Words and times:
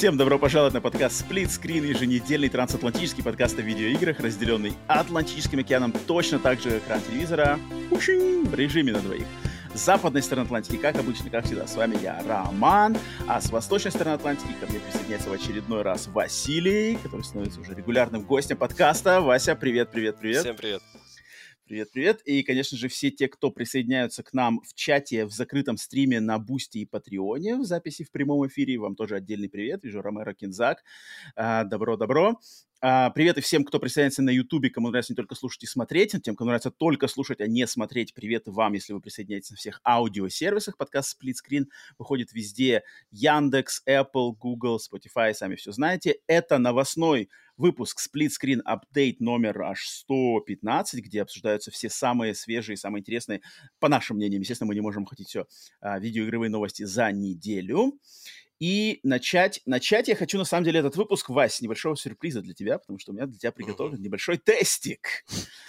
всем 0.00 0.16
добро 0.16 0.38
пожаловать 0.38 0.72
на 0.72 0.80
подкаст 0.80 1.26
Split 1.26 1.48
Screen, 1.48 1.86
еженедельный 1.86 2.48
трансатлантический 2.48 3.22
подкаст 3.22 3.58
о 3.58 3.60
видеоиграх, 3.60 4.18
разделенный 4.18 4.72
Атлантическим 4.86 5.58
океаном 5.58 5.92
точно 5.92 6.38
так 6.38 6.58
же 6.58 6.78
экран 6.78 7.02
телевизора 7.02 7.60
в 7.90 8.54
режиме 8.54 8.94
на 8.94 9.00
двоих. 9.00 9.26
С 9.74 9.84
западной 9.84 10.22
стороны 10.22 10.46
Атлантики, 10.46 10.76
как 10.78 10.96
обычно, 10.96 11.28
как 11.28 11.44
всегда, 11.44 11.66
с 11.66 11.76
вами 11.76 11.98
я, 12.02 12.18
Роман, 12.26 12.96
а 13.28 13.42
с 13.42 13.50
восточной 13.50 13.90
стороны 13.90 14.14
Атлантики 14.14 14.54
ко 14.58 14.66
мне 14.70 14.80
присоединяется 14.80 15.28
в 15.28 15.34
очередной 15.34 15.82
раз 15.82 16.06
Василий, 16.06 16.96
который 17.02 17.22
становится 17.22 17.60
уже 17.60 17.74
регулярным 17.74 18.22
гостем 18.22 18.56
подкаста. 18.56 19.20
Вася, 19.20 19.54
привет, 19.54 19.90
привет, 19.90 20.16
привет. 20.18 20.40
Всем 20.40 20.56
привет. 20.56 20.80
Привет, 21.70 21.92
привет. 21.92 22.20
И, 22.22 22.42
конечно 22.42 22.76
же, 22.76 22.88
все 22.88 23.12
те, 23.12 23.28
кто 23.28 23.52
присоединяются 23.52 24.24
к 24.24 24.32
нам 24.32 24.60
в 24.62 24.74
чате, 24.74 25.24
в 25.24 25.30
закрытом 25.30 25.76
стриме 25.76 26.18
на 26.18 26.40
Boosty 26.40 26.78
и 26.78 26.84
Patreon 26.84 27.49
е 27.49 27.58
в 27.58 27.64
записи 27.64 28.02
в 28.02 28.10
прямом 28.10 28.44
эфире, 28.48 28.76
вам 28.76 28.96
тоже 28.96 29.14
отдельный 29.14 29.48
привет. 29.48 29.84
Вижу 29.84 30.02
Ромеро 30.02 30.34
Кинзак. 30.34 30.82
А, 31.36 31.62
добро, 31.62 31.96
добро. 31.96 32.40
А, 32.82 33.10
привет 33.10 33.36
и 33.36 33.42
всем, 33.42 33.66
кто 33.66 33.78
присоединяется 33.78 34.22
на 34.22 34.30
Ютубе, 34.30 34.70
кому 34.70 34.88
нравится 34.88 35.12
не 35.12 35.16
только 35.16 35.34
слушать 35.34 35.64
и 35.64 35.66
смотреть, 35.66 36.16
тем, 36.22 36.34
кому 36.34 36.48
нравится 36.48 36.70
только 36.70 37.08
слушать, 37.08 37.42
а 37.42 37.46
не 37.46 37.66
смотреть. 37.66 38.14
Привет 38.14 38.44
вам, 38.46 38.72
если 38.72 38.94
вы 38.94 39.02
присоединяетесь 39.02 39.50
на 39.50 39.56
всех 39.58 39.82
аудиосервисах. 39.84 40.78
Подкаст 40.78 41.14
Split 41.14 41.34
Screen 41.34 41.64
выходит 41.98 42.32
везде. 42.32 42.82
Яндекс, 43.10 43.82
Apple, 43.86 44.32
Google, 44.32 44.78
Spotify, 44.78 45.34
сами 45.34 45.56
все 45.56 45.72
знаете. 45.72 46.20
Это 46.26 46.56
новостной 46.56 47.28
выпуск 47.58 48.00
Split 48.00 48.30
Screen 48.30 48.60
Update 48.66 49.16
номер 49.18 49.60
аж 49.60 49.86
115, 49.86 51.04
где 51.04 51.20
обсуждаются 51.20 51.70
все 51.70 51.90
самые 51.90 52.34
свежие, 52.34 52.78
самые 52.78 53.00
интересные, 53.00 53.42
по 53.78 53.90
нашим 53.90 54.16
мнениям, 54.16 54.40
естественно, 54.40 54.68
мы 54.68 54.74
не 54.74 54.80
можем 54.80 55.04
хотеть 55.04 55.28
все, 55.28 55.46
а, 55.82 55.98
видеоигровые 55.98 56.48
новости 56.48 56.84
за 56.84 57.12
неделю. 57.12 57.92
И 58.60 59.00
начать, 59.02 59.62
начать 59.64 60.08
я 60.08 60.14
хочу, 60.14 60.36
на 60.36 60.44
самом 60.44 60.64
деле, 60.64 60.80
этот 60.80 60.94
выпуск, 60.94 61.30
Вась, 61.30 61.54
с 61.54 61.60
небольшого 61.62 61.96
сюрприза 61.96 62.42
для 62.42 62.52
тебя, 62.52 62.78
потому 62.78 62.98
что 62.98 63.10
у 63.10 63.14
меня 63.14 63.24
для 63.24 63.38
тебя 63.38 63.52
приготовлен 63.52 64.00
небольшой 64.02 64.36
тестик. 64.36 65.24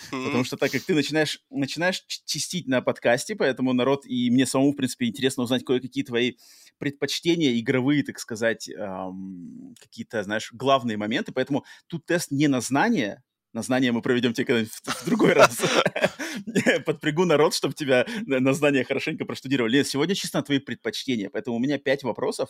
Потому 0.10 0.44
что 0.44 0.58
так 0.58 0.72
как 0.72 0.82
ты 0.82 0.94
начинаешь, 0.94 1.40
начинаешь 1.50 2.04
чистить 2.26 2.68
на 2.68 2.82
подкасте, 2.82 3.38
поэтому 3.38 3.72
народ, 3.72 4.06
и 4.06 4.30
мне 4.30 4.46
самому, 4.46 4.74
в 4.74 4.76
принципе, 4.76 5.06
интересно 5.06 5.44
узнать 5.44 5.64
кое-какие 5.64 6.04
твои 6.04 6.34
предпочтения 6.80 7.58
игровые, 7.58 8.04
так 8.04 8.20
сказать, 8.20 8.68
эм, 8.68 9.74
какие-то, 9.80 10.24
знаешь, 10.24 10.52
главные 10.52 10.98
моменты. 10.98 11.32
Поэтому 11.32 11.64
тут 11.88 12.06
тест 12.06 12.32
не 12.32 12.50
на 12.50 12.60
знание, 12.60 13.24
на 13.54 13.62
знание 13.62 13.94
мы 13.94 14.02
проведем 14.02 14.34
тебе 14.34 14.46
когда-нибудь 14.46 14.74
в, 14.74 15.06
другой 15.06 15.34
раз. 15.34 15.58
Подпрягу 16.86 17.26
народ, 17.26 17.54
чтобы 17.54 17.74
тебя 17.74 18.06
на 18.26 18.54
знание 18.54 18.84
хорошенько 18.84 19.26
проштудировали. 19.26 19.78
Лен, 19.78 19.86
сегодня 19.86 20.16
чисто 20.16 20.40
на 20.40 20.44
твои 20.44 20.60
предпочтения, 20.60 21.30
поэтому 21.30 21.56
у 21.56 21.60
меня 21.60 21.78
пять 21.78 22.04
вопросов, 22.04 22.50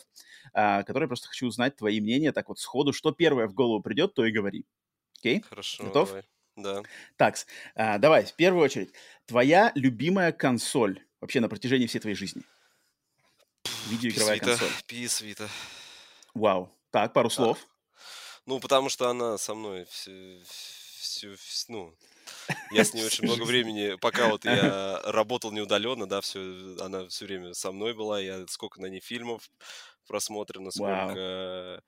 а, 0.52 0.82
которые 0.82 1.08
просто 1.08 1.28
хочу 1.28 1.46
узнать 1.46 1.76
твои 1.76 2.00
мнения 2.00 2.32
так 2.32 2.48
вот 2.48 2.58
сходу. 2.58 2.92
Что 2.92 3.12
первое 3.12 3.46
в 3.46 3.54
голову 3.54 3.82
придет, 3.82 4.14
то 4.14 4.24
и 4.24 4.32
говори. 4.32 4.64
Окей? 5.18 5.42
Хорошо. 5.48 5.84
Готов? 5.84 6.08
Давай. 6.08 6.24
Да. 6.56 6.82
Так, 7.16 7.36
а, 7.74 7.98
давай, 7.98 8.24
в 8.24 8.34
первую 8.34 8.64
очередь. 8.64 8.92
Твоя 9.26 9.72
любимая 9.74 10.32
консоль 10.32 11.00
вообще 11.20 11.40
на 11.40 11.48
протяжении 11.48 11.86
всей 11.86 12.00
твоей 12.00 12.16
жизни? 12.16 12.42
Видеоигровая 13.88 14.38
консоль. 14.38 14.68
PS 14.88 15.24
Vita. 15.24 15.48
Вау. 16.34 16.70
Так, 16.90 17.12
пару 17.12 17.30
слов. 17.30 17.66
Ну, 18.44 18.58
потому 18.58 18.88
что 18.88 19.08
она 19.08 19.38
со 19.38 19.54
мной 19.54 19.86
все, 19.88 20.42
всю, 20.44 21.34
ну, 21.68 21.94
я 22.70 22.84
с 22.84 22.92
ней 22.94 23.04
очень 23.04 23.24
много 23.24 23.42
времени, 23.44 23.96
пока 24.00 24.28
вот 24.28 24.44
я 24.44 25.00
работал 25.04 25.52
неудаленно, 25.52 26.06
да, 26.06 26.20
все, 26.20 26.40
она 26.80 27.08
все 27.08 27.26
время 27.26 27.54
со 27.54 27.72
мной 27.72 27.94
была, 27.94 28.20
я 28.20 28.46
сколько 28.48 28.80
на 28.80 28.86
ней 28.86 29.00
фильмов 29.00 29.50
просмотрено, 30.06 30.70
сколько 30.70 31.82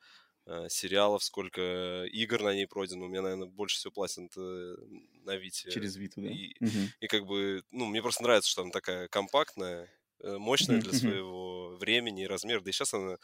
э, 0.47 0.69
сериалов, 0.69 1.25
сколько 1.25 2.05
игр 2.05 2.43
на 2.43 2.55
ней 2.55 2.67
пройдено. 2.67 3.07
У 3.07 3.09
меня, 3.09 3.23
наверное, 3.23 3.49
больше 3.49 3.77
всего 3.77 3.93
платят 3.93 4.35
на 4.37 5.37
Вите. 5.37 5.71
Через 5.71 5.97
Виту, 5.97 6.21
да? 6.21 6.29
И, 6.29 6.55
угу. 6.61 6.89
и 7.01 7.07
как 7.07 7.27
бы, 7.27 7.63
ну, 7.71 7.87
мне 7.87 8.03
просто 8.03 8.23
нравится, 8.23 8.51
что 8.51 8.63
она 8.63 8.71
такая 8.71 9.09
компактная, 9.09 9.91
э, 10.21 10.37
мощная 10.37 10.81
для 10.81 10.93
своего 10.93 11.77
времени 11.77 12.23
и 12.23 12.27
размера. 12.27 12.61
Да 12.61 12.71
и 12.71 12.73
сейчас 12.73 12.95
она 12.95 13.19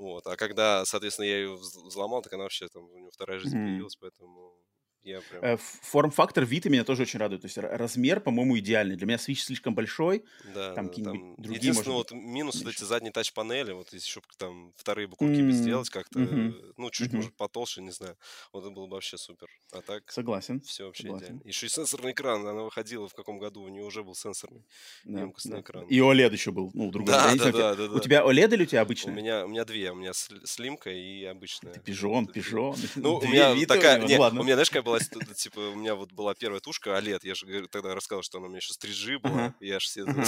вот. 0.00 0.26
А 0.26 0.36
когда, 0.36 0.86
соответственно, 0.86 1.26
я 1.26 1.36
ее 1.36 1.56
взломал, 1.56 2.22
так 2.22 2.32
она 2.32 2.44
вообще 2.44 2.68
там, 2.68 2.84
у 2.84 2.98
нее 2.98 3.10
вторая 3.10 3.38
жизнь 3.38 3.54
появилась, 3.54 3.96
поэтому 3.96 4.56
прям... 5.02 5.44
Э, 5.44 5.56
форм-фактор 5.56 6.44
Vita 6.44 6.68
меня 6.68 6.84
тоже 6.84 7.02
очень 7.02 7.18
радует. 7.18 7.42
То 7.42 7.46
есть 7.46 7.58
размер, 7.58 8.20
по-моему, 8.20 8.58
идеальный. 8.58 8.96
Для 8.96 9.06
меня 9.06 9.16
Switch 9.16 9.36
слишком 9.36 9.74
большой. 9.74 10.24
Да, 10.54 10.74
там 10.74 10.86
да, 10.86 10.90
какие-нибудь 10.90 11.20
там... 11.20 11.34
другие, 11.36 11.58
Единственное, 11.58 11.96
вот 11.96 12.12
минус 12.12 12.62
вот 12.62 12.74
эти 12.74 12.84
задние 12.84 13.12
тач-панели, 13.12 13.72
вот 13.72 13.92
если 13.92 14.06
еще 14.06 14.20
там 14.38 14.72
вторые 14.76 15.08
буквы 15.08 15.28
mm-hmm. 15.28 15.50
сделать 15.50 15.90
как-то, 15.90 16.18
mm-hmm. 16.18 16.74
ну, 16.76 16.90
чуть, 16.90 17.10
mm-hmm. 17.10 17.16
может, 17.16 17.34
потолще, 17.36 17.82
не 17.82 17.92
знаю. 17.92 18.16
Вот 18.52 18.64
это 18.64 18.70
было 18.70 18.86
бы 18.86 18.94
вообще 18.94 19.16
супер. 19.16 19.48
А 19.72 19.80
так... 19.80 20.10
Согласен. 20.10 20.60
Все 20.60 20.86
вообще 20.86 21.04
Согласен. 21.04 21.26
идеально. 21.26 21.42
Еще 21.44 21.66
и 21.66 21.68
сенсорный 21.68 22.12
экран. 22.12 22.46
Она 22.46 22.62
выходила 22.62 23.08
в 23.08 23.14
каком 23.14 23.38
году? 23.38 23.62
У 23.62 23.68
нее 23.68 23.84
уже 23.84 24.02
был 24.02 24.14
сенсорный 24.14 24.64
да, 25.04 25.20
емкостный 25.20 25.56
да. 25.56 25.60
экран. 25.60 25.86
И 25.86 25.98
OLED 25.98 26.32
еще 26.32 26.50
был. 26.52 26.70
Ну, 26.74 26.90
другой. 26.90 27.12
Да, 27.12 27.34
да, 27.34 27.52
да, 27.52 27.74
да, 27.74 27.84
У 27.84 28.00
тебя 28.00 28.22
OLED 28.22 28.54
или 28.54 28.62
у 28.62 28.66
тебя 28.66 28.80
обычный? 28.82 29.12
У 29.12 29.16
меня, 29.16 29.44
у 29.44 29.48
меня 29.48 29.64
две. 29.64 29.90
У 29.92 29.94
меня 29.94 30.12
слимка 30.12 30.90
и 30.90 31.24
обычная. 31.24 31.72
Ты 31.72 31.80
пижон, 31.80 32.26
пижон. 32.26 32.76
Ну, 32.96 33.16
у 33.16 33.26
меня 33.26 33.54
такая... 33.66 33.98
Ну 34.00 34.40
у 34.40 34.44
меня, 34.44 34.54
знаешь, 34.54 34.70
какая 34.70 34.89
была, 34.90 35.34
типа, 35.34 35.60
у 35.60 35.74
меня 35.74 35.94
вот 35.94 36.12
была 36.12 36.34
первая 36.34 36.60
тушка 36.60 36.90
OLED, 36.90 37.20
я 37.22 37.34
же 37.34 37.68
тогда 37.68 37.94
рассказывал, 37.94 38.22
что 38.22 38.38
она 38.38 38.46
у 38.46 38.48
меня 38.50 38.58
еще 38.58 38.72
с 38.72 38.78
3G 38.78 39.18
была, 39.18 39.54
я 39.60 39.78
же 39.78 39.88
симку, 39.88 40.20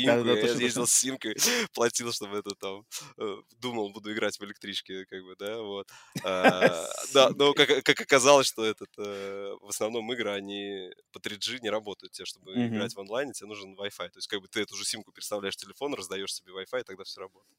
я 0.00 0.16
ездил 0.52 0.86
с 0.86 0.92
симкой, 0.92 1.36
платил, 1.72 2.12
чтобы 2.12 2.38
это 2.38 2.50
там, 2.54 2.84
э, 3.18 3.36
думал, 3.58 3.90
буду 3.90 4.12
играть 4.12 4.38
в 4.38 4.44
электричке, 4.44 5.06
как 5.06 5.22
бы, 5.22 5.36
да, 5.38 5.60
вот. 5.60 5.88
А, 6.24 6.86
да, 7.12 7.30
но 7.30 7.54
как, 7.54 8.00
оказалось, 8.00 8.46
что 8.48 8.64
этот, 8.64 8.90
э, 8.98 9.54
в 9.60 9.68
основном 9.68 10.12
игры, 10.12 10.30
они 10.30 10.90
по 11.12 11.18
3G 11.18 11.60
не 11.62 11.70
работают, 11.70 12.12
тебе, 12.12 12.26
чтобы 12.26 12.52
играть 12.54 12.94
в 12.94 13.00
онлайне, 13.00 13.32
тебе 13.32 13.48
нужен 13.48 13.74
Wi-Fi, 13.74 14.08
то 14.10 14.18
есть 14.18 14.26
как 14.28 14.40
бы 14.40 14.48
ты 14.48 14.60
эту 14.60 14.76
же 14.76 14.84
симку 14.84 15.12
переставляешь 15.12 15.54
в 15.54 15.58
телефон, 15.58 15.94
раздаешь 15.94 16.34
себе 16.34 16.52
Wi-Fi, 16.52 16.80
и 16.80 16.84
тогда 16.84 17.04
все 17.04 17.20
работает. 17.20 17.58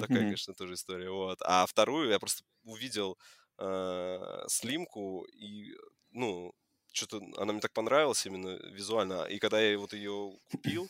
Такая, 0.00 0.24
конечно, 0.24 0.54
тоже 0.54 0.74
история, 0.74 1.10
вот. 1.10 1.38
А 1.42 1.66
вторую 1.66 2.10
я 2.10 2.18
просто 2.18 2.44
увидел 2.64 3.18
э, 3.58 4.44
слимку 4.48 5.24
и 5.32 5.74
ну, 6.10 6.54
что-то 6.92 7.20
она 7.36 7.52
мне 7.52 7.60
так 7.60 7.72
понравилась 7.72 8.24
именно 8.26 8.58
визуально. 8.70 9.24
И 9.24 9.38
когда 9.38 9.60
я 9.60 9.78
вот 9.78 9.92
ее 9.92 10.32
купил, 10.50 10.88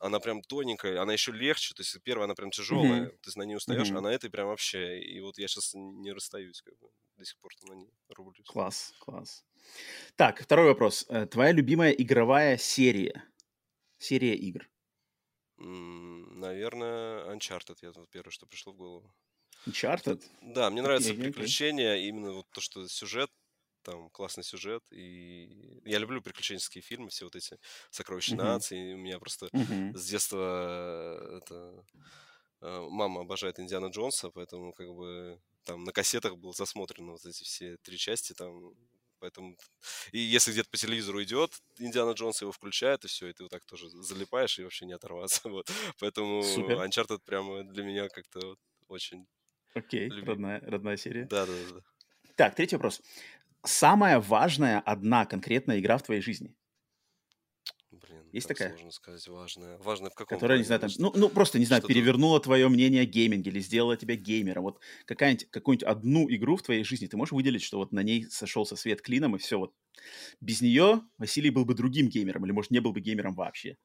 она 0.00 0.20
прям 0.20 0.42
тоненькая, 0.42 1.00
она 1.00 1.12
еще 1.12 1.32
легче, 1.32 1.74
то 1.74 1.80
есть 1.80 1.96
первая 2.04 2.24
она 2.26 2.34
прям 2.34 2.50
тяжелая, 2.50 3.06
mm-hmm. 3.06 3.18
ты 3.22 3.30
на 3.38 3.42
ней 3.42 3.56
устаешь, 3.56 3.88
mm-hmm. 3.90 3.98
а 3.98 4.00
на 4.00 4.08
этой 4.08 4.30
прям 4.30 4.48
вообще, 4.48 5.00
и 5.00 5.20
вот 5.20 5.38
я 5.38 5.48
сейчас 5.48 5.72
не 5.74 6.12
расстаюсь, 6.12 6.62
как 6.62 6.78
бы, 6.78 6.88
до 7.16 7.24
сих 7.24 7.36
пор 7.38 7.52
на 7.68 7.74
ней 7.74 7.90
рублюсь. 8.10 8.46
Класс, 8.46 8.94
класс. 9.00 9.44
Так, 10.16 10.40
второй 10.42 10.66
вопрос. 10.66 11.04
Э, 11.08 11.26
твоя 11.26 11.52
любимая 11.52 11.90
игровая 11.90 12.56
серия? 12.58 13.24
Серия 13.98 14.36
игр? 14.36 14.68
Наверное, 15.56 17.34
Uncharted, 17.34 17.78
я 17.82 17.90
тут 17.90 18.08
первое, 18.10 18.30
что 18.30 18.46
пришло 18.46 18.72
в 18.72 18.76
голову. 18.76 19.12
Uncharted? 19.68 20.22
Да, 20.42 20.70
мне 20.70 20.82
нравятся 20.82 21.12
okay, 21.12 21.22
приключения, 21.22 21.96
okay. 21.96 22.08
именно 22.08 22.32
вот 22.32 22.46
то, 22.52 22.60
что 22.60 22.86
сюжет 22.88 23.30
там 23.82 24.10
классный 24.10 24.44
сюжет, 24.44 24.82
и 24.90 25.80
я 25.84 25.98
люблю 25.98 26.20
приключенческие 26.20 26.82
фильмы, 26.82 27.08
все 27.08 27.24
вот 27.24 27.36
эти 27.36 27.58
«Сокровища 27.90 28.34
uh-huh. 28.34 28.44
нации», 28.44 28.92
у 28.92 28.98
меня 28.98 29.18
просто 29.18 29.46
uh-huh. 29.46 29.96
с 29.96 30.06
детства 30.06 31.38
это... 31.38 31.84
Э, 32.60 32.86
мама 32.90 33.22
обожает 33.22 33.60
Индиана 33.60 33.86
Джонса, 33.86 34.30
поэтому 34.30 34.72
как 34.72 34.92
бы 34.92 35.40
там 35.64 35.84
на 35.84 35.92
кассетах 35.92 36.36
был 36.36 36.52
засмотрено 36.52 37.12
вот 37.12 37.24
эти 37.24 37.44
все 37.44 37.76
три 37.78 37.96
части, 37.96 38.32
там 38.34 38.74
Поэтому 39.20 39.56
и 40.12 40.18
если 40.18 40.52
где-то 40.52 40.70
по 40.70 40.76
телевизору 40.76 41.20
идет 41.22 41.50
Индиана 41.78 42.12
Джонс, 42.12 42.40
его 42.40 42.52
включает, 42.52 43.04
и 43.04 43.08
все, 43.08 43.28
и 43.28 43.32
ты 43.32 43.42
вот 43.42 43.50
так 43.50 43.64
тоже 43.64 43.90
залипаешь 43.90 44.58
и 44.58 44.62
вообще 44.62 44.86
не 44.86 44.92
оторваться. 44.92 45.40
Вот. 45.48 45.68
Поэтому 45.98 46.42
Супер. 46.44 46.78
Uncharted 46.78 47.20
прямо 47.24 47.64
для 47.64 47.82
меня 47.82 48.08
как-то 48.08 48.38
вот 48.46 48.58
очень 48.86 49.26
Окей, 49.74 50.08
okay, 50.08 50.24
родная, 50.24 50.60
родная 50.60 50.96
серия. 50.96 51.26
Да, 51.26 51.46
да, 51.46 51.52
да. 51.74 51.80
Так, 52.36 52.54
третий 52.54 52.76
вопрос 52.76 53.00
самая 53.64 54.20
важная 54.20 54.80
одна 54.80 55.26
конкретная 55.26 55.78
игра 55.78 55.98
в 55.98 56.02
твоей 56.02 56.20
жизни? 56.20 56.54
Блин. 57.90 58.28
Есть 58.32 58.48
такая? 58.48 58.70
Сложно 58.70 58.90
сказать, 58.90 59.28
важная. 59.28 59.78
Важная 59.78 60.10
в 60.10 60.14
каком 60.14 60.36
Которая, 60.36 60.58
не 60.58 60.64
знаю, 60.64 60.80
там, 60.80 60.90
ну, 60.98 61.12
ну, 61.14 61.28
просто, 61.28 61.58
не 61.58 61.64
знаю, 61.64 61.82
перевернула 61.82 62.38
твое 62.40 62.68
мнение 62.68 63.02
о 63.02 63.06
гейминге 63.06 63.50
или 63.50 63.60
сделала 63.60 63.96
тебя 63.96 64.14
геймером. 64.16 64.64
Вот 64.64 64.80
какая-нибудь, 65.06 65.50
какую-нибудь 65.50 65.88
одну 65.88 66.26
игру 66.30 66.56
в 66.56 66.62
твоей 66.62 66.84
жизни 66.84 67.06
ты 67.06 67.16
можешь 67.16 67.32
выделить, 67.32 67.62
что 67.62 67.78
вот 67.78 67.92
на 67.92 68.02
ней 68.02 68.26
сошелся 68.30 68.76
свет 68.76 69.00
клином, 69.00 69.36
и 69.36 69.38
все, 69.38 69.58
вот 69.58 69.74
без 70.40 70.60
нее 70.60 71.02
Василий 71.16 71.50
был 71.50 71.64
бы 71.64 71.74
другим 71.74 72.08
геймером, 72.08 72.44
или, 72.44 72.52
может, 72.52 72.70
не 72.70 72.80
был 72.80 72.92
бы 72.92 73.00
геймером 73.00 73.34
вообще. 73.34 73.76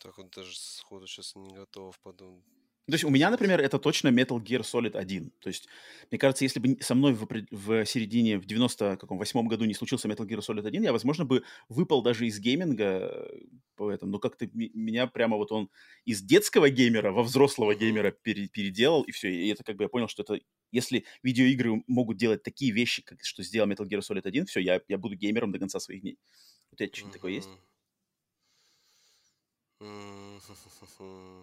Так 0.00 0.16
вот 0.16 0.30
даже 0.30 0.56
сходу 0.56 1.06
сейчас 1.06 1.36
не 1.36 1.54
готов 1.54 1.98
подумать. 2.00 2.44
То 2.86 2.94
есть 2.94 3.04
у 3.04 3.10
меня, 3.10 3.30
например, 3.30 3.60
это 3.60 3.78
точно 3.78 4.08
Metal 4.08 4.42
Gear 4.42 4.62
Solid 4.62 4.96
1. 4.96 5.30
То 5.38 5.48
есть, 5.48 5.68
мне 6.10 6.18
кажется, 6.18 6.44
если 6.44 6.58
бы 6.58 6.82
со 6.82 6.96
мной 6.96 7.12
в, 7.12 7.28
в 7.52 7.86
середине, 7.86 8.38
в 8.38 8.44
98 8.44 9.46
году 9.46 9.64
не 9.66 9.74
случился 9.74 10.08
Metal 10.08 10.26
Gear 10.26 10.40
Solid 10.40 10.66
1, 10.66 10.82
я, 10.82 10.92
возможно, 10.92 11.24
бы 11.24 11.44
выпал 11.68 12.02
даже 12.02 12.26
из 12.26 12.40
гейминга 12.40 12.84
э, 12.84 13.40
по 13.76 13.88
этому. 13.88 14.10
Но 14.10 14.18
как-то 14.18 14.48
меня 14.52 15.06
прямо 15.06 15.36
вот 15.36 15.52
он 15.52 15.70
из 16.04 16.22
детского 16.22 16.70
геймера 16.70 17.12
во 17.12 17.22
взрослого 17.22 17.72
геймера 17.76 18.10
пере, 18.10 18.48
переделал, 18.48 19.02
и 19.02 19.12
все. 19.12 19.32
И 19.32 19.48
это 19.48 19.62
как 19.62 19.76
бы 19.76 19.84
я 19.84 19.88
понял, 19.88 20.08
что 20.08 20.24
это... 20.24 20.40
Если 20.72 21.04
видеоигры 21.22 21.84
могут 21.86 22.16
делать 22.16 22.42
такие 22.42 22.72
вещи, 22.72 23.02
как 23.02 23.22
что 23.22 23.44
сделал 23.44 23.70
Metal 23.70 23.88
Gear 23.88 24.00
Solid 24.00 24.22
1, 24.24 24.46
все, 24.46 24.58
я, 24.58 24.80
я 24.88 24.98
буду 24.98 25.14
геймером 25.14 25.52
до 25.52 25.60
конца 25.60 25.78
своих 25.78 26.00
дней. 26.00 26.18
У 26.72 26.76
тебя 26.76 26.88
что-нибудь 26.92 27.12
такое 27.12 27.32
есть? 27.32 27.48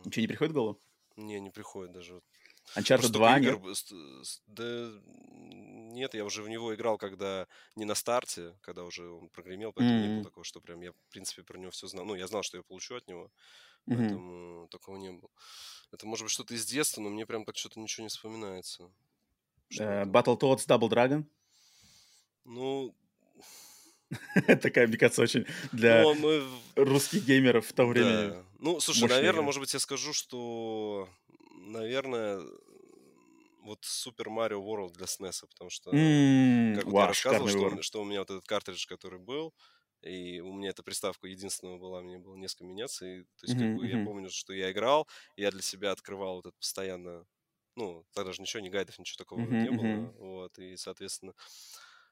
Ничего 0.05 0.21
не 0.21 0.27
приходит 0.27 0.51
в 0.51 0.55
голову? 0.55 0.79
Не, 1.19 1.39
не 1.39 1.49
приходит 1.49 1.91
даже. 1.91 2.21
Uncharted 2.75 3.09
2 3.09 3.39
игр, 3.39 3.61
Да 4.47 4.91
нет, 5.91 6.13
я 6.13 6.23
уже 6.23 6.43
в 6.43 6.49
него 6.49 6.73
играл, 6.73 6.97
когда 6.97 7.47
не 7.75 7.85
на 7.85 7.95
старте, 7.95 8.55
когда 8.61 8.83
уже 8.83 9.09
он 9.09 9.29
прогремел, 9.29 9.73
поэтому 9.73 9.97
mm-hmm. 9.97 10.07
не 10.07 10.13
было 10.15 10.23
такого, 10.23 10.43
что 10.43 10.61
прям 10.61 10.81
я, 10.81 10.91
в 10.91 10.95
принципе, 11.09 11.43
про 11.43 11.57
него 11.57 11.71
все 11.71 11.87
знал. 11.87 12.05
Ну, 12.05 12.15
я 12.15 12.27
знал, 12.27 12.43
что 12.43 12.57
я 12.57 12.63
получу 12.63 12.95
от 12.95 13.07
него, 13.07 13.25
mm-hmm. 13.87 13.97
поэтому 13.97 14.67
такого 14.69 14.97
не 14.97 15.11
было. 15.11 15.29
Это 15.91 16.05
может 16.05 16.25
быть 16.25 16.31
что-то 16.31 16.53
из 16.53 16.65
детства, 16.65 17.01
но 17.01 17.09
мне 17.09 17.25
прям 17.25 17.43
так 17.43 17.57
что-то 17.57 17.79
ничего 17.79 18.03
не 18.03 18.09
вспоминается. 18.09 18.91
Uh, 19.77 20.05
Battletoads 20.05 20.67
Double 20.67 20.89
Dragon? 20.89 21.25
Ну, 22.45 22.95
Такая, 24.61 24.87
мне 24.87 24.97
кажется, 24.97 25.21
очень 25.21 25.45
для 25.71 26.01
ну, 26.01 26.15
мы... 26.15 26.43
русских 26.75 27.25
геймеров 27.25 27.67
в 27.67 27.73
то 27.73 27.85
время. 27.85 28.29
Да. 28.29 28.43
Ну, 28.59 28.79
слушай, 28.79 29.07
наверное, 29.07 29.31
игра. 29.31 29.41
может 29.43 29.61
быть, 29.61 29.73
я 29.73 29.79
скажу, 29.79 30.13
что, 30.13 31.07
наверное, 31.51 32.41
вот 33.63 33.83
Super 33.83 34.27
Mario 34.27 34.63
World 34.63 34.93
для 34.93 35.05
SNES, 35.05 35.45
потому 35.49 35.69
что, 35.69 35.91
mm, 35.91 36.75
как 36.75 36.85
вот 36.85 36.99
я 37.01 37.07
рассказывал, 37.07 37.47
что, 37.47 37.81
что 37.81 38.01
у 38.01 38.05
меня 38.05 38.19
вот 38.19 38.31
этот 38.31 38.45
картридж, 38.45 38.87
который 38.87 39.19
был, 39.19 39.53
и 40.01 40.39
у 40.39 40.53
меня 40.53 40.69
эта 40.69 40.81
приставка 40.81 41.27
единственного 41.27 41.77
была, 41.77 42.01
мне 42.01 42.17
было 42.17 42.35
несколько 42.35 42.63
миняций. 42.63 43.25
То 43.37 43.45
есть, 43.45 43.55
mm-hmm, 43.55 43.59
как 43.59 43.77
бы, 43.77 43.87
я 43.87 44.05
помню, 44.05 44.29
что 44.29 44.53
я 44.53 44.71
играл, 44.71 45.07
я 45.35 45.51
для 45.51 45.61
себя 45.61 45.91
открывал 45.91 46.37
вот 46.37 46.47
это 46.47 46.55
постоянно, 46.57 47.25
ну, 47.75 48.05
тогда 48.13 48.31
же 48.31 48.41
ничего, 48.41 48.61
ни 48.61 48.69
гайдов, 48.69 48.97
ничего 48.97 49.17
такого 49.17 49.41
mm-hmm, 49.41 49.61
не 49.61 49.69
было. 49.69 50.13
Вот, 50.17 50.57
и, 50.57 50.77
соответственно, 50.77 51.33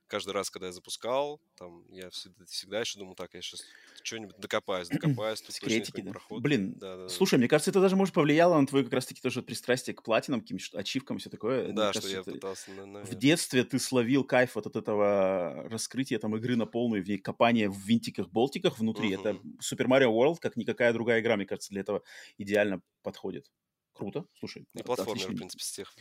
каждый 0.07 0.31
раз, 0.31 0.49
когда 0.49 0.67
я 0.67 0.73
запускал, 0.73 1.39
там, 1.55 1.85
я 1.89 2.09
всегда, 2.09 2.45
всегда 2.45 2.79
еще 2.79 2.99
думал, 2.99 3.15
так, 3.15 3.33
я 3.33 3.41
сейчас 3.41 3.63
что-нибудь 4.03 4.37
докопаюсь, 4.37 4.87
докопаюсь, 4.87 5.41
тут 5.41 5.55
Секретики, 5.55 6.01
да. 6.01 6.11
проход. 6.11 6.41
Блин, 6.41 6.73
да, 6.73 6.97
да, 6.97 7.09
слушай, 7.09 7.35
да. 7.35 7.39
мне 7.39 7.47
кажется, 7.47 7.71
это 7.71 7.81
даже, 7.81 7.95
может, 7.95 8.13
повлияло 8.13 8.59
на 8.59 8.65
твое 8.65 8.85
как 8.85 8.93
раз-таки 8.93 9.21
тоже 9.21 9.41
пристрастие 9.41 9.93
к 9.93 10.03
платинам, 10.03 10.41
каким-то 10.41 10.79
ачивкам, 10.79 11.17
все 11.19 11.29
такое. 11.29 11.71
Да, 11.73 11.85
мне 11.85 11.93
что 11.93 12.01
кажется, 12.01 12.29
я 12.29 12.35
пытался, 12.35 12.71
наверное. 12.71 13.03
В 13.03 13.15
детстве 13.15 13.63
ты 13.63 13.79
словил 13.79 14.23
кайф 14.23 14.55
вот 14.55 14.67
от 14.67 14.75
этого 14.75 15.67
раскрытия 15.69 16.19
там 16.19 16.35
игры 16.35 16.55
на 16.55 16.65
полную, 16.65 17.03
в 17.03 17.07
ней 17.07 17.17
копания 17.17 17.69
в 17.69 17.77
винтиках-болтиках 17.77 18.79
внутри. 18.79 19.11
Uh-huh. 19.13 19.19
Это 19.19 19.29
Super 19.61 19.87
Mario 19.87 20.11
World, 20.11 20.37
как 20.39 20.55
никакая 20.55 20.93
другая 20.93 21.21
игра, 21.21 21.35
мне 21.35 21.45
кажется, 21.45 21.69
для 21.71 21.81
этого 21.81 22.01
идеально 22.37 22.81
подходит. 23.03 23.51
Круто, 23.93 24.25
слушай. 24.39 24.67
И 24.75 24.83
платформер, 24.83 25.31
в 25.31 25.35
принципе, 25.35 25.63
с 25.63 25.71
тех, 25.71 25.95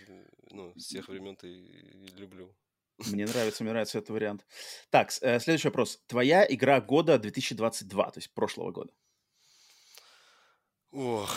ну, 0.50 0.72
с 0.76 0.86
тех 0.86 1.08
времен-то 1.08 1.46
и 1.46 2.08
люблю. 2.18 2.54
Мне 2.98 3.26
нравится, 3.26 3.62
мне 3.62 3.72
нравится 3.72 3.98
этот 3.98 4.10
вариант. 4.10 4.46
Так, 4.90 5.12
э, 5.20 5.38
следующий 5.38 5.68
вопрос. 5.68 6.00
Твоя 6.06 6.46
игра 6.48 6.80
года 6.80 7.18
2022, 7.18 8.10
то 8.10 8.18
есть 8.18 8.32
прошлого 8.32 8.72
года. 8.72 8.92
Ох, 10.92 11.30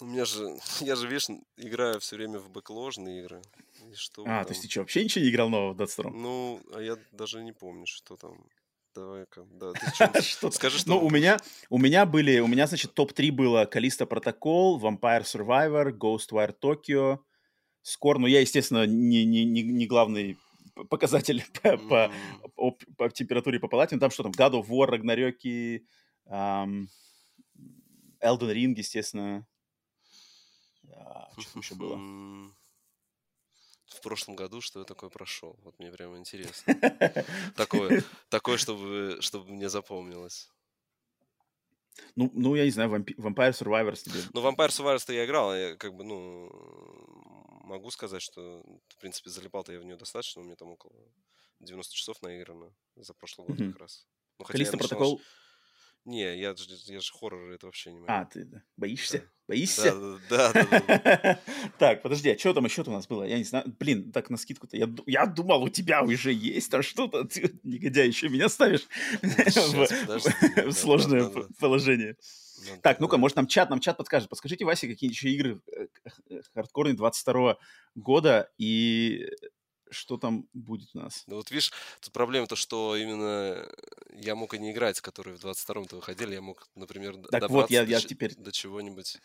у 0.00 0.04
меня 0.04 0.24
же, 0.24 0.56
я 0.80 0.96
же, 0.96 1.06
видишь, 1.06 1.28
играю 1.56 2.00
все 2.00 2.16
время 2.16 2.38
в 2.38 2.50
бэкложные 2.50 3.20
игры. 3.20 3.40
И 3.88 3.94
что 3.94 4.22
а, 4.22 4.26
там? 4.26 4.44
то 4.46 4.50
есть 4.50 4.62
ты 4.62 4.68
что, 4.68 4.80
вообще 4.80 5.04
ничего 5.04 5.24
не 5.24 5.30
играл 5.30 5.48
нового 5.48 5.72
в 5.72 5.76
22 5.76 6.10
Ну, 6.10 6.60
а 6.74 6.80
я 6.80 6.96
даже 7.12 7.42
не 7.42 7.52
помню, 7.52 7.86
что 7.86 8.16
там. 8.16 8.44
Давай-ка, 8.92 9.46
да, 9.52 9.70
ты 9.72 10.20
что 10.22 10.50
Скажи, 10.50 10.78
что... 10.78 10.88
Ну, 10.90 11.06
у 11.06 11.10
меня, 11.10 11.38
у 11.68 11.78
меня 11.78 12.04
были, 12.06 12.40
у 12.40 12.48
меня, 12.48 12.66
значит, 12.66 12.92
топ-3 12.92 13.30
было 13.30 13.64
Калиста 13.64 14.04
Протокол, 14.04 14.80
Vampire 14.80 15.22
Survivor, 15.22 15.92
Ghostwire 15.92 16.52
Tokyo, 16.60 17.20
Скор, 17.82 18.18
но 18.18 18.26
я, 18.26 18.40
естественно, 18.40 18.86
не, 18.86 19.24
не, 19.24 19.44
не, 19.44 19.62
не 19.62 19.86
главный 19.86 20.36
показатель 20.88 21.44
по, 21.62 21.76
по, 21.78 22.12
по, 22.54 22.78
по 22.96 23.10
температуре 23.10 23.60
по 23.60 23.68
палате. 23.68 23.96
Ну, 23.96 24.00
там 24.00 24.10
что 24.10 24.22
там, 24.22 24.32
God 24.32 24.60
of 24.60 24.68
War, 24.68 24.86
Рагнарёки, 24.86 25.86
um, 26.26 26.86
Elden 28.20 28.52
Ring, 28.52 28.74
естественно. 28.76 29.46
А, 30.92 31.28
что 31.38 31.52
там 31.52 31.62
еще 31.62 31.74
было? 31.74 31.96
В 33.86 34.00
прошлом 34.02 34.36
году 34.36 34.60
что 34.60 34.78
я 34.80 34.84
такое 34.84 35.10
прошел? 35.10 35.58
Вот 35.64 35.78
мне 35.78 35.90
прямо 35.90 36.16
интересно. 36.16 36.74
Такое, 37.56 38.04
такое 38.28 38.56
чтобы, 38.56 39.18
чтобы 39.20 39.50
мне 39.50 39.68
запомнилось. 39.68 40.48
Ну, 42.14 42.30
ну, 42.34 42.54
я 42.54 42.64
не 42.64 42.70
знаю, 42.70 42.90
Vampire 42.90 43.52
Survivors 43.52 44.02
тебе. 44.04 44.20
Ну, 44.32 44.40
Vampire 44.40 44.68
Survivors 44.68 45.12
я 45.12 45.24
играл, 45.24 45.54
я 45.54 45.76
как 45.76 45.94
бы, 45.94 46.04
ну, 46.04 46.48
могу 47.70 47.90
сказать, 47.90 48.22
что, 48.22 48.62
в 48.88 48.96
принципе, 48.98 49.30
залипал-то 49.30 49.72
я 49.72 49.80
в 49.80 49.84
нее 49.84 49.96
достаточно, 49.96 50.42
у 50.42 50.44
меня 50.44 50.56
там 50.56 50.70
около 50.70 50.94
90 51.60 51.94
часов 51.94 52.20
наиграно 52.22 52.74
за 52.96 53.14
прошлый 53.14 53.46
год 53.46 53.58
mm-hmm. 53.58 53.72
как 53.72 53.80
раз. 53.80 54.06
Ну, 54.38 54.44
хотя 54.44 54.58
Калиста 54.58 54.76
протокол... 54.76 55.20
Не, 56.06 56.38
я, 56.38 56.54
я 56.86 57.00
же 57.00 57.12
хоррор, 57.12 57.50
это 57.50 57.66
вообще 57.66 57.92
не 57.92 58.00
могу. 58.00 58.10
А, 58.10 58.24
ты 58.24 58.44
да. 58.44 58.62
боишься? 58.76 59.18
Да. 59.18 59.24
Боишься? 59.48 60.18
Да, 60.30 60.52
да, 60.52 60.64
да. 60.70 61.40
Так, 61.78 62.02
подожди, 62.02 62.30
а 62.30 62.38
что 62.38 62.54
там 62.54 62.64
еще 62.64 62.82
у 62.82 62.90
нас 62.90 63.06
было? 63.06 63.24
Я 63.24 63.36
не 63.36 63.44
знаю. 63.44 63.74
Блин, 63.78 64.10
так 64.12 64.30
на 64.30 64.36
скидку-то. 64.36 64.76
Я, 64.76 64.88
я 65.06 65.26
думал, 65.26 65.62
у 65.62 65.68
тебя 65.68 66.02
уже 66.02 66.32
есть 66.32 66.72
а 66.72 66.82
что-то. 66.82 67.24
Ты, 67.28 67.60
негодяй, 67.64 68.08
еще 68.08 68.28
меня 68.28 68.48
ставишь 68.48 68.88
в 69.22 70.72
сложное 70.72 71.30
положение. 71.58 72.16
Так, 72.82 73.00
ну-ка, 73.00 73.16
может, 73.16 73.36
нам 73.36 73.46
чат, 73.46 73.70
нам 73.70 73.80
чат 73.80 73.96
подскажет. 73.96 74.28
Подскажите, 74.28 74.64
Вася, 74.64 74.86
какие 74.86 75.10
еще 75.10 75.30
игры 75.30 75.60
э, 75.76 75.86
э, 76.28 76.40
хардкорные 76.54 76.94
22 76.94 77.56
года 77.94 78.50
и 78.58 79.26
что 79.90 80.16
там 80.16 80.48
будет 80.52 80.90
у 80.94 80.98
нас. 80.98 81.24
Ну 81.26 81.36
вот 81.36 81.50
видишь, 81.50 81.72
тут 82.00 82.12
проблема-то, 82.12 82.56
что 82.56 82.96
именно 82.96 83.68
я 84.12 84.34
мог 84.34 84.54
и 84.54 84.58
не 84.58 84.72
играть, 84.72 85.00
которые 85.00 85.36
в 85.36 85.44
22-м-то 85.44 85.96
выходили, 85.96 86.34
я 86.34 86.42
мог, 86.42 86.68
например, 86.74 87.14
так 87.14 87.42
добраться 87.42 87.48
вот, 87.48 87.70
я, 87.70 87.84
до, 87.84 87.90
я 87.90 88.00
теперь... 88.00 88.34
до 88.34 88.52
чего-нибудь. 88.52 89.18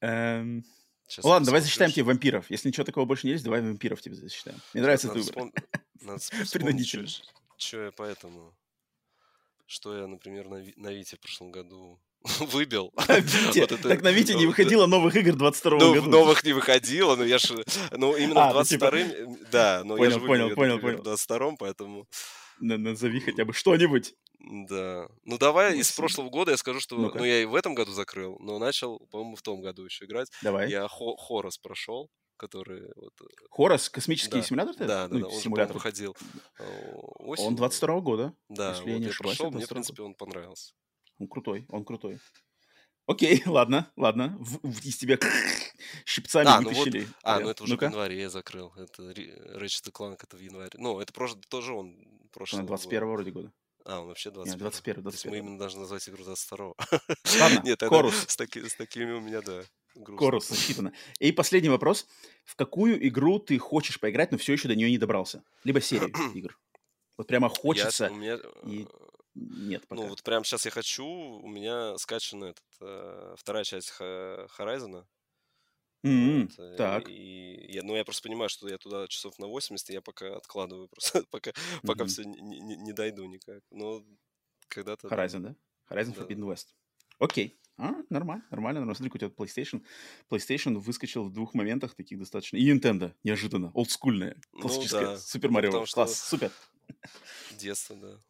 Эм... 0.00 0.64
Сейчас 1.08 1.24
Ладно, 1.24 1.46
давай 1.46 1.60
засчитаем 1.60 1.92
тебе 1.92 2.02
вампиров. 2.02 2.50
Если 2.50 2.68
ничего 2.68 2.84
такого 2.84 3.04
больше 3.04 3.26
не 3.28 3.34
есть, 3.34 3.44
давай 3.44 3.60
вампиров 3.60 4.02
тебе 4.02 4.16
засчитаем. 4.16 4.60
Мне 4.74 4.82
нравится 4.82 5.08
этот 5.08 5.24
выбор. 5.24 5.52
Надо 6.00 6.18
вспомнить, 6.44 6.88
что 7.56 7.84
я 7.84 7.92
поэтому... 7.92 8.56
Что 9.66 9.96
я, 9.96 10.06
например, 10.06 10.48
на, 10.48 10.64
на 10.76 10.92
Вите 10.92 11.16
в 11.16 11.20
прошлом 11.20 11.50
году 11.50 12.00
выбил. 12.40 12.92
Так 13.82 14.02
на 14.02 14.12
Вите 14.12 14.34
не 14.34 14.46
выходило 14.46 14.86
новых 14.86 15.16
игр 15.16 15.34
22 15.34 15.78
ну, 15.78 15.94
года. 15.94 16.08
Новых 16.08 16.44
не 16.44 16.52
выходило, 16.52 17.16
но 17.16 17.24
я 17.24 17.38
же... 17.38 17.64
Ну, 17.92 18.16
именно 18.16 18.52
в 18.52 18.56
22-м... 18.56 18.64
Типа 18.64 19.46
да, 19.50 19.82
но 19.84 19.96
я 20.02 20.10
же 20.10 20.20
понял, 20.20 20.54
понял, 20.54 20.78
понял. 20.78 21.02
в 21.02 21.06
22-м, 21.06 21.56
поэтому... 21.56 22.06
Назови 22.58 23.20
хотя 23.20 23.44
бы 23.44 23.52
что-нибудь. 23.52 24.14
Да. 24.38 25.08
Ну, 25.24 25.38
давай 25.38 25.78
из 25.78 25.92
прошлого 25.92 26.30
года 26.30 26.52
я 26.52 26.56
скажу, 26.56 26.80
что... 26.80 26.96
Ну, 26.96 27.24
я 27.24 27.42
и 27.42 27.44
в 27.44 27.54
этом 27.54 27.74
году 27.74 27.92
закрыл, 27.92 28.38
но 28.40 28.58
начал, 28.58 28.98
по-моему, 29.10 29.36
в 29.36 29.42
том 29.42 29.60
году 29.60 29.84
еще 29.84 30.04
играть. 30.04 30.30
Давай. 30.42 30.70
Я 30.70 30.88
Хорос 30.88 31.58
прошел 31.58 32.10
который... 32.38 32.82
Вот, 32.96 33.14
э, 33.22 33.24
Хорос, 33.50 33.88
космический 33.88 34.40
да. 34.40 34.42
симулятор? 34.42 34.76
Да, 34.76 34.86
да, 34.86 35.08
ну, 35.08 35.20
да, 35.20 35.26
он 35.28 35.40
симулятор. 35.40 35.74
выходил 35.74 36.14
осенью. 37.18 37.48
Он 37.48 37.56
22 37.56 38.00
года. 38.00 38.34
Да, 38.50 38.74
вот 38.74 38.86
я 38.86 39.08
ошибаюсь. 39.08 39.38
Прошел, 39.38 39.50
мне, 39.50 39.64
в 39.64 39.68
принципе, 39.68 40.02
он 40.02 40.14
понравился. 40.14 40.74
Он 41.18 41.28
крутой, 41.28 41.66
он 41.68 41.84
крутой. 41.84 42.20
Окей, 43.06 43.42
ладно, 43.46 43.90
ладно. 43.96 44.36
В, 44.40 44.58
в, 44.62 44.84
из 44.84 44.96
тебя 44.96 45.18
щипцами 46.04 46.48
а, 46.48 46.60
вытащили. 46.60 47.00
Ну 47.00 47.06
вот, 47.06 47.14
а, 47.22 47.40
ну 47.40 47.48
это 47.50 47.64
уже 47.64 47.74
ну 47.74 47.78
в 47.78 47.82
январе 47.82 48.20
я 48.20 48.30
закрыл. 48.30 48.72
Это 48.76 49.02
Ratchet 49.02 49.92
Clank 49.92 50.18
это 50.22 50.36
в 50.36 50.40
январе. 50.40 50.70
Ну, 50.74 51.00
это 51.00 51.12
просто 51.12 51.40
тоже 51.48 51.72
он 51.72 51.96
прошлый. 52.32 52.64
21 52.64 53.00
года. 53.00 53.12
вроде 53.12 53.30
года. 53.30 53.52
А, 53.84 54.00
он 54.00 54.08
вообще 54.08 54.30
21. 54.32 54.52
Нет, 54.52 54.60
21, 54.60 55.02
21. 55.02 55.04
То 55.04 55.14
есть 55.14 55.26
мы 55.26 55.38
именно 55.38 55.58
должны 55.58 55.80
назвать 55.80 56.08
игру 56.08 56.24
22 56.24 56.74
Ладно, 57.40 57.60
Нет, 57.64 57.80
Корус. 57.80 58.24
С, 58.26 58.36
таки, 58.36 58.68
с 58.68 58.74
такими 58.74 59.12
у 59.12 59.20
меня, 59.20 59.40
да, 59.40 59.62
грустно. 59.94 60.16
Корус 60.16 60.48
засчитано. 60.48 60.92
И 61.20 61.30
последний 61.30 61.68
вопрос. 61.68 62.08
В 62.44 62.56
какую 62.56 63.06
игру 63.06 63.38
ты 63.38 63.56
хочешь 63.58 64.00
поиграть, 64.00 64.32
но 64.32 64.38
все 64.38 64.54
еще 64.54 64.66
до 64.66 64.74
нее 64.74 64.90
не 64.90 64.98
добрался? 64.98 65.44
Либо 65.62 65.80
серию 65.80 66.12
игр. 66.34 66.58
Вот 67.16 67.28
прямо 67.28 67.48
хочется. 67.48 68.06
Я, 68.06 68.10
у 68.10 68.14
меня, 68.16 68.38
и 68.64 68.86
нет 69.36 69.86
пока. 69.86 70.02
Ну, 70.02 70.08
вот 70.08 70.22
прямо 70.22 70.44
сейчас 70.44 70.64
я 70.64 70.70
хочу, 70.70 71.06
у 71.06 71.48
меня 71.48 71.96
скачана 71.98 72.46
этот, 72.46 72.64
э, 72.80 73.34
вторая 73.38 73.64
часть 73.64 73.92
Horizon. 74.00 75.04
Mm-hmm. 76.04 76.52
Вот, 76.56 76.76
так. 76.76 77.08
И 77.08 77.66
я, 77.68 77.82
ну, 77.82 77.96
я 77.96 78.04
просто 78.04 78.22
понимаю, 78.22 78.48
что 78.48 78.68
я 78.68 78.78
туда 78.78 79.06
часов 79.08 79.38
на 79.38 79.46
80, 79.46 79.90
и 79.90 79.92
я 79.94 80.00
пока 80.00 80.36
откладываю 80.36 80.88
просто, 80.92 81.24
пока, 81.30 81.50
mm-hmm. 81.50 81.86
пока 81.86 82.04
все 82.06 82.24
не, 82.24 82.60
не, 82.60 82.76
не 82.76 82.92
дойду 82.92 83.24
никак. 83.26 83.62
Но 83.70 84.04
когда-то... 84.68 85.08
Horizon, 85.08 85.40
да? 85.40 85.56
да? 85.88 85.96
Horizon 85.96 86.14
да. 86.14 86.22
Forbidden 86.22 86.52
West. 86.52 86.66
Окей. 87.18 87.58
А, 87.78 87.92
нормально, 88.08 88.44
нормально, 88.50 88.80
нормально. 88.80 88.94
Смотри, 88.94 89.12
у 89.14 89.18
тебя 89.18 89.28
PlayStation. 89.28 89.84
PlayStation 90.30 90.78
выскочил 90.78 91.24
в 91.24 91.32
двух 91.32 91.52
моментах 91.52 91.94
таких 91.94 92.18
достаточно. 92.18 92.56
И 92.56 92.72
Nintendo, 92.72 93.12
неожиданно, 93.22 93.70
олдскульная, 93.74 94.40
классическая. 94.52 95.00
Ну, 95.00 95.06
да. 95.08 95.18
Супер 95.18 95.50
Марио. 95.50 95.72
Ну, 95.72 95.84
Класс, 95.84 95.90
что... 95.90 96.06
супер. 96.06 96.52
Детство, 97.58 97.96
да. 97.96 98.20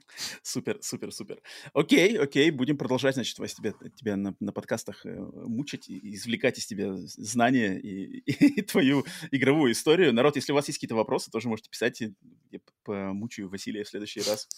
Супер, 0.42 0.78
супер, 0.82 1.12
супер. 1.12 1.40
Окей, 1.72 2.18
окей, 2.18 2.50
будем 2.50 2.78
продолжать, 2.78 3.14
значит, 3.14 3.38
Вась, 3.38 3.54
тебя, 3.54 3.72
тебя 3.94 4.16
на, 4.16 4.34
на 4.40 4.52
подкастах 4.52 5.04
э, 5.04 5.14
мучить, 5.14 5.88
извлекать 5.88 6.58
из 6.58 6.66
тебя 6.66 6.96
знания 6.96 7.78
и, 7.78 8.18
и, 8.20 8.62
твою 8.62 9.04
игровую 9.30 9.72
историю. 9.72 10.12
Народ, 10.12 10.36
если 10.36 10.52
у 10.52 10.54
вас 10.54 10.66
есть 10.68 10.78
какие-то 10.78 10.94
вопросы, 10.94 11.30
тоже 11.30 11.48
можете 11.48 11.70
писать, 11.70 12.00
я 12.00 12.60
помучаю 12.84 13.48
Василия 13.48 13.84
в 13.84 13.88
следующий 13.88 14.20
раз. 14.20 14.48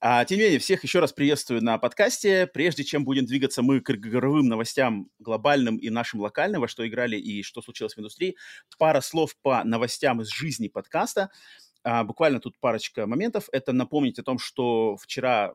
А, 0.00 0.24
тем 0.24 0.38
не 0.38 0.44
менее, 0.44 0.58
всех 0.58 0.82
еще 0.82 1.00
раз 1.00 1.12
приветствую 1.12 1.62
на 1.62 1.78
подкасте. 1.78 2.46
Прежде 2.46 2.84
чем 2.84 3.04
будем 3.04 3.26
двигаться 3.26 3.62
мы 3.62 3.80
к 3.80 3.90
игровым 3.90 4.48
новостям 4.48 5.08
глобальным 5.18 5.76
и 5.76 5.88
нашим 5.90 6.20
локальным, 6.20 6.60
во 6.60 6.68
что 6.68 6.86
играли 6.86 7.16
и 7.16 7.42
что 7.42 7.62
случилось 7.62 7.94
в 7.94 7.98
индустрии, 7.98 8.36
пара 8.78 9.00
слов 9.00 9.36
по 9.40 9.62
новостям 9.64 10.20
из 10.20 10.28
жизни 10.28 10.68
подкаста. 10.68 11.30
А, 11.82 12.04
буквально 12.04 12.40
тут 12.40 12.58
парочка 12.60 13.06
моментов. 13.06 13.48
Это 13.52 13.72
напомнить 13.72 14.18
о 14.18 14.22
том, 14.22 14.38
что 14.38 14.96
вчера 14.96 15.54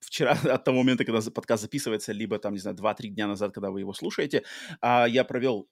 вчера, 0.00 0.32
от 0.54 0.64
того 0.64 0.78
момента, 0.78 1.04
когда 1.04 1.20
подкаст 1.30 1.62
записывается, 1.62 2.12
либо 2.12 2.38
там, 2.38 2.52
не 2.54 2.58
знаю, 2.58 2.76
2-3 2.76 3.08
дня 3.08 3.26
назад, 3.26 3.52
когда 3.52 3.70
вы 3.70 3.80
его 3.80 3.92
слушаете, 3.92 4.44
а, 4.80 5.06
я 5.06 5.24
провел 5.24 5.68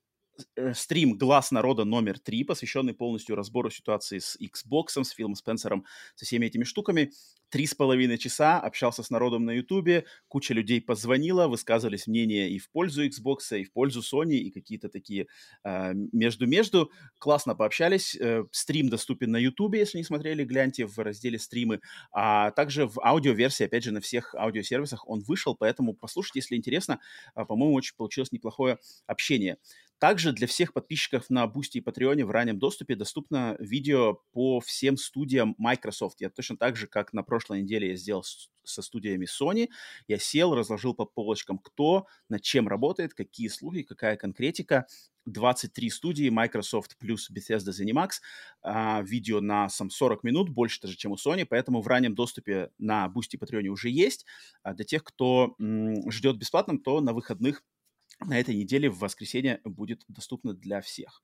стрим 0.72 1.16
«Глаз 1.16 1.50
народа» 1.50 1.84
номер 1.84 2.18
три, 2.18 2.44
посвященный 2.44 2.94
полностью 2.94 3.36
разбору 3.36 3.70
ситуации 3.70 4.18
с 4.18 4.36
Xbox, 4.40 5.02
с 5.02 5.10
Филом 5.10 5.34
Спенсером, 5.34 5.84
со 6.14 6.24
всеми 6.24 6.46
этими 6.46 6.64
штуками. 6.64 7.12
Три 7.50 7.66
с 7.66 7.74
половиной 7.74 8.18
часа 8.18 8.58
общался 8.58 9.04
с 9.04 9.10
народом 9.10 9.44
на 9.44 9.52
Ютубе, 9.52 10.06
куча 10.26 10.54
людей 10.54 10.80
позвонила, 10.80 11.46
высказывались 11.46 12.08
мнения 12.08 12.50
и 12.50 12.58
в 12.58 12.68
пользу 12.68 13.06
Xbox, 13.06 13.56
и 13.56 13.62
в 13.62 13.72
пользу 13.72 14.00
Sony, 14.00 14.38
и 14.38 14.50
какие-то 14.50 14.88
такие 14.88 15.28
э, 15.62 15.92
между-между. 15.94 16.90
Классно 17.18 17.54
пообщались. 17.54 18.16
Э, 18.16 18.44
стрим 18.50 18.88
доступен 18.88 19.30
на 19.30 19.36
Ютубе, 19.36 19.78
если 19.78 19.98
не 19.98 20.04
смотрели, 20.04 20.42
гляньте 20.42 20.86
в 20.86 20.98
разделе 20.98 21.38
«Стримы». 21.38 21.80
А 22.10 22.50
также 22.50 22.88
в 22.88 22.98
аудиоверсии, 22.98 23.64
опять 23.64 23.84
же, 23.84 23.92
на 23.92 24.00
всех 24.00 24.34
аудиосервисах 24.34 25.08
он 25.08 25.20
вышел, 25.20 25.54
поэтому 25.54 25.94
послушайте, 25.94 26.40
если 26.40 26.56
интересно. 26.56 26.98
А, 27.34 27.44
по-моему, 27.44 27.74
очень 27.74 27.94
получилось 27.96 28.32
неплохое 28.32 28.78
общение. 29.06 29.58
Также 30.04 30.32
для 30.32 30.46
всех 30.46 30.74
подписчиков 30.74 31.30
на 31.30 31.46
Boosty 31.46 31.78
и 31.78 31.80
Patreon 31.80 32.26
в 32.26 32.30
раннем 32.30 32.58
доступе 32.58 32.94
доступно 32.94 33.56
видео 33.58 34.20
по 34.32 34.60
всем 34.60 34.98
студиям 34.98 35.54
Microsoft. 35.56 36.20
Я 36.20 36.28
точно 36.28 36.58
так 36.58 36.76
же, 36.76 36.88
как 36.88 37.14
на 37.14 37.22
прошлой 37.22 37.62
неделе 37.62 37.88
я 37.88 37.96
сделал 37.96 38.22
со 38.64 38.82
студиями 38.82 39.26
Sony, 39.26 39.70
я 40.06 40.18
сел, 40.18 40.54
разложил 40.54 40.92
по 40.92 41.06
полочкам, 41.06 41.56
кто 41.56 42.06
над 42.28 42.42
чем 42.42 42.68
работает, 42.68 43.14
какие 43.14 43.48
слухи, 43.48 43.82
какая 43.82 44.16
конкретика. 44.16 44.86
23 45.24 45.88
студии, 45.88 46.28
Microsoft 46.28 46.98
плюс 46.98 47.30
Bethesda 47.30 47.70
ZeniMax. 47.70 48.10
А, 48.60 49.00
видео 49.00 49.40
на 49.40 49.70
сам 49.70 49.88
40 49.88 50.22
минут, 50.22 50.50
больше 50.50 50.82
даже, 50.82 50.96
чем 50.96 51.12
у 51.12 51.16
Sony, 51.16 51.46
поэтому 51.48 51.80
в 51.80 51.86
раннем 51.86 52.14
доступе 52.14 52.68
на 52.76 53.06
Boosty 53.06 53.32
и 53.32 53.36
Patreon 53.38 53.68
уже 53.68 53.88
есть. 53.88 54.26
А 54.62 54.74
для 54.74 54.84
тех, 54.84 55.02
кто 55.02 55.56
ждет 56.10 56.36
бесплатным, 56.36 56.78
то 56.78 57.00
на 57.00 57.14
выходных 57.14 57.62
на 58.20 58.38
этой 58.38 58.54
неделе 58.54 58.90
в 58.90 58.98
воскресенье 58.98 59.60
будет 59.64 60.04
доступно 60.08 60.54
для 60.54 60.80
всех. 60.80 61.22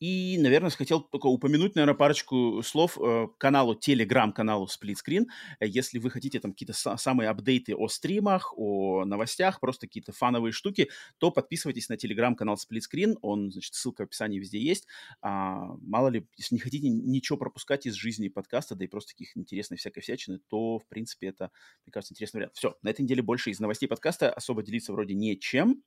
И, 0.00 0.38
наверное, 0.38 0.70
хотел 0.70 1.02
только 1.02 1.26
упомянуть, 1.26 1.74
наверное, 1.74 1.94
парочку 1.94 2.62
слов 2.62 2.98
э, 2.98 3.28
каналу, 3.36 3.74
телеграм-каналу 3.74 4.66
Split 4.66 4.96
Screen. 5.06 5.26
Если 5.60 5.98
вы 5.98 6.08
хотите 6.08 6.40
там 6.40 6.52
какие-то 6.52 6.72
самые 6.72 7.28
апдейты 7.28 7.76
о 7.76 7.86
стримах, 7.88 8.54
о 8.56 9.04
новостях, 9.04 9.60
просто 9.60 9.86
какие-то 9.86 10.12
фановые 10.12 10.52
штуки, 10.52 10.88
то 11.18 11.30
подписывайтесь 11.30 11.90
на 11.90 11.98
телеграм-канал 11.98 12.56
Split 12.56 12.80
Screen. 12.90 13.16
Он, 13.20 13.52
значит, 13.52 13.74
ссылка 13.74 14.02
в 14.02 14.04
описании 14.04 14.38
везде 14.38 14.58
есть. 14.58 14.86
А, 15.20 15.66
мало 15.82 16.08
ли, 16.08 16.26
если 16.38 16.54
не 16.54 16.60
хотите 16.60 16.88
ничего 16.88 17.36
пропускать 17.36 17.84
из 17.84 17.94
жизни 17.94 18.28
подкаста, 18.28 18.74
да 18.74 18.86
и 18.86 18.88
просто 18.88 19.12
таких 19.12 19.36
интересной 19.36 19.76
всякой 19.76 20.00
всячины, 20.00 20.40
то, 20.48 20.78
в 20.78 20.86
принципе, 20.88 21.26
это, 21.26 21.50
мне 21.84 21.92
кажется, 21.92 22.14
интересный 22.14 22.38
вариант. 22.38 22.54
Все, 22.56 22.74
на 22.80 22.88
этой 22.88 23.02
неделе 23.02 23.20
больше 23.20 23.50
из 23.50 23.60
новостей 23.60 23.86
подкаста 23.86 24.32
особо 24.32 24.62
делиться 24.62 24.94
вроде 24.94 25.12
нечем. 25.12 25.82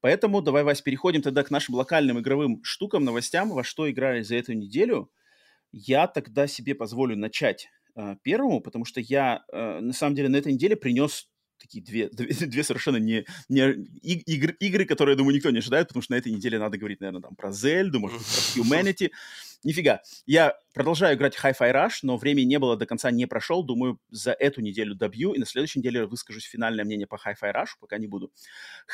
Поэтому 0.00 0.42
давай, 0.42 0.64
Вась, 0.64 0.82
переходим 0.82 1.22
тогда 1.22 1.44
к 1.44 1.52
нашим 1.52 1.76
локальным 1.76 2.18
игровым 2.18 2.60
штукам, 2.64 3.04
новостям 3.04 3.43
новостям, 3.44 3.50
во 3.50 3.64
что 3.64 3.90
играли 3.90 4.22
за 4.22 4.36
эту 4.36 4.52
неделю, 4.52 5.10
я 5.72 6.06
тогда 6.06 6.46
себе 6.46 6.74
позволю 6.74 7.16
начать 7.16 7.68
э, 7.96 8.16
первому, 8.22 8.60
потому 8.60 8.84
что 8.84 9.00
я, 9.00 9.44
э, 9.52 9.80
на 9.80 9.92
самом 9.92 10.14
деле, 10.14 10.28
на 10.28 10.36
этой 10.36 10.52
неделе 10.52 10.76
принес 10.76 11.28
такие 11.58 11.82
две, 11.82 12.08
две, 12.12 12.28
две 12.28 12.62
совершенно 12.62 12.96
не, 12.96 13.24
не 13.48 13.72
игры, 14.02 14.56
игры, 14.60 14.84
которые, 14.84 15.14
я 15.14 15.18
думаю, 15.18 15.34
никто 15.34 15.50
не 15.50 15.58
ожидает, 15.58 15.88
потому 15.88 16.02
что 16.02 16.12
на 16.12 16.18
этой 16.18 16.32
неделе 16.32 16.58
надо 16.58 16.78
говорить, 16.78 17.00
наверное, 17.00 17.22
там 17.22 17.34
про 17.34 17.52
Зельду, 17.52 18.00
может 18.00 18.18
быть, 18.18 18.26
про 18.26 18.60
Humanity. 18.60 19.10
Нифига. 19.64 20.02
Я 20.26 20.54
продолжаю 20.74 21.16
играть 21.16 21.36
Hi-Fi 21.42 21.72
Rush, 21.72 22.00
но 22.02 22.18
времени 22.18 22.44
не 22.44 22.58
было, 22.58 22.76
до 22.76 22.84
конца 22.84 23.10
не 23.10 23.26
прошел. 23.26 23.64
Думаю, 23.64 23.98
за 24.10 24.32
эту 24.32 24.60
неделю 24.60 24.94
добью, 24.94 25.32
и 25.32 25.38
на 25.38 25.46
следующей 25.46 25.78
неделе 25.78 26.04
выскажусь 26.04 26.44
финальное 26.44 26.84
мнение 26.84 27.06
по 27.06 27.14
Hi-Fi 27.14 27.54
Rush, 27.54 27.70
пока 27.80 27.96
не 27.96 28.06
буду. 28.06 28.30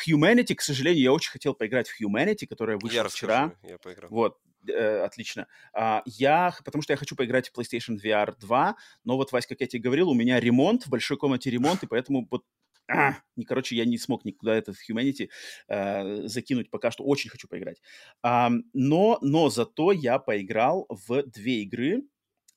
Humanity, 0.07 0.55
к 0.55 0.62
сожалению, 0.62 1.03
я 1.03 1.12
очень 1.12 1.33
хотел 1.33 1.55
поиграть 1.55 1.89
в 1.89 2.00
Humanity, 2.00 2.47
которая 2.47 2.79
вышла 2.79 2.97
я 2.97 3.09
вчера. 3.09 3.53
Я 3.65 3.79
поиграл. 3.79 4.11
Вот, 4.11 4.39
э, 4.69 5.00
отлично. 5.03 5.49
А, 5.73 6.03
я, 6.07 6.55
потому 6.65 6.83
что 6.83 6.93
я 6.93 6.97
хочу 6.97 7.17
поиграть 7.17 7.50
в 7.50 7.59
PlayStation 7.59 7.99
VR 8.00 8.37
2, 8.39 8.77
но 9.05 9.17
вот, 9.17 9.33
Вась, 9.33 9.49
как 9.49 9.61
я 9.61 9.67
тебе 9.67 9.83
говорил, 9.83 10.09
у 10.09 10.15
меня 10.15 10.39
ремонт, 10.39 10.87
в 10.87 10.89
большой 10.89 11.17
комнате 11.17 11.50
ремонт, 11.50 11.83
и 11.83 11.89
поэтому 11.89 12.29
вот 12.31 12.45
а, 12.90 13.18
не, 13.37 13.44
короче, 13.44 13.76
я 13.76 13.85
не 13.85 13.99
смог 13.99 14.25
никуда 14.25 14.54
этот 14.56 14.76
Humanity 14.88 15.28
э, 15.68 16.26
закинуть, 16.26 16.70
пока 16.70 16.90
что 16.90 17.04
очень 17.04 17.30
хочу 17.30 17.47
поиграть. 17.47 17.80
А, 18.23 18.50
но, 18.73 19.18
но 19.20 19.49
зато 19.49 19.92
я 19.92 20.18
поиграл 20.18 20.87
в 20.88 21.23
две 21.23 21.62
игры, 21.62 22.02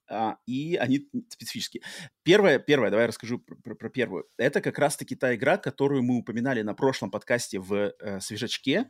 а, 0.10 0.38
и 0.48 0.76
они 0.76 1.08
специфические. 1.30 1.84
Первая, 2.24 2.60
первая, 2.60 2.90
давай 2.90 3.04
я 3.04 3.08
расскажу 3.08 3.40
про, 3.40 3.56
про, 3.56 3.76
про 3.76 3.90
первую. 3.90 4.26
Это 4.38 4.62
как 4.62 4.80
раз-таки 4.80 5.16
та 5.16 5.36
игра, 5.36 5.58
которую 5.58 6.04
мы 6.04 6.18
упоминали 6.18 6.62
на 6.62 6.74
прошлом 6.74 7.12
подкасте 7.12 7.60
в 7.60 7.94
э, 8.00 8.20
свежачке. 8.20 8.90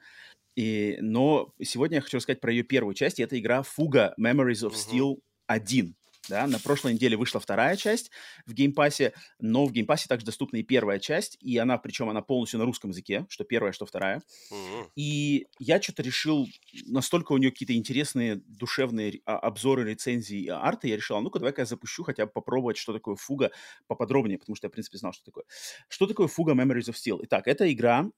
И, 0.56 0.98
но 1.02 1.54
сегодня 1.62 1.96
я 1.96 2.02
хочу 2.02 2.18
рассказать 2.18 2.42
про 2.42 2.52
ее 2.52 2.64
первую 2.64 2.94
часть. 2.94 3.20
И 3.20 3.24
это 3.24 3.38
игра 3.38 3.64
Fuga 3.64 4.14
Melodies 4.20 4.68
of 4.68 4.74
Steel 4.74 5.18
1. 5.48 5.96
Да, 6.30 6.48
на 6.48 6.58
прошлой 6.58 6.94
неделе 6.94 7.18
вышла 7.18 7.42
вторая 7.42 7.76
часть 7.76 8.10
в 8.46 8.54
Game 8.54 8.78
Pass 8.78 9.02
е, 9.02 9.14
но 9.40 9.66
в 9.66 9.74
Game 9.74 9.89
Pass 9.89 10.04
е 10.04 10.08
также 10.08 10.26
доступна 10.26 10.58
и 10.58 10.64
первая 10.64 10.98
часть, 11.00 11.38
и 11.42 11.58
она, 11.58 11.78
причем 11.78 12.10
она 12.10 12.22
полностью 12.22 12.60
на 12.60 12.66
русском 12.66 12.92
языке, 12.92 13.26
что 13.28 13.44
первая, 13.44 13.74
что 13.74 13.86
вторая. 13.86 14.24
Mm-hmm. 14.52 14.86
И 14.96 15.48
я 15.60 15.82
что-то 15.82 16.02
решил, 16.02 16.48
настолько 16.86 17.34
у 17.34 17.38
нее 17.38 17.52
какие-то 17.52 17.74
интересные 17.74 18.36
душевные 18.36 19.20
а, 19.26 19.38
обзоры, 19.38 19.90
рецензии 19.90 20.44
и 20.44 20.48
арты, 20.48 20.88
я 20.88 20.96
решил, 20.96 21.18
а 21.18 21.22
ну-ка, 21.22 21.40
давай-ка 21.40 21.64
я 21.64 21.66
запущу 21.66 22.04
хотя 22.04 22.26
бы 22.26 22.32
попробовать, 22.32 22.78
что 22.78 22.94
такое 22.94 23.16
Fuga 23.16 23.52
поподробнее, 23.88 24.38
потому 24.38 24.56
что 24.56 24.68
я, 24.68 24.70
в 24.70 24.74
принципе, 24.74 24.98
знал, 24.98 25.12
что 25.12 25.26
такое. 25.26 25.44
Что 25.90 26.08
такое 26.08 26.28
фуга 26.28 26.54
Memories 26.54 26.90
of 26.90 26.94
Steel? 26.94 27.20
Итак, 27.24 27.48
это 27.48 27.72
игра 27.72 28.10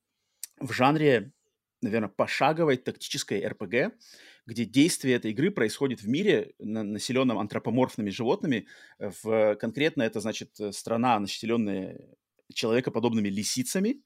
в 0.59 0.71
жанре 0.71 1.31
наверное, 1.81 2.09
пошаговой 2.09 2.77
тактической 2.77 3.45
РПГ, 3.45 3.93
где 4.45 4.65
действие 4.65 5.15
этой 5.15 5.31
игры 5.31 5.51
происходит 5.51 6.01
в 6.01 6.07
мире, 6.07 6.53
на, 6.59 6.83
населенном 6.83 7.39
антропоморфными 7.39 8.09
животными. 8.09 8.67
В, 8.99 9.55
конкретно 9.55 10.03
это, 10.03 10.19
значит, 10.19 10.51
страна, 10.71 11.19
населенная 11.19 11.99
человекоподобными 12.53 13.29
лисицами. 13.29 14.01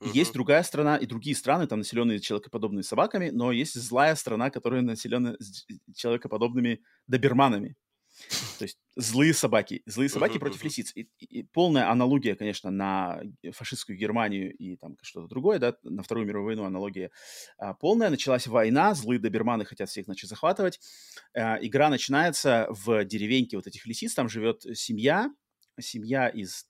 Uh-huh. 0.00 0.10
Есть 0.12 0.32
другая 0.32 0.62
страна 0.62 0.96
и 0.96 1.06
другие 1.06 1.34
страны, 1.34 1.66
там 1.66 1.78
населенные 1.78 2.20
человекоподобными 2.20 2.82
собаками, 2.82 3.30
но 3.30 3.52
есть 3.52 3.74
злая 3.74 4.14
страна, 4.14 4.50
которая 4.50 4.82
населена 4.82 5.36
человекоподобными 5.94 6.82
доберманами. 7.06 7.76
То 8.58 8.64
есть 8.64 8.78
злые 8.96 9.34
собаки, 9.34 9.82
злые 9.86 10.08
собаки 10.08 10.38
против 10.38 10.64
лисиц. 10.64 10.92
И, 10.94 11.10
и, 11.18 11.40
и 11.40 11.42
полная 11.42 11.90
аналогия, 11.90 12.34
конечно, 12.34 12.70
на 12.70 13.20
фашистскую 13.52 13.98
Германию 13.98 14.54
и 14.56 14.76
там 14.76 14.96
что-то 15.02 15.28
другое, 15.28 15.58
да, 15.58 15.76
на 15.82 16.02
Вторую 16.02 16.26
мировую 16.26 16.46
войну 16.46 16.64
аналогия 16.64 17.10
а, 17.58 17.74
полная. 17.74 18.10
Началась 18.10 18.46
война, 18.46 18.94
злые 18.94 19.20
доберманы 19.20 19.64
хотят 19.64 19.88
всех, 19.88 20.06
значит, 20.06 20.30
захватывать. 20.30 20.80
А, 21.34 21.58
игра 21.60 21.90
начинается 21.90 22.66
в 22.70 23.04
деревеньке 23.04 23.56
вот 23.56 23.66
этих 23.66 23.86
лисиц, 23.86 24.14
там 24.14 24.28
живет 24.28 24.62
семья, 24.74 25.30
семья 25.78 26.28
из 26.28 26.66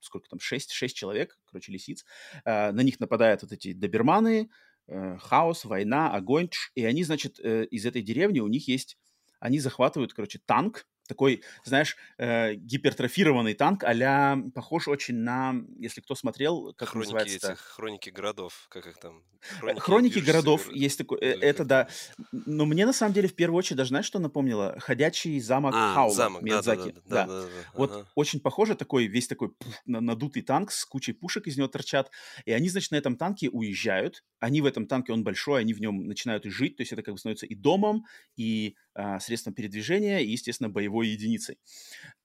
сколько 0.00 0.28
там, 0.30 0.40
шесть, 0.40 0.72
шесть 0.72 0.96
человек, 0.96 1.38
короче, 1.44 1.72
лисиц. 1.72 2.04
А, 2.44 2.72
на 2.72 2.80
них 2.80 3.00
нападают 3.00 3.42
вот 3.42 3.52
эти 3.52 3.72
доберманы, 3.72 4.50
э, 4.88 5.18
хаос, 5.18 5.64
война, 5.64 6.12
огонь, 6.12 6.48
и 6.74 6.84
они, 6.84 7.04
значит, 7.04 7.38
э, 7.38 7.66
из 7.66 7.86
этой 7.86 8.02
деревни 8.02 8.40
у 8.40 8.48
них 8.48 8.66
есть 8.66 8.96
они 9.40 9.58
захватывают, 9.58 10.12
короче, 10.12 10.38
танк, 10.44 10.86
такой, 11.10 11.42
знаешь, 11.64 11.96
э, 12.18 12.54
гипертрофированный 12.54 13.54
танк, 13.54 13.82
а 13.84 14.38
похож 14.54 14.86
очень 14.86 15.16
на, 15.16 15.54
если 15.76 16.00
кто 16.00 16.14
смотрел, 16.14 16.72
как 16.74 16.90
хроники 16.90 17.12
называется 17.12 17.52
этих, 17.52 17.60
хроники 17.60 18.10
городов, 18.10 18.66
как 18.68 18.86
их 18.86 18.96
там? 18.98 19.24
Хроники, 19.58 19.80
хроники 19.80 20.18
городов 20.20 20.66
город... 20.66 20.76
есть 20.76 20.98
такой, 20.98 21.18
э, 21.18 21.38
это 21.40 21.64
да. 21.64 21.88
Но 22.30 22.64
мне 22.64 22.86
на 22.86 22.92
самом 22.92 23.12
деле 23.12 23.26
в 23.26 23.34
первую 23.34 23.58
очередь 23.58 23.78
даже 23.78 23.88
знаешь, 23.88 24.06
что 24.06 24.20
напомнило? 24.20 24.76
Ходячий 24.78 25.40
замок 25.40 25.74
а, 25.74 25.94
Хаула 25.94 26.14
замок, 26.14 26.42
Миядзаки. 26.42 26.94
Да, 27.06 27.26
да, 27.26 27.26
да, 27.26 27.26
да. 27.26 27.26
да, 27.26 27.42
да, 27.42 27.48
да. 27.48 27.70
Вот 27.74 27.90
ага. 27.90 28.06
очень 28.14 28.38
похоже 28.38 28.76
такой 28.76 29.06
весь 29.06 29.26
такой 29.26 29.48
пуф, 29.48 29.74
надутый 29.86 30.42
танк 30.42 30.70
с 30.70 30.84
кучей 30.84 31.12
пушек 31.12 31.48
из 31.48 31.56
него 31.56 31.66
торчат, 31.66 32.10
и 32.44 32.52
они 32.52 32.68
значит 32.68 32.92
на 32.92 32.96
этом 32.96 33.16
танке 33.16 33.48
уезжают. 33.48 34.22
Они 34.40 34.60
в 34.60 34.66
этом 34.66 34.86
танке 34.86 35.12
он 35.12 35.22
большой, 35.22 35.60
они 35.60 35.74
в 35.74 35.80
нем 35.80 36.06
начинают 36.06 36.46
и 36.46 36.50
жить, 36.50 36.76
то 36.76 36.80
есть 36.80 36.92
это 36.92 37.02
как 37.02 37.14
бы 37.14 37.18
становится 37.18 37.46
и 37.46 37.54
домом, 37.54 38.06
и 38.36 38.74
а, 38.94 39.20
средством 39.20 39.54
передвижения, 39.54 40.18
и 40.18 40.30
естественно 40.30 40.68
боевой 40.68 41.08
единицей. 41.08 41.58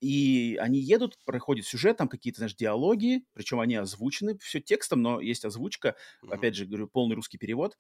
И 0.01 0.57
они 0.60 0.79
едут, 0.79 1.19
проходит 1.25 1.65
сюжет, 1.65 1.98
там 1.98 2.07
какие-то, 2.07 2.39
знаешь, 2.39 2.55
диалоги, 2.55 3.25
причем 3.34 3.60
они 3.60 3.75
озвучены, 3.75 4.38
все 4.39 4.62
текстом, 4.62 5.01
но 5.01 5.19
есть 5.19 5.45
озвучка, 5.45 5.95
угу. 6.24 6.31
опять 6.31 6.55
же, 6.55 6.65
говорю, 6.65 6.88
полный 6.88 7.15
русский 7.15 7.38
перевод. 7.38 7.77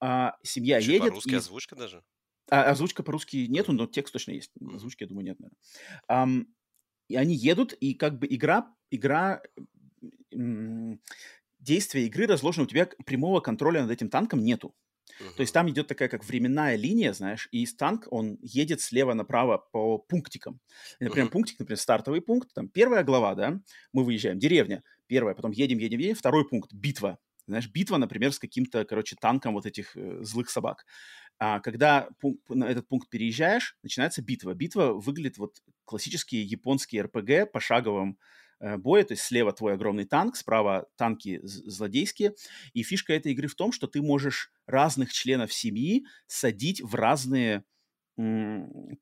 А, 0.00 0.36
семья 0.42 0.78
Еще 0.78 0.92
едет. 0.92 1.08
По-русски 1.08 1.30
и... 1.30 1.36
озвучка 1.36 1.74
даже? 1.74 2.04
А, 2.50 2.70
озвучка 2.70 3.02
по-русски 3.02 3.46
нету, 3.48 3.72
но 3.72 3.86
текст 3.86 4.12
точно 4.12 4.32
есть. 4.32 4.52
Озвучки, 4.60 5.02
я 5.02 5.08
думаю, 5.08 5.24
нет, 5.24 5.38
наверное. 5.38 5.58
Um, 6.10 6.46
и 7.08 7.16
они 7.16 7.34
едут, 7.34 7.72
и 7.72 7.94
как 7.94 8.18
бы 8.18 8.26
игра, 8.28 8.74
игра, 8.90 9.42
действие 11.68 12.06
игры 12.06 12.26
разложено, 12.26 12.64
у 12.64 12.66
тебя 12.66 12.88
прямого 13.04 13.40
контроля 13.40 13.82
над 13.82 13.90
этим 13.90 14.08
танком 14.08 14.42
нету. 14.42 14.74
Uh-huh. 15.20 15.34
То 15.36 15.42
есть 15.42 15.52
там 15.52 15.68
идет 15.68 15.86
такая 15.86 16.08
как 16.08 16.24
временная 16.24 16.76
линия, 16.76 17.12
знаешь, 17.12 17.48
и 17.52 17.66
танк, 17.66 18.06
он 18.10 18.38
едет 18.40 18.80
слева 18.80 19.14
направо 19.14 19.58
по 19.72 19.98
пунктикам. 19.98 20.60
И, 21.00 21.04
например, 21.04 21.28
uh-huh. 21.28 21.32
пунктик, 21.32 21.58
например, 21.58 21.78
стартовый 21.78 22.20
пункт, 22.20 22.52
там 22.54 22.68
первая 22.68 23.04
глава, 23.04 23.34
да, 23.34 23.60
мы 23.92 24.04
выезжаем, 24.04 24.38
деревня, 24.38 24.82
первая, 25.06 25.34
потом 25.34 25.50
едем, 25.50 25.78
едем, 25.78 25.98
едем, 25.98 26.14
второй 26.14 26.48
пункт, 26.48 26.72
битва. 26.72 27.18
Знаешь, 27.46 27.68
битва, 27.68 27.96
например, 27.96 28.32
с 28.32 28.38
каким-то, 28.38 28.84
короче, 28.84 29.16
танком 29.20 29.54
вот 29.54 29.66
этих 29.66 29.96
э, 29.96 30.22
злых 30.22 30.50
собак. 30.50 30.84
А 31.38 31.60
когда 31.60 32.08
пункт, 32.20 32.48
на 32.48 32.64
этот 32.64 32.88
пункт 32.88 33.08
переезжаешь, 33.08 33.76
начинается 33.82 34.22
битва. 34.22 34.54
Битва 34.54 34.92
выглядит 34.92 35.38
вот 35.38 35.62
классические 35.84 36.42
японские 36.42 37.02
РПГ 37.02 37.50
пошаговым 37.52 38.18
боя, 38.60 39.04
то 39.04 39.12
есть 39.12 39.22
слева 39.24 39.52
твой 39.52 39.74
огромный 39.74 40.04
танк, 40.04 40.36
справа 40.36 40.86
танки 40.96 41.40
злодейские. 41.42 42.34
И 42.72 42.82
фишка 42.82 43.12
этой 43.12 43.32
игры 43.32 43.48
в 43.48 43.54
том, 43.54 43.72
что 43.72 43.86
ты 43.86 44.02
можешь 44.02 44.50
разных 44.66 45.12
членов 45.12 45.52
семьи 45.52 46.04
садить 46.26 46.82
в 46.82 46.94
разные 46.94 47.64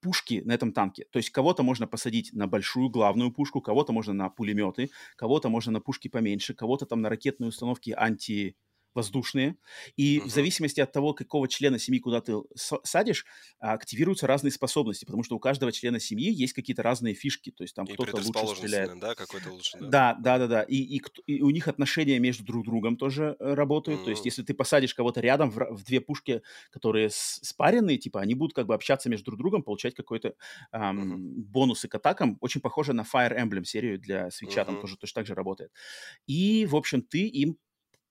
пушки 0.02 0.42
на 0.44 0.52
этом 0.52 0.72
танке. 0.72 1.06
То 1.10 1.18
есть 1.18 1.30
кого-то 1.30 1.62
можно 1.62 1.86
посадить 1.86 2.34
на 2.34 2.46
большую 2.46 2.90
главную 2.90 3.32
пушку, 3.32 3.62
кого-то 3.62 3.92
можно 3.92 4.12
на 4.12 4.28
пулеметы, 4.28 4.90
кого-то 5.16 5.48
можно 5.48 5.72
на 5.72 5.80
пушки 5.80 6.08
поменьше, 6.08 6.52
кого-то 6.52 6.84
там 6.84 7.00
на 7.00 7.08
ракетные 7.08 7.48
установки 7.48 7.94
анти 7.96 8.56
воздушные, 8.96 9.56
и 9.96 10.20
в 10.20 10.28
зависимости 10.28 10.80
от 10.80 10.90
того, 10.90 11.12
какого 11.12 11.46
члена 11.46 11.78
семьи 11.78 12.00
куда 12.00 12.20
ты 12.20 12.34
садишь, 12.54 13.26
активируются 13.58 14.26
разные 14.26 14.50
способности, 14.50 15.04
потому 15.04 15.22
что 15.22 15.36
у 15.36 15.38
каждого 15.38 15.70
члена 15.70 16.00
семьи 16.00 16.32
есть 16.32 16.52
какие-то 16.52 16.82
разные 16.82 17.14
фишки, 17.14 17.50
то 17.50 17.62
есть 17.62 17.74
там 17.74 17.86
кто-то 17.86 18.16
лучше 18.16 18.56
стреляет. 18.56 18.98
да, 18.98 19.14
какой-то 19.14 19.50
лучше, 19.50 19.78
да? 19.78 19.86
Да, 19.86 20.16
да, 20.20 20.38
да, 20.38 20.46
да, 20.46 20.62
и, 20.62 20.76
и, 20.76 21.02
и 21.26 21.42
у 21.42 21.50
них 21.50 21.68
отношения 21.68 22.18
между 22.18 22.44
друг 22.44 22.64
другом 22.64 22.96
тоже 22.96 23.36
э, 23.38 23.54
работают, 23.54 24.04
то 24.04 24.10
есть 24.10 24.24
если 24.24 24.42
ты 24.42 24.54
посадишь 24.54 24.94
кого-то 24.94 25.20
рядом 25.20 25.50
в, 25.50 25.56
в 25.70 25.84
две 25.84 26.00
пушки, 26.00 26.42
которые 26.70 27.10
спаренные, 27.10 27.98
типа, 27.98 28.20
они 28.20 28.34
будут 28.34 28.54
как 28.54 28.66
бы 28.66 28.74
общаться 28.74 29.08
между 29.08 29.26
друг 29.26 29.38
другом, 29.38 29.62
получать 29.62 29.94
какой-то 29.94 30.34
эм, 30.72 31.14
uh-huh. 31.14 31.44
бонусы 31.44 31.88
к 31.88 31.94
атакам, 31.94 32.38
очень 32.40 32.60
похоже 32.60 32.92
на 32.92 33.02
Fire 33.02 33.36
Emblem 33.36 33.64
серию 33.64 33.98
для 33.98 34.30
свеча, 34.30 34.62
uh-huh. 34.62 34.66
там 34.66 34.80
тоже 34.80 34.96
точно 34.96 35.20
так 35.20 35.26
же 35.26 35.34
работает. 35.34 35.72
И, 36.26 36.66
в 36.66 36.76
общем, 36.76 37.02
ты 37.02 37.26
им 37.26 37.58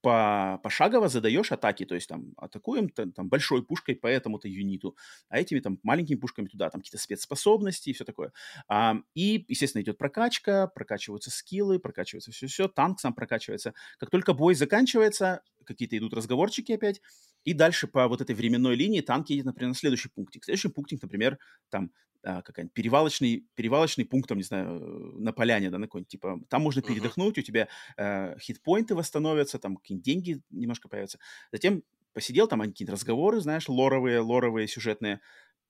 по, 0.05 0.59
пошагово 0.61 1.09
задаешь 1.09 1.51
атаки, 1.51 1.83
то 1.83 1.95
есть 1.95 2.07
там 2.07 2.33
атакуем 2.37 2.89
там, 2.89 3.27
большой 3.27 3.65
пушкой 3.65 3.95
по 3.95 4.05
этому-то 4.05 4.47
юниту, 4.47 4.95
а 5.29 5.39
этими 5.39 5.61
там 5.61 5.79
маленькими 5.81 6.19
пушками 6.19 6.45
туда, 6.45 6.69
там 6.69 6.81
какие-то 6.81 6.99
спецспособности 6.99 7.89
и 7.89 7.93
все 7.93 8.05
такое. 8.05 8.31
А, 8.67 8.97
и, 9.15 9.45
естественно, 9.47 9.81
идет 9.81 9.97
прокачка, 9.97 10.67
прокачиваются 10.67 11.31
скиллы, 11.31 11.79
прокачивается 11.79 12.31
все-все, 12.31 12.67
танк 12.67 12.99
сам 12.99 13.15
прокачивается. 13.15 13.73
Как 13.97 14.11
только 14.11 14.33
бой 14.33 14.53
заканчивается, 14.53 15.41
какие-то 15.65 15.97
идут 15.97 16.13
разговорчики 16.13 16.73
опять, 16.73 17.01
и 17.45 17.53
дальше 17.53 17.87
по 17.87 18.07
вот 18.07 18.21
этой 18.21 18.35
временной 18.35 18.75
линии 18.75 19.01
танк 19.01 19.29
едет, 19.29 19.45
например, 19.45 19.69
на 19.69 19.75
следующий 19.75 20.09
пунктик. 20.09 20.43
Следующий 20.43 20.67
пунктик, 20.69 21.01
например, 21.01 21.39
там 21.69 21.91
а, 22.23 22.41
какая-нибудь 22.41 22.73
перевалочный, 22.73 23.47
перевалочный 23.53 24.03
пункт, 24.03 24.27
там, 24.27 24.39
не 24.39 24.43
знаю, 24.43 24.79
на 25.19 25.31
поляне, 25.31 25.69
да, 25.69 25.77
на 25.77 25.85
какой-нибудь, 25.85 26.09
типа, 26.09 26.39
там 26.49 26.63
можно 26.63 26.81
передохнуть, 26.81 27.37
у 27.37 27.41
тебя 27.41 27.67
э, 27.97 28.35
хитпоинты 28.39 28.95
восстановятся, 28.95 29.59
там 29.59 29.77
какие-нибудь 29.77 30.05
деньги 30.05 30.41
немножко 30.49 30.89
появятся. 30.89 31.19
Затем 31.51 31.83
посидел, 32.13 32.47
там 32.47 32.61
какие-то 32.61 32.93
разговоры, 32.93 33.41
знаешь, 33.41 33.69
лоровые, 33.69 34.19
лоровые, 34.19 34.67
сюжетные. 34.67 35.21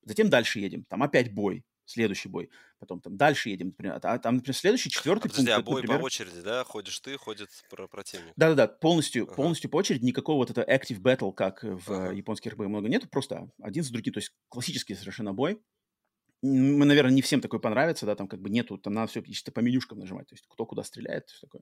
Затем 0.04 0.30
дальше 0.30 0.60
едем, 0.60 0.86
там 0.86 1.04
опять 1.04 1.34
бой, 1.34 1.66
следующий 1.86 2.30
бой. 2.30 2.50
Потом 2.80 3.02
там 3.02 3.18
дальше 3.18 3.50
едем, 3.50 3.68
например, 3.68 4.00
а 4.02 4.20
там, 4.20 4.36
например, 4.36 4.56
следующий, 4.56 4.90
четвертый 4.90 5.28
а, 5.28 5.30
подожди, 5.30 5.52
пункт. 5.52 5.60
а 5.60 5.62
бой 5.64 5.82
например... 5.82 6.00
по 6.00 6.06
очереди, 6.06 6.42
да? 6.42 6.64
Ходишь 6.64 7.00
ты, 7.00 7.18
ходит 7.18 7.50
про 7.70 7.88
противник. 7.88 8.34
Да-да-да, 8.36 8.68
полностью, 8.68 9.24
ага. 9.24 9.34
полностью 9.34 9.70
по 9.70 9.78
очереди, 9.78 10.06
никакого 10.06 10.38
вот 10.38 10.50
этого 10.50 10.66
active 10.66 11.02
battle, 11.02 11.34
как 11.34 11.64
в 11.64 11.92
ага. 11.92 12.12
японских 12.12 12.54
РПГ 12.54 12.66
много 12.66 12.90
нету, 12.90 13.08
просто 13.08 13.50
один 13.62 13.84
за 13.84 13.92
другим, 13.92 14.14
то 14.14 14.20
есть 14.20 14.32
классический 14.50 14.96
совершенно 14.96 15.34
бой 15.34 15.60
мы, 16.46 16.86
наверное, 16.86 17.14
не 17.14 17.22
всем 17.22 17.42
такой 17.42 17.60
понравится, 17.60 18.06
да, 18.06 18.16
там 18.16 18.28
как 18.28 18.42
бы 18.42 18.50
нету, 18.50 18.78
там 18.78 18.94
надо 18.94 19.08
все 19.10 19.22
чисто 19.22 19.52
по 19.52 19.62
менюшкам 19.62 20.00
нажимать, 20.00 20.28
то 20.28 20.36
есть 20.36 20.46
кто 20.48 20.66
куда 20.66 20.84
стреляет, 20.84 21.30
все 21.30 21.48
такое. 21.48 21.62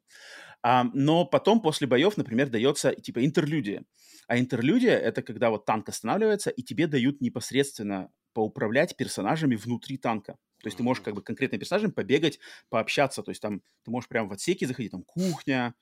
А, 0.61 0.85
но 0.93 1.25
потом 1.25 1.61
после 1.61 1.87
боев, 1.87 2.17
например, 2.17 2.49
дается 2.49 2.93
типа 2.93 3.25
интерлюдия. 3.25 3.83
А 4.27 4.37
интерлюдия— 4.37 4.97
это 4.99 5.21
когда 5.21 5.49
вот 5.49 5.65
танк 5.65 5.89
останавливается, 5.89 6.49
и 6.49 6.63
тебе 6.63 6.87
дают 6.87 7.21
непосредственно 7.21 8.09
поуправлять 8.33 8.95
персонажами 8.95 9.55
внутри 9.55 9.97
танка. 9.97 10.37
То 10.61 10.67
есть 10.67 10.77
ты 10.77 10.83
можешь 10.83 11.03
как 11.03 11.13
бы 11.13 11.21
конкретно 11.21 11.57
персонажем 11.57 11.91
побегать, 11.91 12.39
пообщаться, 12.69 13.21
то 13.21 13.31
есть 13.31 13.41
там 13.41 13.61
ты 13.83 13.91
можешь 13.91 14.07
прямо 14.07 14.29
в 14.29 14.33
отсеки 14.33 14.65
заходить, 14.65 14.91
там 14.91 15.03
кухня, 15.03 15.75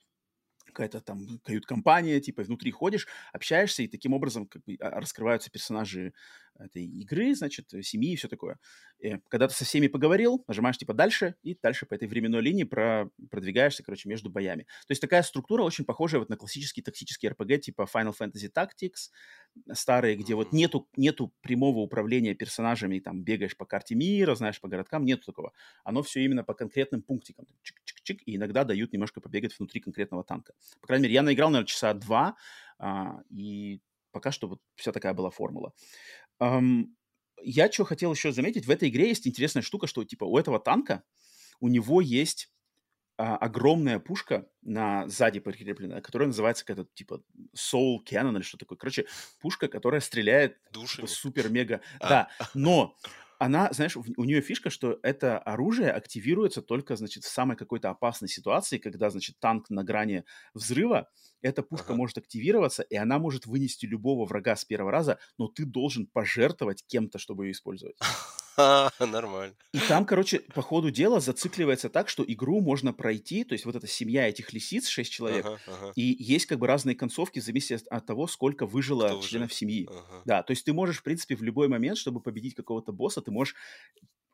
какая-то 0.72 1.02
там 1.02 1.40
кают-компания, 1.44 2.20
типа, 2.20 2.44
внутри 2.44 2.72
ходишь, 2.72 3.08
общаешься, 3.34 3.84
и 3.84 3.88
таким 3.88 4.14
образом 4.14 4.48
как 4.48 4.64
бы 4.64 4.76
а, 4.80 5.00
раскрываются 5.00 5.52
персонажи 5.52 6.14
этой 6.60 6.84
игры, 6.86 7.34
значит, 7.34 7.70
семьи 7.82 8.14
и 8.14 8.16
все 8.16 8.28
такое. 8.28 8.58
И 9.00 9.18
когда 9.30 9.48
ты 9.48 9.54
со 9.54 9.66
всеми 9.66 9.88
поговорил, 9.88 10.44
нажимаешь, 10.48 10.78
типа, 10.78 10.94
дальше, 10.94 11.36
и 11.44 11.58
дальше 11.62 11.86
по 11.86 11.96
этой 11.96 12.08
временной 12.08 12.42
линии 12.42 12.64
про 12.64 13.10
продвигаешься, 13.30 13.84
короче, 13.84 14.10
между 14.10 14.30
боями. 14.30 14.64
То 14.88 14.92
есть 14.92 15.02
такая 15.02 15.24
структура 15.24 15.64
очень 15.64 15.86
похожая 15.86 16.20
вот 16.20 16.30
на 16.30 16.38
классический 16.38 16.82
тактический 16.82 17.30
RPG 17.30 17.60
типа 17.60 17.88
Final 17.92 18.14
Fantasy 18.20 18.52
Tactics, 18.54 19.10
старые, 19.74 20.16
где 20.16 20.36
вот 20.36 20.54
нету, 20.54 20.88
нету 20.96 21.34
прямого 21.42 21.80
управления 21.80 22.36
персонажами, 22.36 23.00
там, 23.00 23.24
бегаешь 23.24 23.58
по 23.58 23.66
карте 23.66 23.96
мира, 23.96 24.36
знаешь, 24.36 24.60
по 24.60 24.68
городкам, 24.68 25.06
нету 25.06 25.24
такого. 25.26 25.54
Оно 25.84 26.04
все 26.04 26.24
именно 26.24 26.44
по 26.44 26.54
конкретным 26.54 27.02
пунктикам. 27.02 27.48
Чик-чик-чик, 28.12 28.24
и 28.26 28.36
иногда 28.36 28.63
дают 28.63 28.93
немножко 28.93 29.21
побегать 29.21 29.58
внутри 29.58 29.82
конкретного 29.82 30.24
танка. 30.24 30.54
По 30.80 30.88
крайней 30.88 31.04
мере, 31.04 31.15
я 31.15 31.21
наиграл, 31.24 31.50
наверное, 31.50 31.67
часа 31.67 31.93
два, 31.93 32.36
а, 32.80 33.21
и 33.30 33.82
пока 34.12 34.32
что 34.32 34.47
вот 34.47 34.60
вся 34.76 34.91
такая 34.91 35.13
была 35.13 35.30
формула. 35.30 35.74
Um, 36.41 36.86
я 37.43 37.71
что 37.71 37.86
хотел 37.86 38.13
еще 38.13 38.32
заметить, 38.32 38.65
в 38.65 38.71
этой 38.71 38.89
игре 38.89 39.10
есть 39.10 39.28
интересная 39.28 39.63
штука, 39.63 39.88
что 39.88 40.04
типа 40.04 40.26
у 40.26 40.38
этого 40.38 40.60
танка, 40.60 41.04
у 41.60 41.67
него 41.67 42.02
есть 42.02 42.52
а, 43.17 43.38
огромная 43.38 44.00
пушка 44.00 44.47
на 44.62 45.08
сзади 45.08 45.39
прикрепленная, 45.39 46.02
которая 46.02 46.28
называется 46.28 46.65
как-то 46.65 46.86
типа 46.93 47.21
Soul 47.56 48.00
Cannon 48.10 48.36
или 48.36 48.41
что 48.41 48.58
такое. 48.58 48.78
Короче, 48.78 49.06
пушка, 49.39 49.67
которая 49.67 50.02
стреляет 50.02 50.58
типа, 50.71 51.08
супер-мега. 51.08 51.82
А. 52.00 52.10
Да, 52.10 52.30
но 52.54 52.97
она, 53.42 53.70
знаешь, 53.72 53.98
у 53.98 54.24
нее 54.24 54.42
фишка, 54.42 54.70
что 54.70 55.00
это 55.02 55.40
оружие 55.40 55.92
активируется 55.92 56.62
только, 56.62 56.96
значит, 56.96 57.24
в 57.24 57.28
самой 57.28 57.58
какой-то 57.58 57.90
опасной 57.90 58.30
ситуации, 58.30 58.78
когда, 58.78 59.10
значит, 59.10 59.40
танк 59.40 59.70
на 59.72 59.84
грани 59.84 60.26
взрыва, 60.54 61.10
эта 61.42 61.64
пушка 61.64 61.88
ага. 61.90 61.96
может 61.96 62.18
активироваться, 62.18 62.84
и 62.84 62.96
она 62.96 63.20
может 63.20 63.46
вынести 63.46 63.86
любого 63.86 64.26
врага 64.26 64.56
с 64.56 64.66
первого 64.66 64.92
раза, 64.92 65.20
но 65.38 65.48
ты 65.48 65.66
должен 65.66 66.08
пожертвовать 66.08 66.84
кем-то, 66.88 67.20
чтобы 67.20 67.48
ее 67.48 67.52
использовать. 67.52 67.96
Нормально. 69.00 69.56
И 69.74 69.80
там, 69.80 70.06
короче, 70.06 70.40
по 70.40 70.62
ходу 70.62 70.92
дела 70.92 71.20
зацикливается 71.20 71.90
так, 71.90 72.10
что 72.10 72.24
игру 72.28 72.62
можно 72.62 72.94
пройти, 72.94 73.44
то 73.44 73.54
есть 73.54 73.66
вот 73.66 73.76
эта 73.76 73.88
семья 73.88 74.28
этих 74.28 74.54
лисиц, 74.54 74.88
шесть 74.88 75.12
человек, 75.12 75.46
ага, 75.46 75.60
ага. 75.68 75.94
и 75.96 76.02
есть 76.02 76.46
как 76.46 76.60
бы 76.60 76.68
разные 76.68 76.96
концовки 76.96 77.40
в 77.40 77.44
зависимости 77.44 77.88
от 77.90 78.06
того, 78.06 78.28
сколько 78.28 78.66
выжило 78.66 79.08
Кто 79.08 79.22
членов 79.22 79.50
выжил? 79.50 79.58
семьи. 79.58 79.88
Ага. 79.90 80.22
Да, 80.26 80.44
то 80.44 80.52
есть 80.52 80.66
ты 80.66 80.74
можешь, 80.74 81.00
в 81.00 81.04
принципе, 81.04 81.36
в 81.36 81.44
любой 81.44 81.68
момент, 81.68 81.98
чтобы 81.98 82.22
победить 82.22 82.56
какого-то 82.56 82.92
босса, 82.92 83.22
ты 83.22 83.32
можешь 83.32 83.56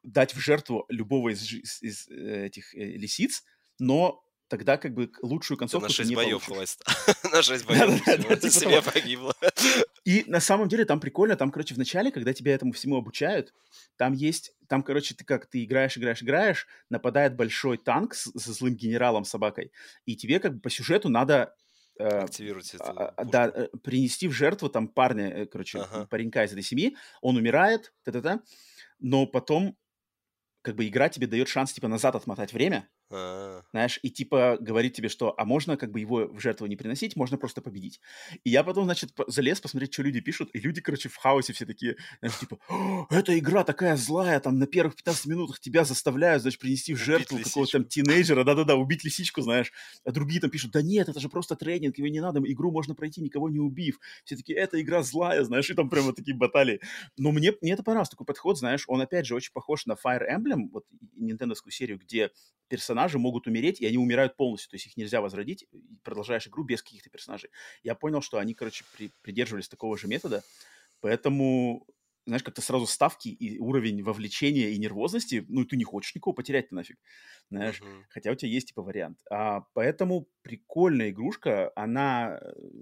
дать 0.04 0.34
в 0.34 0.40
жертву 0.40 0.86
любого 0.90 1.30
из, 1.30 1.52
из, 1.52 1.82
из 1.82 2.08
э, 2.10 2.48
этих 2.48 2.74
э, 2.76 2.80
лисиц, 2.80 3.44
но 3.80 4.24
тогда 4.48 4.78
как 4.78 4.94
бы 4.94 5.12
лучшую 5.22 5.58
концовку 5.58 5.88
на 5.88 5.94
6 5.94 6.10
не 6.10 6.16
боев 6.16 6.46
получишь. 6.46 6.78
На 7.32 7.42
6 7.42 7.66
боев 7.66 8.04
ты 8.42 8.50
себе 8.50 8.82
погибла. 8.82 9.36
И 10.06 10.24
на 10.28 10.40
самом 10.40 10.70
деле 10.70 10.86
там 10.86 11.00
прикольно, 11.00 11.36
там, 11.36 11.52
короче, 11.52 11.76
в 11.76 11.78
начале, 11.78 12.12
когда 12.12 12.34
тебя 12.34 12.54
этому 12.54 12.72
всему 12.72 12.98
обучают, 12.98 13.54
там 13.98 14.14
есть, 14.14 14.54
там, 14.68 14.84
короче, 14.84 15.16
ты 15.16 15.26
как, 15.26 15.48
ты 15.48 15.64
играешь, 15.64 15.98
играешь, 15.98 16.24
играешь, 16.24 16.68
нападает 16.90 17.36
большой 17.36 17.78
танк 17.78 18.14
с, 18.14 18.32
со 18.32 18.54
злым 18.54 18.76
генералом 18.76 19.26
собакой, 19.26 19.72
и 20.06 20.16
тебе 20.16 20.40
как 20.40 20.56
бы 20.56 20.62
по 20.62 20.70
сюжету 20.70 21.10
надо 21.10 21.54
э, 22.00 22.08
активировать 22.08 22.74
это. 22.74 22.92
А, 22.92 23.14
а, 23.18 23.26
да, 23.26 23.52
э, 23.54 23.68
принести 23.84 24.28
в 24.28 24.32
жертву 24.32 24.70
там 24.70 24.88
парня, 24.88 25.30
э, 25.30 25.46
короче, 25.46 25.80
ага. 25.80 26.06
паренька 26.06 26.46
из 26.46 26.52
этой 26.52 26.64
семьи, 26.64 26.96
он 27.22 27.36
умирает, 27.36 27.94
та-та-та, 28.04 28.42
но 29.00 29.26
потом 29.26 29.76
как 30.62 30.76
бы 30.76 30.88
игра 30.88 31.10
тебе 31.10 31.28
дает 31.28 31.48
шанс 31.48 31.74
типа 31.74 31.88
назад 31.88 32.16
отмотать 32.16 32.54
время, 32.54 32.90
а. 33.10 33.62
Знаешь, 33.72 34.00
и 34.04 34.10
типа 34.10 34.58
говорит 34.60 34.94
тебе, 34.94 35.08
что 35.10 35.34
а 35.38 35.46
можно 35.46 35.78
как 35.78 35.92
бы 35.92 36.00
его 36.00 36.28
в 36.28 36.40
жертву 36.40 36.66
не 36.66 36.76
приносить, 36.76 37.16
можно 37.16 37.38
просто 37.38 37.62
победить. 37.62 38.02
И 38.44 38.50
я 38.50 38.64
потом, 38.64 38.86
значит, 38.86 39.12
залез 39.28 39.62
посмотреть, 39.62 39.94
что 39.94 40.04
люди 40.04 40.20
пишут, 40.20 40.50
и 40.54 40.60
люди, 40.60 40.82
короче, 40.82 41.10
в 41.10 41.16
хаосе 41.16 41.54
все 41.54 41.66
такие, 41.66 41.96
знаешь, 42.20 42.40
типа, 42.40 42.60
эта 43.10 43.38
игра 43.38 43.64
такая 43.64 43.96
злая, 43.96 44.40
там 44.40 44.58
на 44.60 44.68
первых 44.68 44.96
15 44.96 45.26
минутах 45.28 45.60
тебя 45.60 45.86
заставляют, 45.86 46.42
значит, 46.42 46.60
принести 46.60 46.94
в 46.94 46.98
жертву 46.98 47.40
какого-то 47.44 47.74
там 47.74 47.86
тинейджера, 47.86 48.44
да-да-да, 48.44 48.76
убить 48.76 49.04
лисичку, 49.04 49.42
знаешь. 49.42 49.72
А 50.04 50.12
другие 50.12 50.42
там 50.42 50.50
пишут, 50.50 50.72
да 50.72 50.82
нет, 50.82 51.08
это 51.08 51.20
же 51.20 51.30
просто 51.30 51.56
тренинг, 51.56 51.98
его 51.98 52.08
не 52.08 52.20
надо, 52.20 52.42
игру 52.44 52.72
можно 52.72 52.94
пройти, 52.94 53.22
никого 53.22 53.50
не 53.50 53.60
убив. 53.60 54.00
Все 54.26 54.36
таки 54.36 54.54
эта 54.54 54.82
игра 54.82 55.04
злая, 55.04 55.44
знаешь, 55.44 55.70
и 55.70 55.74
там 55.74 55.90
прямо 55.90 56.14
такие 56.14 56.36
баталии. 56.36 56.82
Но 57.18 57.32
мне, 57.32 57.54
мне 57.62 57.74
это 57.74 57.84
понравился 57.84 58.12
такой 58.12 58.26
подход, 58.26 58.58
знаешь, 58.58 58.84
он 58.88 59.02
опять 59.02 59.26
же 59.26 59.36
очень 59.36 59.54
похож 59.54 59.86
на 59.86 59.94
Fire 59.94 60.24
Emblem, 60.30 60.70
вот 60.72 60.86
нинтендовскую 61.16 61.72
серию, 61.72 62.00
где 62.00 62.32
персонажи 62.98 63.20
могут 63.20 63.48
умереть, 63.48 63.80
и 63.80 63.86
они 63.86 63.98
умирают 63.98 64.36
полностью, 64.36 64.72
то 64.72 64.76
есть 64.76 64.88
их 64.88 64.98
нельзя 64.98 65.22
возродить, 65.22 65.64
и 65.72 65.98
продолжаешь 66.04 66.48
игру 66.48 66.64
без 66.64 66.82
каких-то 66.82 67.10
персонажей. 67.10 67.50
Я 67.84 67.96
понял, 67.96 68.22
что 68.22 68.40
они, 68.40 68.54
короче, 68.54 68.86
при, 68.96 69.12
придерживались 69.22 69.70
такого 69.70 69.98
же 69.98 70.08
метода, 70.08 70.44
поэтому, 71.00 71.86
знаешь, 72.26 72.44
как-то 72.44 72.62
сразу 72.62 72.88
ставки 72.88 73.30
и 73.30 73.60
уровень 73.60 74.02
вовлечения 74.02 74.70
и 74.70 74.80
нервозности, 74.80 75.46
ну, 75.48 75.64
ты 75.64 75.78
не 75.78 75.84
хочешь 75.84 76.16
никого 76.16 76.34
потерять 76.34 76.72
нафиг, 76.72 76.98
знаешь, 77.52 77.82
uh-huh. 77.82 78.04
хотя 78.10 78.32
у 78.32 78.36
тебя 78.36 78.52
есть, 78.52 78.70
типа, 78.70 78.82
вариант. 78.82 79.20
А, 79.30 79.62
поэтому 79.74 80.28
прикольная 80.42 81.12
игрушка, 81.12 81.72
она, 81.76 82.40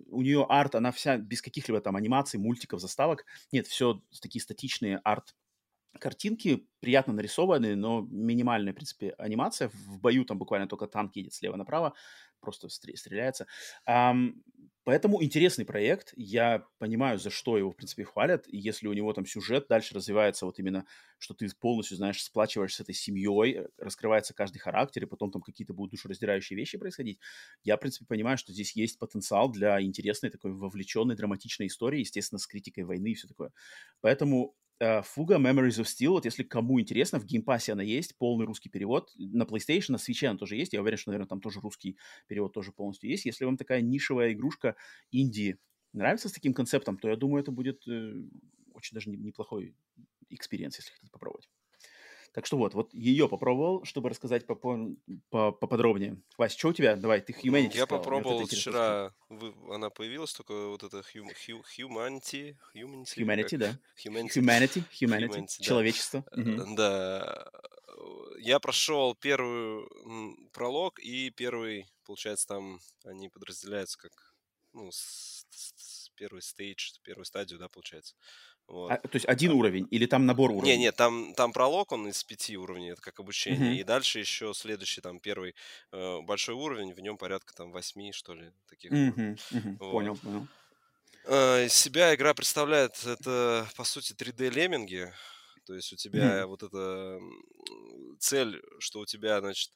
у 0.07 0.21
нее 0.21 0.45
арт, 0.47 0.75
она 0.75 0.91
вся 0.91 1.17
без 1.17 1.41
каких-либо 1.41 1.81
там 1.81 1.97
анимаций, 1.97 2.39
мультиков, 2.39 2.79
заставок, 2.79 3.25
нет, 3.51 3.67
все 3.67 4.01
такие 4.21 4.41
статичные 4.41 5.01
арт 5.03 5.35
картинки 5.99 6.67
приятно 6.79 7.13
нарисованные, 7.13 7.75
но 7.75 8.01
минимальная, 8.01 8.73
в 8.73 8.75
принципе, 8.75 9.15
анимация. 9.17 9.69
В 9.69 9.99
бою 9.99 10.25
там 10.25 10.37
буквально 10.37 10.67
только 10.67 10.87
танк 10.87 11.15
едет 11.15 11.33
слева 11.33 11.55
направо, 11.55 11.93
просто 12.39 12.69
стреляется. 12.69 13.47
Um, 13.89 14.35
поэтому 14.83 15.23
интересный 15.23 15.65
проект. 15.65 16.13
Я 16.15 16.65
понимаю, 16.77 17.17
за 17.17 17.31
что 17.31 17.57
его, 17.57 17.71
в 17.71 17.75
принципе, 17.75 18.03
хвалят. 18.03 18.47
И 18.47 18.57
если 18.57 18.87
у 18.87 18.93
него 18.93 19.11
там 19.13 19.25
сюжет 19.25 19.65
дальше 19.67 19.95
развивается 19.95 20.45
вот 20.45 20.59
именно, 20.59 20.85
что 21.17 21.33
ты 21.33 21.49
полностью, 21.59 21.97
знаешь, 21.97 22.23
сплачиваешь 22.23 22.75
с 22.75 22.79
этой 22.79 22.93
семьей, 22.93 23.55
э, 23.55 23.67
раскрывается 23.77 24.35
каждый 24.35 24.59
характер, 24.59 25.03
и 25.03 25.07
потом 25.07 25.31
там 25.31 25.41
какие-то 25.41 25.73
будут 25.73 25.91
душераздирающие 25.91 26.55
вещи 26.55 26.77
происходить, 26.77 27.19
я, 27.63 27.77
в 27.77 27.79
принципе, 27.79 28.05
понимаю, 28.05 28.37
что 28.37 28.53
здесь 28.53 28.75
есть 28.75 28.99
потенциал 28.99 29.49
для 29.51 29.81
интересной 29.81 30.29
такой 30.29 30.53
вовлеченной 30.53 31.15
драматичной 31.15 31.67
истории, 31.67 32.01
естественно, 32.01 32.37
с 32.37 32.45
критикой 32.45 32.83
войны 32.83 33.07
и 33.11 33.15
все 33.15 33.27
такое. 33.27 33.51
Поэтому 34.01 34.55
Fuga 34.79 35.37
Memories 35.37 35.81
of 35.81 35.85
Steel, 35.85 36.09
вот 36.09 36.25
если 36.25 36.43
кому 36.43 36.81
интересно, 36.81 37.19
в 37.19 37.25
геймпассе 37.25 37.71
она 37.71 37.83
есть, 37.83 38.17
полный 38.17 38.45
русский 38.45 38.69
перевод. 38.69 39.11
На 39.17 39.43
PlayStation, 39.43 39.91
на 39.93 39.95
Switch 39.95 40.25
она 40.25 40.37
тоже 40.37 40.57
есть. 40.57 40.73
Я 40.73 40.81
уверен, 40.81 40.97
что, 40.97 41.11
наверное, 41.11 41.29
там 41.29 41.39
тоже 41.41 41.61
русский 41.61 41.97
перевод 42.27 42.53
тоже 42.53 42.71
полностью 42.71 43.09
есть. 43.09 43.25
Если 43.25 43.45
вам 43.45 43.57
такая 43.57 43.81
нишевая 43.81 44.33
игрушка 44.33 44.75
инди 45.11 45.57
нравится 45.93 46.27
с 46.29 46.33
таким 46.33 46.53
концептом, 46.53 46.97
то 46.97 47.09
я 47.09 47.15
думаю, 47.15 47.41
это 47.41 47.51
будет 47.51 47.87
э, 47.87 48.15
очень 48.73 48.95
даже 48.95 49.09
неплохой 49.09 49.75
experience, 50.29 50.77
если 50.77 50.91
хотите 50.91 51.11
попробовать. 51.11 51.49
Так 52.35 52.45
что 52.45 52.57
вот, 52.57 52.73
вот 52.73 52.93
ее 52.93 53.29
попробовал, 53.29 53.85
чтобы 53.85 54.09
рассказать 54.09 54.45
по, 54.45 54.55
по, 54.55 55.53
поподробнее. 55.53 56.21
Вась, 56.37 56.53
что 56.53 56.67
у 56.67 56.73
тебя? 56.73 56.97
Давай, 56.97 57.21
ты 57.21 57.31
Humanity, 57.31 57.75
я 57.75 57.85
сказал. 57.85 57.99
попробовал 57.99 58.39
вот 58.41 58.51
вчера, 58.51 59.13
вы, 59.29 59.53
она 59.73 59.89
появилась, 59.89 60.33
только 60.33 60.67
вот 60.67 60.83
это 60.83 60.97
hum, 60.97 61.29
hum, 61.47 61.63
Humanity. 61.77 62.57
Humanity, 62.75 63.15
humanity 63.15 63.57
да. 63.57 63.79
Humanity. 64.05 64.27
Humanity, 64.35 64.83
humanity, 65.01 65.29
humanity 65.29 65.61
человечество. 65.61 66.25
Да. 66.35 66.41
Угу. 66.41 66.75
да. 66.75 67.51
Я 68.39 68.59
прошел 68.59 69.15
первый 69.15 69.87
пролог 70.51 70.99
и 70.99 71.29
первый, 71.29 71.87
получается, 72.03 72.47
там 72.47 72.81
они 73.05 73.29
подразделяются 73.29 73.97
как, 73.97 74.11
ну, 74.73 74.91
с, 74.91 75.47
с, 75.51 76.09
первый 76.15 76.41
стейдж, 76.41 76.91
первую 77.01 77.23
стадию, 77.23 77.59
да, 77.59 77.69
получается. 77.69 78.13
Вот. 78.67 78.91
А, 78.91 78.97
то 78.97 79.15
есть 79.15 79.27
один 79.27 79.51
а, 79.51 79.55
уровень 79.55 79.87
или 79.91 80.07
там 80.07 80.25
набор 80.25 80.51
уровней? 80.51 80.71
Не, 80.71 80.77
нет, 80.85 80.95
там, 80.95 81.33
там 81.35 81.53
пролог, 81.53 81.91
он 81.91 82.07
из 82.07 82.23
пяти 82.23 82.57
уровней, 82.57 82.89
это 82.91 83.01
как 83.01 83.19
обучение. 83.19 83.73
Uh-huh. 83.73 83.79
И 83.79 83.83
дальше 83.83 84.19
еще 84.19 84.53
следующий, 84.55 85.01
там 85.01 85.19
первый 85.19 85.55
э, 85.91 86.21
большой 86.21 86.55
уровень, 86.55 86.93
в 86.93 86.99
нем 86.99 87.17
порядка 87.17 87.53
там 87.53 87.71
восьми, 87.71 88.11
что 88.11 88.33
ли, 88.33 88.51
таких. 88.67 88.91
Uh-huh. 88.91 89.37
Uh-huh. 89.51 89.77
Вот. 89.79 89.91
Понял, 89.91 90.15
понял. 90.17 90.47
Э, 91.25 91.67
себя 91.69 92.15
игра 92.15 92.33
представляет, 92.33 93.05
это, 93.05 93.67
по 93.75 93.83
сути, 93.83 94.13
3D-лемминги. 94.13 95.11
То 95.65 95.75
есть 95.75 95.93
у 95.93 95.95
тебя 95.95 96.41
uh-huh. 96.41 96.45
вот 96.45 96.63
эта 96.63 97.19
цель, 98.19 98.63
что 98.79 99.01
у 99.01 99.05
тебя, 99.05 99.41
значит, 99.41 99.71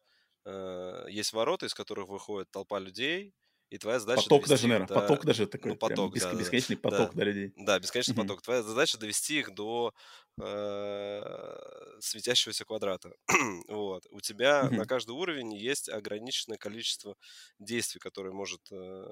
э, 0.46 1.06
есть 1.10 1.34
ворота, 1.34 1.68
из 1.68 1.76
которых 1.76 2.08
выходит 2.08 2.50
толпа 2.50 2.80
людей, 2.80 3.36
и 3.70 3.78
твоя 3.78 4.00
задача 4.00 4.24
Поток 4.24 4.48
даже, 4.48 4.68
наверное, 4.68 4.88
до... 4.88 4.96
поток 4.96 5.26
даже 5.26 5.46
такой, 5.46 5.72
ну, 5.72 5.78
поток, 5.78 6.14
прям, 6.14 6.32
да, 6.32 6.40
бесконечный 6.40 6.76
да, 6.76 6.82
поток 6.82 7.12
да, 7.14 7.18
до 7.18 7.24
людей. 7.24 7.54
Да, 7.56 7.80
бесконечный 7.80 8.16
mm-hmm. 8.16 8.22
поток. 8.22 8.42
Твоя 8.42 8.64
задача 8.64 8.98
довести 8.98 9.40
их 9.40 9.54
до 9.54 9.94
э, 10.42 11.22
светящегося 12.00 12.66
квадрата. 12.66 13.12
вот. 13.68 14.08
У 14.10 14.22
тебя 14.22 14.64
mm-hmm. 14.64 14.76
на 14.76 14.86
каждый 14.86 15.12
уровень 15.12 15.56
есть 15.56 15.88
ограниченное 15.88 16.58
количество 16.58 17.16
действий, 17.60 18.00
которые 18.00 18.34
может 18.34 18.62
э, 18.72 19.06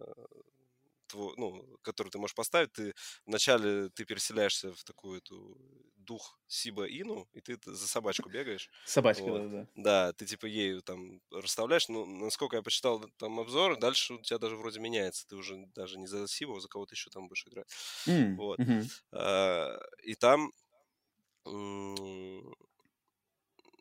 твой, 1.07 1.33
ну, 1.37 1.77
который 1.81 2.09
ты 2.09 2.17
можешь 2.19 2.35
поставить, 2.35 2.71
ты 2.73 2.93
вначале 3.25 3.89
ты 3.89 4.05
переселяешься 4.05 4.73
в 4.73 4.83
такую 4.83 5.19
эту 5.19 5.57
дух 5.95 6.39
Сиба 6.47 6.85
Ину, 6.87 7.27
и 7.33 7.41
ты 7.41 7.57
за 7.65 7.87
собачку 7.87 8.29
бегаешь. 8.29 8.69
Собачка, 8.85 9.23
вот. 9.23 9.41
да, 9.41 9.47
да. 9.47 9.67
Да, 9.75 10.13
ты 10.13 10.25
типа 10.25 10.45
ею 10.45 10.81
там 10.81 11.21
расставляешь, 11.31 11.89
ну, 11.89 12.05
насколько 12.05 12.55
я 12.55 12.61
почитал 12.61 13.03
там 13.17 13.39
обзор, 13.39 13.77
дальше 13.77 14.13
у 14.13 14.21
тебя 14.21 14.39
даже 14.39 14.55
вроде 14.55 14.79
меняется, 14.79 15.27
ты 15.27 15.35
уже 15.35 15.65
даже 15.75 15.99
не 15.99 16.07
за 16.07 16.27
Сиба, 16.27 16.57
а 16.57 16.59
за 16.59 16.69
кого-то 16.69 16.93
еще 16.95 17.09
там 17.09 17.27
будешь 17.27 17.45
играть. 17.45 17.67
Mm, 18.07 18.35
вот. 18.35 18.59
Mm-hmm. 18.59 18.85
А, 19.11 19.79
и 20.03 20.15
там 20.15 20.51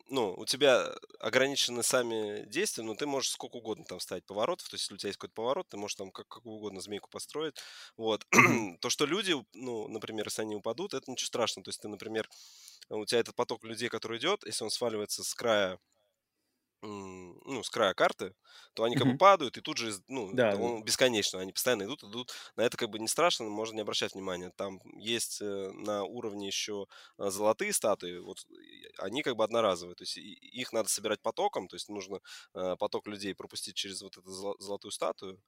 ну, 0.09 0.33
у 0.37 0.45
тебя 0.45 0.93
ограничены 1.19 1.83
сами 1.83 2.45
действия, 2.47 2.83
но 2.83 2.95
ты 2.95 3.05
можешь 3.05 3.31
сколько 3.31 3.57
угодно 3.57 3.85
там 3.85 3.99
ставить 3.99 4.25
поворотов. 4.25 4.69
То 4.69 4.75
есть, 4.75 4.85
если 4.85 4.95
у 4.95 4.97
тебя 4.97 5.09
есть 5.09 5.17
какой-то 5.19 5.35
поворот, 5.35 5.67
ты 5.69 5.77
можешь 5.77 5.95
там 5.95 6.11
как, 6.11 6.27
как 6.27 6.45
угодно 6.45 6.81
змейку 6.81 7.09
построить. 7.09 7.55
Вот. 7.97 8.25
То, 8.81 8.89
что 8.89 9.05
люди, 9.05 9.33
ну, 9.53 9.87
например, 9.87 10.27
если 10.27 10.43
они 10.43 10.55
упадут, 10.55 10.93
это 10.93 11.11
ничего 11.11 11.27
страшного. 11.27 11.65
То 11.65 11.69
есть, 11.69 11.81
ты, 11.81 11.87
например, 11.87 12.29
у 12.89 13.05
тебя 13.05 13.19
этот 13.19 13.35
поток 13.35 13.63
людей, 13.63 13.89
который 13.89 14.17
идет, 14.19 14.45
если 14.45 14.63
он 14.63 14.71
сваливается 14.71 15.23
с 15.23 15.33
края 15.33 15.79
ну, 16.87 17.63
с 17.63 17.69
края 17.69 17.93
карты, 17.93 18.33
то 18.73 18.83
они 18.83 18.95
как 18.95 19.07
бы 19.07 19.17
падают, 19.17 19.57
и 19.57 19.61
тут 19.61 19.77
же, 19.77 19.93
ну, 20.07 20.31
да, 20.33 20.55
он 20.55 20.79
да. 20.79 20.85
бесконечно, 20.85 21.39
они 21.39 21.51
постоянно 21.51 21.83
идут, 21.83 22.03
идут. 22.03 22.33
На 22.55 22.61
это 22.61 22.77
как 22.77 22.89
бы 22.89 22.99
не 22.99 23.07
страшно, 23.07 23.45
можно 23.45 23.75
не 23.75 23.81
обращать 23.81 24.13
внимания. 24.13 24.51
Там 24.55 24.79
есть 24.95 25.41
э, 25.41 25.71
на 25.73 26.03
уровне 26.03 26.47
еще 26.47 26.87
э, 27.17 27.29
золотые 27.29 27.73
статуи, 27.73 28.19
вот 28.19 28.39
они 28.99 29.23
как 29.23 29.35
бы 29.35 29.43
одноразовые, 29.43 29.95
то 29.95 30.03
есть 30.03 30.17
их 30.17 30.73
надо 30.73 30.89
собирать 30.89 31.21
потоком, 31.21 31.67
то 31.67 31.75
есть 31.75 31.89
нужно 31.89 32.19
э, 32.53 32.75
поток 32.77 33.07
людей 33.07 33.35
пропустить 33.35 33.75
через 33.75 34.01
вот 34.01 34.17
эту 34.17 34.29
золотую 34.59 34.91
статую, 34.91 35.41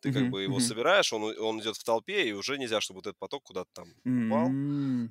ты 0.00 0.12
как 0.12 0.28
бы 0.28 0.42
его 0.42 0.60
собираешь, 0.60 1.12
он, 1.12 1.22
он 1.38 1.60
идет 1.60 1.76
в 1.76 1.84
толпе, 1.84 2.28
и 2.28 2.32
уже 2.32 2.58
нельзя, 2.58 2.80
чтобы 2.80 2.98
вот 2.98 3.06
этот 3.06 3.18
поток 3.18 3.44
куда-то 3.44 3.70
там 3.72 3.88
упал. 4.04 4.46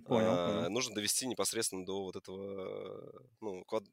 Понял, 0.06 0.32
а, 0.32 0.48
понял. 0.48 0.70
Нужно 0.70 0.96
довести 0.96 1.26
непосредственно 1.26 1.86
до 1.86 2.04
вот 2.04 2.16
этого, 2.16 3.12
ну, 3.42 3.64
квад 3.66 3.84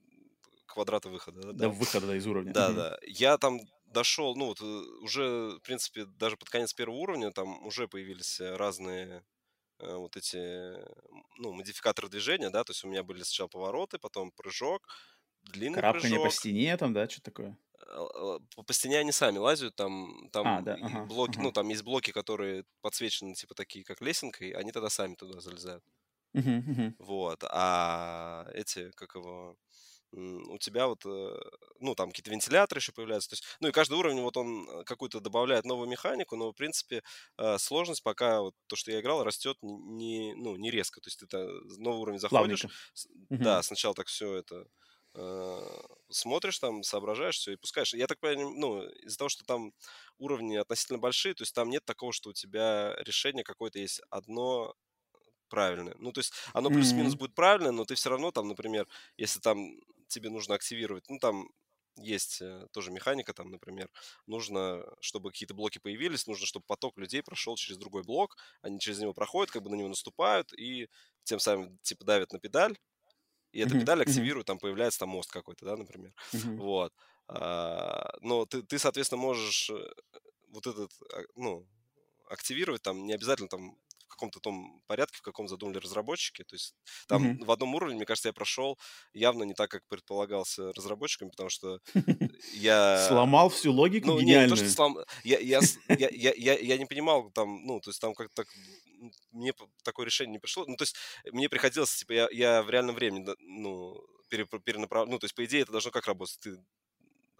квадрата 0.72 1.08
выхода. 1.08 1.40
Да, 1.40 1.52
да 1.52 1.68
выхода 1.68 2.14
из 2.14 2.26
уровня. 2.26 2.52
Да, 2.52 2.72
да. 2.72 2.98
Я 3.06 3.38
там 3.38 3.60
дошел, 3.92 4.34
ну 4.34 4.46
вот 4.46 4.60
э, 4.60 4.64
уже, 5.02 5.56
в 5.58 5.60
принципе, 5.60 6.04
даже 6.04 6.36
под 6.36 6.48
конец 6.48 6.72
первого 6.72 6.96
уровня 6.96 7.30
там 7.30 7.64
уже 7.66 7.88
появились 7.88 8.40
э, 8.40 8.56
разные 8.56 9.22
э, 9.78 9.94
вот 9.94 10.16
эти, 10.16 10.74
ну, 11.38 11.52
модификаторы 11.52 12.08
движения, 12.08 12.50
да, 12.50 12.64
то 12.64 12.72
есть 12.72 12.84
у 12.84 12.88
меня 12.88 13.02
были 13.02 13.22
сначала 13.22 13.48
повороты, 13.48 13.98
потом 13.98 14.32
прыжок, 14.32 14.88
длинный 15.42 15.76
Карабкание 15.76 16.18
прыжок. 16.18 16.24
по 16.24 16.34
стене 16.34 16.76
там, 16.76 16.92
да, 16.92 17.08
что 17.08 17.22
такое? 17.22 17.56
По, 18.56 18.62
по 18.62 18.72
стене 18.72 18.98
они 18.98 19.12
сами 19.12 19.38
лазят, 19.38 19.74
там, 19.76 20.28
там 20.32 20.46
а, 20.46 20.60
да, 20.62 20.74
ага, 20.80 21.04
блоки, 21.04 21.34
ага. 21.34 21.42
ну, 21.42 21.52
там 21.52 21.68
есть 21.68 21.82
блоки, 21.82 22.12
которые 22.12 22.64
подсвечены, 22.80 23.34
типа, 23.34 23.54
такие, 23.54 23.84
как 23.84 24.00
лесенкой, 24.00 24.50
они 24.50 24.72
тогда 24.72 24.88
сами 24.88 25.14
туда 25.14 25.40
залезают. 25.40 25.84
Угу, 26.34 26.50
угу. 26.50 26.94
Вот, 26.98 27.44
а 27.50 28.46
эти, 28.54 28.90
как 28.92 29.14
его, 29.14 29.56
у 30.12 30.58
тебя 30.58 30.86
вот, 30.86 31.04
э, 31.06 31.40
ну, 31.80 31.94
там 31.94 32.10
какие-то 32.10 32.30
вентиляторы 32.30 32.78
еще 32.80 32.92
появляются. 32.92 33.30
То 33.30 33.34
есть, 33.34 33.44
ну, 33.60 33.68
и 33.68 33.72
каждый 33.72 33.94
уровень, 33.94 34.20
вот 34.20 34.36
он 34.36 34.68
э, 34.68 34.84
какую-то 34.84 35.20
добавляет 35.20 35.64
новую 35.64 35.88
механику, 35.88 36.36
но, 36.36 36.50
в 36.50 36.54
принципе, 36.54 37.02
э, 37.38 37.58
сложность 37.58 38.02
пока, 38.02 38.42
вот 38.42 38.54
то, 38.66 38.76
что 38.76 38.90
я 38.90 39.00
играл, 39.00 39.24
растет 39.24 39.56
не, 39.62 40.34
ну, 40.34 40.56
не 40.56 40.70
резко. 40.70 41.00
То 41.00 41.08
есть, 41.08 41.22
это 41.22 41.48
новый 41.78 42.00
уровень 42.00 42.18
заходишь, 42.18 42.62
Плавненько. 42.62 43.44
да, 43.44 43.62
сначала 43.62 43.94
так 43.94 44.08
все 44.08 44.34
это 44.34 44.66
смотришь 46.08 46.58
там, 46.58 46.82
соображаешь 46.82 47.36
все 47.36 47.52
и 47.52 47.56
пускаешь. 47.56 47.92
Я 47.92 48.06
так 48.06 48.18
понимаю, 48.18 48.48
ну, 48.56 48.82
из-за 48.82 49.18
того, 49.18 49.28
что 49.28 49.44
там 49.44 49.74
уровни 50.16 50.56
относительно 50.56 50.98
большие, 50.98 51.34
то 51.34 51.42
есть 51.42 51.54
там 51.54 51.68
нет 51.68 51.84
такого, 51.84 52.14
что 52.14 52.30
у 52.30 52.32
тебя 52.32 52.96
решение 52.98 53.44
какое-то 53.44 53.78
есть 53.78 54.00
одно 54.08 54.74
правильное. 55.52 55.94
Ну, 55.98 56.12
то 56.12 56.20
есть 56.20 56.32
оно 56.54 56.70
плюс-минус 56.70 57.12
mm-hmm. 57.12 57.18
будет 57.18 57.34
правильное, 57.34 57.72
но 57.72 57.84
ты 57.84 57.94
все 57.94 58.08
равно 58.08 58.30
там, 58.30 58.48
например, 58.48 58.88
если 59.18 59.38
там 59.38 59.76
тебе 60.12 60.30
нужно 60.30 60.54
активировать, 60.54 61.08
ну, 61.08 61.18
там 61.18 61.48
есть 61.96 62.40
э, 62.40 62.66
тоже 62.72 62.90
механика, 62.90 63.34
там, 63.34 63.50
например, 63.50 63.90
нужно, 64.26 64.84
чтобы 65.00 65.30
какие-то 65.30 65.54
блоки 65.54 65.78
появились, 65.78 66.26
нужно, 66.26 66.46
чтобы 66.46 66.64
поток 66.66 66.98
людей 66.98 67.22
прошел 67.22 67.56
через 67.56 67.78
другой 67.78 68.02
блок, 68.02 68.36
они 68.62 68.80
через 68.80 68.98
него 68.98 69.12
проходят, 69.12 69.50
как 69.50 69.62
бы 69.62 69.70
на 69.70 69.74
него 69.74 69.88
наступают 69.88 70.52
и 70.58 70.88
тем 71.24 71.38
самым, 71.38 71.78
типа, 71.82 72.04
давят 72.04 72.32
на 72.32 72.38
педаль, 72.38 72.78
и 73.52 73.60
эта 73.60 73.74
mm-hmm. 73.74 73.80
педаль 73.80 74.02
активирует, 74.02 74.46
там 74.46 74.58
появляется 74.58 75.00
там 75.00 75.10
мост 75.10 75.30
какой-то, 75.30 75.66
да, 75.66 75.76
например. 75.76 76.14
Mm-hmm. 76.32 76.56
Вот. 76.56 76.92
А, 77.28 78.14
но 78.20 78.46
ты, 78.46 78.62
ты, 78.62 78.78
соответственно, 78.78 79.20
можешь 79.20 79.70
э, 79.70 79.92
вот 80.48 80.66
этот, 80.66 80.90
а, 81.12 81.22
ну, 81.36 81.66
активировать 82.28 82.82
там, 82.82 83.06
не 83.06 83.12
обязательно 83.12 83.48
там 83.48 83.76
каком-то 84.22 84.40
том 84.40 84.80
порядке, 84.86 85.18
в 85.18 85.22
каком 85.22 85.48
задумали 85.48 85.78
разработчики. 85.78 86.44
То 86.44 86.54
есть 86.54 86.74
там 87.08 87.24
mm-hmm. 87.24 87.44
в 87.44 87.50
одном 87.50 87.74
уровне, 87.74 87.96
мне 87.96 88.04
кажется, 88.04 88.28
я 88.28 88.32
прошел 88.32 88.78
явно 89.12 89.42
не 89.42 89.54
так, 89.54 89.70
как 89.70 89.82
предполагался 89.88 90.72
разработчиками, 90.72 91.30
потому 91.30 91.50
что 91.50 91.80
я... 92.54 93.06
Сломал 93.08 93.48
всю 93.48 93.72
логику 93.72 94.08
ну, 94.08 94.20
гениальную. 94.20 94.46
Не, 94.46 94.50
не 94.50 94.56
то, 94.56 94.56
что 94.56 94.74
слом... 94.74 94.98
я, 95.24 95.38
я, 95.40 95.60
я, 95.88 96.08
я, 96.10 96.32
я, 96.36 96.58
я 96.58 96.78
не 96.78 96.86
понимал 96.86 97.30
там, 97.32 97.64
ну, 97.66 97.80
то 97.80 97.90
есть 97.90 98.00
там 98.00 98.14
как-то 98.14 98.44
мне 99.32 99.52
такое 99.82 100.06
решение 100.06 100.32
не 100.32 100.38
пришло. 100.38 100.64
Ну, 100.66 100.76
то 100.76 100.82
есть 100.82 100.96
мне 101.32 101.48
приходилось, 101.48 101.96
типа, 101.96 102.12
я, 102.12 102.28
я 102.30 102.62
в 102.62 102.70
реальном 102.70 102.94
времени, 102.94 103.26
ну, 103.40 104.00
перенаправлял, 104.28 105.10
ну, 105.10 105.18
то 105.18 105.24
есть, 105.24 105.34
по 105.34 105.44
идее, 105.44 105.62
это 105.62 105.72
должно 105.72 105.90
как 105.90 106.06
работать? 106.06 106.38
Ты 106.40 106.56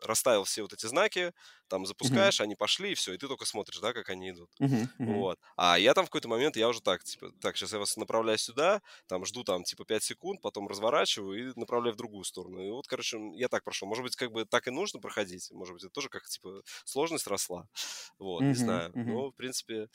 расставил 0.05 0.45
все 0.45 0.62
вот 0.62 0.73
эти 0.73 0.87
знаки, 0.87 1.33
там 1.69 1.87
запускаешь, 1.87 2.41
uh-huh. 2.41 2.45
они 2.45 2.55
пошли, 2.55 2.93
и 2.93 2.95
все, 2.95 3.15
и 3.15 3.19
ты 3.19 3.29
только 3.29 3.45
смотришь, 3.45 3.79
да, 3.79 3.93
как 3.93 4.11
они 4.11 4.31
идут. 4.31 4.51
Uh-huh. 4.61 4.88
Uh-huh. 4.99 5.15
Вот. 5.15 5.38
А 5.57 5.79
я 5.79 5.95
там 5.95 6.05
в 6.05 6.09
какой-то 6.09 6.29
момент, 6.29 6.57
я 6.57 6.69
уже 6.69 6.83
так, 6.83 7.03
типа, 7.03 7.33
так, 7.41 7.57
сейчас 7.57 7.73
я 7.73 7.79
вас 7.79 7.97
направляю 7.97 8.38
сюда, 8.38 8.83
там 9.07 9.25
жду 9.25 9.45
там, 9.45 9.65
типа, 9.65 9.85
5 9.85 10.03
секунд, 10.03 10.41
потом 10.43 10.69
разворачиваю 10.69 11.51
и 11.51 11.59
направляю 11.59 11.95
в 11.95 11.97
другую 11.97 12.25
сторону. 12.25 12.61
И 12.62 12.71
вот, 12.71 12.87
короче, 12.87 13.19
я 13.35 13.49
так 13.49 13.65
прошел. 13.65 13.88
Может 13.88 14.05
быть, 14.05 14.17
как 14.17 14.33
бы 14.33 14.45
так 14.45 14.69
и 14.69 14.71
нужно 14.71 15.01
проходить, 15.01 15.51
может 15.51 15.75
быть, 15.75 15.85
это 15.85 15.93
тоже 15.93 16.09
как, 16.09 16.27
типа, 16.27 16.62
сложность 16.85 17.27
росла. 17.27 17.69
Вот, 18.19 18.43
uh-huh. 18.43 18.49
не 18.49 18.55
знаю. 18.55 18.91
Uh-huh. 18.91 19.05
Но, 19.05 19.31
в 19.31 19.35
принципе, 19.35 19.88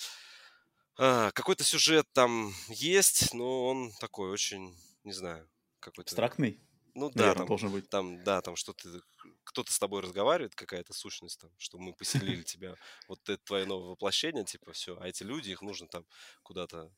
а, 0.97 1.31
какой-то 1.31 1.63
сюжет 1.63 2.07
там 2.13 2.53
есть, 2.69 3.33
но 3.33 3.67
он 3.67 3.91
такой 3.99 4.31
очень, 4.31 4.75
не 5.03 5.13
знаю, 5.13 5.47
какой-то... 5.79 6.09
Абстрактный? 6.09 6.59
Ну 6.97 7.11
да, 7.13 7.35
там, 7.35 7.45
должен 7.45 7.71
быть. 7.71 7.87
там, 7.89 8.23
да, 8.23 8.41
там 8.41 8.55
что-то, 8.55 8.89
кто-то 9.43 9.71
с 9.71 9.77
тобой 9.77 10.01
разговаривает, 10.01 10.55
какая-то 10.55 10.93
сущность 10.93 11.39
там, 11.39 11.51
что 11.57 11.77
мы 11.77 11.93
поселили 11.93 12.41
тебя, 12.43 12.73
вот 13.07 13.19
это 13.29 13.41
твое 13.43 13.65
новое 13.65 13.91
воплощение, 13.91 14.43
типа, 14.43 14.73
все, 14.73 14.97
а 14.99 15.07
эти 15.07 15.21
люди, 15.21 15.51
их 15.51 15.61
нужно 15.61 15.87
там 15.87 16.05
куда-то 16.41 16.91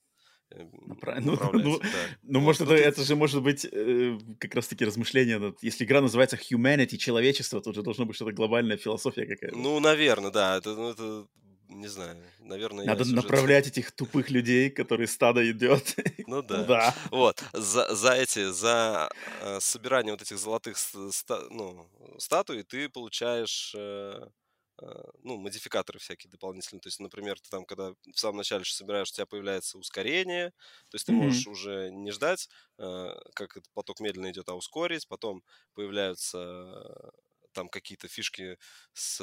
э, 0.51 0.63
ну, 0.63 0.97
ну, 1.19 1.51
ну, 1.53 1.79
да. 1.79 1.87
ну, 2.23 2.39
может, 2.39 2.61
это, 2.61 2.75
это 2.75 3.03
же 3.03 3.17
может 3.17 3.43
быть 3.43 3.65
э, 3.65 4.17
как 4.39 4.55
раз-таки 4.55 4.85
размышление. 4.85 5.53
Если 5.61 5.83
игра 5.83 5.99
называется 5.99 6.37
Humanity, 6.37 6.95
человечество, 6.95 7.61
тут 7.61 7.75
же 7.75 7.83
должно 7.83 8.05
быть 8.05 8.15
что-то 8.15 8.31
глобальная 8.31 8.77
философия 8.77 9.25
какая-то. 9.25 9.57
Ну, 9.57 9.79
наверное, 9.81 10.31
да. 10.31 10.57
Это, 10.57 10.75
ну, 10.75 10.89
это 10.91 11.27
не 11.69 11.87
знаю, 11.87 12.17
наверное... 12.39 12.85
Надо 12.85 13.05
направлять 13.05 13.67
этих 13.67 13.91
тупых 13.91 14.31
людей, 14.31 14.69
которые 14.69 15.07
стадо 15.07 15.49
идет. 15.49 15.95
Ну 16.27 16.43
да. 16.43 16.63
да. 16.63 16.95
Вот, 17.09 17.43
за, 17.53 17.95
за 17.95 18.13
эти, 18.13 18.51
за 18.51 19.09
э, 19.41 19.59
собирание 19.59 20.13
вот 20.13 20.21
этих 20.21 20.37
золотых 20.37 20.77
ста, 20.77 21.41
ну, 21.49 21.89
статуй 22.19 22.63
ты 22.63 22.87
получаешь... 22.87 23.73
Э, 23.75 24.27
э, 24.79 24.85
ну, 25.23 25.37
модификаторы 25.37 25.97
всякие 25.97 26.29
дополнительные. 26.29 26.81
То 26.81 26.87
есть, 26.87 26.99
например, 26.99 27.39
ты 27.39 27.49
там, 27.49 27.65
когда 27.65 27.93
в 28.13 28.19
самом 28.19 28.37
начале 28.37 28.63
собираешь, 28.63 29.09
у 29.09 29.13
тебя 29.13 29.25
появляется 29.25 29.79
ускорение, 29.79 30.51
то 30.89 30.95
есть 30.95 31.07
ты 31.07 31.13
mm-hmm. 31.13 31.15
можешь 31.15 31.47
уже 31.47 31.89
не 31.89 32.11
ждать, 32.11 32.47
э, 32.77 33.15
как 33.33 33.57
этот 33.57 33.71
поток 33.73 33.99
медленно 33.99 34.29
идет, 34.29 34.49
а 34.49 34.55
ускорить. 34.55 35.07
Потом 35.07 35.43
появляются 35.73 37.11
там 37.53 37.69
какие-то 37.69 38.07
фишки 38.07 38.57
с 38.93 39.21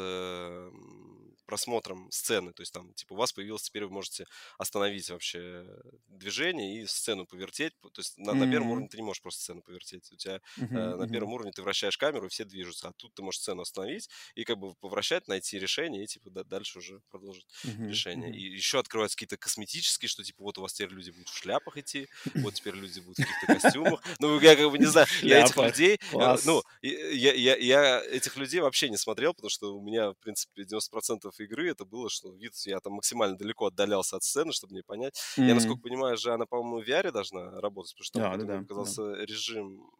просмотром 1.47 2.11
сцены. 2.11 2.53
То 2.53 2.63
есть 2.63 2.73
там, 2.73 2.93
типа, 2.95 3.15
у 3.15 3.17
вас 3.17 3.33
появилось, 3.33 3.63
теперь 3.63 3.85
вы 3.85 3.91
можете 3.91 4.27
остановить 4.59 5.09
вообще 5.11 5.67
движение 6.09 6.83
и 6.83 6.87
сцену 6.87 7.27
повертеть. 7.27 7.73
То 7.81 7.91
есть 7.97 8.19
на, 8.19 8.31
mm-hmm. 8.31 8.35
на 8.35 8.51
первом 8.51 8.71
уровне 8.71 8.89
ты 8.89 8.97
не 8.97 9.03
можешь 9.03 9.23
просто 9.23 9.43
сцену 9.43 9.63
повертеть. 9.63 10.11
У 10.13 10.17
тебя 10.17 10.41
mm-hmm. 10.59 10.77
э, 10.77 10.97
на 10.97 11.09
первом 11.09 11.33
уровне 11.33 11.53
ты 11.53 11.63
вращаешь 11.63 11.97
камеру, 11.97 12.27
и 12.27 12.29
все 12.29 12.45
движутся. 12.45 12.89
А 12.89 12.93
тут 12.93 13.15
ты 13.15 13.23
можешь 13.23 13.41
сцену 13.41 13.63
остановить 13.63 14.09
и 14.35 14.45
как 14.45 14.59
бы 14.59 14.75
повращать, 14.75 15.29
найти 15.29 15.59
решение 15.59 16.05
и, 16.05 16.07
типа, 16.07 16.31
да, 16.31 16.45
дальше 16.45 16.79
уже 16.79 17.01
продолжить 17.11 17.47
mm-hmm. 17.65 17.89
решение. 17.89 18.31
Mm-hmm. 18.31 18.37
И 18.37 18.55
еще 18.55 18.79
открываются 18.79 19.17
какие-то 19.17 19.37
косметические, 19.37 20.09
что, 20.09 20.25
типа, 20.25 20.43
вот 20.43 20.59
у 20.59 20.63
вас 20.63 20.73
теперь 20.73 20.93
люди 20.93 21.11
будут 21.11 21.29
в 21.29 21.37
шляпах 21.37 21.77
идти, 21.77 22.09
вот 22.35 22.55
теперь 22.55 22.75
люди 22.75 23.01
будут 23.01 23.19
в 23.19 23.23
каких-то 23.23 23.61
костюмах. 23.61 24.03
Ну, 24.19 24.41
я 24.41 24.57
как 24.57 24.71
бы 24.71 24.79
не 24.79 24.87
знаю, 24.87 25.07
я 25.23 25.45
этих 25.45 25.57
людей... 25.57 26.01
Э, 26.13 26.37
ну, 26.45 26.63
я 26.83 28.03
этих 28.17 28.37
людей 28.37 28.61
вообще 28.61 28.89
не 28.89 28.97
смотрел, 28.97 29.35
потому 29.35 29.51
что 29.51 29.77
у 29.77 29.83
меня, 29.83 30.11
в 30.11 30.17
принципе, 30.17 30.63
90% 30.63 31.31
игры 31.39 31.71
это 31.71 31.85
было, 31.85 32.09
что 32.09 32.33
вид, 32.33 32.55
я 32.65 32.81
там 32.81 32.95
максимально 32.95 33.37
далеко 33.37 33.67
отдалялся 33.67 34.17
от 34.17 34.23
сцены, 34.23 34.53
чтобы 34.53 34.73
мне 34.73 34.83
понять. 34.83 35.21
Mm-hmm. 35.37 35.47
Я, 35.47 35.55
насколько 35.55 35.81
понимаю, 35.81 36.17
же 36.17 36.33
она, 36.33 36.47
по-моему, 36.47 36.83
в 36.83 36.89
VR 36.89 37.13
должна 37.13 37.61
работать, 37.61 37.95
потому 37.95 38.05
что 38.05 38.19
там 38.19 38.39
да, 38.39 38.45
да, 38.47 38.59
оказался 38.61 39.03
да. 39.03 39.25
режим 39.25 39.91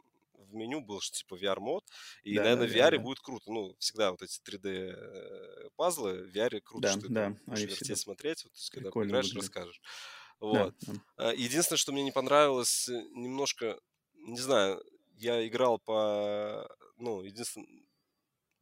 в 0.49 0.55
меню 0.55 0.81
был, 0.81 1.01
что 1.01 1.19
типа 1.19 1.35
VR-мод, 1.35 1.85
и, 2.23 2.35
да, 2.35 2.43
наверное, 2.43 2.69
да, 2.69 2.73
в 2.73 2.77
VR 2.77 2.97
да, 2.97 3.03
будет 3.03 3.21
круто. 3.21 3.53
Ну, 3.53 3.75
всегда 3.79 4.11
вот 4.13 4.23
эти 4.23 4.41
3D-пазлы, 4.43 6.11
э, 6.11 6.23
в 6.25 6.35
VR 6.35 6.61
круто, 6.61 6.89
да, 6.89 6.93
что 6.93 7.09
да, 7.13 7.31
ты 7.31 7.41
можешь 7.47 7.65
вертеть, 7.69 7.99
смотреть, 7.99 8.45
вот, 8.45 8.53
то 8.53 8.59
есть, 8.59 8.71
когда 8.71 8.91
поиграешь, 8.91 9.35
расскажешь. 9.35 9.81
Вот. 10.39 10.75
Да, 10.83 10.93
да. 11.17 11.33
Единственное, 11.33 11.79
что 11.79 11.93
мне 11.93 12.03
не 12.03 12.13
понравилось, 12.13 12.89
э, 12.89 12.93
немножко, 13.13 13.79
не 14.15 14.39
знаю, 14.39 14.83
я 15.17 15.47
играл 15.47 15.79
по, 15.79 16.69
ну, 16.99 17.23
единственное, 17.23 17.69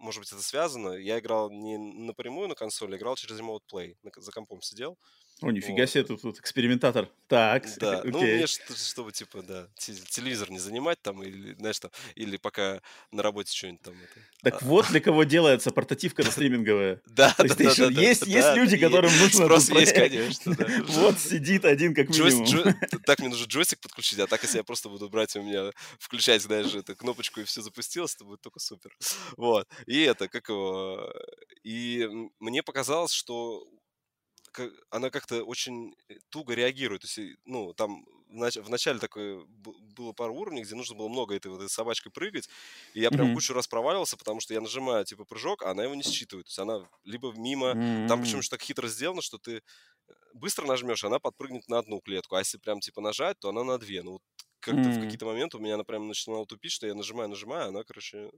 может 0.04 0.20
быть, 0.20 0.32
это 0.32 0.42
связано. 0.42 0.90
Я 0.90 1.18
играл 1.18 1.50
не 1.50 1.78
напрямую 1.78 2.48
на 2.48 2.54
консоли, 2.54 2.96
играл 2.96 3.16
через 3.16 3.40
Remote 3.40 3.62
Play. 3.72 3.96
За 4.16 4.30
компом 4.30 4.60
сидел. 4.62 4.98
О, 5.40 5.50
нифига 5.50 5.82
вот. 5.82 5.90
себе, 5.90 6.04
тут, 6.04 6.22
тут 6.22 6.38
экспериментатор. 6.38 7.10
Так, 7.26 7.66
Да, 7.78 7.98
окей. 7.98 8.10
ну, 8.12 8.22
мне, 8.22 8.46
чтобы, 8.46 9.10
типа, 9.10 9.42
да, 9.42 9.68
телевизор 9.76 10.50
не 10.50 10.60
занимать 10.60 11.02
там, 11.02 11.22
или, 11.24 11.54
знаешь, 11.54 11.78
там, 11.80 11.90
или 12.14 12.36
пока 12.36 12.80
на 13.10 13.22
работе 13.22 13.52
что-нибудь 13.52 13.82
там. 13.82 13.94
Это. 13.94 14.20
Так 14.42 14.62
а, 14.62 14.64
вот 14.64 14.88
для 14.88 15.00
кого 15.00 15.24
делается 15.34 15.70
портативка 15.70 16.22
стриминговая. 16.24 17.00
Да, 17.14 17.34
да, 17.38 17.44
да, 17.54 17.86
Есть 17.88 18.26
есть 18.26 18.54
люди, 18.54 18.76
которым 18.76 19.10
нужно... 19.18 19.44
Спрос 19.44 19.68
есть, 19.70 19.94
конечно, 19.94 20.56
Вот 20.88 21.18
сидит 21.18 21.64
один 21.64 21.94
как 21.94 22.08
минимум. 22.08 22.74
Так, 23.04 23.18
мне 23.18 23.28
нужно 23.28 23.46
джойстик 23.46 23.80
подключить, 23.80 24.18
а 24.18 24.26
так, 24.26 24.42
если 24.42 24.58
я 24.58 24.64
просто 24.64 24.88
буду 24.88 25.08
брать 25.08 25.34
у 25.36 25.42
меня, 25.42 25.70
включать, 25.98 26.42
знаешь, 26.42 26.74
эту 26.74 26.96
кнопочку 26.96 27.40
и 27.40 27.44
все 27.44 27.62
запустилось, 27.62 28.14
то 28.14 28.24
будет 28.24 28.40
только 28.40 28.60
супер. 28.60 28.96
Вот. 29.36 29.68
И 29.86 30.00
это, 30.02 30.28
как 30.28 30.48
его... 30.48 31.12
И 31.62 32.08
мне 32.40 32.62
показалось, 32.62 33.12
что 33.12 33.66
она 34.90 35.10
как-то 35.10 35.44
очень 35.44 35.94
э, 36.08 36.14
туго 36.30 36.54
реагирует. 36.54 37.02
То 37.02 37.08
есть, 37.08 37.38
ну, 37.44 37.72
там 37.74 38.04
в 38.28 38.70
начале 38.70 38.98
такое 38.98 39.44
было 39.96 40.12
пару 40.12 40.34
уровней, 40.34 40.62
где 40.62 40.74
нужно 40.74 40.96
было 40.96 41.08
много 41.08 41.36
этой 41.36 41.48
вот 41.52 41.60
этой 41.60 41.70
собачкой 41.70 42.10
прыгать, 42.10 42.48
и 42.92 43.00
я 43.00 43.10
прям 43.10 43.28
mm-hmm. 43.28 43.34
кучу 43.34 43.54
раз 43.54 43.68
проваливался, 43.68 44.16
потому 44.16 44.40
что 44.40 44.54
я 44.54 44.60
нажимаю, 44.60 45.04
типа, 45.04 45.24
прыжок, 45.24 45.62
а 45.62 45.70
она 45.70 45.84
его 45.84 45.94
не 45.94 46.02
считывает. 46.02 46.46
То 46.46 46.50
есть 46.50 46.58
она 46.58 46.88
либо 47.04 47.32
мимо... 47.32 47.72
Mm-hmm. 47.72 48.08
Там 48.08 48.22
еще 48.22 48.40
так 48.42 48.60
хитро 48.60 48.88
сделано, 48.88 49.22
что 49.22 49.38
ты 49.38 49.56
э, 49.58 50.12
быстро 50.32 50.66
нажмешь, 50.66 51.04
она 51.04 51.18
подпрыгнет 51.18 51.68
на 51.68 51.78
одну 51.78 52.00
клетку, 52.00 52.34
а 52.34 52.40
если 52.40 52.58
прям, 52.58 52.80
типа, 52.80 53.00
нажать, 53.00 53.38
то 53.38 53.50
она 53.50 53.62
на 53.62 53.78
две. 53.78 54.02
Ну, 54.02 54.12
вот 54.12 54.22
как-то 54.64 54.80
mm. 54.80 54.98
в 54.98 55.00
какие-то 55.02 55.26
моменты 55.26 55.58
у 55.58 55.60
меня 55.60 55.74
она 55.74 55.84
прям 55.84 56.08
начинала 56.08 56.46
тупить, 56.46 56.72
что 56.72 56.86
я 56.86 56.94
нажимаю, 56.94 57.28
нажимаю, 57.28 57.68
она, 57.68 57.84
короче, 57.84 58.30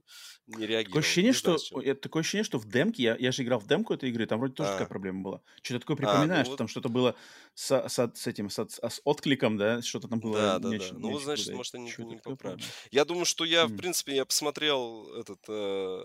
не 0.47 0.67
реагирует. 0.67 0.87
Такое 0.87 1.01
ощущение, 1.01 1.33
что, 1.33 1.57
знаю, 1.57 1.95
такое 1.95 2.21
ощущение, 2.21 2.43
что 2.43 2.59
в 2.59 2.67
демке, 2.67 3.03
я, 3.03 3.15
я 3.17 3.31
же 3.31 3.43
играл 3.43 3.59
в 3.59 3.67
демку 3.67 3.93
этой 3.93 4.09
игры, 4.09 4.25
там 4.25 4.39
вроде 4.39 4.53
тоже 4.53 4.69
а. 4.69 4.73
такая 4.73 4.87
проблема 4.87 5.21
была. 5.21 5.41
Что-то 5.61 5.79
такое 5.79 5.97
припоминаю, 5.97 6.31
а, 6.31 6.37
ну 6.39 6.43
что 6.43 6.51
вот... 6.51 6.57
там 6.57 6.67
что-то 6.67 6.89
было 6.89 7.15
с, 7.53 7.87
с, 7.87 8.11
с 8.13 8.27
этим, 8.27 8.49
с, 8.49 8.59
с 8.59 9.01
откликом, 9.03 9.57
да, 9.57 9.81
что-то 9.81 10.07
там 10.07 10.19
было. 10.19 10.37
Да, 10.37 10.59
да, 10.59 10.69
да. 10.69 10.85
Ну, 10.91 11.11
вот, 11.11 11.23
значит, 11.23 11.53
может, 11.53 11.73
они 11.75 11.91
не, 11.97 12.05
не 12.05 12.17
поправили. 12.17 12.63
Я 12.91 13.05
думаю, 13.05 13.25
что 13.25 13.45
я, 13.45 13.63
mm. 13.63 13.67
в 13.67 13.77
принципе, 13.77 14.15
я 14.15 14.25
посмотрел 14.25 15.07
этот, 15.15 15.39
э, 15.47 16.03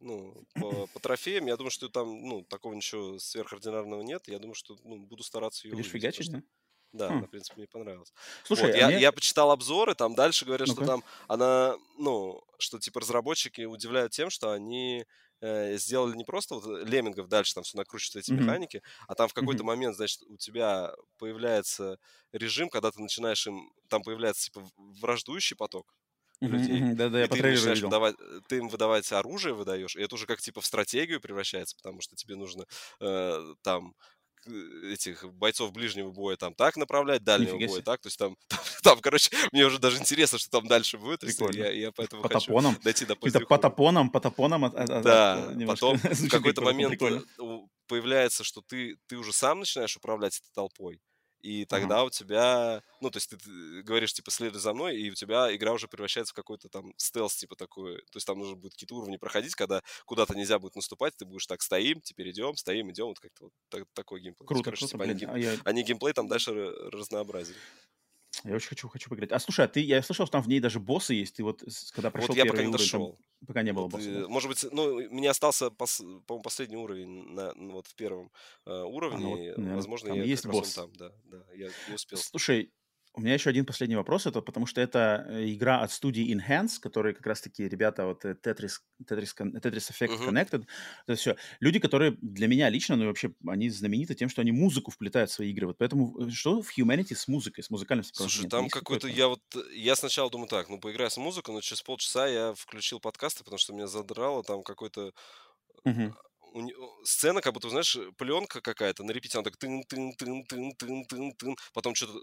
ну, 0.00 0.34
по, 0.54 0.86
по 0.86 1.00
трофеям, 1.00 1.46
я 1.46 1.56
думаю, 1.56 1.70
что 1.70 1.88
там, 1.88 2.22
ну, 2.22 2.42
такого 2.42 2.74
ничего 2.74 3.18
сверхординарного 3.18 4.02
нет. 4.02 4.26
Я 4.28 4.38
думаю, 4.38 4.54
что, 4.54 4.76
ну, 4.84 4.96
буду 4.96 5.22
стараться 5.22 5.68
ее 5.68 5.74
Будешь 5.74 5.90
фигачить, 5.90 6.30
да? 6.30 6.42
Да, 6.94 7.08
хм. 7.08 7.18
она, 7.18 7.26
в 7.26 7.30
принципе, 7.30 7.56
мне 7.56 7.66
понравилась. 7.66 8.12
Слушай, 8.44 8.66
вот, 8.66 8.74
а 8.74 8.78
я, 8.78 8.86
мне... 8.86 9.00
я 9.00 9.10
почитал 9.10 9.50
обзоры, 9.50 9.96
там 9.96 10.14
дальше 10.14 10.44
говорят, 10.44 10.68
ну 10.68 10.74
что 10.74 10.86
там 10.86 11.04
она, 11.26 11.76
ну, 11.98 12.40
что 12.58 12.78
типа 12.78 13.00
разработчики 13.00 13.62
удивляют 13.62 14.12
тем, 14.12 14.30
что 14.30 14.52
они 14.52 15.04
э, 15.40 15.76
сделали 15.76 16.16
не 16.16 16.24
просто 16.24 16.54
вот 16.54 16.88
леммингов 16.88 17.28
дальше 17.28 17.52
там 17.52 17.64
все 17.64 17.76
накручиваются 17.76 18.20
эти 18.20 18.30
mm-hmm. 18.30 18.42
механики, 18.44 18.82
а 19.08 19.16
там 19.16 19.28
в 19.28 19.34
какой-то 19.34 19.64
mm-hmm. 19.64 19.66
момент, 19.66 19.96
значит, 19.96 20.22
у 20.28 20.36
тебя 20.36 20.94
появляется 21.18 21.98
режим, 22.30 22.68
когда 22.68 22.92
ты 22.92 23.02
начинаешь 23.02 23.44
им, 23.48 23.72
там 23.88 24.02
появляется 24.04 24.44
типа 24.44 24.64
враждующий 24.76 25.56
поток, 25.56 25.92
людей. 26.40 26.94
Да-да, 26.94 27.18
я 27.18 27.24
и 27.24 27.28
ты 27.28 27.42
начинаешь 27.42 27.82
выдавать, 27.82 28.16
ты 28.48 28.58
им 28.58 28.68
выдавать 28.68 29.10
оружие 29.12 29.54
выдаешь, 29.54 29.96
и 29.96 30.02
это 30.02 30.14
уже 30.14 30.26
как 30.26 30.40
типа 30.40 30.60
в 30.60 30.66
стратегию 30.66 31.20
превращается, 31.20 31.76
потому 31.76 32.00
что 32.00 32.16
тебе 32.16 32.36
нужно 32.36 32.66
э, 33.00 33.54
там 33.62 33.94
этих 34.46 35.24
бойцов 35.34 35.72
ближнего 35.72 36.10
боя 36.10 36.36
там 36.36 36.54
так 36.54 36.76
направлять, 36.76 37.24
дальнего 37.24 37.54
Нифига 37.54 37.66
боя 37.68 37.76
себе. 37.78 37.84
так, 37.84 38.00
то 38.00 38.06
есть 38.08 38.18
там, 38.18 38.36
там, 38.48 38.58
там, 38.82 39.00
короче, 39.00 39.30
мне 39.52 39.64
уже 39.64 39.78
даже 39.78 39.98
интересно, 39.98 40.38
что 40.38 40.50
там 40.50 40.66
дальше 40.66 40.98
будет, 40.98 41.20
Прикольно. 41.20 41.56
я, 41.56 41.70
я 41.72 41.92
поэтому 41.92 42.22
по 42.22 42.28
хочу 42.28 42.46
топонам. 42.46 42.76
дойти 42.82 43.04
до 43.06 43.16
Это 43.22 43.40
по 43.40 43.58
топонам, 43.58 44.10
по 44.10 44.20
топонам. 44.20 44.64
От, 44.64 44.74
от, 44.74 45.02
да, 45.02 45.48
от, 45.48 45.66
потом 45.66 45.96
в 46.02 46.28
какой-то 46.28 46.62
момент 46.62 46.90
прикольно. 46.90 47.22
появляется, 47.86 48.44
что 48.44 48.62
ты, 48.62 48.96
ты 49.06 49.16
уже 49.16 49.32
сам 49.32 49.60
начинаешь 49.60 49.96
управлять 49.96 50.38
этой 50.38 50.52
толпой, 50.54 51.00
и 51.44 51.66
тогда 51.66 51.96
ага. 51.96 52.04
у 52.04 52.10
тебя, 52.10 52.82
ну, 53.02 53.10
то 53.10 53.18
есть 53.18 53.28
ты, 53.28 53.82
говоришь, 53.82 54.14
типа, 54.14 54.30
следуй 54.30 54.60
за 54.60 54.72
мной, 54.72 54.96
и 54.96 55.10
у 55.10 55.14
тебя 55.14 55.54
игра 55.54 55.72
уже 55.72 55.88
превращается 55.88 56.32
в 56.32 56.36
какой-то 56.36 56.70
там 56.70 56.94
стелс, 56.96 57.36
типа, 57.36 57.54
такой, 57.54 57.98
то 57.98 58.16
есть 58.16 58.26
там 58.26 58.38
нужно 58.38 58.56
будет 58.56 58.72
какие-то 58.72 58.94
уровни 58.94 59.18
проходить, 59.18 59.54
когда 59.54 59.82
куда-то 60.06 60.34
нельзя 60.34 60.58
будет 60.58 60.74
наступать, 60.74 61.14
ты 61.18 61.26
будешь 61.26 61.46
так, 61.46 61.60
стоим, 61.60 62.00
теперь 62.00 62.30
идем, 62.30 62.56
стоим, 62.56 62.90
идем, 62.90 63.08
вот 63.08 63.20
как-то 63.20 63.44
вот 63.44 63.52
так, 63.68 63.84
такой 63.92 64.20
геймплей. 64.22 64.46
Круто, 64.46 64.64
короче, 64.64 64.86
круто, 64.86 64.92
типа, 64.92 65.04
блин, 65.04 65.30
они, 65.30 65.46
а 65.46 65.52
я... 65.52 65.58
они 65.64 65.82
геймплей 65.82 66.14
там 66.14 66.28
дальше 66.28 66.52
разнообразили. 66.90 67.58
Я 68.44 68.54
очень 68.54 68.68
хочу, 68.68 68.88
хочу 68.88 69.08
поиграть. 69.08 69.32
А 69.32 69.38
слушай, 69.38 69.64
а 69.64 69.68
ты, 69.68 69.80
я 69.80 70.02
слышал, 70.02 70.26
что 70.26 70.32
там 70.32 70.42
в 70.42 70.48
ней 70.48 70.60
даже 70.60 70.78
боссы 70.78 71.14
есть. 71.14 71.36
Ты 71.36 71.42
вот, 71.42 71.64
когда 71.94 72.10
прошел 72.10 72.28
вот 72.28 72.36
я 72.36 72.44
пока 72.44 72.58
не 72.58 72.68
уровень, 72.68 72.78
дошел. 72.78 73.12
Там, 73.12 73.46
пока 73.46 73.62
не 73.62 73.72
было 73.72 73.84
вот, 73.84 73.92
босса. 73.92 74.20
Да? 74.20 74.28
Может 74.28 74.48
быть, 74.50 74.66
ну, 74.70 74.82
у 74.84 75.14
меня 75.14 75.30
остался, 75.30 75.70
пос, 75.70 75.98
по-моему, 76.26 76.42
последний 76.42 76.76
уровень 76.76 77.32
на, 77.32 77.54
вот 77.54 77.86
в 77.86 77.94
первом 77.94 78.30
э, 78.66 78.82
уровне. 78.82 79.16
А, 79.16 79.20
ну, 79.20 79.30
вот, 79.30 79.38
наверное, 79.38 79.76
Возможно, 79.76 80.08
там 80.08 80.18
я 80.18 80.24
есть 80.24 80.46
босс. 80.46 80.74
там, 80.74 80.92
да, 80.94 81.10
да, 81.24 81.42
я 81.54 81.70
не 81.88 81.94
успел. 81.94 82.18
Слушай, 82.18 82.70
у 83.16 83.20
меня 83.20 83.34
еще 83.34 83.50
один 83.50 83.64
последний 83.64 83.94
вопрос, 83.94 84.26
это 84.26 84.40
потому 84.40 84.66
что 84.66 84.80
это 84.80 85.24
э, 85.28 85.52
игра 85.52 85.80
от 85.80 85.92
студии 85.92 86.34
Enhance, 86.34 86.80
которые 86.80 87.14
как 87.14 87.24
раз-таки 87.26 87.68
ребята 87.68 88.06
вот 88.06 88.24
э, 88.24 88.34
Tetris, 88.34 88.80
Tetris, 89.08 89.34
Tetris 89.38 89.90
Effect 89.90 90.18
uh-huh. 90.18 90.28
Connected, 90.28 90.66
это 91.06 91.16
все. 91.16 91.36
Люди, 91.60 91.78
которые 91.78 92.16
для 92.20 92.48
меня 92.48 92.68
лично, 92.68 92.96
ну 92.96 93.04
и 93.04 93.06
вообще, 93.06 93.32
они 93.46 93.70
знамениты 93.70 94.14
тем, 94.14 94.28
что 94.28 94.40
они 94.42 94.50
музыку 94.50 94.90
вплетают 94.90 95.30
в 95.30 95.34
свои 95.34 95.50
игры. 95.50 95.68
Вот 95.68 95.78
поэтому 95.78 96.26
э, 96.26 96.30
что 96.30 96.60
в 96.60 96.76
Humanity 96.76 97.14
с 97.14 97.28
музыкой, 97.28 97.62
с 97.62 97.70
музыкальным 97.70 98.04
Слушай, 98.04 98.48
там 98.48 98.68
какой-то, 98.68 99.06
я 99.06 99.28
вот, 99.28 99.40
я 99.72 99.94
сначала 99.94 100.28
думаю 100.28 100.48
так, 100.48 100.68
ну 100.68 100.80
поиграю 100.80 101.10
с 101.10 101.16
музыкой, 101.16 101.54
но 101.54 101.60
через 101.60 101.82
полчаса 101.82 102.26
я 102.26 102.52
включил 102.54 102.98
подкасты, 102.98 103.44
потому 103.44 103.58
что 103.58 103.72
меня 103.72 103.86
задрало 103.86 104.42
там 104.42 104.62
какой-то 104.64 105.12
uh-huh 105.86 106.12
сцена, 107.04 107.40
как 107.40 107.52
будто, 107.52 107.68
знаешь, 107.70 107.96
пленка 108.16 108.60
какая-то 108.60 109.04
на 109.04 109.10
репите, 109.12 109.38
она 109.38 109.44
так 109.44 109.56
тын 109.56 109.82
тын 109.84 110.14
тын 110.14 110.44
тын 110.44 110.74
тын 110.76 111.04
тын 111.06 111.32
тын 111.32 111.56
потом 111.72 111.94
что-то 111.94 112.20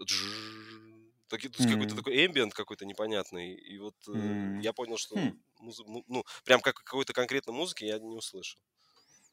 есть 1.36 1.58
mm-hmm. 1.58 1.72
какой-то 1.72 1.96
такой 1.96 2.26
эмбиент 2.26 2.54
какой-то 2.54 2.84
непонятный. 2.84 3.54
И 3.54 3.78
вот 3.78 3.94
mm-hmm. 4.06 4.60
я 4.60 4.72
понял, 4.72 4.98
что 4.98 5.16
mm. 5.16 5.32
муз... 5.60 5.80
ну, 6.08 6.24
прям 6.44 6.60
как 6.60 6.76
какой-то 6.76 7.12
конкретной 7.12 7.54
музыки 7.54 7.84
я 7.84 7.98
не 7.98 8.16
услышал. 8.16 8.60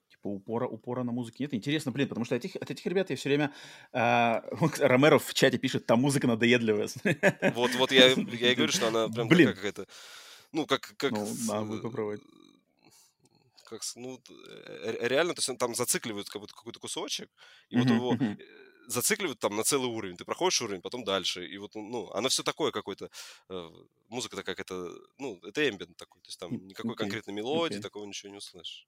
Типа 0.09 0.27
упора, 0.27 0.67
упора 0.67 1.03
на 1.03 1.11
музыке 1.11 1.43
нет. 1.43 1.53
Интересно, 1.53 1.91
блин, 1.91 2.07
потому 2.07 2.25
что 2.25 2.35
этих, 2.35 2.55
от 2.55 2.71
этих 2.71 2.85
ребят 2.85 3.09
я 3.09 3.15
все 3.15 3.29
время... 3.29 3.53
Э, 3.93 4.39
Ромеро 4.79 5.19
в 5.19 5.33
чате 5.33 5.57
пишет, 5.57 5.85
там 5.85 5.99
музыка 5.99 6.27
надоедливая. 6.27 6.89
Вот, 7.53 7.71
вот 7.75 7.91
я, 7.91 8.07
я 8.07 8.51
и 8.51 8.55
говорю, 8.55 8.71
что 8.71 8.87
она 8.87 9.07
прям 9.09 9.27
блин. 9.27 9.53
какая-то... 9.53 9.85
Ну, 10.51 10.65
как... 10.65 10.93
как 10.97 11.11
ну, 11.11 11.27
надо 11.47 11.77
попробовать 11.77 12.21
как, 13.69 13.81
ну, 13.95 14.21
реально, 14.85 15.33
то 15.33 15.39
есть 15.39 15.49
он 15.49 15.57
там 15.57 15.75
зацикливают 15.75 16.29
как 16.29 16.41
будто 16.41 16.53
какой-то 16.53 16.79
кусочек, 16.79 17.29
и 17.69 17.77
вот 17.77 17.89
его 17.89 18.15
э, 18.15 18.37
зацикливают 18.87 19.39
там 19.39 19.55
на 19.55 19.63
целый 19.63 19.89
уровень. 19.89 20.17
Ты 20.17 20.25
проходишь 20.25 20.61
уровень, 20.61 20.81
потом 20.81 21.03
дальше. 21.03 21.45
И 21.45 21.57
вот, 21.57 21.75
ну, 21.75 22.09
она 22.11 22.29
все 22.29 22.43
такое 22.43 22.71
какое-то, 22.71 23.09
э, 23.49 23.69
музыка 24.09 24.35
такая 24.35 24.55
какая-то, 24.55 24.91
ну, 25.17 25.39
это 25.43 25.69
эмбиент 25.69 25.95
такой. 25.97 26.21
То 26.21 26.27
есть 26.27 26.39
там 26.39 26.67
никакой 26.67 26.93
okay. 26.93 26.97
конкретной 26.97 27.33
мелодии, 27.33 27.77
okay. 27.77 27.81
такого 27.81 28.05
ничего 28.05 28.31
не 28.31 28.37
услышишь. 28.37 28.87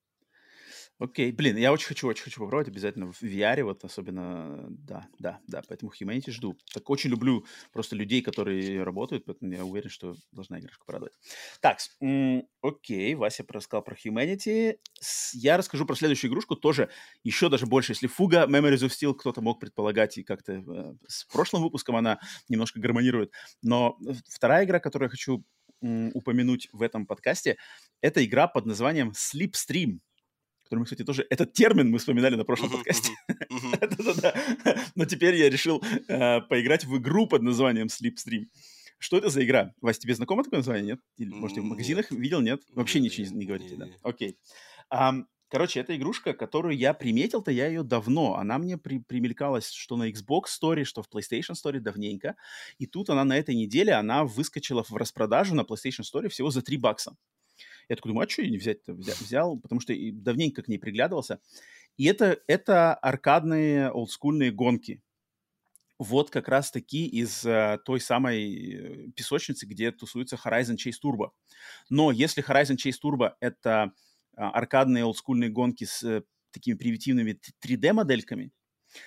Окей, 1.00 1.32
блин, 1.32 1.58
я 1.58 1.72
очень 1.72 1.88
хочу, 1.88 2.08
очень 2.08 2.24
хочу 2.24 2.40
попробовать 2.40 2.68
обязательно 2.68 3.12
в 3.12 3.22
VR, 3.22 3.64
вот 3.64 3.84
особенно, 3.84 4.68
да, 4.70 5.08
да, 5.20 5.40
да, 5.48 5.62
поэтому 5.68 5.92
Humanity 5.92 6.32
жду. 6.32 6.58
Так 6.74 6.90
очень 6.90 7.10
люблю 7.10 7.46
просто 7.72 7.96
людей, 7.96 8.22
которые 8.22 8.84
работают, 8.84 9.26
поэтому 9.26 9.52
я 9.52 9.66
уверен, 9.66 9.90
что 9.90 10.16
должна 10.32 10.60
игрушка 10.60 10.86
порадовать. 10.86 11.14
Так, 11.60 11.80
окей, 12.62 13.16
Вася 13.16 13.46
рассказал 13.48 13.84
про 13.84 13.96
Humanity. 13.96 14.78
Я 15.34 15.58
расскажу 15.58 15.86
про 15.86 15.96
следующую 15.96 16.30
игрушку, 16.30 16.56
тоже 16.56 16.90
еще 17.24 17.50
даже 17.50 17.66
больше, 17.66 17.92
если 17.92 18.08
Фуга 18.08 18.46
Memories 18.48 18.86
of 18.86 18.90
Steel 18.90 19.14
кто-то 19.14 19.42
мог 19.42 19.60
предполагать, 19.60 20.18
и 20.18 20.24
как-то 20.24 20.54
э, 20.54 20.94
с 21.08 21.26
прошлым 21.26 21.64
выпуском 21.64 21.96
она 21.96 22.20
немножко 22.50 22.80
гармонирует, 22.80 23.32
но 23.62 23.98
вторая 24.28 24.66
игра, 24.66 24.80
которую 24.80 25.08
я 25.08 25.12
хочу 25.12 25.44
упомянуть 25.82 26.70
в 26.72 26.82
этом 26.82 27.06
подкасте, 27.06 27.58
это 28.02 28.24
игра 28.24 28.48
под 28.48 28.66
названием 28.66 29.12
Slipstream 29.12 30.00
который 30.72 30.80
мы, 30.80 30.86
кстати, 30.86 31.04
тоже... 31.04 31.28
Этот 31.30 31.52
термин 31.52 31.92
мы 31.92 31.98
вспоминали 31.98 32.36
на 32.36 32.46
прошлом 32.46 32.70
подкасте. 32.70 33.12
Но 34.96 35.04
теперь 35.04 35.36
я 35.36 35.50
решил 35.50 35.84
э, 36.08 36.40
поиграть 36.40 36.86
в 36.86 36.98
игру 36.98 37.28
под 37.28 37.42
названием 37.42 37.88
Slipstream. 37.88 38.46
Что 38.98 39.18
это 39.18 39.30
за 39.30 39.44
игра? 39.44 39.74
Вась, 39.82 40.00
тебе 40.00 40.16
знакомо 40.16 40.46
такое 40.46 40.60
название, 40.60 40.86
нет? 40.86 41.00
Или, 41.18 41.32
может, 41.34 41.58
в 41.58 41.64
магазинах 41.64 42.10
видел, 42.12 42.40
нет? 42.40 42.62
Вообще 42.74 43.02
ничего 43.02 43.28
не 43.36 43.46
говорите, 43.46 43.76
да? 43.76 43.88
Окей. 44.02 44.38
Короче, 45.50 45.82
эта 45.82 45.98
игрушка, 45.98 46.32
которую 46.32 46.78
я 46.78 46.94
приметил-то, 46.94 47.52
я 47.52 47.68
ее 47.68 47.84
давно. 47.84 48.38
Она 48.38 48.58
мне 48.58 48.78
при, 48.78 49.00
примелькалась 49.00 49.70
что 49.70 49.98
на 49.98 50.10
Xbox 50.10 50.44
Story, 50.62 50.86
что 50.86 51.04
в 51.04 51.10
PlayStation 51.14 51.56
Story 51.62 51.80
давненько. 51.80 52.38
И 52.78 52.86
тут 52.86 53.10
она 53.10 53.26
на 53.26 53.38
этой 53.38 53.56
неделе, 53.56 53.92
она 53.92 54.24
выскочила 54.24 54.84
в 54.84 54.94
распродажу 54.96 55.54
на 55.54 55.64
PlayStation 55.64 56.04
Story 56.04 56.30
всего 56.30 56.50
за 56.50 56.62
3 56.62 56.78
бакса. 56.78 57.18
Я 57.90 57.96
такой 57.96 58.10
думаю, 58.10 58.28
а 58.28 58.30
что 58.30 58.42
я 58.42 58.50
не 58.50 58.58
взять-то? 58.58 58.94
Взял, 58.94 59.58
потому 59.58 59.82
что 59.82 59.94
давненько 60.14 60.64
к 60.64 60.68
ней 60.68 60.78
приглядывался. 60.78 61.40
И 61.98 62.06
это, 62.06 62.40
это 62.48 62.94
аркадные 62.96 63.92
олдскульные 63.92 64.52
гонки. 64.52 65.02
Вот 66.00 66.32
как 66.32 66.48
раз 66.48 66.72
таки 66.72 67.06
из 67.06 67.46
uh, 67.46 67.78
той 67.86 68.00
самой 68.00 68.56
э, 68.56 69.12
песочницы, 69.12 69.68
где 69.68 69.92
тусуется 69.92 70.36
Horizon 70.36 70.76
Chase 70.76 70.96
Turbo. 71.04 71.30
Но 71.92 72.12
если 72.12 72.44
Horizon 72.44 72.76
Chase 72.76 72.98
Turbo— 73.04 73.34
это 73.40 73.94
uh, 74.36 74.50
аркадные 74.50 75.06
олдскульные 75.06 75.52
гонки 75.52 75.84
с 75.84 76.04
uh, 76.04 76.26
такими 76.52 76.76
примитивными 76.76 77.40
3D-модельками, 77.64 78.52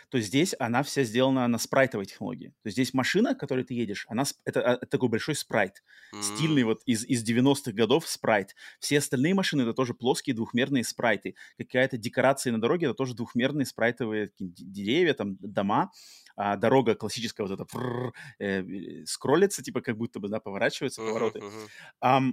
то 0.08 0.20
здесь 0.20 0.54
она 0.58 0.82
вся 0.82 1.04
сделана 1.04 1.46
на 1.48 1.58
спрайтовой 1.58 2.06
технологии. 2.06 2.48
То 2.62 2.66
есть 2.66 2.76
здесь 2.76 2.94
машина, 2.94 3.34
которой 3.34 3.64
ты 3.64 3.74
едешь, 3.74 4.06
она 4.08 4.24
это, 4.44 4.60
а, 4.62 4.74
это 4.74 4.86
такой 4.86 5.08
большой 5.08 5.34
спрайт, 5.34 5.82
mm-hmm. 6.14 6.22
стильный 6.22 6.64
вот 6.64 6.82
из, 6.86 7.04
из 7.04 7.28
90-х 7.28 7.72
годов 7.72 8.08
спрайт. 8.08 8.54
Все 8.78 8.98
остальные 8.98 9.34
машины 9.34 9.62
это 9.62 9.72
тоже 9.72 9.94
плоские 9.94 10.34
двухмерные 10.34 10.84
спрайты. 10.84 11.34
Какая-то 11.58 11.96
декорация 11.96 12.52
на 12.52 12.60
дороге 12.60 12.86
это 12.86 12.94
тоже 12.94 13.14
двухмерные 13.14 13.66
спрайтовые 13.66 14.30
деревья, 14.38 15.14
там 15.14 15.36
дома. 15.40 15.90
А 16.36 16.56
дорога 16.56 16.94
классическая 16.96 17.44
вот 17.44 17.52
эта 17.52 17.64
фррр, 17.64 18.12
э, 18.40 19.04
скроллится, 19.06 19.62
типа 19.62 19.82
как 19.82 19.96
будто 19.96 20.18
бы 20.18 20.28
да, 20.28 20.40
поворачивается, 20.40 21.00
uh-huh, 21.00 21.08
повороты. 21.08 21.40
Um, 22.02 22.32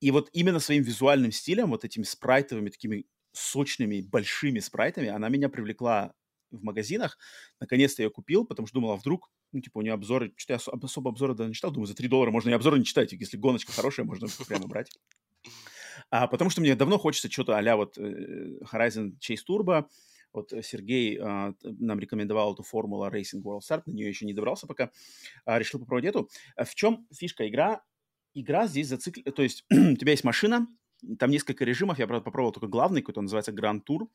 и 0.00 0.10
вот 0.12 0.30
именно 0.32 0.60
своим 0.60 0.82
визуальным 0.82 1.32
стилем, 1.32 1.70
вот 1.70 1.84
этими 1.84 2.04
спрайтовыми 2.04 2.70
такими 2.70 3.06
сочными, 3.32 4.00
большими 4.00 4.58
спрайтами, 4.60 5.08
она 5.08 5.28
меня 5.28 5.48
привлекла 5.48 6.14
в 6.50 6.62
магазинах. 6.62 7.18
Наконец-то 7.60 8.02
я 8.02 8.10
купил, 8.10 8.44
потому 8.44 8.66
что 8.66 8.74
думал, 8.74 8.92
а 8.92 8.96
вдруг, 8.96 9.30
ну, 9.52 9.60
типа, 9.60 9.78
у 9.78 9.82
нее 9.82 9.92
обзоры, 9.92 10.32
что 10.36 10.52
я 10.54 10.58
особо 10.58 11.10
обзоры 11.10 11.34
да, 11.34 11.46
не 11.46 11.54
читал, 11.54 11.70
думаю, 11.70 11.86
за 11.86 11.94
3 11.94 12.08
доллара 12.08 12.30
можно 12.30 12.50
и 12.50 12.52
обзоры 12.52 12.78
не 12.78 12.84
читать, 12.84 13.12
если 13.12 13.36
гоночка 13.36 13.72
хорошая, 13.72 14.06
можно 14.06 14.28
прямо 14.48 14.66
брать. 14.66 14.90
А, 16.10 16.26
потому 16.26 16.50
что 16.50 16.60
мне 16.60 16.74
давно 16.74 16.98
хочется 16.98 17.30
что-то 17.30 17.58
а 17.58 17.76
вот 17.76 17.98
э, 17.98 18.58
Horizon 18.72 19.12
Chase 19.20 19.40
Turbo, 19.48 19.86
вот 20.32 20.52
Сергей 20.62 21.18
а, 21.20 21.54
нам 21.62 21.98
рекомендовал 21.98 22.54
эту 22.54 22.62
формулу 22.62 23.06
Racing 23.08 23.42
World 23.42 23.60
Start, 23.68 23.82
на 23.86 23.92
нее 23.92 24.08
еще 24.08 24.26
не 24.26 24.34
добрался 24.34 24.66
пока, 24.66 24.90
а, 25.44 25.58
решил 25.58 25.80
попробовать 25.80 26.06
эту. 26.06 26.28
А 26.56 26.64
в 26.64 26.74
чем 26.74 27.06
фишка 27.12 27.48
игра? 27.48 27.82
Игра 28.32 28.66
здесь 28.66 28.88
зациклена, 28.88 29.32
то 29.32 29.42
есть 29.42 29.64
у 29.70 29.96
тебя 29.96 30.12
есть 30.12 30.24
машина, 30.24 30.68
там 31.18 31.30
несколько 31.30 31.64
режимов, 31.64 31.98
я, 31.98 32.06
правда, 32.06 32.24
попробовал 32.24 32.52
только 32.52 32.68
главный, 32.68 33.00
какой-то 33.00 33.20
он 33.20 33.24
называется 33.24 33.52
Grand 33.52 33.80
Tour. 33.88 34.08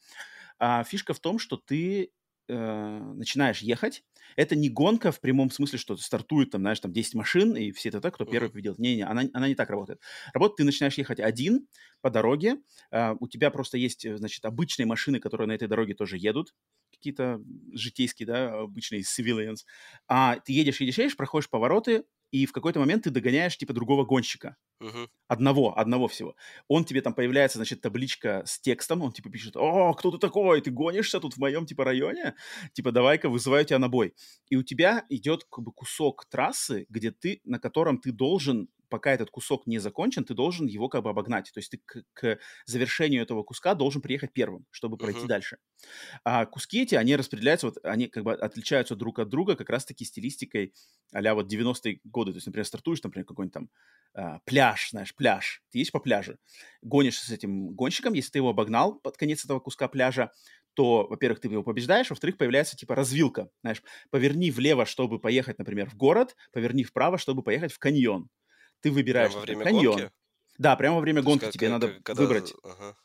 А 0.60 0.84
фишка 0.84 1.14
в 1.14 1.20
том, 1.20 1.40
что 1.40 1.58
ты 1.58 2.12
э, 2.48 3.00
начинаешь 3.16 3.62
ехать, 3.62 4.04
это 4.36 4.56
не 4.56 4.70
гонка 4.70 5.12
в 5.12 5.22
прямом 5.22 5.50
смысле, 5.52 5.80
что 5.80 5.98
стартует 5.98 6.52
там, 6.52 6.62
знаешь, 6.62 6.80
там 6.80 6.92
10 6.94 7.16
машин, 7.16 7.56
и 7.56 7.72
все 7.72 7.90
это 7.90 8.02
так, 8.02 8.16
кто 8.16 8.26
первый 8.26 8.50
победил. 8.50 8.76
Не-не, 8.78 9.04
она, 9.04 9.24
она 9.34 9.48
не 9.48 9.56
так 9.56 9.70
работает. 9.70 10.02
Работает, 10.34 10.58
ты 10.58 10.64
начинаешь 10.64 10.98
ехать 10.98 11.20
один 11.20 11.68
по 12.02 12.10
дороге, 12.10 12.58
э, 12.92 13.16
у 13.20 13.28
тебя 13.28 13.52
просто 13.52 13.78
есть, 13.78 14.06
э, 14.06 14.18
значит, 14.18 14.46
обычные 14.46 14.86
машины, 14.86 15.20
которые 15.20 15.48
на 15.48 15.54
этой 15.54 15.68
дороге 15.68 15.94
тоже 15.96 16.18
едут, 16.18 16.54
какие-то 16.92 17.42
житейские, 17.74 18.28
да, 18.28 18.62
обычные 18.62 19.02
civilians. 19.02 19.66
А 20.08 20.38
ты 20.40 20.54
едешь, 20.54 20.82
едешь, 20.82 20.98
едешь, 20.98 21.18
проходишь 21.18 21.50
повороты, 21.50 22.04
и 22.36 22.46
в 22.46 22.52
какой-то 22.52 22.80
момент 22.80 23.04
ты 23.04 23.12
догоняешь, 23.12 23.58
типа, 23.58 23.74
другого 23.74 24.04
гонщика. 24.04 24.58
Мгм. 24.82 25.10
Одного, 25.30 25.80
одного 25.80 26.08
всего. 26.10 26.36
Он 26.68 26.84
тебе 26.84 27.02
там 27.02 27.14
появляется, 27.14 27.58
значит, 27.58 27.80
табличка 27.82 28.44
с 28.46 28.60
текстом, 28.60 29.02
он 29.04 29.14
типа 29.14 29.30
пишет, 29.30 29.56
о, 29.56 29.94
кто 29.94 30.12
ты 30.12 30.18
такой, 30.18 30.60
ты 30.60 30.70
гонишься 30.70 31.20
тут 31.22 31.36
в 31.36 31.38
моем, 31.38 31.66
типа, 31.66 31.86
районе? 31.86 32.36
Типа, 32.74 32.92
давай-ка 32.92 33.30
вызываю 33.30 33.64
тебя 33.64 33.80
на 33.80 33.88
бой. 33.88 34.14
И 34.50 34.58
у 34.58 34.64
тебя 34.64 35.06
идет, 35.10 35.46
как 35.50 35.64
бы, 35.64 35.72
кусок 35.72 36.26
трассы, 36.26 36.86
где 36.90 37.12
ты, 37.12 37.40
на 37.46 37.58
котором 37.60 38.00
ты 38.00 38.12
должен 38.12 38.68
пока 38.90 39.12
этот 39.12 39.30
кусок 39.30 39.68
не 39.68 39.80
закончен, 39.80 40.24
ты 40.24 40.34
должен 40.34 40.68
его 40.68 40.90
как 40.90 41.04
бы 41.04 41.10
обогнать. 41.10 41.52
То 41.54 41.60
есть 41.60 41.72
ты 41.72 41.82
к, 41.84 42.04
к 42.14 42.40
завершению 42.66 43.22
этого 43.22 43.44
куска 43.44 43.76
должен 43.76 44.02
приехать 44.02 44.34
первым, 44.34 44.66
чтобы 44.72 44.98
пройти 44.98 45.22
uh-huh. 45.22 45.28
дальше. 45.28 45.58
А 46.24 46.46
куски 46.46 46.84
эти, 46.84 46.96
они 46.96 47.16
распределяются, 47.16 47.68
вот 47.68 47.78
они 47.84 48.08
как 48.08 48.24
бы 48.24 48.34
отличаются 48.34 48.96
друг 48.96 49.20
от 49.20 49.30
друга 49.30 49.56
как 49.56 49.70
раз-таки 49.70 50.06
стилистикой 50.06 50.74
а 51.14 51.34
вот 51.34 51.52
90-е 51.52 52.00
годы. 52.04 52.32
То 52.32 52.38
есть, 52.38 52.48
например, 52.48 52.66
стартуешь, 52.66 53.04
например, 53.04 53.26
какой-нибудь 53.26 53.54
там 53.54 53.70
а, 54.14 54.40
пляж, 54.46 54.90
знаешь, 54.92 55.16
пляж. 55.16 55.62
Ты 55.72 55.80
есть 55.80 55.92
по 55.92 56.00
пляже, 56.00 56.38
гонишься 56.82 57.26
с 57.26 57.32
этим 57.32 57.74
гонщиком, 57.74 58.14
если 58.14 58.32
ты 58.32 58.40
его 58.40 58.50
обогнал 58.50 59.00
под 59.00 59.18
конец 59.18 59.44
этого 59.46 59.60
куска 59.60 59.88
пляжа, 59.88 60.32
то, 60.74 61.08
во-первых, 61.08 61.40
ты 61.40 61.48
его 61.48 61.64
побеждаешь, 61.64 62.10
во-вторых, 62.10 62.38
появляется 62.38 62.76
типа 62.76 62.96
развилка, 62.96 63.50
знаешь, 63.62 63.82
поверни 64.10 64.52
влево, 64.52 64.86
чтобы 64.86 65.20
поехать, 65.20 65.58
например, 65.58 65.90
в 65.90 65.96
город, 65.96 66.36
поверни 66.52 66.84
вправо, 66.84 67.18
чтобы 67.18 67.44
поехать 67.44 67.72
в 67.72 67.80
каньон 67.80 68.30
ты 68.82 68.92
выбираешь 68.92 69.32
прямо 69.32 69.40
во 69.40 69.46
время 69.46 69.64
каньон. 69.64 69.98
Гонки? 69.98 70.12
Да, 70.58 70.76
прямо 70.76 70.96
во 70.96 71.02
время 71.02 71.22
То 71.22 71.28
гонки 71.28 71.46
как, 71.46 71.54
тебе 71.54 71.68
как, 71.68 71.82
надо 71.82 72.00
когда... 72.02 72.24
выбрать. 72.24 72.54
Ага. 72.64 72.96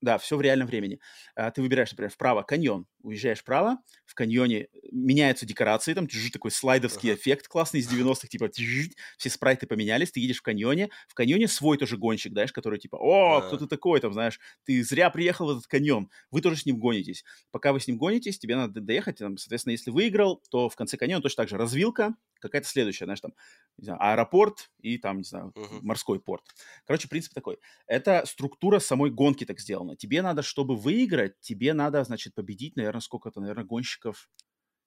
Да, 0.00 0.16
все 0.16 0.36
в 0.36 0.40
реальном 0.40 0.66
времени. 0.66 0.98
А, 1.34 1.50
ты 1.50 1.60
выбираешь, 1.60 1.90
например, 1.90 2.10
вправо 2.10 2.42
каньон, 2.42 2.86
уезжаешь 3.02 3.40
вправо, 3.40 3.78
в 4.06 4.14
каньоне 4.14 4.68
меняются 4.90 5.44
декорации, 5.44 5.92
там 5.92 6.06
тяжи, 6.06 6.30
такой 6.30 6.50
слайдовский 6.50 7.10
uh-huh. 7.10 7.16
эффект 7.16 7.48
классный 7.48 7.80
из 7.80 7.92
90-х, 7.92 8.28
типа 8.28 8.48
все 8.50 9.30
спрайты 9.30 9.66
поменялись, 9.66 10.10
ты 10.10 10.20
едешь 10.20 10.38
в 10.38 10.42
каньоне, 10.42 10.90
в 11.06 11.14
каньоне 11.14 11.48
свой 11.48 11.76
тоже 11.76 11.98
гонщик, 11.98 12.32
знаешь, 12.32 12.52
который 12.52 12.78
типа, 12.78 12.96
о, 12.96 13.40
uh-huh. 13.40 13.46
кто 13.46 13.58
ты 13.58 13.66
такой, 13.66 14.00
там, 14.00 14.14
знаешь, 14.14 14.40
ты 14.64 14.82
зря 14.82 15.10
приехал 15.10 15.46
в 15.46 15.50
этот 15.50 15.66
каньон, 15.66 16.08
вы 16.30 16.40
тоже 16.40 16.56
с 16.56 16.66
ним 16.66 16.78
гонитесь. 16.78 17.24
Пока 17.50 17.72
вы 17.72 17.80
с 17.80 17.86
ним 17.86 17.98
гонитесь, 17.98 18.38
тебе 18.38 18.56
надо 18.56 18.80
доехать, 18.80 19.18
там, 19.18 19.36
соответственно, 19.36 19.72
если 19.72 19.90
выиграл, 19.90 20.42
то 20.50 20.70
в 20.70 20.76
конце 20.76 20.96
каньона 20.96 21.22
точно 21.22 21.42
так 21.42 21.50
же 21.50 21.58
развилка, 21.58 22.14
какая-то 22.40 22.66
следующая, 22.66 23.04
знаешь, 23.04 23.20
там, 23.20 23.32
не 23.76 23.84
знаю, 23.84 24.02
аэропорт 24.02 24.70
и 24.80 24.96
там, 24.96 25.18
не 25.18 25.24
знаю, 25.24 25.52
uh-huh. 25.54 25.80
морской 25.82 26.20
порт. 26.20 26.44
Короче, 26.86 27.08
принцип 27.08 27.34
такой. 27.34 27.58
Это 27.86 28.24
структура 28.26 28.78
самой 28.78 29.10
гонки 29.10 29.44
так 29.44 29.60
сделана. 29.60 29.89
Тебе 29.96 30.22
надо, 30.22 30.42
чтобы 30.42 30.76
выиграть, 30.76 31.38
тебе 31.40 31.72
надо, 31.72 32.02
значит, 32.04 32.34
победить, 32.34 32.76
наверное, 32.76 33.00
сколько-то, 33.00 33.40
наверное, 33.40 33.64
гонщиков 33.64 34.30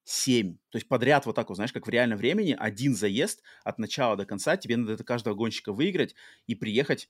7. 0.05 0.57
То 0.69 0.77
есть 0.77 0.87
подряд 0.87 1.25
вот 1.25 1.35
так 1.35 1.49
вот, 1.49 1.55
знаешь, 1.55 1.71
как 1.71 1.87
в 1.87 1.89
реальном 1.89 2.17
времени, 2.17 2.55
один 2.57 2.95
заезд 2.95 3.41
от 3.63 3.79
начала 3.79 4.17
до 4.17 4.25
конца, 4.25 4.57
тебе 4.57 4.77
надо 4.77 4.93
это 4.93 5.03
каждого 5.03 5.33
гонщика 5.33 5.73
выиграть 5.73 6.15
и 6.47 6.55
приехать 6.55 7.09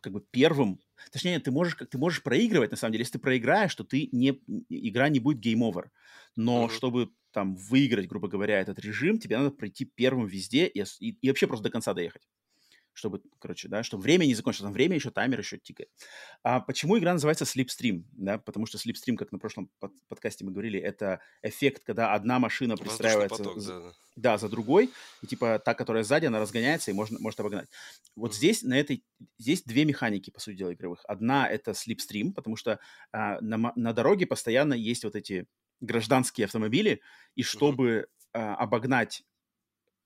как 0.00 0.12
бы 0.12 0.22
первым. 0.30 0.80
Точнее, 1.12 1.38
ты 1.40 1.50
можешь, 1.50 1.76
ты 1.90 1.96
можешь 1.96 2.22
проигрывать, 2.22 2.70
на 2.70 2.76
самом 2.76 2.92
деле. 2.92 3.02
Если 3.02 3.14
ты 3.14 3.18
проиграешь, 3.18 3.74
то 3.74 3.84
ты 3.84 4.10
не, 4.12 4.38
игра 4.68 5.08
не 5.08 5.18
будет 5.18 5.40
гейм-овер. 5.44 5.90
Но 6.36 6.66
uh-huh. 6.66 6.70
чтобы 6.70 7.10
там 7.30 7.56
выиграть, 7.56 8.06
грубо 8.06 8.28
говоря, 8.28 8.60
этот 8.60 8.78
режим, 8.78 9.18
тебе 9.18 9.38
надо 9.38 9.50
пройти 9.50 9.86
первым 9.86 10.26
везде 10.26 10.66
и, 10.66 10.84
и, 11.00 11.18
и 11.20 11.28
вообще 11.28 11.46
просто 11.46 11.64
до 11.64 11.70
конца 11.70 11.94
доехать. 11.94 12.22
Чтобы, 12.94 13.20
короче, 13.40 13.68
да, 13.68 13.82
чтобы 13.82 14.04
время 14.04 14.24
не 14.24 14.34
закончилось. 14.34 14.66
Там 14.66 14.72
время 14.72 14.94
еще, 14.94 15.10
таймер 15.10 15.40
еще 15.40 15.58
тикает. 15.58 15.90
А 16.44 16.60
почему 16.60 16.96
игра 16.96 17.12
называется 17.12 17.44
Slipstream? 17.44 18.04
Да, 18.12 18.38
потому 18.38 18.66
что 18.66 18.78
Slipstream, 18.78 19.16
как 19.16 19.32
на 19.32 19.38
прошлом 19.38 19.68
под, 19.80 19.92
подкасте 20.08 20.44
мы 20.44 20.52
говорили, 20.52 20.78
это 20.78 21.20
эффект, 21.42 21.82
когда 21.84 22.14
одна 22.14 22.38
машина 22.38 22.76
пристраивается 22.76 23.42
поток, 23.42 23.58
за, 23.60 23.80
да, 23.80 23.92
да. 24.16 24.38
за 24.38 24.48
другой, 24.48 24.90
и 25.22 25.26
типа 25.26 25.58
та, 25.58 25.74
которая 25.74 26.04
сзади, 26.04 26.26
она 26.26 26.38
разгоняется 26.38 26.92
и 26.92 26.94
можно, 26.94 27.18
может 27.18 27.40
обогнать. 27.40 27.68
Вот 28.14 28.30
mm-hmm. 28.30 28.34
здесь, 28.34 28.62
на 28.62 28.78
этой, 28.78 29.04
здесь 29.38 29.64
две 29.64 29.84
механики, 29.84 30.30
по 30.30 30.38
сути 30.38 30.56
дела, 30.56 30.72
игровых. 30.72 31.04
Одна— 31.08 31.48
это 31.50 31.72
Slipstream, 31.72 32.32
потому 32.32 32.54
что 32.54 32.78
а, 33.12 33.40
на, 33.40 33.72
на 33.74 33.92
дороге 33.92 34.26
постоянно 34.26 34.74
есть 34.74 35.02
вот 35.02 35.16
эти 35.16 35.46
гражданские 35.80 36.44
автомобили, 36.44 37.00
и 37.34 37.42
чтобы 37.42 38.06
uh-huh. 38.32 38.40
э, 38.40 38.54
обогнать 38.54 39.24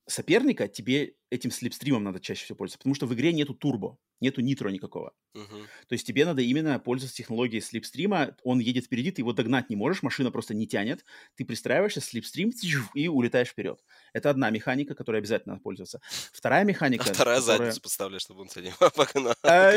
соперника, 0.08 0.68
тебе 0.68 1.14
этим 1.30 1.50
слепстримом 1.50 2.04
надо 2.04 2.20
чаще 2.20 2.44
всего 2.44 2.56
пользоваться, 2.56 2.78
потому 2.78 2.94
что 2.94 3.06
в 3.06 3.14
игре 3.14 3.32
нету 3.32 3.54
турбо, 3.54 3.98
нету 4.20 4.40
нитро 4.40 4.70
никакого. 4.70 5.12
Uh-huh. 5.38 5.66
То 5.88 5.92
есть 5.92 6.06
тебе 6.06 6.24
надо 6.24 6.42
именно 6.42 6.78
пользоваться 6.78 7.16
технологией 7.16 7.62
слепстрима, 7.62 8.36
он 8.42 8.58
едет 8.58 8.86
впереди, 8.86 9.10
ты 9.10 9.20
его 9.20 9.32
догнать 9.32 9.70
не 9.70 9.76
можешь, 9.76 10.02
машина 10.02 10.30
просто 10.30 10.54
не 10.54 10.66
тянет, 10.66 11.04
ты 11.36 11.44
пристраиваешься, 11.44 12.00
слепстрим 12.00 12.52
и 12.94 13.08
улетаешь 13.08 13.48
вперед. 13.48 13.82
Это 14.12 14.30
одна 14.30 14.50
механика, 14.50 14.94
которой 14.94 15.18
обязательно 15.18 15.54
надо 15.54 15.62
пользоваться. 15.62 16.00
Вторая 16.32 16.64
механика... 16.64 17.04
А 17.08 17.12
вторая 17.12 17.38
которая... 17.38 17.58
задницу 17.58 17.80
подставляешь, 17.80 18.22
чтобы 18.22 18.42
он 18.42 18.48
ним 18.56 18.72
погнал. 18.94 19.34
А, 19.42 19.72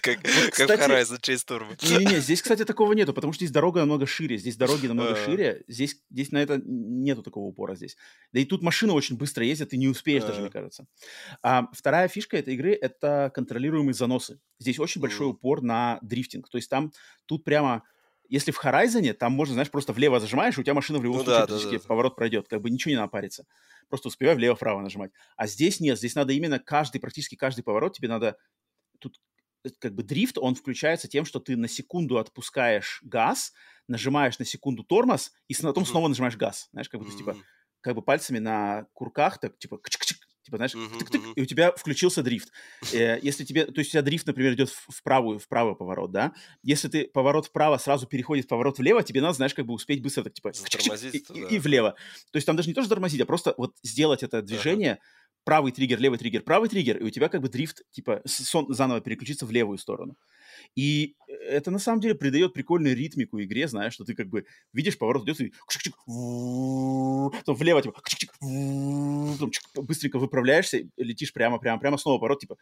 как 0.00 0.20
в 0.22 0.58
Horizon 0.58 1.20
Chase 1.20 1.44
Turbo. 1.46 1.76
Не-не-не, 1.82 2.20
здесь, 2.20 2.42
кстати, 2.42 2.64
такого 2.64 2.92
нету, 2.92 3.12
потому 3.12 3.32
что 3.32 3.44
здесь 3.44 3.52
дорога 3.52 3.80
намного 3.80 4.06
шире, 4.06 4.38
здесь 4.38 4.56
дороги 4.56 4.86
намного 4.86 5.16
шире, 5.16 5.64
здесь 5.68 5.96
на 6.30 6.42
это 6.42 6.60
нету 6.64 7.22
такого 7.22 7.44
упора 7.44 7.74
здесь. 7.74 7.96
Да 8.32 8.40
и 8.40 8.44
тут 8.44 8.62
машина 8.62 8.92
очень 8.92 9.16
быстро 9.16 9.44
ездит, 9.44 9.70
ты 9.70 9.76
не 9.76 9.88
успеешь 9.88 10.22
даже, 10.24 10.40
мне 10.40 10.50
кажется. 10.50 10.86
А 11.42 11.68
вторая 11.72 12.08
фишка 12.08 12.36
этой 12.36 12.54
игры— 12.54 12.72
это 12.80 13.30
контролируемые 13.34 13.94
заносы. 13.94 14.40
Здесь 14.58 14.78
очень 14.78 14.91
большой 15.00 15.28
упор 15.28 15.62
на 15.62 15.98
дрифтинг. 16.02 16.48
То 16.48 16.58
есть 16.58 16.68
там, 16.68 16.92
тут 17.26 17.44
прямо 17.44 17.82
если 18.32 18.50
в 18.50 18.64
Horizon, 18.64 19.12
там 19.12 19.32
можно, 19.32 19.52
знаешь, 19.52 19.70
просто 19.70 19.92
влево 19.92 20.18
зажимаешь, 20.18 20.56
и 20.56 20.60
у 20.60 20.64
тебя 20.64 20.72
машина 20.72 20.98
в 20.98 21.04
любом 21.04 21.18
ну, 21.18 21.24
случае 21.24 21.46
да, 21.46 21.58
да, 21.58 21.70
да. 21.70 21.78
поворот 21.86 22.16
пройдет. 22.16 22.48
Как 22.48 22.62
бы 22.62 22.70
ничего 22.70 22.92
не 22.92 22.96
напарится. 22.96 23.44
Просто 23.90 24.08
успевай 24.08 24.34
влево-вправо 24.34 24.80
нажимать. 24.80 25.10
А 25.36 25.46
здесь 25.46 25.80
нет, 25.80 25.98
здесь 25.98 26.14
надо 26.14 26.32
именно 26.32 26.58
каждый, 26.58 26.98
практически 26.98 27.34
каждый 27.34 27.62
поворот 27.62 27.94
тебе 27.94 28.08
надо... 28.08 28.38
Тут 29.00 29.20
э, 29.64 29.68
как 29.78 29.94
бы 29.94 30.02
дрифт, 30.02 30.38
он 30.38 30.54
включается 30.54 31.08
тем, 31.08 31.26
что 31.26 31.40
ты 31.40 31.58
на 31.58 31.68
секунду 31.68 32.16
отпускаешь 32.16 33.00
газ, 33.02 33.52
нажимаешь 33.86 34.38
на 34.38 34.46
секунду 34.46 34.82
тормоз, 34.82 35.32
и 35.48 35.54
потом 35.54 35.84
снова 35.84 36.08
нажимаешь 36.08 36.38
газ. 36.38 36.70
Знаешь, 36.72 36.88
как 36.88 37.02
бы, 37.02 37.06
mm-hmm. 37.06 37.18
типа, 37.18 37.36
как 37.82 37.94
бы 37.96 38.00
пальцами 38.00 38.38
на 38.38 38.86
курках, 38.94 39.40
так, 39.40 39.58
типа, 39.58 39.76
Типа, 40.42 40.56
знаешь, 40.56 40.74
uh-huh, 40.74 40.98
uh-huh. 40.98 41.32
и 41.36 41.42
у 41.42 41.44
тебя 41.44 41.70
включился 41.72 42.22
дрифт. 42.22 42.50
Э, 42.92 43.18
если 43.22 43.44
тебе, 43.44 43.64
то 43.66 43.78
есть 43.78 43.90
у 43.90 43.92
тебя 43.92 44.02
дрифт, 44.02 44.26
например, 44.26 44.54
идет 44.54 44.70
в, 44.70 45.02
правую, 45.04 45.38
в 45.38 45.46
правый 45.48 45.76
поворот, 45.76 46.10
да? 46.10 46.32
Если 46.64 46.88
ты 46.88 47.04
поворот 47.06 47.46
вправо 47.46 47.78
сразу 47.78 48.06
переходит 48.06 48.46
в 48.46 48.48
поворот 48.48 48.78
влево, 48.78 49.02
тебе 49.04 49.20
надо, 49.20 49.34
знаешь, 49.34 49.54
как 49.54 49.66
бы 49.66 49.74
успеть 49.74 50.02
быстро 50.02 50.24
так, 50.24 50.34
типа, 50.34 50.50
и, 50.50 51.18
и, 51.18 51.54
и 51.54 51.58
влево. 51.60 51.94
То 52.32 52.36
есть 52.36 52.46
там 52.46 52.56
даже 52.56 52.68
не 52.68 52.74
то, 52.74 52.82
что 52.82 52.90
тормозить, 52.90 53.20
а 53.20 53.26
просто 53.26 53.54
вот 53.56 53.76
сделать 53.84 54.24
это 54.24 54.42
движение, 54.42 54.94
uh-huh. 54.94 55.42
правый 55.44 55.70
триггер, 55.70 56.00
левый 56.00 56.18
триггер, 56.18 56.42
правый 56.42 56.68
триггер, 56.68 56.96
и 56.98 57.04
у 57.04 57.10
тебя 57.10 57.28
как 57.28 57.40
бы 57.40 57.48
дрифт, 57.48 57.82
типа, 57.92 58.22
сон 58.26 58.66
заново 58.74 59.00
переключиться 59.00 59.46
в 59.46 59.52
левую 59.52 59.78
сторону. 59.78 60.16
И 60.74 61.14
это 61.48 61.70
на 61.70 61.78
самом 61.78 62.00
деле 62.00 62.14
придает 62.14 62.52
прикольную 62.52 62.96
ритмику 62.96 63.42
игре, 63.42 63.68
знаешь, 63.68 63.94
что 63.94 64.04
ты 64.04 64.14
как 64.14 64.28
бы 64.28 64.44
видишь 64.72 64.98
поворот 64.98 65.24
идет 65.24 65.40
и 65.40 65.52
потом 65.66 67.54
влево 67.54 67.82
типа 67.82 68.00
потом 69.32 69.50
быстренько 69.84 70.18
выправляешься, 70.18 70.88
летишь 70.96 71.32
прямо, 71.32 71.58
прямо, 71.58 71.80
прямо 71.80 71.98
снова 71.98 72.18
поворот 72.18 72.40
типа 72.40 72.56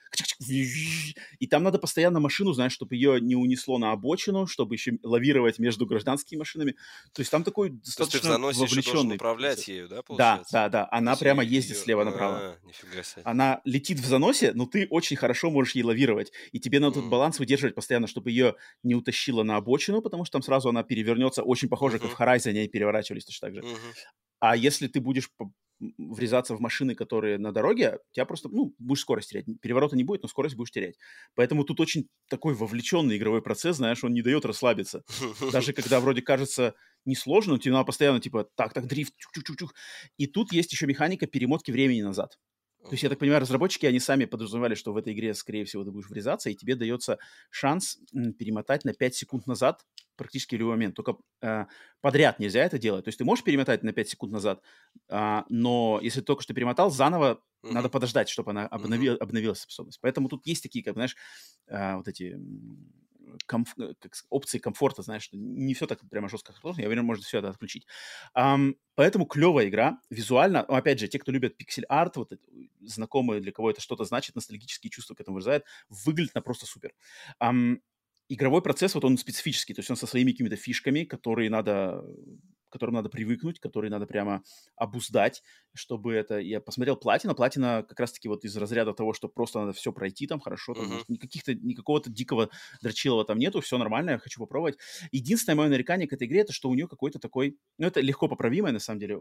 и 1.39 1.47
там 1.47 1.63
надо 1.63 1.79
постоянно 1.79 2.21
машину, 2.21 2.53
знаешь, 2.53 2.73
чтобы 2.73 2.95
ее 2.95 3.21
не 3.21 3.37
унесло 3.37 3.79
на 3.79 3.93
обочину, 3.93 4.47
чтобы 4.47 4.75
еще 4.75 4.99
лавировать 5.03 5.59
между 5.59 5.87
гражданскими 5.87 6.39
машинами. 6.39 6.77
То 7.13 7.21
есть 7.21 7.31
там 7.31 7.45
такой 7.45 7.71
достаточно 7.71 8.39
То 8.39 8.49
есть 8.49 8.61
вовлеченный. 8.61 9.17
управлять 9.17 9.69
ею, 9.69 9.89
да, 9.89 10.03
получается? 10.03 10.53
Да, 10.53 10.69
да, 10.69 10.85
да. 10.85 10.89
Она 10.91 11.17
прямо 11.17 11.43
ездит 11.43 11.77
ее... 11.77 11.83
слева 11.83 12.05
направо. 12.05 12.39
А, 12.39 12.57
Она 13.25 13.61
летит 13.65 13.99
в 13.99 14.07
заносе, 14.07 14.53
но 14.55 14.67
ты 14.67 14.87
очень 14.91 15.17
хорошо 15.17 15.51
можешь 15.51 15.75
ей 15.75 15.83
лавировать, 15.83 16.33
и 16.53 16.61
тебе 16.61 16.81
надо 16.81 16.99
mm. 16.99 17.03
тут 17.03 17.11
баланс 17.11 17.39
выдерживать 17.39 17.75
постоянно, 17.75 18.07
чтобы 18.07 18.31
ее 18.31 18.55
не 18.83 18.95
утащило 18.95 19.43
на 19.43 19.57
обочину, 19.57 20.03
потому 20.03 20.25
что 20.25 20.33
там 20.33 20.43
сразу 20.43 20.69
она 20.69 20.83
перевернется, 20.83 21.43
очень 21.43 21.69
похоже, 21.69 21.97
uh-huh. 21.97 22.09
как 22.09 22.19
в 22.19 22.21
Horizon 22.21 22.51
они 22.51 22.69
переворачивались 22.69 23.25
точно 23.25 23.49
так 23.49 23.55
же. 23.57 23.61
Uh-huh. 23.63 23.95
А 24.41 24.57
если 24.57 24.89
ты 24.89 25.01
будешь 25.01 25.31
врезаться 25.99 26.55
в 26.55 26.61
машины, 26.61 26.95
которые 26.95 27.39
на 27.39 27.53
дороге, 27.53 27.99
тебя 28.13 28.27
просто, 28.27 28.49
ну, 28.49 28.75
будешь 28.79 29.01
скорость 29.01 29.31
терять. 29.31 29.47
Переворота 29.63 29.97
не 29.97 30.05
будет, 30.05 30.23
но 30.23 30.29
скорость 30.29 30.57
будешь 30.57 30.71
терять. 30.71 30.97
Поэтому 31.35 31.65
тут 31.65 31.81
очень 31.81 32.09
такой 32.29 32.55
вовлеченный 32.55 33.17
игровой 33.17 33.43
процесс, 33.43 33.77
знаешь, 33.77 34.05
он 34.05 34.13
не 34.13 34.23
дает 34.23 34.45
расслабиться. 34.45 35.03
Даже 35.53 35.73
когда 35.73 36.01
вроде 36.01 36.23
кажется 36.23 36.75
несложно, 37.07 37.59
тебе 37.59 37.73
надо 37.73 37.85
постоянно, 37.85 38.21
типа, 38.21 38.49
так, 38.57 38.75
так, 38.75 38.87
дрифт, 38.87 39.15
чук-чук-чук. 39.17 39.71
И 40.19 40.27
тут 40.27 40.53
есть 40.53 40.73
еще 40.73 40.87
механика 40.87 41.27
перемотки 41.27 41.71
времени 41.71 42.03
назад. 42.03 42.39
То 42.85 42.93
есть, 42.93 43.03
я 43.03 43.11
так 43.11 43.19
понимаю, 43.19 43.41
разработчики, 43.41 43.87
они 43.87 44.01
сами 44.01 44.25
подразумевали, 44.25 44.75
что 44.75 44.93
в 44.93 44.97
этой 44.97 45.13
игре, 45.13 45.35
скорее 45.35 45.65
всего, 45.65 45.85
ты 45.85 45.91
будешь 45.91 46.09
врезаться, 46.09 46.49
и 46.49 46.55
тебе 46.55 46.77
дается 46.77 47.19
шанс 47.51 47.99
перемотать 48.39 48.85
на 48.85 48.95
5 48.95 49.15
секунд 49.15 49.47
назад 49.47 49.85
практически 50.17 50.55
в 50.55 50.59
любой 50.59 50.75
момент. 50.75 50.95
Только 50.95 51.17
э, 51.43 51.67
подряд 52.01 52.39
нельзя 52.39 52.63
это 52.65 52.79
делать. 52.79 53.05
То 53.05 53.09
есть 53.09 53.19
ты 53.19 53.25
можешь 53.25 53.45
перемотать 53.45 53.83
на 53.83 53.93
5 53.93 54.09
секунд 54.09 54.33
назад, 54.33 54.63
э, 55.09 55.43
но 55.49 55.99
если 56.03 56.21
только 56.21 56.43
что 56.43 56.55
перемотал, 56.55 56.91
заново 56.91 57.43
uh-huh. 57.63 57.73
надо 57.73 57.89
подождать, 57.89 58.29
чтобы 58.29 58.51
она 58.51 58.67
обновила, 58.67 59.15
uh-huh. 59.15 59.23
обновила 59.23 59.55
способность. 59.55 59.99
Поэтому 60.01 60.29
тут 60.29 60.47
есть 60.47 60.63
такие, 60.63 60.85
как 60.85 60.95
знаешь, 60.95 61.17
э, 61.69 61.97
вот 61.97 62.09
эти 62.09 62.39
комф... 63.47 63.75
Э, 63.79 63.95
как, 63.99 64.13
опции 64.31 64.59
комфорта, 64.59 65.03
знаешь, 65.03 65.23
что 65.23 65.37
не 65.37 65.75
все 65.75 65.87
так 65.87 66.01
прямо 66.11 66.29
жестко 66.29 66.53
сложно, 66.53 66.83
я 66.83 66.87
уверен, 66.87 67.05
можно 67.05 67.25
все 67.25 67.39
это 67.39 67.49
отключить. 67.49 67.87
Um, 68.37 68.77
поэтому 68.95 69.27
клевая 69.27 69.69
игра, 69.69 70.01
визуально, 70.11 70.65
ну, 70.69 70.75
опять 70.75 70.99
же, 70.99 71.09
те, 71.09 71.19
кто 71.19 71.33
любят 71.33 71.57
пиксель-арт, 71.57 72.17
вот 72.17 72.33
знакомые, 72.81 73.41
для 73.41 73.53
кого 73.53 73.71
это 73.71 73.81
что-то 73.81 74.05
значит, 74.05 74.37
ностальгические 74.37 74.91
чувства 74.91 75.15
к 75.15 75.21
этому 75.21 75.37
выражают, 75.37 75.65
выглядит 75.89 76.35
на 76.35 76.43
просто 76.43 76.67
супер. 76.67 76.93
Um, 77.43 77.81
игровой 78.31 78.63
процесс, 78.63 78.95
вот 78.95 79.05
он 79.05 79.19
специфический, 79.19 79.75
то 79.75 79.81
есть 79.81 79.91
он 79.91 79.97
со 79.97 80.07
своими 80.07 80.31
какими-то 80.33 80.57
фишками, 80.57 81.05
которые 81.05 81.51
надо 81.51 82.05
к 82.71 82.73
которым 82.73 82.95
надо 82.95 83.09
привыкнуть, 83.09 83.59
которые 83.59 83.91
надо 83.91 84.07
прямо 84.07 84.45
обуздать, 84.77 85.43
чтобы 85.75 86.15
это... 86.15 86.39
Я 86.39 86.61
посмотрел 86.61 86.97
Платина. 86.97 87.35
Платина 87.35 87.85
как 87.87 87.99
раз-таки 87.99 88.29
вот 88.29 88.45
из 88.45 88.57
разряда 88.57 88.95
того, 88.95 89.13
что 89.13 89.29
просто 89.29 89.59
надо 89.59 89.73
все 89.73 89.93
пройти 89.93 90.29
там 90.29 90.39
хорошо, 90.39 90.75
там 90.75 90.85
uh-huh. 90.85 91.05
никаких-то, 91.09 91.53
никакого-то 91.53 92.11
дикого 92.11 92.49
дрочилова 92.81 93.25
там 93.25 93.39
нету, 93.39 93.61
все 93.61 93.77
нормально, 93.77 94.11
я 94.11 94.19
хочу 94.19 94.39
попробовать. 94.39 94.79
Единственное 95.11 95.57
мое 95.57 95.69
нарекание 95.69 96.07
к 96.07 96.13
этой 96.13 96.29
игре, 96.29 96.43
это 96.43 96.53
что 96.53 96.69
у 96.69 96.75
нее 96.75 96.87
какой-то 96.87 97.19
такой... 97.19 97.59
Ну, 97.79 97.89
это 97.89 98.01
легко 98.01 98.29
поправимое, 98.29 98.71
на 98.71 98.79
самом 98.79 99.01
деле, 99.01 99.19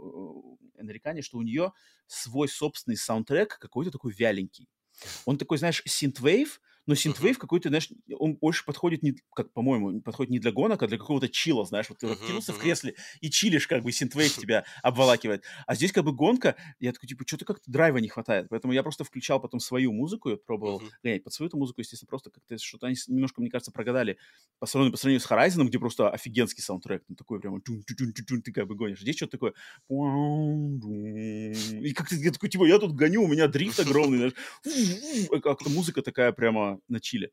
нарекание, 0.78 1.24
что 1.24 1.39
у 1.39 1.41
нее 1.41 1.74
свой 2.05 2.47
собственный 2.47 2.97
саундтрек 2.97 3.57
какой-то 3.57 3.89
такой 3.89 4.14
вяленький. 4.14 4.70
Он 5.26 5.39
такой, 5.39 5.57
знаешь, 5.57 5.82
синтвейв, 5.88 6.62
но 6.86 6.96
синтвейв 6.96 7.38
uh-huh. 7.38 7.42
какой-то, 7.42 7.70
знаешь, 7.70 7.90
он 8.18 8.36
больше 8.36 8.66
подходит, 8.66 9.04
не, 9.04 9.16
как, 9.36 9.52
по-моему, 9.54 10.02
подходит 10.02 10.32
не 10.32 10.40
для 10.40 10.52
гонок, 10.52 10.82
а 10.84 10.88
для 10.88 10.98
какого-то 10.98 11.30
чила, 11.30 11.66
знаешь, 11.66 11.90
вот 11.90 12.00
ты 12.00 12.08
uh-huh, 12.08 12.14
откинулся 12.14 12.52
uh-huh. 12.52 12.56
в 12.56 12.60
кресле 12.60 12.96
и 13.22 13.30
чилишь, 13.30 13.68
как 13.68 13.84
бы 13.84 13.92
синтвейв 13.92 14.34
тебя 14.38 14.66
обволакивает. 14.82 15.44
А 15.68 15.76
здесь 15.76 15.92
как 15.92 16.04
бы 16.04 16.14
гонка, 16.14 16.56
я 16.80 16.92
такой, 16.92 17.08
типа, 17.08 17.24
что-то 17.28 17.46
как-то 17.46 17.72
драйва 17.72 17.98
не 17.98 18.08
хватает. 18.08 18.48
Поэтому 18.50 18.74
я 18.74 18.84
просто 18.84 19.04
включал 19.04 19.40
потом 19.40 19.60
свою 19.60 19.92
музыку, 19.92 20.30
я 20.30 20.38
пробовал 20.38 20.82
uh-huh. 20.82 20.90
гонять 21.04 21.24
под 21.24 21.34
свою 21.34 21.50
музыку, 21.54 21.82
естественно, 21.82 22.08
просто 22.08 22.32
как-то 22.32 22.58
что-то 22.58 22.88
они 22.88 22.96
немножко, 23.08 23.42
мне 23.42 23.50
кажется, 23.50 23.72
прогадали 23.72 24.18
по 24.60 24.66
сравнению, 24.66 24.94
по 24.94 24.98
сравнению 24.98 25.26
с 25.26 25.30
Horizon, 25.30 25.66
где 25.66 25.80
просто 25.80 26.10
офигенский 26.10 26.64
саундтрек, 26.64 27.04
ну, 27.08 27.16
такой 27.16 27.40
прямо 27.40 27.62
ты 27.62 28.52
как 28.52 28.68
бы 28.68 28.76
гонишь. 28.76 29.02
Здесь 29.02 29.16
что-то 29.16 29.34
такое 29.34 29.54
и 29.90 31.94
как-то 31.94 32.16
я 32.16 32.32
такой, 32.32 32.50
типа, 32.50 32.66
я 32.66 32.80
тут 32.80 32.94
гоню, 32.94 33.24
у 33.24 33.28
меня 33.28 33.48
дрифт 33.48 33.80
огромный, 33.80 34.18
знаешь, 34.18 34.34
как-то 35.44 35.70
музыка 35.70 36.02
такая 36.02 36.32
прямо 36.32 36.79
на 36.88 37.00
чиле. 37.00 37.32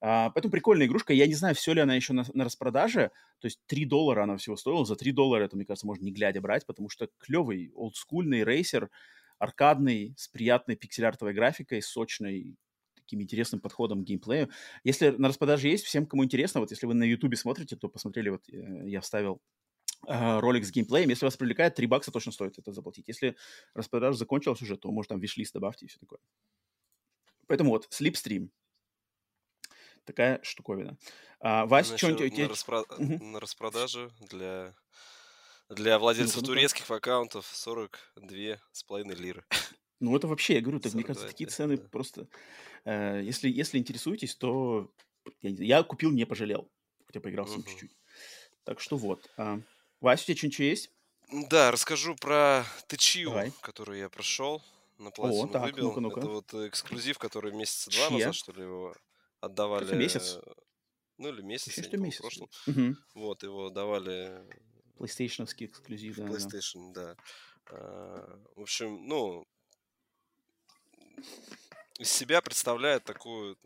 А, 0.00 0.30
поэтому 0.30 0.52
прикольная 0.52 0.86
игрушка. 0.86 1.12
Я 1.12 1.26
не 1.26 1.34
знаю, 1.34 1.54
все 1.54 1.72
ли 1.72 1.80
она 1.80 1.94
еще 1.94 2.12
на, 2.12 2.24
на 2.32 2.44
распродаже. 2.44 3.10
То 3.40 3.46
есть 3.46 3.60
3 3.66 3.84
доллара 3.84 4.24
она 4.24 4.36
всего 4.36 4.56
стоила. 4.56 4.84
За 4.84 4.96
3 4.96 5.12
доллара 5.12 5.44
это, 5.44 5.56
мне 5.56 5.64
кажется, 5.64 5.86
можно 5.86 6.04
не 6.04 6.12
глядя 6.12 6.40
брать, 6.40 6.66
потому 6.66 6.88
что 6.88 7.08
клевый, 7.18 7.72
олдскульный 7.74 8.44
рейсер, 8.44 8.90
аркадный, 9.38 10.14
с 10.16 10.28
приятной 10.28 10.76
пиксель-артовой 10.76 11.34
графикой, 11.34 11.82
сочной, 11.82 12.56
таким 12.94 13.22
интересным 13.22 13.60
подходом 13.60 14.04
к 14.04 14.06
геймплею. 14.06 14.50
Если 14.84 15.10
на 15.10 15.28
распродаже 15.28 15.68
есть, 15.68 15.84
всем, 15.84 16.06
кому 16.06 16.24
интересно, 16.24 16.60
вот 16.60 16.70
если 16.70 16.86
вы 16.86 16.94
на 16.94 17.04
Ютубе 17.04 17.36
смотрите, 17.36 17.76
то 17.76 17.88
посмотрели, 17.88 18.28
вот 18.28 18.48
э, 18.48 18.88
я 18.88 19.00
вставил 19.00 19.40
э, 20.06 20.38
ролик 20.38 20.64
с 20.64 20.70
геймплеем. 20.70 21.08
Если 21.08 21.24
вас 21.24 21.36
привлекает, 21.36 21.74
3 21.74 21.86
бакса 21.86 22.12
точно 22.12 22.30
стоит 22.30 22.58
это 22.58 22.72
заплатить. 22.72 23.08
Если 23.08 23.36
распродажа 23.74 24.16
закончилась 24.16 24.62
уже, 24.62 24.76
то, 24.76 24.92
может, 24.92 25.08
там 25.08 25.18
виш-лист 25.18 25.54
добавьте 25.54 25.86
и 25.86 25.88
все 25.88 25.98
такое. 25.98 26.20
Поэтому 27.46 27.70
вот, 27.70 27.88
Slipstream 27.90 28.50
такая 30.08 30.40
штуковина. 30.42 30.96
А, 31.40 31.66
Вась, 31.66 31.94
что-нибудь... 31.94 32.36
На, 32.36 32.48
распро... 32.48 32.80
угу. 32.80 33.24
на 33.24 33.40
распродаже 33.40 34.10
для, 34.20 34.74
для 35.68 35.98
владельцев 35.98 36.40
ну 36.40 36.48
турецких 36.48 36.90
аккаунтов 36.90 37.46
42 37.46 38.58
с 38.72 38.82
половиной 38.82 39.14
лиры. 39.14 39.44
Ну, 40.00 40.16
это 40.16 40.28
вообще, 40.28 40.54
я 40.54 40.60
говорю, 40.60 40.78
так, 40.78 40.94
мне 40.94 41.02
кажется, 41.02 41.26
такие 41.26 41.50
цены 41.50 41.76
да. 41.76 41.88
просто... 41.88 42.28
Э, 42.84 43.20
если, 43.20 43.48
если 43.48 43.78
интересуетесь, 43.78 44.36
то 44.36 44.92
я, 45.42 45.50
я 45.50 45.82
купил, 45.82 46.12
не 46.12 46.24
пожалел. 46.24 46.70
Хотя 47.06 47.20
поиграл 47.20 47.46
с 47.46 47.50
ним 47.50 47.60
угу. 47.60 47.68
чуть-чуть. 47.68 47.96
Так 48.62 48.80
что 48.80 48.96
вот. 48.96 49.28
А, 49.36 49.60
Вася, 50.00 50.22
у 50.22 50.26
тебя 50.26 50.36
что-нибудь 50.36 50.58
есть? 50.60 50.90
Да, 51.50 51.72
расскажу 51.72 52.14
про 52.14 52.64
Тычию, 52.86 53.52
которую 53.60 53.98
я 53.98 54.08
прошел 54.08 54.62
на 54.98 55.10
платину 55.10 55.44
О, 55.44 55.48
так, 55.48 55.62
выбил. 55.62 55.88
Ну-ка, 55.88 56.00
ну-ка. 56.00 56.20
Это 56.20 56.28
вот 56.28 56.54
эксклюзив, 56.54 57.18
который 57.18 57.52
месяца 57.52 57.90
два 57.90 58.08
Чья? 58.08 58.18
назад, 58.18 58.34
что 58.34 58.52
ли, 58.52 58.62
его 58.62 58.94
отдавали... 59.40 59.86
Это 59.86 59.96
месяц? 59.96 60.38
Ну, 61.18 61.28
или 61.28 61.42
месяц, 61.42 61.76
Еще 61.76 61.82
что 61.82 61.96
месяц. 61.96 62.20
прошлом. 62.20 62.48
Угу. 62.66 62.96
Вот, 63.14 63.42
его 63.42 63.70
давали... 63.70 64.46
PlayStation 64.98 65.44
эксклюзив, 65.44 66.16
да. 66.16 66.24
PlayStation, 66.24 66.92
да. 66.92 67.14
да. 67.14 67.16
А, 67.70 68.40
в 68.56 68.62
общем, 68.62 69.06
ну, 69.06 69.46
из 71.98 72.10
себя 72.10 72.40
представляет 72.40 73.04
такую 73.04 73.56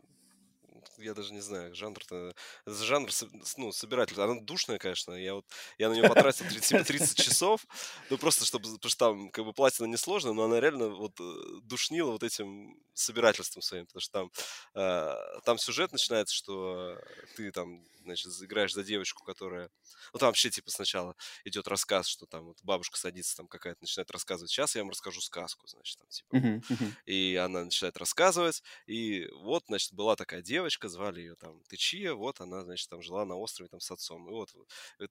я 0.97 1.13
даже 1.13 1.33
не 1.33 1.41
знаю, 1.41 1.73
жанр-то... 1.75 2.33
Жанр, 2.65 3.09
ну, 3.57 3.71
собиратель. 3.71 4.19
Она 4.19 4.39
душная, 4.41 4.77
конечно. 4.77 5.13
Я 5.13 5.35
вот, 5.35 5.45
я 5.77 5.89
на 5.89 5.93
нее 5.93 6.07
потратил 6.07 6.47
30, 6.47 6.87
30 6.87 7.17
часов, 7.23 7.65
ну, 8.09 8.17
просто 8.17 8.45
чтобы, 8.45 8.73
потому 8.75 8.89
что 8.89 8.99
там, 8.99 9.29
как 9.29 9.45
бы, 9.45 9.53
платина 9.53 9.85
несложная, 9.87 10.33
но 10.33 10.43
она 10.43 10.59
реально 10.59 10.89
вот 10.89 11.19
э, 11.19 11.33
душнила 11.63 12.11
вот 12.11 12.23
этим 12.23 12.77
собирательством 12.93 13.61
своим, 13.61 13.85
потому 13.85 14.01
что 14.01 14.11
там, 14.11 14.31
э, 14.75 15.41
там 15.45 15.57
сюжет 15.57 15.91
начинается, 15.91 16.35
что 16.35 16.97
ты 17.35 17.51
там, 17.51 17.83
значит, 18.03 18.31
играешь 18.41 18.73
за 18.73 18.83
девочку, 18.83 19.23
которая... 19.23 19.69
Ну, 20.13 20.19
там 20.19 20.27
вообще, 20.27 20.49
типа, 20.49 20.69
сначала 20.69 21.15
идет 21.43 21.67
рассказ, 21.67 22.07
что 22.07 22.25
там 22.25 22.45
вот 22.45 22.57
бабушка 22.63 22.97
садится, 22.97 23.35
там 23.35 23.47
какая-то 23.47 23.81
начинает 23.81 24.11
рассказывать. 24.11 24.51
Сейчас 24.51 24.75
я 24.75 24.81
вам 24.81 24.91
расскажу 24.91 25.21
сказку, 25.21 25.67
значит, 25.67 25.97
там, 25.97 26.07
типа. 26.09 26.35
Uh-huh, 26.35 26.63
uh-huh. 26.69 26.91
И 27.05 27.35
она 27.35 27.63
начинает 27.65 27.97
рассказывать, 27.97 28.61
и 28.85 29.27
вот, 29.31 29.63
значит, 29.67 29.93
была 29.93 30.15
такая 30.15 30.41
девочка, 30.41 30.82
звали 30.89 31.21
ее 31.21 31.35
там 31.35 31.61
Тычия, 31.69 32.13
вот 32.13 32.41
она, 32.41 32.63
значит, 32.63 32.89
там 32.89 33.01
жила 33.01 33.25
на 33.25 33.35
острове 33.35 33.69
там 33.69 33.79
с 33.79 33.91
отцом. 33.91 34.29
И 34.29 34.31
вот 34.33 34.53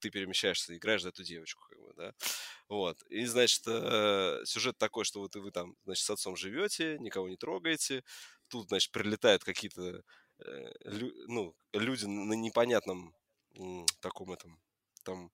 ты 0.00 0.10
перемещаешься, 0.10 0.76
играешь 0.76 1.02
за 1.02 1.10
эту 1.10 1.24
девочку, 1.24 1.64
как 1.68 1.78
бы, 1.80 1.92
да. 1.96 2.14
Вот. 2.68 3.02
И, 3.08 3.24
значит, 3.26 3.62
э, 3.66 4.42
сюжет 4.44 4.78
такой, 4.78 5.04
что 5.04 5.20
вот 5.20 5.34
вы 5.36 5.50
там, 5.50 5.76
значит, 5.84 6.04
с 6.04 6.10
отцом 6.10 6.36
живете, 6.36 6.98
никого 7.00 7.28
не 7.28 7.36
трогаете. 7.36 8.04
Тут, 8.48 8.68
значит, 8.68 8.92
прилетают 8.92 9.44
какие-то 9.44 10.02
э, 10.38 10.72
лю, 10.84 11.12
ну, 11.28 11.54
люди 11.72 12.04
на 12.06 12.34
непонятном 12.34 13.14
таком 14.00 14.32
этом, 14.32 14.58
там, 15.04 15.30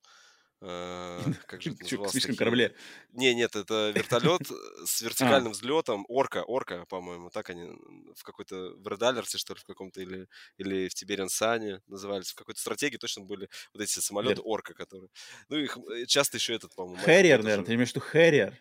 как 0.60 1.62
же 1.62 1.70
это 1.70 1.82
называлось? 1.82 2.12
Слишком 2.12 2.34
корабле. 2.34 2.74
Не, 3.12 3.32
нет, 3.34 3.54
это 3.54 3.92
вертолет 3.94 4.42
с 4.84 5.02
а. 5.02 5.04
вертикальным 5.04 5.52
взлетом. 5.52 6.04
Орка, 6.08 6.42
орка, 6.42 6.84
по-моему, 6.86 7.30
так 7.30 7.50
они 7.50 7.70
в 8.14 8.22
какой-то 8.24 8.74
в 8.76 8.88
Red 8.88 8.98
Alert, 8.98 9.36
что 9.36 9.54
ли, 9.54 9.60
в 9.60 9.64
каком-то, 9.64 10.00
или, 10.00 10.26
или 10.56 10.88
в 10.88 10.94
Тибериан 10.94 11.28
Сане 11.28 11.80
назывались. 11.86 12.32
В 12.32 12.34
какой-то 12.34 12.60
стратегии 12.60 12.96
точно 12.96 13.22
были 13.22 13.48
вот 13.72 13.82
эти 13.82 14.00
самолеты 14.00 14.40
орка, 14.42 14.74
которые... 14.74 15.10
Ну, 15.48 15.58
их 15.58 15.78
э, 15.78 16.06
часто 16.06 16.38
еще 16.38 16.54
этот, 16.54 16.74
по-моему... 16.74 17.00
Хэрриер, 17.02 17.42
наверное, 17.42 17.64
ты 17.64 17.74
имеешь 17.74 17.90
в 17.90 17.94
виду 17.94 18.04
Хэрриер? 18.04 18.60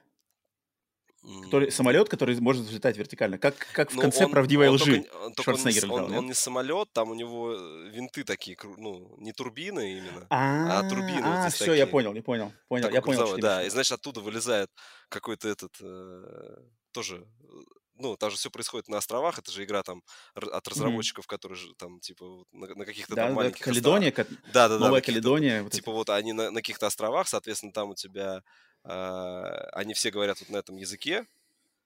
Который, 1.43 1.71
самолет, 1.71 2.07
который 2.07 2.39
может 2.39 2.65
взлетать 2.65 2.97
вертикально, 2.97 3.37
как, 3.37 3.57
как 3.73 3.91
в 3.91 3.95
ну, 3.95 4.01
конце 4.01 4.25
он, 4.25 4.31
правдивой 4.31 4.69
он 4.69 4.75
лжи 4.75 5.01
только, 5.01 5.15
он, 5.17 5.33
Шварценеггер 5.43 5.91
он, 5.91 6.03
он, 6.05 6.15
он 6.15 6.25
не 6.27 6.33
самолет, 6.33 6.87
там 6.93 7.09
у 7.09 7.15
него 7.15 7.53
э, 7.53 7.89
винты 7.89 8.23
такие, 8.23 8.57
ну, 8.77 9.13
не 9.17 9.33
турбины 9.33 9.97
именно, 9.97 10.25
а, 10.29 10.79
а 10.79 10.89
турбины 10.89 11.21
а, 11.25 11.31
вот 11.31 11.41
здесь 11.41 11.55
все, 11.55 11.65
такие. 11.65 11.79
я 11.79 11.87
понял, 11.87 12.13
не 12.13 12.21
понял, 12.21 12.53
понял, 12.69 12.89
я 12.89 13.01
понял, 13.01 13.37
Да, 13.39 13.61
и 13.61 13.69
значит 13.69 13.91
оттуда 13.91 14.21
вылезает 14.21 14.69
какой-то 15.09 15.49
этот, 15.49 15.75
э, 15.81 16.57
тоже 16.93 17.27
э, 17.41 17.45
ну, 17.99 18.15
там 18.15 18.29
же 18.31 18.37
все 18.37 18.49
происходит 18.49 18.87
на 18.87 18.97
островах, 18.97 19.39
это 19.39 19.51
же 19.51 19.63
игра 19.63 19.83
там 19.83 20.03
от 20.33 20.67
разработчиков, 20.67 21.25
mm-hmm. 21.25 21.29
которые 21.29 21.57
же 21.57 21.73
там, 21.75 21.99
типа, 21.99 22.25
на, 22.51 22.67
на 22.67 22.85
каких-то 22.85 23.15
да, 23.15 23.23
там 23.23 23.31
да, 23.31 23.35
маленьких 23.35 23.65
Каледония, 23.65 24.09
островах. 24.09 24.33
Да, 24.53 24.69
да, 24.69 24.77
да. 24.77 24.85
Новая 24.85 25.01
Каледония. 25.01 25.63
Вот 25.63 25.71
типа 25.71 25.89
это. 25.89 25.97
вот 25.97 26.09
они 26.09 26.33
на, 26.33 26.51
на 26.51 26.61
каких-то 26.61 26.87
островах, 26.87 27.27
соответственно, 27.27 27.71
там 27.71 27.89
у 27.89 27.95
тебя, 27.95 28.43
они 28.87 29.93
все 29.93 30.11
говорят 30.11 30.39
вот 30.39 30.49
на 30.49 30.57
этом 30.57 30.77
языке, 30.77 31.25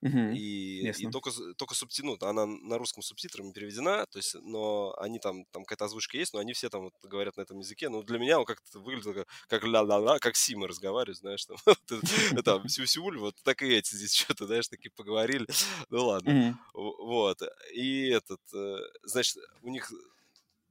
Угу. 0.01 0.31
И, 0.33 0.89
и 0.89 1.11
только, 1.11 1.29
только 1.57 1.75
субтину, 1.75 2.17
она 2.21 2.47
на 2.47 2.77
русском 2.79 3.03
субтитрами 3.03 3.51
переведена, 3.51 4.07
то 4.07 4.17
есть, 4.17 4.35
но 4.41 4.95
они 4.97 5.19
там, 5.19 5.45
там 5.51 5.63
какая-то 5.63 5.85
озвучка 5.85 6.17
есть, 6.17 6.33
но 6.33 6.39
они 6.39 6.53
все 6.53 6.69
там 6.69 6.81
вот 6.81 6.93
говорят 7.03 7.37
на 7.37 7.41
этом 7.41 7.59
языке. 7.59 7.87
Но 7.89 8.01
для 8.01 8.17
меня 8.17 8.39
он 8.39 8.45
как-то 8.45 8.79
выглядит 8.79 9.27
как, 9.47 9.63
ля-ля-ля, 9.63 10.17
как 10.17 10.35
Сима 10.35 10.67
разговаривает, 10.67 11.17
знаешь, 11.19 11.45
там, 11.45 11.57
там 12.43 12.67
сю-сюль, 12.67 13.19
вот 13.19 13.35
так 13.43 13.61
и 13.61 13.75
эти 13.75 13.93
здесь 13.93 14.15
что-то, 14.15 14.47
знаешь, 14.47 14.67
такие 14.67 14.91
поговорили. 14.91 15.45
Ну 15.89 16.05
ладно. 16.05 16.59
Вот. 16.73 17.41
И 17.73 18.07
этот, 18.09 18.41
э, 18.53 18.77
значит, 19.03 19.37
у 19.61 19.69
них 19.69 19.91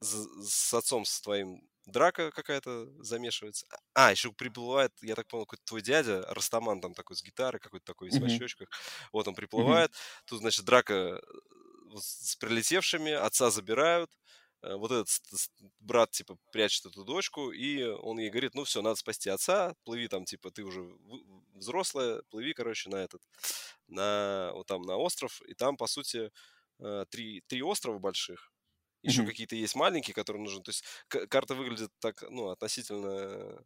с 0.00 0.74
отцом 0.74 1.04
с 1.04 1.20
твоим 1.20 1.62
драка 1.86 2.30
какая-то 2.30 2.86
замешивается. 3.02 3.66
А, 3.94 4.10
еще 4.10 4.32
приплывает, 4.32 4.92
я 5.02 5.14
так 5.14 5.26
понял, 5.26 5.46
какой-то 5.46 5.64
твой 5.64 5.82
дядя, 5.82 6.22
Растаман 6.28 6.80
там 6.80 6.94
такой 6.94 7.16
с 7.16 7.22
гитарой, 7.22 7.60
какой-то 7.60 7.84
такой 7.84 8.08
весь 8.08 8.20
mm-hmm. 8.20 8.32
в 8.32 8.36
очочках. 8.36 8.68
Вот 9.12 9.28
он 9.28 9.34
приплывает. 9.34 9.90
Mm-hmm. 9.90 10.22
Тут, 10.26 10.40
значит, 10.40 10.64
драка 10.64 10.94
э, 10.94 11.20
с 11.96 12.36
прилетевшими, 12.36 13.12
отца 13.12 13.50
забирают. 13.50 14.10
Э, 14.62 14.74
вот 14.74 14.90
этот 14.90 15.08
брат, 15.80 16.10
типа, 16.10 16.36
прячет 16.52 16.86
эту 16.86 17.04
дочку, 17.04 17.50
и 17.50 17.82
он 17.84 18.18
ей 18.18 18.30
говорит, 18.30 18.54
ну 18.54 18.64
все, 18.64 18.82
надо 18.82 18.96
спасти 18.96 19.30
отца, 19.30 19.74
плыви 19.84 20.08
там, 20.08 20.24
типа, 20.24 20.50
ты 20.50 20.62
уже 20.62 20.82
взрослая, 21.54 22.22
плыви, 22.30 22.52
короче, 22.52 22.90
на 22.90 22.96
этот, 22.96 23.22
на, 23.88 24.50
вот 24.54 24.66
там, 24.66 24.82
на 24.82 24.96
остров, 24.96 25.40
и 25.42 25.54
там, 25.54 25.76
по 25.76 25.86
сути, 25.86 26.30
э, 26.78 27.04
три, 27.10 27.42
три 27.46 27.62
острова 27.62 27.98
больших, 27.98 28.52
Еще 29.02 29.22
mm-hmm. 29.22 29.26
какие-то 29.26 29.56
есть 29.56 29.74
маленькие, 29.74 30.14
которые 30.14 30.42
нужны. 30.42 30.62
То 30.62 30.70
есть 30.70 30.84
карта 31.08 31.54
выглядит 31.54 31.90
так, 32.00 32.24
ну, 32.30 32.48
относительно... 32.48 33.62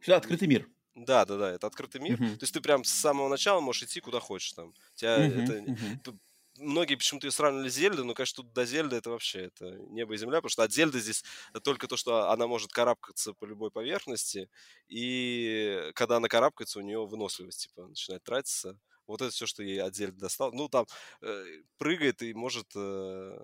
Все, 0.00 0.14
открытый 0.14 0.48
мир. 0.48 0.68
Да, 0.94 1.24
да, 1.24 1.36
да, 1.36 1.52
это 1.52 1.66
открытый 1.66 2.00
мир. 2.00 2.20
Uh-huh. 2.20 2.36
То 2.36 2.42
есть 2.42 2.52
ты 2.52 2.60
прям 2.60 2.82
с 2.84 2.90
самого 2.90 3.28
начала 3.28 3.60
можешь 3.60 3.84
идти 3.84 4.00
куда 4.00 4.20
хочешь 4.20 4.52
там. 4.52 4.74
Тебя 4.94 5.18
uh-huh, 5.18 5.42
это, 5.42 5.52
uh-huh. 5.52 6.18
Многие 6.58 6.96
почему-то 6.96 7.28
ее 7.28 7.30
сравнивали 7.30 7.68
с 7.68 7.74
Зельдой, 7.74 8.04
но, 8.04 8.14
конечно, 8.14 8.42
тут 8.42 8.52
до 8.52 8.66
Зельды 8.66 8.96
это 8.96 9.10
вообще 9.10 9.42
это 9.42 9.70
небо 9.90 10.14
и 10.14 10.18
земля, 10.18 10.38
потому 10.38 10.50
что 10.50 10.64
от 10.64 10.72
Зельды 10.72 10.98
здесь 10.98 11.22
только 11.62 11.86
то, 11.86 11.96
что 11.96 12.30
она 12.30 12.48
может 12.48 12.72
карабкаться 12.72 13.32
по 13.32 13.44
любой 13.44 13.70
поверхности, 13.70 14.50
и 14.88 15.92
когда 15.94 16.16
она 16.16 16.26
карабкается, 16.26 16.80
у 16.80 16.82
нее 16.82 17.06
выносливость 17.06 17.68
типа 17.68 17.86
начинает 17.86 18.24
тратиться. 18.24 18.76
Вот 19.06 19.22
это 19.22 19.30
все, 19.30 19.46
что 19.46 19.62
ей 19.62 19.80
от 19.80 19.94
Зельды 19.94 20.18
достал. 20.18 20.52
Ну, 20.52 20.68
там 20.68 20.86
э, 21.22 21.44
прыгает 21.78 22.22
и 22.22 22.34
может 22.34 22.66
э, 22.74 23.38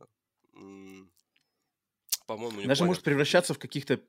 по-моему, 2.26 2.62
Даже 2.62 2.80
понял. 2.80 2.86
может 2.90 3.02
превращаться 3.02 3.52
в 3.52 3.59
каких-то 3.59 4.00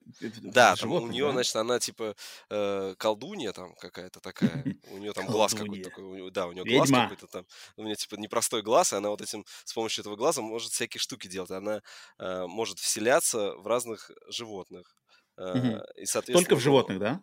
Да, 0.41 0.75
там 0.75 0.91
у 0.91 1.07
нее, 1.07 1.25
да? 1.25 1.31
значит, 1.33 1.55
она 1.55 1.79
типа 1.79 2.15
э, 2.49 2.95
колдунья 2.97 3.51
там 3.51 3.75
какая-то 3.75 4.21
такая. 4.21 4.63
У 4.91 4.97
нее 4.97 5.11
там 5.11 5.25
глаз 5.25 5.53
какой-то 5.53 5.89
такой. 5.89 6.31
Да, 6.31 6.47
у 6.47 6.53
нее 6.53 6.63
глаз 6.63 6.89
какой-то 6.89 7.27
там. 7.27 7.45
У 7.75 7.83
нее 7.83 7.95
типа 7.95 8.15
непростой 8.15 8.61
глаз, 8.61 8.93
и 8.93 8.95
она 8.95 9.09
вот 9.09 9.21
этим, 9.21 9.45
с 9.65 9.73
помощью 9.73 10.01
этого 10.01 10.15
глаза 10.15 10.41
может 10.41 10.71
всякие 10.71 10.99
штуки 10.99 11.27
делать. 11.27 11.51
Она 11.51 11.81
э, 12.17 12.45
может 12.47 12.79
вселяться 12.79 13.53
в 13.55 13.67
разных 13.67 14.11
животных. 14.29 14.95
Э, 15.37 15.81
и, 15.97 16.05
соответственно, 16.05 16.39
Только 16.39 16.55
в 16.55 16.59
животных, 16.61 16.99
да? 16.99 17.21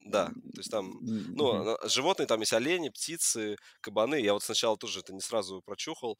Да, 0.00 0.26
то 0.26 0.58
есть 0.58 0.70
там, 0.70 0.98
ну, 1.02 1.76
животные, 1.88 2.26
там 2.26 2.38
есть 2.40 2.52
олени, 2.52 2.90
птицы, 2.90 3.56
кабаны. 3.80 4.20
Я 4.20 4.34
вот 4.34 4.42
сначала 4.42 4.76
тоже 4.76 5.00
это 5.00 5.12
не 5.12 5.20
сразу 5.20 5.62
прочухал 5.62 6.18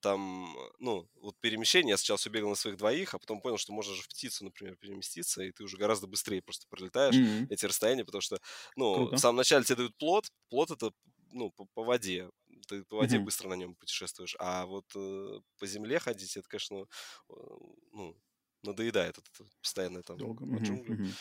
там, 0.00 0.56
ну, 0.78 1.08
вот 1.16 1.36
перемещение, 1.40 1.90
я 1.90 1.96
сначала 1.96 2.18
бегал 2.32 2.50
на 2.50 2.54
своих 2.54 2.76
двоих, 2.76 3.14
а 3.14 3.18
потом 3.18 3.40
понял, 3.40 3.58
что 3.58 3.72
можно 3.72 3.94
же 3.94 4.02
в 4.02 4.08
птицу, 4.08 4.44
например, 4.44 4.76
переместиться, 4.76 5.42
и 5.42 5.52
ты 5.52 5.64
уже 5.64 5.76
гораздо 5.76 6.06
быстрее 6.06 6.42
просто 6.42 6.66
пролетаешь 6.68 7.14
mm-hmm. 7.14 7.46
эти 7.50 7.66
расстояния, 7.66 8.04
потому 8.04 8.20
что, 8.20 8.40
ну, 8.76 8.94
Круто. 8.94 9.16
в 9.16 9.18
самом 9.18 9.36
начале 9.36 9.64
тебе 9.64 9.76
дают 9.76 9.96
плод, 9.96 10.30
плод 10.48 10.70
это, 10.70 10.92
ну, 11.32 11.50
по, 11.50 11.66
по 11.74 11.84
воде, 11.84 12.30
ты 12.68 12.84
по 12.84 12.96
воде 12.96 13.16
mm-hmm. 13.16 13.24
быстро 13.24 13.48
на 13.48 13.54
нем 13.54 13.74
путешествуешь, 13.74 14.36
а 14.38 14.66
вот 14.66 14.86
э, 14.94 15.40
по 15.58 15.66
земле 15.66 15.98
ходить, 15.98 16.36
это, 16.36 16.48
конечно, 16.48 16.86
э, 17.28 17.34
ну, 17.92 18.16
надоедает 18.62 19.18
это 19.18 19.50
постоянно 19.60 20.02
там 20.02 20.18
Долго. 20.18 20.44
Mm-hmm. 20.44 21.12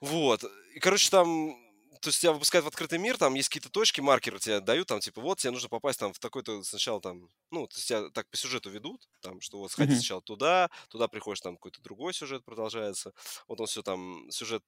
Вот. 0.00 0.44
И, 0.74 0.80
короче, 0.80 1.10
там 1.10 1.56
то 2.04 2.08
есть 2.08 2.20
тебя 2.20 2.34
выпускают 2.34 2.66
в 2.66 2.68
открытый 2.68 2.98
мир, 2.98 3.16
там 3.16 3.32
есть 3.32 3.48
какие-то 3.48 3.70
точки, 3.70 4.02
маркеры 4.02 4.38
тебе 4.38 4.60
дают, 4.60 4.88
там, 4.88 5.00
типа, 5.00 5.22
вот, 5.22 5.38
тебе 5.38 5.52
нужно 5.52 5.70
попасть 5.70 5.98
там 5.98 6.12
в 6.12 6.18
такой-то 6.18 6.62
сначала 6.62 7.00
там, 7.00 7.30
ну, 7.50 7.66
то 7.66 7.76
есть 7.76 7.88
тебя 7.88 8.10
так 8.10 8.28
по 8.28 8.36
сюжету 8.36 8.68
ведут, 8.68 9.08
там, 9.22 9.40
что 9.40 9.58
вот 9.58 9.72
сходи 9.72 9.92
mm-hmm. 9.92 9.96
сначала 9.96 10.20
туда, 10.20 10.68
туда 10.90 11.08
приходишь, 11.08 11.40
там 11.40 11.56
какой-то 11.56 11.80
другой 11.80 12.12
сюжет 12.12 12.44
продолжается, 12.44 13.14
вот 13.48 13.58
он 13.58 13.66
все 13.66 13.82
там, 13.82 14.30
сюжет 14.30 14.62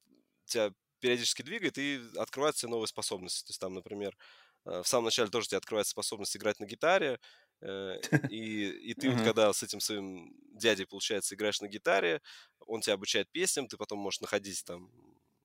тебя 0.47 0.72
периодически 1.01 1.43
двигает 1.43 1.76
и 1.76 2.01
открываются 2.16 2.68
новые 2.68 2.87
способности. 2.87 3.45
То 3.45 3.51
есть 3.51 3.61
там, 3.61 3.74
например, 3.74 4.16
э, 4.64 4.80
в 4.82 4.89
самом 4.89 5.05
начале 5.05 5.28
тоже 5.28 5.49
тебе 5.49 5.59
открывается 5.59 5.91
способность 5.91 6.34
играть 6.39 6.59
на 6.59 6.64
гитаре, 6.64 7.20
э, 7.61 8.01
и, 8.30 8.70
и 8.70 8.95
ты 8.95 9.11
вот 9.11 9.22
когда 9.22 9.53
с 9.53 9.62
этим 9.62 9.80
своим 9.80 10.34
дядей, 10.55 10.87
получается, 10.87 11.34
играешь 11.34 11.61
на 11.61 11.68
гитаре, 11.68 12.22
он 12.61 12.80
тебя 12.80 12.95
обучает 12.95 13.30
песням, 13.30 13.68
ты 13.68 13.76
потом 13.76 13.99
можешь 13.99 14.22
находить 14.22 14.64
там 14.64 14.91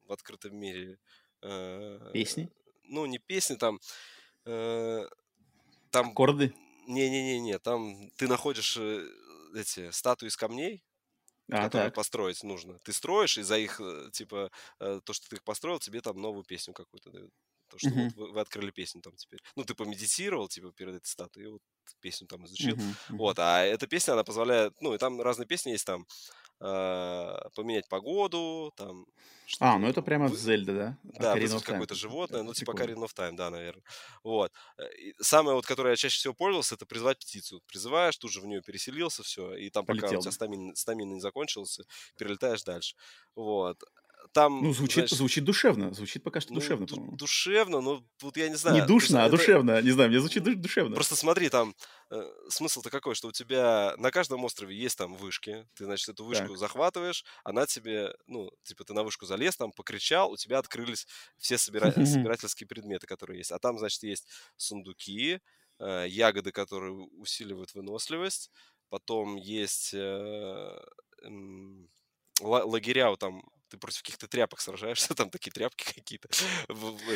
в 0.06 0.14
открытом 0.14 0.56
мире 0.56 0.98
Э, 1.42 2.12
песни? 2.14 2.50
Ну, 2.84 3.06
не 3.06 3.20
песни, 3.20 3.56
там... 3.56 3.80
Э, 4.46 5.08
там... 5.90 6.12
Аккорды? 6.12 6.54
Не-не-не, 6.88 7.60
там 7.60 8.10
ты 8.18 8.28
находишь 8.28 8.78
э, 8.78 9.08
эти 9.56 9.92
статуи 9.92 10.28
из 10.28 10.38
камней, 10.38 10.84
а, 11.50 11.64
которые 11.64 11.90
так. 11.90 11.96
построить 11.96 12.44
нужно. 12.44 12.80
Ты 12.84 12.94
строишь, 12.94 13.38
и 13.38 13.44
за 13.44 13.58
их, 13.58 13.80
типа, 14.14 14.52
то, 14.80 15.14
что 15.14 15.30
ты 15.30 15.36
их 15.36 15.44
построил, 15.44 15.80
тебе 15.80 16.02
там 16.02 16.20
новую 16.20 16.44
песню 16.44 16.74
какую-то 16.74 17.12
дают. 17.12 17.32
То, 17.72 17.78
что 17.78 17.90
uh-huh. 17.90 18.04
вот 18.04 18.16
вы, 18.16 18.32
вы 18.34 18.40
открыли 18.42 18.72
песню 18.72 19.02
там 19.02 19.16
теперь. 19.16 19.40
Ну, 19.56 19.64
ты 19.64 19.74
помедитировал, 19.74 20.50
типа, 20.50 20.74
перед 20.74 20.96
этой 20.96 21.08
статуей, 21.08 21.48
вот 21.48 21.62
песню 22.02 22.28
там 22.28 22.46
изучил. 22.46 22.76
Uh-huh. 22.76 22.80
Uh-huh. 23.10 23.18
Вот, 23.18 23.40
а 23.40 23.64
эта 23.64 23.88
песня, 23.88 24.14
она 24.14 24.26
позволяет, 24.26 24.74
ну, 24.82 24.94
и 24.94 24.98
там 24.98 25.22
разные 25.22 25.48
песни 25.48 25.72
есть, 25.72 25.86
там, 25.86 26.02
э, 26.02 26.06
поменять 26.62 27.88
погоду, 27.90 28.72
там... 28.76 29.06
А, 29.60 29.78
ну 29.78 29.88
это 29.88 30.02
прямо 30.02 30.28
в 30.28 30.36
Зельда, 30.36 30.74
да? 30.74 30.98
Да, 31.20 31.36
вызвать 31.36 31.64
какое-то 31.64 31.96
животное, 31.96 32.44
ну 32.44 32.54
типа 32.54 32.72
Ocarina 32.72 33.06
of 33.06 33.14
Time, 33.14 33.36
да, 33.36 33.50
наверное. 33.50 33.84
Вот. 34.24 34.52
Э, 34.78 34.84
и 34.96 35.14
самое 35.20 35.56
вот, 35.56 35.66
которое 35.66 35.90
я 35.90 35.96
чаще 35.98 36.18
всего 36.18 36.34
пользовался, 36.34 36.76
это 36.76 36.86
призвать 36.86 37.20
птицу. 37.20 37.62
Призываешь, 37.68 38.16
тут 38.18 38.32
же 38.32 38.40
в 38.40 38.46
нее 38.46 38.62
переселился, 38.62 39.24
все, 39.24 39.54
и 39.56 39.70
там 39.70 39.86
Полетел. 39.86 40.08
пока 40.08 40.20
у 40.20 40.22
тебя 40.22 40.32
стамин, 40.32 40.76
стамин 40.76 41.14
не 41.14 41.20
закончился, 41.20 41.84
перелетаешь 42.18 42.64
дальше. 42.64 42.96
Вот 43.36 43.84
там... 44.34 44.64
Ну, 44.64 44.74
звучит, 44.74 44.96
знаешь, 44.96 45.12
звучит 45.12 45.44
душевно. 45.44 45.94
Звучит 45.94 46.24
пока 46.24 46.40
что 46.40 46.54
ну, 46.54 46.60
душевно, 46.60 46.88
по-моему. 46.88 47.18
Душевно, 47.18 47.82
но 47.82 48.04
вот 48.22 48.38
я 48.38 48.50
не 48.50 48.56
знаю. 48.56 48.82
Не 48.82 48.88
душно, 48.88 49.18
есть, 49.18 49.24
а 49.24 49.28
это... 49.28 49.38
душевно. 49.38 49.82
Не 49.82 49.92
знаю, 49.92 50.10
мне 50.10 50.20
звучит 50.20 50.44
душевно. 50.62 50.96
Просто 50.96 51.16
смотри, 51.16 51.50
там 51.50 51.76
э, 52.10 52.24
смысл-то 52.50 52.90
какой, 52.90 53.16
что 53.16 53.28
у 53.28 53.32
тебя 53.32 53.94
на 53.98 54.12
каждом 54.12 54.44
острове 54.46 54.76
есть 54.76 54.98
там 54.98 55.16
вышки. 55.16 55.68
Ты, 55.76 55.86
значит, 55.86 56.10
эту 56.10 56.24
вышку 56.24 56.50
так. 56.50 56.58
захватываешь, 56.58 57.26
она 57.44 57.66
тебе, 57.66 58.14
ну, 58.28 58.50
типа 58.64 58.84
ты 58.86 58.94
на 58.94 59.04
вышку 59.04 59.26
залез, 59.26 59.58
там 59.58 59.72
покричал, 59.72 60.32
у 60.32 60.38
тебя 60.38 60.60
открылись 60.60 61.08
все 61.38 61.58
собира... 61.58 61.92
собирательские 61.92 62.68
предметы, 62.68 63.08
которые 63.08 63.40
есть. 63.40 63.52
А 63.52 63.60
там, 63.60 63.78
значит, 63.80 64.04
есть 64.04 64.28
сундуки, 64.56 65.40
э, 65.80 66.06
ягоды, 66.08 66.52
которые 66.52 66.94
усиливают 66.94 67.74
выносливость. 67.74 68.50
Потом 68.90 69.36
есть... 69.36 69.94
Э, 69.94 70.80
лагеря, 72.42 73.16
там 73.18 73.44
ты 73.72 73.78
против 73.78 74.04
каких-то 74.04 74.28
тряпок 74.28 74.60
сражаешься, 74.60 75.14
там 75.16 75.30
такие 75.30 75.52
тряпки 75.52 75.94
какие-то. 75.94 76.30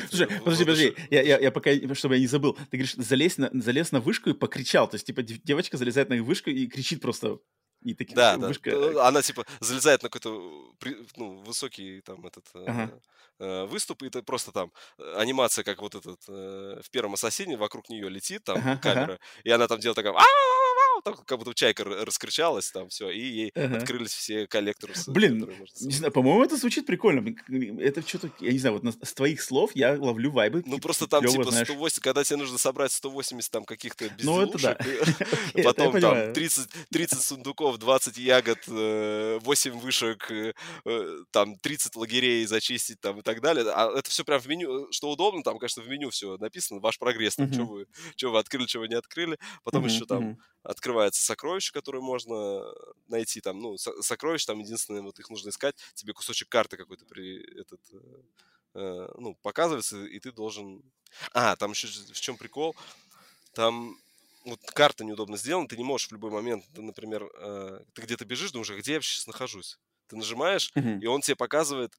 Слушай, 0.09 0.27
подожди, 0.39 0.63
подожди, 0.63 0.95
я, 1.11 1.21
я, 1.21 1.39
я 1.39 1.51
пока, 1.51 1.71
чтобы 1.93 2.15
я 2.15 2.21
не 2.21 2.27
забыл, 2.27 2.53
ты 2.53 2.77
говоришь, 2.77 2.95
залез 2.95 3.37
на, 3.37 3.49
залез 3.53 3.91
на 3.91 3.99
вышку 3.99 4.29
и 4.29 4.33
покричал, 4.33 4.89
то 4.89 4.95
есть, 4.95 5.05
типа, 5.05 5.21
девочка 5.21 5.77
залезает 5.77 6.09
на 6.09 6.21
вышку 6.23 6.49
и 6.49 6.67
кричит 6.67 7.01
просто 7.01 7.39
и 7.85 7.93
такие, 7.93 8.15
да, 8.15 8.37
да. 8.37 8.47
Вышка... 8.47 8.71
Э, 8.71 8.99
она 9.01 9.21
типа 9.21 9.45
залезает 9.59 10.01
на 10.01 10.09
какой-то 10.09 10.73
ну, 11.17 11.43
высокий 11.43 12.01
там 12.01 12.25
этот 12.25 12.45
э, 12.55 12.65
ага. 12.65 12.99
э, 13.39 13.65
выступ, 13.65 14.01
и 14.01 14.07
это 14.07 14.23
просто 14.23 14.51
там 14.51 14.71
э, 14.97 15.15
анимация, 15.17 15.63
как 15.63 15.81
вот 15.81 15.93
этот 15.93 16.19
э, 16.27 16.81
в 16.83 16.89
первом 16.89 17.13
ассасине, 17.13 17.57
вокруг 17.57 17.89
нее 17.89 18.09
летит 18.09 18.43
там 18.43 18.57
ага, 18.57 18.77
камера, 18.77 19.13
ага. 19.13 19.19
и 19.43 19.51
она 19.51 19.67
там 19.67 19.79
делает 19.79 19.97
такая 19.97 20.13
там 21.05 21.15
как 21.25 21.37
будто 21.37 21.53
чайка 21.53 21.83
раскричалась, 21.83 22.71
там 22.71 22.89
все, 22.89 23.11
и 23.11 23.19
ей 23.19 23.51
ага. 23.55 23.77
открылись 23.77 24.13
все 24.13 24.47
коллекторы. 24.47 24.93
Блин, 25.07 25.39
которые, 25.39 25.67
не 25.81 25.93
знаю, 25.93 26.11
по-моему, 26.11 26.43
это 26.43 26.57
звучит 26.57 26.87
прикольно. 26.87 27.23
Это 27.79 28.01
что-то, 28.01 28.31
я 28.39 28.51
не 28.51 28.57
знаю, 28.57 28.79
вот 28.79 28.95
с 29.03 29.13
твоих 29.13 29.41
слов 29.41 29.71
я 29.75 29.93
ловлю 29.99 30.31
вайбы. 30.31 30.63
Ну, 30.65 30.79
просто 30.79 31.05
там 31.07 31.21
клёво, 31.21 31.37
типа 31.37 31.51
знаешь... 31.51 31.67
180, 31.67 32.03
когда 32.03 32.23
тебе 32.23 32.37
нужно 32.37 32.57
собрать 32.57 32.91
180 32.91 33.51
там 33.51 33.65
каких-то 33.65 34.09
ну, 34.23 34.51
потом 35.63 36.01
там 36.01 36.33
30, 36.33 36.69
30 36.91 37.21
сундуков, 37.21 37.77
20 37.77 38.17
ягод, 38.17 38.67
8 38.67 38.71
э, 38.75 39.73
вышек, 39.75 40.31
э, 40.31 40.53
э, 40.85 41.17
там 41.29 41.55
30 41.59 41.95
лагерей 41.95 42.45
зачистить 42.47 42.99
там 42.99 43.19
и 43.19 43.21
так 43.21 43.41
далее. 43.41 43.65
А 43.69 43.91
это 43.95 44.09
все 44.09 44.25
прям 44.25 44.41
в 44.41 44.47
меню, 44.47 44.91
что 44.91 45.11
удобно, 45.11 45.43
там, 45.43 45.59
конечно, 45.59 45.83
в 45.83 45.87
меню 45.87 46.09
все 46.09 46.37
написано, 46.37 46.79
ваш 46.79 46.97
прогресс, 46.97 47.35
там, 47.35 47.53
что 47.53 47.65
вы, 47.65 47.85
что 48.15 48.31
вы 48.31 48.39
открыли, 48.39 48.65
вы 48.75 48.87
не 48.87 48.95
открыли. 48.95 49.37
Потом 49.63 49.85
еще 49.85 50.05
там 50.05 50.39
открывается 50.65 51.23
сокровище, 51.23 51.71
которое 51.71 52.01
можно 52.01 52.63
найти 53.07 53.39
там, 53.39 53.59
ну, 53.59 53.77
сокровища 53.77 54.47
там 54.47 54.59
единственное, 54.59 55.01
вот 55.01 55.19
их 55.19 55.29
нужно 55.29 55.49
искать, 55.49 55.75
тебе 55.93 56.13
кусочек 56.13 56.49
карты 56.49 56.75
какой-то 56.75 57.05
при 57.05 57.37
этот, 57.61 57.79
э, 57.93 57.97
э, 58.73 59.07
ну, 59.17 59.35
показывается, 59.41 60.03
и 60.03 60.19
ты 60.19 60.31
должен... 60.31 60.81
А, 61.33 61.55
там 61.55 61.71
еще 61.71 61.87
в 61.87 62.19
чем 62.19 62.35
прикол? 62.35 62.75
Там 63.53 63.97
вот 64.43 64.59
карта 64.73 65.05
неудобно 65.05 65.37
сделана, 65.37 65.67
ты 65.67 65.77
не 65.77 65.83
можешь 65.83 66.07
в 66.07 66.11
любой 66.11 66.31
момент, 66.31 66.65
ты, 66.73 66.81
например, 66.81 67.29
э, 67.37 67.79
ты 67.93 68.01
где-то 68.01 68.25
бежишь, 68.25 68.51
думаешь, 68.51 68.71
а 68.71 68.77
где 68.77 68.93
я 68.93 69.01
сейчас 69.01 69.27
нахожусь? 69.27 69.79
Ты 70.07 70.17
нажимаешь, 70.17 70.71
mm-hmm. 70.75 70.99
и 70.99 71.05
он 71.07 71.21
тебе 71.21 71.35
показывает 71.35 71.93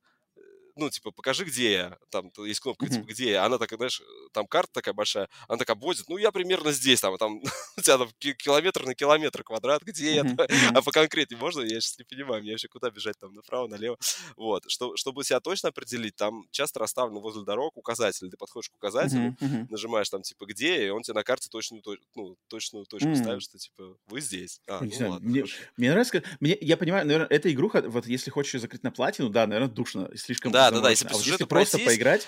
ну, 0.76 0.90
типа, 0.90 1.10
покажи, 1.10 1.44
где 1.44 1.72
я. 1.72 1.98
Там 2.10 2.30
есть 2.44 2.60
кнопка, 2.60 2.86
типа, 2.88 3.06
где 3.06 3.30
я. 3.30 3.44
Она 3.44 3.58
такая, 3.58 3.78
знаешь, 3.78 4.02
там 4.32 4.46
карта 4.46 4.74
такая 4.74 4.94
большая, 4.94 5.28
она 5.48 5.58
такая 5.58 5.74
обводит, 5.74 6.08
ну, 6.08 6.18
я 6.18 6.30
примерно 6.30 6.70
здесь, 6.72 7.00
там, 7.00 7.16
там 7.16 7.40
у 7.76 7.80
тебя 7.80 7.98
там 7.98 8.08
километр 8.18 8.84
на 8.84 8.94
километр 8.94 9.42
квадрат, 9.42 9.82
где 9.82 10.16
я? 10.16 10.36
А 10.74 10.82
по 10.82 10.90
конкретнее 10.90 11.38
можно? 11.38 11.62
Я 11.62 11.80
сейчас 11.80 11.98
не 11.98 12.04
понимаю, 12.04 12.42
мне 12.42 12.52
вообще 12.52 12.68
куда 12.68 12.90
бежать, 12.90 13.18
там, 13.18 13.34
направо, 13.34 13.68
налево. 13.68 13.96
Вот, 14.36 14.64
что, 14.68 14.96
чтобы 14.96 15.24
себя 15.24 15.40
точно 15.40 15.70
определить, 15.70 16.16
там 16.16 16.44
часто 16.50 16.78
расставлены 16.80 17.20
возле 17.20 17.44
дорог 17.44 17.76
указатели. 17.76 18.28
Ты 18.28 18.36
подходишь 18.36 18.68
к 18.68 18.74
указателю, 18.74 19.36
нажимаешь 19.70 20.10
там, 20.10 20.22
типа, 20.22 20.44
где, 20.46 20.86
и 20.86 20.90
он 20.90 21.02
тебе 21.02 21.14
на 21.14 21.24
карте 21.24 21.48
точную, 21.50 21.82
ну, 22.14 22.36
точную 22.48 22.84
точку 22.84 23.14
ставит, 23.16 23.42
что, 23.42 23.58
типа, 23.58 23.96
вы 24.08 24.20
здесь. 24.20 24.60
А, 24.68 24.80
ну, 24.82 24.92
знаю, 24.92 25.12
ладно, 25.12 25.28
мне, 25.28 25.44
мне 25.76 25.90
нравится, 25.90 26.22
мне, 26.40 26.56
я 26.60 26.76
понимаю, 26.76 27.06
наверное, 27.06 27.28
эта 27.28 27.52
игруха, 27.52 27.82
вот 27.82 28.06
если 28.06 28.30
хочешь 28.30 28.54
ее 28.54 28.60
закрыть 28.60 28.82
на 28.82 28.90
платину, 28.90 29.30
да, 29.30 29.46
наверное, 29.46 29.72
душно, 29.72 30.10
слишком 30.16 30.52
да, 30.52 30.65
да, 30.70 30.80
да, 30.80 30.90
если 30.90 31.06
по 31.06 31.16
а 31.16 31.18
сюжету 31.18 31.44
вот 31.44 31.48
просто 31.48 31.78
поиграть, 31.78 32.26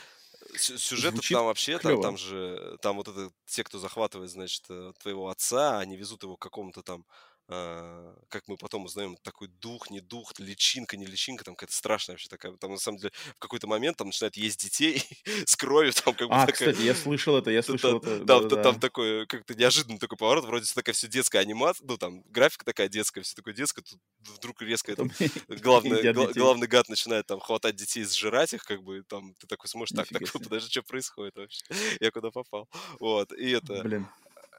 сюжет 0.56 1.14
там 1.30 1.44
вообще, 1.44 1.78
там, 1.78 2.02
там 2.02 2.16
же, 2.16 2.78
там 2.80 2.96
вот 2.96 3.08
это, 3.08 3.30
те, 3.46 3.64
кто 3.64 3.78
захватывает, 3.78 4.30
значит, 4.30 4.64
э, 4.68 4.92
твоего 5.00 5.28
отца, 5.28 5.78
они 5.78 5.96
везут 5.96 6.22
его 6.22 6.36
к 6.36 6.42
какому-то 6.42 6.82
там 6.82 7.04
как 7.48 8.42
мы 8.46 8.56
потом 8.58 8.84
узнаем, 8.84 9.16
такой 9.22 9.48
дух, 9.48 9.90
не 9.90 10.00
дух, 10.00 10.32
личинка, 10.38 10.96
не 10.96 11.06
личинка, 11.06 11.44
там 11.44 11.54
какая-то 11.56 11.74
страшная 11.74 12.14
вообще 12.14 12.28
такая. 12.28 12.52
Там, 12.58 12.72
на 12.72 12.78
самом 12.78 12.98
деле, 12.98 13.12
в 13.36 13.38
какой-то 13.38 13.66
момент 13.66 13.96
там 13.96 14.08
начинают 14.08 14.36
есть 14.36 14.60
детей 14.62 15.02
с 15.46 15.56
кровью, 15.56 15.92
там 15.92 16.14
как 16.14 16.28
бы 16.28 16.34
А, 16.34 16.46
такая... 16.46 16.72
кстати, 16.72 16.84
я 16.86 16.94
слышал 16.94 17.36
это, 17.38 17.50
я 17.50 17.62
слышал 17.62 17.98
Там, 18.00 18.12
это. 18.12 18.16
там, 18.18 18.26
Да-да-да. 18.26 18.62
там 18.62 18.80
такой, 18.80 19.26
как-то 19.26 19.54
неожиданный 19.54 19.98
такой 19.98 20.18
поворот, 20.18 20.44
вроде 20.44 20.66
всё 20.66 20.74
такая 20.74 20.94
все 20.94 21.08
детская 21.08 21.38
анимация, 21.38 21.86
ну, 21.86 21.96
там, 21.96 22.22
графика 22.26 22.64
такая 22.64 22.88
детская, 22.88 23.22
все 23.22 23.34
такое 23.34 23.54
детское, 23.54 23.82
тут 23.82 23.98
вдруг 24.36 24.60
резко 24.62 24.92
этот 24.92 25.08
Потом 25.08 25.28
главный, 25.62 26.12
гла- 26.12 26.32
главный 26.32 26.66
гад 26.66 26.88
начинает 26.88 27.26
там 27.26 27.40
хватать 27.40 27.76
детей 27.76 28.02
и 28.02 28.04
сжирать 28.04 28.52
их, 28.52 28.62
как 28.64 28.82
бы, 28.82 29.02
там, 29.08 29.34
ты 29.34 29.46
такой 29.46 29.68
смотришь, 29.68 29.96
так, 29.96 30.08
так, 30.08 30.26
себе. 30.28 30.40
подожди, 30.44 30.70
что 30.70 30.82
происходит 30.82 31.36
вообще? 31.36 31.64
Я 32.00 32.10
куда 32.10 32.30
попал? 32.30 32.68
Вот, 33.00 33.32
и 33.32 33.50
это... 33.50 33.82
Блин. 33.82 34.06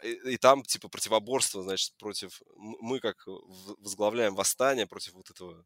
И, 0.04 0.34
и 0.34 0.38
там, 0.38 0.64
типа, 0.64 0.90
противоборство, 0.90 1.64
значит, 1.64 1.96
против... 1.98 2.42
Мы 2.56 3.00
как 3.00 3.26
в- 3.28 3.76
возглавляем 3.80 4.36
восстание 4.36 4.88
против 4.88 5.14
вот 5.14 5.30
этого 5.30 5.66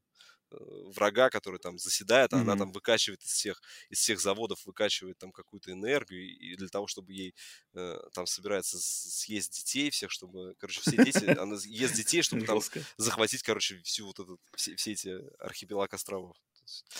э, 0.52 0.56
врага, 0.96 1.30
который 1.30 1.60
там 1.60 1.78
заседает, 1.78 2.34
а 2.34 2.42
она 2.42 2.56
Мгм. 2.56 2.58
там 2.58 2.72
выкачивает 2.72 3.22
из 3.24 3.32
всех, 3.32 3.62
из 3.90 4.00
всех 4.00 4.20
заводов, 4.22 4.66
выкачивает 4.66 5.18
там 5.18 5.32
какую-то 5.32 5.72
энергию, 5.72 6.22
и, 6.28 6.56
для 6.56 6.68
того, 6.70 6.88
чтобы 6.88 7.14
ей 7.14 7.36
э, 7.74 8.00
там 8.14 8.26
собирается 8.28 8.78
съесть 8.80 9.54
детей 9.56 9.90
всех, 9.90 10.12
чтобы, 10.12 10.56
короче, 10.60 10.82
все 10.82 10.98
дети, 10.98 11.26
она 11.26 11.56
ест 11.66 11.96
детей, 11.96 12.22
чтобы 12.22 12.44
там 12.44 12.64
захватить, 12.98 13.44
короче, 13.44 13.82
всю 13.84 14.06
вот 14.08 14.20
этот, 14.20 14.40
все, 14.56 14.76
все 14.76 14.92
эти 14.94 15.10
архипелаг 15.40 15.94
островов. 15.94 16.38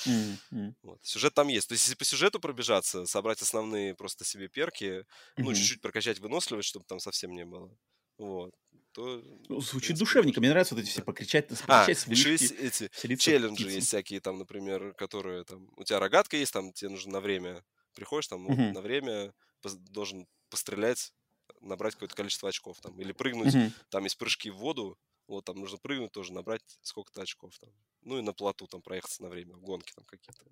М, 0.06 0.40
вот. 0.82 1.00
Сюжет 1.06 1.34
там 1.34 1.48
есть. 1.48 1.70
То 1.70 1.74
есть, 1.74 1.86
если 1.86 1.96
по 1.96 2.06
сюжету 2.06 2.40
пробежаться, 2.40 3.06
собрать 3.06 3.42
основные 3.42 3.96
просто 3.96 4.26
себе 4.26 4.48
перки, 4.50 5.06
ну, 5.42 5.54
мгм. 5.54 5.54
чуть-чуть 5.54 5.82
прокачать 5.82 6.20
выносливость, 6.20 6.70
чтобы 6.70 6.86
там 6.86 7.00
совсем 7.00 7.32
не 7.32 7.46
было, 7.46 7.76
вот, 8.18 8.54
то, 8.92 9.24
Ну, 9.50 9.62
Звучит 9.62 9.98
принципе, 9.98 9.98
душевненько. 9.98 10.40
Мне 10.40 10.50
нравятся 10.50 10.76
вот 10.76 10.82
эти 10.84 10.90
все 10.90 11.02
покричать, 11.02 11.48
А, 11.68 11.90
покричать 11.90 12.00
с 12.00 12.08
еще 12.10 12.32
вышки, 12.32 12.32
есть 12.32 12.52
эти 12.52 12.90
челленджи 13.16 13.70
птицу. 13.70 13.70
есть 13.70 13.88
всякие 13.88 14.20
там, 14.20 14.38
например, 14.38 14.94
которые 14.96 15.44
там... 15.46 15.70
У 15.78 15.84
тебя 15.84 16.00
рогатка 16.00 16.38
есть, 16.38 16.54
там 16.54 16.74
тебе 16.74 16.90
нужно 16.90 17.14
на 17.14 17.22
время... 17.22 17.64
Приходишь 17.96 18.28
там, 18.28 18.48
Мгм, 18.48 18.74
на 18.74 18.82
время 18.82 19.34
должен 19.64 20.28
пострелять, 20.50 21.14
набрать 21.62 21.94
какое-то 21.94 22.16
количество 22.16 22.50
очков 22.50 22.80
там. 22.82 23.00
Или 23.00 23.12
прыгнуть, 23.12 23.58
мгм. 23.58 23.74
там 23.90 24.04
есть 24.04 24.18
прыжки 24.18 24.50
в 24.50 24.58
воду, 24.58 24.98
вот 25.28 25.46
там 25.46 25.58
нужно 25.58 25.78
прыгнуть 25.78 26.12
тоже, 26.12 26.34
набрать 26.34 26.64
сколько-то 26.82 27.22
очков 27.22 27.58
там. 27.60 27.72
Ну 28.02 28.20
и 28.20 28.22
на 28.22 28.34
плоту 28.34 28.68
там 28.68 28.82
проехаться 28.82 29.24
на 29.24 29.30
время, 29.30 29.56
гонки 29.56 29.94
там 29.94 30.06
какие-то. 30.06 30.46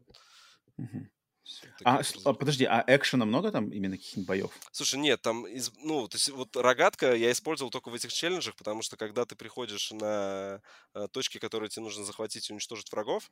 Такие 1.77 1.85
А, 1.85 2.01
а, 2.25 2.33
подожди, 2.33 2.65
а 2.65 2.83
экшена 2.87 3.25
много 3.25 3.51
там 3.51 3.69
именно 3.71 3.95
каких-нибудь 3.97 4.27
боев? 4.27 4.51
Слушай, 4.71 4.99
нет, 4.99 5.21
там, 5.21 5.45
из- 5.47 5.71
ну, 5.77 6.07
то 6.07 6.15
есть 6.15 6.29
вот 6.29 6.55
рогатка 6.55 7.13
я 7.15 7.31
использовал 7.31 7.71
только 7.71 7.89
в 7.89 7.93
этих 7.93 8.13
челленджах, 8.13 8.55
потому 8.55 8.81
что 8.81 8.95
когда 8.97 9.25
ты 9.25 9.35
приходишь 9.35 9.91
на 9.91 10.61
э, 10.93 11.07
точки, 11.11 11.39
которые 11.39 11.69
тебе 11.69 11.83
нужно 11.83 12.05
захватить 12.05 12.49
и 12.49 12.53
уничтожить 12.53 12.91
врагов, 12.91 13.31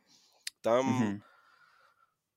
там 0.61 1.15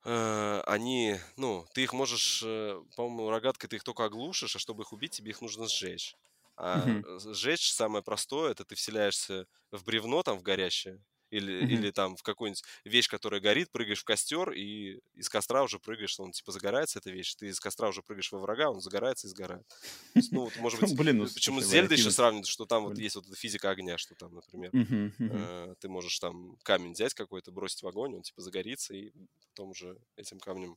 э, 0.04 0.60
они, 0.66 1.16
ну, 1.36 1.66
ты 1.74 1.82
их 1.82 1.92
можешь, 1.92 2.42
э, 2.44 2.82
по-моему, 2.96 3.30
рогаткой 3.30 3.68
ты 3.70 3.76
их 3.76 3.84
только 3.84 4.04
оглушишь, 4.04 4.56
а 4.56 4.58
чтобы 4.58 4.82
их 4.82 4.92
убить, 4.92 5.12
тебе 5.12 5.30
их 5.30 5.40
нужно 5.40 5.66
сжечь. 5.68 6.16
А 6.56 6.98
э, 7.02 7.18
сжечь 7.34 7.72
самое 7.72 8.04
простое, 8.04 8.52
это 8.52 8.64
ты 8.64 8.74
вселяешься 8.74 9.46
в 9.70 9.84
бревно 9.84 10.22
там, 10.22 10.38
в 10.38 10.42
горящее, 10.42 11.02
или, 11.30 11.52
Мгм. 11.60 11.86
или 11.86 11.90
там 11.90 12.16
в 12.16 12.22
какую-нибудь 12.22 12.62
вещь, 12.84 13.08
которая 13.08 13.40
горит, 13.40 13.70
прыгаешь 13.72 14.00
в 14.02 14.04
костер, 14.04 14.50
и 14.52 15.00
из 15.14 15.28
костра 15.30 15.62
уже 15.62 15.78
прыгаешь, 15.78 16.18
он 16.20 16.32
типа 16.32 16.52
загорается, 16.52 16.98
эта 16.98 17.10
вещь, 17.10 17.34
ты 17.36 17.46
из 17.48 17.58
костра 17.60 17.88
уже 17.88 18.02
прыгаешь 18.02 18.30
во 18.32 18.38
врага, 18.38 18.70
он 18.70 18.80
загорается 18.80 19.26
и 19.26 19.30
сгорает. 19.30 19.66
Есть, 20.14 20.30
ну, 20.32 20.42
вот, 20.42 20.56
может 20.56 20.78
быть, 20.78 20.94
Блин, 20.96 21.18
ну, 21.18 21.26
э, 21.26 21.30
почему 21.32 21.60
с 21.60 21.64
Зельдой 21.66 21.96
еще 21.96 22.10
сравнивают, 22.10 22.46
что 22.46 22.66
там 22.66 22.84
вот 22.84 22.98
есть 22.98 23.16
вот 23.16 23.26
эта 23.26 23.36
физика 23.36 23.70
огня, 23.70 23.96
что 23.98 24.14
там, 24.14 24.34
например, 24.34 24.72
мгм. 24.72 25.12
э, 25.26 25.74
ты 25.80 25.88
можешь 25.88 26.18
там 26.18 26.56
камень 26.64 26.92
взять 26.92 27.14
какой-то, 27.14 27.52
бросить 27.52 27.82
в 27.82 27.88
огонь, 27.88 28.14
он 28.16 28.22
типа 28.22 28.42
загорится, 28.42 28.94
и 28.94 29.12
потом 29.48 29.70
уже 29.70 29.98
этим 30.16 30.38
камнем 30.40 30.76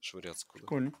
швыряться 0.00 0.46
куда. 0.46 0.68
Прикольно. 0.68 0.92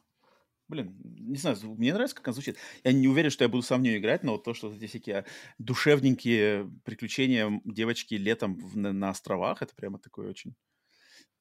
Блин, 0.72 0.96
не 1.04 1.36
знаю, 1.36 1.58
мне 1.62 1.92
нравится, 1.92 2.16
как 2.16 2.28
она 2.28 2.32
звучит. 2.32 2.56
Я 2.82 2.92
не 2.92 3.06
уверен, 3.06 3.28
что 3.28 3.44
я 3.44 3.50
буду 3.50 3.62
сам 3.62 3.80
в 3.80 3.84
нее 3.84 3.98
играть, 3.98 4.22
но 4.22 4.32
вот 4.32 4.44
то, 4.44 4.54
что 4.54 4.70
вот 4.70 4.78
эти 4.78 4.86
всякие 4.86 5.26
душевненькие 5.58 6.70
приключения 6.86 7.60
девочки 7.66 8.14
летом 8.14 8.58
в- 8.58 8.78
на, 8.78 8.90
на 8.94 9.10
островах, 9.10 9.60
это 9.60 9.74
прямо 9.74 9.98
такое 9.98 10.30
очень... 10.30 10.54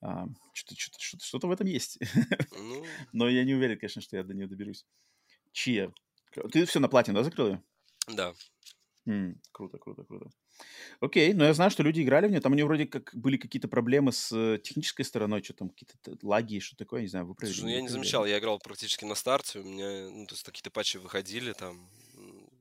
а, 0.02 0.28
что-то, 0.52 0.76
что-то, 0.82 1.00
что-то, 1.00 1.26
что-то 1.26 1.48
в 1.48 1.52
этом 1.52 1.66
есть. 1.66 1.98
Ну, 2.52 2.86
Но 3.14 3.30
я 3.30 3.46
не 3.46 3.54
уверен, 3.54 3.80
конечно, 3.80 4.02
что 4.02 4.18
я 4.18 4.24
до 4.24 4.34
нее 4.34 4.48
доберусь. 4.48 4.86
Чья? 5.54 5.94
Ты 6.52 6.66
все 6.66 6.82
на 6.82 6.90
платину, 6.90 7.18
да, 7.18 7.24
закрыл 7.24 7.48
ее? 7.48 7.64
да. 8.10 8.34
М, 9.08 9.42
круто, 9.52 9.78
круто, 9.80 10.04
круто. 10.04 10.30
Окей, 11.02 11.34
но 11.34 11.46
я 11.46 11.54
знаю, 11.54 11.72
что 11.72 11.84
люди 11.84 12.02
играли 12.02 12.28
в 12.28 12.32
нее. 12.32 12.42
Там 12.42 12.54
у 12.54 12.56
нее 12.56 12.66
вроде 12.66 12.88
как 12.88 13.12
были 13.16 13.38
какие-то 13.38 13.68
проблемы 13.68 14.12
с 14.12 14.30
технической 14.64 15.06
стороной, 15.06 15.44
что 15.44 15.54
там 15.56 15.70
какие-то 15.70 16.18
лаги, 16.28 16.60
что 16.60 16.78
такое, 16.78 17.02
я 17.02 17.04
не 17.06 17.10
знаю, 17.10 17.28
выправили, 17.28 17.54
Слушай, 17.54 17.64
ну 17.64 17.70
я 17.70 17.82
не 17.82 17.88
замечал, 17.90 18.26
я 18.26 18.38
играл 18.38 18.60
практически 18.60 19.04
на 19.06 19.16
старте, 19.16 19.60
у 19.60 19.64
меня, 19.64 20.10
ну, 20.12 20.28
то 20.28 20.34
есть 20.36 20.44
какие-то 20.44 20.70
патчи 20.70 20.98
выходили 20.98 21.54
там, 21.54 21.90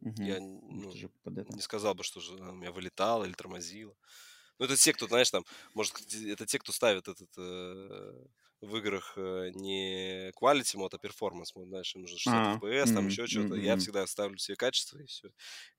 Мгм. 0.01 0.25
я, 0.25 0.41
Ну, 0.71 0.95
ну, 0.95 1.43
не 1.49 1.61
сказал 1.61 1.95
бы, 1.95 2.03
что 2.05 2.21
же 2.21 2.35
у 2.35 2.55
меня 2.55 2.73
вылетало 2.73 3.25
или 3.25 3.33
тормозило. 3.33 3.95
Ну, 4.59 4.67
это 4.67 4.77
те, 4.77 4.93
кто, 4.95 5.09
знаешь, 5.09 5.31
там, 5.31 5.45
может, 5.75 5.95
это 6.15 6.47
те, 6.47 6.59
кто 6.59 6.73
ставит 6.73 7.09
этот 7.09 7.31
э, 7.39 8.27
в 8.61 8.77
играх 8.77 9.15
э, 9.17 9.51
не 9.55 10.31
quality 10.41 10.77
мод, 10.77 10.95
а 10.95 10.99
performance 10.99 11.53
мод, 11.55 11.69
знаешь, 11.69 11.95
им 11.95 12.03
нужно 12.03 12.19
60 12.19 12.47
А, 12.47 12.63
FPS, 12.63 12.93
там 12.93 13.07
м, 13.07 13.07
еще 13.07 13.27
что-то. 13.27 13.57
Я 13.57 13.77
м, 13.77 13.79
всегда 13.79 14.07
ставлю 14.07 14.39
себе 14.39 14.57
качество, 14.57 14.99
и 14.99 15.07
все. 15.07 15.31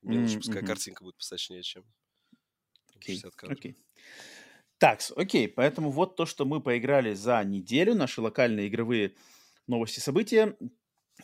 Мне 0.02 0.20
лучше, 0.20 0.38
м, 0.38 0.40
пускай 0.40 0.64
картинка 0.64 1.04
будет 1.04 1.18
посочнее, 1.18 1.64
чем 1.64 1.86
там 2.94 3.02
Окей, 3.02 3.26
60 3.26 3.36
кадров. 3.36 3.66
окей. 3.66 3.76
Так, 4.78 5.02
окей, 5.16 5.48
поэтому 5.48 5.92
вот 5.92 6.16
то, 6.16 6.26
что 6.26 6.46
мы 6.46 6.60
поиграли 6.62 7.14
за 7.14 7.44
неделю, 7.44 7.94
наши 7.96 8.20
локальные 8.22 8.68
игровые 8.68 9.16
новости, 9.68 10.00
события. 10.00 10.58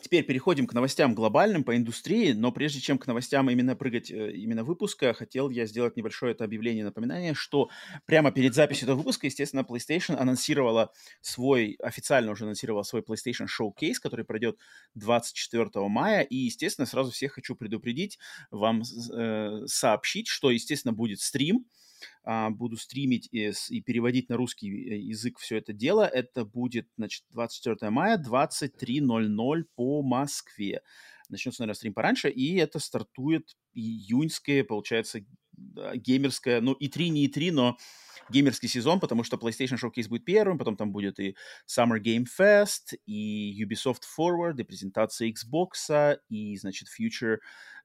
Теперь 0.02 0.24
переходим 0.24 0.66
к 0.66 0.74
новостям 0.74 1.14
глобальным 1.14 1.64
по 1.64 1.76
индустрии, 1.76 2.32
но 2.32 2.52
прежде 2.52 2.80
чем 2.80 2.98
к 2.98 3.06
новостям 3.06 3.50
именно 3.50 3.76
прыгать, 3.76 4.10
э, 4.10 4.32
именно 4.32 4.64
выпуска, 4.64 5.12
хотел 5.12 5.50
я 5.50 5.66
сделать 5.66 5.96
небольшое 5.96 6.32
это 6.32 6.44
объявление, 6.44 6.84
напоминание, 6.84 7.34
что 7.34 7.68
прямо 8.06 8.30
перед 8.30 8.54
записью 8.54 8.84
этого 8.86 8.98
выпуска, 8.98 9.26
естественно, 9.26 9.66
PlayStation 9.68 10.16
анонсировала 10.16 10.92
свой, 11.20 11.76
официально 11.82 12.32
уже 12.32 12.44
анонсировала 12.44 12.82
свой 12.82 13.02
PlayStation 13.02 13.46
Showcase, 13.46 13.96
который 14.00 14.24
пройдет 14.24 14.58
24 14.94 15.70
мая, 15.88 16.22
и, 16.22 16.36
естественно, 16.36 16.86
сразу 16.86 17.10
всех 17.10 17.32
хочу 17.32 17.54
предупредить, 17.54 18.18
вам 18.50 18.82
э, 18.82 19.62
сообщить, 19.66 20.28
что, 20.28 20.50
естественно, 20.50 20.92
будет 20.92 21.20
стрим, 21.20 21.66
буду 22.24 22.76
стримить 22.76 23.28
и, 23.32 23.52
и 23.70 23.80
переводить 23.80 24.28
на 24.28 24.36
русский 24.36 24.68
э, 24.68 24.98
язык 24.98 25.38
все 25.38 25.56
это 25.56 25.72
дело. 25.72 26.02
Это 26.06 26.44
будет, 26.44 26.88
значит, 26.96 27.24
24 27.30 27.90
мая, 27.90 28.18
23.00 28.18 29.64
по 29.74 30.02
Москве. 30.02 30.82
Начнется, 31.28 31.62
наверное, 31.62 31.76
стрим 31.76 31.94
пораньше, 31.94 32.30
и 32.30 32.56
это 32.56 32.78
стартует 32.78 33.56
июньское, 33.74 34.64
получается, 34.64 35.20
геймерское, 35.94 36.60
ну, 36.60 36.72
и 36.72 36.88
3 36.88 37.10
не 37.10 37.24
и 37.24 37.28
3, 37.28 37.50
но 37.50 37.76
геймерский 38.30 38.68
сезон, 38.68 39.00
потому 39.00 39.24
что 39.24 39.36
PlayStation 39.36 39.78
Showcase 39.82 40.08
будет 40.08 40.24
первым, 40.24 40.58
потом 40.58 40.76
там 40.76 40.92
будет 40.92 41.18
и 41.18 41.36
Summer 41.66 42.00
Game 42.00 42.24
Fest, 42.24 42.96
и 43.06 43.64
Ubisoft 43.64 44.02
Forward, 44.18 44.58
и 44.58 44.64
презентация 44.64 45.30
Xbox, 45.30 46.18
и, 46.28 46.56
значит, 46.56 46.88
Future 46.88 47.38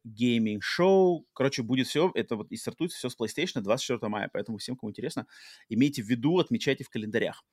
Show. 0.06 1.26
Короче, 1.34 1.64
будет 1.64 1.88
все, 1.88 2.12
это 2.14 2.36
вот 2.36 2.52
и 2.52 2.58
стартует 2.58 2.92
все 2.92 3.10
с 3.10 3.18
PlayStation 3.18 3.62
24 3.62 4.10
мая, 4.10 4.30
поэтому 4.32 4.58
всем, 4.58 4.76
кому 4.76 4.92
интересно, 4.92 5.28
имейте 5.70 6.04
в 6.04 6.08
виду, 6.08 6.40
отмечайте 6.40 6.84
в 6.84 6.90
календарях. 6.90 7.44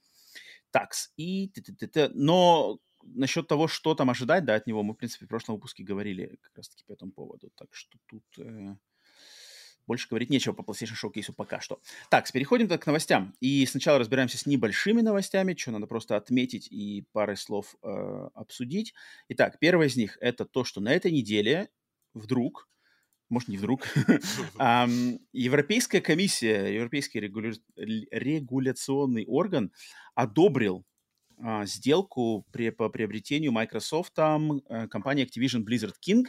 Такс, 0.71 1.13
и. 1.17 1.51
Но 2.15 2.79
насчет 3.03 3.49
того, 3.49 3.69
что 3.69 3.95
там 3.95 4.11
ожидать, 4.11 4.45
да, 4.45 4.55
от 4.55 4.67
него, 4.67 4.83
мы, 4.83 4.95
в 4.95 4.97
принципе, 4.97 5.27
в 5.27 5.29
прошлом 5.29 5.57
выпуске 5.57 5.83
говорили 5.83 6.39
как 6.41 6.57
раз-таки 6.57 6.85
по 6.85 6.93
этому 6.93 7.13
поводу, 7.13 7.51
так 7.57 7.69
что 7.75 7.99
тут... 8.07 8.25
э, 8.39 8.77
больше 9.87 10.09
говорить 10.09 10.31
нечего 10.31 10.53
по 10.53 10.63
PlayStation 10.63 10.95
Showcase 11.03 11.33
пока 11.33 11.61
что. 11.61 11.81
Так, 12.11 12.31
переходим 12.31 12.69
так 12.69 12.83
к 12.83 12.87
новостям. 12.87 13.35
И 13.41 13.67
сначала 13.67 13.99
разбираемся 13.99 14.39
с 14.39 14.47
небольшими 14.47 15.01
новостями, 15.01 15.55
что 15.55 15.73
надо 15.73 15.89
просто 15.89 16.17
отметить 16.17 16.69
и 16.71 17.05
парой 17.11 17.37
слов 17.37 17.75
э, 17.83 18.29
обсудить. 18.35 18.95
Итак, 19.31 19.59
первое 19.59 19.89
из 19.89 19.97
них 19.97 20.17
это 20.21 20.45
то, 20.45 20.63
что 20.63 20.81
на 20.81 20.93
этой 20.93 21.11
неделе 21.11 21.71
вдруг, 22.15 22.69
может 23.29 23.49
не 23.49 23.59
вдруг, 23.59 23.87
Европейская 25.33 26.01
комиссия, 26.01 26.75
Европейский 26.75 27.21
регуля- 27.21 27.61
регуляционный 27.77 29.25
орган 29.27 29.73
одобрил 30.15 30.85
а, 31.43 31.65
сделку 31.65 32.47
при, 32.53 32.71
по 32.71 32.91
приобретению 32.91 33.53
Microsoft 33.53 34.13
э, 34.19 34.89
компании 34.89 35.27
Activision 35.27 35.65
Blizzard 35.65 35.95
King, 36.07 36.27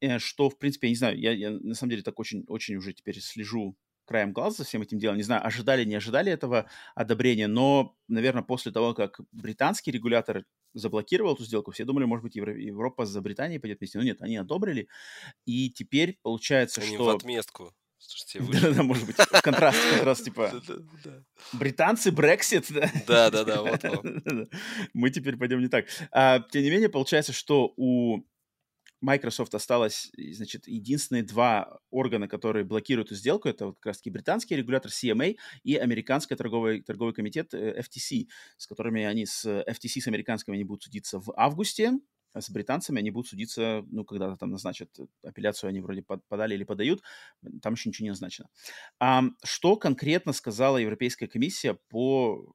э, 0.00 0.18
что, 0.20 0.48
в 0.48 0.58
принципе, 0.58 0.86
я 0.86 0.90
не 0.90 0.96
знаю, 0.96 1.18
я, 1.18 1.32
я 1.32 1.50
на 1.50 1.74
самом 1.74 1.90
деле 1.90 2.02
так 2.02 2.20
очень, 2.20 2.44
очень 2.46 2.76
уже 2.76 2.92
теперь 2.92 3.20
слежу 3.20 3.76
краем 4.08 4.32
глаза 4.32 4.58
за 4.58 4.64
всем 4.64 4.82
этим 4.82 4.98
делом. 4.98 5.16
Не 5.16 5.22
знаю, 5.22 5.46
ожидали, 5.46 5.84
не 5.84 5.94
ожидали 5.94 6.32
этого 6.32 6.68
одобрения, 6.94 7.46
но, 7.46 7.94
наверное, 8.08 8.42
после 8.42 8.72
того, 8.72 8.94
как 8.94 9.20
британский 9.30 9.90
регулятор 9.92 10.44
заблокировал 10.74 11.34
эту 11.34 11.44
сделку, 11.44 11.70
все 11.70 11.84
думали, 11.84 12.04
может 12.04 12.24
быть, 12.24 12.36
Евро- 12.36 12.58
Европа 12.58 13.06
за 13.06 13.20
Британией 13.20 13.60
пойдет 13.60 13.80
вместе. 13.80 13.98
Но 13.98 14.04
нет, 14.04 14.20
они 14.20 14.36
одобрили. 14.36 14.88
И 15.44 15.70
теперь 15.70 16.18
получается, 16.22 16.80
Они 16.80 16.90
в 16.90 16.94
что... 16.94 17.10
отместку 17.10 17.72
Да-да, 18.34 18.82
может 18.82 19.06
быть, 19.06 19.16
контраст, 19.16 19.78
контраст, 19.90 20.24
типа, 20.24 20.52
британцы, 21.52 22.12
Брексит, 22.12 22.66
да? 22.70 22.90
Да-да-да, 23.06 23.62
вот 23.62 23.82
Мы 24.94 25.10
теперь 25.10 25.36
пойдем 25.36 25.60
не 25.60 25.68
так. 25.68 25.86
А, 26.12 26.40
тем 26.40 26.62
не 26.62 26.70
менее, 26.70 26.88
получается, 26.88 27.32
что 27.32 27.72
у 27.76 28.22
Microsoft 29.00 29.54
осталось, 29.54 30.10
значит, 30.16 30.66
единственные 30.66 31.22
два 31.22 31.78
органа, 31.90 32.28
которые 32.28 32.64
блокируют 32.64 33.08
эту 33.08 33.16
сделку, 33.16 33.48
это 33.48 33.66
вот 33.66 33.76
как 33.76 33.86
раз-таки 33.86 34.10
британский 34.10 34.56
регулятор 34.56 34.90
CMA 34.90 35.36
и 35.62 35.76
американский 35.76 36.34
торговый, 36.34 36.82
торговый 36.82 37.14
комитет 37.14 37.54
э, 37.54 37.80
FTC, 37.80 38.26
с 38.56 38.66
которыми 38.66 39.04
они 39.04 39.26
с 39.26 39.44
FTC, 39.44 40.00
с 40.00 40.08
американскими, 40.08 40.54
они 40.54 40.64
будут 40.64 40.84
судиться 40.84 41.20
в 41.20 41.32
августе, 41.36 41.92
а 42.32 42.40
с 42.40 42.50
британцами 42.50 42.98
они 42.98 43.10
будут 43.10 43.28
судиться, 43.28 43.84
ну, 43.90 44.04
когда 44.04 44.36
там 44.36 44.50
назначат 44.50 44.90
апелляцию, 45.22 45.70
они 45.70 45.80
вроде 45.80 46.02
подали 46.02 46.54
или 46.54 46.64
подают, 46.64 47.02
там 47.62 47.74
еще 47.74 47.88
ничего 47.88 48.04
не 48.04 48.10
назначено. 48.10 48.48
А, 49.00 49.24
что 49.44 49.76
конкретно 49.76 50.32
сказала 50.32 50.76
Европейская 50.76 51.26
комиссия 51.26 51.74
по 51.88 52.52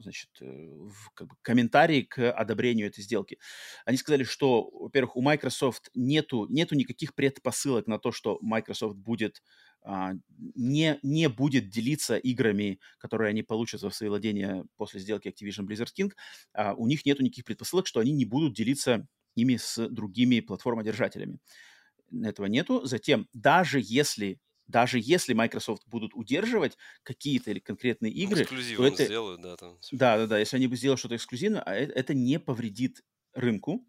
значит, 0.00 0.30
э, 0.40 0.44
в 0.44 1.10
как 1.14 1.28
бы, 1.28 1.36
комментарии 1.42 2.02
к 2.02 2.30
одобрению 2.32 2.88
этой 2.88 3.02
сделки. 3.02 3.38
Они 3.84 3.96
сказали, 3.96 4.24
что, 4.24 4.70
во-первых, 4.70 5.16
у 5.16 5.22
Microsoft 5.22 5.90
нету, 5.94 6.46
нету 6.48 6.74
никаких 6.74 7.14
предпосылок 7.14 7.86
на 7.86 7.98
то, 7.98 8.12
что 8.12 8.38
Microsoft 8.40 8.96
будет 8.96 9.42
а, 9.86 10.12
не, 10.54 10.98
не 11.02 11.28
будет 11.28 11.68
делиться 11.68 12.16
играми, 12.16 12.80
которые 12.98 13.28
они 13.28 13.42
получат 13.42 13.82
в 13.82 13.90
свои 13.90 14.08
владения 14.08 14.64
после 14.76 14.98
сделки 14.98 15.28
Activision 15.28 15.66
Blizzard 15.66 15.90
King. 15.96 16.12
А, 16.54 16.74
у 16.74 16.86
них 16.86 17.04
нету 17.04 17.22
никаких 17.22 17.44
предпосылок, 17.44 17.86
что 17.86 18.00
они 18.00 18.12
не 18.12 18.24
будут 18.24 18.54
делиться 18.54 19.06
ими 19.34 19.56
с 19.56 19.88
другими 19.88 20.40
платформодержателями. 20.40 21.38
Этого 22.22 22.46
нету. 22.46 22.86
Затем, 22.86 23.28
даже 23.34 23.78
если 23.82 24.38
даже 24.66 24.98
если 25.00 25.34
Microsoft 25.34 25.82
будут 25.86 26.14
удерживать 26.14 26.76
какие-то 27.02 27.50
или 27.50 27.58
конкретные 27.58 28.12
ну, 28.12 28.18
игры, 28.18 28.44
то 28.44 28.86
это... 28.86 29.04
сделают, 29.04 29.40
да, 29.40 29.56
там. 29.56 29.78
Да, 29.92 30.16
да, 30.18 30.26
да, 30.26 30.38
если 30.38 30.56
они 30.56 30.66
бы 30.66 30.76
сделали 30.76 30.98
что-то 30.98 31.16
эксклюзивное, 31.16 31.62
а 31.62 31.74
это, 31.74 31.92
это 31.92 32.14
не 32.14 32.38
повредит 32.38 33.02
рынку. 33.34 33.86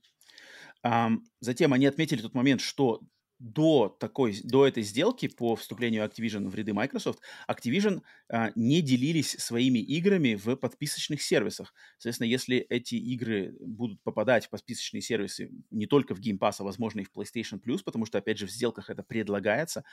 Um, 0.84 1.22
затем 1.40 1.74
они 1.74 1.88
отметили 1.88 2.22
тот 2.22 2.36
момент, 2.36 2.62
что 2.62 3.02
до 3.46 3.96
такой, 4.00 4.40
до 4.44 4.66
этой 4.66 4.82
сделки 4.82 5.28
по 5.28 5.56
вступлению 5.56 6.04
Activision 6.04 6.50
в 6.50 6.56
ряды 6.56 6.74
Microsoft, 6.74 7.20
Activision 7.48 8.02
а, 8.28 8.52
не 8.56 8.82
делились 8.82 9.32
своими 9.38 9.78
играми 9.78 10.34
в 10.34 10.56
подписочных 10.56 11.22
сервисах. 11.22 11.72
Соответственно, 12.00 12.28
если 12.28 12.58
эти 12.58 12.96
игры 12.96 13.56
будут 13.60 14.02
попадать 14.02 14.48
в 14.48 14.50
подписочные 14.50 15.02
сервисы 15.02 15.52
не 15.70 15.86
только 15.86 16.16
в 16.16 16.20
Game 16.20 16.40
Pass, 16.40 16.56
а 16.58 16.64
возможно 16.64 17.02
и 17.02 17.04
в 17.04 17.12
PlayStation 17.16 17.62
Plus, 17.62 17.82
потому 17.86 18.08
что, 18.08 18.18
опять 18.18 18.40
же, 18.40 18.48
в 18.48 18.52
сделках 18.52 18.90
это 18.90 19.04
предлагается, 19.04 19.84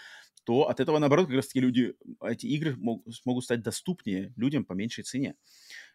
то 0.45 0.69
от 0.69 0.81
этого, 0.81 0.99
наоборот, 0.99 1.27
как 1.27 1.37
раз-таки 1.37 1.61
люди, 1.61 1.95
эти 2.23 2.47
игры 2.47 2.75
мог, 2.77 3.05
смогут 3.15 3.45
стать 3.45 3.61
доступнее 3.61 4.33
людям 4.37 4.65
по 4.65 4.73
меньшей 4.73 5.05
цене. 5.05 5.35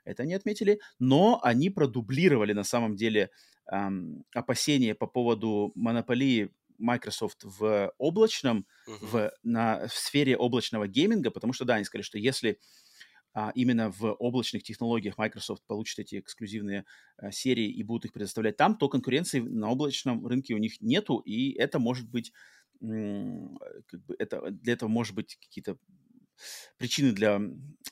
Это 0.05 0.23
они 0.23 0.35
отметили, 0.35 0.79
но 0.99 1.39
они 1.41 1.71
продублировали 1.71 2.53
на 2.53 2.63
самом 2.63 2.95
деле 2.95 3.31
эм, 3.71 4.23
опасения 4.35 4.93
по 4.93 5.07
поводу 5.07 5.71
монополии 5.73 6.51
Microsoft 6.77 7.43
в 7.43 7.93
облачном, 7.97 8.65
uh-huh. 8.87 8.97
в, 9.01 9.33
на, 9.43 9.87
в 9.87 9.93
сфере 9.93 10.37
облачного 10.37 10.87
гейминга, 10.87 11.31
потому 11.31 11.53
что, 11.53 11.65
да, 11.65 11.75
они 11.75 11.85
сказали, 11.85 12.03
что 12.03 12.17
если 12.17 12.59
а, 13.33 13.51
именно 13.53 13.91
в 13.91 14.13
облачных 14.13 14.63
технологиях 14.63 15.17
Microsoft 15.17 15.63
получит 15.67 15.99
эти 15.99 16.19
эксклюзивные 16.19 16.85
а, 17.17 17.31
серии 17.31 17.69
и 17.69 17.83
будут 17.83 18.05
их 18.05 18.13
предоставлять 18.13 18.57
там, 18.57 18.77
то 18.77 18.89
конкуренции 18.89 19.39
на 19.39 19.69
облачном 19.69 20.25
рынке 20.25 20.55
у 20.55 20.57
них 20.57 20.81
нету, 20.81 21.19
и 21.19 21.51
это 21.53 21.77
может 21.77 22.09
быть, 22.09 22.33
м- 22.81 23.59
как 23.87 24.03
бы 24.05 24.15
это, 24.17 24.49
для 24.49 24.73
этого 24.73 24.89
может 24.89 25.13
быть 25.13 25.37
какие-то 25.39 25.77
причины 26.77 27.11
для 27.11 27.39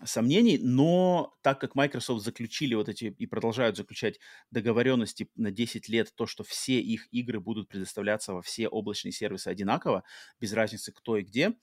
сомнений, 0.04 0.58
но 0.58 1.36
так 1.42 1.60
как 1.60 1.76
Microsoft 1.76 2.24
заключили 2.24 2.76
вот 2.76 2.90
эти 2.90 3.06
и 3.18 3.26
продолжают 3.26 3.78
заключать 3.78 4.20
договоренности 4.52 5.30
на 5.36 5.52
10 5.52 5.90
лет, 5.90 6.14
то, 6.16 6.28
что 6.28 6.44
все 6.44 6.80
их 6.80 7.08
игры 7.12 7.40
будут 7.40 7.70
предоставляться 7.70 8.34
во 8.34 8.42
все 8.42 8.68
облачные 8.68 9.12
сервисы 9.12 9.48
одинаково, 9.48 10.04
без 10.40 10.54
разницы 10.54 10.92
кто 10.92 11.18
и 11.18 11.24
где, 11.24 11.54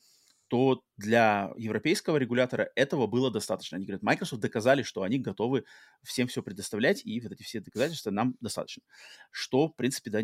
то 0.52 0.84
для 0.98 1.50
европейского 1.56 2.18
регулятора 2.18 2.70
этого 2.74 3.06
было 3.06 3.30
достаточно. 3.30 3.76
Они 3.76 3.86
говорят, 3.86 4.02
Microsoft 4.02 4.42
доказали, 4.42 4.82
что 4.82 5.00
они 5.00 5.18
готовы 5.18 5.64
всем 6.02 6.28
все 6.28 6.42
предоставлять, 6.42 7.06
и 7.06 7.18
вот 7.22 7.32
эти 7.32 7.42
все 7.42 7.60
доказательства 7.60 8.10
нам 8.10 8.36
достаточно. 8.42 8.82
Что, 9.30 9.68
в 9.68 9.74
принципе, 9.74 10.10
да, 10.10 10.20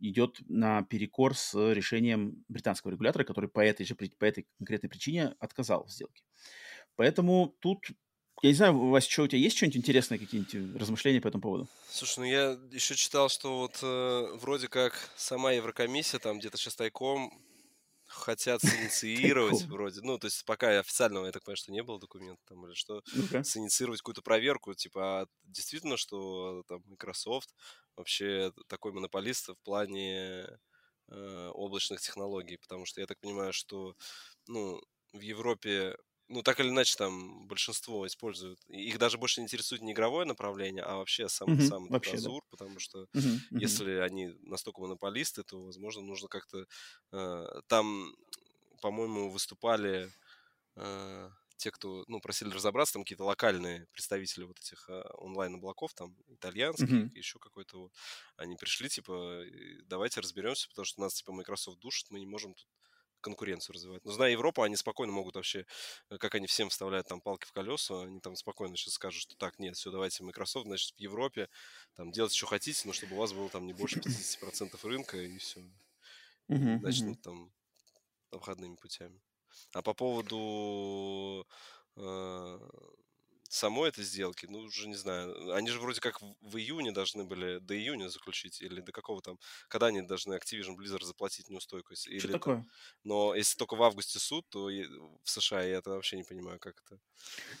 идет 0.00 0.40
на 0.48 0.82
перекор 0.82 1.36
с 1.36 1.54
решением 1.72 2.44
британского 2.48 2.90
регулятора, 2.90 3.22
который 3.22 3.48
по 3.48 3.60
этой 3.60 3.86
же 3.86 3.94
по 3.94 4.24
этой 4.24 4.48
конкретной 4.58 4.90
причине 4.90 5.36
отказал 5.38 5.84
в 5.84 5.92
сделке. 5.92 6.24
Поэтому 6.96 7.54
тут 7.60 7.86
я 8.42 8.48
не 8.48 8.56
знаю, 8.56 8.76
Вася, 8.76 9.08
что 9.08 9.22
у 9.22 9.28
тебя 9.28 9.38
есть 9.38 9.56
что-нибудь 9.56 9.76
интересное, 9.76 10.18
какие-нибудь 10.18 10.80
размышления 10.80 11.20
по 11.20 11.28
этому 11.28 11.42
поводу? 11.42 11.68
Слушай, 11.88 12.18
ну 12.18 12.24
я 12.24 12.58
еще 12.72 12.96
читал, 12.96 13.28
что 13.28 13.60
вот 13.60 13.78
э, 13.80 14.36
вроде 14.40 14.66
как 14.66 14.94
сама 15.14 15.52
Еврокомиссия 15.52 16.18
там 16.18 16.40
где-то 16.40 16.56
сейчас 16.56 16.74
тайком 16.74 17.32
хотят 18.12 18.60
синициировать 18.62 19.62
вроде, 19.62 20.00
ну, 20.02 20.18
то 20.18 20.26
есть 20.26 20.44
пока 20.44 20.78
официального, 20.78 21.26
я 21.26 21.32
так 21.32 21.44
понимаю, 21.44 21.56
что 21.56 21.72
не 21.72 21.82
было 21.82 21.98
документа 21.98 22.42
там 22.46 22.66
или 22.66 22.74
что, 22.74 23.02
okay. 23.16 23.42
синициировать 23.42 24.00
какую-то 24.00 24.22
проверку, 24.22 24.74
типа, 24.74 25.22
а 25.22 25.26
действительно, 25.44 25.96
что 25.96 26.62
там 26.68 26.82
Microsoft 26.86 27.54
вообще 27.96 28.52
такой 28.68 28.92
монополист 28.92 29.48
в 29.48 29.56
плане 29.62 30.46
э, 31.08 31.50
облачных 31.54 32.00
технологий, 32.00 32.56
потому 32.56 32.86
что 32.86 33.00
я 33.00 33.06
так 33.06 33.18
понимаю, 33.20 33.52
что, 33.52 33.96
ну, 34.46 34.80
в 35.12 35.20
Европе 35.20 35.96
ну, 36.32 36.42
так 36.42 36.60
или 36.60 36.70
иначе, 36.70 36.96
там 36.96 37.46
большинство 37.46 38.06
используют. 38.06 38.58
Их 38.68 38.98
даже 38.98 39.18
больше 39.18 39.40
не 39.40 39.44
интересует 39.44 39.82
не 39.82 39.92
игровое 39.92 40.26
направление, 40.26 40.82
а 40.82 40.96
вообще 40.96 41.28
сам, 41.28 41.48
mm-hmm. 41.50 41.68
сам 41.68 41.88
вообще, 41.88 42.14
Азур, 42.14 42.42
да. 42.42 42.48
потому 42.50 42.78
что. 42.78 43.06
Mm-hmm. 43.12 43.38
если 43.50 43.92
они 43.98 44.34
настолько 44.40 44.80
монополисты, 44.80 45.42
то, 45.42 45.62
возможно, 45.62 46.02
нужно 46.02 46.28
как-то... 46.28 46.66
Э, 47.12 47.60
там, 47.68 48.14
по-моему, 48.80 49.30
выступали 49.30 50.10
э, 50.76 51.30
те, 51.58 51.70
кто, 51.70 52.04
ну, 52.08 52.18
просили 52.20 52.48
разобраться, 52.50 52.94
там 52.94 53.02
какие-то 53.02 53.24
локальные 53.24 53.86
представители 53.92 54.44
вот 54.44 54.58
этих 54.58 54.88
э, 54.88 55.02
онлайн-облаков, 55.18 55.92
там, 55.92 56.16
итальянских, 56.28 56.88
mm-hmm. 56.88 57.14
еще 57.14 57.38
какой-то 57.38 57.78
вот. 57.78 57.92
Они 58.36 58.56
пришли, 58.56 58.88
типа, 58.88 59.42
давайте 59.84 60.20
разберемся, 60.20 60.68
потому 60.70 60.86
что 60.86 61.00
нас, 61.02 61.14
типа, 61.14 61.32
Microsoft 61.32 61.78
душит, 61.78 62.10
мы 62.10 62.20
не 62.20 62.26
можем 62.26 62.54
тут 62.54 62.66
конкуренцию 63.22 63.74
развивать. 63.74 64.04
Но 64.04 64.12
зная 64.12 64.32
Европу, 64.32 64.62
они 64.62 64.76
спокойно 64.76 65.12
могут 65.12 65.36
вообще, 65.36 65.64
э, 66.10 66.18
как 66.18 66.34
они 66.34 66.46
всем 66.46 66.68
вставляют 66.68 67.08
там 67.08 67.20
палки 67.20 67.46
в 67.46 67.52
колеса, 67.52 68.02
они 68.02 68.20
там 68.20 68.36
спокойно 68.36 68.76
сейчас 68.76 68.94
скажут, 68.94 69.22
что 69.22 69.36
так, 69.36 69.58
нет, 69.58 69.76
все, 69.76 69.90
давайте 69.90 70.22
Microsoft, 70.24 70.66
значит, 70.66 70.94
в 70.94 71.00
Европе 71.00 71.48
там 71.94 72.12
делать, 72.12 72.34
что 72.34 72.46
хотите, 72.46 72.82
но 72.84 72.92
чтобы 72.92 73.14
у 73.14 73.18
вас 73.18 73.32
было 73.32 73.48
там 73.48 73.66
не 73.66 73.72
больше 73.72 74.00
50% 74.00 74.78
рынка, 74.82 75.16
и 75.16 75.38
все. 75.38 75.60
Uh-huh, 76.48 76.80
Начнут 76.80 77.22
там 77.22 77.52
обходными 78.30 78.76
путями. 78.76 79.20
А 79.72 79.82
по 79.82 79.94
поводу 79.94 81.46
э, 81.96 82.58
самой 83.52 83.90
этой 83.90 84.02
сделки, 84.04 84.46
ну, 84.46 84.60
уже 84.60 84.88
не 84.88 84.94
знаю. 84.94 85.52
Они 85.52 85.68
же 85.68 85.78
вроде 85.78 86.00
как 86.00 86.20
в 86.22 86.56
июне 86.56 86.90
должны 86.92 87.24
были 87.24 87.58
до 87.58 87.76
июня 87.76 88.08
заключить, 88.08 88.62
или 88.62 88.80
до 88.80 88.92
какого 88.92 89.20
там, 89.20 89.38
когда 89.68 89.88
они 89.88 90.00
должны 90.02 90.34
Activision 90.34 90.74
Blizzard 90.76 91.04
заплатить 91.04 91.50
неустойку. 91.50 91.92
Или 92.06 92.18
Что 92.18 92.28
такое? 92.28 92.56
Там, 92.56 92.70
но 93.04 93.34
если 93.34 93.56
только 93.58 93.76
в 93.76 93.82
августе 93.82 94.18
суд, 94.18 94.48
то 94.48 94.68
в 94.68 95.30
США 95.30 95.62
я 95.62 95.78
это 95.78 95.90
вообще 95.90 96.16
не 96.16 96.24
понимаю, 96.24 96.58
как 96.58 96.82
это. 96.86 96.98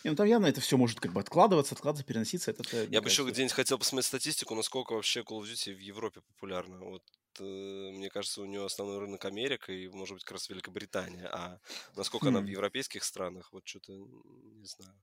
Не, 0.04 0.10
ну 0.10 0.16
там 0.16 0.26
явно 0.26 0.46
это 0.46 0.60
все 0.60 0.76
может 0.78 0.98
как 0.98 1.12
бы 1.12 1.20
откладываться, 1.20 1.74
откладываться, 1.74 2.06
переноситься. 2.06 2.50
Это, 2.52 2.62
это, 2.62 2.90
я 2.90 3.02
бы 3.02 3.08
еще 3.08 3.24
где-нибудь 3.24 3.52
хотел 3.52 3.78
посмотреть 3.78 4.06
статистику, 4.06 4.54
насколько 4.54 4.94
вообще 4.94 5.20
Call 5.20 5.40
of 5.40 5.44
Duty 5.44 5.74
в 5.74 5.78
Европе 5.78 6.22
популярна. 6.22 6.78
Вот 6.78 7.02
э, 7.40 7.90
мне 7.92 8.08
кажется, 8.08 8.40
у 8.40 8.46
нее 8.46 8.64
основной 8.64 8.98
рынок 8.98 9.24
Америка 9.26 9.72
и, 9.72 9.88
может 9.88 10.14
быть, 10.14 10.24
как 10.24 10.32
раз 10.32 10.48
Великобритания. 10.48 11.28
А 11.30 11.60
насколько 11.96 12.26
хм. 12.26 12.28
она 12.28 12.40
в 12.40 12.44
хм. 12.44 12.46
европейских 12.46 13.04
странах, 13.04 13.52
вот 13.52 13.66
что-то 13.66 13.92
не 13.92 14.66
знаю. 14.66 14.94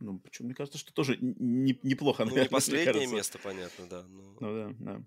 Ну, 0.00 0.18
почему? 0.18 0.46
Мне 0.46 0.54
кажется, 0.54 0.78
что 0.78 0.92
тоже 0.92 1.16
не, 1.20 1.78
неплохо. 1.82 2.24
Ну, 2.24 2.36
не 2.36 2.48
последнее 2.48 3.06
место, 3.06 3.38
понятно, 3.38 3.86
да. 3.88 4.02
Но... 4.08 4.36
Ну 4.40 4.54
да, 4.54 4.74
да. 4.78 5.02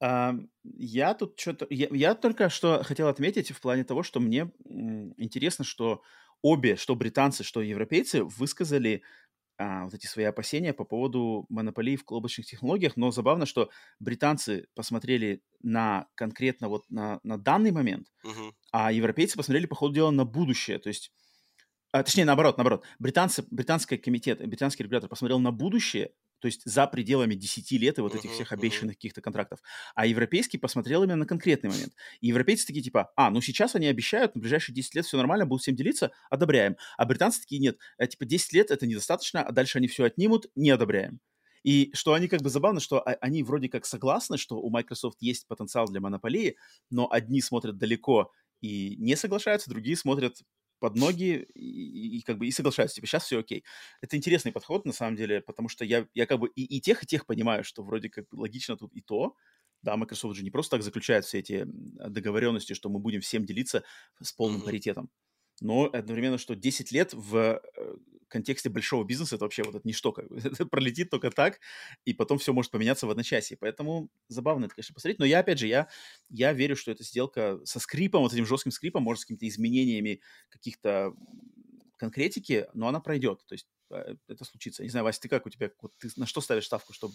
А, 0.00 0.34
я 0.64 1.14
тут 1.14 1.38
что-то... 1.38 1.66
Я, 1.70 1.88
я 1.90 2.14
только 2.14 2.48
что 2.48 2.82
хотел 2.82 3.08
отметить 3.08 3.52
в 3.52 3.60
плане 3.60 3.84
того, 3.84 4.02
что 4.02 4.20
мне 4.20 4.50
интересно, 4.64 5.64
что 5.64 6.02
обе, 6.42 6.76
что 6.76 6.94
британцы, 6.96 7.44
что 7.44 7.62
европейцы, 7.62 8.24
высказали 8.24 9.02
а, 9.56 9.84
вот 9.84 9.94
эти 9.94 10.06
свои 10.06 10.24
опасения 10.24 10.72
по 10.72 10.84
поводу 10.84 11.46
монополии 11.48 11.96
в 11.96 12.04
облачных 12.08 12.46
технологиях, 12.46 12.96
но 12.96 13.12
забавно, 13.12 13.46
что 13.46 13.70
британцы 14.00 14.66
посмотрели 14.74 15.42
на 15.62 16.08
конкретно 16.16 16.68
вот 16.68 16.84
на, 16.90 17.20
на 17.22 17.38
данный 17.38 17.70
момент, 17.70 18.08
uh-huh. 18.24 18.52
а 18.72 18.90
европейцы 18.90 19.36
посмотрели, 19.36 19.66
по 19.66 19.76
ходу 19.76 19.94
дела, 19.94 20.10
на 20.10 20.24
будущее. 20.24 20.80
То 20.80 20.88
есть 20.88 21.12
а, 21.94 22.02
точнее, 22.02 22.24
наоборот, 22.24 22.56
наоборот. 22.56 22.82
Британцы, 22.98 23.44
британский 23.52 23.98
комитет, 23.98 24.44
британский 24.44 24.82
регулятор 24.82 25.08
посмотрел 25.08 25.38
на 25.38 25.52
будущее, 25.52 26.10
то 26.40 26.46
есть 26.46 26.62
за 26.64 26.88
пределами 26.88 27.36
10 27.36 27.70
лет 27.78 27.98
и 27.98 28.00
вот 28.00 28.16
этих 28.16 28.32
всех 28.32 28.50
обещанных 28.50 28.96
каких-то 28.96 29.20
контрактов. 29.20 29.60
А 29.94 30.04
европейский 30.04 30.58
посмотрел 30.58 31.04
именно 31.04 31.18
на 31.18 31.26
конкретный 31.26 31.70
момент. 31.70 31.92
И 32.20 32.26
европейцы 32.26 32.66
такие 32.66 32.82
типа, 32.82 33.12
а, 33.14 33.30
ну 33.30 33.40
сейчас 33.40 33.76
они 33.76 33.86
обещают, 33.86 34.34
на 34.34 34.40
ближайшие 34.40 34.74
10 34.74 34.92
лет 34.96 35.06
все 35.06 35.16
нормально, 35.18 35.46
будут 35.46 35.62
всем 35.62 35.76
делиться, 35.76 36.10
одобряем. 36.30 36.76
А 36.96 37.04
британцы 37.04 37.42
такие, 37.42 37.60
нет, 37.60 37.78
а, 37.96 38.08
типа 38.08 38.24
10 38.24 38.52
лет 38.54 38.72
это 38.72 38.88
недостаточно, 38.88 39.44
а 39.44 39.52
дальше 39.52 39.78
они 39.78 39.86
все 39.86 40.02
отнимут, 40.02 40.46
не 40.56 40.70
одобряем. 40.70 41.20
И 41.62 41.92
что 41.94 42.14
они 42.14 42.26
как 42.26 42.42
бы 42.42 42.50
забавно, 42.50 42.80
что 42.80 43.04
они 43.04 43.44
вроде 43.44 43.68
как 43.68 43.86
согласны, 43.86 44.36
что 44.36 44.56
у 44.56 44.68
Microsoft 44.68 45.18
есть 45.20 45.46
потенциал 45.46 45.86
для 45.86 46.00
монополии, 46.00 46.56
но 46.90 47.08
одни 47.08 47.40
смотрят 47.40 47.78
далеко 47.78 48.32
и 48.60 48.96
не 48.96 49.14
соглашаются, 49.14 49.70
другие 49.70 49.96
смотрят 49.96 50.42
под 50.84 50.96
ноги 50.96 51.48
и, 51.54 52.18
и, 52.18 52.20
как 52.20 52.36
бы 52.36 52.46
и 52.46 52.50
соглашаются, 52.50 52.96
типа, 52.96 53.06
сейчас 53.06 53.24
все 53.24 53.38
окей. 53.38 53.64
Это 54.02 54.18
интересный 54.18 54.52
подход, 54.52 54.84
на 54.84 54.92
самом 54.92 55.16
деле, 55.16 55.40
потому 55.40 55.70
что 55.70 55.82
я, 55.82 56.06
я 56.12 56.26
как 56.26 56.38
бы 56.38 56.50
и, 56.54 56.76
и 56.76 56.78
тех, 56.78 57.02
и 57.02 57.06
тех 57.06 57.24
понимаю, 57.24 57.64
что 57.64 57.82
вроде 57.82 58.10
как 58.10 58.26
логично 58.34 58.76
тут 58.76 58.92
и 58.92 59.00
то, 59.00 59.34
да, 59.80 59.96
Microsoft 59.96 60.36
же 60.36 60.44
не 60.44 60.50
просто 60.50 60.76
так 60.76 60.84
заключает 60.84 61.24
все 61.24 61.38
эти 61.38 61.64
договоренности, 61.66 62.74
что 62.74 62.90
мы 62.90 62.98
будем 62.98 63.22
всем 63.22 63.46
делиться 63.46 63.82
с 64.20 64.30
полным 64.34 64.60
mm-hmm. 64.60 64.64
паритетом 64.66 65.10
но 65.60 65.88
одновременно, 65.92 66.38
что 66.38 66.54
10 66.54 66.92
лет 66.92 67.14
в 67.14 67.60
э, 67.76 67.96
контексте 68.28 68.68
большого 68.68 69.04
бизнеса 69.04 69.36
это 69.36 69.44
вообще 69.44 69.62
вот 69.62 69.74
это 69.76 69.86
ничто, 69.86 70.12
как 70.12 70.28
бы. 70.28 70.36
это 70.44 70.66
пролетит 70.66 71.10
только 71.10 71.30
так, 71.30 71.60
и 72.04 72.12
потом 72.12 72.38
все 72.38 72.52
может 72.52 72.70
поменяться 72.70 73.06
в 73.06 73.10
одночасье. 73.10 73.56
Поэтому 73.56 74.10
забавно 74.28 74.66
это, 74.66 74.74
конечно, 74.74 74.94
посмотреть. 74.94 75.18
Но 75.18 75.24
я, 75.24 75.40
опять 75.40 75.58
же, 75.58 75.66
я, 75.66 75.88
я 76.28 76.52
верю, 76.52 76.76
что 76.76 76.90
эта 76.90 77.04
сделка 77.04 77.60
со 77.64 77.78
скрипом, 77.78 78.22
вот 78.22 78.32
этим 78.32 78.46
жестким 78.46 78.72
скрипом, 78.72 79.02
может, 79.02 79.22
с 79.22 79.24
какими-то 79.24 79.46
изменениями 79.48 80.20
каких-то 80.48 81.14
конкретики, 81.96 82.66
но 82.74 82.88
она 82.88 83.00
пройдет. 83.00 83.44
То 83.46 83.54
есть 83.54 83.68
э, 83.90 84.16
это 84.26 84.44
случится. 84.44 84.82
Не 84.82 84.88
знаю, 84.88 85.04
Вася, 85.04 85.20
ты 85.20 85.28
как 85.28 85.46
у 85.46 85.50
тебя, 85.50 85.70
вот 85.80 85.92
ты 85.98 86.10
на 86.16 86.26
что 86.26 86.40
ставишь 86.40 86.66
ставку, 86.66 86.92
чтобы 86.92 87.14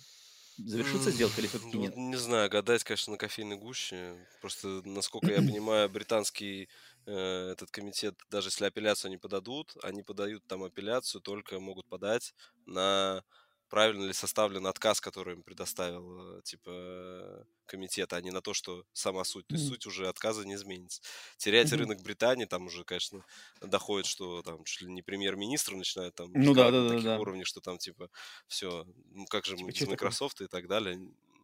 завершится 0.66 1.12
сделка 1.12 1.40
или 1.40 1.48
все-таки 1.48 1.78
нет? 1.78 1.96
Не 1.96 2.18
знаю, 2.18 2.50
гадать, 2.50 2.84
конечно, 2.84 3.12
на 3.12 3.18
кофейной 3.18 3.58
гуще. 3.58 4.16
Просто, 4.42 4.82
насколько 4.86 5.32
я 5.32 5.38
понимаю, 5.38 5.90
британский 5.90 6.70
этот 7.12 7.72
комитет, 7.72 8.16
даже 8.30 8.50
если 8.50 8.66
апелляцию 8.66 9.12
не 9.12 9.18
подадут, 9.18 9.76
они 9.84 10.04
подают 10.04 10.46
там 10.48 10.64
апелляцию, 10.64 11.22
только 11.22 11.60
могут 11.60 11.88
подать 11.88 12.34
на 12.66 13.24
правильно 13.70 14.06
ли 14.06 14.14
составлен 14.14 14.66
отказ, 14.68 15.00
который 15.00 15.36
им 15.36 15.44
предоставил, 15.44 16.38
э, 16.38 16.42
типа, 16.42 17.46
комитет, 17.66 18.12
а 18.14 18.22
не 18.22 18.32
на 18.32 18.42
то, 18.42 18.54
что 18.54 18.84
сама 18.94 19.24
суть. 19.24 19.48
То 19.48 19.56
есть 19.56 19.68
суть 19.68 19.86
уже 19.86 20.08
отказа 20.08 20.46
не 20.46 20.56
изменится. 20.56 21.02
Терять 21.38 21.72
mm-hmm. 21.72 21.78
рынок 21.78 22.02
Британии, 22.02 22.46
там 22.46 22.66
уже, 22.66 22.84
конечно, 22.84 23.24
доходит, 23.62 24.08
что 24.08 24.42
там 24.42 24.64
чуть 24.64 24.82
ли 24.82 24.92
не 24.92 25.04
премьер-министр 25.04 25.76
начинает 25.76 26.16
там 26.16 26.32
ну, 26.34 26.54
да, 26.54 26.72
да, 26.72 26.82
на 26.82 26.90
таких 26.90 27.06
да, 27.06 27.20
уровнях, 27.20 27.46
что 27.46 27.62
там, 27.62 27.78
типа, 27.78 28.10
все, 28.48 28.86
ну 29.12 29.26
как 29.26 29.46
же 29.46 29.56
типа, 29.56 29.66
мы 29.66 29.72
без 29.72 29.88
Microsoft 29.88 30.38
такое? 30.38 30.48
и 30.48 30.50
так 30.50 30.68
далее. 30.68 31.00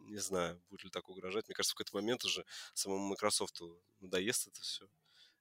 Не 0.07 0.20
знаю, 0.20 0.61
будет 0.70 0.84
ли 0.84 0.89
так 0.89 1.07
угрожать. 1.09 1.47
Мне 1.47 1.55
кажется, 1.55 1.74
в 1.74 1.78
какой-то 1.78 1.95
момент 1.95 2.26
уже 2.26 2.43
самому 2.74 3.09
Microsoft 3.09 3.61
надоест 3.99 4.47
это 4.47 4.61
все. 4.61 4.88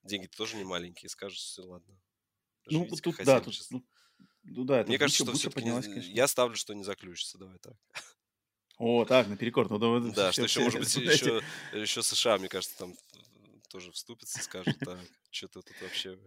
Деньги 0.05 0.27
тоже 0.27 0.57
не 0.57 0.65
маленькие, 0.65 1.09
скажешь, 1.09 1.39
все, 1.39 1.63
ладно. 1.63 1.99
Ну, 2.67 2.87
тут, 2.87 3.17
да, 3.25 3.41
тут, 3.41 3.59
тут, 3.69 3.85
ну 4.45 4.65
да, 4.65 4.85
Мне 4.87 4.99
кажется, 4.99 5.25
что 5.25 5.33
все-таки 5.35 5.67
не... 5.69 6.13
я 6.13 6.27
ставлю, 6.27 6.57
что 6.57 6.75
не 6.75 6.85
заключится, 6.85 7.39
давай 7.39 7.59
так. 7.59 7.75
О, 8.79 9.05
так, 9.05 9.29
наперекор. 9.29 9.71
Ну, 9.71 9.79
да, 9.79 10.11
да 10.11 10.33
что 10.33 10.43
еще, 10.43 10.61
может 10.61 10.81
быть, 10.81 10.95
еще, 10.97 11.43
еще 11.73 12.03
США, 12.03 12.39
мне 12.39 12.49
кажется, 12.49 12.77
там 12.77 12.95
тоже 13.69 13.93
вступится, 13.93 14.43
скажет, 14.43 14.79
так, 14.81 14.99
что-то 15.31 15.63
тут 15.63 15.81
вообще... 15.81 16.19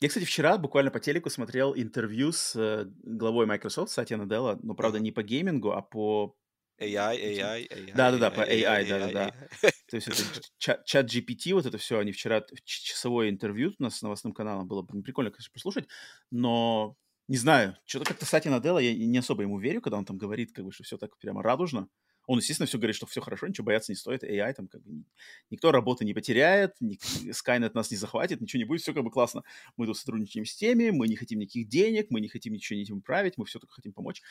Я, 0.00 0.08
кстати, 0.08 0.24
вчера 0.24 0.56
буквально 0.56 0.90
по 0.90 0.98
телеку 0.98 1.28
смотрел 1.28 1.74
интервью 1.74 2.32
с 2.32 2.56
э, 2.56 2.86
главой 3.02 3.44
Microsoft, 3.44 3.92
Сатья 3.92 4.16
Наделла, 4.16 4.58
но, 4.62 4.74
правда, 4.74 4.98
не 4.98 5.12
по 5.12 5.22
геймингу, 5.22 5.72
а 5.72 5.82
по 5.82 6.34
AI, 6.80 7.16
AI, 7.16 7.68
AI. 7.70 7.92
Да-да-да, 7.94 8.30
по 8.30 8.40
AI, 8.40 8.88
да-да-да. 8.88 9.34
То 9.60 9.96
есть 9.96 10.08
это 10.08 10.22
чат 10.58 11.06
GPT, 11.06 11.52
вот 11.52 11.66
это 11.66 11.78
все, 11.78 11.98
они 11.98 12.12
вчера, 12.12 12.44
часовое 12.64 13.28
интервью 13.28 13.74
у 13.78 13.82
нас 13.82 13.96
с 13.96 14.02
новостным 14.02 14.32
каналом 14.32 14.66
было 14.66 14.82
прикольно, 14.82 15.30
конечно, 15.30 15.52
послушать, 15.52 15.88
но 16.30 16.96
не 17.28 17.36
знаю, 17.36 17.76
что-то 17.84 18.06
как-то 18.06 18.24
Сати 18.24 18.48
Наделла, 18.48 18.78
я 18.78 18.94
не 18.94 19.18
особо 19.18 19.42
ему 19.42 19.58
верю, 19.58 19.80
когда 19.80 19.98
он 19.98 20.04
там 20.04 20.16
говорит, 20.16 20.52
как 20.52 20.64
бы, 20.64 20.72
что 20.72 20.84
все 20.84 20.96
так 20.96 21.16
прямо 21.18 21.42
радужно. 21.42 21.88
Он, 22.26 22.38
естественно, 22.38 22.66
все 22.66 22.78
говорит, 22.78 22.96
что 22.96 23.06
все 23.06 23.20
хорошо, 23.20 23.46
ничего 23.46 23.64
бояться 23.64 23.92
не 23.92 23.96
стоит, 23.96 24.22
AI 24.22 24.52
там 24.54 24.68
как 24.68 24.82
бы 24.82 25.04
никто 25.50 25.72
работы 25.72 26.04
не 26.04 26.14
потеряет, 26.14 26.74
Skynet 26.80 27.72
нас 27.74 27.90
не 27.90 27.96
захватит, 27.96 28.40
ничего 28.40 28.58
не 28.58 28.64
будет, 28.64 28.82
все 28.82 28.94
как 28.94 29.02
бы 29.02 29.10
классно. 29.10 29.42
Мы 29.76 29.86
тут 29.86 29.96
сотрудничаем 29.98 30.44
с 30.44 30.54
теми, 30.54 30.90
мы 30.90 31.08
не 31.08 31.16
хотим 31.16 31.38
никаких 31.40 31.68
денег, 31.68 32.06
мы 32.10 32.20
не 32.20 32.28
хотим 32.28 32.52
ничего 32.52 32.76
не 32.76 32.82
этим 32.82 33.02
править, 33.02 33.34
мы 33.36 33.46
все 33.46 33.58
только 33.58 33.74
хотим 33.74 33.92
помочь. 33.92 34.22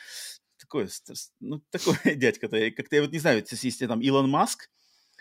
Такой, 0.58 0.88
ну, 1.40 1.60
такой 1.70 1.96
дядька-то, 2.16 2.70
как-то 2.70 2.96
я 2.96 3.02
вот 3.02 3.12
не 3.12 3.18
знаю, 3.18 3.44
если 3.50 3.86
там 3.86 4.00
Илон 4.00 4.30
Маск, 4.30 4.70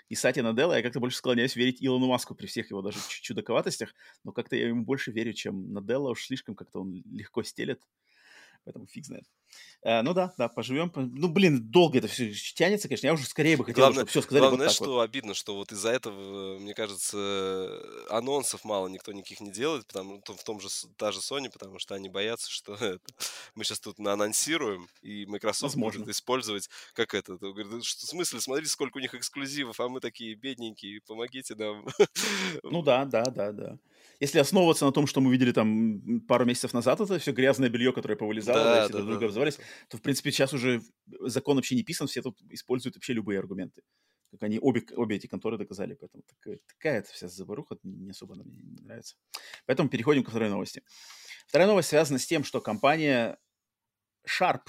и 0.09 0.15
Сати 0.15 0.41
Наделла, 0.41 0.73
я 0.73 0.81
как-то 0.81 0.99
больше 0.99 1.17
склоняюсь 1.17 1.55
верить 1.55 1.77
Илону 1.81 2.07
Маску 2.07 2.33
при 2.33 2.47
всех 2.47 2.69
его 2.71 2.81
даже 2.81 2.97
чудаковатостях, 3.07 3.93
но 4.23 4.31
как-то 4.31 4.55
я 4.55 4.67
ему 4.67 4.83
больше 4.83 5.11
верю, 5.11 5.33
чем 5.33 5.71
Наделла, 5.71 6.09
уж 6.09 6.25
слишком 6.25 6.55
как-то 6.55 6.81
он 6.81 7.03
легко 7.11 7.43
стелет, 7.43 7.81
поэтому 8.63 8.87
фиг 8.87 9.05
знает. 9.05 9.25
Э, 9.81 10.01
ну 10.01 10.13
да, 10.13 10.33
да, 10.37 10.49
поживем. 10.49 10.91
Ну, 10.95 11.29
блин, 11.29 11.71
долго 11.71 11.97
это 11.99 12.07
все 12.07 12.33
тянется, 12.33 12.87
конечно. 12.87 13.07
Я 13.07 13.13
уже 13.13 13.25
скорее 13.25 13.55
бы 13.57 13.63
хотел, 13.63 13.83
главное, 13.83 14.01
чтобы 14.01 14.09
все 14.09 14.21
сказали 14.21 14.41
главное, 14.41 14.67
вот 14.67 14.73
что 14.73 14.93
вот. 14.93 15.01
обидно, 15.01 15.33
что 15.33 15.55
вот 15.55 15.71
из-за 15.71 15.89
этого, 15.89 16.59
мне 16.59 16.73
кажется, 16.73 17.81
анонсов 18.09 18.65
мало 18.65 18.87
никто 18.87 19.11
никаких 19.13 19.39
не 19.39 19.51
делает, 19.51 19.87
потому 19.87 20.21
в 20.25 20.43
том 20.43 20.59
же, 20.59 20.67
та 20.97 21.11
же 21.11 21.19
Sony, 21.19 21.49
потому 21.49 21.79
что 21.79 21.95
они 21.95 22.09
боятся, 22.09 22.49
что 22.51 22.75
это, 22.75 22.99
мы 23.55 23.63
сейчас 23.63 23.79
тут 23.79 23.99
анонсируем, 23.99 24.87
и 25.01 25.25
Microsoft 25.25 25.75
Возможно. 25.75 25.99
может 26.01 26.09
использовать, 26.09 26.69
как 26.93 27.13
это, 27.13 27.37
говорит, 27.37 27.83
что, 27.83 28.05
в 28.05 28.09
смысле, 28.09 28.41
смотрите, 28.41 28.71
сколько 28.71 28.97
у 28.97 29.01
них 29.01 29.15
эксклюзивов, 29.15 29.79
а 29.79 29.87
мы 29.87 30.01
такие 30.01 30.35
бедненькие, 30.35 31.01
помогите 31.01 31.55
нам. 31.55 31.85
Ну 32.63 32.81
да, 32.81 33.05
да, 33.05 33.23
да, 33.23 33.51
да 33.51 33.79
если 34.19 34.39
основываться 34.39 34.85
на 34.85 34.91
том, 34.91 35.07
что 35.07 35.21
мы 35.21 35.31
видели 35.31 35.51
там 35.51 36.21
пару 36.21 36.45
месяцев 36.45 36.73
назад, 36.73 36.99
это 36.99 37.19
все 37.19 37.31
грязное 37.31 37.69
белье, 37.69 37.93
которое 37.93 38.15
повылезало, 38.15 38.63
да, 38.63 38.83
все 38.83 38.93
да, 38.93 38.97
друг 38.97 39.09
друга 39.09 39.19
да, 39.21 39.25
обзывались, 39.27 39.57
да. 39.57 39.63
то, 39.89 39.97
в 39.97 40.01
принципе, 40.01 40.31
сейчас 40.31 40.53
уже 40.53 40.81
закон 41.21 41.55
вообще 41.55 41.75
не 41.75 41.83
писан, 41.83 42.07
все 42.07 42.21
тут 42.21 42.37
используют 42.49 42.95
вообще 42.95 43.13
любые 43.13 43.39
аргументы. 43.39 43.81
Как 44.31 44.43
они 44.43 44.59
обе, 44.59 44.83
обе 44.95 45.15
эти 45.15 45.25
конторы 45.25 45.57
доказали. 45.57 45.95
Поэтому 45.95 46.23
такая, 46.23 46.59
такая 46.67 47.03
вся 47.03 47.27
заваруха 47.27 47.77
не 47.81 48.11
особо 48.11 48.35
нам 48.35 48.47
не 48.47 48.81
нравится. 48.83 49.15
Поэтому 49.65 49.89
переходим 49.89 50.23
ко 50.23 50.29
второй 50.29 50.49
новости. 50.49 50.83
Вторая 51.47 51.67
новость 51.67 51.89
связана 51.89 52.19
с 52.19 52.27
тем, 52.27 52.43
что 52.43 52.61
компания 52.61 53.39
Sharp 54.27 54.67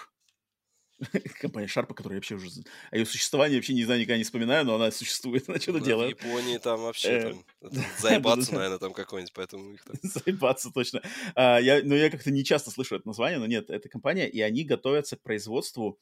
компания 1.40 1.66
Sharp, 1.66 1.92
которая 1.94 2.18
вообще 2.18 2.34
уже 2.34 2.48
о 2.90 2.96
ее 2.96 3.07
существовании 3.07 3.57
вообще 3.57 3.74
не 3.74 3.84
знаю, 3.84 4.01
никогда 4.01 4.18
не 4.18 4.24
вспоминаю, 4.24 4.64
но 4.64 4.74
она 4.74 4.90
существует, 4.90 5.44
она 5.48 5.59
что-то 5.59 5.80
делает. 5.80 6.20
В 6.20 6.24
Японии 6.24 6.59
там 6.59 6.80
вообще 6.80 7.09
э, 7.09 7.34
там, 7.61 7.72
заебаться, 7.98 8.55
наверное, 8.55 8.78
там 8.78 8.92
какой-нибудь, 8.92 9.32
поэтому 9.32 9.72
их 9.72 9.84
там... 9.84 9.96
Заебаться, 10.03 10.70
точно. 10.72 11.03
А, 11.34 11.59
я, 11.59 11.82
но 11.82 11.94
я 11.94 12.11
как-то 12.11 12.30
не 12.30 12.44
часто 12.44 12.70
слышу 12.70 12.96
это 12.96 13.07
название, 13.07 13.38
но 13.38 13.46
нет, 13.46 13.70
это 13.70 13.88
компания, 13.88 14.28
и 14.28 14.40
они 14.40 14.64
готовятся 14.64 15.16
к 15.16 15.22
производству 15.22 15.98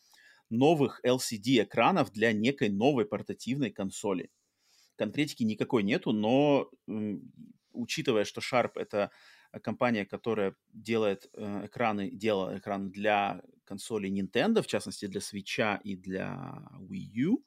новых 0.50 1.00
LCD-экранов 1.04 2.12
для 2.12 2.32
некой 2.32 2.68
новой 2.68 3.04
портативной 3.04 3.70
консоли. 3.70 4.30
Конкретики 4.96 5.44
никакой 5.44 5.82
нету, 5.82 6.12
но 6.12 6.70
учитывая, 7.72 8.24
что 8.24 8.40
Sharp— 8.40 8.72
это 8.74 9.10
компания, 9.62 10.04
которая 10.04 10.54
делает 10.72 11.28
э, 11.32 11.66
экраны, 11.66 12.10
делала 12.10 12.58
экраны 12.58 12.90
для 12.90 13.42
консолей 13.64 14.10
Nintendo, 14.10 14.62
в 14.62 14.66
частности 14.66 15.06
для 15.06 15.20
Switch 15.20 15.80
и 15.84 15.96
для 15.96 16.62
Wii 16.80 17.10
U, 17.14 17.44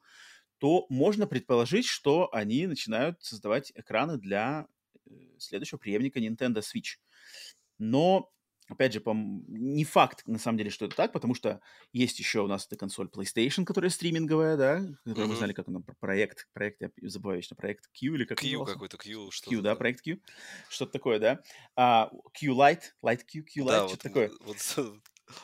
то 0.57 0.85
можно 0.89 1.25
предположить, 1.25 1.85
что 1.85 2.29
они 2.33 2.67
начинают 2.67 3.23
создавать 3.23 3.71
экраны 3.75 4.17
для 4.17 4.67
э, 5.05 5.09
следующего 5.39 5.79
преемника 5.79 6.19
Nintendo 6.19 6.61
Switch. 6.61 6.97
Но 7.79 8.31
Опять 8.71 8.93
же, 8.93 9.01
не 9.05 9.83
факт, 9.83 10.23
на 10.25 10.39
самом 10.39 10.57
деле, 10.57 10.69
что 10.69 10.85
это 10.85 10.95
так, 10.95 11.11
потому 11.11 11.35
что 11.35 11.59
есть 11.91 12.19
еще 12.19 12.39
у 12.41 12.47
нас 12.47 12.65
эта 12.65 12.77
консоль 12.77 13.09
PlayStation, 13.13 13.65
которая 13.65 13.91
стриминговая, 13.91 14.55
да, 14.55 14.75
которую 15.03 15.27
mm-hmm. 15.27 15.29
мы 15.29 15.35
знали, 15.35 15.51
как 15.53 15.67
она, 15.67 15.81
проект, 15.99 16.47
проект, 16.53 16.81
я 16.81 16.89
забываю 17.01 17.39
вечно, 17.39 17.57
проект 17.57 17.87
Q 17.87 18.15
или 18.15 18.23
как 18.23 18.39
Q 18.39 18.63
какой-то, 18.63 18.97
Q, 18.97 19.29
что 19.31 19.49
Q, 19.49 19.61
да, 19.61 19.75
проект 19.75 20.01
Q, 20.01 20.19
что-то 20.69 20.93
такое, 20.93 21.19
да. 21.19 21.41
А, 21.75 22.09
Q 22.33 22.53
Lite, 22.53 22.83
Lite 23.03 23.23
Q, 23.25 23.43
Q 23.43 23.63
Lite, 23.63 23.67
да, 23.67 23.87
что-то 23.89 24.09
вот, 24.09 24.13
такое. 24.13 24.31
Вот, 24.39 25.01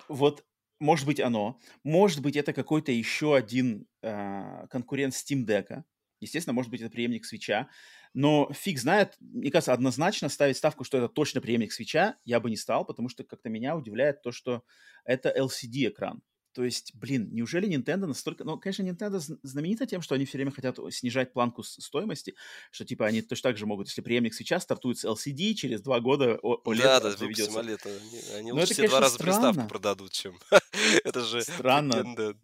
вот, 0.08 0.46
может 0.80 1.06
быть, 1.06 1.20
оно. 1.20 1.60
Может 1.84 2.22
быть, 2.22 2.38
это 2.38 2.54
какой-то 2.54 2.94
еще 2.94 3.36
один 3.36 3.88
э, 4.04 4.68
конкурент 4.70 5.14
Steam 5.14 5.46
Deck. 5.46 5.84
Естественно, 6.22 6.54
может 6.54 6.72
быть, 6.72 6.80
это 6.80 6.90
преемник 6.90 7.26
свеча. 7.26 7.68
Но 8.14 8.52
фиг 8.54 8.80
знает, 8.80 9.16
мне 9.20 9.52
кажется, 9.52 9.74
однозначно 9.74 10.30
ставить 10.30 10.58
ставку, 10.58 10.84
что 10.84 10.98
это 10.98 11.10
точно 11.10 11.42
преемник 11.42 11.72
свеча, 11.72 12.18
я 12.26 12.40
бы 12.40 12.50
не 12.50 12.58
стал, 12.58 12.86
потому 12.86 13.10
что 13.10 13.24
как-то 13.24 13.50
меня 13.50 13.76
удивляет 13.76 14.22
то, 14.22 14.32
что 14.32 14.64
это 15.06 15.34
LCD-экран. 15.38 16.22
То 16.58 16.64
есть, 16.64 16.96
блин, 16.96 17.30
неужели 17.32 17.70
Nintendo 17.70 18.08
настолько... 18.08 18.44
Ну, 18.44 18.58
конечно, 18.58 18.82
Nintendo 18.82 19.20
знаменита 19.44 19.86
тем, 19.86 20.02
что 20.02 20.16
они 20.16 20.26
все 20.26 20.40
время 20.40 20.50
хотят 20.50 20.80
снижать 20.90 21.32
планку 21.32 21.62
стоимости, 21.62 22.34
что, 22.72 22.84
типа, 22.84 23.06
они 23.06 23.22
точно 23.22 23.52
так 23.52 23.58
же 23.58 23.68
могут, 23.68 23.90
если 23.90 24.02
преемник 24.02 24.34
сейчас 24.34 24.64
стартует 24.64 24.98
с 24.98 25.06
LCD, 25.06 25.54
через 25.54 25.82
два 25.82 26.00
года 26.00 26.40
OLED 26.42 26.82
Да, 26.82 27.00
да, 27.00 27.10
выпустим 27.10 27.56
OLED. 27.56 27.80
Они, 27.86 28.22
они 28.40 28.52
лучше 28.54 28.66
это, 28.66 28.74
все 28.74 28.88
два 28.88 29.02
раза 29.02 29.14
странно. 29.14 29.42
приставку 29.50 29.70
продадут, 29.70 30.12
чем... 30.14 30.40
это 31.04 31.24
же 31.26 31.42
Странно. 31.42 31.94
Nintendo. 31.94 32.36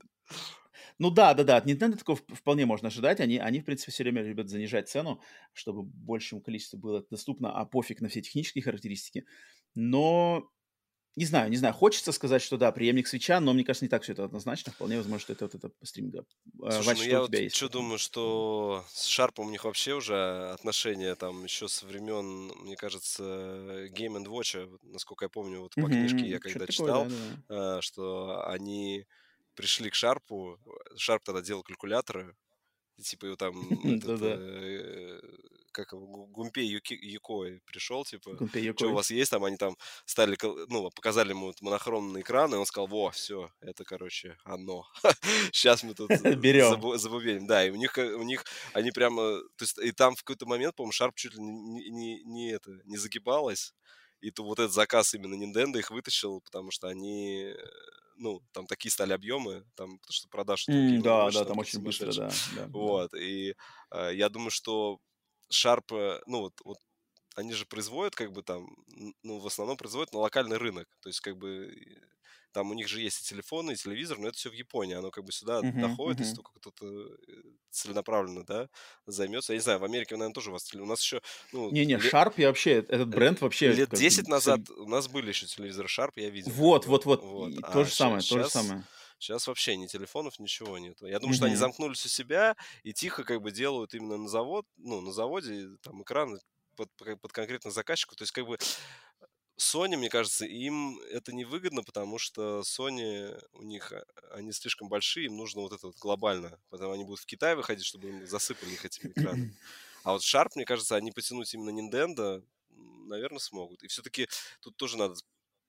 Ну 1.00 1.10
да, 1.10 1.34
да, 1.34 1.44
да, 1.44 1.58
от 1.58 1.66
Nintendo 1.66 1.98
такого 1.98 2.20
вполне 2.30 2.66
можно 2.66 2.88
ожидать. 2.88 3.20
Они, 3.20 3.38
они, 3.38 3.60
в 3.60 3.66
принципе, 3.66 3.92
все 3.92 4.04
время 4.04 4.22
любят 4.24 4.50
занижать 4.50 4.90
цену, 4.90 5.22
чтобы 5.54 5.84
большему 5.84 6.42
количеству 6.42 6.78
было 6.78 7.06
доступно, 7.10 7.52
а 7.52 7.66
пофиг 7.66 8.02
на 8.02 8.10
все 8.10 8.22
технические 8.22 8.64
характеристики. 8.64 9.26
Но 9.76 10.50
не 11.16 11.26
знаю, 11.26 11.52
не 11.52 11.58
знаю. 11.58 11.76
Хочется 11.76 12.12
сказать, 12.12 12.42
что 12.42 12.58
да, 12.58 12.72
преемник 12.72 13.08
свеча, 13.08 13.40
но 13.40 13.54
мне 13.54 13.64
кажется, 13.64 13.86
не 13.86 13.90
так 13.90 14.02
все 14.02 14.14
это 14.14 14.24
однозначно. 14.24 14.72
Вполне 14.72 14.98
возможно, 14.98 15.20
что 15.20 15.34
это 15.34 15.46
вот 15.46 15.56
это 15.56 15.72
стриминга. 15.84 16.26
Слушай, 16.58 16.86
Вась, 16.86 16.98
ну 16.98 17.04
я 17.04 17.22
вот 17.22 17.34
есть? 17.36 17.56
что 17.56 17.70
думаю, 17.70 18.00
что 18.00 18.84
с 18.90 19.06
Шарпом 19.06 19.48
у 19.48 19.50
них 19.52 19.64
вообще 19.64 19.94
уже 19.94 20.50
отношения 20.52 21.14
там 21.14 21.44
еще 21.44 21.68
со 21.68 21.86
времен, 21.86 22.52
мне 22.64 22.76
кажется, 22.76 23.24
Game 23.90 24.18
and 24.18 24.26
Watch, 24.26 24.80
насколько 24.82 25.26
я 25.26 25.30
помню, 25.30 25.62
вот 25.62 25.76
по 25.76 25.82
mm-hmm. 25.82 25.88
книжке 25.88 26.28
я 26.28 26.40
когда 26.40 26.66
читал, 26.66 27.04
такое, 27.04 27.20
да, 27.48 27.76
да. 27.76 27.82
что 27.82 28.48
они 28.48 29.06
пришли 29.56 29.90
к 29.90 29.96
Шарпу, 29.96 30.60
Шарп 30.96 31.24
тогда 31.24 31.42
делал 31.42 31.64
калькуляторы, 31.64 32.36
типа 33.02 33.36
там 33.38 33.54
этот, 33.84 34.22
э, 34.22 35.20
как 35.72 35.92
его, 35.94 36.28
Гумпей 36.28 36.66
Юки, 36.68 36.94
Юкой 36.94 37.62
пришел, 37.66 38.06
типа, 38.06 38.38
что 38.78 38.90
у 38.90 38.94
вас 38.94 39.10
есть 39.12 39.32
там, 39.32 39.44
они 39.44 39.58
там 39.58 39.76
стали, 40.06 40.38
ну, 40.70 40.90
показали 40.92 41.32
ему 41.32 41.54
монохромный 41.62 42.22
экран, 42.22 42.54
и 42.54 42.58
он 42.58 42.66
сказал, 42.66 42.88
во, 42.88 43.12
все, 43.12 43.50
это, 43.60 43.84
короче, 43.84 44.38
оно. 44.44 44.86
Сейчас 45.52 45.84
мы 45.84 45.96
тут 45.96 46.10
Берем. 46.38 46.98
забубеним. 46.98 47.48
Да, 47.48 47.66
и 47.66 47.72
у 47.72 47.76
них, 47.76 47.98
у 47.98 48.24
них, 48.24 48.46
они 48.74 48.92
прямо, 48.92 49.40
то 49.56 49.64
есть, 49.64 49.78
и 49.80 49.92
там 49.92 50.16
в 50.16 50.24
какой-то 50.24 50.46
момент, 50.46 50.76
по-моему, 50.76 50.92
Шарп 50.92 51.16
чуть 51.16 51.34
ли 51.34 51.42
не, 51.42 51.90
не, 51.90 52.24
не, 52.24 52.52
это, 52.52 52.72
не 52.86 52.98
загибалась, 52.98 53.74
и 54.22 54.32
то 54.32 54.44
вот 54.44 54.60
этот 54.60 54.74
заказ 54.74 55.14
именно 55.14 55.36
Nintendo 55.36 55.80
их 55.80 55.92
вытащил, 55.92 56.40
потому 56.42 56.72
что 56.72 56.88
они 56.88 57.54
ну, 58.16 58.42
там 58.52 58.68
такие 58.68 58.92
стали 58.92 59.14
объемы, 59.14 59.66
там, 59.76 60.00
потому 60.00 60.14
что 60.14 60.28
продаж... 60.30 60.68
Mm, 60.68 61.02
да, 61.02 61.32
да, 61.32 61.46
там 61.46 61.58
очень 61.58 61.80
быстро, 61.82 62.14
да. 62.14 62.30
да 62.56 62.68
вот, 62.68 63.14
и 63.14 63.56
э, 63.92 64.12
я 64.14 64.30
думаю, 64.30 64.52
что 64.52 65.00
Sharp, 65.52 65.92
э, 65.92 66.22
ну 66.28 66.42
вот, 66.42 66.54
вот 66.64 66.78
они 67.36 67.54
же 67.54 67.66
производят 67.66 68.16
как 68.16 68.32
бы 68.32 68.44
там, 68.44 68.68
ну 69.24 69.40
в 69.40 69.48
основном 69.48 69.78
производят 69.78 70.14
на 70.14 70.20
локальный 70.20 70.58
рынок, 70.58 70.88
то 71.02 71.10
есть 71.10 71.20
как 71.20 71.38
бы 71.38 71.74
там 72.54 72.70
у 72.70 72.74
них 72.74 72.88
же 72.88 73.02
есть 73.02 73.22
и 73.22 73.30
телефоны, 73.30 73.72
и 73.72 73.76
телевизор, 73.76 74.20
но 74.20 74.28
это 74.28 74.38
все 74.38 74.50
в 74.50 74.54
Японии, 74.54 74.96
оно 74.96 75.10
как 75.10 75.26
бы 75.26 75.32
сюда 75.32 75.60
uh-huh, 75.60 75.82
доходит, 75.82 76.20
uh-huh. 76.20 76.24
если 76.24 76.36
только 76.36 76.52
кто-то 76.54 76.86
э, 76.86 77.42
целенаправленно, 77.72 78.46
да, 78.46 78.70
займется. 79.08 79.54
Я 79.54 79.58
не 79.58 79.64
знаю, 79.64 79.80
в 79.80 79.84
Америке, 79.84 80.16
наверное, 80.16 80.36
тоже 80.36 80.52
у 80.52 80.54
вас 80.54 80.72
у 80.74 80.86
нас 80.86 81.02
еще... 81.02 81.22
Ну, 81.52 81.72
Не-не, 81.72 81.96
лет... 81.96 82.14
Sharp 82.14 82.36
я 82.38 82.48
вообще, 82.48 82.74
этот 82.74 83.10
бренд 83.10 83.42
вообще... 83.42 83.74
Лет 83.74 83.90
10 83.90 84.28
назад 84.28 84.70
у 84.70 84.88
нас 84.88 85.08
были 85.08 85.30
еще 85.30 85.48
телевизоры 85.48 85.88
Sharp, 85.88 86.12
я 86.16 86.30
видел. 86.30 86.52
Вот, 86.52 86.86
вот, 86.86 87.06
вот, 87.06 87.24
вот. 87.24 87.54
А 87.64 87.72
то 87.72 87.84
же 87.84 87.92
самое, 87.92 88.22
сейчас... 88.22 88.30
то 88.30 88.44
же 88.44 88.50
самое. 88.50 88.84
Сейчас 89.18 89.48
вообще 89.48 89.78
ни 89.78 89.88
телефонов, 89.88 90.38
ничего 90.38 90.78
нет. 90.78 90.98
Я 91.02 91.20
думаю, 91.20 91.34
mm-hmm. 91.34 91.38
что 91.38 91.46
они 91.46 91.56
замкнулись 91.56 92.06
у 92.06 92.10
себя 92.10 92.58
и 92.84 92.94
тихо 92.94 93.24
как 93.24 93.42
бы 93.42 93.52
делают 93.52 93.94
именно 93.94 94.18
на 94.18 94.28
завод, 94.28 94.66
ну, 94.78 95.00
на 95.02 95.14
заводе, 95.14 95.70
там, 95.82 96.04
экраны 96.04 96.40
под, 96.76 96.90
под 97.22 97.32
конкретно 97.32 97.72
заказчику. 97.72 98.16
То 98.16 98.24
есть, 98.24 98.32
как 98.32 98.46
бы 98.46 98.58
Sony, 99.60 99.98
мне 99.98 100.10
кажется, 100.10 100.46
им 100.46 101.00
это 101.12 101.34
невыгодно, 101.34 101.84
потому 101.84 102.18
что 102.18 102.62
Sony, 102.62 103.40
у 103.54 103.64
них, 103.64 103.92
а, 103.92 104.04
они 104.32 104.52
слишком 104.52 104.90
большие, 104.90 105.28
им 105.28 105.38
нужно 105.38 105.62
вот 105.62 105.74
это 105.74 105.88
вот 105.88 105.98
глобально. 105.98 106.60
Потом 106.70 106.92
они 106.92 107.04
будут 107.04 107.20
в 107.20 107.26
Китай 107.26 107.56
выходить, 107.56 107.86
чтобы 107.86 108.10
им 108.10 108.28
засыпали 108.28 108.72
их 108.72 108.86
этими 108.86 109.12
экранами. 109.16 109.56
А 110.04 110.14
вот 110.14 110.22
Sharp, 110.22 110.50
мне 110.56 110.66
кажется, 110.66 110.96
они 110.96 111.12
потянуть 111.12 111.54
именно 111.54 111.70
Nintendo, 111.70 112.44
наверное, 113.08 113.40
смогут. 113.40 113.84
И 113.84 113.88
все-таки 113.88 114.28
тут 114.60 114.76
тоже 114.76 114.98
надо 114.98 115.16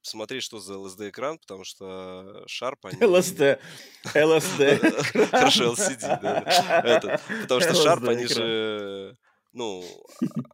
смотреть, 0.02 0.42
что 0.42 0.60
за 0.60 0.74
LSD-экран, 0.74 1.38
потому 1.38 1.64
что 1.64 2.44
Sharp 2.48 2.78
они... 2.84 3.00
LSD. 3.00 3.60
LSD. 4.04 5.28
Хорошо, 5.30 5.72
LCD, 5.74 6.20
да. 6.20 7.20
Потому 7.42 7.60
что 7.60 7.70
Sharp, 7.70 8.08
они 8.08 8.26
же... 8.26 9.16
Ну, 9.54 9.84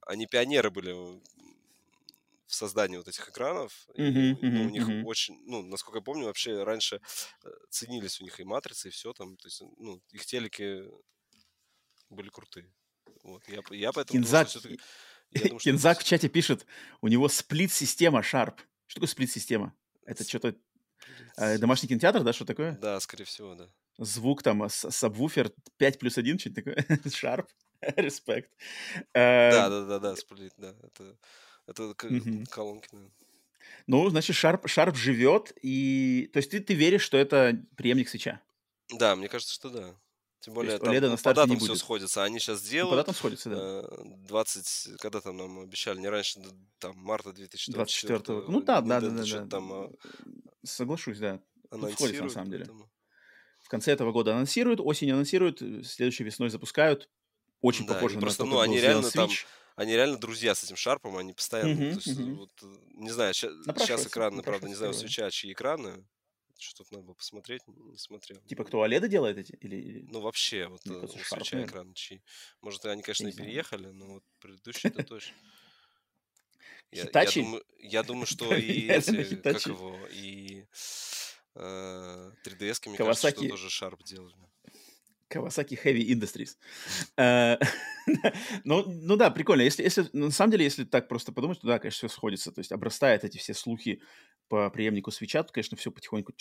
они 0.06 0.26
пионеры 0.26 0.70
были 0.70 0.92
в 0.92 2.54
создании 2.54 2.98
вот 2.98 3.08
этих 3.08 3.28
экранов. 3.28 3.88
И, 3.94 4.36
ну, 4.42 4.66
у 4.66 4.70
них 4.70 5.06
очень, 5.06 5.40
ну, 5.46 5.62
насколько 5.62 5.98
я 5.98 6.02
помню, 6.02 6.26
вообще 6.26 6.62
раньше 6.62 7.00
э, 7.44 7.48
ценились 7.70 8.20
у 8.20 8.24
них 8.24 8.38
и 8.40 8.44
матрицы, 8.44 8.88
и 8.88 8.90
все 8.90 9.12
там. 9.12 9.36
То 9.36 9.48
есть, 9.48 9.62
ну, 9.78 10.02
их 10.10 10.26
телеки 10.26 10.84
были 12.10 12.28
крутые. 12.28 12.70
Вот, 13.22 13.42
я, 13.48 13.62
я 13.70 13.92
поэтому 13.92 14.20
Кинзак, 14.20 14.52
думаю, 14.52 14.78
что 15.30 15.40
думаю, 15.44 15.60
что 15.60 15.70
Кинзак 15.70 16.00
в 16.00 16.04
чате 16.04 16.28
пишет, 16.28 16.66
у 17.00 17.08
него 17.08 17.28
сплит-система 17.28 18.20
Sharp. 18.20 18.58
Что 18.86 19.00
такое 19.00 19.08
сплит-система? 19.08 19.74
Это 20.04 20.24
что-то 20.28 20.56
э, 21.36 21.58
домашний 21.58 21.88
кинотеатр, 21.88 22.22
да, 22.22 22.32
что 22.32 22.44
такое? 22.44 22.72
Да, 22.72 23.00
скорее 23.00 23.24
всего, 23.24 23.54
да. 23.54 23.70
Звук 23.96 24.42
там, 24.42 24.68
сабвуфер 24.68 25.52
5 25.76 25.98
плюс 25.98 26.18
1, 26.18 26.38
что-то 26.38 26.56
такое. 26.56 26.74
Sharp. 27.06 27.46
Респект. 27.96 28.50
Да, 29.14 29.68
да, 29.68 29.84
да, 29.84 29.98
да, 29.98 30.16
сплит, 30.16 30.52
да. 30.56 30.74
Это 30.82 31.16
это 31.70 31.94
колонки, 32.50 32.88
наверное. 32.90 33.14
Ну, 33.86 34.08
значит, 34.10 34.34
Шарп, 34.34 34.68
Шарп 34.68 34.96
живет, 34.96 35.52
и... 35.62 36.28
То 36.32 36.38
есть 36.38 36.50
ты, 36.50 36.60
ты 36.60 36.74
веришь, 36.74 37.02
что 37.02 37.16
это 37.16 37.62
преемник 37.76 38.08
свеча? 38.08 38.40
Да, 38.92 39.14
мне 39.14 39.28
кажется, 39.28 39.54
что 39.54 39.70
да. 39.70 39.94
Тем 40.40 40.54
более, 40.54 40.78
там, 40.78 40.94
ну, 40.94 41.10
на 41.10 41.16
по 41.16 41.34
датам 41.34 41.58
все 41.58 41.74
сходится. 41.76 42.24
Они 42.24 42.38
сейчас 42.38 42.62
делают... 42.62 42.90
Ну, 42.90 42.90
по 42.90 42.96
датам 42.96 43.14
сходится, 43.14 43.50
да. 43.50 44.04
20... 44.26 44.86
Э, 44.86 44.96
когда 44.98 45.20
там 45.20 45.36
нам 45.36 45.60
обещали? 45.60 45.98
Не 45.98 46.08
раньше, 46.08 46.40
там, 46.78 46.96
марта 46.96 47.32
2024. 47.32 48.18
24 48.18 48.48
Ну 48.48 48.62
да, 48.62 48.80
да, 48.80 49.00
да, 49.00 49.10
да. 49.10 49.24
да. 49.24 49.46
Там, 49.46 49.72
а, 49.72 49.90
Соглашусь, 50.64 51.18
да. 51.18 51.40
Тут 51.70 51.92
сходится, 51.92 52.24
на 52.24 52.30
самом 52.30 52.50
деле. 52.50 52.64
Поэтому... 52.64 52.90
В 53.60 53.68
конце 53.68 53.92
этого 53.92 54.12
года 54.12 54.32
анонсируют, 54.32 54.80
осенью 54.80 55.14
анонсируют, 55.14 55.58
следующей 55.86 56.24
весной 56.24 56.48
запускают. 56.48 57.08
Очень 57.60 57.86
да, 57.86 57.94
похоже 57.94 58.16
на 58.16 58.20
просто, 58.22 58.44
то, 58.44 58.48
ну, 58.48 58.60
они 58.60 58.80
реально 58.80 59.06
Switch. 59.06 59.12
там 59.12 59.30
они 59.76 59.94
реально 59.94 60.18
друзья 60.18 60.54
с 60.54 60.62
этим 60.62 60.76
Шарпом, 60.76 61.16
они 61.16 61.32
постоянно, 61.32 61.70
uh-huh, 61.70 61.90
то 61.92 61.96
есть, 61.96 62.20
uh-huh. 62.20 62.34
вот, 62.34 62.50
э, 62.62 62.76
не 62.96 63.10
знаю, 63.10 63.32
ща, 63.32 63.48
сейчас 63.78 64.06
экраны, 64.06 64.42
правда, 64.42 64.68
не 64.68 64.74
знаю, 64.74 64.92
свеча, 64.92 65.30
чьи 65.30 65.52
экраны, 65.52 66.04
что 66.58 66.84
тут 66.84 66.92
надо 66.92 67.04
было 67.04 67.14
посмотреть, 67.14 67.62
не 67.66 67.96
смотрел. 67.96 68.40
Типа 68.42 68.64
кто, 68.64 68.84
OLED 68.84 69.08
делает 69.08 69.38
эти? 69.38 69.52
Или. 69.60 70.06
Ну, 70.10 70.20
вообще, 70.20 70.66
вот 70.66 70.82
ну, 70.84 71.02
у 71.02 71.08
свеча 71.08 71.64
экраны 71.64 71.94
чьи. 71.94 72.22
Может, 72.60 72.84
они, 72.84 73.02
конечно, 73.02 73.28
и 73.28 73.32
переехали, 73.32 73.86
но 73.86 74.06
вот 74.06 74.24
предыдущие 74.40 74.92
это 74.92 75.02
точно. 75.02 75.34
Я, 76.92 77.04
я, 77.04 77.30
думаю, 77.30 77.64
я 77.78 78.02
думаю, 78.02 78.26
что 78.26 78.52
и 78.52 78.88
эти, 78.88 79.36
как 79.36 79.64
его, 79.64 79.96
и 80.10 80.64
э, 81.54 82.32
3DS, 82.44 82.88
мне 82.88 82.98
кажется, 82.98 83.30
что 83.30 83.48
тоже 83.48 83.68
Sharp 83.68 84.02
делали. 84.02 84.49
Kawasaki 85.30 85.78
Heavy 85.82 86.08
Industries. 86.08 86.56
Э, 87.16 87.56
ну, 88.64 88.84
ну 88.86 89.16
да, 89.16 89.30
прикольно. 89.30 89.62
Если, 89.62 89.82
если, 89.82 90.08
на 90.12 90.30
самом 90.30 90.52
деле, 90.52 90.64
если 90.64 90.84
так 90.84 91.08
просто 91.08 91.32
подумать, 91.32 91.60
то 91.60 91.66
да, 91.66 91.78
конечно, 91.78 92.08
все 92.08 92.14
сходится. 92.14 92.52
То 92.52 92.60
есть 92.60 92.72
обрастает 92.72 93.24
эти 93.24 93.38
все 93.38 93.54
слухи 93.54 94.02
по 94.48 94.68
преемнику 94.70 95.10
свеча, 95.10 95.42
то, 95.42 95.52
конечно, 95.52 95.76
все 95.76 95.92
потихоньку 95.92 96.32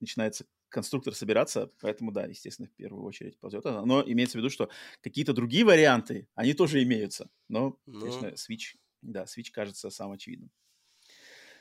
начинается 0.00 0.46
конструктор 0.70 1.14
собираться, 1.14 1.70
поэтому, 1.80 2.12
да, 2.12 2.24
естественно, 2.24 2.68
в 2.68 2.72
первую 2.72 3.04
очередь 3.04 3.38
ползет. 3.38 3.64
Но 3.64 4.02
имеется 4.06 4.38
в 4.38 4.40
виду, 4.40 4.50
что 4.50 4.70
какие-то 5.02 5.32
другие 5.32 5.64
варианты, 5.64 6.28
они 6.34 6.54
тоже 6.54 6.82
имеются. 6.82 7.28
Но, 7.48 7.78
ну... 7.86 8.00
конечно, 8.00 8.26
Switch, 8.28 8.76
да, 9.02 9.24
Switch 9.24 9.50
кажется 9.52 9.90
самым 9.90 10.14
очевидным. 10.14 10.50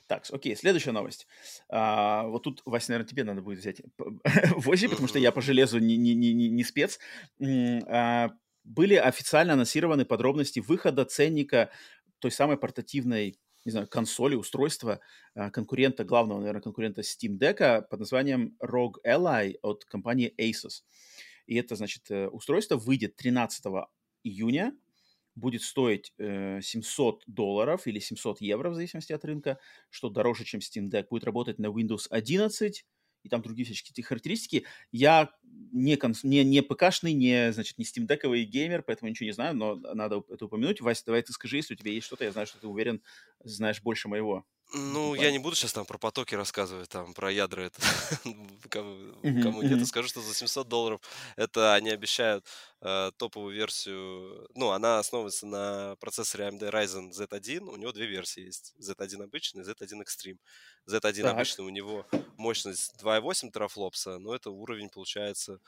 Так, 0.10 0.26
окей, 0.32 0.56
следующая 0.56 0.92
новость. 0.92 1.28
А, 1.70 2.24
вот 2.24 2.42
тут, 2.42 2.64
Вася, 2.66 2.90
наверное, 2.90 3.08
тебе 3.08 3.24
надо 3.24 3.44
будет 3.44 3.60
взять 3.60 3.84
вожжи, 4.56 4.90
потому 4.90 5.08
что 5.08 5.20
я 5.20 5.32
по 5.32 5.40
железу 5.40 5.78
не, 5.78 5.98
не, 5.98 6.16
не, 6.16 6.34
не 6.34 6.64
спец. 6.64 6.98
А, 7.40 8.32
были 8.64 8.96
официально 8.96 9.54
анонсированы 9.54 10.06
подробности 10.06 10.62
выхода 10.62 11.06
ценника 11.06 11.70
той 12.18 12.32
самой 12.32 12.58
портативной 12.58 13.40
не 13.66 13.72
знаю, 13.72 13.88
консоли, 13.88 14.34
устройства 14.34 15.00
а, 15.36 15.52
конкурента, 15.52 16.04
главного, 16.04 16.40
наверное, 16.40 16.64
конкурента 16.64 17.02
Steam 17.02 17.38
Deck 17.38 17.84
под 17.88 18.00
названием 18.00 18.58
ROG 18.64 18.94
Ally 19.06 19.58
от 19.62 19.86
компании 19.86 20.34
Asus. 20.40 20.82
И 21.46 21.56
это, 21.56 21.76
значит, 21.76 22.10
э, 22.10 22.30
устройство 22.30 22.78
выйдет 22.78 23.16
13 23.16 23.66
июня 24.24 24.74
будет 25.40 25.64
стоить 25.64 26.14
э, 26.18 26.60
700 26.62 27.24
долларов 27.28 27.88
или 27.88 28.00
700 28.00 28.42
евро 28.42 28.70
в 28.70 28.76
зависимости 28.76 29.14
от 29.14 29.26
рынка, 29.26 29.60
что 29.90 30.10
дороже, 30.10 30.44
чем 30.44 30.60
Steam 30.60 30.90
Deck. 30.90 31.08
Будет 31.10 31.24
работать 31.24 31.60
на 31.60 31.68
Windows 31.68 32.08
11 32.10 32.86
и 33.24 33.30
там 33.30 33.42
другие 33.42 33.66
всяческие 33.66 34.04
характеристики. 34.04 34.66
Я 34.92 35.32
не, 35.72 35.98
конс... 35.98 36.24
не, 36.24 36.44
не 36.44 36.62
ПКшный, 36.62 37.14
не, 37.14 37.52
значит, 37.52 37.78
не 37.78 37.86
Steam 37.86 38.08
Deck'овый 38.08 38.44
геймер, 38.44 38.84
поэтому 38.84 39.10
ничего 39.10 39.28
не 39.28 39.34
знаю, 39.34 39.56
но 39.56 39.76
надо 39.76 40.24
это 40.30 40.46
упомянуть. 40.46 40.82
Вася, 40.82 41.04
давай 41.06 41.22
ты 41.22 41.34
скажи, 41.34 41.58
если 41.58 41.74
у 41.74 41.78
тебя 41.78 41.92
есть 41.92 42.08
что-то, 42.08 42.24
я 42.24 42.32
знаю, 42.32 42.48
что 42.48 42.60
ты 42.60 42.68
уверен, 42.68 43.02
знаешь 43.44 43.82
больше 43.82 44.08
моего. 44.08 44.46
Ну, 44.72 45.16
я 45.16 45.32
не 45.32 45.40
буду 45.40 45.56
сейчас 45.56 45.74
там 45.74 45.86
про 45.86 45.98
потоки 45.98 46.36
рассказывать, 46.36 46.90
там, 46.90 47.16
про 47.16 47.32
ядра, 47.32 47.64
это 47.64 47.82
кому, 48.70 49.14
кому 49.42 49.64
нет, 49.64 49.86
скажу, 49.88 50.08
что 50.08 50.22
за 50.22 50.36
700 50.36 50.68
долларов 50.68 51.02
это 51.38 51.74
они 51.74 51.90
обещают 51.90 52.46
э, 52.82 53.10
топовую 53.18 53.56
версию, 53.56 54.48
ну, 54.54 54.70
она 54.70 55.00
основывается 55.00 55.48
на 55.48 55.96
процессоре 56.00 56.50
AMD 56.50 56.70
Ryzen 56.70 57.10
Z1, 57.10 57.68
у 57.68 57.78
него 57.78 57.92
две 57.92 58.06
версии 58.06 58.44
есть, 58.46 58.76
Z1 58.80 59.24
обычный, 59.24 59.64
Z1 59.64 60.04
Extreme. 60.04 60.38
Z1 60.88 61.22
так. 61.24 61.34
обычный, 61.34 61.66
у 61.66 61.70
него 61.70 62.06
мощность 62.38 62.94
2,8 63.02 63.52
терафлопса, 63.52 64.20
но 64.20 64.36
это 64.36 64.52
уровень, 64.52 64.90
получается, 64.90 65.60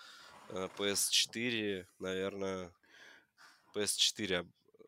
э, 0.50 0.70
PS4, 0.78 1.88
наверное, 1.98 2.72
PS4, 3.74 4.48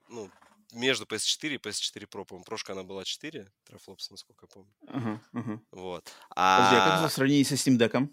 ну, 0.10 0.30
между 0.74 1.06
PS4 1.06 1.56
и 1.56 1.58
PS4 1.58 2.08
Pro. 2.08 2.26
По-моему, 2.26 2.44
прошка 2.46 2.74
она 2.74 2.84
была 2.84 3.04
4 3.04 3.52
трафлопса, 3.66 4.12
насколько 4.12 4.46
я 4.46 4.48
помню. 4.48 4.74
Ага, 4.88 5.22
ага. 5.34 5.62
Вот. 5.72 6.12
А... 6.30 6.58
Подожди, 6.58 6.78
а 6.78 7.02
как 7.02 7.12
в 7.12 7.14
сравнении 7.14 7.44
со 7.44 7.56
Steam 7.56 7.78
Deck? 7.78 8.10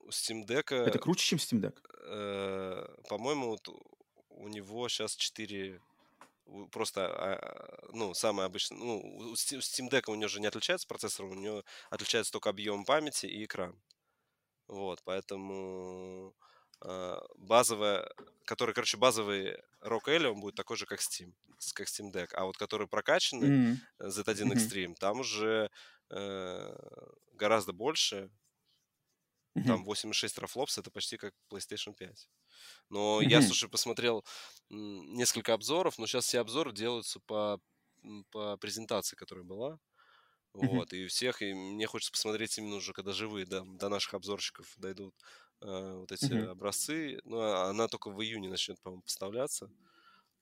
У 0.00 0.08
Steam 0.08 0.46
Deck... 0.46 0.74
Это 0.74 0.98
круче, 0.98 1.24
чем 1.24 1.38
Steam 1.38 1.60
Deck? 1.60 1.78
Э, 2.06 2.86
по-моему, 3.08 3.50
вот 3.50 3.68
у 4.28 4.48
него 4.48 4.88
сейчас 4.88 5.16
4 5.16 5.80
просто, 6.70 7.06
а, 7.06 7.88
ну, 7.92 8.14
самое 8.14 8.46
обычное, 8.46 8.78
ну, 8.78 8.98
у 8.98 9.32
Steam 9.34 9.88
Deck 9.88 10.10
у 10.10 10.14
него 10.14 10.28
же 10.28 10.40
не 10.40 10.46
отличается 10.46 10.86
процессор, 10.86 11.26
у 11.26 11.34
него 11.34 11.64
отличается 11.90 12.32
только 12.32 12.50
объем 12.50 12.84
памяти 12.84 13.26
и 13.26 13.44
экран. 13.44 13.74
Вот, 14.66 15.02
поэтому 15.04 16.34
базовая, 17.36 18.08
который, 18.44 18.74
короче, 18.74 18.96
базовый 18.96 19.56
Rock 19.80 20.06
Ellie, 20.06 20.26
он 20.26 20.40
будет 20.40 20.54
такой 20.54 20.76
же, 20.76 20.86
как 20.86 21.00
Steam, 21.00 21.32
как 21.74 21.88
Steam 21.88 22.12
Deck. 22.12 22.28
А 22.34 22.44
вот 22.44 22.56
который 22.56 22.86
прокачанный, 22.86 23.76
mm-hmm. 24.00 24.08
Z1 24.08 24.52
Extreme, 24.52 24.86
mm-hmm. 24.86 24.94
там 24.98 25.20
уже 25.20 25.70
э, 26.10 26.76
гораздо 27.32 27.72
больше. 27.72 28.30
Mm-hmm. 29.56 29.66
Там 29.66 29.88
8,6 29.88 30.34
трафлопс, 30.34 30.78
это 30.78 30.90
почти 30.90 31.16
как 31.16 31.32
PlayStation 31.48 31.94
5. 31.94 32.28
Но 32.90 33.20
mm-hmm. 33.22 33.28
я, 33.28 33.40
слушай, 33.40 33.68
посмотрел 33.68 34.24
несколько 34.68 35.54
обзоров, 35.54 35.98
но 35.98 36.06
сейчас 36.06 36.26
все 36.26 36.40
обзоры 36.40 36.72
делаются 36.72 37.20
по, 37.20 37.60
по 38.30 38.56
презентации, 38.56 39.16
которая 39.16 39.44
была. 39.44 39.78
Вот, 40.54 40.92
mm-hmm. 40.92 41.04
и 41.04 41.06
всех, 41.08 41.42
и 41.42 41.52
мне 41.52 41.86
хочется 41.86 42.12
посмотреть 42.12 42.58
именно 42.58 42.76
уже, 42.76 42.92
когда 42.92 43.12
живые, 43.12 43.44
да, 43.44 43.62
до 43.64 43.88
наших 43.88 44.14
обзорщиков 44.14 44.72
дойдут 44.76 45.12
э, 45.53 45.53
вот 45.64 46.12
эти 46.12 46.26
mm-hmm. 46.26 46.46
образцы. 46.46 47.20
Ну, 47.24 47.40
а 47.40 47.70
она 47.70 47.88
только 47.88 48.10
в 48.10 48.22
июне 48.22 48.48
начнет, 48.48 48.80
по-моему, 48.80 49.02
поставляться. 49.02 49.70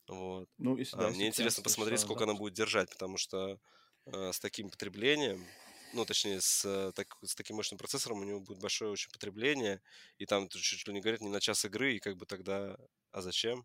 Вот. 0.08 0.48
Ну, 0.58 0.76
если, 0.76 0.96
да, 0.96 1.06
а, 1.06 1.10
мне 1.10 1.28
интересно 1.28 1.62
посмотреть, 1.62 2.00
сколько 2.00 2.26
да. 2.26 2.30
она 2.30 2.38
будет 2.38 2.54
держать, 2.54 2.90
потому 2.90 3.16
что 3.16 3.58
э, 4.06 4.32
с 4.32 4.40
таким 4.40 4.68
потреблением, 4.68 5.46
ну, 5.94 6.04
точнее, 6.04 6.40
с, 6.40 6.64
э, 6.64 6.92
так, 6.94 7.16
с 7.22 7.34
таким 7.34 7.56
мощным 7.56 7.78
процессором 7.78 8.18
у 8.18 8.24
него 8.24 8.40
будет 8.40 8.58
большое 8.58 8.90
очень 8.90 9.10
потребление, 9.12 9.80
и 10.18 10.26
там 10.26 10.48
чуть 10.48 10.86
ли 10.86 10.92
не 10.92 11.00
говорят 11.00 11.20
не 11.20 11.28
на 11.28 11.40
час 11.40 11.64
игры, 11.64 11.94
и 11.94 12.00
как 12.00 12.16
бы 12.16 12.26
тогда, 12.26 12.76
а 13.12 13.22
зачем? 13.22 13.64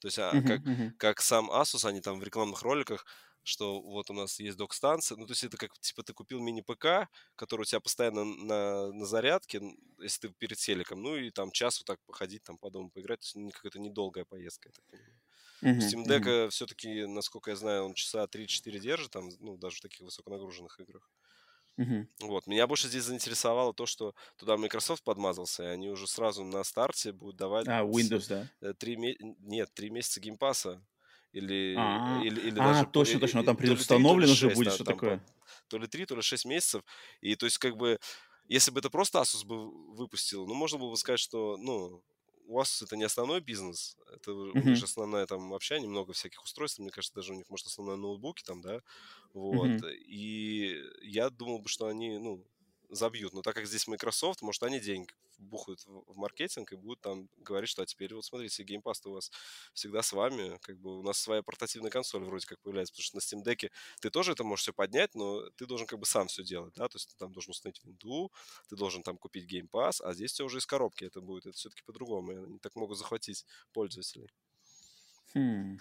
То 0.00 0.08
есть, 0.08 0.18
а, 0.18 0.32
uh-huh, 0.32 0.46
как, 0.46 0.60
uh-huh. 0.60 0.90
как 0.98 1.20
сам 1.20 1.50
Asus, 1.50 1.86
они 1.86 2.00
там 2.00 2.18
в 2.18 2.24
рекламных 2.24 2.62
роликах 2.62 3.06
что 3.42 3.80
вот 3.80 4.10
у 4.10 4.14
нас 4.14 4.40
есть 4.40 4.56
док-станция. 4.56 5.16
Ну, 5.16 5.26
то 5.26 5.32
есть 5.32 5.44
это 5.44 5.56
как, 5.56 5.78
типа, 5.78 6.02
ты 6.02 6.12
купил 6.12 6.40
мини-ПК, 6.40 7.08
который 7.36 7.62
у 7.62 7.64
тебя 7.64 7.80
постоянно 7.80 8.24
на, 8.24 8.92
на 8.92 9.06
зарядке, 9.06 9.60
если 9.98 10.28
ты 10.28 10.34
перед 10.34 10.58
селиком, 10.58 11.02
ну, 11.02 11.16
и 11.16 11.30
там 11.30 11.50
час 11.50 11.78
вот 11.80 11.86
так 11.86 12.00
походить, 12.06 12.42
там 12.42 12.58
по 12.58 12.70
дому 12.70 12.90
поиграть. 12.90 13.20
То 13.20 13.38
есть 13.38 13.54
какая-то 13.54 13.78
недолгая 13.78 14.24
поездка, 14.24 14.68
я 14.68 14.72
так 14.72 14.84
понимаю. 14.84 15.20
Steam 15.62 16.06
Deck 16.06 16.48
все-таки, 16.50 17.06
насколько 17.06 17.50
я 17.50 17.56
знаю, 17.56 17.84
он 17.84 17.94
часа 17.94 18.24
3-4 18.24 18.78
держит, 18.78 19.10
там, 19.10 19.28
ну, 19.40 19.56
даже 19.56 19.76
в 19.76 19.80
таких 19.80 20.00
высоконагруженных 20.00 20.80
играх. 20.80 21.10
Uh-huh. 21.78 22.06
Вот. 22.20 22.46
Меня 22.46 22.66
больше 22.66 22.88
здесь 22.88 23.04
заинтересовало 23.04 23.72
то, 23.72 23.86
что 23.86 24.14
туда 24.36 24.56
Microsoft 24.56 25.02
подмазался, 25.02 25.62
и 25.62 25.66
они 25.66 25.88
уже 25.88 26.06
сразу 26.06 26.44
на 26.44 26.62
старте 26.62 27.12
будут 27.12 27.36
давать... 27.36 27.68
А, 27.68 27.82
Windows, 27.82 28.46
да? 28.60 28.74
3 28.74 28.94
э, 28.94 29.14
Нет, 29.40 29.70
3 29.72 29.90
месяца 29.90 30.20
геймпаса 30.20 30.82
или, 31.32 31.74
А, 31.78 32.20
или, 32.22 32.40
или 32.40 32.58
а, 32.58 32.72
даже 32.72 32.86
точно, 32.86 33.20
точно, 33.20 33.44
там 33.44 33.56
предустановлен 33.56 34.30
уже 34.30 34.50
будет, 34.50 34.72
что 34.72 34.84
такое. 34.84 35.24
То 35.68 35.78
ли 35.78 35.86
3, 35.86 36.06
то 36.06 36.16
ли 36.16 36.22
6 36.22 36.44
месяцев. 36.44 36.82
И 37.20 37.36
то 37.36 37.46
есть 37.46 37.58
как 37.58 37.76
бы, 37.76 37.98
если 38.48 38.70
бы 38.70 38.80
это 38.80 38.90
просто 38.90 39.20
Asus 39.20 39.46
бы 39.46 39.70
выпустил, 39.94 40.46
ну, 40.46 40.54
можно 40.54 40.78
было 40.78 40.90
бы 40.90 40.96
сказать, 40.96 41.20
что, 41.20 41.56
ну, 41.56 42.02
у 42.46 42.54
вас 42.54 42.82
это 42.82 42.96
не 42.96 43.04
основной 43.04 43.40
бизнес, 43.40 43.96
это 44.12 44.32
у 44.32 44.52
них 44.52 44.76
же 44.76 44.84
основная 44.84 45.24
там 45.26 45.50
вообще 45.50 45.78
немного 45.78 46.12
всяких 46.12 46.42
устройств, 46.42 46.80
мне 46.80 46.90
кажется, 46.90 47.14
даже 47.14 47.32
у 47.32 47.36
них, 47.36 47.48
может, 47.48 47.66
основной 47.66 47.96
ноутбуки 47.96 48.42
там, 48.42 48.60
да, 48.60 48.80
вот, 49.32 49.84
и 50.08 50.76
я 51.02 51.30
думал 51.30 51.60
бы, 51.60 51.68
что 51.68 51.86
они, 51.86 52.18
ну, 52.18 52.44
забьют. 52.90 53.32
Но 53.32 53.42
так 53.42 53.54
как 53.54 53.66
здесь 53.66 53.86
Microsoft, 53.86 54.42
может, 54.42 54.62
они 54.62 54.80
деньги 54.80 55.12
бухают 55.38 55.80
в 55.86 56.16
маркетинг 56.16 56.72
и 56.72 56.76
будут 56.76 57.00
там 57.00 57.28
говорить, 57.38 57.70
что 57.70 57.82
а 57.82 57.86
теперь 57.86 58.14
вот 58.14 58.24
смотрите, 58.24 58.62
Game 58.62 58.82
Pass 58.82 59.00
у 59.04 59.12
вас 59.12 59.30
всегда 59.72 60.02
с 60.02 60.12
вами, 60.12 60.58
как 60.62 60.78
бы 60.78 60.98
у 60.98 61.02
нас 61.02 61.18
своя 61.18 61.42
портативная 61.42 61.90
консоль 61.90 62.24
вроде 62.24 62.46
как 62.46 62.60
появляется, 62.60 62.92
потому 62.92 63.04
что 63.04 63.16
на 63.16 63.20
Steam 63.20 63.44
Deck 63.44 63.70
ты 64.00 64.10
тоже 64.10 64.32
это 64.32 64.44
можешь 64.44 64.64
все 64.64 64.72
поднять, 64.72 65.14
но 65.14 65.48
ты 65.50 65.66
должен 65.66 65.86
как 65.86 65.98
бы 65.98 66.06
сам 66.06 66.28
все 66.28 66.42
делать, 66.42 66.74
да, 66.74 66.88
то 66.88 66.96
есть 66.96 67.08
ты 67.10 67.16
там 67.16 67.32
должен 67.32 67.50
установить 67.50 67.82
винду, 67.84 68.30
ты 68.68 68.76
должен 68.76 69.02
там 69.02 69.16
купить 69.16 69.50
Game 69.50 69.68
Pass, 69.70 70.02
а 70.02 70.12
здесь 70.12 70.32
все 70.32 70.44
уже 70.44 70.58
из 70.58 70.66
коробки 70.66 71.04
это 71.04 71.20
будет, 71.20 71.46
это 71.46 71.56
все-таки 71.56 71.82
по-другому, 71.84 72.32
они 72.32 72.58
так 72.58 72.76
могут 72.76 72.98
захватить 72.98 73.46
пользователей. 73.72 74.30
Хм, 75.34 75.78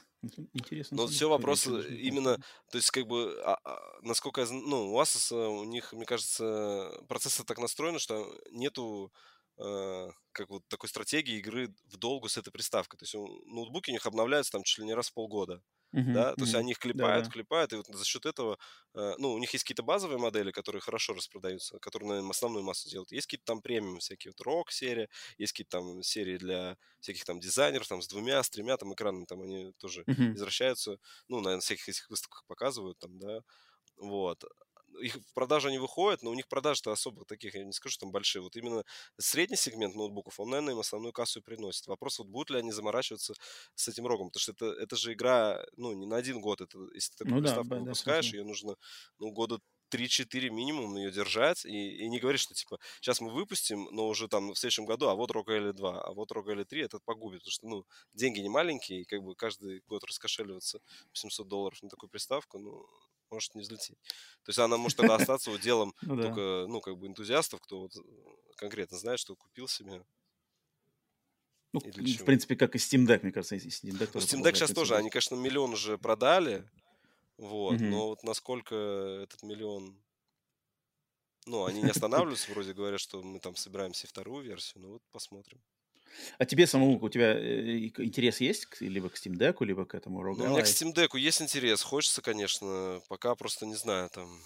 интересно. 0.54 0.96
Но 0.98 1.08
все 1.08 1.30
вопросы 1.30 1.98
именно, 1.98 2.38
то 2.72 2.78
есть 2.78 2.90
как 2.92 3.06
бы, 3.08 3.40
а, 3.44 3.58
а, 3.64 4.00
насколько 4.02 4.42
я 4.42 4.48
знаю, 4.48 4.64
ну, 4.68 4.94
у 4.94 5.00
Asus, 5.02 5.32
у 5.36 5.64
них, 5.64 5.94
мне 5.94 6.06
кажется, 6.06 6.92
процессор 7.08 7.46
так 7.46 7.60
настроен, 7.60 8.00
что 8.00 8.36
нету 8.52 9.14
э, 9.58 10.10
как 10.32 10.50
вот 10.50 10.68
такой 10.68 10.90
стратегии 10.90 11.38
игры 11.38 11.74
в 11.86 11.98
долгу 11.98 12.28
с 12.30 12.38
этой 12.38 12.52
приставкой. 12.52 12.98
То 12.98 13.04
есть 13.06 13.14
ноутбуки 13.16 13.92
у 13.92 13.94
них 13.94 14.06
обновляются 14.08 14.52
там 14.54 14.64
чуть 14.64 14.80
ли 14.80 14.86
не 14.86 14.94
раз 14.96 15.10
в 15.10 15.14
полгода. 15.14 15.62
Uh-huh, 15.96 16.14
да, 16.14 16.34
uh-huh. 16.34 16.36
то 16.36 16.44
есть 16.44 16.54
они 16.54 16.72
их 16.72 16.80
клепают, 16.80 17.26
да, 17.26 17.30
да. 17.30 17.32
клепают, 17.32 17.74
и 17.74 17.76
вот 17.78 17.88
за 17.88 18.06
счет 18.06 18.26
этого, 18.28 18.60
э, 18.94 19.14
ну, 19.18 19.32
у 19.34 19.40
них 19.40 19.52
есть 19.54 19.64
какие-то 19.64 19.82
базовые 19.82 20.20
модели, 20.20 20.52
которые 20.52 20.82
хорошо 20.82 21.14
распродаются, 21.14 21.80
которые, 21.80 22.10
наверное, 22.10 22.30
основную 22.30 22.64
массу 22.64 22.90
делают. 22.90 23.12
Есть 23.12 23.26
какие-то 23.28 23.46
там 23.46 23.62
премиум 23.62 23.98
всякие, 24.00 24.32
вот 24.32 24.42
рок 24.46 24.72
серия, 24.72 25.10
есть 25.40 25.54
какие-то 25.54 25.80
там 25.80 26.04
серии 26.04 26.38
для 26.38 26.78
всяких 27.00 27.26
там 27.26 27.40
дизайнеров, 27.40 27.88
там 27.88 28.02
с 28.04 28.08
двумя, 28.08 28.44
с 28.44 28.50
тремя 28.52 28.78
там 28.78 28.94
экранами, 28.94 29.26
там 29.26 29.42
они 29.42 29.74
тоже 29.80 30.04
uh-huh. 30.04 30.32
возвращаются, 30.34 31.00
ну, 31.28 31.38
наверное, 31.38 31.56
на 31.56 31.62
всяких 31.62 31.90
этих 31.90 32.10
выставках 32.10 32.46
показывают 32.46 33.00
там, 33.00 33.18
да, 33.18 33.42
вот 33.98 34.44
их 35.02 35.16
в 35.16 35.34
продажу 35.34 35.70
не 35.70 35.78
выходят, 35.78 36.24
но 36.24 36.32
у 36.32 36.34
них 36.34 36.48
продажи-то 36.48 36.92
особо 36.92 37.26
таких, 37.26 37.56
я 37.56 37.64
не 37.64 37.72
скажу, 37.72 37.94
что 37.94 38.06
там 38.06 38.12
большие. 38.12 38.42
Вот 38.42 38.56
именно 38.56 38.84
средний 39.18 39.58
сегмент 39.58 39.96
ноутбуков, 39.96 40.40
он, 40.40 40.50
наверное, 40.50 40.74
им 40.74 40.80
основную 40.80 41.14
кассу 41.14 41.40
и 41.40 41.44
приносит. 41.44 41.88
Вопрос, 41.88 42.20
вот 42.20 42.28
будут 42.28 42.52
ли 42.52 42.60
они 42.60 42.72
заморачиваться 42.72 43.34
с 43.76 43.88
этим 43.88 44.08
рогом, 44.08 44.30
потому 44.30 44.42
что 44.42 44.52
это, 44.52 44.66
это 44.82 44.96
же 44.96 45.14
игра, 45.14 45.64
ну, 45.78 45.94
не 45.94 46.06
на 46.06 46.18
один 46.18 46.42
год. 46.42 46.62
Это, 46.62 46.78
если 46.94 47.12
ты 47.12 47.18
такую 47.20 47.36
ну, 47.36 47.42
приставку 47.42 47.70
да, 47.70 47.80
выпускаешь, 47.80 48.32
да, 48.32 48.38
ее 48.38 48.44
нужно, 48.44 48.76
ну, 49.20 49.32
года 49.32 49.60
3-4 49.90 50.50
минимум 50.50 50.96
ее 50.98 51.12
держать 51.12 51.66
и, 51.66 51.98
и 51.98 52.10
не 52.10 52.20
говорить, 52.20 52.42
что 52.42 52.54
типа 52.54 52.80
сейчас 53.02 53.22
мы 53.22 53.32
выпустим, 53.32 53.88
но 53.92 54.08
уже 54.08 54.28
там 54.28 54.52
в 54.52 54.58
следующем 54.58 54.86
году, 54.86 55.08
а 55.08 55.16
вот 55.16 55.32
Rogue 55.32 55.48
Ally 55.48 55.74
2, 55.74 56.02
а 56.02 56.14
вот 56.14 56.32
Rogue 56.32 56.54
Ally 56.54 56.66
3 56.66 56.84
это 56.84 57.00
погубит, 57.00 57.42
потому 57.42 57.52
что 57.52 57.68
ну 57.68 57.86
деньги 58.14 58.40
не 58.40 58.50
маленькие, 58.50 59.02
и 59.02 59.06
как 59.06 59.24
бы 59.24 59.36
каждый 59.36 59.82
год 59.88 60.04
раскошеливаться 60.04 60.80
700 61.14 61.48
долларов 61.48 61.82
на 61.82 61.90
такую 61.90 62.10
приставку, 62.10 62.60
ну 62.60 62.86
может 63.32 63.56
не 63.56 63.62
взлететь. 63.62 63.98
То 64.44 64.50
есть 64.50 64.60
она 64.60 64.78
может 64.78 64.98
тогда 64.98 65.16
остаться 65.16 65.58
делом 65.60 65.94
ну 66.02 66.22
только, 66.22 66.66
ну, 66.68 66.82
как 66.82 66.98
бы 66.98 67.08
энтузиастов, 67.08 67.62
кто 67.62 67.82
вот 67.82 67.94
конкретно 68.56 68.98
знает, 68.98 69.20
что 69.20 69.36
купил 69.36 69.68
себе. 69.68 70.04
Ну, 71.72 71.80
в 71.80 72.26
принципе, 72.26 72.56
как 72.56 72.76
и 72.76 72.80
Steam 72.80 73.06
Deck, 73.06 73.20
мне 73.22 73.32
кажется, 73.32 73.56
и 73.56 73.60
Steam 73.60 73.98
Deck. 73.98 74.10
Ну, 74.14 74.20
Steam 74.20 74.44
Deck 74.44 74.56
сейчас 74.56 74.72
тоже, 74.72 74.96
они, 74.96 75.10
конечно, 75.10 75.36
миллион 75.36 75.74
уже 75.74 75.98
продали, 75.98 76.70
вот, 77.38 77.80
но 77.80 78.08
вот 78.08 78.24
насколько 78.24 78.76
этот 78.76 79.44
миллион 79.44 80.02
ну, 81.46 81.66
они 81.66 81.82
не 81.82 81.90
останавливаются, 81.90 82.52
вроде 82.52 82.74
говорят, 82.74 83.00
что 83.00 83.24
мы 83.24 83.40
там 83.40 83.56
собираемся 83.56 84.08
вторую 84.08 84.44
версию, 84.44 84.84
ну 84.84 84.90
вот 84.94 85.02
посмотрим. 85.12 85.60
А 86.38 86.46
тебе 86.46 86.68
самому, 86.68 87.00
у 87.00 87.10
тебя 87.10 87.38
э, 87.38 87.88
интерес 87.98 88.42
есть 88.42 88.82
либо 88.82 89.10
к 89.10 89.16
Steam 89.16 89.34
Deck, 89.34 89.64
либо 89.66 89.86
к 89.86 89.96
этому 89.96 90.22
Rogue 90.22 90.38
Ну, 90.38 90.46
у 90.46 90.50
меня 90.50 90.62
к 90.62 90.66
Steam 90.66 90.94
Deck 90.94 91.18
есть 91.18 91.42
интерес. 91.42 91.82
Хочется, 91.82 92.22
конечно, 92.22 93.02
пока 93.08 93.36
просто 93.36 93.66
не 93.66 93.76
знаю, 93.76 94.10
там... 94.10 94.42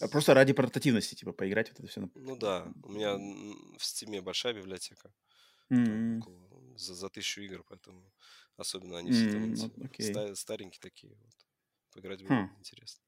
А 0.00 0.08
просто 0.08 0.34
ради 0.34 0.52
портативности, 0.52 1.14
типа, 1.14 1.32
поиграть 1.32 1.70
вот 1.70 1.80
это 1.80 1.88
все. 1.88 2.08
Ну 2.14 2.36
да, 2.36 2.70
у 2.82 2.92
меня 2.92 3.14
в 3.16 3.82
Steam 3.82 4.20
большая 4.20 4.52
библиотека. 4.52 5.10
Mm-hmm. 5.70 6.18
Около, 6.18 6.76
за, 6.76 6.94
за 6.94 7.08
тысячу 7.08 7.40
игр, 7.42 7.64
поэтому 7.68 8.12
особенно 8.56 8.98
они 8.98 9.10
mm-hmm. 9.10 9.54
все 9.54 9.68
там 9.68 9.84
okay. 9.86 10.34
старенькие 10.34 10.80
такие. 10.80 11.14
Вот. 11.14 11.34
Поиграть 11.92 12.20
будет 12.20 12.32
hmm. 12.32 12.58
интересно. 12.58 13.02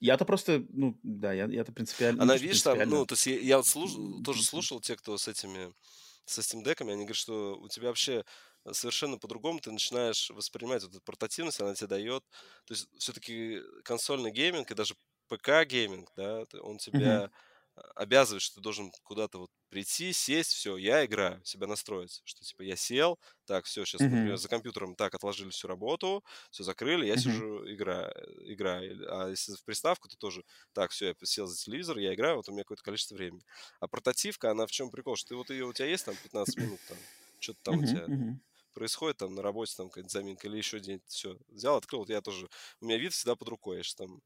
Я-то 0.00 0.24
просто, 0.24 0.64
ну, 0.70 0.98
да, 1.02 1.32
я, 1.32 1.46
я-то 1.46 1.72
принципиально... 1.72 2.22
Она, 2.22 2.36
видишь, 2.36 2.62
там, 2.62 2.78
ну, 2.88 3.06
то 3.06 3.14
есть 3.14 3.26
я, 3.26 3.38
я 3.38 3.62
слуш... 3.62 3.92
тоже 4.24 4.42
слушал 4.42 4.80
те, 4.80 4.96
кто 4.96 5.16
с 5.16 5.28
этими 5.28 5.72
со 6.24 6.40
Steam 6.40 6.62
Deck, 6.64 6.80
они 6.82 7.04
говорят, 7.04 7.16
что 7.16 7.56
у 7.58 7.68
тебя 7.68 7.88
вообще 7.88 8.24
совершенно 8.70 9.18
по-другому 9.18 9.60
ты 9.60 9.72
начинаешь 9.72 10.30
воспринимать 10.30 10.82
вот 10.82 10.92
эту 10.92 11.00
портативность, 11.02 11.60
она 11.60 11.74
тебе 11.74 11.88
дает. 11.88 12.24
То 12.66 12.74
есть 12.74 12.88
все-таки 12.98 13.60
консольный 13.84 14.30
гейминг 14.30 14.70
и 14.70 14.74
даже 14.74 14.94
ПК-гейминг, 15.28 16.08
да, 16.16 16.44
он 16.60 16.78
тебя... 16.78 17.24
Uh-huh 17.24 17.30
обязывает, 17.94 18.42
что 18.42 18.56
ты 18.56 18.60
должен 18.60 18.90
куда-то 19.02 19.38
вот 19.38 19.50
прийти, 19.68 20.12
сесть, 20.12 20.52
все, 20.52 20.76
я 20.76 21.04
играю, 21.04 21.42
себя 21.44 21.66
настроить, 21.66 22.20
что 22.24 22.44
типа 22.44 22.62
я 22.62 22.76
сел, 22.76 23.18
так, 23.46 23.64
все, 23.64 23.84
сейчас, 23.84 24.00
mm-hmm. 24.00 24.08
например, 24.08 24.36
за 24.36 24.48
компьютером 24.48 24.94
так 24.94 25.14
отложили 25.14 25.50
всю 25.50 25.68
работу, 25.68 26.22
все 26.50 26.64
закрыли, 26.64 27.06
я 27.06 27.14
mm-hmm. 27.14 27.18
сижу, 27.18 27.72
играю, 27.72 28.12
играю. 28.52 29.06
А 29.08 29.30
если 29.30 29.54
в 29.54 29.64
приставку, 29.64 30.08
то 30.08 30.16
тоже, 30.16 30.44
так, 30.72 30.90
все, 30.90 31.08
я 31.08 31.14
сел 31.22 31.46
за 31.46 31.56
телевизор, 31.56 31.98
я 31.98 32.14
играю, 32.14 32.36
вот 32.36 32.48
у 32.48 32.52
меня 32.52 32.62
какое-то 32.62 32.82
количество 32.82 33.14
времени. 33.14 33.42
А 33.80 33.88
портативка, 33.88 34.50
она 34.50 34.66
в 34.66 34.70
чем 34.70 34.90
прикол, 34.90 35.16
что 35.16 35.30
ты 35.30 35.36
вот 35.36 35.50
ее, 35.50 35.64
у 35.64 35.72
тебя 35.72 35.88
есть 35.88 36.04
там 36.04 36.14
15 36.22 36.56
минут, 36.58 36.80
там, 36.88 36.98
что-то 37.38 37.58
там 37.62 37.80
mm-hmm. 37.80 37.82
у 37.82 37.86
тебя 37.86 38.04
mm-hmm 38.04 38.36
происходит 38.72 39.18
там 39.18 39.34
на 39.34 39.42
работе 39.42 39.74
там 39.76 39.88
какая-нибудь 39.88 40.12
заминка 40.12 40.48
или 40.48 40.56
еще 40.56 40.78
где-нибудь, 40.78 41.06
все, 41.06 41.36
взял, 41.48 41.76
открыл, 41.76 42.00
вот 42.00 42.08
я 42.08 42.20
тоже, 42.20 42.48
у 42.80 42.86
меня 42.86 42.98
вид 42.98 43.12
всегда 43.12 43.36
под 43.36 43.48
рукой, 43.48 43.78
я 43.78 43.82
же 43.82 43.94
там 43.94 44.20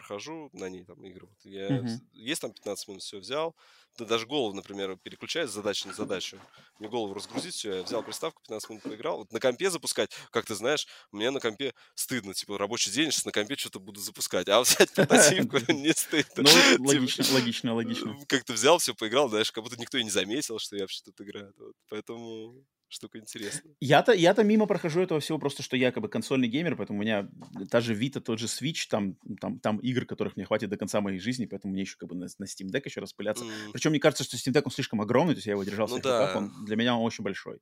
прохожу 0.00 0.48
на 0.52 0.68
ней 0.68 0.84
там 0.84 1.04
игры. 1.04 1.26
Вот 1.26 1.38
я, 1.44 1.68
uh-huh. 1.68 1.98
Есть 2.12 2.40
там 2.40 2.52
15 2.52 2.88
минут, 2.88 3.02
все 3.02 3.18
взял. 3.18 3.54
Да 3.98 4.04
даже 4.04 4.26
голову, 4.26 4.54
например, 4.54 4.96
переключает 4.96 5.50
с 5.50 5.52
задачи 5.52 5.86
на 5.86 5.92
задачу. 5.92 6.40
Мне 6.78 6.88
голову 6.88 7.12
разгрузить, 7.12 7.54
все, 7.54 7.76
я 7.76 7.82
взял 7.82 8.02
приставку, 8.02 8.40
15 8.42 8.70
минут 8.70 8.82
поиграл. 8.82 9.18
Вот 9.18 9.32
на 9.32 9.40
компе 9.40 9.68
запускать, 9.68 10.10
как 10.30 10.46
ты 10.46 10.54
знаешь, 10.54 10.86
мне 11.12 11.30
на 11.30 11.40
компе 11.40 11.74
стыдно. 11.94 12.32
Типа, 12.32 12.56
рабочий 12.56 12.90
день, 12.90 13.10
сейчас 13.10 13.26
на 13.26 13.32
компе 13.32 13.56
что-то 13.56 13.78
буду 13.78 14.00
запускать. 14.00 14.48
А 14.48 14.60
взять 14.62 14.90
портативку 14.94 15.58
не 15.72 15.92
стыдно. 15.92 16.44
Ну, 16.44 16.48
типа, 16.48 16.82
логично, 16.82 17.34
логично, 17.34 17.74
логично. 17.74 18.16
Как 18.26 18.44
ты 18.44 18.54
взял, 18.54 18.78
все 18.78 18.94
поиграл, 18.94 19.28
знаешь, 19.28 19.52
как 19.52 19.62
будто 19.64 19.78
никто 19.78 19.98
и 19.98 20.04
не 20.04 20.10
заметил, 20.10 20.58
что 20.58 20.76
я 20.76 20.84
вообще 20.84 21.02
тут 21.04 21.20
играю. 21.20 21.52
Поэтому 21.90 22.64
штука 22.90 23.18
интересная. 23.18 23.74
Я-то, 23.80 24.12
я-то 24.12 24.42
мимо 24.42 24.66
прохожу 24.66 25.00
этого 25.00 25.20
всего 25.20 25.38
просто, 25.38 25.62
что 25.62 25.76
я 25.76 25.92
как 25.92 26.02
бы 26.02 26.08
консольный 26.08 26.48
геймер, 26.48 26.76
поэтому 26.76 26.98
у 26.98 27.02
меня 27.02 27.28
та 27.70 27.80
же 27.80 27.94
Vita, 27.94 28.20
тот 28.20 28.38
же 28.38 28.46
Switch, 28.46 28.86
там, 28.88 29.16
там, 29.40 29.58
там 29.60 29.78
игр, 29.78 30.04
которых 30.04 30.36
мне 30.36 30.44
хватит 30.44 30.68
до 30.70 30.76
конца 30.76 31.00
моей 31.00 31.18
жизни, 31.18 31.46
поэтому 31.46 31.72
мне 31.72 31.82
еще 31.82 31.96
как 31.96 32.08
бы 32.08 32.16
на, 32.16 32.26
на 32.38 32.44
Steam 32.44 32.70
Deck 32.70 32.82
еще 32.84 33.00
распыляться. 33.00 33.44
Mm. 33.44 33.72
Причем 33.72 33.90
мне 33.90 34.00
кажется, 34.00 34.24
что 34.24 34.36
Steam 34.36 34.52
Deck 34.52 34.62
он 34.64 34.72
слишком 34.72 35.00
огромный, 35.00 35.34
то 35.34 35.38
есть 35.38 35.46
я 35.46 35.52
его 35.52 35.64
держал 35.64 35.86
в 35.86 35.90
ну, 35.90 36.00
да. 36.00 36.20
руках, 36.20 36.36
он, 36.36 36.64
для 36.66 36.76
меня 36.76 36.96
он 36.96 37.04
очень 37.04 37.24
большой. 37.24 37.60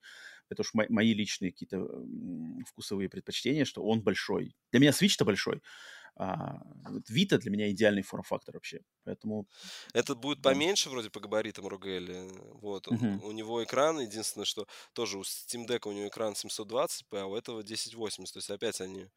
Это 0.48 0.62
уж 0.62 0.72
мои 0.72 1.12
личные 1.12 1.52
какие-то 1.52 1.86
вкусовые 2.66 3.08
предпочтения, 3.08 3.64
что 3.64 3.82
он 3.82 4.00
большой. 4.00 4.56
Для 4.72 4.80
меня 4.80 4.92
Switch-то 4.92 5.24
большой, 5.24 5.62
а, 6.18 6.60
вот 6.88 7.08
Vita 7.10 7.38
для 7.38 7.50
меня 7.52 7.70
идеальный 7.70 8.02
форм-фактор 8.02 8.56
вообще, 8.56 8.80
поэтому... 9.04 9.46
Этот 9.94 10.18
будет 10.18 10.42
поменьше 10.42 10.90
вроде 10.90 11.10
по 11.10 11.20
габаритам 11.20 11.66
ROGL, 11.68 12.58
вот. 12.60 12.88
Uh-huh. 12.88 13.20
У 13.22 13.30
него 13.30 13.62
экран, 13.62 14.00
единственное, 14.00 14.44
что 14.44 14.66
тоже 14.94 15.16
у 15.16 15.22
Steam 15.22 15.66
Deck 15.66 15.88
у 15.88 15.92
него 15.92 16.08
экран 16.08 16.32
720p, 16.32 17.20
а 17.20 17.26
у 17.26 17.36
этого 17.36 17.60
1080, 17.60 18.32
то 18.32 18.38
есть 18.38 18.50
опять 18.50 18.80
они... 18.80 19.08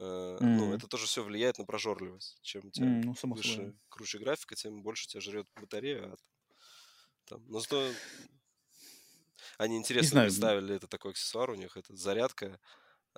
Э, 0.00 0.38
mm. 0.40 0.46
Ну, 0.46 0.74
это 0.74 0.86
тоже 0.86 1.06
все 1.06 1.24
влияет 1.24 1.58
на 1.58 1.64
прожорливость. 1.64 2.38
Чем 2.42 2.66
у 2.66 2.70
тебя 2.70 2.86
mm, 2.86 3.02
ну, 3.04 3.14
само 3.16 3.34
выше, 3.34 3.56
собой. 3.56 3.78
круче 3.88 4.18
графика, 4.18 4.54
тем 4.54 4.82
больше 4.82 5.08
тебя 5.08 5.20
жрет 5.20 5.46
батарея. 5.60 6.12
А 6.12 6.16
там, 7.24 7.44
но 7.48 7.58
зато 7.58 7.90
они 9.58 9.76
интересно 9.76 10.22
представили 10.22 10.76
это 10.76 10.86
такой 10.86 11.12
аксессуар 11.12 11.50
у 11.50 11.54
них, 11.56 11.76
это 11.76 11.96
зарядка, 11.96 12.60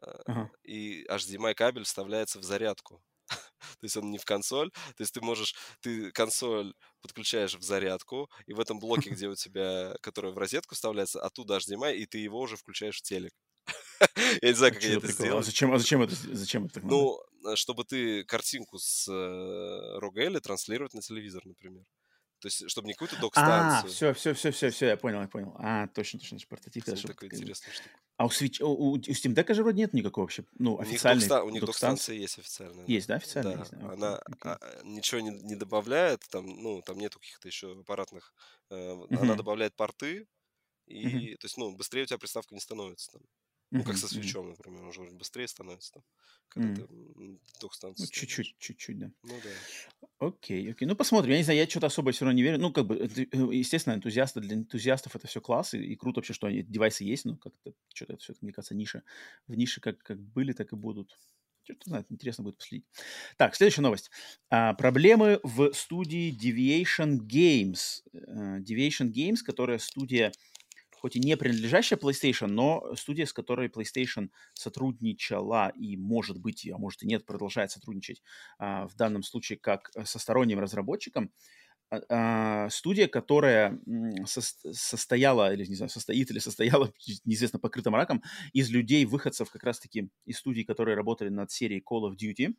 uh-huh. 0.00 0.48
и 0.62 1.04
HDMI 1.06 1.54
кабель 1.54 1.84
вставляется 1.84 2.38
в 2.38 2.44
зарядку. 2.44 3.02
то 3.80 3.84
есть 3.84 3.96
он 3.96 4.10
не 4.10 4.18
в 4.18 4.24
консоль, 4.24 4.70
то 4.70 5.02
есть 5.02 5.14
ты 5.14 5.20
можешь, 5.20 5.54
ты 5.80 6.10
консоль 6.12 6.74
подключаешь 7.00 7.54
в 7.54 7.62
зарядку, 7.62 8.30
и 8.46 8.52
в 8.52 8.60
этом 8.60 8.78
блоке, 8.78 9.10
где 9.10 9.28
у 9.28 9.34
тебя, 9.34 9.94
который 10.00 10.32
в 10.32 10.38
розетку 10.38 10.74
вставляется, 10.74 11.20
оттуда 11.20 11.56
HDMI, 11.56 11.96
и 11.96 12.06
ты 12.06 12.18
его 12.18 12.40
уже 12.40 12.56
включаешь 12.56 12.98
в 12.98 13.02
телек. 13.02 13.32
Я 14.42 14.48
не 14.48 14.54
знаю, 14.54 14.72
как 14.72 14.82
я 14.82 14.96
это 14.96 15.12
сделал. 15.12 15.38
А 15.38 15.42
зачем, 15.42 15.72
а 15.72 15.78
зачем 15.78 16.02
это, 16.02 16.14
зачем 16.14 16.64
это 16.64 16.80
Ну, 16.80 17.20
э, 17.46 17.54
чтобы 17.54 17.84
ты 17.84 18.24
картинку 18.24 18.78
с 18.78 19.06
э, 19.08 19.98
ROG 19.98 20.40
транслировать 20.40 20.94
на 20.94 21.02
телевизор, 21.02 21.44
например. 21.44 21.84
То 22.40 22.46
есть, 22.46 22.70
чтобы 22.70 22.88
не 22.88 22.94
какую-то 22.94 23.16
а, 23.16 23.20
док-станцию. 23.20 23.90
А, 23.90 23.92
все, 23.92 24.14
все, 24.14 24.34
все, 24.34 24.50
все, 24.50 24.70
все, 24.70 24.86
я 24.86 24.96
понял, 24.96 25.20
я 25.20 25.28
понял. 25.28 25.54
А, 25.58 25.88
точно, 25.88 26.18
точно, 26.18 26.38
портатив. 26.48 26.88
Это 26.88 27.06
такая 27.06 27.30
интересная 27.30 27.72
штука. 27.72 27.90
А 28.16 28.26
у, 28.26 28.28
Switch, 28.28 28.62
у, 28.62 28.92
у 28.92 28.96
Steam 28.98 29.34
Deck 29.34 29.52
же 29.54 29.62
вроде 29.62 29.78
нет 29.78 29.92
никакого 29.94 30.24
вообще, 30.24 30.44
ну, 30.58 30.78
официальной 30.78 31.26
У 31.42 31.50
них 31.50 31.64
док-станция 31.64 32.16
есть 32.16 32.38
официальная. 32.38 32.84
Есть, 32.86 33.08
да, 33.08 33.16
официальная? 33.16 33.54
Да, 33.54 33.60
есть, 33.60 33.72
да? 33.72 33.92
она 33.92 34.20
okay. 34.30 34.58
А, 34.60 34.80
ничего 34.84 35.20
не, 35.20 35.30
не 35.30 35.54
добавляет, 35.54 36.22
там, 36.30 36.46
ну, 36.46 36.82
там 36.82 36.98
нету 36.98 37.18
каких-то 37.18 37.48
еще 37.48 37.72
аппаратных. 37.78 38.34
Э, 38.70 38.74
uh-huh. 38.74 39.20
Она 39.20 39.36
добавляет 39.36 39.74
порты, 39.74 40.26
и, 40.86 41.06
uh-huh. 41.06 41.36
то 41.36 41.44
есть, 41.46 41.56
ну, 41.56 41.74
быстрее 41.74 42.02
у 42.02 42.06
тебя 42.06 42.18
приставка 42.18 42.54
не 42.54 42.60
становится 42.60 43.12
там. 43.12 43.22
Ну, 43.70 43.84
как 43.84 43.96
со 43.96 44.08
свечом, 44.08 44.50
например, 44.50 44.84
уже 44.84 45.02
быстрее 45.02 45.46
становится 45.46 45.92
там, 45.92 46.02
когда 46.48 46.86
ты 46.86 46.88
двух 47.60 47.74
станций. 47.74 48.04
Ну, 48.04 48.10
чуть-чуть, 48.10 48.56
чуть-чуть, 48.58 48.98
да. 48.98 49.12
Ну, 49.22 49.40
да. 49.44 50.08
Окей, 50.26 50.72
окей. 50.72 50.88
Ну, 50.88 50.96
посмотрим. 50.96 51.30
Я 51.30 51.38
не 51.38 51.44
знаю, 51.44 51.60
я 51.60 51.68
что-то 51.68 51.86
особо 51.86 52.10
все 52.10 52.24
равно 52.24 52.36
не 52.36 52.42
верю. 52.42 52.58
Ну, 52.58 52.72
как 52.72 52.86
бы, 52.86 52.96
это, 52.96 53.22
э, 53.22 53.26
естественно, 53.54 53.94
энтузиасты, 53.94 54.40
для 54.40 54.56
энтузиастов 54.56 55.14
это 55.14 55.28
все 55.28 55.40
класс, 55.40 55.74
и, 55.74 55.78
и 55.78 55.94
круто 55.94 56.18
вообще, 56.18 56.32
что 56.32 56.48
они, 56.48 56.62
девайсы 56.62 57.04
есть, 57.04 57.24
но 57.24 57.36
как-то 57.36 57.72
что-то 57.94 58.14
это 58.14 58.22
все, 58.22 58.34
мне 58.40 58.52
кажется, 58.52 58.74
ниша. 58.74 59.04
В 59.46 59.54
нише 59.54 59.80
как, 59.80 59.98
как 59.98 60.20
были, 60.20 60.52
так 60.52 60.72
и 60.72 60.76
будут. 60.76 61.16
Что-то 61.62 61.90
знает, 61.90 62.06
интересно 62.10 62.42
будет 62.42 62.56
последить. 62.56 62.86
Так, 63.36 63.54
следующая 63.54 63.82
новость. 63.82 64.10
А, 64.48 64.74
проблемы 64.74 65.38
в 65.44 65.72
студии 65.74 66.36
Deviation 66.36 67.20
Games. 67.20 68.02
Uh, 68.12 68.58
Deviation 68.64 69.12
Games, 69.12 69.36
которая 69.44 69.78
студия 69.78 70.32
хоть 71.00 71.16
и 71.16 71.20
не 71.20 71.36
принадлежащая 71.36 71.98
PlayStation, 71.98 72.46
но 72.46 72.94
студия, 72.94 73.24
с 73.24 73.32
которой 73.32 73.68
PlayStation 73.68 74.28
сотрудничала 74.52 75.72
и, 75.74 75.96
может 75.96 76.38
быть, 76.38 76.68
а 76.70 76.76
может 76.76 77.02
и 77.02 77.06
нет, 77.06 77.24
продолжает 77.24 77.70
сотрудничать 77.70 78.22
а, 78.58 78.86
в 78.86 78.94
данном 78.96 79.22
случае 79.22 79.58
как 79.58 79.90
со 80.04 80.18
сторонним 80.18 80.60
разработчиком, 80.60 81.32
а, 81.90 82.00
а, 82.08 82.70
студия, 82.70 83.08
которая 83.08 83.80
со, 84.26 84.40
состояла, 84.72 85.52
или 85.54 85.64
не 85.66 85.74
знаю, 85.74 85.88
состоит 85.88 86.30
или 86.30 86.38
состояла, 86.38 86.92
неизвестно, 87.24 87.58
покрытым 87.58 87.94
раком, 87.94 88.22
из 88.52 88.70
людей, 88.70 89.04
выходцев 89.06 89.50
как 89.50 89.64
раз-таки 89.64 90.10
из 90.26 90.38
студий, 90.38 90.64
которые 90.64 90.96
работали 90.96 91.30
над 91.30 91.50
серией 91.50 91.82
Call 91.82 92.10
of 92.10 92.16
Duty. 92.16 92.54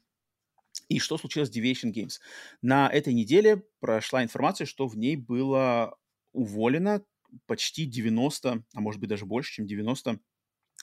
И 0.90 1.00
что 1.00 1.18
случилось 1.18 1.50
с 1.50 1.56
Deviation 1.56 1.94
Games? 1.94 2.20
На 2.62 2.90
этой 2.90 3.14
неделе 3.14 3.64
прошла 3.80 4.24
информация, 4.24 4.66
что 4.66 4.88
в 4.88 4.98
ней 4.98 5.16
было 5.16 5.96
уволено 6.34 7.04
почти 7.46 7.86
90, 7.86 8.64
а 8.74 8.82
может 8.82 9.00
быть 9.00 9.10
даже 9.10 9.26
больше, 9.26 9.54
чем 9.54 9.68
90 9.68 10.20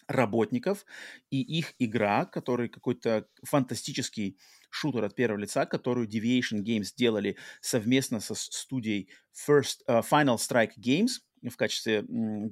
работников, 0.06 0.86
и 1.30 1.40
их 1.40 1.74
игра, 1.78 2.24
который 2.24 2.68
какой-то 2.68 3.28
фантастический 3.42 4.38
шутер 4.70 5.04
от 5.04 5.14
первого 5.14 5.40
лица, 5.40 5.66
которую 5.66 6.08
Deviation 6.08 6.62
Games 6.62 6.84
сделали 6.84 7.36
совместно 7.60 8.20
со 8.20 8.34
студией 8.34 9.10
First, 9.46 9.80
uh, 9.88 10.02
Final 10.08 10.36
Strike 10.36 10.78
Games– 10.78 11.20
в 11.42 11.56
качестве 11.56 12.04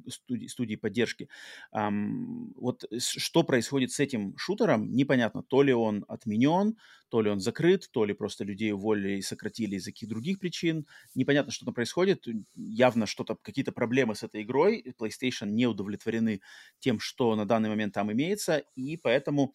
студии, 0.08 0.46
студии 0.46 0.76
поддержки. 0.76 1.28
Вот 1.72 2.84
что 2.98 3.42
происходит 3.42 3.92
с 3.92 4.00
этим 4.00 4.36
шутером, 4.36 4.90
непонятно. 4.92 5.42
То 5.42 5.62
ли 5.62 5.72
он 5.72 6.04
отменен, 6.08 6.76
то 7.08 7.20
ли 7.20 7.30
он 7.30 7.40
закрыт, 7.40 7.88
то 7.92 8.04
ли 8.04 8.14
просто 8.14 8.44
людей 8.44 8.72
уволили 8.72 9.18
и 9.18 9.22
сократили 9.22 9.76
из-за 9.76 9.92
каких 9.92 10.08
других 10.08 10.38
причин. 10.38 10.86
Непонятно, 11.14 11.52
что 11.52 11.64
там 11.64 11.74
происходит. 11.74 12.26
Явно 12.54 13.06
что-то, 13.06 13.36
какие-то 13.36 13.72
проблемы 13.72 14.14
с 14.14 14.22
этой 14.22 14.42
игрой. 14.42 14.84
PlayStation 14.98 15.46
не 15.46 15.66
удовлетворены 15.66 16.40
тем, 16.78 16.98
что 17.00 17.36
на 17.36 17.44
данный 17.46 17.68
момент 17.68 17.94
там 17.94 18.12
имеется, 18.12 18.64
и 18.74 18.96
поэтому 18.96 19.54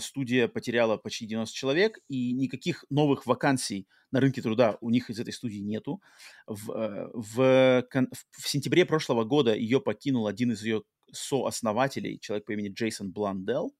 студия 0.00 0.48
потеряла 0.48 0.96
почти 0.96 1.26
90 1.26 1.54
человек, 1.54 1.98
и 2.08 2.32
никаких 2.32 2.84
новых 2.90 3.26
вакансий 3.26 3.86
на 4.10 4.20
рынке 4.20 4.42
труда 4.42 4.78
у 4.80 4.90
них 4.90 5.10
из 5.10 5.18
этой 5.18 5.32
студии 5.32 5.58
нету. 5.58 6.00
В, 6.46 6.70
э, 6.70 7.10
в, 7.12 7.86
в 8.30 8.48
сентябре 8.48 8.84
прошлого 8.84 9.24
года 9.24 9.54
ее 9.54 9.80
покинул 9.80 10.26
один 10.26 10.52
из 10.52 10.62
ее 10.62 10.82
сооснователей, 11.12 12.18
человек 12.18 12.46
по 12.46 12.52
имени 12.52 12.72
Джейсон 12.72 13.12
Бландел. 13.12 13.74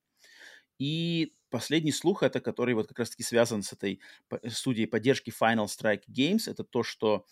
И 0.79 1.33
последний 1.51 1.93
слух, 1.93 2.23
это 2.23 2.41
который 2.41 2.75
вот 2.75 2.89
как 2.89 2.99
раз-таки 3.01 3.23
связан 3.23 3.63
с 3.63 3.73
этой 3.73 4.01
студией 4.49 4.87
поддержки 4.87 5.31
Final 5.31 5.67
Strike 5.67 6.03
Games, 6.09 6.51
это 6.51 6.65
то, 6.65 6.83
что 6.83 7.25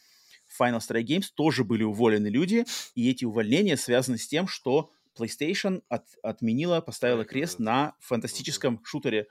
Final 0.60 0.78
Strike 0.78 1.04
Games 1.04 1.26
тоже 1.34 1.64
были 1.64 1.82
уволены 1.82 2.28
люди, 2.28 2.64
и 2.94 3.10
эти 3.10 3.24
увольнения 3.24 3.76
связаны 3.76 4.18
с 4.18 4.26
тем, 4.26 4.46
что 4.46 4.90
PlayStation 5.18 5.82
от, 5.88 6.06
отменила, 6.22 6.80
поставила 6.80 7.24
крест 7.24 7.58
на 7.58 7.94
фантастическом 8.00 8.80
шутере 8.84 9.26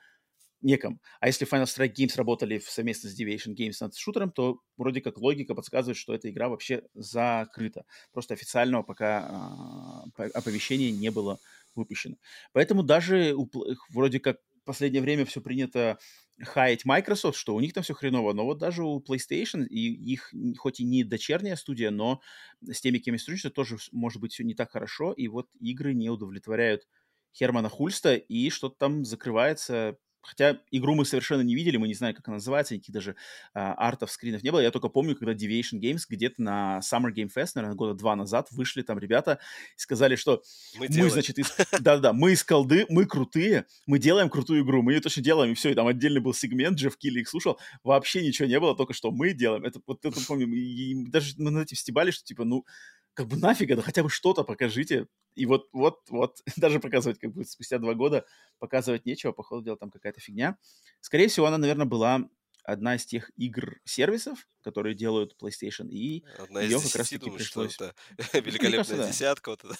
неком. 0.64 1.00
А 1.20 1.28
если 1.28 1.46
Final 1.46 1.66
Strike 1.66 1.94
Games 1.94 2.16
работали 2.16 2.60
совместно 2.60 3.10
с 3.10 3.20
Deviation 3.20 3.56
Games 3.56 3.76
над 3.82 3.96
шутером, 3.96 4.32
то 4.32 4.60
вроде 4.78 5.02
как 5.02 5.18
логика 5.18 5.54
подсказывает, 5.54 5.98
что 5.98 6.14
эта 6.14 6.30
игра 6.30 6.50
вообще 6.50 6.84
закрыта. 6.94 7.86
Просто 8.12 8.34
официального 8.34 8.82
пока 8.82 10.08
э, 10.18 10.30
оповещения 10.34 10.92
не 10.92 11.12
было 11.12 11.40
выпущено. 11.76 12.16
Поэтому 12.54 12.84
даже 12.84 13.34
у, 13.36 13.50
вроде 13.90 14.20
как 14.20 14.38
последнее 14.64 15.02
время 15.02 15.26
все 15.26 15.42
принято 15.42 16.00
хаять 16.42 16.86
Microsoft, 16.86 17.38
что 17.38 17.56
у 17.56 17.60
них 17.60 17.74
там 17.74 17.84
все 17.84 17.94
хреново, 17.94 18.34
но 18.34 18.46
вот 18.46 18.58
даже 18.58 18.84
у 18.84 19.00
PlayStation, 19.00 19.66
и 19.66 19.80
их 19.80 20.34
хоть 20.58 20.80
и 20.80 20.84
не 20.84 21.04
дочерняя 21.04 21.56
студия, 21.56 21.92
но 21.92 22.22
с 22.62 22.82
теми, 22.82 22.98
кем 22.98 23.14
я 23.14 23.20
сотрудничаю, 23.20 23.52
тоже 23.52 23.78
может 23.92 24.20
быть 24.22 24.34
все 24.34 24.44
не 24.44 24.56
так 24.56 24.72
хорошо, 24.72 25.14
и 25.14 25.28
вот 25.28 25.50
игры 25.60 25.94
не 25.94 26.10
удовлетворяют 26.10 26.88
Хермана 27.34 27.70
Хульста, 27.70 28.16
и 28.16 28.50
что-то 28.50 28.76
там 28.78 29.06
закрывается 29.06 29.98
Хотя 30.24 30.60
игру 30.72 30.96
мы 30.96 31.06
совершенно 31.06 31.42
не 31.42 31.54
видели, 31.54 31.78
мы 31.78 31.88
не 31.88 31.94
знаем, 31.94 32.16
как 32.16 32.28
она 32.28 32.36
называется, 32.36 32.74
никаких 32.74 32.94
даже 32.94 33.16
а, 33.54 33.74
артов, 33.74 34.12
скринов 34.12 34.42
не 34.42 34.52
было. 34.52 34.62
Я 34.62 34.72
только 34.72 34.88
помню, 34.88 35.16
когда 35.16 35.34
Deviation 35.34 35.80
Games 35.80 36.04
где-то 36.08 36.42
на 36.42 36.80
Summer 36.80 37.14
Game 37.14 37.30
Fest, 37.36 37.52
наверное, 37.56 37.76
года 37.76 37.94
два 37.94 38.16
назад 38.16 38.48
вышли 38.52 38.82
там 38.82 38.98
ребята 39.00 39.40
и 39.76 39.80
сказали, 39.80 40.16
что 40.16 40.42
мы, 40.78 40.88
мы 40.90 41.10
значит, 41.10 41.38
из... 41.38 41.54
да-да, 41.80 42.14
мы 42.14 42.32
из 42.32 42.44
колды, 42.44 42.86
мы 42.90 43.06
крутые, 43.06 43.66
мы 43.86 44.00
делаем 44.00 44.30
крутую 44.30 44.64
игру, 44.64 44.82
мы 44.82 44.94
ее 44.94 45.02
точно 45.02 45.22
делаем, 45.22 45.52
и 45.52 45.56
все, 45.56 45.72
и 45.72 45.74
там 45.74 45.88
отдельный 45.88 46.22
был 46.22 46.34
сегмент, 46.34 46.78
Джефф 46.78 46.98
Килли 46.98 47.20
их 47.20 47.30
слушал, 47.30 47.60
вообще 47.84 48.26
ничего 48.26 48.48
не 48.48 48.60
было, 48.60 48.76
только 48.76 48.94
что 48.94 49.12
мы 49.12 49.34
делаем. 49.34 49.66
Это 49.66 49.82
вот 49.86 50.06
это 50.06 50.20
помню, 50.26 50.48
и 50.48 51.06
даже 51.08 51.34
мы 51.38 51.52
над 51.52 51.66
этим 51.66 51.78
стебали, 51.78 52.12
что 52.12 52.24
типа, 52.24 52.46
ну, 52.46 52.66
как 53.14 53.28
бы 53.28 53.38
нафига, 53.38 53.76
да 53.76 53.82
хотя 53.82 54.04
бы 54.04 54.10
что-то 54.10 54.44
покажите. 54.44 55.08
И 55.36 55.46
вот, 55.46 55.70
вот, 55.74 56.02
вот, 56.10 56.42
даже 56.58 56.80
показывать 56.80 57.20
как 57.20 57.32
бы 57.34 57.44
спустя 57.46 57.80
два 57.80 57.94
года 57.94 58.26
показывать 58.60 59.06
нечего, 59.06 59.32
по 59.32 59.44
ходу 59.44 59.64
дела 59.64 59.78
там 59.78 59.92
какая-то 59.92 60.20
фигня. 60.20 60.58
Скорее 61.02 61.28
всего, 61.28 61.48
она, 61.48 61.58
наверное, 61.58 61.86
была 61.86 62.30
одна 62.64 62.96
из 62.96 63.06
тех 63.06 63.30
игр-сервисов, 63.36 64.48
которые 64.62 64.96
делают 64.96 65.36
PlayStation, 65.42 65.90
и 65.90 66.24
одна 66.38 66.62
ее 66.62 66.80
как 66.80 66.96
раз 66.96 67.10
таки 67.10 67.30
пришлось... 67.30 67.76
Это 67.76 67.94
великолепная 68.40 68.84
кажется, 68.84 69.08
десятка, 69.08 69.50
вот 69.50 69.66
это 69.66 69.76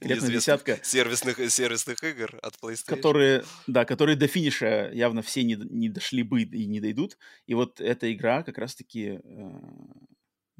великолепная 0.00 0.30
десятка 0.30 0.80
сервисных, 0.82 1.50
сервисных 1.50 2.04
игр 2.04 2.38
от 2.42 2.54
PlayStation. 2.56 2.86
Которые, 2.86 3.44
да, 3.66 3.84
которые 3.84 4.16
до 4.16 4.26
финиша 4.26 4.90
явно 4.92 5.22
все 5.22 5.42
не, 5.42 5.54
не 5.54 5.88
дошли 5.88 6.22
бы 6.22 6.42
и 6.42 6.66
не 6.66 6.80
дойдут, 6.80 7.16
и 7.46 7.54
вот 7.54 7.80
эта 7.80 8.12
игра 8.12 8.42
как 8.42 8.58
раз-таки 8.58 9.20
э, 9.22 9.50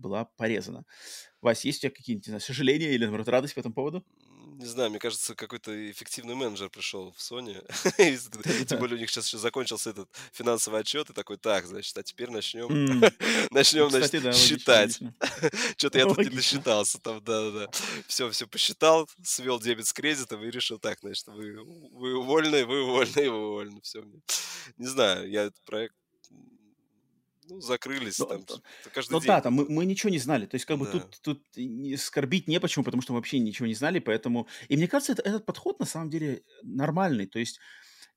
была 0.02 0.26
порезана. 0.36 0.84
Вась, 1.40 1.64
есть 1.64 1.78
у 1.78 1.82
тебя 1.82 1.90
какие-нибудь 1.90 2.26
знаю, 2.26 2.40
сожаления 2.40 2.92
или, 2.92 3.04
наоборот, 3.04 3.28
радость 3.28 3.54
по 3.54 3.60
этому 3.60 3.74
поводу? 3.74 4.04
Не 4.58 4.66
знаю, 4.66 4.90
мне 4.90 4.98
кажется, 4.98 5.34
какой-то 5.34 5.90
эффективный 5.90 6.34
менеджер 6.34 6.68
пришел 6.68 7.12
в 7.12 7.18
Sony. 7.18 7.56
Тем 8.66 8.78
более 8.78 8.96
у 8.96 9.00
них 9.00 9.10
сейчас 9.10 9.26
еще 9.26 9.38
закончился 9.38 9.90
этот 9.90 10.08
финансовый 10.32 10.80
отчет, 10.80 11.10
и 11.10 11.12
такой, 11.12 11.38
так, 11.38 11.66
значит, 11.66 11.96
а 11.96 12.02
теперь 12.02 12.30
начнем, 12.30 12.68
начнем, 13.50 13.90
значит, 13.90 14.36
считать. 14.36 15.00
Что-то 15.76 15.98
я 15.98 16.04
тут 16.04 16.18
не 16.18 16.28
досчитался 16.30 17.00
там, 17.00 17.24
да-да-да. 17.24 17.70
Все, 18.06 18.30
все 18.30 18.46
посчитал, 18.46 19.08
свел 19.22 19.58
дебет 19.58 19.86
с 19.86 19.92
кредитом 19.92 20.44
и 20.44 20.50
решил, 20.50 20.78
так, 20.78 20.98
значит, 21.00 21.26
вы, 21.28 22.16
увольны, 22.18 22.64
вы 22.66 22.82
увольны, 22.84 23.30
вы 23.30 23.48
увольны. 23.48 23.80
Все. 23.82 24.04
Не 24.76 24.86
знаю, 24.86 25.28
я 25.30 25.44
этот 25.44 25.60
проект 25.64 25.94
ну, 27.52 27.60
закрылись 27.60 28.18
ну, 28.18 28.26
там 28.26 28.44
каждый 28.92 29.12
ну, 29.12 29.20
день. 29.20 29.28
да, 29.28 29.40
там 29.40 29.54
мы, 29.54 29.66
мы 29.68 29.84
ничего 29.84 30.10
не 30.10 30.18
знали. 30.18 30.46
То 30.46 30.54
есть, 30.54 30.64
как 30.64 30.78
бы 30.78 30.86
да. 30.86 30.92
тут, 30.92 31.20
тут 31.22 32.00
скорбить 32.00 32.48
не 32.48 32.60
почему, 32.60 32.84
потому 32.84 33.02
что 33.02 33.12
мы 33.12 33.18
вообще 33.18 33.38
ничего 33.38 33.66
не 33.66 33.74
знали, 33.74 33.98
поэтому... 33.98 34.48
И 34.68 34.76
мне 34.76 34.88
кажется, 34.88 35.12
это, 35.12 35.22
этот 35.22 35.46
подход 35.46 35.78
на 35.80 35.86
самом 35.86 36.10
деле 36.10 36.42
нормальный. 36.62 37.26
То 37.26 37.38
есть 37.38 37.60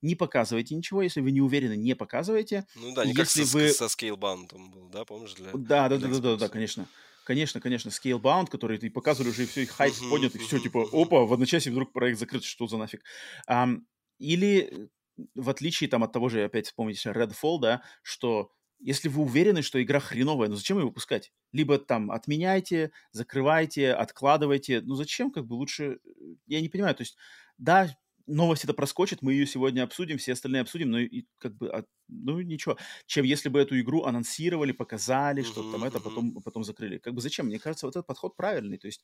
не 0.02 0.14
показывайте 0.14 0.74
ничего, 0.74 1.02
если 1.02 1.20
вы 1.20 1.32
не 1.32 1.40
уверены, 1.40 1.76
не 1.76 1.94
показывайте. 1.94 2.66
Ну 2.76 2.94
да, 2.94 3.04
не 3.04 3.12
если 3.12 3.44
как 3.44 3.52
вы... 3.52 3.68
со, 3.68 3.88
со 3.88 3.96
Scalebound 3.96 4.52
был, 4.52 4.88
да, 4.88 5.04
помнишь? 5.04 5.34
Для, 5.34 5.52
да, 5.52 5.88
да, 5.88 5.98
для 5.98 6.08
да, 6.08 6.14
да, 6.14 6.20
да, 6.20 6.36
да, 6.36 6.48
конечно. 6.48 6.88
Конечно, 7.24 7.60
конечно, 7.60 7.88
Scalebound, 7.88 8.46
который 8.46 8.78
ты 8.78 8.88
показывали 8.88 9.30
уже, 9.30 9.42
и 9.42 9.46
все, 9.46 9.62
и 9.62 9.66
хайп 9.66 9.92
uh-huh, 9.92 10.10
поднят, 10.10 10.34
и 10.36 10.38
все, 10.38 10.60
типа, 10.60 10.86
опа, 10.92 11.24
в 11.24 11.32
одночасье 11.32 11.72
вдруг 11.72 11.92
проект 11.92 12.20
закрыт, 12.20 12.44
что 12.44 12.68
за 12.68 12.76
нафиг. 12.76 13.02
Um, 13.50 13.80
или 14.18 14.90
в 15.34 15.50
отличие 15.50 15.88
там 15.88 16.04
от 16.04 16.12
того 16.12 16.28
же, 16.28 16.44
опять 16.44 16.66
вспомните, 16.66 17.10
Redfall, 17.10 17.60
да, 17.60 17.82
что 18.02 18.50
если 18.78 19.08
вы 19.08 19.22
уверены, 19.22 19.62
что 19.62 19.82
игра 19.82 20.00
хреновая, 20.00 20.48
ну 20.48 20.56
зачем 20.56 20.78
ее 20.78 20.84
выпускать? 20.84 21.32
Либо 21.52 21.78
там 21.78 22.10
отменяйте, 22.10 22.92
закрывайте, 23.12 23.92
откладывайте. 23.92 24.80
Ну 24.80 24.94
зачем, 24.94 25.30
как 25.30 25.46
бы 25.46 25.54
лучше... 25.54 25.98
Я 26.46 26.60
не 26.60 26.68
понимаю, 26.68 26.94
то 26.94 27.02
есть, 27.02 27.16
да, 27.58 27.96
новость 28.26 28.64
это 28.64 28.74
проскочит, 28.74 29.22
мы 29.22 29.32
ее 29.32 29.46
сегодня 29.46 29.82
обсудим, 29.82 30.18
все 30.18 30.32
остальные 30.32 30.62
обсудим, 30.62 30.90
но 30.90 30.98
и 30.98 31.24
как 31.38 31.56
бы, 31.56 31.86
ну 32.08 32.40
ничего, 32.40 32.76
чем 33.06 33.24
если 33.24 33.48
бы 33.48 33.60
эту 33.60 33.78
игру 33.80 34.04
анонсировали, 34.04 34.72
показали, 34.72 35.42
что 35.42 35.70
там 35.70 35.84
это, 35.84 36.00
потом, 36.00 36.34
потом 36.42 36.64
закрыли. 36.64 36.98
Как 36.98 37.14
бы 37.14 37.20
зачем? 37.20 37.46
Мне 37.46 37.58
кажется, 37.58 37.86
вот 37.86 37.96
этот 37.96 38.06
подход 38.06 38.36
правильный, 38.36 38.78
то 38.78 38.86
есть 38.86 39.02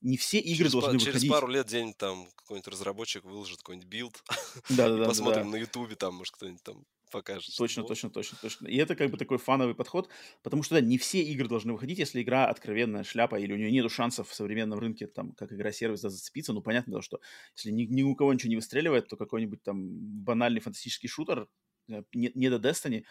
не 0.00 0.16
все 0.16 0.38
игры 0.38 0.64
через 0.64 0.72
должны 0.72 0.92
выходить. 0.94 1.20
Через 1.20 1.30
пару 1.30 1.48
лет 1.48 1.66
день 1.66 1.94
там 1.94 2.28
какой-нибудь 2.34 2.68
разработчик 2.68 3.24
выложит 3.24 3.58
какой-нибудь 3.58 3.88
билд, 3.88 4.24
да, 4.70 4.88
да, 4.88 5.04
и 5.04 5.06
посмотрим 5.06 5.44
да. 5.44 5.50
на 5.50 5.56
ютубе, 5.56 5.94
там, 5.94 6.16
может, 6.16 6.34
кто-нибудь 6.34 6.62
там 6.62 6.84
покажет. 7.10 7.54
Точно, 7.56 7.84
точно, 7.84 8.10
точно, 8.10 8.38
точно. 8.40 8.66
И 8.68 8.76
это 8.76 8.94
как 8.96 9.10
бы 9.10 9.16
такой 9.18 9.38
фановый 9.38 9.74
подход, 9.74 10.08
потому 10.42 10.62
что, 10.62 10.74
да, 10.76 10.80
не 10.80 10.98
все 10.98 11.22
игры 11.22 11.48
должны 11.48 11.72
выходить, 11.72 11.98
если 11.98 12.22
игра 12.22 12.46
откровенная 12.48 13.04
шляпа, 13.04 13.36
или 13.38 13.52
у 13.52 13.56
нее 13.56 13.70
нет 13.70 13.90
шансов 13.90 14.28
в 14.28 14.34
современном 14.34 14.78
рынке, 14.78 15.06
там, 15.06 15.32
как 15.32 15.52
игра-сервис, 15.52 16.00
да, 16.02 16.10
зацепиться, 16.10 16.52
ну, 16.52 16.62
понятно, 16.62 17.02
что 17.02 17.20
если 17.56 17.70
ни, 17.70 17.84
ни 17.84 18.02
у 18.02 18.14
кого 18.14 18.32
ничего 18.32 18.50
не 18.50 18.56
выстреливает, 18.56 19.08
то 19.08 19.16
какой-нибудь 19.16 19.62
там 19.62 19.88
банальный 20.24 20.60
фантастический 20.60 21.08
шутер, 21.08 21.48
не, 21.88 22.32
не 22.34 22.50
до 22.50 22.56
Destiny, 22.56 23.04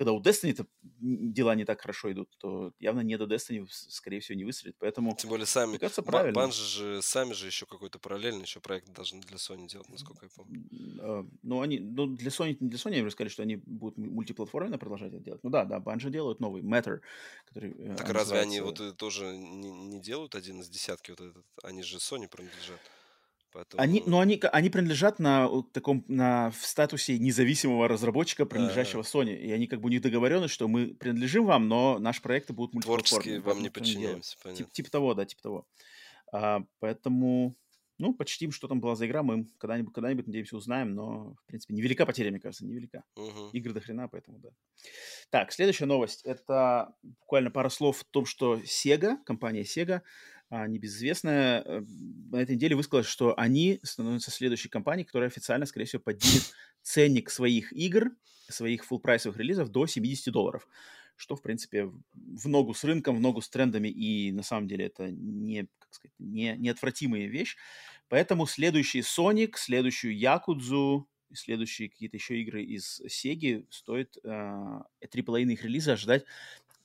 когда 0.00 0.12
у 0.12 0.22
Destiny 0.22 0.56
дела 0.98 1.54
не 1.54 1.64
так 1.66 1.80
хорошо 1.80 2.10
идут, 2.10 2.30
то 2.38 2.72
явно 2.78 3.00
не 3.00 3.18
до 3.18 3.26
Destiny, 3.26 3.66
скорее 3.68 4.20
всего, 4.20 4.38
не 4.38 4.44
выстрелит. 4.44 4.76
Поэтому, 4.78 5.14
Тем 5.14 5.28
более 5.28 5.46
сами, 5.46 5.76
кажется, 5.76 6.02
правильно. 6.02 6.34
Банжи 6.34 6.64
же, 6.64 7.02
сами 7.02 7.34
же 7.34 7.46
еще 7.46 7.66
какой-то 7.66 7.98
параллельный 7.98 8.42
еще 8.42 8.60
проект 8.60 8.88
должны 8.92 9.20
для 9.20 9.36
Sony 9.36 9.68
делать, 9.68 9.90
насколько 9.90 10.24
я 10.24 10.30
помню. 10.34 10.64
А, 11.02 11.26
ну, 11.42 11.60
они, 11.60 11.80
ну, 11.80 12.06
для 12.06 12.30
Sony, 12.30 12.56
для 12.60 12.78
Sony 12.78 13.00
они 13.00 13.10
сказали, 13.10 13.28
что 13.30 13.42
они 13.42 13.56
будут 13.56 13.98
мультиплатформенно 13.98 14.78
продолжать 14.78 15.12
это 15.12 15.22
делать. 15.22 15.44
Ну 15.44 15.50
да, 15.50 15.66
да, 15.66 15.80
Банжи 15.80 16.10
делают 16.10 16.40
новый, 16.40 16.62
Matter, 16.62 17.00
который 17.44 17.72
э, 17.72 17.96
Так 17.96 18.08
разве 18.08 18.40
называется... 18.40 18.40
они 18.40 18.60
вот 18.60 18.96
тоже 18.96 19.36
не, 19.36 19.70
не 19.70 20.00
делают 20.00 20.34
один 20.34 20.60
из 20.60 20.70
десятки 20.70 21.10
вот 21.10 21.20
этот? 21.20 21.44
Они 21.62 21.82
же 21.82 21.98
Sony 21.98 22.26
принадлежат. 22.26 22.80
Поэтому... 23.52 23.82
Они, 23.82 24.02
ну, 24.06 24.20
они, 24.20 24.40
они 24.52 24.70
принадлежат 24.70 25.18
на 25.18 25.48
таком, 25.72 26.04
на, 26.08 26.50
в 26.50 26.64
статусе 26.64 27.18
независимого 27.18 27.88
разработчика, 27.88 28.46
принадлежащего 28.46 29.02
да. 29.02 29.08
Sony. 29.08 29.36
И 29.36 29.50
они 29.50 29.66
как 29.66 29.80
бы 29.80 29.86
у 29.86 29.90
них 29.90 30.02
договоренность, 30.02 30.54
что 30.54 30.68
мы 30.68 30.94
принадлежим 30.94 31.46
вам, 31.46 31.68
но 31.68 31.98
наши 31.98 32.22
проекты 32.22 32.52
будут 32.52 32.74
мультиплатформенными. 32.74 33.42
вам 33.42 33.62
не 33.62 33.70
подчиняемся, 33.70 34.36
понятно. 34.42 34.64
Тип, 34.64 34.72
типа 34.72 34.90
того, 34.90 35.14
да, 35.14 35.24
типа 35.24 35.42
того. 35.42 35.66
А, 36.32 36.60
поэтому, 36.78 37.56
ну, 37.98 38.14
почтим, 38.14 38.52
что 38.52 38.68
там 38.68 38.80
была 38.80 38.94
за 38.94 39.06
игра, 39.06 39.24
мы 39.24 39.46
когда-нибудь, 39.58 39.92
когда-нибудь, 39.92 40.26
надеемся, 40.28 40.56
узнаем, 40.56 40.94
но, 40.94 41.34
в 41.34 41.46
принципе, 41.46 41.74
невелика 41.74 42.06
потеря, 42.06 42.30
мне 42.30 42.40
кажется, 42.40 42.64
невелика. 42.64 43.02
Угу. 43.16 43.50
Игры 43.52 43.72
до 43.72 43.80
хрена, 43.80 44.08
поэтому, 44.08 44.38
да. 44.38 44.50
Так, 45.30 45.52
следующая 45.52 45.86
новость. 45.86 46.22
Это 46.24 46.94
буквально 47.02 47.50
пара 47.50 47.68
слов 47.68 48.02
о 48.02 48.04
том, 48.12 48.26
что 48.26 48.58
Sega, 48.58 49.16
компания 49.24 49.62
Sega, 49.62 50.02
небезызвестная, 50.50 51.62
э, 51.62 51.80
на 52.30 52.36
этой 52.42 52.56
неделе 52.56 52.76
высказалась, 52.76 53.06
что 53.06 53.38
они 53.38 53.80
становятся 53.82 54.30
следующей 54.30 54.68
компанией, 54.68 55.06
которая 55.06 55.28
официально, 55.28 55.66
скорее 55.66 55.86
всего, 55.86 56.02
поднимет 56.02 56.52
ценник 56.82 57.30
своих 57.30 57.72
игр, 57.72 58.10
своих 58.48 58.84
фулл-прайсовых 58.84 59.36
релизов 59.36 59.68
до 59.68 59.86
70 59.86 60.32
долларов. 60.32 60.66
Что, 61.16 61.36
в 61.36 61.42
принципе, 61.42 61.84
в 62.14 62.48
ногу 62.48 62.74
с 62.74 62.82
рынком, 62.82 63.16
в 63.16 63.20
ногу 63.20 63.42
с 63.42 63.48
трендами, 63.48 63.88
и 63.88 64.32
на 64.32 64.42
самом 64.42 64.66
деле 64.66 64.86
это 64.86 65.10
не, 65.10 65.68
как 65.78 65.94
сказать, 65.94 66.14
не, 66.18 66.56
неотвратимая 66.56 67.26
вещь. 67.26 67.56
Поэтому 68.08 68.46
следующий 68.46 69.00
Sonic, 69.00 69.52
следующую 69.56 70.18
Якудзу, 70.18 71.08
следующие 71.32 71.88
какие-то 71.90 72.16
еще 72.16 72.40
игры 72.40 72.64
из 72.64 73.00
Sega 73.02 73.66
стоит 73.70 74.16
э, 74.24 74.28
AAA 74.28 75.52
их 75.52 75.64
релиза 75.64 75.92
ожидать 75.92 76.24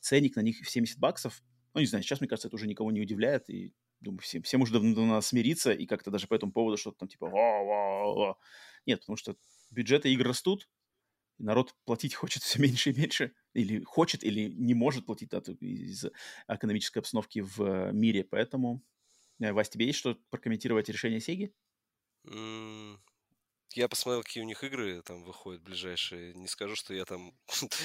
ценник 0.01 0.35
на 0.35 0.41
них 0.41 0.59
в 0.61 0.69
70 0.69 0.99
баксов. 0.99 1.41
Ну, 1.75 1.81
не 1.81 1.87
знаю, 1.87 2.03
сейчас, 2.03 2.21
мне 2.21 2.29
кажется, 2.29 2.47
это 2.47 2.55
уже 2.55 2.67
никого 2.67 2.89
не 2.89 3.01
удивляет, 3.01 3.49
и 3.49 3.73
думаю, 3.99 4.21
всем, 4.21 4.41
всем 4.43 4.61
уже 4.61 4.71
давно 4.71 5.05
надо 5.05 5.19
смириться, 5.19 5.73
и 5.73 5.85
как-то 5.85 6.09
даже 6.09 6.25
по 6.25 6.33
этому 6.33 6.53
поводу 6.53 6.77
что-то 6.77 6.99
там 6.99 7.09
типа 7.09 7.27
ва-ва-ва. 7.27 8.37
Нет, 8.85 9.01
потому 9.01 9.17
что 9.17 9.35
бюджеты 9.71 10.11
игр 10.13 10.25
растут, 10.25 10.69
народ 11.37 11.75
платить 11.83 12.15
хочет 12.15 12.43
все 12.43 12.61
меньше 12.61 12.91
и 12.91 12.97
меньше, 12.97 13.33
или 13.53 13.83
хочет, 13.83 14.23
или 14.23 14.49
не 14.49 14.73
может 14.73 15.05
платить 15.05 15.31
да, 15.31 15.39
из 15.59 16.05
экономической 16.47 16.99
обстановки 16.99 17.39
в 17.41 17.91
мире, 17.91 18.23
поэтому... 18.23 18.81
Э, 19.41 19.51
Вась, 19.51 19.69
тебе 19.69 19.87
есть 19.87 19.99
что 19.99 20.17
прокомментировать 20.29 20.87
решение 20.87 21.19
Сеги? 21.19 21.53
Я 23.75 23.89
посмотрел, 23.89 24.23
какие 24.23 24.41
у 24.41 24.47
них 24.47 24.63
игры 24.63 25.01
там 25.01 25.23
выходят 25.23 25.61
ближайшие. 25.61 26.33
Не 26.33 26.47
скажу, 26.47 26.77
что 26.77 26.93
я 26.93 27.03
там 27.03 27.33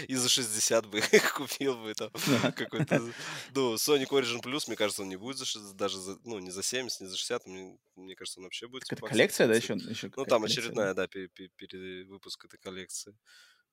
и 0.09 0.15
за 0.15 0.29
60 0.29 0.87
бы 0.87 1.01
купил 1.35 1.77
бы 1.77 1.95
там 1.95 2.11
какой-то... 2.53 3.01
Ну, 3.55 3.75
Sonic 3.75 4.09
Origin 4.09 4.41
Plus, 4.41 4.65
мне 4.69 4.77
кажется, 4.77 5.03
он 5.03 5.09
не 5.09 5.17
будет 5.17 5.39
за, 5.39 5.75
даже 5.75 5.99
за, 5.99 6.19
ну, 6.25 6.39
не 6.39 6.51
за 6.51 6.63
70, 6.63 7.01
не 7.01 7.07
за 7.09 7.17
60. 7.17 7.47
Мне, 7.47 7.77
мне 7.97 8.15
кажется, 8.15 8.39
он 8.39 8.45
вообще 8.45 8.69
будет... 8.69 8.85
Это 8.89 9.05
коллекция, 9.05 9.49
да, 9.49 9.55
еще? 9.55 9.75
еще 9.75 10.11
ну, 10.17 10.25
там 10.25 10.45
очередная, 10.45 10.95
да, 10.95 11.09
перевыпуск 11.09 12.45
этой 12.45 12.59
коллекции. 12.59 13.17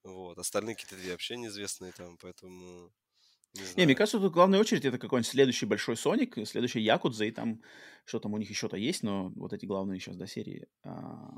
Вот. 0.03 0.39
Остальные 0.39 0.75
какие-то 0.75 0.95
две 0.95 1.11
вообще 1.11 1.37
неизвестные 1.37 1.91
там, 1.91 2.17
поэтому... 2.17 2.91
Не, 3.53 3.63
не, 3.75 3.85
мне 3.85 3.95
кажется, 3.95 4.19
тут 4.19 4.33
главная 4.33 4.59
очередь 4.59 4.85
это 4.85 4.97
какой-нибудь 4.97 5.29
следующий 5.29 5.65
большой 5.65 5.97
Соник, 5.97 6.35
следующий 6.47 6.81
Якудза, 6.81 7.25
и 7.25 7.31
там 7.31 7.61
что 8.05 8.19
там 8.19 8.33
у 8.33 8.37
них 8.37 8.49
еще-то 8.49 8.77
есть, 8.77 9.03
но 9.03 9.29
вот 9.35 9.53
эти 9.53 9.65
главные 9.65 9.99
сейчас 9.99 10.15
до 10.15 10.27
серии. 10.27 10.67
А, 10.83 11.37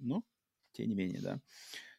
ну, 0.00 0.24
тем 0.72 0.88
не 0.88 0.94
менее, 0.94 1.20
да. 1.20 1.40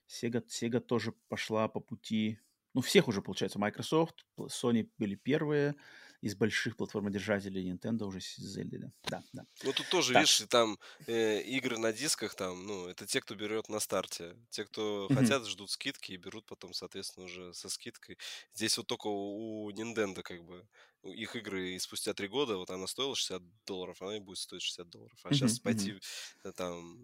Sega, 0.07 0.45
Sega 0.45 0.80
тоже 0.80 1.14
пошла 1.30 1.68
по 1.68 1.80
пути... 1.80 2.40
Ну, 2.73 2.82
всех 2.82 3.07
уже, 3.10 3.22
получается, 3.22 3.60
Microsoft, 3.60 4.26
Sony 4.38 4.90
были 4.98 5.15
первые, 5.15 5.76
из 6.22 6.36
больших 6.36 6.78
платформодержателей 6.78 7.72
Nintendo 7.72 8.06
уже 8.06 8.19
Zelda, 8.19 8.78
да. 8.78 8.91
Да, 9.03 9.23
да. 9.34 9.45
Ну, 9.64 9.73
тут 9.73 9.90
тоже, 9.90 10.14
так. 10.14 10.22
видишь, 10.22 10.45
там 10.49 10.78
э, 11.07 11.41
игры 11.41 11.78
на 11.78 11.91
дисках, 11.91 12.36
там, 12.36 12.65
ну, 12.65 12.88
это 12.88 13.07
те, 13.07 13.22
кто 13.22 13.36
берет 13.36 13.69
на 13.69 13.80
старте. 13.80 14.36
Те, 14.49 14.65
кто 14.65 15.07
mm-hmm. 15.07 15.15
хотят, 15.15 15.48
ждут 15.48 15.72
скидки 15.72 16.11
и 16.11 16.18
берут 16.18 16.45
потом, 16.45 16.73
соответственно, 16.73 17.26
уже 17.26 17.53
со 17.53 17.69
скидкой. 17.69 18.19
Здесь 18.53 18.78
вот 18.78 18.88
только 18.88 19.07
у 19.07 19.72
Nintendo, 19.72 20.22
как 20.22 20.44
бы, 20.44 20.68
их 21.03 21.36
игры 21.36 21.72
и 21.72 21.80
спустя 21.80 22.14
три 22.14 22.28
года, 22.28 22.57
вот 22.57 22.69
она 22.69 22.88
стоила 22.88 23.15
60 23.15 23.41
долларов, 23.65 24.02
она 24.02 24.18
и 24.18 24.19
будет 24.19 24.38
стоить 24.38 24.61
60 24.61 24.90
долларов. 24.90 25.19
А 25.23 25.30
mm-hmm. 25.30 25.34
сейчас 25.34 25.60
пойти 25.60 25.91
mm-hmm. 25.91 26.52
там 26.53 26.99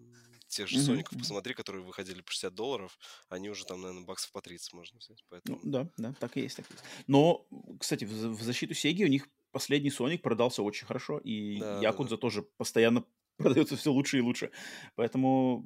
тех 0.46 0.68
же 0.68 0.76
mm-hmm. 0.76 0.82
Соников 0.82 1.18
посмотри, 1.18 1.54
которые 1.54 1.84
выходили 1.84 2.20
по 2.20 2.30
60 2.30 2.54
долларов, 2.54 2.98
они 3.28 3.50
уже 3.50 3.64
там, 3.64 3.80
наверное, 3.80 4.04
баксов 4.04 4.32
по 4.32 4.40
30 4.40 4.72
можно 4.72 4.98
взять. 4.98 5.18
Ну 5.18 5.26
поэтому... 5.28 5.60
Ну, 5.62 5.70
да, 5.70 5.90
да, 5.96 6.14
так 6.18 6.36
и 6.36 6.40
есть, 6.40 6.56
так 6.56 6.66
и 6.70 6.72
есть. 6.72 6.84
Но, 7.06 7.46
кстати, 7.78 8.04
в, 8.04 8.10
в 8.10 8.42
защиту 8.42 8.74
Сеги 8.74 9.04
у 9.04 9.08
них 9.08 9.28
последний 9.50 9.90
Соник 9.90 10.22
продался 10.22 10.62
очень 10.62 10.86
хорошо, 10.86 11.18
и 11.18 11.58
да, 11.58 11.80
Якудза 11.80 12.10
да, 12.10 12.16
да. 12.16 12.20
тоже 12.20 12.42
постоянно 12.42 13.04
продается 13.36 13.76
все 13.76 13.92
лучше 13.92 14.18
и 14.18 14.22
лучше. 14.22 14.50
Поэтому 14.94 15.64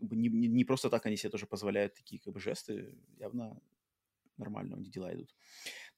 не, 0.00 0.28
не, 0.28 0.48
не 0.48 0.64
просто 0.64 0.88
так 0.88 1.06
они 1.06 1.16
себе 1.16 1.30
тоже 1.30 1.46
позволяют 1.46 1.94
такие 1.94 2.20
как 2.20 2.32
бы 2.32 2.40
жесты. 2.40 2.96
Явно 3.18 3.60
нормально 4.38 4.76
у 4.76 4.80
них 4.80 4.90
дела 4.90 5.12
идут. 5.14 5.34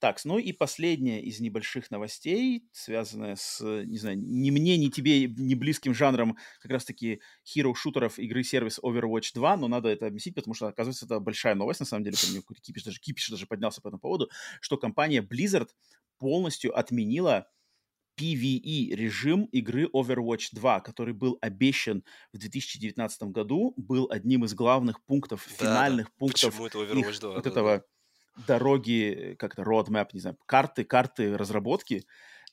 Так, 0.00 0.24
ну 0.24 0.38
и 0.38 0.52
последняя 0.52 1.20
из 1.20 1.40
небольших 1.40 1.90
новостей, 1.90 2.68
связанная 2.72 3.34
с, 3.34 3.60
не 3.60 3.98
знаю, 3.98 4.16
ни 4.20 4.50
мне, 4.52 4.76
ни 4.76 4.88
тебе, 4.88 5.26
ни 5.26 5.54
близким 5.54 5.92
жанром 5.92 6.36
как 6.60 6.70
раз-таки 6.70 7.20
хиро-шутеров 7.44 8.18
игры-сервис 8.18 8.78
Overwatch 8.78 9.30
2, 9.34 9.56
но 9.56 9.66
надо 9.66 9.88
это 9.88 10.06
объяснить, 10.06 10.36
потому 10.36 10.54
что, 10.54 10.68
оказывается, 10.68 11.06
это 11.06 11.18
большая 11.18 11.56
новость, 11.56 11.80
на 11.80 11.86
самом 11.86 12.04
деле, 12.04 12.16
помню, 12.22 12.42
какой-то 12.42 12.62
кипиш 12.62 12.84
даже, 12.84 13.00
кипиш 13.00 13.28
даже 13.28 13.46
поднялся 13.46 13.82
по 13.82 13.88
этому 13.88 14.00
поводу, 14.00 14.30
что 14.60 14.76
компания 14.76 15.20
Blizzard 15.20 15.68
полностью 16.18 16.78
отменила 16.78 17.48
PvE 18.20 18.94
режим 18.94 19.46
игры 19.46 19.88
Overwatch 19.92 20.50
2, 20.52 20.80
который 20.80 21.14
был 21.14 21.38
обещан 21.40 22.04
в 22.32 22.38
2019 22.38 23.22
году, 23.24 23.74
был 23.76 24.08
одним 24.10 24.44
из 24.44 24.54
главных 24.54 25.02
пунктов, 25.04 25.44
да, 25.48 25.64
финальных 25.64 26.06
да. 26.06 26.12
пунктов 26.18 26.50
Почему 26.50 26.66
это 26.66 26.78
Overwatch 26.78 27.10
их, 27.10 27.20
2, 27.20 27.30
вот 27.30 27.42
да, 27.42 27.50
этого 27.50 27.78
да 27.78 27.84
дороги, 28.46 29.36
как-то 29.38 29.62
roadmap, 29.62 30.08
не 30.12 30.20
знаю, 30.20 30.38
карты, 30.46 30.84
карты 30.84 31.36
разработки. 31.36 32.04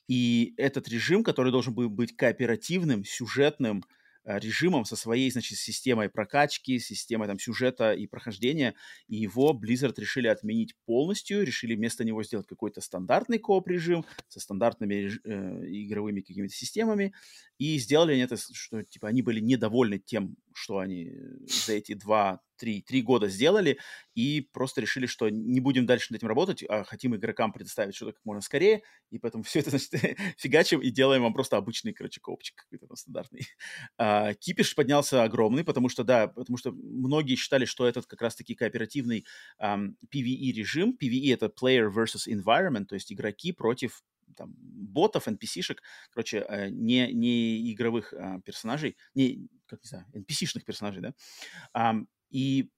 И 0.08 0.54
этот 0.56 0.88
режим, 0.88 1.24
который 1.24 1.52
должен 1.52 1.74
был 1.74 1.88
быть 1.88 2.16
кооперативным, 2.16 3.04
сюжетным, 3.04 3.82
Э, 4.26 4.40
режимом, 4.40 4.84
со 4.84 4.96
своей, 4.96 5.30
значит, 5.30 5.56
системой 5.56 6.08
прокачки, 6.08 6.80
системой 6.80 7.28
там 7.28 7.38
сюжета 7.38 7.92
и 7.92 8.08
прохождения, 8.08 8.74
и 9.06 9.14
его 9.14 9.52
Blizzard 9.52 9.94
решили 9.98 10.26
отменить 10.26 10.74
полностью, 10.84 11.44
решили 11.44 11.76
вместо 11.76 12.02
него 12.02 12.24
сделать 12.24 12.48
какой-то 12.48 12.80
стандартный 12.80 13.38
кооп-режим 13.38 14.04
со 14.26 14.40
стандартными 14.40 15.12
э, 15.22 15.66
игровыми 15.84 16.22
какими-то 16.22 16.52
системами, 16.52 17.14
и 17.58 17.78
сделали 17.78 18.14
они 18.14 18.22
это, 18.22 18.36
что, 18.36 18.82
типа, 18.82 19.06
они 19.06 19.22
были 19.22 19.38
недовольны 19.38 20.00
тем, 20.00 20.36
что 20.56 20.78
они 20.78 21.12
за 21.46 21.74
эти 21.74 21.94
два 21.94 22.40
три, 22.56 22.82
три 22.82 23.02
года 23.02 23.28
сделали, 23.28 23.78
и 24.14 24.40
просто 24.40 24.80
решили, 24.80 25.06
что 25.06 25.28
не 25.28 25.60
будем 25.60 25.86
дальше 25.86 26.12
над 26.12 26.20
этим 26.20 26.28
работать, 26.28 26.64
а 26.68 26.84
хотим 26.84 27.14
игрокам 27.14 27.52
предоставить 27.52 27.94
что-то 27.94 28.12
как 28.12 28.24
можно 28.24 28.40
скорее, 28.40 28.82
и 29.10 29.18
поэтому 29.18 29.42
все 29.44 29.60
это, 29.60 29.70
значит, 29.70 29.90
фигачим 30.38 30.80
и 30.80 30.90
делаем 30.90 31.22
вам 31.22 31.34
просто 31.34 31.56
обычный, 31.56 31.92
короче, 31.92 32.20
коопчик 32.20 32.56
какой-то 32.56 32.86
там 32.86 32.96
стандартный. 32.96 33.46
А, 33.98 34.34
кипиш 34.34 34.74
поднялся 34.74 35.22
огромный, 35.22 35.64
потому 35.64 35.88
что, 35.88 36.04
да, 36.04 36.28
потому 36.28 36.56
что 36.56 36.72
многие 36.72 37.36
считали, 37.36 37.64
что 37.64 37.86
этот 37.86 38.06
как 38.06 38.20
раз-таки 38.22 38.54
кооперативный 38.54 39.26
um, 39.62 39.94
PvE-режим, 40.12 40.96
PvE— 41.00 41.32
это 41.34 41.46
Player 41.46 41.90
versus 41.90 42.26
Environment, 42.28 42.84
то 42.84 42.94
есть 42.94 43.12
игроки 43.12 43.52
против 43.52 44.02
там, 44.34 44.54
ботов, 44.56 45.28
NPC-шек, 45.28 45.78
короче, 46.10 46.44
э, 46.48 46.68
не, 46.70 47.12
не 47.12 47.72
игровых 47.72 48.12
а, 48.12 48.40
персонажей, 48.40 48.96
не, 49.14 49.48
как 49.66 49.82
не 49.84 49.88
знаю, 49.88 50.06
NPC-шных 50.14 50.64
персонажей, 50.64 51.02
да, 51.02 51.94
и 52.30 52.70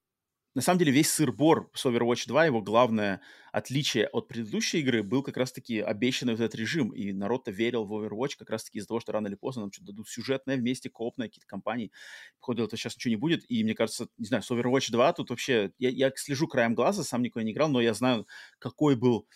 на 0.58 0.62
самом 0.62 0.80
деле 0.80 0.90
весь 0.90 1.10
сыр-бор 1.10 1.70
с 1.72 1.86
Overwatch 1.86 2.26
2, 2.26 2.46
его 2.46 2.60
главное 2.60 3.20
отличие 3.52 4.08
от 4.08 4.26
предыдущей 4.26 4.80
игры 4.80 5.04
был 5.04 5.22
как 5.22 5.36
раз-таки 5.36 5.78
обещанный 5.78 6.32
вот 6.32 6.40
этот 6.40 6.58
режим, 6.58 6.88
и 6.90 7.12
народ-то 7.12 7.52
верил 7.52 7.84
в 7.84 7.92
Overwatch 7.92 8.32
как 8.36 8.50
раз-таки 8.50 8.78
из-за 8.78 8.88
того, 8.88 8.98
что 8.98 9.12
рано 9.12 9.28
или 9.28 9.36
поздно 9.36 9.62
нам 9.62 9.72
что-то 9.72 9.92
дадут 9.92 10.08
сюжетное 10.08 10.56
вместе, 10.56 10.90
коопное, 10.90 11.28
какие-то 11.28 11.46
компании. 11.46 11.92
Походу, 12.40 12.64
это 12.64 12.76
сейчас 12.76 12.96
ничего 12.96 13.10
не 13.10 13.16
будет, 13.16 13.48
и 13.48 13.62
мне 13.62 13.74
кажется, 13.74 14.08
не 14.16 14.26
знаю, 14.26 14.42
с 14.42 14.50
Overwatch 14.50 14.90
2 14.90 15.12
тут 15.12 15.30
вообще, 15.30 15.70
я, 15.78 15.90
я 15.90 16.12
слежу 16.16 16.48
краем 16.48 16.74
глаза, 16.74 17.04
сам 17.04 17.22
никогда 17.22 17.44
не 17.44 17.52
играл, 17.52 17.68
но 17.68 17.80
я 17.80 17.94
знаю, 17.94 18.26
какой 18.58 18.96
был 18.96 19.28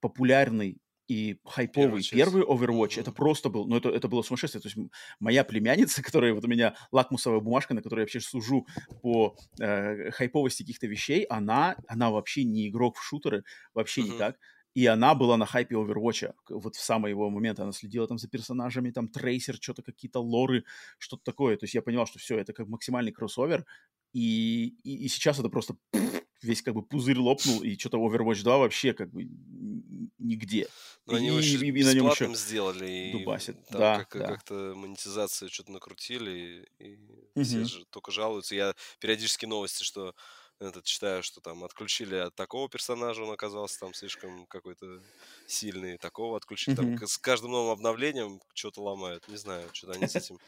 популярный 0.00 0.78
и 1.08 1.40
хайповый 1.44 2.02
первый, 2.02 2.42
первый 2.42 2.42
Overwatch, 2.44 2.96
mm-hmm. 2.96 3.00
это 3.00 3.12
просто 3.12 3.48
был, 3.48 3.66
ну, 3.66 3.76
это, 3.76 3.88
это 3.88 4.08
было 4.08 4.20
сумасшествие. 4.20 4.60
То 4.60 4.68
есть 4.68 4.78
моя 5.18 5.42
племянница, 5.42 6.02
которая 6.04 6.34
вот 6.34 6.44
у 6.44 6.48
меня 6.48 6.76
лакмусовая 6.92 7.40
бумажка, 7.40 7.74
на 7.74 7.82
которой 7.82 8.00
я 8.00 8.04
вообще 8.04 8.20
служу 8.20 8.66
по 9.02 9.34
э, 9.58 10.10
хайповости 10.10 10.62
каких-то 10.62 10.86
вещей, 10.86 11.24
она, 11.24 11.76
она 11.88 12.10
вообще 12.10 12.44
не 12.44 12.68
игрок 12.68 12.98
в 12.98 13.02
шутеры, 13.02 13.44
вообще 13.72 14.02
mm-hmm. 14.02 14.14
никак. 14.14 14.36
И 14.74 14.86
она 14.86 15.14
была 15.14 15.38
на 15.38 15.46
хайпе 15.46 15.76
Overwatch. 15.76 16.32
Вот 16.50 16.76
в 16.76 16.80
самый 16.80 17.10
его 17.10 17.30
момент 17.30 17.58
она 17.58 17.72
следила 17.72 18.06
там 18.06 18.18
за 18.18 18.28
персонажами, 18.28 18.90
там 18.90 19.08
трейсер, 19.08 19.56
что-то 19.60 19.82
какие-то 19.82 20.20
лоры, 20.20 20.64
что-то 20.98 21.24
такое. 21.24 21.56
То 21.56 21.64
есть 21.64 21.74
я 21.74 21.82
понимал, 21.82 22.06
что 22.06 22.18
все, 22.18 22.38
это 22.38 22.52
как 22.52 22.68
максимальный 22.68 23.12
кроссовер. 23.12 23.64
И, 24.12 24.76
и, 24.84 25.04
и 25.04 25.08
сейчас 25.08 25.38
это 25.38 25.48
просто 25.48 25.76
весь 26.42 26.62
как 26.62 26.74
бы 26.74 26.82
пузырь 26.82 27.18
лопнул, 27.18 27.62
и 27.62 27.76
что-то 27.76 27.98
Overwatch 27.98 28.42
2 28.42 28.58
вообще 28.58 28.92
как 28.92 29.10
бы 29.10 29.28
нигде. 30.18 30.68
Но 31.06 31.14
и, 31.14 31.16
они 31.18 31.26
его 31.28 31.38
и, 31.40 31.80
и 31.80 31.84
на 31.84 31.94
нем 31.94 32.10
еще 32.10 32.34
сделали. 32.34 33.12
Дубасит. 33.12 33.56
И 33.56 33.72
там 33.72 33.80
да, 33.80 34.04
как- 34.04 34.20
да. 34.20 34.28
как-то 34.28 34.74
монетизацию 34.76 35.50
что-то 35.50 35.72
накрутили, 35.72 36.68
и, 36.78 36.98
и 37.34 37.42
все 37.42 37.64
же 37.64 37.84
только 37.86 38.10
жалуются. 38.10 38.54
Я 38.54 38.74
периодически 39.00 39.46
новости, 39.46 39.84
что 39.84 40.14
этот, 40.60 40.84
читаю, 40.84 41.22
что 41.22 41.40
там 41.40 41.62
отключили 41.64 42.16
от 42.16 42.34
такого 42.34 42.68
персонажа, 42.68 43.22
он 43.22 43.30
оказался 43.30 43.78
там 43.78 43.94
слишком 43.94 44.46
какой-то 44.46 45.00
сильный, 45.46 45.98
такого 45.98 46.36
отключили. 46.36 46.74
Там 46.74 46.98
с 46.98 47.18
каждым 47.18 47.52
новым 47.52 47.72
обновлением 47.72 48.40
что-то 48.54 48.82
ломают. 48.82 49.26
Не 49.28 49.36
знаю, 49.36 49.68
что-то 49.72 49.94
они 49.94 50.06
с 50.08 50.16
этим 50.16 50.38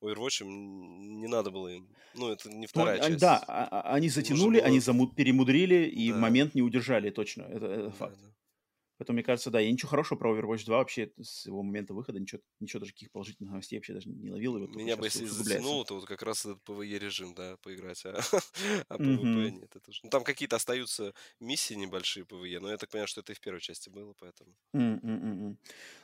Overwatch 0.00 0.44
не 0.44 1.26
надо 1.26 1.50
было 1.50 1.68
им. 1.68 1.88
Ну, 2.14 2.30
это 2.30 2.48
не 2.48 2.62
ну, 2.62 2.66
вторая 2.66 2.98
ну, 2.98 3.08
часть. 3.08 3.20
Да, 3.20 3.44
а, 3.46 3.68
а, 3.68 3.94
они 3.94 4.08
затянули, 4.08 4.58
было... 4.58 4.66
они 4.66 4.78
заму- 4.78 5.14
перемудрили, 5.14 5.86
и 5.86 6.12
да. 6.12 6.18
момент 6.18 6.54
не 6.54 6.62
удержали, 6.62 7.10
точно. 7.10 7.42
Это, 7.42 7.66
это 7.66 7.90
факт. 7.90 8.16
Да, 8.20 8.26
да. 8.26 8.32
Поэтому, 8.98 9.14
мне 9.14 9.22
кажется, 9.22 9.50
да, 9.50 9.60
я 9.60 9.70
ничего 9.70 9.88
хорошего 9.88 10.18
про 10.18 10.36
Overwatch 10.36 10.64
2 10.64 10.76
вообще 10.76 11.12
с 11.22 11.46
его 11.46 11.62
момента 11.62 11.94
выхода, 11.94 12.18
ничего, 12.18 12.42
ничего 12.58 12.80
даже 12.80 12.92
каких 12.92 13.12
положительных 13.12 13.52
новостей 13.52 13.78
вообще 13.78 13.94
даже 13.94 14.08
не 14.08 14.30
ловил. 14.30 14.56
И 14.56 14.76
Меня 14.76 14.96
бы 14.96 15.06
если 15.06 15.24
затянуло, 15.24 15.84
то 15.84 15.94
вот 15.94 16.06
как 16.06 16.22
раз 16.22 16.44
этот 16.44 16.62
PvE 16.68 16.98
режим, 16.98 17.32
да, 17.34 17.56
поиграть, 17.58 18.04
а, 18.04 18.18
а 18.88 18.96
PvP 18.96 19.22
mm-hmm. 19.22 19.50
нет. 19.50 19.76
Это 19.76 19.92
же... 19.92 20.00
ну, 20.02 20.10
там 20.10 20.24
какие-то 20.24 20.56
остаются 20.56 21.14
миссии 21.38 21.74
небольшие 21.74 22.24
PvE, 22.24 22.58
но 22.58 22.70
я 22.70 22.76
так 22.76 22.90
понимаю, 22.90 23.06
что 23.06 23.20
это 23.20 23.32
и 23.32 23.36
в 23.36 23.40
первой 23.40 23.60
части 23.60 23.88
было, 23.88 24.14
поэтому... 24.18 24.52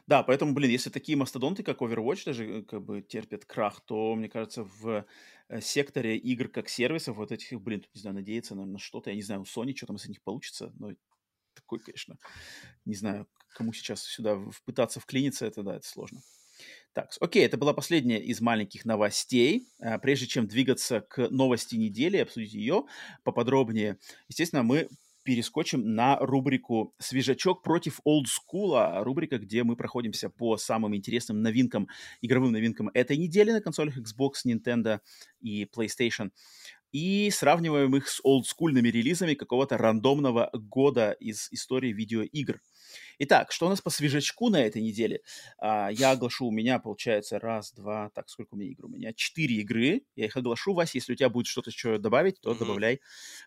Да, 0.07 0.23
поэтому, 0.23 0.53
блин, 0.53 0.71
если 0.71 0.91
такие 0.91 1.17
мастодонты, 1.17 1.65
как 1.65 1.83
Overwatch, 1.83 2.25
даже 2.27 2.61
э, 2.61 2.63
как 2.63 2.85
бы 2.85 3.03
терпят 3.03 3.45
крах, 3.45 3.81
то, 3.81 4.15
мне 4.15 4.29
кажется, 4.29 4.65
в 4.65 5.05
э, 5.49 5.61
секторе 5.61 6.17
игр 6.17 6.49
как 6.49 6.69
сервисов, 6.69 7.17
вот 7.17 7.33
этих, 7.33 7.61
блин, 7.61 7.85
не 7.93 8.01
знаю, 8.01 8.15
надеяться 8.15 8.55
на, 8.55 8.67
на 8.67 8.79
что-то, 8.79 9.11
я 9.11 9.17
не 9.17 9.23
знаю, 9.23 9.41
у 9.41 9.45
Sony 9.45 9.75
что 9.75 9.87
там 9.87 9.97
из 9.97 10.07
них 10.07 10.23
получится, 10.23 10.73
но 10.79 10.93
такой, 11.55 11.81
конечно, 11.81 12.17
не 12.85 12.95
знаю, 12.95 13.29
кому 13.55 13.73
сейчас 13.73 14.03
сюда 14.03 14.39
пытаться 14.65 15.01
вклиниться, 15.01 15.47
это 15.47 15.63
да, 15.63 15.77
это 15.77 15.87
сложно. 15.87 16.21
Так, 16.93 17.11
окей, 17.21 17.45
это 17.45 17.57
была 17.57 17.73
последняя 17.73 18.23
из 18.23 18.41
маленьких 18.41 18.85
новостей. 18.85 19.67
А, 19.81 19.99
прежде 19.99 20.27
чем 20.27 20.47
двигаться 20.47 21.01
к 21.01 21.29
новости 21.29 21.75
недели, 21.75 22.19
обсудить 22.19 22.55
ее 22.55 22.85
поподробнее, 23.25 23.99
естественно, 24.29 24.63
мы 24.63 24.89
перескочим 25.25 25.95
на 25.95 26.19
рубрику 26.19 26.95
«Свежачок 26.99 27.63
против 27.63 28.01
олдскула», 28.05 29.03
рубрика, 29.03 29.39
где 29.39 29.65
мы 29.65 29.75
проходимся 29.75 30.29
по 30.29 30.57
самым 30.57 30.95
интересным 30.95 31.43
новинкам, 31.43 31.89
игровым 32.21 32.53
новинкам 32.53 32.91
этой 32.95 33.17
недели 33.17 33.51
на 33.51 33.61
консолях 33.61 33.99
Xbox, 33.99 34.45
Nintendo 34.47 35.01
и 35.41 35.65
PlayStation 35.65 36.31
и 36.95 37.29
сравниваем 37.33 37.97
их 37.97 38.09
с 38.09 38.21
олдскульными 38.23 38.89
релизами 38.89 39.35
какого-то 39.35 39.77
рандомного 39.77 40.49
года 40.53 41.11
из 41.19 41.49
истории 41.51 41.93
видеоигр. 41.93 42.61
Итак, 43.19 43.51
что 43.51 43.67
у 43.67 43.69
нас 43.69 43.81
по 43.81 43.91
свежачку 43.91 44.49
на 44.49 44.65
этой 44.65 44.81
неделе? 44.81 45.21
А, 45.59 45.89
я 45.91 46.13
оглашу, 46.13 46.47
у 46.47 46.53
меня 46.53 46.79
получается 46.79 47.41
раз, 47.41 47.73
два, 47.73 48.11
так, 48.15 48.29
сколько 48.29 48.55
у 48.55 48.57
меня 48.57 48.71
игр? 48.71 48.87
У 48.87 48.91
меня 48.91 49.13
четыре 49.13 49.57
игры. 49.57 50.03
Я 50.15 50.27
их 50.27 50.37
оглашу, 50.37 50.73
Вася, 50.73 50.99
если 50.99 51.15
у 51.15 51.17
тебя 51.17 51.31
будет 51.31 51.49
что-то 51.49 51.71
еще 51.71 51.99
добавить, 51.99 52.41
то 52.41 52.53
mm-hmm. 52.53 52.59
добавляй 52.61 53.01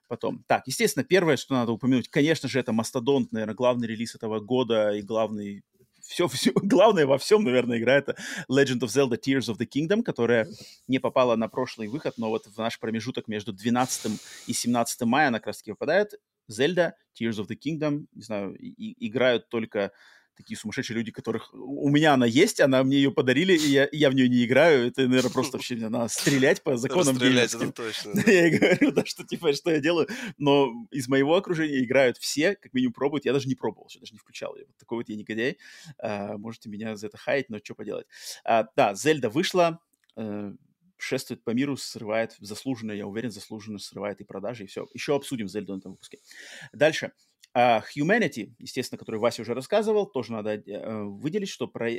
потом. 0.10 0.44
Так, 0.46 0.64
естественно, 0.68 1.06
первое, 1.06 1.38
что 1.38 1.54
надо 1.54 1.72
упомянуть, 1.72 2.10
конечно 2.10 2.50
же, 2.50 2.60
это 2.60 2.74
Мастодонт, 2.74 3.32
наверное, 3.32 3.56
главный 3.56 3.88
релиз 3.88 4.14
этого 4.14 4.42
года 4.42 4.92
и 4.92 5.02
главный 5.02 5.64
все, 6.08 6.28
все, 6.28 6.52
главное 6.56 7.06
во 7.06 7.18
всем, 7.18 7.44
наверное, 7.44 7.78
игра 7.78 7.96
это 7.96 8.16
Legend 8.50 8.80
of 8.80 8.88
Zelda 8.88 9.20
Tears 9.20 9.54
of 9.54 9.58
the 9.58 9.68
Kingdom, 9.68 10.04
которая 10.04 10.48
не 10.88 11.00
попала 11.00 11.36
на 11.36 11.48
прошлый 11.48 11.88
выход, 11.88 12.16
но 12.18 12.30
вот 12.30 12.48
в 12.48 12.58
наш 12.58 12.80
промежуток 12.80 13.28
между 13.28 13.54
12 13.54 14.20
и 14.48 14.54
17 14.54 15.02
мая 15.02 15.28
она 15.28 15.40
как 15.40 15.48
раз 15.48 15.58
таки 15.58 15.72
выпадает. 15.72 16.14
Zelda 16.50 16.94
Tears 17.20 17.40
of 17.40 17.48
the 17.48 17.58
Kingdom, 17.58 18.06
не 18.14 18.22
знаю, 18.22 18.56
и, 18.56 19.06
играют 19.06 19.50
только 19.50 19.92
такие 20.38 20.58
сумасшедшие 20.58 20.96
люди, 20.96 21.12
которых... 21.12 21.54
У 21.54 21.90
меня 21.90 22.14
она 22.14 22.26
есть, 22.26 22.62
она 22.62 22.84
мне 22.84 22.98
ее 22.98 23.12
подарили, 23.12 23.54
и 23.54 23.68
я, 23.70 23.90
я 23.92 24.10
в 24.10 24.14
нее 24.14 24.30
не 24.30 24.46
играю. 24.46 24.88
Это, 24.88 25.08
наверное, 25.08 25.32
просто 25.32 25.58
вообще 25.58 25.76
надо 25.76 26.08
стрелять 26.08 26.64
по 26.64 26.78
законам 26.78 27.16
Стрелять, 27.16 27.54
это 27.54 27.72
точно. 27.72 28.14
Да. 28.18 28.32
Я 28.32 28.48
и 28.48 28.58
говорю, 28.58 28.92
да, 28.92 29.06
что 29.06 29.26
типа, 29.26 29.54
что 29.54 29.72
я 29.72 29.80
делаю. 29.80 30.08
Но 30.38 30.72
из 30.92 31.08
моего 31.08 31.36
окружения 31.36 31.84
играют 31.84 32.18
все, 32.18 32.56
как 32.56 32.74
минимум 32.74 32.94
пробуют. 32.94 33.26
Я 33.26 33.34
даже 33.34 33.48
не 33.48 33.56
пробовал, 33.56 33.90
я 33.94 34.00
даже 34.00 34.14
не 34.14 34.20
включал 34.20 34.56
ее. 34.56 34.66
Вот 34.68 34.78
такой 34.78 35.00
вот 35.00 35.10
я 35.10 35.16
негодяй. 35.16 35.58
А, 36.00 36.38
можете 36.38 36.70
меня 36.70 36.96
за 36.96 37.08
это 37.08 37.18
хаять, 37.18 37.50
но 37.50 37.60
что 37.64 37.76
поделать. 37.76 38.08
А, 38.44 38.68
да, 38.76 38.94
Зельда 38.94 39.30
вышла, 39.30 39.80
э, 40.16 40.54
шествует 40.98 41.44
по 41.44 41.52
миру, 41.52 41.78
срывает 41.78 42.36
заслуженно, 42.40 42.92
я 42.92 43.08
уверен, 43.08 43.32
заслуженно 43.32 43.80
срывает 43.80 44.22
и 44.22 44.24
продажи, 44.24 44.64
и 44.64 44.68
все. 44.68 44.88
Еще 44.94 45.16
обсудим 45.16 45.48
Зельду 45.48 45.74
на 45.74 45.80
этом 45.80 45.92
выпуске. 45.94 46.20
Дальше. 46.74 47.12
Uh, 47.56 47.82
Humanity, 47.96 48.54
естественно, 48.60 49.00
который 49.00 49.20
Вася 49.20 49.42
уже 49.42 49.54
рассказывал, 49.54 50.06
тоже 50.06 50.32
надо 50.32 50.56
uh, 50.56 51.06
выделить, 51.06 51.50
что 51.50 51.68
про, 51.68 51.90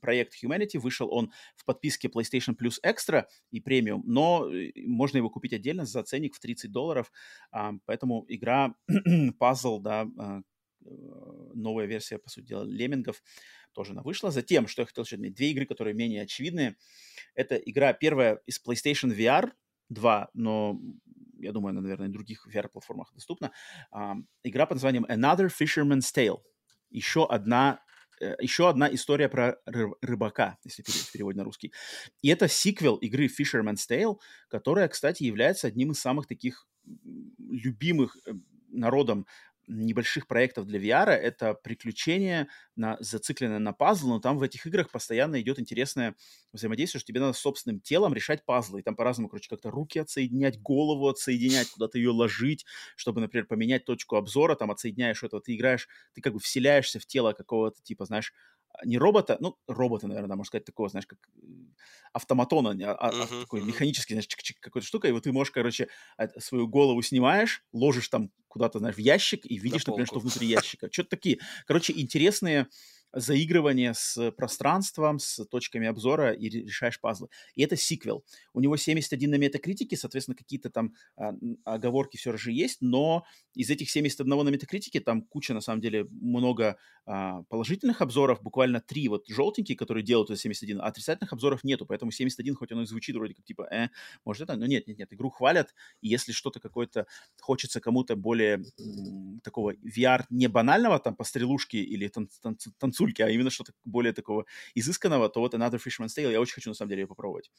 проект 0.00 0.34
Humanity 0.42 0.78
вышел 0.78 1.10
он 1.10 1.32
в 1.56 1.64
подписке 1.64 2.08
PlayStation 2.08 2.54
Plus 2.54 2.74
Extra 2.84 3.24
и 3.50 3.60
Premium, 3.60 4.02
но 4.04 4.46
э, 4.52 4.72
можно 4.86 5.16
его 5.16 5.30
купить 5.30 5.54
отдельно 5.54 5.86
за 5.86 6.02
ценник 6.02 6.34
в 6.34 6.40
30 6.40 6.70
долларов, 6.70 7.10
uh, 7.54 7.78
поэтому 7.86 8.26
игра 8.28 8.74
пазл, 9.38 9.80
да, 9.80 10.06
новая 11.54 11.86
версия, 11.86 12.18
по 12.18 12.28
сути 12.28 12.46
дела, 12.46 12.64
Леммингов 12.64 13.22
тоже 13.72 13.92
она 13.92 14.02
вышла. 14.02 14.30
Затем, 14.30 14.66
что 14.66 14.82
я 14.82 14.86
хотел 14.86 15.04
еще 15.04 15.16
отметить, 15.16 15.36
две 15.36 15.50
игры, 15.50 15.66
которые 15.66 15.94
менее 15.94 16.22
очевидные. 16.22 16.76
Это 17.34 17.56
игра 17.56 17.92
первая 17.92 18.40
из 18.46 18.60
PlayStation 18.62 19.14
VR 19.14 19.52
2, 19.90 20.30
но 20.34 20.80
я 21.38 21.52
думаю, 21.52 21.70
она, 21.70 21.80
наверное, 21.80 22.08
на 22.08 22.12
других 22.12 22.46
VR-платформах 22.46 23.12
доступна. 23.14 23.52
А, 23.90 24.16
игра 24.42 24.66
под 24.66 24.76
названием 24.76 25.04
Another 25.06 25.48
Fisherman's 25.48 26.12
Tale. 26.14 26.38
Еще 26.90 27.26
одна 27.26 27.80
э, 28.20 28.34
еще 28.40 28.68
одна 28.68 28.92
история 28.92 29.28
про 29.28 29.56
рыбака, 29.66 30.58
если 30.64 30.82
переводить 31.12 31.38
на 31.38 31.44
русский. 31.44 31.72
И 32.22 32.28
это 32.28 32.48
сиквел 32.48 32.96
игры 32.96 33.26
Fisherman's 33.26 33.86
Tale, 33.88 34.16
которая, 34.48 34.88
кстати, 34.88 35.24
является 35.24 35.66
одним 35.66 35.92
из 35.92 36.00
самых 36.00 36.26
таких 36.26 36.66
любимых 37.38 38.16
э, 38.26 38.32
народом 38.68 39.26
небольших 39.66 40.26
проектов 40.26 40.66
для 40.66 40.78
VR. 40.78 41.12
Это 41.14 41.54
приключение, 41.54 42.48
на, 42.76 42.96
зацикленное 43.00 43.58
на 43.58 43.72
пазл, 43.72 44.08
но 44.08 44.20
там 44.20 44.38
в 44.38 44.42
этих 44.42 44.66
играх 44.66 44.90
постоянно 44.90 45.40
идет 45.40 45.58
интересное 45.58 46.14
взаимодействие, 46.52 47.00
что 47.00 47.08
тебе 47.08 47.20
надо 47.20 47.32
собственным 47.32 47.80
телом 47.80 48.14
решать 48.14 48.44
пазлы. 48.44 48.80
И 48.80 48.82
там 48.82 48.96
по-разному, 48.96 49.28
короче, 49.28 49.48
как-то 49.48 49.70
руки 49.70 49.98
отсоединять, 49.98 50.60
голову 50.60 51.08
отсоединять, 51.08 51.68
куда-то 51.70 51.98
ее 51.98 52.10
ложить, 52.10 52.64
чтобы, 52.96 53.20
например, 53.20 53.46
поменять 53.46 53.84
точку 53.84 54.16
обзора, 54.16 54.54
там 54.56 54.70
отсоединяешь 54.70 55.22
это, 55.22 55.40
ты 55.40 55.54
играешь, 55.56 55.88
ты 56.14 56.20
как 56.20 56.32
бы 56.34 56.38
вселяешься 56.40 56.98
в 57.00 57.06
тело 57.06 57.32
какого-то, 57.32 57.82
типа, 57.82 58.04
знаешь, 58.04 58.32
не 58.84 58.98
робота, 58.98 59.36
ну, 59.40 59.56
робота, 59.66 60.06
наверное, 60.08 60.36
можно 60.36 60.48
сказать, 60.48 60.64
такого, 60.64 60.88
знаешь, 60.88 61.06
как 61.06 61.18
э, 61.36 61.46
автоматона, 62.12 62.70
а, 62.70 63.10
uh-huh, 63.10 63.40
такой 63.42 63.60
uh-huh. 63.60 63.64
механический, 63.64 64.14
знаешь, 64.14 64.28
какой-то 64.60 64.86
штука, 64.86 65.08
и 65.08 65.12
вот 65.12 65.24
ты 65.24 65.32
можешь, 65.32 65.50
короче, 65.50 65.88
свою 66.38 66.68
голову 66.68 67.02
снимаешь, 67.02 67.64
ложишь 67.72 68.08
там 68.08 68.30
куда-то, 68.48 68.78
знаешь, 68.78 68.96
в 68.96 69.00
ящик 69.00 69.44
и 69.44 69.58
видишь, 69.58 69.86
например, 69.86 70.06
что 70.06 70.18
внутри 70.18 70.46
ящика. 70.46 70.88
Что-то 70.90 71.10
такие, 71.10 71.40
короче, 71.66 71.92
интересные 71.94 72.68
заигрывание 73.16 73.94
с 73.94 74.30
пространством, 74.32 75.18
с 75.18 75.42
точками 75.46 75.88
обзора 75.88 76.32
и 76.32 76.48
решаешь 76.50 77.00
пазлы. 77.00 77.28
И 77.54 77.62
это 77.62 77.74
сиквел. 77.74 78.24
У 78.52 78.60
него 78.60 78.76
71 78.76 79.30
на 79.30 79.36
метакритике, 79.36 79.96
соответственно, 79.96 80.36
какие-то 80.36 80.68
там 80.68 80.92
а, 81.16 81.32
оговорки 81.64 82.18
все 82.18 82.36
же 82.36 82.52
есть, 82.52 82.82
но 82.82 83.24
из 83.54 83.70
этих 83.70 83.90
71 83.90 84.44
на 84.44 84.50
метакритике 84.50 85.00
там 85.00 85.22
куча, 85.22 85.54
на 85.54 85.62
самом 85.62 85.80
деле, 85.80 86.04
много 86.10 86.76
а, 87.06 87.42
положительных 87.44 88.02
обзоров, 88.02 88.42
буквально 88.42 88.80
три 88.82 89.08
вот 89.08 89.26
желтенькие, 89.28 89.78
которые 89.78 90.04
делают 90.04 90.30
это 90.30 90.38
71, 90.38 90.80
а 90.82 90.84
отрицательных 90.84 91.32
обзоров 91.32 91.64
нету, 91.64 91.86
поэтому 91.86 92.10
71, 92.10 92.54
хоть 92.54 92.72
оно 92.72 92.82
и 92.82 92.86
звучит 92.86 93.16
вроде 93.16 93.32
как 93.32 93.46
типа, 93.46 93.66
э, 93.72 93.88
может 94.26 94.42
это, 94.42 94.56
но 94.56 94.66
нет, 94.66 94.86
нет, 94.86 94.98
нет, 94.98 95.12
игру 95.14 95.30
хвалят, 95.30 95.74
и 96.02 96.08
если 96.08 96.32
что-то 96.32 96.60
какое-то 96.60 97.06
хочется 97.40 97.80
кому-то 97.80 98.14
более 98.14 98.62
м, 98.78 99.40
такого 99.42 99.72
VR 99.74 100.24
не 100.28 100.48
банального, 100.48 100.98
там, 100.98 101.16
по 101.16 101.24
стрелушке 101.24 101.78
или 101.78 102.08
тан- 102.08 102.28
тан- 102.42 102.58
танцу 102.78 103.05
танцульки, 103.06 103.22
а 103.22 103.28
именно 103.28 103.50
что-то 103.50 103.72
более 103.84 104.12
такого 104.12 104.46
изысканного, 104.74 105.28
то 105.28 105.40
вот 105.40 105.54
Another 105.54 105.80
Fisherman's 105.84 106.16
Tale 106.16 106.32
я 106.32 106.40
очень 106.40 106.54
хочу, 106.54 106.70
на 106.70 106.74
самом 106.74 106.90
деле, 106.90 107.02
ее 107.02 107.08
попробовать. 107.08 107.50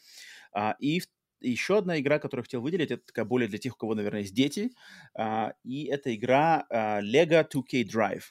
А, 0.53 0.75
и 0.79 1.01
еще 1.41 1.77
одна 1.77 1.99
игра, 1.99 2.19
которую 2.19 2.43
хотел 2.43 2.61
выделить, 2.61 2.91
это 2.91 3.03
такая 3.05 3.25
более 3.25 3.47
для 3.47 3.59
тех, 3.59 3.73
у 3.75 3.77
кого, 3.77 3.95
наверное, 3.95 4.21
есть 4.21 4.33
дети, 4.33 4.71
а, 5.15 5.53
и 5.63 5.85
это 5.85 6.13
игра 6.15 6.65
а, 6.69 7.01
Lego 7.01 7.47
2K 7.47 7.83
Drive. 7.83 8.23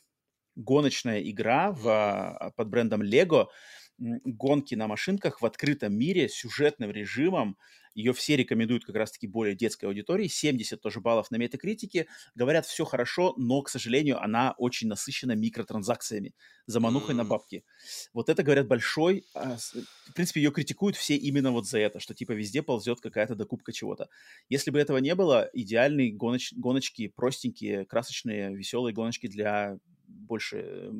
Гоночная 0.56 1.20
игра 1.22 1.72
в, 1.72 1.86
а, 1.88 2.50
под 2.56 2.68
брендом 2.68 3.02
Lego, 3.02 3.48
гонки 3.98 4.74
на 4.74 4.86
машинках 4.86 5.40
в 5.40 5.46
открытом 5.46 5.94
мире 5.94 6.28
с 6.28 6.34
сюжетным 6.34 6.90
режимом, 6.90 7.56
ее 7.96 8.12
все 8.12 8.36
рекомендуют 8.36 8.84
как 8.84 8.94
раз-таки 8.94 9.26
более 9.26 9.54
детской 9.54 9.86
аудитории. 9.86 10.28
70 10.28 10.82
тоже 10.82 11.00
баллов 11.00 11.30
на 11.30 11.36
метакритике. 11.36 12.06
Говорят, 12.34 12.66
все 12.66 12.84
хорошо, 12.84 13.32
но, 13.38 13.62
к 13.62 13.70
сожалению, 13.70 14.22
она 14.22 14.54
очень 14.58 14.86
насыщена 14.86 15.32
микротранзакциями, 15.32 16.34
заманухой 16.66 17.14
mm-hmm. 17.14 17.18
на 17.18 17.24
бабки. 17.24 17.64
Вот 18.12 18.28
это, 18.28 18.42
говорят, 18.42 18.68
большой... 18.68 19.24
А, 19.34 19.56
в 19.56 20.12
принципе, 20.12 20.42
ее 20.42 20.52
критикуют 20.52 20.94
все 20.94 21.16
именно 21.16 21.50
вот 21.52 21.66
за 21.66 21.78
это, 21.78 21.98
что 21.98 22.12
типа 22.12 22.32
везде 22.32 22.62
ползет 22.62 23.00
какая-то 23.00 23.34
докупка 23.34 23.72
чего-то. 23.72 24.10
Если 24.50 24.70
бы 24.70 24.78
этого 24.78 24.98
не 24.98 25.14
было, 25.14 25.48
идеальные 25.54 26.12
гоноч... 26.12 26.52
гоночки, 26.52 27.08
простенькие, 27.08 27.86
красочные, 27.86 28.54
веселые 28.54 28.92
гоночки 28.92 29.26
для 29.26 29.78
больше 30.06 30.92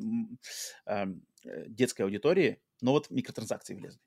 э, 0.85 1.05
детской 1.67 2.03
аудитории, 2.03 2.61
но 2.81 2.91
вот 2.91 3.09
микротранзакции 3.09 3.73
влезли. 3.75 3.99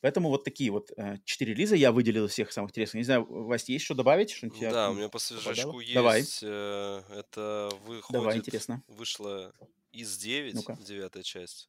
Поэтому 0.00 0.30
вот 0.30 0.44
такие 0.44 0.70
вот 0.70 0.90
э, 0.96 1.18
четыре 1.24 1.52
релиза 1.52 1.76
я 1.76 1.92
выделил 1.92 2.24
из 2.24 2.32
всех 2.32 2.52
самых 2.52 2.70
интересных. 2.70 3.00
Не 3.00 3.04
знаю, 3.04 3.26
Вася, 3.28 3.72
есть 3.72 3.84
что 3.84 3.94
добавить? 3.94 4.30
Что 4.30 4.48
да, 4.60 4.90
у 4.90 4.94
меня 4.94 5.08
по 5.08 5.18
свежачку 5.18 5.80
есть. 5.80 5.94
Давай. 5.94 6.24
Э, 6.42 7.02
это 7.10 7.70
выходит... 7.84 8.10
Давай, 8.10 8.38
интересно. 8.38 8.82
Вышла 8.88 9.52
из 9.92 10.16
9, 10.16 10.54
ну 10.54 10.76
девятая 10.82 11.22
часть. 11.22 11.68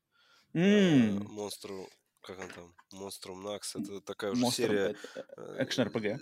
Mm. 0.54 0.62
Э, 0.64 1.24
Монстру... 1.28 1.90
Как 2.22 2.40
он 2.40 2.50
там? 2.50 2.76
Монструм 2.92 3.44
Накс. 3.44 3.76
Это 3.76 4.00
такая 4.00 4.32
уже 4.32 4.46
Monstrum, 4.46 4.52
серия... 4.52 4.96
Экшен-РПГ. 5.58 6.20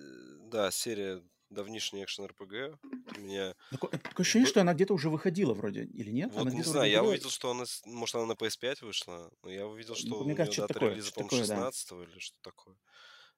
Да, 0.50 0.72
серия 0.72 1.22
давнишний 1.50 2.04
экшен 2.04 2.26
РПГ. 2.26 2.80
У 3.18 3.22
меня... 3.22 3.56
Такое, 3.72 3.92
такое 3.92 4.24
ощущение, 4.24 4.48
что 4.48 4.62
она 4.62 4.74
где-то 4.74 4.94
уже 4.94 5.10
выходила 5.10 5.54
вроде, 5.54 5.84
или 5.84 6.12
нет? 6.12 6.32
Вот 6.34 6.42
она 6.42 6.52
не 6.52 6.64
знаю, 6.64 6.90
я 6.90 7.04
увидел, 7.04 7.30
что 7.30 7.52
она, 7.52 7.66
может, 7.86 8.16
она 8.16 8.26
на 8.26 8.34
PS5 8.34 8.86
вышла, 8.86 9.32
но 9.44 9.50
я 9.50 9.68
увидел, 9.68 9.96
что 9.96 10.08
ну, 10.08 10.18
у 10.20 10.24
нее 10.26 10.36
дата 10.36 10.68
такое, 10.68 10.92
релиза, 10.92 11.12
по-моему, 11.12 11.38
16 11.38 11.90
да. 11.90 12.04
или 12.04 12.20
что 12.20 12.38
такое. 12.42 12.76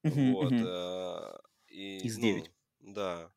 Uh-huh, 0.04 0.32
вот. 0.34 0.52
Uh-huh. 0.52 1.42
И, 1.68 1.98
Из 2.00 2.18
9. 2.18 2.52
Ну, 2.80 2.94
да. 2.94 3.32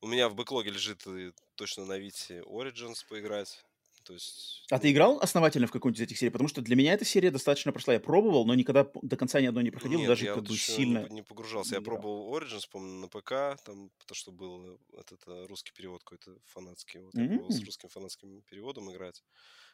У 0.00 0.06
меня 0.06 0.28
в 0.28 0.34
бэклоге 0.34 0.70
лежит 0.70 1.06
э, 1.06 1.32
точно 1.54 1.86
на 1.86 1.98
Вите 1.98 2.40
Origins 2.40 2.98
поиграть. 3.08 3.64
То 4.04 4.12
есть... 4.12 4.64
А 4.70 4.78
ты 4.78 4.92
играл 4.92 5.18
основательно 5.20 5.66
в 5.66 5.72
какую-нибудь 5.72 6.00
из 6.00 6.04
этих 6.04 6.18
серий? 6.18 6.30
Потому 6.30 6.48
что 6.48 6.60
для 6.60 6.76
меня 6.76 6.92
эта 6.92 7.04
серия 7.04 7.30
достаточно 7.30 7.72
прошла. 7.72 7.94
Я 7.94 8.00
пробовал, 8.00 8.46
но 8.46 8.54
никогда 8.54 8.88
до 9.02 9.16
конца 9.16 9.40
ни 9.40 9.46
одной 9.46 9.64
не 9.64 9.70
проходил, 9.70 9.98
Нет, 9.98 10.08
даже 10.08 10.26
я 10.26 10.34
как 10.34 10.42
вот 10.42 10.50
бы 10.50 10.56
сильно... 10.56 11.08
Не, 11.08 11.22
погружался. 11.22 11.70
Не 11.70 11.76
я 11.76 11.80
пробовал 11.80 12.36
Origins, 12.36 12.68
помню, 12.70 13.00
на 13.00 13.08
ПК, 13.08 13.62
там, 13.64 13.90
то, 14.06 14.14
что 14.14 14.30
был 14.30 14.78
этот 14.92 15.26
э, 15.26 15.46
русский 15.46 15.72
перевод 15.72 16.04
какой-то 16.04 16.38
фанатский. 16.44 17.00
Вот, 17.00 17.14
mm-hmm. 17.14 17.22
я 17.22 17.28
пробовал 17.28 17.50
с 17.50 17.64
русским 17.64 17.88
фанатским 17.88 18.42
переводом 18.42 18.92
играть. 18.92 19.24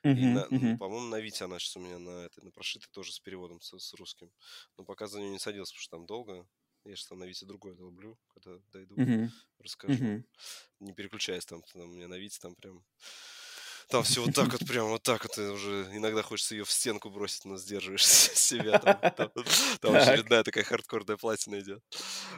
Mm-hmm. 0.04 0.16
И, 0.16 0.24
на, 0.24 0.38
mm-hmm. 0.38 0.78
по-моему, 0.78 1.06
на 1.08 1.20
Вите 1.20 1.44
она 1.44 1.58
сейчас 1.58 1.76
у 1.76 1.80
меня 1.80 1.98
на, 1.98 2.24
этой, 2.26 2.44
на 2.44 2.52
прошитой 2.52 2.88
тоже 2.92 3.12
с 3.12 3.18
переводом, 3.18 3.60
с, 3.60 3.76
с 3.76 3.94
русским. 3.94 4.30
Но 4.78 4.84
пока 4.84 5.08
за 5.08 5.18
нее 5.18 5.30
не 5.30 5.38
садился, 5.38 5.72
потому 5.72 5.82
что 5.82 5.96
там 5.96 6.06
долго. 6.06 6.46
Я 6.84 6.96
что 6.96 7.14
на 7.14 7.24
Вите 7.24 7.44
другое 7.44 7.74
долблю, 7.74 8.18
когда 8.28 8.58
дойду, 8.72 8.94
mm-hmm. 8.94 9.28
расскажу. 9.58 10.02
Mm-hmm. 10.02 10.24
Не 10.80 10.94
переключаясь 10.94 11.44
там, 11.44 11.62
там, 11.62 11.82
у 11.82 11.86
меня 11.94 12.08
на 12.08 12.18
Вите 12.18 12.38
там 12.40 12.54
прям 12.54 12.82
там 13.90 14.02
все 14.02 14.22
вот 14.24 14.34
так 14.34 14.52
вот, 14.52 14.66
прям 14.66 14.88
вот 14.88 15.02
так 15.02 15.24
вот, 15.24 15.36
уже 15.38 15.88
иногда 15.92 16.22
хочется 16.22 16.54
ее 16.54 16.64
в 16.64 16.70
стенку 16.70 17.10
бросить, 17.10 17.44
но 17.44 17.56
сдерживаешь 17.56 18.04
себя. 18.06 18.78
Там, 18.78 19.30
там, 19.80 19.94
очередная 19.94 20.42
такая 20.42 20.64
хардкорная 20.64 21.16
платина 21.16 21.60
идет. 21.60 21.82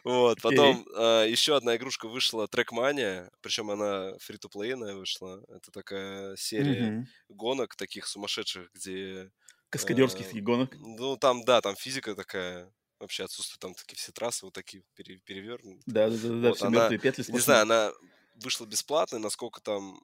Вот, 0.05 0.41
потом 0.41 0.87
а, 0.97 1.25
еще 1.25 1.57
одна 1.57 1.77
игрушка 1.77 2.09
вышла, 2.09 2.47
Trackmania, 2.47 3.31
причем 3.41 3.71
она 3.71 4.17
фри-то-плейная 4.19 4.95
вышла. 4.95 5.45
Это 5.49 5.71
такая 5.71 6.37
серия 6.37 7.07
гонок 7.29 7.77
таких 7.77 8.07
сумасшедших, 8.07 8.71
где... 8.75 9.31
Каскадерских 9.71 10.35
э, 10.35 10.41
гонок? 10.41 10.77
Ну, 10.79 11.17
там, 11.17 11.45
да, 11.45 11.63
там 11.63 11.77
физика 11.77 12.15
такая 12.15 12.71
вообще 12.99 13.25
отсутствует, 13.25 13.59
там 13.59 13.75
такие 13.75 13.97
все 13.97 14.13
трассы 14.13 14.45
вот 14.45 14.55
такие 14.55 14.85
перевернуты. 14.95 15.83
Да, 15.87 16.09
да, 16.09 16.17
да, 16.17 16.29
да, 16.29 16.49
вот, 16.49 16.57
все 16.57 16.67
она, 16.67 16.89
мертвые 16.89 16.99
петли. 16.99 17.33
Не 17.33 17.39
знаю, 17.39 17.63
она 17.63 17.93
вышла 18.37 18.67
бесплатно, 18.67 19.19
насколько 19.19 19.61
там 19.61 20.01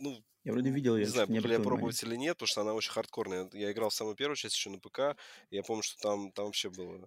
ну, 0.00 0.24
я 0.44 0.52
вроде 0.52 0.70
видел 0.70 0.96
ее. 0.96 1.04
Не 1.04 1.10
знаю, 1.10 1.28
буду 1.28 1.46
ли 1.46 1.54
я 1.54 1.60
пробовать 1.60 2.02
или 2.02 2.16
нет, 2.16 2.36
потому 2.36 2.46
что 2.46 2.60
она 2.62 2.72
очень 2.72 2.90
хардкорная. 2.90 3.50
Я 3.52 3.70
играл 3.70 3.90
в 3.90 3.94
самую 3.94 4.16
первую 4.16 4.36
часть 4.36 4.54
еще 4.54 4.70
на 4.70 4.78
ПК. 4.78 5.16
Я 5.50 5.62
помню, 5.62 5.82
что 5.82 6.00
там, 6.00 6.32
там 6.32 6.46
вообще 6.46 6.70
было... 6.70 7.06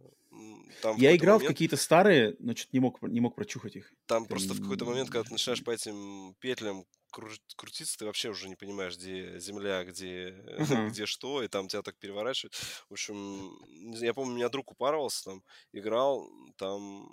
Там 0.81 0.95
я 0.97 1.15
играл 1.15 1.37
момент... 1.37 1.49
в 1.49 1.53
какие-то 1.53 1.75
старые, 1.75 2.35
но 2.37 2.55
что-то 2.55 2.69
не 2.73 2.79
мог, 2.79 3.01
не 3.01 3.19
мог 3.19 3.35
прочухать 3.35 3.75
их. 3.75 3.91
Там 4.05 4.25
Прям... 4.25 4.37
просто 4.37 4.53
в 4.53 4.61
какой-то 4.61 4.85
момент, 4.85 5.09
когда 5.09 5.23
ты 5.23 5.31
начинаешь 5.31 5.63
по 5.63 5.71
этим 5.71 6.35
петлям 6.39 6.85
крутиться, 7.11 7.97
ты 7.97 8.05
вообще 8.05 8.29
уже 8.29 8.47
не 8.47 8.55
понимаешь, 8.55 8.95
где 8.95 9.39
земля, 9.39 9.83
где, 9.85 10.29
uh-huh. 10.59 10.89
где 10.89 11.05
что, 11.05 11.41
и 11.41 11.47
там 11.47 11.67
тебя 11.67 11.81
так 11.81 11.97
переворачивают. 11.97 12.53
В 12.89 12.93
общем, 12.93 13.57
я 13.95 14.13
помню, 14.13 14.35
меня 14.35 14.49
друг 14.49 14.71
упарывался 14.71 15.23
там, 15.25 15.43
играл, 15.73 16.29
там 16.57 17.11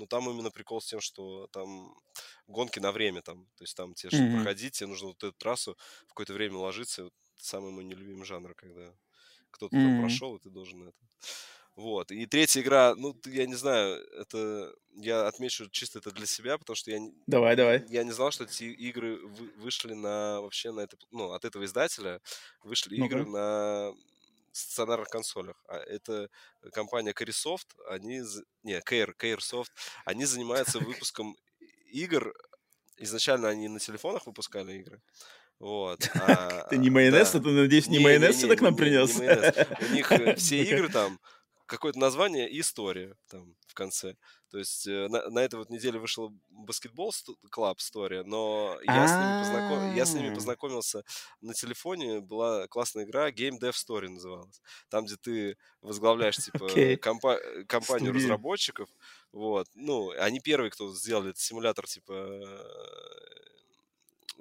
но 0.00 0.06
там 0.06 0.28
именно 0.30 0.50
прикол 0.50 0.80
с 0.80 0.86
тем, 0.86 1.00
что 1.00 1.46
там 1.48 1.94
гонки 2.46 2.78
на 2.78 2.90
время 2.90 3.20
там, 3.20 3.44
то 3.56 3.64
есть 3.64 3.76
там 3.76 3.94
тебе, 3.94 4.08
чтобы 4.10 4.28
mm-hmm. 4.30 4.36
проходить, 4.36 4.72
тебе 4.72 4.88
нужно 4.88 5.08
вот 5.08 5.22
эту 5.22 5.32
трассу 5.32 5.76
в 6.06 6.08
какое-то 6.08 6.32
время 6.32 6.56
ложиться. 6.56 7.04
Вот 7.04 7.12
самый 7.36 7.70
мой 7.70 7.84
нелюбимый 7.84 8.24
жанр, 8.24 8.54
когда 8.54 8.94
кто-то 9.50 9.76
mm-hmm. 9.76 9.84
там 9.84 10.00
прошел, 10.00 10.36
и 10.36 10.40
ты 10.40 10.48
должен 10.48 10.88
это. 10.88 10.98
Вот. 11.76 12.10
И 12.12 12.24
третья 12.26 12.62
игра, 12.62 12.94
ну, 12.96 13.14
я 13.26 13.46
не 13.46 13.54
знаю, 13.54 14.02
это 14.18 14.72
я 14.96 15.26
отмечу 15.26 15.68
чисто 15.70 15.98
это 15.98 16.10
для 16.12 16.26
себя, 16.26 16.56
потому 16.56 16.74
что 16.74 16.90
я 16.90 16.98
давай, 17.26 17.56
давай. 17.56 17.84
я 17.88 18.02
не 18.02 18.12
знал, 18.12 18.30
что 18.30 18.44
эти 18.44 18.64
игры 18.64 19.18
вы, 19.18 19.50
вышли 19.56 19.92
на 19.92 20.40
вообще 20.40 20.72
на 20.72 20.80
это, 20.80 20.96
ну, 21.10 21.32
от 21.32 21.44
этого 21.44 21.64
издателя 21.64 22.20
вышли 22.62 22.96
ну 22.96 23.06
игры 23.06 23.26
на 23.26 23.92
стационарных 24.52 25.08
консолях. 25.08 25.62
А 25.68 25.76
это 25.78 26.28
компания 26.72 27.12
Caresoft, 27.12 27.68
они... 27.88 28.22
Не, 28.62 28.80
Care, 28.80 29.12
Caresoft, 29.18 29.70
они 30.04 30.24
занимаются 30.24 30.78
выпуском 30.78 31.36
игр. 31.92 32.32
Изначально 32.96 33.48
они 33.48 33.68
на 33.68 33.78
телефонах 33.78 34.26
выпускали 34.26 34.74
игры. 34.74 35.00
Вот. 35.58 36.08
А, 36.14 36.66
ты 36.68 36.78
не 36.78 36.90
майонез, 36.90 37.32
да. 37.32 37.40
ты, 37.40 37.48
надеюсь, 37.50 37.86
не, 37.86 37.98
не 37.98 38.04
майонез 38.04 38.40
сюда 38.40 38.56
к 38.56 38.60
нам 38.60 38.76
принес? 38.76 39.16
У 39.16 39.94
них 39.94 40.10
э, 40.12 40.34
все 40.36 40.62
игры 40.62 40.88
там 40.88 41.18
какое-то 41.66 41.98
название 41.98 42.50
и 42.50 42.60
история 42.60 43.14
там 43.28 43.54
в 43.66 43.74
конце. 43.74 44.16
То 44.50 44.58
есть 44.58 44.86
э, 44.86 45.08
на, 45.08 45.30
на 45.30 45.38
этой 45.38 45.56
вот 45.56 45.70
неделе 45.70 45.98
вышел 45.98 46.34
баскетбол 46.48 47.12
клаб 47.50 47.78
история, 47.78 48.24
но 48.24 48.76
я 48.82 49.06
с, 49.06 49.12
ними 49.12 49.42
познаком... 49.42 49.94
я 49.94 50.04
с 50.04 50.14
ними 50.14 50.30
а. 50.30 50.34
познакомился 50.34 51.04
на 51.40 51.54
телефоне, 51.54 52.20
была 52.20 52.66
классная 52.66 53.04
игра 53.04 53.30
Game 53.30 53.60
Dev 53.60 53.72
Story 53.72 54.08
называлась. 54.08 54.60
Там, 54.88 55.04
где 55.04 55.16
ты 55.16 55.56
возглавляешь 55.82 56.36
типа 56.36 56.64
okay. 56.64 56.96
компа... 56.96 57.36
Э, 57.36 57.64
компанию 57.64 58.10
Студия. 58.10 58.24
разработчиков. 58.24 58.88
Вот. 59.32 59.68
Ну, 59.74 60.10
они 60.18 60.40
первые, 60.40 60.70
кто 60.70 60.92
сделали 60.94 61.30
этот 61.30 61.40
симулятор 61.40 61.86
типа 61.86 62.12
э, 62.12 62.58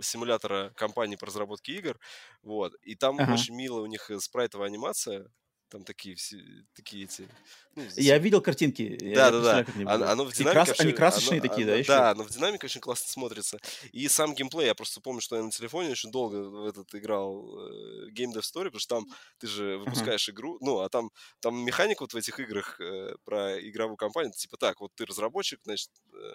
симулятора 0.01 0.71
компании 0.75 1.17
по 1.17 1.27
разработке 1.27 1.73
игр, 1.73 1.99
вот, 2.41 2.73
и 2.83 2.95
там 2.95 3.19
ага. 3.19 3.33
очень 3.33 3.55
мило 3.55 3.81
у 3.81 3.85
них 3.85 4.09
спрайтовая 4.19 4.67
анимация, 4.67 5.29
там 5.69 5.83
такие 5.83 6.15
все, 6.15 6.37
такие 6.75 7.05
эти. 7.05 7.27
Ну, 7.75 7.83
я 7.95 8.17
видел 8.17 8.41
картинки. 8.41 8.97
Да, 9.13 9.31
да, 9.31 9.63
да. 9.63 10.11
Оно, 10.11 10.25
в 10.25 10.33
динамике. 10.33 10.51
Крас... 10.51 10.67
Вообще, 10.69 10.83
они 10.83 10.91
красочные 10.91 11.39
оно, 11.39 11.49
такие, 11.49 11.65
оно, 11.65 11.73
да, 11.73 11.79
еще? 11.79 11.87
Да, 11.87 12.15
но 12.15 12.23
в 12.23 12.29
динамике 12.29 12.65
очень 12.65 12.81
классно 12.81 13.07
смотрится. 13.07 13.59
И 13.91 14.07
сам 14.07 14.33
геймплей, 14.33 14.65
я 14.65 14.75
просто 14.75 14.99
помню, 15.01 15.21
что 15.21 15.35
я 15.35 15.43
на 15.43 15.51
телефоне 15.51 15.91
очень 15.91 16.11
долго 16.11 16.35
в 16.35 16.65
этот 16.65 16.93
играл 16.95 17.47
э, 17.59 18.09
Game 18.09 18.33
Dev 18.33 18.41
Story, 18.41 18.65
потому 18.65 18.79
что 18.79 18.95
там 18.95 19.05
ты 19.37 19.47
же 19.47 19.77
выпускаешь 19.77 20.27
uh-huh. 20.27 20.33
игру, 20.33 20.57
ну, 20.61 20.79
а 20.79 20.89
там, 20.89 21.11
там 21.39 21.55
механика 21.63 22.03
вот 22.03 22.13
в 22.13 22.17
этих 22.17 22.39
играх 22.39 22.79
э, 22.81 23.15
про 23.23 23.59
игровую 23.59 23.97
компанию, 23.97 24.33
типа 24.33 24.57
так, 24.57 24.81
вот 24.81 24.91
ты 24.95 25.05
разработчик, 25.05 25.59
значит, 25.63 25.91
э, 26.13 26.33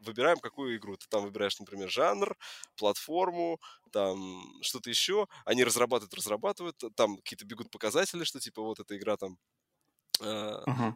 выбираем 0.00 0.38
какую 0.38 0.76
игру. 0.76 0.96
Ты 0.96 1.06
там 1.08 1.24
выбираешь, 1.24 1.58
например, 1.58 1.90
жанр, 1.90 2.36
платформу, 2.76 3.60
там 3.92 4.42
что-то 4.62 4.90
еще. 4.90 5.26
Они 5.44 5.64
разрабатывают, 5.64 6.14
разрабатывают, 6.14 6.82
там 6.96 7.16
какие-то 7.16 7.44
бегут 7.44 7.70
показатели, 7.70 8.24
что 8.24 8.40
типа 8.40 8.62
вот 8.62 8.80
эта 8.80 8.96
игра 8.96 9.16
там 9.16 9.38
uh-huh. 10.20 10.94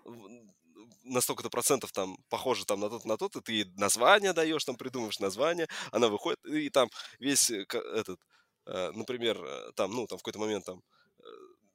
на 1.04 1.20
столько-то 1.20 1.50
процентов 1.50 1.92
там 1.92 2.16
похоже 2.28 2.64
там 2.64 2.80
на 2.80 2.88
тот, 2.88 3.04
на 3.04 3.16
тот, 3.16 3.36
и 3.36 3.40
ты 3.40 3.72
название 3.76 4.32
даешь, 4.32 4.64
там 4.64 4.76
придумываешь 4.76 5.20
название, 5.20 5.68
она 5.92 6.08
выходит, 6.08 6.44
и 6.46 6.70
там 6.70 6.88
весь 7.18 7.50
этот, 7.50 8.20
э, 8.66 8.90
например, 8.92 9.42
э, 9.42 9.72
там, 9.74 9.92
ну, 9.92 10.06
там 10.06 10.18
в 10.18 10.22
какой-то 10.22 10.38
момент 10.38 10.64
там 10.64 10.82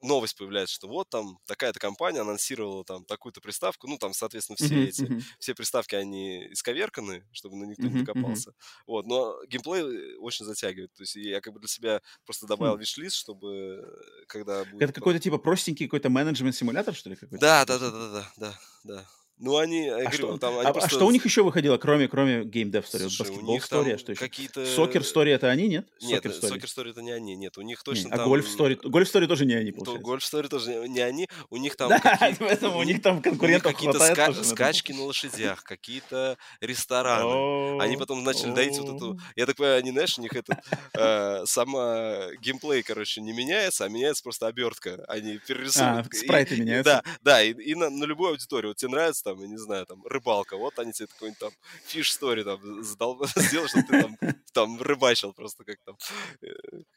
новость 0.02 0.38
появляется, 0.38 0.76
что 0.76 0.88
вот 0.88 1.10
там 1.10 1.40
такая-то 1.46 1.80
компания 1.80 2.20
анонсировала 2.20 2.84
там 2.84 3.06
такую-то 3.06 3.42
приставку, 3.42 3.88
ну 3.88 3.98
там, 3.98 4.14
соответственно, 4.14 4.58
все 4.58 4.76
uh-huh, 4.76 4.88
эти, 4.88 5.02
uh-huh. 5.04 5.22
все 5.40 5.56
приставки, 5.56 5.96
они 5.96 6.52
исковерканы, 6.52 7.26
чтобы 7.32 7.56
на 7.58 7.66
никто 7.66 7.84
uh-huh, 7.84 7.92
не 7.92 8.04
докопался. 8.04 8.52
Uh-huh. 8.52 8.84
Вот, 8.88 9.08
но 9.08 9.44
геймплей 9.46 9.82
э, 9.82 10.18
очень 10.18 10.46
затягивает, 10.46 10.94
то 10.94 11.04
есть 11.04 11.16
я 11.16 11.42
как 11.42 11.54
бы 11.54 11.60
для 11.60 11.68
себя 11.68 12.02
просто 12.26 12.48
добавил 12.48 12.76
uh-huh. 12.76 12.80
виш-лист, 12.80 13.16
чтобы 13.16 13.84
э, 13.84 14.26
когда 14.28 14.64
будет... 14.66 14.82
Это 14.82 14.94
какой-то 14.94 15.20
типа 15.20 15.38
простенький 15.38 15.88
какой-то 15.88 16.10
менеджмент-симулятор, 16.10 16.96
что 16.96 17.10
ли? 17.10 17.18
Да, 17.32 17.66
да, 17.66 17.80
да, 17.80 17.92
да, 17.92 18.10
да, 18.10 18.32
да, 18.38 18.60
да. 18.84 19.08
Ну, 19.42 19.58
они, 19.58 19.88
я 19.88 19.96
а 19.96 20.00
говорю, 20.02 20.18
что, 20.18 20.38
там, 20.38 20.60
они 20.60 20.68
а, 20.68 20.72
просто... 20.72 20.88
а 20.88 20.94
что 20.94 21.08
у 21.08 21.12
них 21.12 21.26
еще 21.26 21.42
выходило, 21.42 21.78
кроме, 21.78 22.08
кроме 22.08 22.42
Game 22.42 22.70
Dev 22.70 22.84
Story? 22.84 23.10
Слушай, 23.10 23.36
Basketball 23.38 23.58
Story, 23.58 23.94
а 23.94 23.98
что 23.98 24.12
еще? 24.12 24.20
Какие-то... 24.20 24.62
Soccer 24.62 25.02
Story 25.02 25.30
это 25.30 25.50
они, 25.50 25.68
нет? 25.68 25.88
Нет, 26.00 26.24
Soccer 26.24 26.40
Story, 26.40 26.52
Soccer 26.52 26.66
Story 26.66 26.90
это 26.92 27.02
не 27.02 27.12
они, 27.12 27.36
нет. 27.36 27.58
У 27.58 27.62
них 27.62 27.82
точно 27.82 28.10
нет, 28.10 28.18
там... 28.18 28.32
А 28.32 28.36
Golf 28.36 28.46
Story, 28.46 28.80
Golf 28.80 29.12
Story 29.12 29.26
тоже 29.26 29.48
не 29.48 29.56
они, 29.56 29.72
получается? 29.72 30.08
Golf 30.08 30.20
Story 30.20 30.48
тоже 30.48 30.88
не 30.88 31.00
они. 31.00 31.28
У 31.50 31.58
них 31.58 31.76
там... 31.76 31.90
Да, 31.90 32.02
поэтому 32.40 32.78
у 32.78 32.84
них 32.84 33.02
там 33.02 33.20
конкурентов 33.20 33.74
какие-то 33.74 34.00
ска... 34.00 34.32
скачки 34.44 34.92
на 34.92 35.06
лошадях, 35.06 35.64
какие-то 35.64 36.38
рестораны. 36.60 37.82
Они 37.82 37.98
потом 37.98 38.24
начали 38.24 38.52
доить 38.52 38.78
вот 38.78 38.96
эту... 38.96 39.20
Я 39.36 39.48
так 39.48 39.56
понимаю, 39.56 39.80
они, 39.80 39.90
знаешь, 39.90 40.20
у 40.20 40.22
них 40.22 40.34
этот... 40.34 40.60
Э, 40.94 41.46
сама 41.46 42.28
геймплей, 42.42 42.84
короче, 42.84 43.22
не 43.22 43.34
меняется, 43.34 43.86
а 43.86 43.90
меняется 43.90 44.22
просто 44.22 44.46
обертка. 44.46 45.04
Они 45.08 45.40
перерисовывают. 45.40 46.08
А, 46.14 46.16
спрайты 46.16 46.58
меняются. 46.58 47.02
Да, 47.04 47.12
да, 47.24 47.44
и 47.44 47.74
на 47.74 48.06
любую 48.06 48.32
аудиторию. 48.32 48.70
Вот 48.70 48.78
тебе 48.78 48.92
нравится 48.92 49.31
там, 49.32 49.42
я 49.42 49.48
не 49.48 49.58
знаю, 49.58 49.86
там, 49.86 50.06
рыбалка, 50.06 50.58
вот 50.58 50.78
они 50.80 50.92
тебе 50.92 51.08
какой-нибудь 51.08 51.40
там 51.40 51.52
Fish 51.86 52.12
Story 52.12 52.44
там 52.44 52.84
задал, 52.84 53.20
сделал, 53.36 53.68
чтобы 53.68 53.88
ты 53.88 54.02
там, 54.02 54.18
там 54.54 54.82
рыбачил 54.82 55.34
просто 55.34 55.64
как 55.64 55.78
там 55.86 55.98
э, 56.42 56.48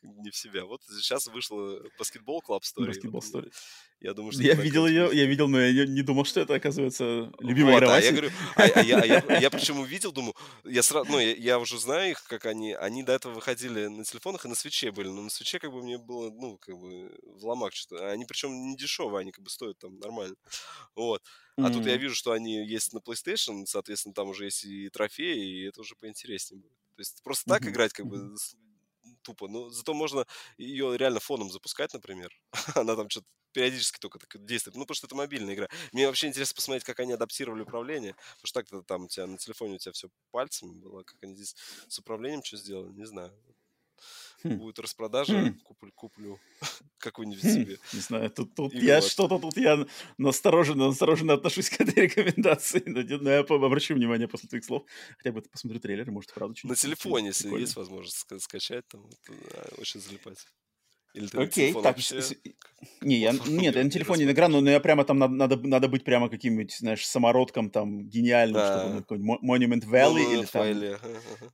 не 0.03 0.31
в 0.31 0.37
себя. 0.37 0.65
Вот 0.65 0.83
сейчас 0.89 1.27
вышла 1.29 1.81
Basketball 1.99 2.41
Club 2.41 2.65
Story. 2.65 2.89
Basketball 2.89 3.23
Story. 3.23 3.51
Я 4.01 4.13
думаю, 4.13 4.33
что 4.33 4.43
я 4.43 4.55
видел 4.55 4.87
ее, 4.87 5.09
я 5.13 5.25
видел, 5.25 5.49
но 5.49 5.61
я 5.61 5.87
не 5.87 6.03
думал, 6.03 6.25
что 6.25 6.41
это 6.41 6.55
оказывается 6.55 7.33
любимая 7.39 7.75
вот, 7.75 7.85
игра. 7.85 7.95
А 7.95 8.01
я 8.01 8.11
говорю, 8.11 8.31
а, 8.57 8.63
а 8.63 8.83
я, 8.83 9.01
а 9.01 9.07
я, 9.07 9.39
я 9.39 9.51
почему 9.51 9.85
видел, 9.85 10.13
думаю, 10.13 10.35
я 10.65 10.83
сразу, 10.83 11.11
ну 11.11 11.19
я, 11.19 11.35
я 11.35 11.59
уже 11.59 11.79
знаю 11.79 12.11
их, 12.11 12.23
как 12.25 12.47
они, 12.47 12.75
они 12.75 13.03
до 13.03 13.13
этого 13.13 13.33
выходили 13.33 13.87
на 13.87 14.05
телефонах 14.05 14.45
и 14.45 14.49
на 14.49 14.55
свече 14.55 14.91
были, 14.93 15.09
но 15.09 15.23
на 15.23 15.31
свече 15.31 15.59
как 15.59 15.73
бы 15.73 15.83
мне 15.83 15.97
было, 15.97 16.31
ну 16.31 16.59
как 16.59 16.77
бы 16.77 17.17
в 17.23 17.45
ломак 17.47 17.75
что-то. 17.75 18.11
Они 18.11 18.25
причем 18.27 18.51
не 18.51 18.77
дешевые, 18.77 19.21
они 19.21 19.33
как 19.33 19.43
бы 19.43 19.51
стоят 19.51 19.79
там 19.79 19.99
нормально, 19.99 20.37
вот. 20.95 21.23
А 21.57 21.63
mm-hmm. 21.63 21.73
тут 21.73 21.87
я 21.87 21.97
вижу, 21.97 22.15
что 22.15 22.33
они 22.33 22.67
есть 22.67 22.93
на 22.93 22.99
PlayStation, 22.99 23.65
соответственно, 23.67 24.15
там 24.15 24.29
уже 24.29 24.47
есть 24.47 24.65
и 24.65 24.89
трофеи, 24.89 25.61
и 25.61 25.69
это 25.69 25.81
уже 25.81 25.95
поинтереснее 25.95 26.61
будет. 26.61 26.77
То 26.97 27.01
есть 27.01 27.23
просто 27.23 27.49
mm-hmm. 27.49 27.59
так 27.59 27.69
играть 27.69 27.93
как 27.93 28.07
бы 28.07 28.35
тупо. 29.23 29.49
Но 29.49 29.69
зато 29.71 29.95
можно 29.95 30.27
ее 30.59 30.97
реально 30.97 31.21
фоном 31.21 31.51
запускать, 31.51 31.93
например. 31.95 32.31
Она 32.75 32.97
там 32.97 33.09
что-то 33.09 33.27
периодически 33.53 33.99
только 33.99 34.19
так 34.19 34.45
действует. 34.45 34.77
Ну, 34.77 34.83
потому 34.83 34.97
что 34.97 35.07
это 35.07 35.15
мобильная 35.15 35.55
игра. 35.55 35.69
Мне 35.93 36.07
вообще 36.07 36.27
интересно 36.27 36.57
посмотреть, 36.57 36.85
как 36.85 37.01
они 37.01 37.13
адаптировали 37.13 37.63
управление. 37.63 38.15
Потому 38.15 38.47
что 38.47 38.61
так-то 38.61 38.83
там 38.83 39.05
у 39.05 39.09
тебя 39.09 39.27
на 39.27 39.39
телефоне 39.39 39.77
у 39.77 39.79
тебя 39.79 39.93
все 39.93 40.09
пальцами 40.31 40.73
было. 40.73 41.05
Как 41.05 41.17
они 41.23 41.35
здесь 41.35 41.57
с 41.89 41.99
управлением 41.99 42.43
что 42.45 42.57
сделали, 42.57 42.93
не 42.93 43.07
знаю. 43.07 43.33
Хм. 44.45 44.59
Будет 44.59 44.79
распродажа, 44.79 45.33
хм. 45.33 45.59
куплю, 45.61 45.93
куплю 45.95 46.41
какую-нибудь 46.99 47.43
хм. 47.43 47.49
себе. 47.49 47.79
Не 47.95 48.01
знаю, 48.01 48.31
тут, 48.31 48.55
тут 48.55 48.75
я 48.75 49.01
вот. 49.01 49.11
что-то 49.11 49.39
тут 49.39 49.57
я 49.57 49.87
настороженно, 50.19 50.89
настороженно 50.89 51.33
отношусь 51.33 51.71
к 51.71 51.81
этой 51.81 52.05
рекомендации, 52.05 52.83
но, 52.87 53.01
но 53.19 53.31
я 53.31 53.41
обращу 53.41 53.95
внимание 53.95 54.29
после 54.29 54.49
твоих 54.49 54.65
слов. 54.65 54.85
Хотя 55.17 55.33
бы 55.33 55.41
посмотрю 55.41 55.81
трейлер, 55.81 56.11
может, 56.11 56.33
правда, 56.35 56.57
что-нибудь. 56.57 56.77
На 56.77 56.83
телефоне, 56.83 57.29
если 57.29 57.49
есть 57.59 57.77
возможность 57.77 58.27
скачать, 58.43 58.87
там 58.89 59.09
очень 59.79 60.01
залипать. 60.01 60.47
Или 61.15 61.29
ты 61.29 61.39
Окей, 61.39 61.73
так, 61.73 61.85
вообще... 61.85 62.21
не, 63.01 63.17
я, 63.17 63.33
нет, 63.47 63.77
я 63.77 63.85
на 63.85 63.91
телефоне 63.91 64.25
не 64.25 64.33
играю, 64.33 64.61
но 64.61 64.69
я 64.69 64.81
прямо 64.81 65.05
там 65.05 65.19
надо, 65.19 65.35
надо, 65.35 65.57
надо 65.57 65.89
быть 65.89 66.05
прямо 66.05 66.29
каким-нибудь, 66.29 66.77
знаешь, 66.77 67.07
самородком 67.07 67.71
там 67.71 68.09
гениальным, 68.09 68.61
да. 68.61 68.81
чтобы 68.81 69.01
какой-нибудь 69.03 69.41
Monument 69.43 69.89
Valley 69.89 70.33
или 70.33 70.45
там 70.45 70.99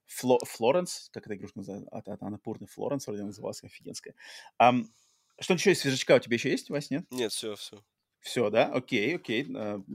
Фло, 0.06 0.38
Флоренс, 0.44 1.10
как 1.12 1.26
эта 1.26 1.36
игрушка 1.36 1.58
называется, 1.58 1.90
от, 1.90 2.08
от 2.08 2.22
Анапурны 2.22 2.66
Флоренс 2.68 3.06
вроде 3.06 3.22
называлась, 3.22 3.62
офигенская. 3.62 4.14
Um, 4.60 4.86
что-нибудь 5.38 5.60
еще 5.60 5.72
из 5.72 5.80
свежачка 5.80 6.16
у 6.16 6.18
тебя 6.18 6.34
еще 6.34 6.50
есть, 6.50 6.70
Вась, 6.70 6.90
нет? 6.90 7.04
Нет, 7.10 7.32
все, 7.32 7.54
все. 7.56 7.82
Все, 8.20 8.50
да? 8.50 8.66
Окей, 8.66 9.16
окей. 9.16 9.46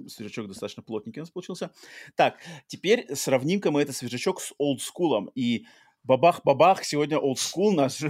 Свежачок 0.08 0.48
достаточно 0.48 0.82
плотненький 0.82 1.22
у 1.22 1.24
нас 1.24 1.30
получился. 1.30 1.72
Так, 2.16 2.40
теперь 2.68 3.14
сравним-ка 3.16 3.70
мы 3.70 3.84
этот 3.84 3.96
свежачок 3.96 4.42
с 4.42 4.54
олдскулом. 4.58 5.30
И 5.36 5.66
бабах-бабах, 6.06 6.84
сегодня 6.84 7.18
old 7.18 7.36
school, 7.36 7.72
наш 7.72 8.02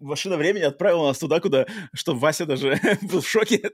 машина 0.00 0.36
времени 0.36 0.64
отправила 0.64 1.08
нас 1.08 1.18
туда, 1.18 1.40
куда, 1.40 1.66
что 1.94 2.14
Вася 2.14 2.46
даже 2.46 2.80
был 3.02 3.20
в 3.20 3.28
шоке, 3.28 3.70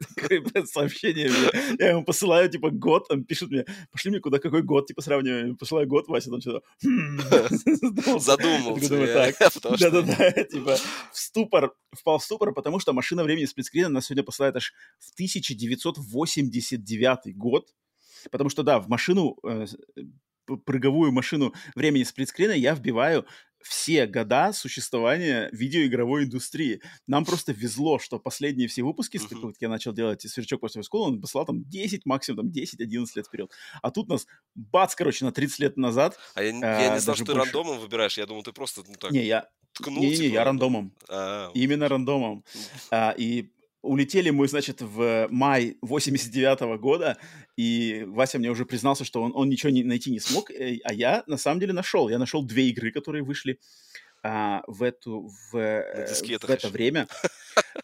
сообщение 0.65 1.31
Я 1.79 1.91
ему 1.91 2.03
посылаю, 2.05 2.51
типа, 2.51 2.71
год, 2.71 3.07
он 3.11 3.25
пишет 3.25 3.51
мне, 3.51 3.65
пошли 3.91 4.11
мне 4.11 4.21
куда, 4.21 4.39
какой 4.39 4.63
год, 4.63 4.87
типа, 4.87 5.03
сравниваю, 5.03 5.57
посылаю 5.57 5.87
год, 5.87 6.09
Вася 6.09 6.31
там 6.31 6.41
что-то... 6.41 6.63
«Хм». 6.85 7.21
Задумался. 8.19 9.35
Да-да-да, 9.79 10.31
типа, 10.45 10.77
в 11.13 11.19
ступор, 11.19 11.75
впал 11.93 12.19
в 12.19 12.25
ступор, 12.25 12.53
потому 12.53 12.81
что 12.81 12.93
машина 12.93 13.25
времени 13.25 13.47
сплитскрина 13.47 13.89
нас 13.89 14.07
сегодня 14.07 14.25
посылает 14.25 14.57
аж 14.57 14.73
в 14.99 15.13
1989 15.15 17.37
год, 17.37 17.69
потому 18.31 18.51
что, 18.51 18.63
да, 18.63 18.79
в 18.79 18.89
машину 18.89 19.39
э, 19.45 19.67
прыговую 20.65 21.13
машину 21.13 21.55
времени 21.75 22.03
сплитскрина 22.03 22.53
я 22.53 22.75
вбиваю 22.75 23.27
все 23.65 24.07
года 24.07 24.53
существования 24.53 25.49
видеоигровой 25.53 26.25
индустрии. 26.25 26.81
Нам 27.07 27.25
просто 27.25 27.53
везло, 27.53 27.99
что 27.99 28.19
последние 28.19 28.69
все 28.69 28.83
выпуски, 28.83 29.17
uh-huh. 29.17 29.53
как 29.53 29.57
я 29.61 29.69
начал 29.69 29.93
делать 29.93 30.21
«Сверчок 30.23 30.61
после 30.61 30.83
школы», 30.83 31.09
он 31.09 31.21
посылал 31.21 31.47
там 31.47 31.65
10, 31.65 32.05
максимум 32.05 32.51
там 32.51 32.63
10-11 32.63 33.07
лет 33.15 33.27
вперед. 33.27 33.51
А 33.83 33.91
тут 33.91 34.09
нас 34.09 34.27
бац, 34.55 34.95
короче, 34.95 35.25
на 35.25 35.33
30 35.33 35.59
лет 35.61 35.77
назад. 35.77 36.19
А 36.35 36.43
я, 36.43 36.51
а, 36.51 36.83
я 36.83 36.95
не 36.95 37.01
знал, 37.01 37.17
что 37.17 37.25
ты 37.25 37.35
рандомом 37.35 37.79
выбираешь. 37.79 38.19
Я 38.19 38.27
думал, 38.27 38.43
ты 38.43 38.53
просто 38.53 38.83
ну, 38.87 38.95
так 38.99 39.11
не, 39.11 39.25
я... 39.25 39.49
ткнул. 39.73 40.03
Не, 40.03 40.11
не, 40.11 40.17
типа, 40.17 40.35
я 40.35 40.45
рандомом. 40.45 40.93
А, 41.09 41.51
Именно 41.55 41.89
рандомом. 41.89 42.45
А, 42.91 43.15
и 43.17 43.51
улетели 43.85 44.31
мы, 44.31 44.49
значит, 44.49 44.81
в 44.81 45.29
май 45.31 45.77
89 45.83 46.61
-го 46.61 46.79
года, 46.79 47.17
и 47.57 48.05
Вася 48.07 48.39
мне 48.39 48.51
уже 48.51 48.65
признался, 48.65 49.05
что 49.05 49.23
он, 49.23 49.33
он 49.35 49.49
ничего 49.49 49.71
не, 49.71 49.85
найти 49.85 50.11
не 50.11 50.21
смог, 50.21 50.51
э, 50.51 50.79
а 50.85 50.93
я 50.93 51.23
на 51.27 51.37
самом 51.37 51.61
деле 51.61 51.73
нашел. 51.73 52.09
Я 52.09 52.19
нашел 52.19 52.43
две 52.43 52.69
игры, 52.69 52.91
которые 52.91 53.23
вышли 53.23 53.59
а, 54.23 54.63
в, 54.67 54.83
эту, 54.83 55.31
в, 55.53 55.57
э, 55.57 56.07
в 56.07 56.51
это 56.51 56.69
время. 56.69 57.07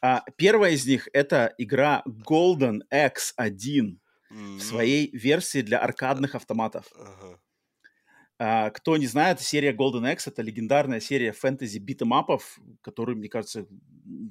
А, 0.03 0.23
первая 0.37 0.73
из 0.73 0.87
них— 0.87 1.09
это 1.13 1.53
игра 1.59 2.03
Golden 2.07 2.81
X1 2.93 3.99
в 4.31 4.61
своей 4.61 5.11
версии 5.13 5.63
для 5.63 5.79
аркадных 5.79 6.35
автоматов. 6.35 6.87
Uh-huh. 6.93 7.37
Uh, 8.41 8.71
кто 8.71 8.97
не 8.97 9.07
знает, 9.07 9.39
серия 9.43 9.73
Golden 9.75 10.11
X— 10.15 10.27
это 10.29 10.41
легендарная 10.41 10.99
серия 10.99 11.33
фэнтези 11.33 11.77
битэмапов, 11.77 12.59
которую, 12.81 13.19
мне 13.19 13.29
кажется, 13.29 13.67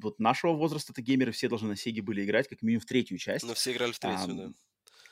вот 0.02 0.18
нашего 0.18 0.54
возраста 0.54 0.94
это 0.94 1.04
геймеры 1.04 1.32
все 1.32 1.48
должны 1.48 1.68
на 1.68 1.76
Сеге 1.76 2.02
были 2.02 2.26
играть, 2.26 2.48
как 2.48 2.64
минимум 2.64 2.82
в 2.82 2.86
третью 2.88 3.20
часть. 3.20 3.46
Но 3.46 3.54
все 3.54 3.72
играли 3.72 3.92
в 3.92 4.00
третью, 4.00 4.34
uh, 4.34 4.36
да. 4.36 4.54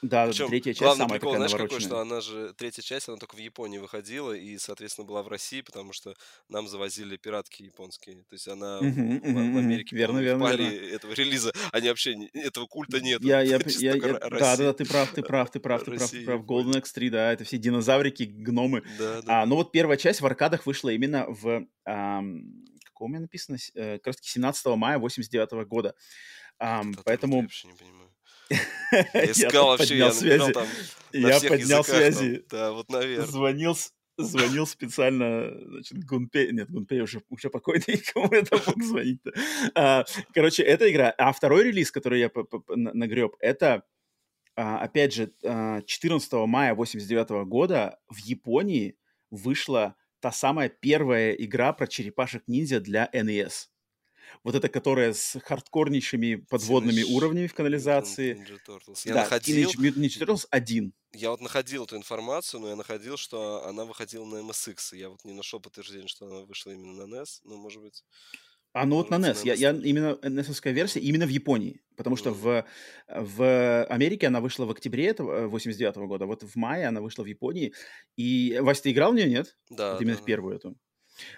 Да, 0.01 0.27
Причем, 0.27 0.49
третья 0.49 0.73
часть 0.73 0.81
главный 0.81 1.03
самая 1.03 1.19
прикол, 1.19 1.33
такая 1.33 1.47
знаешь, 1.47 1.69
какой, 1.69 1.79
что 1.79 1.99
она 1.99 2.21
же, 2.21 2.53
третья 2.53 2.81
часть, 2.81 3.07
она 3.07 3.17
только 3.17 3.35
в 3.35 3.39
Японии 3.39 3.77
выходила 3.79 4.31
и, 4.31 4.57
соответственно, 4.57 5.07
была 5.07 5.23
в 5.23 5.27
России, 5.27 5.61
потому 5.61 5.93
что 5.93 6.13
нам 6.49 6.67
завозили 6.67 7.17
пиратки 7.17 7.63
японские. 7.63 8.17
То 8.29 8.33
есть 8.33 8.47
она 8.47 8.79
uh-huh, 8.79 8.91
в, 8.91 8.97
uh-huh, 8.97 9.53
в 9.53 9.57
Америке, 9.57 9.95
верно, 9.95 10.19
верно, 10.19 10.47
верно. 10.47 10.63
этого 10.63 11.13
релиза, 11.13 11.51
они 11.71 11.89
вообще, 11.89 12.13
этого 12.33 12.67
культа 12.67 13.01
нет. 13.01 13.23
Я, 13.23 13.41
я, 13.41 13.59
я, 13.65 13.95
я, 13.95 14.19
да, 14.19 14.57
да, 14.57 14.73
ты 14.73 14.85
прав, 14.85 15.11
ты 15.13 15.23
прав, 15.23 15.51
ты 15.51 15.59
прав, 15.59 15.83
ты 15.83 15.91
прав, 15.91 16.11
ты 16.11 16.25
прав. 16.25 16.41
Golden 16.41 16.81
X3, 16.81 17.09
да, 17.09 17.33
это 17.33 17.43
все 17.43 17.57
динозаврики, 17.57 18.23
гномы. 18.23 18.83
Да, 18.99 19.21
да. 19.21 19.41
А, 19.41 19.45
ну 19.45 19.55
вот 19.55 19.71
первая 19.71 19.97
часть 19.97 20.21
в 20.21 20.25
аркадах 20.25 20.65
вышла 20.65 20.89
именно 20.89 21.25
в, 21.27 21.65
ам, 21.85 22.43
каком 22.97 23.05
у 23.05 23.09
меня 23.09 23.21
написано, 23.21 23.57
э, 23.75 23.99
как 23.99 24.07
раз 24.07 24.15
17 24.21 24.65
мая 24.75 24.97
89 24.97 25.67
года. 25.67 25.93
Um, 26.59 26.99
поэтому... 27.05 27.37
Я 27.37 27.41
вообще 27.43 27.67
не 27.67 27.73
понимаю. 27.75 28.09
Я 29.13 29.31
искал 29.31 29.67
вообще, 29.67 29.97
я 29.97 30.11
связи. 30.11 30.53
там 30.53 30.67
Я 31.11 31.39
поднял 31.39 31.83
связи. 31.83 32.45
Да, 32.49 32.71
вот, 32.71 32.89
наверное. 32.89 33.25
Звонил, 33.25 33.75
звонил 34.17 34.65
специально, 34.65 35.51
значит, 35.65 36.03
Гунпей, 36.05 36.51
нет, 36.51 36.69
Гунпей 36.69 37.01
уже, 37.01 37.21
уже 37.29 37.49
покойный, 37.49 37.97
кому 38.13 38.29
там 38.29 38.59
мог 38.65 38.83
звонить-то. 38.83 39.33
А, 39.75 40.05
короче, 40.33 40.63
эта 40.63 40.89
игра. 40.91 41.13
А 41.17 41.31
второй 41.31 41.65
релиз, 41.65 41.91
который 41.91 42.19
я 42.19 42.31
нагреб, 42.67 43.35
это, 43.39 43.83
а, 44.55 44.79
опять 44.79 45.13
же, 45.13 45.31
14 45.41 46.33
а, 46.33 46.45
мая 46.45 46.73
89 46.73 47.45
года 47.47 47.99
в 48.09 48.17
Японии 48.19 48.97
вышла 49.29 49.95
та 50.19 50.31
самая 50.31 50.69
первая 50.69 51.33
игра 51.33 51.73
про 51.73 51.85
черепашек-ниндзя 51.85 52.79
для 52.79 53.09
NES 53.13 53.67
вот 54.43 54.55
эта, 54.55 54.69
которая 54.69 55.13
с 55.13 55.39
хардкорнейшими 55.43 56.35
подводными 56.35 57.01
Teenage 57.01 57.15
уровнями 57.15 57.47
в 57.47 57.53
канализации. 57.53 58.35
Ninja 58.35 58.57
Turtles. 58.67 59.01
Я 59.05 59.13
да, 59.13 59.19
находил... 59.21 59.69
Teenage 59.69 59.77
Mutant 59.77 59.97
Ninja 59.97 60.19
Turtles 60.19 60.47
1. 60.49 60.93
Я 61.13 61.31
вот 61.31 61.41
находил 61.41 61.85
эту 61.85 61.95
информацию, 61.95 62.61
но 62.61 62.69
я 62.69 62.75
находил, 62.75 63.17
что 63.17 63.65
она 63.65 63.85
выходила 63.85 64.25
на 64.25 64.37
MSX. 64.37 64.95
Я 64.95 65.09
вот 65.09 65.23
не 65.25 65.33
нашел 65.33 65.59
подтверждения, 65.59 66.07
что 66.07 66.25
она 66.25 66.45
вышла 66.45 66.71
именно 66.71 67.05
на 67.05 67.15
NES, 67.15 67.41
но, 67.43 67.57
может 67.57 67.81
быть... 67.81 68.03
А 68.73 68.85
ну 68.85 68.97
вот 68.97 69.09
на 69.09 69.15
NES. 69.15 69.41
Я, 69.43 69.53
я 69.53 69.71
именно 69.71 70.19
NES 70.21 70.71
версия 70.71 70.99
именно 70.99 71.25
в 71.25 71.29
Японии, 71.29 71.81
потому 71.95 72.15
что 72.15 72.31
в, 72.31 72.65
в 73.07 73.83
Америке 73.85 74.27
она 74.27 74.39
вышла 74.39 74.65
в 74.65 74.71
октябре 74.71 75.07
этого 75.07 75.47
89 75.47 75.95
-го 75.95 76.05
года, 76.05 76.25
вот 76.25 76.43
в 76.43 76.55
мае 76.55 76.87
она 76.87 77.01
вышла 77.01 77.23
в 77.23 77.25
Японии. 77.25 77.73
И 78.17 78.59
Вася, 78.61 78.83
ты 78.83 78.91
играл 78.91 79.13
в 79.13 79.15
нее, 79.15 79.27
нет? 79.27 79.57
Да. 79.69 79.93
Вот 79.93 80.01
именно 80.01 80.17
да, 80.17 80.21
в 80.21 80.25
первую 80.25 80.55
эту. 80.55 80.77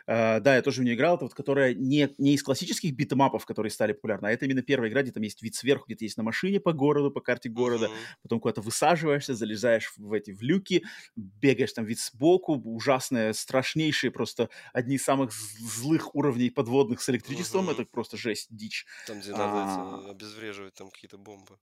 Uh, 0.07 0.39
да, 0.39 0.56
я 0.56 0.61
тоже 0.61 0.81
в 0.81 0.84
нее 0.84 0.95
играл, 0.95 1.15
это 1.15 1.26
вот, 1.26 1.34
которая 1.34 1.73
не, 1.73 2.10
не 2.18 2.34
из 2.34 2.43
классических 2.43 2.93
битэмапов, 2.93 3.45
которые 3.45 3.72
стали 3.72 3.93
популярны, 3.93 4.27
а 4.27 4.31
это 4.31 4.45
именно 4.45 4.61
первая 4.61 4.89
игра, 4.89 5.01
где 5.01 5.11
там 5.11 5.23
есть 5.23 5.41
вид 5.41 5.56
сверху, 5.56 5.85
где 5.88 5.95
ты 5.95 6.06
есть 6.06 6.18
на 6.18 6.23
машине 6.23 6.60
по 6.60 6.73
городу, 6.73 7.11
по 7.11 7.22
карте 7.22 7.49
города, 7.49 7.85
uh-huh. 7.85 8.18
потом 8.23 8.39
куда-то 8.39 8.61
высаживаешься, 8.61 9.35
залезаешь 9.35 9.93
в 9.97 10.14
эти 10.14 10.31
в 10.31 10.41
люки, 10.41 10.84
бегаешь 11.15 11.73
там 11.73 11.85
вид 11.85 11.99
сбоку, 11.99 12.56
ужасные, 12.56 13.34
страшнейшие, 13.34 14.11
просто 14.11 14.49
одни 14.73 14.95
из 14.95 15.03
самых 15.03 15.31
злых 15.31 16.15
уровней 16.15 16.49
подводных 16.49 17.01
с 17.01 17.10
электричеством, 17.10 17.69
uh-huh. 17.69 17.73
это 17.73 17.85
просто 17.85 18.18
жесть, 18.18 18.47
дичь. 18.49 18.85
Там, 19.07 19.19
где 19.19 19.31
а... 19.34 19.38
надо 19.38 20.11
обезвреживать 20.11 20.73
там 20.73 20.89
какие-то 20.89 21.18
бомбы. 21.18 21.57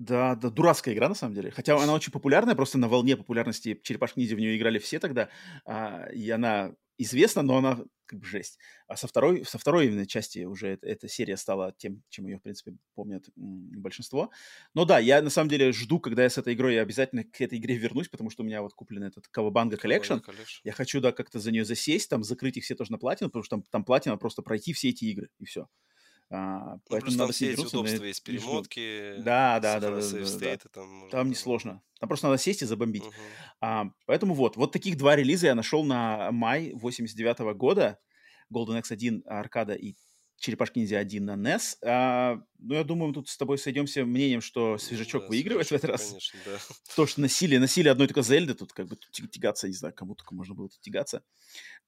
Да, 0.00 0.34
да, 0.34 0.48
дурацкая 0.48 0.94
игра 0.94 1.10
на 1.10 1.14
самом 1.14 1.34
деле. 1.34 1.50
Хотя 1.50 1.76
она 1.76 1.92
очень 1.92 2.10
популярная, 2.10 2.54
просто 2.54 2.78
на 2.78 2.88
волне 2.88 3.18
популярности 3.18 3.78
Черепашки 3.82 4.18
Ниндзя 4.18 4.34
в 4.34 4.38
нее 4.38 4.56
играли 4.56 4.78
все 4.78 4.98
тогда, 4.98 5.28
а, 5.66 6.06
и 6.06 6.30
она 6.30 6.72
известна, 7.02 7.42
но 7.42 7.58
она 7.58 7.78
как 8.06 8.18
бы 8.18 8.26
жесть. 8.26 8.58
А 8.88 8.96
со 8.96 9.06
второй, 9.06 9.44
со 9.44 9.58
второй 9.58 9.86
именно 9.86 10.04
части 10.06 10.40
уже 10.44 10.68
эта, 10.68 10.86
эта 10.86 11.08
серия 11.08 11.36
стала 11.36 11.72
тем, 11.78 12.02
чем 12.08 12.26
ее, 12.26 12.38
в 12.38 12.42
принципе, 12.42 12.76
помнят 12.94 13.28
большинство. 13.36 14.30
Но 14.74 14.84
да, 14.84 14.98
я 14.98 15.22
на 15.22 15.30
самом 15.30 15.48
деле 15.48 15.72
жду, 15.72 16.00
когда 16.00 16.24
я 16.24 16.30
с 16.30 16.36
этой 16.36 16.54
игрой, 16.54 16.74
я 16.74 16.82
обязательно 16.82 17.22
к 17.24 17.40
этой 17.40 17.58
игре 17.58 17.76
вернусь, 17.76 18.08
потому 18.08 18.30
что 18.30 18.42
у 18.42 18.46
меня 18.46 18.62
вот 18.62 18.74
куплен 18.74 19.04
этот 19.04 19.28
Кавабанга 19.28 19.76
Collection. 19.76 20.20
Я 20.64 20.72
хочу, 20.72 21.00
да, 21.00 21.12
как-то 21.12 21.38
за 21.38 21.52
нее 21.52 21.64
засесть, 21.64 22.10
там, 22.10 22.24
закрыть 22.24 22.56
их 22.56 22.64
все 22.64 22.74
тоже 22.74 22.90
на 22.90 22.98
платину, 22.98 23.30
потому 23.30 23.44
что 23.44 23.56
там, 23.56 23.62
там 23.70 23.84
платина 23.84 24.16
просто 24.16 24.42
пройти 24.42 24.72
все 24.72 24.88
эти 24.88 25.04
игры, 25.04 25.30
и 25.38 25.44
все. 25.44 25.68
А, 26.32 26.74
ну, 26.74 26.80
поэтому 26.88 27.16
надо 27.16 27.32
все 27.32 27.52
эти 27.52 27.60
удобства 27.60 28.04
есть, 28.04 28.22
перемотки, 28.22 29.16
да, 29.18 29.58
да, 29.58 29.80
да, 29.80 29.90
да, 29.90 30.00
да, 30.00 30.38
да. 30.38 30.56
Там, 30.72 31.08
там 31.10 31.28
не 31.28 31.34
сложно. 31.34 31.82
Там 31.98 32.08
просто 32.08 32.28
надо 32.28 32.40
сесть 32.40 32.62
и 32.62 32.66
забомбить. 32.66 33.02
Угу. 33.02 33.12
А, 33.60 33.86
поэтому 34.06 34.34
вот, 34.34 34.56
вот 34.56 34.70
таких 34.70 34.96
два 34.96 35.16
релиза 35.16 35.48
я 35.48 35.54
нашел 35.56 35.84
на 35.84 36.30
май 36.30 36.72
89 36.74 37.40
-го 37.40 37.54
года. 37.54 37.98
Golden 38.52 38.82
X1 38.82 39.22
аркада 39.26 39.74
и 39.74 39.94
Черепашки 40.40 40.78
Ниндзя 40.78 40.98
1 40.98 41.24
на 41.24 41.36
NES. 41.36 41.76
А, 41.84 42.40
ну, 42.58 42.74
я 42.74 42.82
думаю, 42.82 43.08
мы 43.08 43.14
тут 43.14 43.28
с 43.28 43.36
тобой 43.36 43.58
сойдемся 43.58 44.06
мнением, 44.06 44.40
что 44.40 44.78
Свежачок 44.78 45.22
да, 45.22 45.28
выигрывает 45.28 45.66
свежачок, 45.66 45.90
в 45.90 45.94
этот 45.94 46.00
раз. 46.00 46.08
Конечно, 46.08 46.40
да. 46.46 46.58
То, 46.96 47.06
что 47.06 47.20
насилие, 47.20 47.60
насилие 47.60 47.92
одной 47.92 48.06
только 48.06 48.22
Зельды, 48.22 48.54
тут 48.54 48.72
как 48.72 48.86
бы 48.86 48.96
тягаться, 49.30 49.68
не 49.68 49.74
знаю, 49.74 49.94
кому 49.94 50.14
только 50.14 50.34
можно 50.34 50.54
было 50.54 50.70
тут 50.70 50.80
тягаться. 50.80 51.22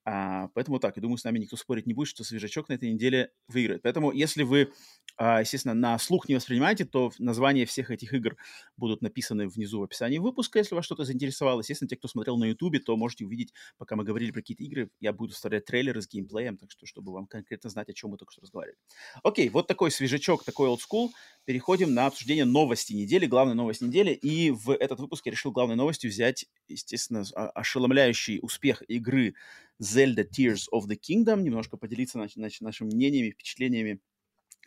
А, 0.05 0.49
поэтому 0.55 0.81
так, 0.81 0.97
я 0.97 1.03
думаю, 1.03 1.17
с 1.17 1.25
нами 1.25 1.39
никто 1.39 1.57
спорить 1.57 1.87
не 1.87 1.95
будет, 1.95 2.09
что 2.09 2.25
Свежачок 2.25 2.69
на 2.69 2.75
этой 2.75 2.93
неделе 2.93 3.31
выиграет. 3.47 3.83
Поэтому, 3.83 4.11
если 4.11 4.43
вы, 4.43 4.73
а, 5.17 5.41
естественно, 5.41 5.75
на 5.75 5.99
слух 5.99 6.29
не 6.29 6.35
воспринимаете, 6.35 6.85
то 6.85 7.13
названия 7.19 7.67
всех 7.67 7.91
этих 7.91 8.13
игр 8.13 8.37
будут 8.77 9.03
написаны 9.03 9.49
внизу 9.49 9.79
в 9.79 9.85
описании 9.85 10.19
выпуска, 10.19 10.59
если 10.59 10.75
вас 10.75 10.85
что-то 10.85 11.05
заинтересовало. 11.05 11.61
Естественно, 11.61 11.89
те, 11.89 11.97
кто 11.97 12.09
смотрел 12.09 12.37
на 12.37 12.47
Ютубе, 12.47 12.81
то 12.81 12.97
можете 12.97 13.25
увидеть, 13.25 13.53
пока 13.79 13.95
мы 13.95 14.03
говорили 14.05 14.33
про 14.33 14.41
какие-то 14.41 14.65
игры, 14.65 14.91
я 15.01 15.13
буду 15.13 15.35
вставлять 15.35 15.67
трейлеры 15.67 16.03
с 16.03 16.09
геймплеем, 16.09 16.57
так 16.57 16.71
что, 16.73 16.85
чтобы 16.87 17.13
вам 17.13 17.27
конкретно 17.27 17.71
знать, 17.71 17.89
о 17.89 17.93
чем 17.93 18.11
мы 18.11 18.17
только 18.19 18.33
что 18.33 18.43
разговаривали. 18.43 18.79
Окей, 19.23 19.49
вот 19.51 19.69
такой 19.69 19.91
свежачок, 19.93 20.45
такой 20.45 20.69
old 20.69 20.79
school. 20.79 21.11
Переходим 21.45 21.95
на 21.95 22.07
обсуждение 22.07 22.45
новости 22.45 22.93
недели, 22.93 23.27
главной 23.27 23.55
новости 23.55 23.85
недели. 23.85 24.13
И 24.13 24.51
в 24.51 24.71
этот 24.71 24.99
выпуск 24.99 25.27
я 25.27 25.33
решил 25.33 25.53
главной 25.53 25.77
новостью 25.77 26.11
взять, 26.11 26.47
естественно, 26.69 27.23
ошеломляющий 27.55 28.41
успех 28.43 28.83
игры 28.89 29.35
Zelda 29.83 30.25
Tears 30.25 30.67
of 30.73 30.87
the 30.87 30.97
Kingdom, 30.97 31.43
немножко 31.43 31.77
поделиться 31.77 32.19
нач- 32.19 32.37
нач- 32.37 32.61
нашими 32.61 32.89
мнениями, 32.89 33.31
впечатлениями, 33.31 34.01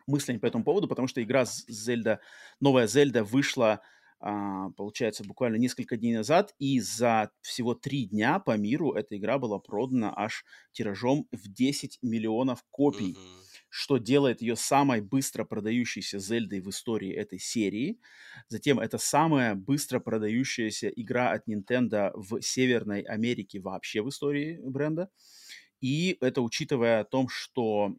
мыслями 0.08 0.38
по 0.38 0.46
этому 0.46 0.64
поводу, 0.64 0.88
потому 0.88 1.08
что 1.08 1.24
игра 1.24 1.44
Zelda, 1.44 2.20
новая 2.60 2.88
Zelda 2.88 3.24
вышла, 3.24 3.82
а, 4.20 4.70
получается, 4.72 5.24
буквально 5.24 5.56
несколько 5.56 5.98
дней 5.98 6.16
назад, 6.16 6.54
и 6.60 6.80
за 6.80 7.32
всего 7.42 7.74
три 7.74 8.06
дня 8.06 8.40
по 8.40 8.58
миру 8.58 8.94
эта 8.94 9.18
игра 9.18 9.40
была 9.40 9.60
продана 9.60 10.14
аж 10.16 10.46
тиражом 10.72 11.28
в 11.32 11.48
10 11.48 12.00
миллионов 12.02 12.64
копий. 12.72 13.14
Mm-hmm 13.14 13.55
что 13.78 13.98
делает 13.98 14.42
ее 14.42 14.56
самой 14.56 15.02
быстро 15.02 15.44
продающейся 15.44 16.18
Зельдой 16.18 16.62
в 16.62 16.70
истории 16.70 17.12
этой 17.12 17.40
серии. 17.40 18.00
Затем 18.48 18.80
это 18.80 18.98
самая 18.98 19.54
быстро 19.54 20.00
продающаяся 20.00 20.88
игра 20.88 21.32
от 21.32 21.46
Nintendo 21.50 22.12
в 22.14 22.42
Северной 22.42 23.02
Америке 23.02 23.60
вообще 23.60 24.02
в 24.02 24.08
истории 24.08 24.62
бренда. 24.64 25.10
И 25.86 26.18
это 26.20 26.42
учитывая 26.42 27.02
о 27.02 27.04
том, 27.04 27.30
что 27.30 27.96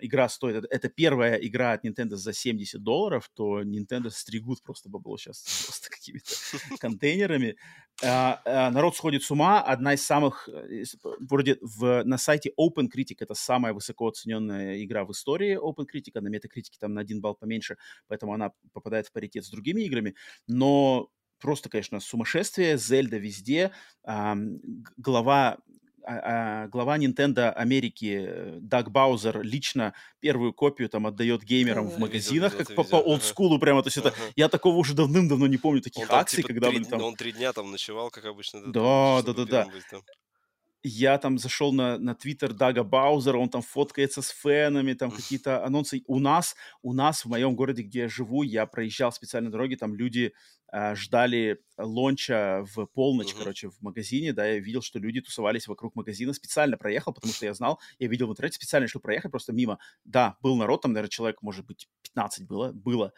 игра 0.00 0.28
стоит... 0.28 0.64
Это 0.68 0.88
первая 0.88 1.36
игра 1.36 1.74
от 1.74 1.84
Nintendo 1.84 2.16
за 2.16 2.32
70 2.32 2.82
долларов, 2.82 3.30
то 3.32 3.62
Nintendo 3.62 4.10
стригут 4.10 4.64
просто 4.64 4.88
бабло 4.88 5.16
сейчас 5.16 5.44
просто 5.64 5.90
какими-то 5.90 6.32
контейнерами. 6.80 7.56
А, 8.02 8.42
а, 8.44 8.70
народ 8.72 8.96
сходит 8.96 9.22
с 9.22 9.30
ума. 9.30 9.62
Одна 9.62 9.94
из 9.94 10.04
самых... 10.04 10.48
Э, 10.48 10.82
вроде 11.20 11.58
в, 11.60 12.02
на 12.02 12.18
сайте 12.18 12.52
Open 12.58 12.88
Critic 12.92 13.18
это 13.20 13.34
самая 13.34 13.74
высоко 13.74 14.08
оцененная 14.08 14.82
игра 14.82 15.04
в 15.04 15.12
истории 15.12 15.56
Open 15.56 15.86
Critic. 15.86 16.20
На 16.20 16.34
Metacritic 16.34 16.72
там 16.80 16.94
на 16.94 17.02
один 17.02 17.20
балл 17.20 17.36
поменьше, 17.36 17.76
поэтому 18.08 18.34
она 18.34 18.50
попадает 18.72 19.06
в 19.06 19.12
паритет 19.12 19.44
с 19.44 19.50
другими 19.50 19.82
играми. 19.82 20.16
Но 20.48 21.10
просто, 21.38 21.68
конечно, 21.68 22.00
сумасшествие. 22.00 22.76
Зельда 22.76 23.18
везде. 23.18 23.70
А, 24.02 24.36
глава 24.96 25.58
а, 26.10 26.64
а, 26.64 26.68
глава 26.68 26.98
Nintendo 26.98 27.52
Америки 27.52 28.26
э, 28.26 28.58
Даг 28.60 28.90
Баузер 28.90 29.42
лично 29.42 29.94
первую 30.18 30.52
копию 30.52 30.88
там 30.88 31.06
отдает 31.06 31.44
геймерам 31.44 31.88
в 31.88 31.98
магазинах, 31.98 32.52
видел, 32.52 32.66
как 32.66 32.74
по, 32.74 32.82
по 32.82 32.96
олдскулу 32.96 33.60
прямо. 33.60 33.82
То 33.84 33.88
есть 33.88 33.98
это 33.98 34.12
я 34.34 34.48
такого 34.48 34.76
уже 34.76 34.94
давным-давно 34.94 35.46
не 35.46 35.56
помню 35.56 35.82
таких 35.82 36.10
акций, 36.10 36.38
типа, 36.38 36.48
когда 36.48 36.70
три, 36.70 36.84
там. 36.84 37.00
Он 37.00 37.14
три 37.14 37.30
дня 37.30 37.52
там 37.52 37.70
ночевал, 37.70 38.10
как 38.10 38.24
обычно. 38.24 38.60
Да, 38.72 39.22
да, 39.22 39.32
да, 39.32 39.44
да. 39.44 39.68
я 40.82 41.16
там 41.18 41.38
зашел 41.38 41.72
на, 41.72 41.96
на 41.96 42.16
твиттер 42.16 42.54
Дага 42.54 42.82
Баузера, 42.82 43.38
он 43.38 43.48
там 43.48 43.62
фоткается 43.62 44.20
с 44.20 44.30
фенами, 44.30 44.94
там 44.94 45.12
какие-то 45.12 45.64
анонсы. 45.64 46.02
У 46.08 46.18
нас, 46.18 46.56
у 46.82 46.92
нас 46.92 47.24
в 47.24 47.28
моем 47.28 47.54
городе, 47.54 47.82
где 47.82 48.00
я 48.00 48.08
живу, 48.08 48.42
я 48.42 48.66
проезжал 48.66 49.12
специальной 49.12 49.52
дороги, 49.52 49.76
там 49.76 49.94
люди 49.94 50.32
ждали 50.94 51.60
лонча 51.84 52.64
в 52.74 52.86
полночь, 52.86 53.32
uh-huh. 53.32 53.38
короче, 53.38 53.70
в 53.70 53.80
магазине, 53.80 54.32
да, 54.32 54.46
я 54.46 54.58
видел, 54.58 54.82
что 54.82 54.98
люди 54.98 55.20
тусовались 55.20 55.66
вокруг 55.66 55.94
магазина, 55.94 56.32
специально 56.32 56.76
проехал, 56.76 57.12
потому 57.12 57.32
что 57.32 57.46
я 57.46 57.54
знал, 57.54 57.80
я 57.98 58.08
видел 58.08 58.28
в 58.28 58.30
интернете, 58.30 58.56
специально 58.56 58.84
решил 58.84 59.00
проехать 59.00 59.30
просто 59.30 59.52
мимо. 59.52 59.78
Да, 60.04 60.36
был 60.42 60.56
народ, 60.56 60.82
там, 60.82 60.92
наверное, 60.92 61.10
человек, 61.10 61.42
может 61.42 61.66
быть, 61.66 61.88
15 62.02 62.46
было, 62.46 62.72
было. 62.72 63.12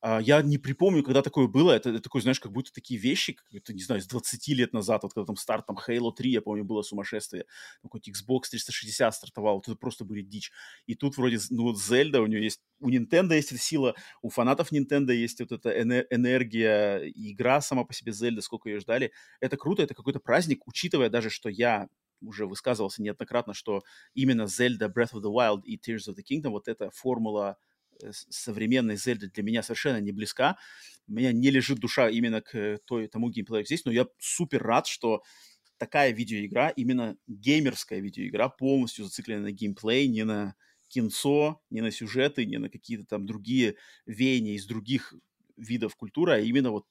А, 0.00 0.20
я 0.20 0.42
не 0.42 0.58
припомню, 0.58 1.02
когда 1.02 1.22
такое 1.22 1.46
было, 1.46 1.72
это, 1.72 1.90
это 1.90 2.00
такое, 2.00 2.22
знаешь, 2.22 2.40
как 2.40 2.52
будто 2.52 2.72
такие 2.72 3.00
вещи, 3.00 3.36
это, 3.52 3.72
не 3.72 3.82
знаю, 3.82 4.00
с 4.00 4.06
20 4.06 4.48
лет 4.48 4.72
назад, 4.72 5.02
вот 5.02 5.14
когда 5.14 5.26
там 5.26 5.36
старт, 5.36 5.66
там, 5.66 5.76
Halo 5.76 6.12
3, 6.14 6.30
я 6.30 6.42
помню, 6.42 6.64
было 6.64 6.82
сумасшествие, 6.82 7.44
какой-то 7.82 8.10
Xbox 8.10 8.50
360 8.50 9.14
стартовал, 9.14 9.56
вот 9.56 9.68
это 9.68 9.76
просто 9.76 10.04
были 10.04 10.22
дичь. 10.22 10.50
И 10.86 10.94
тут 10.94 11.16
вроде, 11.16 11.38
ну, 11.50 11.64
вот 11.64 11.80
Зельда, 11.80 12.20
у 12.20 12.26
нее 12.26 12.42
есть, 12.42 12.60
у 12.80 12.90
Nintendo 12.90 13.34
есть 13.34 13.58
сила, 13.60 13.94
у 14.22 14.28
фанатов 14.28 14.72
Nintendo 14.72 15.12
есть 15.12 15.40
вот 15.40 15.52
эта 15.52 15.70
энергия, 15.70 16.97
игра 17.14 17.60
сама 17.60 17.84
по 17.84 17.92
себе 17.92 18.12
Зельда, 18.12 18.42
сколько 18.42 18.68
ее 18.68 18.80
ждали. 18.80 19.12
Это 19.40 19.56
круто, 19.56 19.82
это 19.82 19.94
какой-то 19.94 20.20
праздник, 20.20 20.66
учитывая 20.66 21.10
даже, 21.10 21.30
что 21.30 21.48
я 21.48 21.88
уже 22.20 22.46
высказывался 22.46 23.02
неоднократно, 23.02 23.54
что 23.54 23.82
именно 24.14 24.42
Zelda 24.42 24.92
Breath 24.92 25.12
of 25.14 25.22
the 25.22 25.32
Wild 25.32 25.62
и 25.64 25.76
Tears 25.76 26.08
of 26.08 26.16
the 26.16 26.22
Kingdom, 26.28 26.50
вот 26.50 26.68
эта 26.68 26.90
формула 26.90 27.58
э, 28.02 28.10
современной 28.12 28.96
Зельды 28.96 29.30
для 29.30 29.42
меня 29.42 29.62
совершенно 29.62 30.00
не 30.00 30.12
близка. 30.12 30.58
У 31.06 31.12
меня 31.12 31.32
не 31.32 31.50
лежит 31.50 31.78
душа 31.78 32.08
именно 32.08 32.40
к 32.40 32.78
той, 32.84 33.08
тому 33.08 33.30
геймплею 33.30 33.64
здесь, 33.64 33.84
но 33.84 33.92
я 33.92 34.06
супер 34.18 34.62
рад, 34.62 34.86
что 34.86 35.22
такая 35.78 36.10
видеоигра, 36.12 36.72
именно 36.76 37.16
геймерская 37.26 38.00
видеоигра, 38.00 38.48
полностью 38.48 39.04
зациклена 39.04 39.42
на 39.42 39.52
геймплей, 39.52 40.08
не 40.08 40.24
на 40.24 40.54
кинцо, 40.88 41.62
не 41.70 41.80
на 41.80 41.90
сюжеты, 41.90 42.44
не 42.46 42.58
на 42.58 42.68
какие-то 42.68 43.04
там 43.04 43.26
другие 43.26 43.76
веяния 44.06 44.54
из 44.54 44.66
других 44.66 45.14
видов 45.58 45.96
культуры, 45.96 46.32
а 46.32 46.38
именно 46.38 46.70
вот 46.70 46.86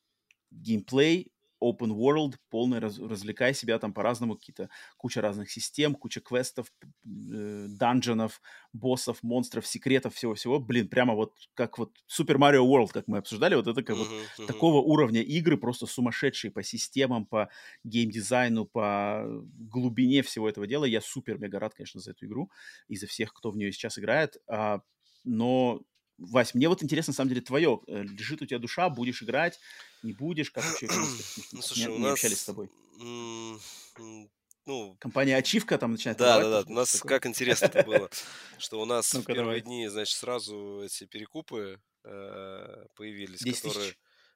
геймплей, 0.52 1.31
open 1.61 1.91
world, 1.91 2.35
полный, 2.49 2.80
раз, 2.80 2.99
развлекай 2.99 3.53
себя 3.53 3.80
там 3.80 3.94
по-разному, 3.94 4.35
какие-то 4.35 4.69
куча 4.98 5.22
разных 5.22 5.49
систем, 5.49 5.95
куча 5.95 6.22
квестов, 6.22 6.72
э, 6.81 7.65
данженов, 7.69 8.41
боссов, 8.73 9.23
монстров, 9.23 9.65
секретов, 9.65 10.15
всего-всего. 10.15 10.60
Блин, 10.60 10.88
прямо 10.88 11.15
вот 11.15 11.34
как 11.53 11.77
вот 11.77 11.98
Super 12.07 12.38
Mario 12.38 12.65
World, 12.65 12.89
как 12.94 13.07
мы 13.07 13.18
обсуждали, 13.18 13.56
вот 13.56 13.68
это 13.68 13.81
как 13.84 13.95
uh-huh, 13.95 13.99
вот 13.99 14.10
uh-huh. 14.39 14.48
такого 14.48 14.77
уровня 14.81 15.22
игры, 15.22 15.57
просто 15.57 15.85
сумасшедшие 15.85 16.52
по 16.52 16.64
системам, 16.64 17.26
по 17.26 17.49
геймдизайну, 17.84 18.65
по 18.65 19.26
глубине 19.57 20.22
всего 20.22 20.48
этого 20.48 20.68
дела. 20.68 20.85
Я 20.85 21.02
супер-мега 21.02 21.60
рад, 21.60 21.73
конечно, 21.73 21.99
за 21.99 22.11
эту 22.11 22.26
игру 22.26 22.52
и 22.88 22.95
за 22.95 23.07
всех, 23.07 23.34
кто 23.34 23.52
в 23.52 23.57
нее 23.57 23.72
сейчас 23.72 23.98
играет. 23.98 24.38
А, 24.48 24.81
но 25.23 25.81
Вась, 26.18 26.56
мне 26.56 26.68
вот 26.68 26.81
интересно, 26.81 27.11
на 27.11 27.15
самом 27.15 27.30
деле, 27.30 27.41
твое. 27.41 27.80
Э, 27.88 28.02
лежит 28.03 28.41
у 28.41 28.45
тебя 28.45 28.60
душа, 28.60 28.89
будешь 28.89 29.22
играть, 29.22 29.60
не 30.02 30.14
будешь? 30.14 30.52
Как 30.52 30.64
вообще? 30.65 30.88
Ну, 31.52 31.61
слушай, 31.61 31.88
у 31.88 31.99
нас... 31.99 32.14
общались 32.14 32.41
с 32.41 32.45
тобой. 32.45 32.69
Ну, 34.65 34.98
Компания 34.99 35.38
Ачивка 35.38 35.77
там 35.77 35.91
начинает 35.91 36.18
Да, 36.18 36.41
да, 36.41 36.64
да. 36.64 36.69
У 36.69 36.73
нас 36.73 36.99
как 37.02 37.26
интересно 37.26 37.68
это 37.68 37.84
было, 37.84 38.10
что 38.57 38.81
у 38.81 38.85
нас 38.85 39.14
в 39.14 39.23
первые 39.23 39.61
дни, 39.61 39.88
значит, 39.88 40.18
сразу 40.18 40.81
эти 40.84 41.06
перекупы 41.06 41.80
э, 42.03 42.85
появились, 42.95 43.39
которые... 43.39 43.95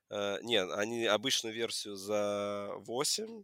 Э, 0.09 0.37
нет, 0.41 0.69
они 0.71 1.05
обычную 1.05 1.53
версию 1.53 1.95
за 1.95 2.69
8, 2.77 3.43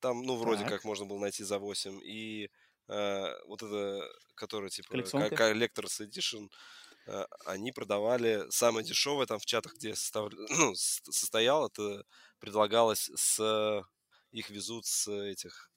там, 0.00 0.22
ну, 0.22 0.36
вроде 0.36 0.64
как 0.64 0.84
можно 0.84 1.04
было 1.04 1.18
найти 1.18 1.44
за 1.44 1.58
8, 1.58 2.00
и 2.02 2.50
вот 2.88 3.62
это, 3.62 4.02
которая, 4.34 4.68
типа, 4.68 4.94
Collector's 4.94 6.00
Edition, 6.00 6.50
они 7.46 7.72
продавали 7.72 8.44
самое 8.50 8.86
дешевое 8.86 9.26
там 9.26 9.38
в 9.38 9.46
чатах, 9.46 9.74
где 9.74 9.94
состав... 9.94 10.32
ну, 10.50 10.74
состоял, 10.74 11.66
это 11.66 12.04
предлагалось 12.38 13.10
с... 13.14 13.84
Их 14.30 14.48
везут 14.50 14.86
с 14.86 15.08
этих 15.08 15.70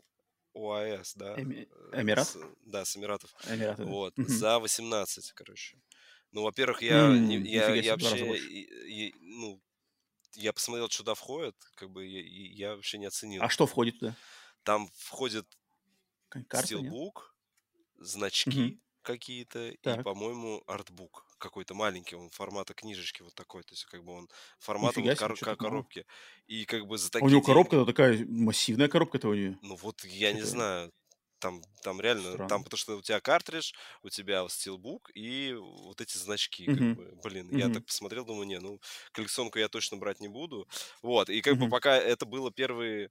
ОАС, 0.54 1.16
да? 1.16 1.36
Эми... 1.36 1.68
Эмират? 1.92 2.28
С... 2.28 2.38
Да, 2.62 2.86
с 2.86 2.96
Эмиратов. 2.96 3.34
Эмираты, 3.48 3.84
вот, 3.84 4.14
да. 4.16 4.24
за 4.28 4.60
18, 4.60 5.32
короче. 5.34 5.78
Ну, 6.32 6.44
во-первых, 6.44 6.82
я, 6.82 7.10
mm, 7.10 7.18
не, 7.18 7.38
я, 7.50 7.74
я 7.76 7.94
вообще, 7.94 8.38
и, 8.38 9.08
и, 9.08 9.16
ну, 9.20 9.62
я 10.34 10.54
посмотрел, 10.54 10.90
что 10.90 11.04
туда 11.04 11.16
входит, 11.16 11.56
как 11.76 11.92
бы 11.92 12.06
я, 12.06 12.22
я 12.70 12.76
вообще 12.76 12.98
не 12.98 13.06
оценил. 13.06 13.42
А 13.42 13.50
что 13.50 13.66
входит 13.68 14.00
туда? 14.00 14.16
Там 14.64 14.90
входит 14.96 15.46
стилбук, 16.32 17.36
значки, 17.98 18.50
mm-hmm 18.50 18.85
какие-то, 19.06 19.70
и, 19.70 19.98
по-моему, 20.00 20.64
артбук 20.68 21.26
какой-то 21.40 21.74
маленький, 21.76 22.16
он 22.18 22.30
формата 22.32 22.74
книжечки 22.74 23.22
вот 23.24 23.36
такой, 23.36 23.64
то 23.64 23.74
есть 23.74 23.86
как 23.86 24.04
бы 24.04 24.14
он 24.14 24.30
формата 24.60 25.02
вот 25.02 25.16
кор- 25.16 25.38
себе, 25.38 25.56
коробки. 25.56 26.06
И 26.48 26.66
как 26.66 26.88
бы 26.88 26.98
за 26.98 27.10
такие 27.12 27.20
А 27.20 27.26
у 27.26 27.30
него 27.30 27.42
коробка 27.42 27.76
деньги... 27.76 27.86
такая 27.86 28.26
массивная 28.26 28.88
коробка-то 28.88 29.28
у 29.28 29.34
нее. 29.34 29.60
Ну 29.62 29.76
вот 29.76 30.04
я 30.06 30.34
не 30.34 30.44
знаю, 30.44 30.92
там, 31.40 31.62
там 31.82 32.00
реально, 32.02 32.38
Странно. 32.38 32.48
там 32.48 32.64
потому 32.64 32.78
что 32.78 32.98
у 32.98 33.02
тебя 33.02 33.20
картридж, 33.20 33.74
у 34.04 34.10
тебя 34.10 34.48
стилбук 34.50 35.12
и 35.14 35.54
вот 35.58 36.02
эти 36.02 36.18
значки, 36.18 36.70
как 36.70 36.86
бы, 36.92 37.16
блин, 37.22 37.50
я 37.52 37.70
так 37.70 37.86
посмотрел, 37.86 38.26
думаю, 38.26 38.48
не, 38.48 38.60
ну 38.60 38.80
коллекционку 39.12 39.60
я 39.60 39.68
точно 39.70 39.98
брать 39.98 40.20
не 40.20 40.28
буду, 40.28 40.68
вот, 41.02 41.30
и 41.30 41.42
как 41.42 41.58
бы 41.58 41.68
пока 41.68 41.96
это 41.98 42.26
было 42.26 42.52
первые, 42.52 43.10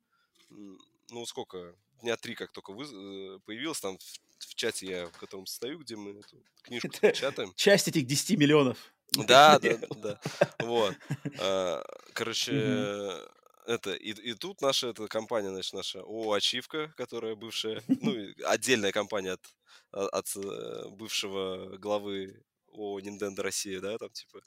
ну 1.11 1.27
сколько, 1.27 1.75
дня 2.01 2.17
три, 2.17 2.35
как 2.35 2.53
только 2.53 2.73
вы, 2.73 2.85
э, 2.85 3.39
появился, 3.45 3.83
там 3.83 3.99
в, 3.99 4.47
в 4.47 4.55
чате 4.55 4.87
я, 4.87 5.07
в 5.07 5.19
котором 5.19 5.47
стою, 5.47 5.79
где 5.79 5.97
мы 5.97 6.21
эту 6.21 6.43
книжку 6.63 6.89
Это 6.89 7.13
печатаем. 7.13 7.53
Часть 7.55 7.89
этих 7.89 8.07
10 8.07 8.39
миллионов. 8.39 8.79
Да, 9.29 9.61
да, 9.61 9.79
да. 10.03 10.21
Вот. 10.59 10.97
А, 11.39 11.85
короче, 12.15 13.23
это, 13.67 13.95
и, 13.95 14.11
и 14.11 14.35
тут 14.35 14.61
наша 14.61 14.89
эта 14.89 15.07
компания, 15.09 15.51
значит, 15.51 15.73
наша 15.73 16.01
ООО 16.01 16.33
«Ачивка», 16.33 16.93
которая 16.97 17.35
бывшая, 17.35 17.83
ну, 17.87 18.13
отдельная 18.47 18.93
компания 18.93 19.33
от, 19.33 19.45
от 19.93 20.37
э, 20.37 20.89
бывшего 20.91 21.77
главы 21.79 22.43
о 22.75 23.01
Nintendo 23.01 23.43
Россия, 23.43 23.81
да, 23.81 23.99
там 23.99 24.11
типа, 24.11 24.39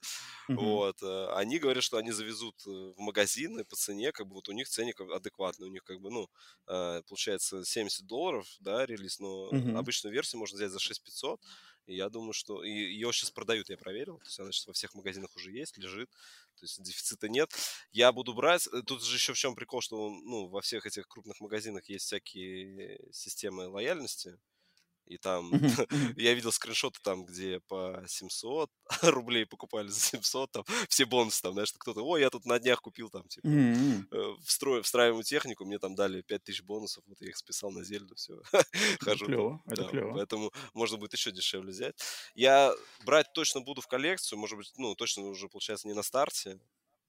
mm-hmm. 0.49 0.55
вот, 0.55 1.01
э, 1.01 1.27
они 1.33 1.59
говорят, 1.59 1.83
что 1.83 1.97
они 1.97 2.11
завезут 2.11 2.55
э, 2.67 2.69
в 2.69 2.99
магазины 2.99 3.63
по 3.63 3.75
цене, 3.75 4.11
как 4.11 4.27
бы 4.27 4.35
вот 4.35 4.49
у 4.49 4.51
них 4.51 4.67
ценник 4.67 4.99
адекватный, 5.01 5.67
у 5.67 5.71
них 5.71 5.83
как 5.83 5.99
бы, 5.99 6.11
ну, 6.11 6.29
э, 6.67 7.01
получается 7.07 7.63
70 7.63 8.05
долларов, 8.05 8.47
да, 8.59 8.85
релиз, 8.85 9.19
но 9.19 9.49
mm-hmm. 9.49 9.77
обычную 9.77 10.13
версию 10.13 10.39
можно 10.39 10.57
взять 10.57 10.71
за 10.71 10.79
6500, 10.79 11.41
и 11.87 11.95
я 11.95 12.09
думаю, 12.09 12.33
что 12.33 12.63
и 12.63 12.69
ее 12.69 13.13
сейчас 13.13 13.31
продают, 13.31 13.69
я 13.69 13.77
проверил, 13.77 14.17
то 14.19 14.25
есть 14.25 14.39
она 14.39 14.51
сейчас 14.51 14.67
во 14.67 14.73
всех 14.73 14.93
магазинах 14.93 15.33
уже 15.35 15.51
есть, 15.51 15.77
лежит, 15.77 16.09
то 16.57 16.65
есть 16.65 16.81
дефицита 16.83 17.29
нет. 17.29 17.49
Я 17.91 18.11
буду 18.11 18.33
брать. 18.33 18.67
Тут 18.85 19.03
же 19.03 19.15
еще 19.15 19.33
в 19.33 19.37
чем 19.37 19.55
прикол, 19.55 19.81
что 19.81 20.09
ну, 20.09 20.47
во 20.47 20.61
всех 20.61 20.85
этих 20.85 21.07
крупных 21.07 21.39
магазинах 21.39 21.87
есть 21.87 22.05
всякие 22.05 22.99
системы 23.13 23.67
лояльности. 23.67 24.37
И 25.07 25.17
там 25.17 25.51
я 26.17 26.33
видел 26.33 26.51
скриншоты 26.51 26.99
там, 27.01 27.25
где 27.25 27.59
по 27.61 28.03
700 28.05 28.69
рублей 29.03 29.45
покупали 29.45 29.87
за 29.87 29.99
700, 29.99 30.51
там 30.51 30.63
все 30.89 31.05
бонусы 31.05 31.41
там, 31.41 31.53
знаешь, 31.53 31.73
кто-то, 31.77 32.01
ой, 32.01 32.21
я 32.21 32.29
тут 32.29 32.45
на 32.45 32.59
днях 32.59 32.81
купил 32.81 33.09
там, 33.09 33.23
типа, 33.27 33.47
э, 33.47 34.35
встрою, 34.43 34.83
встраиваемую 34.83 35.23
технику, 35.23 35.65
мне 35.65 35.79
там 35.79 35.95
дали 35.95 36.21
5000 36.21 36.61
бонусов, 36.63 37.03
вот 37.07 37.21
я 37.21 37.29
их 37.29 37.37
списал 37.37 37.71
на 37.71 37.83
Зельду, 37.83 38.15
все, 38.15 38.41
хожу. 38.99 39.25
Клево, 39.25 39.61
это 39.65 39.85
клево. 39.85 40.13
Поэтому 40.13 40.51
можно 40.73 40.97
будет 40.97 41.13
еще 41.13 41.31
дешевле 41.31 41.71
взять. 41.71 41.95
Я 42.35 42.73
брать 43.05 43.31
точно 43.33 43.61
буду 43.61 43.81
в 43.81 43.87
коллекцию, 43.87 44.39
может 44.39 44.57
быть, 44.57 44.71
ну, 44.77 44.95
точно 44.95 45.23
уже, 45.23 45.47
получается, 45.47 45.87
не 45.87 45.93
на 45.93 46.03
старте, 46.03 46.59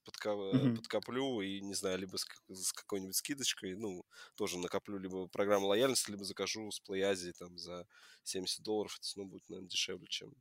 подка... 0.09 0.31
mm-hmm. 0.31 0.77
подкоплю 0.77 1.43
и, 1.43 1.61
не 1.61 1.75
знаю, 1.75 1.99
либо 1.99 2.17
с, 2.17 2.27
с 2.49 2.73
какой-нибудь 2.73 3.15
скидочкой, 3.15 3.77
ну, 3.77 4.05
тоже 4.37 4.59
накоплю 4.59 4.99
либо 4.99 5.27
программу 5.29 5.67
лояльности, 5.67 6.11
либо 6.11 6.25
закажу 6.25 6.71
с 6.71 6.81
PlayAsia 6.81 7.33
там 7.33 7.59
за 7.59 7.87
70 8.25 8.63
долларов. 8.63 8.95
Это 8.95 9.07
все 9.07 9.19
равно 9.19 9.33
будет, 9.33 9.49
наверное, 9.51 9.69
дешевле, 9.69 10.07
чем, 10.09 10.33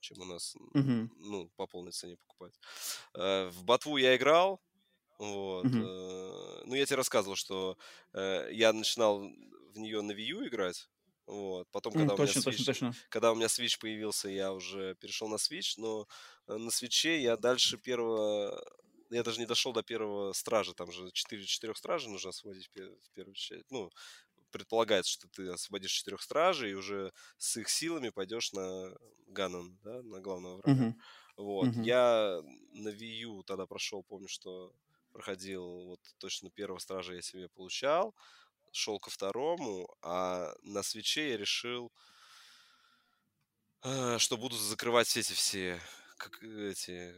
чем 0.00 0.20
у 0.20 0.24
нас, 0.26 0.54
mm-hmm. 0.74 1.08
ну, 1.16 1.50
по 1.56 1.66
полной 1.66 1.92
цене 1.92 2.16
покупать. 2.16 2.54
Э, 3.14 3.48
в 3.48 3.64
ботву 3.64 3.96
я 3.96 4.14
играл, 4.14 4.60
вот. 5.18 5.64
Mm-hmm. 5.64 6.62
Ну, 6.66 6.74
я 6.74 6.84
тебе 6.84 6.96
рассказывал, 6.96 7.36
что 7.36 7.78
э, 8.12 8.48
я 8.52 8.72
начинал 8.72 9.20
в 9.20 9.78
нее 9.78 10.02
на 10.02 10.12
Wii 10.12 10.24
U 10.24 10.46
играть. 10.46 10.88
Вот. 11.26 11.68
Потом, 11.70 11.92
когда, 11.92 12.14
mm, 12.14 12.16
у 12.16 12.22
меня 12.22 12.32
Switch, 12.32 12.42
точно, 12.42 12.64
точно. 12.64 12.94
когда 13.08 13.32
у 13.32 13.34
меня 13.34 13.46
Switch 13.46 13.78
появился, 13.80 14.28
я 14.28 14.52
уже 14.52 14.94
перешел 14.96 15.28
на 15.28 15.36
Switch, 15.36 15.74
но 15.78 16.06
э, 16.46 16.56
на 16.56 16.68
Switch 16.68 17.18
я 17.18 17.36
дальше 17.36 17.78
первого... 17.78 18.62
Я 19.10 19.22
даже 19.22 19.40
не 19.40 19.46
дошел 19.46 19.72
до 19.72 19.82
первого 19.82 20.32
стража, 20.32 20.74
там 20.74 20.90
же 20.90 21.10
4 21.12 21.44
четырех 21.44 21.76
стражей 21.76 22.10
нужно 22.10 22.30
освободить 22.30 22.68
в 22.68 23.10
первую 23.12 23.34
часть. 23.34 23.70
Ну, 23.70 23.90
предполагается, 24.50 25.12
что 25.12 25.28
ты 25.28 25.48
освободишь 25.48 25.92
четырех 25.92 26.22
стражей 26.22 26.70
и 26.70 26.74
уже 26.74 27.12
с 27.38 27.56
их 27.56 27.68
силами 27.68 28.10
пойдешь 28.10 28.52
на 28.52 28.94
Ганнон, 29.26 29.78
да, 29.82 30.02
на 30.02 30.20
главного 30.20 30.58
врага. 30.58 30.88
Mm-hmm. 30.88 30.94
Вот. 31.36 31.68
Mm-hmm. 31.68 31.82
Я 31.84 32.40
на 32.72 32.88
U 32.88 33.42
тогда 33.42 33.66
прошел, 33.66 34.02
помню, 34.04 34.28
что 34.28 34.72
проходил 35.12 35.86
вот 35.86 36.00
точно 36.18 36.50
первого 36.50 36.78
стража 36.78 37.14
я 37.14 37.22
себе 37.22 37.48
получал 37.48 38.14
шел 38.74 38.98
ко 38.98 39.10
второму, 39.10 39.88
а 40.02 40.52
на 40.62 40.82
свече 40.82 41.30
я 41.30 41.36
решил, 41.36 41.92
э, 43.82 44.18
что 44.18 44.36
буду 44.36 44.56
закрывать 44.56 45.06
все 45.06 45.20
эти 45.20 45.32
все 45.32 45.80
как 46.16 46.42
эти 46.42 47.12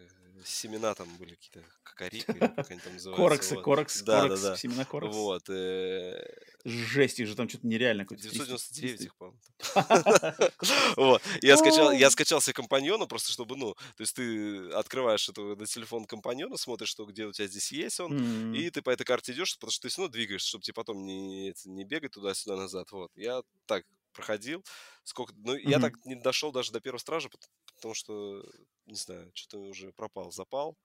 семена 0.45 0.95
там 0.95 1.09
были 1.17 1.35
какие-то, 1.35 1.61
или 2.01 2.23
как 2.23 2.71
они 2.71 2.81
там 2.81 2.93
называются. 2.93 3.23
Короксы, 3.23 3.55
вот. 3.55 3.65
корокс, 3.65 4.03
да, 4.03 4.23
корокс, 4.23 4.43
да, 4.43 4.51
да. 4.51 4.57
семена 4.57 4.85
корокс. 4.85 5.17
Вот. 5.17 5.49
Э... 5.49 6.23
Жесть, 6.65 7.21
их 7.21 7.29
же 7.29 7.37
там 7.37 7.49
что-то 7.49 7.67
нереально. 7.67 8.07
999 8.09 9.01
их, 9.03 9.17
по-моему. 9.17 9.39
Вот. 10.97 11.23
Я 11.43 11.57
скачал, 11.57 11.93
я 11.93 12.11
скачал 12.11 12.41
себе 12.41 12.55
компаньона 12.55 13.07
просто, 13.07 13.33
чтобы, 13.33 13.57
ну, 13.57 13.75
то 13.75 14.01
есть 14.01 14.15
ты 14.15 14.71
открываешь 14.71 15.29
это 15.29 15.43
на 15.43 15.67
телефон 15.67 16.05
компаньона, 16.05 16.57
смотришь, 16.57 16.89
что 16.89 17.07
где 17.07 17.27
у 17.27 17.33
тебя 17.33 17.47
здесь 17.49 17.73
есть 17.73 18.01
он, 18.01 18.55
и 18.55 18.71
ты 18.71 18.83
по 18.83 18.91
этой 18.91 19.05
карте 19.05 19.33
идешь, 19.33 19.57
потому 19.57 19.71
что 19.71 19.83
ты 19.83 19.89
все 19.89 20.03
равно 20.03 20.13
двигаешься, 20.13 20.49
чтобы 20.49 20.63
тебе 20.63 20.75
потом 20.75 21.05
не, 21.05 21.55
не 21.65 21.85
бегать 21.85 22.13
туда-сюда 22.13 22.57
назад. 22.57 22.91
Вот. 22.93 23.11
Я 23.17 23.43
так 23.67 23.85
проходил. 24.17 24.65
Сколько... 25.05 25.35
Ну, 25.37 25.55
mm-hmm. 25.55 25.71
я 25.71 25.79
так 25.79 26.05
не 26.05 26.17
дошел 26.17 26.51
даже 26.51 26.73
до 26.73 26.81
первого 26.81 26.99
стража, 26.99 27.29
потому 27.77 27.95
что, 27.95 28.45
не 28.87 28.97
знаю, 28.97 29.31
что-то 29.35 29.59
уже 29.59 29.93
пропал, 29.93 30.33
запал. 30.33 30.77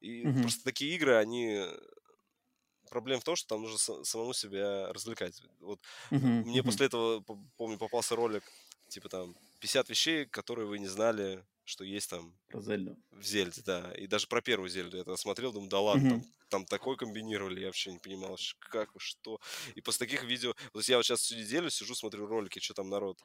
И 0.00 0.24
mm-hmm. 0.24 0.40
просто 0.42 0.64
такие 0.64 0.94
игры, 0.94 1.16
они... 1.16 1.64
Проблема 2.90 3.20
в 3.20 3.24
том, 3.24 3.36
что 3.36 3.48
там 3.48 3.62
нужно 3.62 4.04
самому 4.04 4.32
себя 4.32 4.90
развлекать. 4.94 5.42
Вот 5.60 5.80
mm-hmm. 6.10 6.44
мне 6.44 6.62
после 6.62 6.86
этого, 6.86 7.22
помню, 7.56 7.76
попался 7.76 8.16
ролик, 8.16 8.44
типа 8.88 9.10
там 9.10 9.36
50 9.60 9.90
вещей, 9.90 10.24
которые 10.24 10.66
вы 10.66 10.78
не 10.78 10.86
знали 10.88 11.44
что 11.68 11.84
есть 11.84 12.08
там... 12.08 12.34
Про 12.48 12.62
Зельду. 12.62 12.96
В 13.12 13.22
Зельде, 13.22 13.62
да. 13.64 13.92
И 13.92 14.06
даже 14.06 14.26
про 14.26 14.40
первую 14.40 14.70
Зельду 14.70 14.96
я 14.96 15.04
тогда 15.04 15.16
смотрел, 15.16 15.52
думаю, 15.52 15.68
да 15.68 15.80
ладно, 15.80 16.10
там, 16.10 16.24
там 16.48 16.64
такой 16.64 16.96
комбинировали, 16.96 17.60
я 17.60 17.66
вообще 17.66 17.92
не 17.92 17.98
понимал, 17.98 18.38
как, 18.58 18.90
что. 18.96 19.38
И 19.74 19.80
после 19.80 20.06
таких 20.06 20.24
видео... 20.24 20.54
То 20.72 20.78
есть 20.78 20.88
я 20.88 20.96
вот 20.96 21.04
сейчас 21.04 21.20
всю 21.20 21.36
неделю 21.36 21.68
сижу, 21.70 21.94
смотрю 21.94 22.26
ролики, 22.26 22.58
что 22.58 22.74
там 22.74 22.88
народ 22.88 23.18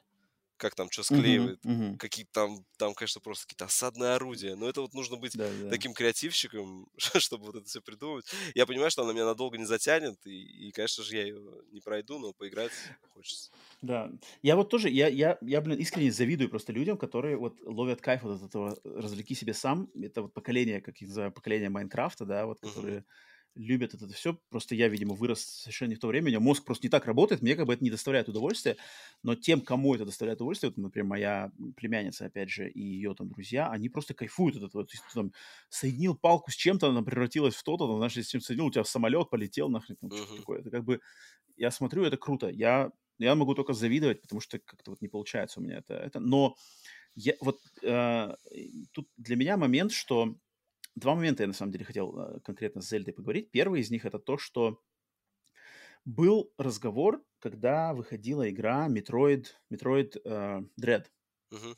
как 0.56 0.74
там 0.74 0.90
что 0.90 1.02
склеивает, 1.02 1.64
uh-huh, 1.64 1.92
uh-huh. 1.92 1.96
какие 1.98 2.26
там, 2.26 2.64
там, 2.76 2.94
конечно, 2.94 3.20
просто 3.20 3.46
какие-то 3.46 3.64
осадные 3.64 4.12
орудия. 4.12 4.54
Но 4.54 4.68
это 4.68 4.80
вот 4.80 4.94
нужно 4.94 5.16
быть 5.16 5.36
да, 5.36 5.48
да. 5.62 5.70
таким 5.70 5.94
креативщиком, 5.94 6.88
чтобы 6.96 7.46
вот 7.46 7.56
это 7.56 7.66
все 7.66 7.80
придумать. 7.80 8.26
Я 8.54 8.66
понимаю, 8.66 8.90
что 8.90 9.02
она 9.02 9.12
меня 9.12 9.24
надолго 9.24 9.58
не 9.58 9.64
затянет, 9.64 10.18
и, 10.26 10.68
и, 10.68 10.72
конечно 10.72 11.02
же, 11.02 11.16
я 11.16 11.22
ее 11.22 11.40
не 11.72 11.80
пройду, 11.80 12.18
но 12.18 12.32
поиграть 12.32 12.72
хочется. 13.12 13.50
Да. 13.82 14.10
Я 14.42 14.56
вот 14.56 14.70
тоже, 14.70 14.88
я, 14.88 15.08
я, 15.08 15.38
я, 15.40 15.60
блин, 15.60 15.78
искренне 15.78 16.12
завидую 16.12 16.48
просто 16.48 16.72
людям, 16.72 16.96
которые 16.96 17.36
вот 17.36 17.60
ловят 17.62 18.00
кайф 18.00 18.22
вот 18.22 18.40
от 18.40 18.48
этого 18.48 18.78
«развлеки 18.84 19.34
себе 19.34 19.54
сам». 19.54 19.88
Это 20.00 20.22
вот 20.22 20.32
поколение, 20.32 20.80
как 20.80 20.98
я 20.98 21.08
называю, 21.08 21.32
поколение 21.32 21.68
Майнкрафта, 21.70 22.24
да, 22.24 22.46
вот, 22.46 22.60
которые... 22.60 22.98
Uh-huh 22.98 23.04
любят 23.54 23.94
это 23.94 24.08
все. 24.08 24.38
Просто 24.50 24.74
я, 24.74 24.88
видимо, 24.88 25.14
вырос 25.14 25.42
совершенно 25.42 25.90
не 25.90 25.94
в 25.94 26.00
то 26.00 26.08
время. 26.08 26.26
У 26.26 26.28
меня 26.28 26.40
мозг 26.40 26.64
просто 26.64 26.86
не 26.86 26.90
так 26.90 27.06
работает. 27.06 27.42
Мне 27.42 27.54
как 27.54 27.66
бы 27.66 27.74
это 27.74 27.84
не 27.84 27.90
доставляет 27.90 28.28
удовольствия. 28.28 28.76
Но 29.22 29.34
тем, 29.34 29.60
кому 29.60 29.94
это 29.94 30.04
доставляет 30.04 30.38
удовольствие, 30.40 30.70
вот, 30.70 30.76
например, 30.76 31.06
моя 31.06 31.52
племянница, 31.76 32.26
опять 32.26 32.50
же, 32.50 32.68
и 32.68 32.80
ее 32.80 33.14
там 33.14 33.28
друзья, 33.28 33.70
они 33.70 33.88
просто 33.88 34.14
кайфуют 34.14 34.56
от 34.56 34.64
этого. 34.64 34.84
То 34.84 34.92
есть 34.92 35.04
ты 35.08 35.14
там 35.14 35.32
соединил 35.68 36.16
палку 36.16 36.50
с 36.50 36.54
чем-то, 36.54 36.88
она 36.88 37.02
превратилась 37.02 37.54
в 37.54 37.62
то-то, 37.62 37.86
там, 37.86 37.96
знаешь, 37.98 38.16
если 38.16 38.28
с 38.28 38.32
чем 38.32 38.40
соединил, 38.40 38.66
у 38.66 38.70
тебя 38.70 38.84
самолет 38.84 39.30
полетел, 39.30 39.68
нахрен, 39.68 39.96
там, 39.96 40.10
uh-huh. 40.10 40.26
что 40.26 40.36
такое. 40.36 40.60
Это 40.60 40.70
как 40.70 40.84
бы, 40.84 41.00
я 41.56 41.70
смотрю, 41.70 42.04
это 42.04 42.16
круто. 42.16 42.48
Я, 42.48 42.90
я 43.18 43.34
могу 43.34 43.54
только 43.54 43.72
завидовать, 43.72 44.20
потому 44.22 44.40
что 44.40 44.58
как-то 44.58 44.90
вот 44.90 45.00
не 45.00 45.08
получается 45.08 45.60
у 45.60 45.62
меня 45.62 45.78
это. 45.78 45.94
это. 45.94 46.20
Но 46.20 46.56
я, 47.14 47.34
вот 47.40 47.60
э, 47.82 48.34
тут 48.92 49.08
для 49.16 49.36
меня 49.36 49.56
момент, 49.56 49.92
что 49.92 50.36
Два 50.96 51.14
момента 51.14 51.42
я 51.42 51.48
на 51.48 51.52
самом 51.52 51.72
деле 51.72 51.84
хотел 51.84 52.18
э, 52.18 52.40
конкретно 52.40 52.80
с 52.80 52.88
Зельдой 52.88 53.14
поговорить. 53.14 53.50
Первый 53.50 53.80
из 53.80 53.90
них 53.90 54.04
это 54.04 54.18
то, 54.18 54.38
что 54.38 54.80
был 56.04 56.52
разговор, 56.58 57.24
когда 57.40 57.94
выходила 57.94 58.48
игра 58.48 58.88
Metroid, 58.88 59.46
Metroid 59.72 60.16
uh, 60.24 60.68
Dread. 60.80 61.06
Uh-huh. 61.52 61.76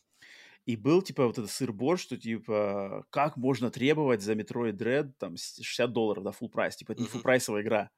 И 0.67 0.77
был, 0.77 1.01
типа, 1.01 1.27
вот 1.27 1.39
этот 1.39 1.51
сыр-бор, 1.51 1.97
что, 1.97 2.17
типа, 2.17 3.07
как 3.11 3.37
можно 3.37 3.71
требовать 3.71 4.21
за 4.21 4.33
Metroid 4.33 4.73
Dread, 4.73 5.13
там, 5.19 5.37
60 5.37 5.93
долларов, 5.93 6.25
да, 6.25 6.31
full 6.31 6.49
прайс. 6.49 6.75
Типа, 6.77 6.93
это 6.93 7.03
не 7.03 7.09
full 7.09 7.23
прайсовая 7.23 7.63
игра. 7.63 7.91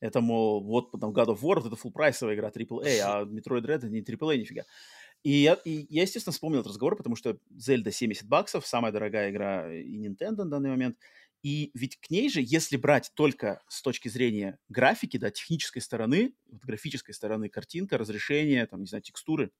Это, 0.00 0.20
мол, 0.20 0.62
вот, 0.62 0.92
там, 0.92 1.12
God 1.12 1.28
of 1.28 1.40
War, 1.40 1.60
вот 1.60 1.66
это 1.66 1.76
full 1.76 1.92
прайсовая 1.92 2.34
игра, 2.34 2.50
AAA, 2.50 2.98
а 3.02 3.24
Metroid 3.24 3.62
Dread 3.62 3.76
это 3.76 3.88
не 3.88 4.02
AAA 4.02 4.36
нифига. 4.36 4.64
И 5.26 5.42
я, 5.42 5.54
и 5.64 5.86
я, 5.90 6.02
естественно, 6.02 6.32
вспомнил 6.32 6.60
этот 6.60 6.70
разговор, 6.70 6.94
потому 6.94 7.16
что 7.16 7.36
Зельда 7.50 7.90
70 7.90 8.28
баксов, 8.28 8.64
самая 8.64 8.92
дорогая 8.92 9.32
игра 9.32 9.74
и 9.74 9.98
Nintendo 9.98 10.44
на 10.44 10.50
данный 10.50 10.70
момент. 10.70 10.98
И 11.42 11.72
ведь 11.74 11.96
к 11.96 12.10
ней 12.10 12.30
же, 12.30 12.40
если 12.40 12.76
брать 12.76 13.10
только 13.12 13.60
с 13.66 13.82
точки 13.82 14.06
зрения 14.06 14.60
графики, 14.68 15.16
да, 15.16 15.32
технической 15.32 15.82
стороны, 15.82 16.36
вот 16.48 16.62
графической 16.64 17.12
стороны, 17.12 17.48
картинка, 17.48 17.98
разрешение, 17.98 18.64
там, 18.66 18.82
не 18.82 18.86
знаю, 18.86 19.02
текстуры, 19.02 19.50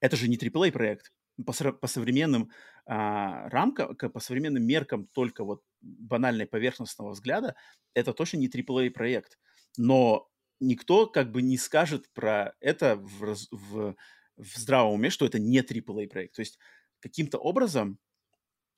это 0.00 0.16
же 0.16 0.28
не 0.28 0.38
AAA 0.38 0.72
проект. 0.72 1.12
По, 1.44 1.52
по 1.52 1.86
современным 1.86 2.50
а, 2.86 3.50
рамкам, 3.50 3.94
по 3.94 4.18
современным 4.18 4.66
меркам 4.66 5.08
только 5.08 5.44
вот 5.44 5.62
банальной 5.82 6.46
поверхностного 6.46 7.10
взгляда, 7.10 7.54
это 7.92 8.14
точно 8.14 8.38
не 8.38 8.48
AAA 8.48 8.92
проект. 8.92 9.38
Но 9.76 10.30
никто 10.58 11.06
как 11.06 11.32
бы 11.32 11.42
не 11.42 11.58
скажет 11.58 12.10
про 12.14 12.54
это 12.60 12.96
в, 12.96 13.36
в 13.50 13.96
в 14.36 14.56
здравом 14.58 14.94
уме, 14.94 15.10
что 15.10 15.26
это 15.26 15.38
не 15.38 15.60
AAA 15.60 16.08
проект. 16.08 16.34
То 16.34 16.40
есть 16.40 16.58
каким-то 17.00 17.38
образом, 17.38 17.98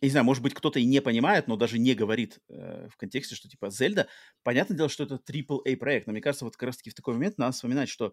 я 0.00 0.06
не 0.06 0.10
знаю, 0.10 0.24
может 0.24 0.42
быть, 0.42 0.54
кто-то 0.54 0.78
и 0.78 0.84
не 0.84 1.00
понимает, 1.00 1.48
но 1.48 1.56
даже 1.56 1.78
не 1.78 1.94
говорит 1.94 2.40
э, 2.48 2.88
в 2.90 2.96
контексте, 2.96 3.34
что 3.34 3.48
типа 3.48 3.70
Зельда, 3.70 4.08
понятное 4.42 4.76
дело, 4.76 4.88
что 4.88 5.04
это 5.04 5.14
AAA 5.14 5.76
проект, 5.76 6.06
но 6.06 6.12
мне 6.12 6.20
кажется, 6.20 6.44
вот 6.44 6.56
как 6.56 6.66
раз-таки 6.66 6.90
в 6.90 6.94
такой 6.94 7.14
момент 7.14 7.38
надо 7.38 7.52
вспоминать, 7.52 7.88
что 7.88 8.12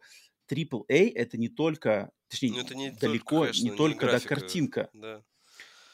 AAA 0.49 1.11
это 1.13 1.37
не 1.37 1.49
только, 1.49 2.11
точнее, 2.29 2.51
ну, 2.51 2.59
это 2.61 2.75
не 2.75 2.91
далеко, 2.91 3.37
только, 3.37 3.51
конечно, 3.51 3.63
не 3.63 3.75
только, 3.75 4.05
графика, 4.07 4.29
да, 4.29 4.35
картинка. 4.35 4.89
Да. 4.93 5.23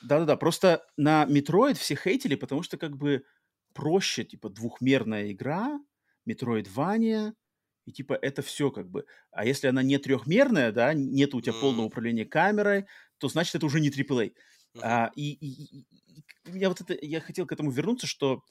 Да-да-да, 0.02 0.38
просто 0.38 0.86
на 0.96 1.26
Metroid 1.26 1.74
все 1.74 1.96
хейтили, 1.96 2.36
потому 2.36 2.64
что 2.64 2.78
как 2.78 2.96
бы 2.96 3.26
проще, 3.74 4.24
типа, 4.24 4.50
двухмерная 4.50 5.32
игра, 5.32 5.80
Metroidvania, 6.28 7.34
и 7.90 7.92
типа 7.92 8.14
это 8.22 8.44
все 8.44 8.70
как 8.70 8.88
бы. 8.88 9.06
А 9.32 9.46
если 9.46 9.66
она 9.66 9.82
не 9.82 9.98
трехмерная, 9.98 10.72
да, 10.72 10.94
нет 10.94 11.34
у 11.34 11.42
тебя 11.42 11.54
mm. 11.54 11.62
полного 11.62 11.88
управления 11.88 12.26
камерой, 12.26 12.86
то 13.18 13.30
значит 13.30 13.56
это 13.56 13.66
уже 13.66 13.80
не 13.80 13.90
AAA. 13.90 14.32
Uh-huh. 14.76 14.82
А, 14.84 15.12
и, 15.16 15.32
и, 15.32 15.80
и, 15.80 15.86
я 16.46 16.70
вот 16.70 16.82
это, 16.82 16.96
я 17.02 17.20
хотел 17.20 17.48
к 17.48 17.52
этому 17.52 17.72
вернуться, 17.72 18.06
что 18.06 18.44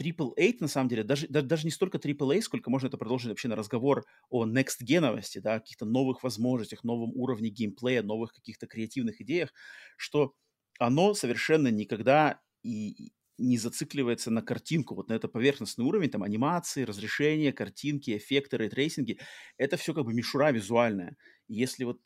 AAA, 0.00 0.58
на 0.60 0.68
самом 0.68 0.88
деле, 0.88 1.02
даже, 1.02 1.26
даже, 1.26 1.46
даже 1.46 1.64
не 1.64 1.72
столько 1.72 1.98
AAA, 1.98 2.40
сколько 2.42 2.70
можно 2.70 2.86
это 2.86 2.96
продолжить 2.96 3.30
вообще 3.30 3.48
на 3.48 3.56
разговор 3.56 4.04
о 4.30 4.46
next-геновости, 4.46 5.40
да, 5.40 5.58
каких-то 5.58 5.86
новых 5.86 6.22
возможностях, 6.22 6.84
новом 6.84 7.10
уровне 7.16 7.50
геймплея, 7.50 8.04
новых 8.04 8.32
каких-то 8.32 8.68
креативных 8.68 9.20
идеях, 9.20 9.52
что 9.96 10.34
оно 10.78 11.14
совершенно 11.14 11.66
никогда 11.66 12.40
и, 12.62 13.12
не 13.38 13.58
зацикливается 13.58 14.30
на 14.30 14.42
картинку, 14.42 14.94
вот 14.94 15.08
на 15.08 15.14
это 15.14 15.28
поверхностный 15.28 15.84
уровень, 15.84 16.10
там, 16.10 16.22
анимации, 16.22 16.84
разрешение, 16.84 17.52
картинки, 17.52 18.16
эффекты, 18.16 18.56
ray 18.56 18.72
tracing 18.72 19.08
и, 19.08 19.18
это 19.58 19.76
все 19.76 19.94
как 19.94 20.04
бы 20.04 20.14
мишура 20.14 20.52
визуальная. 20.52 21.16
Если 21.48 21.84
вот 21.84 22.00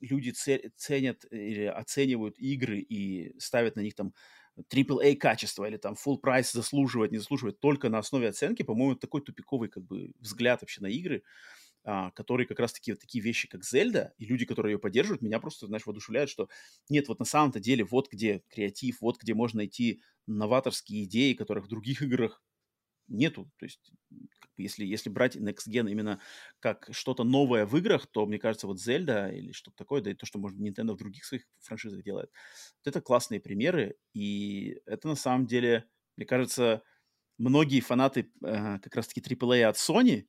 люди 0.00 0.30
ценят 0.30 1.24
или 1.30 1.64
оценивают 1.64 2.38
игры 2.38 2.78
и 2.80 3.38
ставят 3.38 3.76
на 3.76 3.80
них 3.80 3.94
там 3.94 4.14
AAA 4.68 5.16
качество 5.16 5.64
или 5.66 5.76
там 5.76 5.94
full 5.94 6.18
price 6.18 6.52
заслуживает, 6.52 7.12
не 7.12 7.18
заслуживает 7.18 7.60
только 7.60 7.88
на 7.88 7.98
основе 7.98 8.28
оценки, 8.28 8.62
по-моему, 8.62 8.96
такой 8.96 9.20
тупиковый 9.22 9.68
как 9.68 9.84
бы 9.84 10.12
взгляд 10.18 10.62
вообще 10.62 10.80
на 10.82 10.86
игры. 10.86 11.22
а, 11.22 11.61
который 11.84 12.46
как 12.46 12.60
раз-таки 12.60 12.92
вот 12.92 13.00
такие 13.00 13.22
вещи, 13.22 13.48
как 13.48 13.64
Зельда, 13.64 14.14
и 14.18 14.24
люди, 14.24 14.44
которые 14.46 14.74
ее 14.74 14.78
поддерживают, 14.78 15.22
меня 15.22 15.40
просто, 15.40 15.66
знаешь, 15.66 15.86
воодушевляют, 15.86 16.30
что 16.30 16.48
нет, 16.88 17.08
вот 17.08 17.18
на 17.18 17.24
самом-то 17.24 17.60
деле 17.60 17.84
вот 17.84 18.08
где 18.10 18.42
креатив, 18.48 19.00
вот 19.00 19.20
где 19.20 19.34
можно 19.34 19.58
найти 19.58 20.02
новаторские 20.26 21.04
идеи, 21.04 21.34
которых 21.34 21.64
в 21.64 21.68
других 21.68 22.02
играх 22.02 22.42
нету. 23.08 23.50
То 23.58 23.66
есть, 23.66 23.92
если, 24.56 24.84
если 24.84 25.10
брать 25.10 25.36
Next 25.36 25.68
Gen 25.68 25.90
именно 25.90 26.20
как 26.60 26.88
что-то 26.92 27.24
новое 27.24 27.66
в 27.66 27.76
играх, 27.76 28.06
то, 28.06 28.26
мне 28.26 28.38
кажется, 28.38 28.66
вот 28.66 28.78
Zelda 28.78 29.32
или 29.34 29.52
что-то 29.52 29.76
такое, 29.76 30.00
да 30.00 30.10
и 30.10 30.14
то, 30.14 30.26
что, 30.26 30.38
может, 30.38 30.58
Nintendo 30.58 30.92
в 30.92 30.98
других 30.98 31.24
своих 31.24 31.44
франшизах 31.60 32.02
делает, 32.02 32.30
вот 32.84 32.90
это 32.90 33.00
классные 33.00 33.40
примеры, 33.40 33.96
и 34.14 34.80
это 34.86 35.08
на 35.08 35.16
самом 35.16 35.46
деле, 35.46 35.84
мне 36.16 36.26
кажется, 36.26 36.82
многие 37.38 37.80
фанаты 37.80 38.30
э, 38.44 38.78
как 38.78 38.94
раз-таки 38.94 39.20
AAA 39.20 39.64
от 39.64 39.76
Sony 39.76 40.26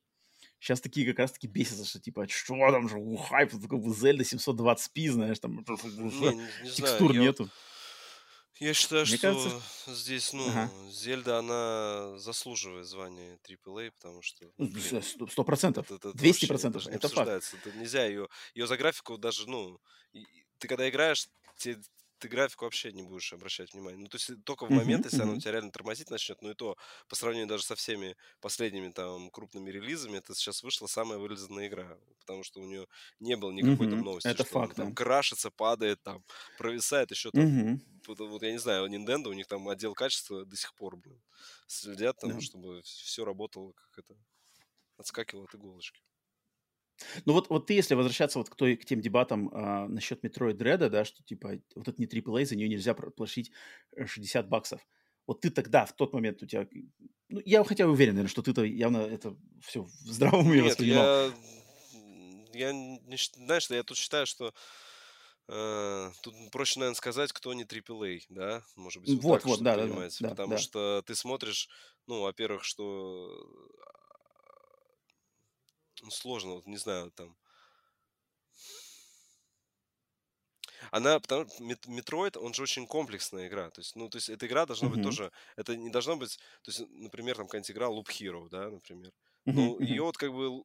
сейчас 0.64 0.80
такие 0.80 1.06
как 1.06 1.18
раз-таки 1.18 1.46
бесятся, 1.46 1.84
что 1.84 2.00
типа, 2.00 2.26
что 2.26 2.54
там 2.70 2.88
же, 2.88 2.96
хайп, 3.28 3.50
как 3.50 3.80
бы 3.80 3.90
Zelda 3.90 4.22
720p, 4.22 5.10
знаешь, 5.10 5.38
там 5.38 5.56
не, 5.84 6.36
не 6.62 6.70
текстур 6.70 7.12
знаю, 7.12 7.26
нету. 7.26 7.44
Я... 7.44 7.50
Я 8.60 8.72
считаю, 8.72 9.04
Мне 9.04 9.16
что 9.16 9.32
кажется... 9.32 9.62
здесь, 9.88 10.32
ну, 10.32 10.48
ага. 10.48 10.70
Зельда, 10.88 11.38
она 11.38 12.16
заслуживает 12.18 12.86
звания 12.86 13.36
AAA, 13.48 13.90
потому 13.90 14.22
что... 14.22 14.48
Ну, 14.56 15.26
сто 15.26 15.42
процентов, 15.42 15.88
двести 16.14 16.46
процентов, 16.46 16.86
это 16.86 17.08
факт. 17.08 17.28
Это 17.28 17.76
нельзя 17.76 18.06
ее, 18.06 18.28
ее 18.54 18.66
за 18.68 18.76
графику 18.76 19.18
даже, 19.18 19.50
ну, 19.50 19.80
ты 20.58 20.68
когда 20.68 20.88
играешь, 20.88 21.28
тебе 21.56 21.78
ты 22.18 22.28
графику 22.28 22.64
вообще 22.64 22.92
не 22.92 23.02
будешь 23.02 23.32
обращать 23.32 23.72
внимание. 23.74 23.98
Ну, 24.00 24.06
то 24.08 24.16
есть 24.16 24.30
только 24.44 24.66
в 24.66 24.70
момент, 24.70 25.04
если 25.04 25.22
она 25.22 25.32
у 25.32 25.36
тебя 25.36 25.52
реально 25.52 25.70
тормозить 25.72 26.10
начнет, 26.10 26.40
ну 26.42 26.50
и 26.50 26.54
то, 26.54 26.76
по 27.08 27.16
сравнению 27.16 27.48
даже 27.48 27.64
со 27.64 27.74
всеми 27.74 28.16
последними 28.40 28.90
там 28.92 29.30
крупными 29.30 29.70
релизами, 29.70 30.18
это 30.18 30.34
сейчас 30.34 30.62
вышла 30.62 30.86
самая 30.86 31.18
вылизанная 31.18 31.66
игра, 31.68 31.98
потому 32.20 32.42
что 32.44 32.60
у 32.60 32.64
нее 32.66 32.86
не 33.20 33.36
было 33.36 33.50
никакой 33.52 33.88
там 33.88 34.02
новости. 34.02 34.34
Это 34.34 34.44
факт, 34.44 34.76
Там 34.76 34.92
крашится, 34.92 35.50
падает, 35.50 36.02
там 36.02 36.24
провисает, 36.56 37.10
еще 37.10 37.30
там, 37.32 37.50
вот, 38.06 38.18
вот 38.20 38.42
я 38.42 38.52
не 38.52 38.58
знаю, 38.58 38.86
Nintendo, 38.88 39.28
у 39.28 39.32
них 39.32 39.46
там 39.46 39.68
отдел 39.68 39.94
качества 39.94 40.44
до 40.44 40.56
сих 40.56 40.74
пор, 40.74 40.96
блин, 40.96 41.22
следят 41.66 42.18
там, 42.18 42.40
чтобы 42.40 42.82
все 42.82 43.24
работало 43.24 43.72
как 43.72 43.98
это, 43.98 44.16
отскакивало 44.98 45.44
от 45.46 45.54
иголочки. 45.54 46.02
Ну 47.24 47.32
вот, 47.32 47.48
вот 47.50 47.66
ты, 47.66 47.74
если 47.74 47.94
возвращаться 47.94 48.38
вот 48.38 48.50
к, 48.50 48.54
той, 48.54 48.76
к 48.76 48.84
тем 48.84 49.00
дебатам 49.00 49.50
а, 49.52 49.88
насчет 49.88 50.24
Metroid 50.24 50.54
Dread, 50.54 50.88
да, 50.88 51.04
что 51.04 51.22
типа 51.22 51.58
вот 51.74 51.88
это 51.88 52.00
не 52.00 52.06
AAA, 52.06 52.44
за 52.44 52.56
нее 52.56 52.68
нельзя 52.68 52.94
платить 52.94 53.50
60 53.96 54.44
э, 54.44 54.48
баксов. 54.48 54.80
Вот 55.26 55.40
ты 55.40 55.50
тогда, 55.50 55.86
в 55.86 55.94
тот 55.94 56.12
момент 56.12 56.42
у 56.42 56.46
тебя... 56.46 56.68
Ну, 57.28 57.40
я 57.44 57.64
хотя 57.64 57.86
бы 57.86 57.92
уверен, 57.92 58.14
наверное, 58.14 58.30
что 58.30 58.42
ты-то 58.42 58.62
явно 58.62 58.98
это 58.98 59.36
все 59.62 59.82
в 59.82 60.12
здравом 60.12 60.46
уме 60.46 60.62
воспринимал. 60.62 61.04
Я, 61.04 61.32
я 62.52 62.72
не, 62.72 63.18
знаешь, 63.36 63.70
я 63.70 63.82
тут 63.82 63.96
считаю, 63.96 64.26
что 64.26 64.52
Uh, 65.46 66.10
тут 66.22 66.34
проще, 66.52 66.80
наверное, 66.80 66.96
сказать, 66.96 67.30
кто 67.30 67.52
не 67.52 67.64
AAA, 67.64 68.22
да? 68.30 68.62
Может 68.76 69.02
быть, 69.02 69.10
вот, 69.22 69.44
вот, 69.44 69.44
вот 69.44 69.60
да, 69.60 69.76
да, 69.76 69.86
да, 69.86 70.28
Потому 70.30 70.52
да. 70.52 70.58
что 70.58 71.02
ты 71.06 71.14
смотришь, 71.14 71.68
ну, 72.06 72.22
во-первых, 72.22 72.64
что 72.64 73.28
ну, 76.04 76.10
сложно, 76.10 76.54
вот 76.54 76.66
не 76.66 76.76
знаю, 76.76 77.10
там. 77.10 77.36
Она, 80.90 81.18
потому 81.18 81.46
Метроид, 81.86 82.36
он 82.36 82.54
же 82.54 82.62
очень 82.62 82.86
комплексная 82.86 83.48
игра. 83.48 83.70
То 83.70 83.80
есть, 83.80 83.96
ну, 83.96 84.08
то 84.08 84.16
есть, 84.16 84.28
эта 84.28 84.46
игра 84.46 84.66
должна 84.66 84.88
быть 84.88 85.00
тоже, 85.02 85.32
это 85.56 85.76
не 85.76 85.90
должно 85.90 86.16
быть, 86.16 86.36
то 86.62 86.70
есть, 86.70 86.80
например, 86.90 87.36
там 87.36 87.46
какая-нибудь 87.46 87.70
игра 87.70 87.86
Loop 87.88 88.06
Hero, 88.08 88.48
да, 88.48 88.70
например. 88.70 89.12
Ну, 89.46 89.80
ее 89.80 90.02
вот 90.02 90.16
как 90.16 90.32
бы 90.32 90.62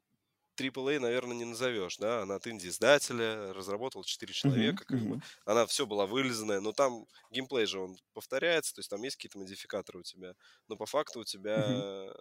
AAA, 0.55 0.99
наверное, 0.99 1.37
не 1.37 1.45
назовешь, 1.45 1.97
да, 1.97 2.21
она 2.23 2.35
от 2.35 2.47
инди-издателя, 2.47 3.53
разработал 3.53 4.03
4 4.03 4.33
человека, 4.33 4.83
как 4.85 4.99
бы, 5.05 5.17
она 5.45 5.65
все 5.65 5.85
была 5.85 6.05
вылизанная, 6.05 6.59
но 6.59 6.73
там 6.73 7.05
геймплей 7.31 7.65
же, 7.65 7.79
он 7.79 7.97
повторяется, 8.13 8.73
то 8.73 8.79
есть 8.79 8.89
там 8.89 9.01
есть 9.03 9.15
какие-то 9.15 9.37
модификаторы 9.39 9.99
у 9.99 10.03
тебя, 10.03 10.33
но 10.67 10.75
по 10.75 10.85
факту 10.85 11.21
у 11.21 11.23
тебя, 11.23 12.13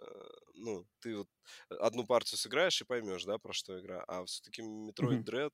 ну, 0.59 0.85
ты 0.99 1.17
вот 1.17 1.27
одну 1.79 2.05
партию 2.05 2.37
сыграешь 2.37 2.81
и 2.81 2.85
поймешь, 2.85 3.25
да, 3.25 3.37
про 3.37 3.53
что 3.53 3.79
игра, 3.79 4.03
а 4.07 4.25
все-таки 4.25 4.61
Metroid 4.61 5.23
Dread, 5.23 5.51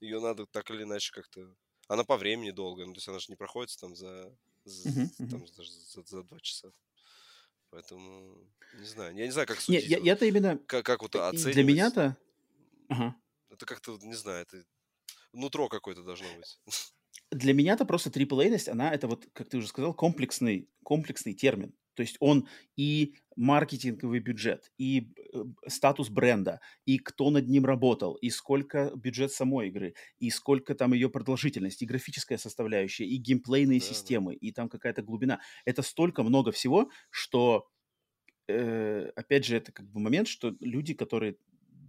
ее 0.00 0.20
надо 0.20 0.46
так 0.46 0.70
или 0.70 0.82
иначе 0.82 1.12
как-то, 1.12 1.54
она 1.88 2.04
по 2.04 2.16
времени 2.16 2.50
долгая, 2.50 2.86
ну, 2.86 2.92
то 2.92 2.98
есть 2.98 3.08
она 3.08 3.18
же 3.18 3.26
не 3.28 3.36
проходит 3.36 3.76
там 3.78 3.94
за, 3.94 4.36
за, 4.64 4.90
там, 5.18 5.44
даже 5.56 5.70
за, 5.70 6.02
за 6.02 6.22
2 6.22 6.40
часа. 6.40 6.72
Поэтому 7.70 8.38
не 8.78 8.86
знаю. 8.86 9.14
Я 9.16 9.26
не 9.26 9.32
знаю, 9.32 9.46
как 9.46 9.60
судить. 9.60 9.84
Не, 9.84 9.88
я, 9.88 9.98
я-то 9.98 10.24
именно... 10.24 10.56
Как, 10.66 10.86
как 10.86 11.02
вот 11.02 11.16
оценивать. 11.16 11.54
Для 11.54 11.64
меня-то 11.64 12.16
Ага. 12.88 13.16
Это 13.50 13.66
как-то, 13.66 13.98
не 14.02 14.14
знаю, 14.14 14.42
это 14.42 14.64
нутро 15.32 15.68
какое-то 15.68 16.02
должно 16.02 16.26
быть. 16.36 16.60
Для 17.30 17.54
меня-то 17.54 17.84
просто 17.84 18.10
AAA-ность, 18.10 18.68
она, 18.68 18.92
это 18.92 19.08
вот, 19.08 19.26
как 19.32 19.48
ты 19.48 19.58
уже 19.58 19.68
сказал, 19.68 19.94
комплексный, 19.94 20.68
комплексный 20.84 21.34
термин. 21.34 21.74
То 21.96 22.02
есть 22.02 22.16
он 22.20 22.46
и 22.76 23.14
маркетинговый 23.34 24.20
бюджет, 24.20 24.70
и 24.78 25.12
э, 25.32 25.44
статус 25.66 26.08
бренда, 26.08 26.60
и 26.84 26.98
кто 26.98 27.30
над 27.30 27.48
ним 27.48 27.64
работал, 27.64 28.14
и 28.14 28.30
сколько 28.30 28.92
бюджет 28.94 29.32
самой 29.32 29.68
игры, 29.68 29.94
и 30.18 30.30
сколько 30.30 30.74
там 30.74 30.92
ее 30.92 31.10
продолжительность, 31.10 31.82
и 31.82 31.86
графическая 31.86 32.38
составляющая, 32.38 33.06
и 33.06 33.16
геймплейные 33.16 33.80
да, 33.80 33.86
системы, 33.86 34.32
да. 34.32 34.38
и 34.40 34.52
там 34.52 34.68
какая-то 34.68 35.02
глубина. 35.02 35.40
Это 35.64 35.82
столько 35.82 36.22
много 36.22 36.52
всего, 36.52 36.90
что, 37.10 37.66
э, 38.48 39.10
опять 39.16 39.44
же, 39.44 39.56
это 39.56 39.72
как 39.72 39.90
бы 39.90 40.00
момент, 40.00 40.28
что 40.28 40.54
люди, 40.60 40.94
которые 40.94 41.36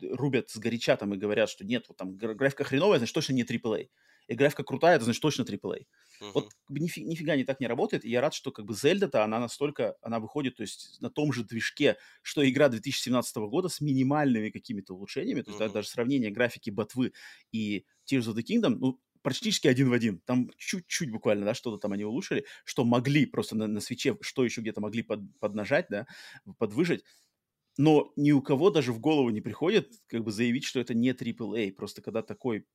рубят 0.02 0.50
с 0.50 0.58
горяча 0.58 0.96
там 0.96 1.14
и 1.14 1.18
говорят, 1.18 1.50
что 1.50 1.66
нет, 1.66 1.86
вот 1.88 1.98
там 1.98 2.16
графика 2.16 2.64
хреновая, 2.64 3.00
значит 3.00 3.14
точно 3.14 3.34
не 3.34 3.44
AAA. 3.44 3.90
И 4.28 4.36
графика 4.36 4.64
крутая, 4.64 4.96
это 4.96 5.06
значит 5.06 5.22
точно 5.22 5.44
AAA. 5.44 5.86
Uh-huh. 6.22 6.32
Вот 6.34 6.50
нифи, 6.70 7.02
нифига 7.02 7.36
не 7.36 7.44
так 7.44 7.60
не 7.60 7.68
работает. 7.68 8.04
И 8.04 8.10
я 8.10 8.22
рад, 8.22 8.34
что 8.34 8.52
как 8.52 8.66
бы 8.66 8.74
Зельда-то, 8.74 9.24
она 9.24 9.40
настолько, 9.40 9.96
она 10.02 10.20
выходит, 10.20 10.58
то 10.58 10.62
есть 10.62 11.02
на 11.02 11.10
том 11.10 11.32
же 11.32 11.44
движке, 11.44 11.98
что 12.22 12.48
игра 12.48 12.70
2017 12.70 13.38
года 13.38 13.70
с 13.70 13.80
минимальными 13.80 14.50
какими-то 14.50 14.96
улучшениями. 14.96 15.42
То 15.42 15.52
есть 15.52 15.62
uh-huh. 15.62 15.68
да, 15.68 15.74
даже 15.74 15.88
сравнение 15.88 16.32
графики 16.32 16.70
Ботвы 16.70 17.14
и 17.52 17.86
Tears 18.12 18.32
of 18.32 18.36
the 18.36 18.44
Kingdom, 18.44 18.76
ну, 18.80 19.00
практически 19.22 19.68
один 19.68 19.90
в 19.90 19.94
один. 19.94 20.20
Там 20.20 20.50
чуть-чуть 20.58 21.12
буквально, 21.12 21.46
да, 21.46 21.54
что-то 21.54 21.78
там 21.78 21.94
они 21.94 22.04
улучшили, 22.04 22.46
что 22.66 22.84
могли 22.84 23.26
просто 23.26 23.56
на, 23.56 23.68
на 23.68 23.80
свече, 23.80 24.18
что 24.22 24.44
еще 24.44 24.62
где-то 24.62 24.82
могли 24.82 25.04
под, 25.04 25.22
поднажать, 25.40 25.88
да, 25.90 26.06
подвыжить 26.58 27.04
но 27.78 28.12
ни 28.16 28.32
у 28.32 28.42
кого 28.42 28.72
даже 28.72 28.92
в 28.92 29.00
голову 29.00 29.30
не 29.30 29.42
приходит 29.42 29.94
как 30.08 30.24
бы 30.24 30.32
заявить, 30.32 30.64
что 30.64 30.80
это 30.80 30.94
не 30.94 31.12
AAA. 31.12 31.72
Просто 31.74 32.02
когда 32.02 32.24
такой, 32.24 32.66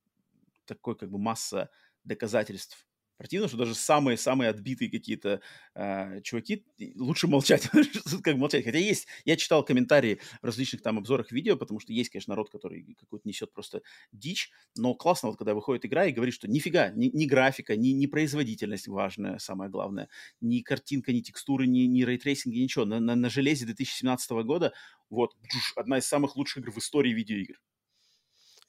такой 0.65 0.95
как 0.95 1.09
бы 1.09 1.19
масса 1.19 1.69
доказательств 2.03 2.87
Противно, 3.17 3.47
что 3.47 3.57
даже 3.57 3.75
самые-самые 3.75 4.49
отбитые 4.49 4.89
какие-то 4.89 5.39
э, 5.75 6.21
чуваки, 6.23 6.65
лучше 6.95 7.27
молчать, 7.27 7.69
как 8.23 8.35
молчать. 8.37 8.65
Хотя 8.65 8.79
есть, 8.79 9.07
я 9.23 9.37
читал 9.37 9.63
комментарии 9.63 10.19
в 10.41 10.45
различных 10.45 10.81
там 10.81 10.97
обзорах 10.97 11.31
видео, 11.31 11.55
потому 11.55 11.79
что 11.79 11.93
есть, 11.93 12.09
конечно, 12.09 12.31
народ, 12.31 12.49
который 12.49 12.95
какую-то 12.99 13.27
несет 13.27 13.53
просто 13.53 13.81
дичь, 14.11 14.51
но 14.75 14.95
классно, 14.95 15.29
вот 15.29 15.37
когда 15.37 15.53
выходит 15.53 15.85
игра 15.85 16.05
и 16.05 16.11
говорит, 16.11 16.33
что 16.33 16.49
нифига, 16.49 16.89
ни, 16.89 17.05
ни 17.13 17.25
графика, 17.25 17.75
ни, 17.75 17.89
ни 17.89 18.07
производительность 18.07 18.87
важная, 18.87 19.37
самое 19.37 19.69
главное, 19.69 20.09
ни 20.41 20.61
картинка, 20.61 21.13
ни 21.13 21.21
текстуры, 21.21 21.67
ни, 21.67 21.81
ни 21.81 22.03
ray 22.03 22.17
tracing 22.17 22.48
и, 22.48 22.57
ничего. 22.57 22.83
На, 22.85 22.99
на, 22.99 23.15
на 23.15 23.29
железе 23.29 23.65
2017 23.65 24.31
года 24.43 24.73
вот 25.11 25.35
одна 25.75 25.99
из 25.99 26.05
самых 26.07 26.35
лучших 26.35 26.63
игр 26.63 26.71
в 26.71 26.79
истории 26.79 27.13
видеоигр. 27.13 27.59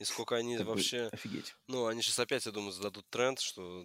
И 0.05 0.07
сколько 0.07 0.37
они 0.37 0.59
как 0.59 0.67
вообще... 0.67 1.09
Офигеть. 1.13 1.55
Ну, 1.67 1.87
они 1.87 2.03
сейчас 2.03 2.19
опять, 2.19 2.45
я 2.45 2.53
думаю, 2.53 2.73
зададут 2.73 3.09
тренд, 3.09 3.41
что 3.41 3.83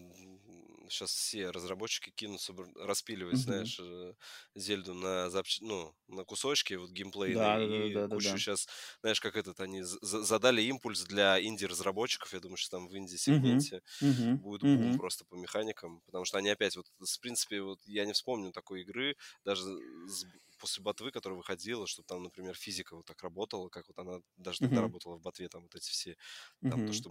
сейчас 0.90 1.12
все 1.12 1.50
разработчики 1.50 2.10
кинутся 2.10 2.54
распиливать, 2.76 3.36
mm-hmm. 3.36 3.38
знаешь, 3.38 3.80
э, 3.80 4.14
Зельду 4.54 4.94
на, 4.94 5.30
запч... 5.30 5.62
ну, 5.62 5.96
на 6.08 6.26
кусочки, 6.26 6.74
вот 6.74 6.90
геймплей, 6.90 7.36
да, 7.36 7.64
и 7.64 7.94
да, 7.94 8.08
да, 8.08 8.16
кучу 8.16 8.28
да, 8.28 8.34
да. 8.34 8.38
сейчас, 8.38 8.68
знаешь, 9.00 9.22
как 9.22 9.38
этот, 9.38 9.62
они 9.62 9.82
задали 9.84 10.62
импульс 10.64 11.04
для 11.04 11.42
инди-разработчиков, 11.42 12.34
я 12.34 12.42
думаю, 12.42 12.58
что 12.58 12.78
там 12.78 12.90
в 12.90 12.98
инди-сегменте 12.98 13.82
mm-hmm. 14.02 14.36
будет 14.36 14.62
бум 14.62 14.92
mm-hmm. 14.92 14.98
просто 14.98 15.24
по 15.24 15.36
механикам, 15.36 16.02
потому 16.06 16.26
что 16.26 16.38
они 16.38 16.50
опять, 16.50 16.76
вот, 16.76 16.88
в 17.00 17.20
принципе, 17.22 17.62
вот 17.62 17.80
я 17.86 18.06
не 18.06 18.12
вспомню 18.12 18.52
такой 18.52 18.82
игры, 18.82 19.16
даже 19.46 19.64
с 19.64 20.26
после 20.60 20.84
ботвы, 20.84 21.12
которая 21.12 21.38
выходила, 21.38 21.88
чтобы 21.88 22.06
там, 22.08 22.24
например, 22.24 22.56
физика 22.56 22.96
вот 22.96 23.06
так 23.06 23.22
работала, 23.24 23.70
как 23.70 23.88
вот 23.88 23.98
она 23.98 24.20
даже 24.38 24.60
тогда 24.60 24.78
uh-huh. 24.78 24.82
работала 24.82 25.16
в 25.16 25.22
ботве, 25.22 25.50
там 25.50 25.64
вот 25.64 25.76
эти 25.76 25.90
все, 25.90 26.18
там 26.62 26.84
uh-huh. 26.84 26.88
то, 26.88 26.94
что 26.94 27.10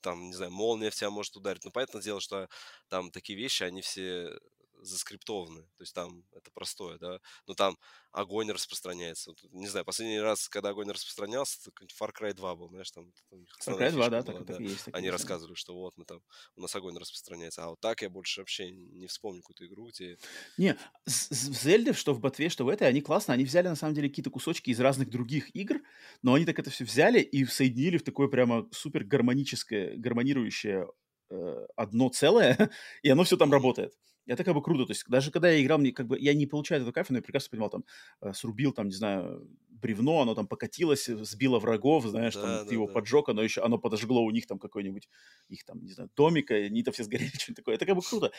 там, 0.00 0.28
не 0.28 0.34
знаю, 0.34 0.52
молния 0.52 0.90
в 0.90 0.94
тебя 0.94 1.10
может 1.10 1.36
ударить. 1.36 1.64
Ну, 1.64 1.70
понятное 1.70 2.02
дело, 2.02 2.20
что 2.20 2.48
там 2.88 3.10
такие 3.10 3.38
вещи, 3.38 3.62
они 3.62 3.82
все 3.82 4.38
заскриптованы, 4.80 5.62
то 5.62 5.82
есть 5.82 5.94
там 5.94 6.24
это 6.32 6.50
простое, 6.52 6.98
да, 6.98 7.20
но 7.46 7.54
там 7.54 7.76
огонь 8.12 8.50
распространяется. 8.50 9.32
Не 9.50 9.66
знаю, 9.66 9.84
последний 9.84 10.20
раз, 10.20 10.48
когда 10.48 10.70
огонь 10.70 10.90
распространялся, 10.90 11.58
это 11.60 11.84
Far 12.00 12.10
Cry 12.18 12.32
2 12.32 12.56
был, 12.56 12.68
знаешь, 12.68 12.90
там... 12.90 13.12
там 13.30 13.44
Far 13.66 13.78
Cry 13.78 13.90
2, 13.90 14.08
да, 14.08 14.22
была, 14.22 14.38
так, 14.38 14.44
да. 14.44 14.54
так 14.54 14.60
есть. 14.60 14.84
Так 14.84 14.94
Они 14.94 15.10
рассказывали, 15.10 15.54
что 15.54 15.74
вот 15.74 15.96
мы 15.96 16.04
там, 16.04 16.20
у 16.56 16.60
нас 16.60 16.74
огонь 16.74 16.96
распространяется, 16.96 17.64
а 17.64 17.70
вот 17.70 17.80
так 17.80 18.02
я 18.02 18.10
больше 18.10 18.40
вообще 18.40 18.70
не 18.70 19.06
вспомню 19.06 19.42
какую-то 19.42 19.66
игру, 19.66 19.88
где... 19.88 20.18
Не, 20.56 20.76
в 21.06 21.10
Зельде, 21.10 21.92
что 21.92 22.14
в 22.14 22.20
Ботве, 22.20 22.48
что 22.48 22.64
в 22.64 22.68
этой, 22.68 22.88
они 22.88 23.00
классно, 23.00 23.34
они 23.34 23.44
взяли, 23.44 23.68
на 23.68 23.76
самом 23.76 23.94
деле, 23.94 24.08
какие-то 24.08 24.30
кусочки 24.30 24.70
из 24.70 24.80
разных 24.80 25.10
других 25.10 25.54
игр, 25.54 25.80
но 26.22 26.34
они 26.34 26.44
так 26.44 26.58
это 26.58 26.70
все 26.70 26.84
взяли 26.84 27.20
и 27.20 27.44
соединили 27.44 27.98
в 27.98 28.02
такое 28.02 28.28
прямо 28.28 28.68
супер 28.72 29.04
гармоническое, 29.04 29.96
гармонирующее 29.96 30.88
э, 31.30 31.66
одно 31.76 32.08
целое, 32.08 32.70
и 33.02 33.10
оно 33.10 33.24
все 33.24 33.36
там 33.36 33.52
работает. 33.52 33.94
Это 34.26 34.44
как 34.44 34.54
бы 34.54 34.62
круто. 34.62 34.84
То 34.84 34.92
есть 34.92 35.04
даже 35.08 35.30
когда 35.30 35.50
я 35.50 35.62
играл, 35.62 35.78
мне 35.78 35.90
как 35.90 36.06
бы 36.06 36.18
я 36.18 36.34
не 36.34 36.46
получаю 36.46 36.80
этого 36.80 36.92
кайфа, 36.92 37.12
но 37.12 37.18
я 37.18 37.22
прекрасно 37.22 37.50
понимал, 37.50 37.70
там, 37.70 37.84
э, 38.20 38.32
срубил, 38.34 38.72
там, 38.72 38.88
не 38.88 38.94
знаю, 38.94 39.48
бревно, 39.68 40.20
оно 40.20 40.34
там 40.34 40.46
покатилось, 40.46 41.08
э, 41.08 41.16
сбило 41.24 41.58
врагов, 41.58 42.04
знаешь, 42.04 42.34
да, 42.34 42.42
там, 42.42 42.50
да, 42.50 42.64
ты 42.64 42.74
его 42.74 42.86
да. 42.86 42.92
поджег, 42.92 43.28
оно 43.30 43.42
еще, 43.42 43.62
оно 43.62 43.78
подожгло 43.78 44.22
у 44.22 44.30
них 44.30 44.46
там 44.46 44.58
какой-нибудь, 44.58 45.08
их 45.48 45.64
там, 45.64 45.82
не 45.82 45.92
знаю, 45.92 46.10
домика, 46.14 46.54
они 46.54 46.82
там 46.82 46.92
все 46.92 47.04
сгорели, 47.04 47.30
что-нибудь 47.34 47.56
такое. 47.56 47.74
Это 47.74 47.86
как 47.86 47.96
бы 47.96 48.02
круто. 48.02 48.30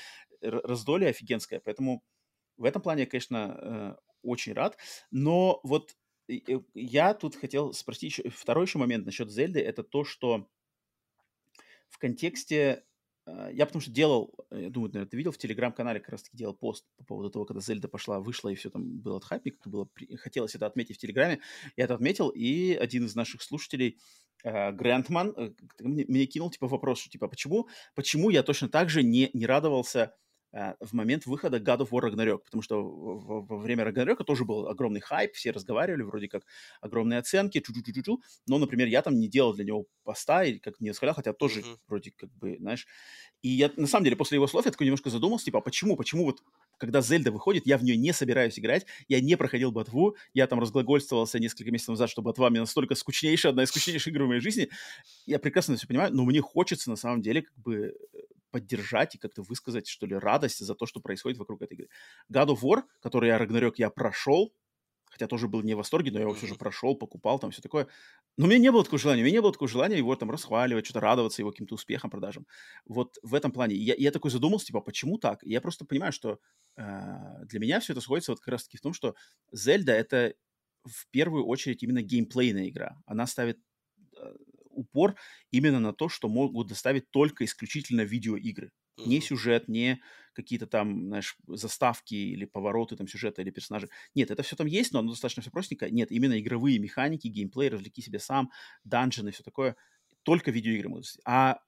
Раздолье 0.42 1.10
офигенское. 1.10 1.60
Поэтому 1.60 2.04
в 2.58 2.66
этом 2.66 2.82
плане 2.82 3.02
я, 3.02 3.08
конечно, 3.08 3.98
очень 4.22 4.54
рад. 4.54 4.78
Но 5.12 5.60
вот 5.64 5.96
я 6.74 7.14
тут 7.14 7.36
хотел 7.36 7.74
спросить 7.74 8.04
еще, 8.04 8.30
второй 8.30 8.66
еще 8.66 8.78
момент 8.78 9.06
насчет 9.06 9.32
Зельды, 9.32 9.60
это 9.60 9.84
то, 9.84 10.04
что 10.04 10.48
в 11.90 11.98
контексте 11.98 12.84
а, 13.30 13.50
я 13.52 13.66
потому 13.66 13.82
что 13.82 13.92
делал, 13.92 14.34
э, 14.52 14.64
я 14.64 14.70
думаю, 14.70 14.92
наверное, 14.92 15.10
ты 15.10 15.18
видел 15.18 15.32
в 15.32 15.38
телеграм-канале 15.38 16.00
как 16.00 16.10
раз-таки 16.10 16.38
делал 16.38 16.54
пост 16.54 16.86
по 16.98 17.04
поводу 17.04 17.30
того, 17.30 17.46
когда 17.46 17.62
Зельда 17.62 17.88
пошла, 17.88 18.20
вышла, 18.20 18.50
и 18.50 18.56
все 18.56 18.70
там 18.70 19.00
было 19.00 19.22
хайпик, 19.22 19.66
было, 19.68 19.90
хотелось 20.18 20.56
это 20.56 20.66
отметить 20.66 20.98
в 20.98 21.00
телеграме. 21.00 21.40
Я 21.78 21.86
это 21.86 21.96
отметил, 21.96 22.30
и 22.30 22.74
один 22.74 23.06
из 23.06 23.16
наших 23.16 23.42
слушателей, 23.42 24.00
э, 24.44 24.72
Грантман, 24.72 25.34
э, 25.38 25.52
мне, 25.80 26.06
мне 26.08 26.26
кинул 26.26 26.50
типа 26.50 26.68
вопрос, 26.68 27.00
что 27.00 27.10
типа, 27.10 27.28
почему, 27.28 27.68
почему 27.96 28.30
я 28.30 28.44
точно 28.44 28.70
так 28.70 28.90
же 28.90 29.04
не, 29.04 29.30
не 29.34 29.46
радовался 29.46 30.16
в 30.52 30.94
момент 30.94 31.26
выхода 31.26 31.58
God 31.58 31.80
of 31.80 31.90
War 31.90 32.10
Ragnarok, 32.10 32.40
потому 32.46 32.64
что 32.64 32.82
во 32.84 33.58
время 33.58 33.84
Ragnarok 33.84 34.24
тоже 34.24 34.46
был 34.46 34.68
огромный 34.68 35.00
хайп, 35.00 35.34
все 35.34 35.52
разговаривали, 35.52 36.02
вроде 36.02 36.28
как 36.28 36.44
огромные 36.82 37.20
оценки, 37.20 37.60
чу 37.60 37.72
-чу 37.72 37.84
-чу 37.84 38.04
-чу, 38.04 38.18
но, 38.48 38.58
например, 38.58 38.88
я 38.88 39.02
там 39.02 39.20
не 39.20 39.28
делал 39.28 39.54
для 39.54 39.66
него 39.66 39.86
поста 40.04 40.44
и 40.44 40.58
как 40.58 40.80
не 40.80 40.90
восхвалял, 40.90 41.16
хотя 41.16 41.34
тоже 41.34 41.60
mm-hmm. 41.60 41.78
вроде 41.88 42.12
как 42.12 42.32
бы, 42.34 42.58
знаешь, 42.60 42.88
и 43.42 43.50
я, 43.50 43.72
на 43.78 43.88
самом 43.88 44.04
деле, 44.04 44.16
после 44.16 44.36
его 44.36 44.48
слов 44.48 44.66
я 44.66 44.72
такой 44.72 44.86
немножко 44.86 45.10
задумался, 45.10 45.46
типа, 45.46 45.60
а 45.60 45.62
почему, 45.62 45.96
почему 45.96 46.26
вот 46.26 46.42
когда 46.78 47.02
Зельда 47.02 47.32
выходит, 47.32 47.68
я 47.68 47.78
в 47.78 47.84
нее 47.84 47.98
не 47.98 48.14
собираюсь 48.14 48.58
играть, 48.58 48.86
я 49.08 49.22
не 49.22 49.38
проходил 49.38 49.72
Ботву, 49.72 50.16
я 50.34 50.48
там 50.48 50.60
разглагольствовался 50.60 51.38
несколько 51.40 51.72
месяцев 51.72 51.90
назад, 51.90 52.10
что 52.10 52.22
Ботва 52.22 52.50
мне 52.50 52.62
настолько 52.62 52.96
скучнейшая, 52.96 53.52
одна 53.52 53.64
из 53.64 53.70
скучнейших 53.70 54.14
игр 54.14 54.24
в 54.24 54.28
моей 54.28 54.42
жизни, 54.42 54.70
я 55.26 55.40
прекрасно 55.40 55.76
все 55.76 55.88
понимаю, 55.88 56.14
но 56.14 56.26
мне 56.26 56.42
хочется 56.42 56.90
на 56.90 56.96
самом 56.96 57.22
деле 57.22 57.44
как 57.44 57.58
бы 57.58 57.94
поддержать 58.52 59.16
и 59.16 59.18
как-то 59.18 59.44
высказать, 59.44 59.88
что 59.88 60.06
ли, 60.06 60.16
радость 60.16 60.60
за 60.60 60.76
то, 60.76 60.86
что 60.86 61.00
происходит 61.00 61.38
вокруг 61.38 61.62
этой 61.62 61.74
игры. 61.74 61.90
God 62.32 62.48
of 62.48 62.62
War, 62.62 62.84
который 63.02 63.30
я, 63.30 63.38
Рагнарёк, 63.38 63.80
я 63.80 63.90
прошел, 63.90 64.54
хотя 65.10 65.28
тоже 65.28 65.48
был 65.48 65.62
не 65.62 65.74
в 65.74 65.78
восторге, 65.78 66.12
но 66.12 66.20
я 66.20 66.24
его 66.24 66.34
все 66.34 66.48
же 66.48 66.56
прошел, 66.56 66.96
покупал, 66.96 67.40
там 67.40 67.52
все 67.52 67.62
такое. 67.62 67.88
Но 68.38 68.46
у 68.46 68.48
меня 68.48 68.60
не 68.60 68.72
было 68.72 68.84
такого 68.84 69.00
желания, 69.00 69.22
у 69.22 69.26
меня 69.26 69.38
не 69.38 69.42
было 69.42 69.52
такого 69.52 69.68
желания 69.68 69.98
его 69.98 70.16
там 70.16 70.32
расхваливать, 70.32 70.86
что-то 70.86 71.02
радоваться 71.02 71.42
его 71.42 71.52
каким-то 71.52 71.76
успехам, 71.76 72.10
продажам. 72.10 72.46
Вот 72.86 73.18
в 73.24 73.34
этом 73.34 73.52
плане. 73.52 73.76
Я, 73.76 73.96
я 73.98 74.12
такой 74.12 74.32
задумался, 74.32 74.68
типа, 74.68 74.82
почему 74.82 75.18
так? 75.18 75.44
И 75.44 75.52
я 75.52 75.62
просто 75.62 75.86
понимаю, 75.86 76.14
что 76.14 76.40
э, 76.78 76.84
для 77.46 77.60
меня 77.60 77.80
все 77.80 77.94
это 77.94 78.02
сходится 78.02 78.32
вот 78.32 78.40
как 78.40 78.50
раз-таки 78.50 78.78
в 78.78 78.82
том, 78.82 78.94
что 78.94 79.16
Зельда— 79.52 79.92
это 79.94 80.36
в 80.86 81.08
первую 81.10 81.46
очередь 81.46 81.84
именно 81.84 82.02
геймплейная 82.02 82.70
игра. 82.70 83.02
Она 83.06 83.28
ставит 83.28 83.60
э, 84.16 84.34
упор 84.80 85.16
именно 85.52 85.80
на 85.80 85.94
то, 85.94 86.10
что 86.10 86.30
могут 86.30 86.68
доставить 86.68 87.10
только 87.12 87.46
исключительно 87.46 88.02
видеоигры. 88.02 88.72
Uh-huh. 88.98 89.08
Не 89.08 89.22
сюжет, 89.22 89.68
не 89.68 90.02
какие-то 90.34 90.68
там, 90.68 91.08
знаешь, 91.08 91.38
заставки 91.48 92.16
или 92.16 92.46
повороты 92.46 92.96
там 92.96 93.08
сюжета 93.08 93.42
или 93.42 93.52
персонажи. 93.52 93.90
Нет, 94.16 94.32
это 94.32 94.44
все 94.44 94.56
там 94.56 94.68
есть, 94.68 94.94
но 94.94 95.00
оно 95.00 95.12
достаточно 95.12 95.42
все 95.42 95.52
простенько. 95.52 95.90
Нет, 95.90 96.12
именно 96.12 96.40
игровые 96.40 96.80
механики, 96.80 97.28
геймплей, 97.28 97.70
развлеки 97.70 98.02
себя 98.02 98.20
сам, 98.20 98.52
данжены, 98.84 99.32
все 99.32 99.44
такое. 99.44 99.76
Только 100.24 100.52
видеоигры 100.52 100.90
могут. 100.90 101.06
А 101.26 101.60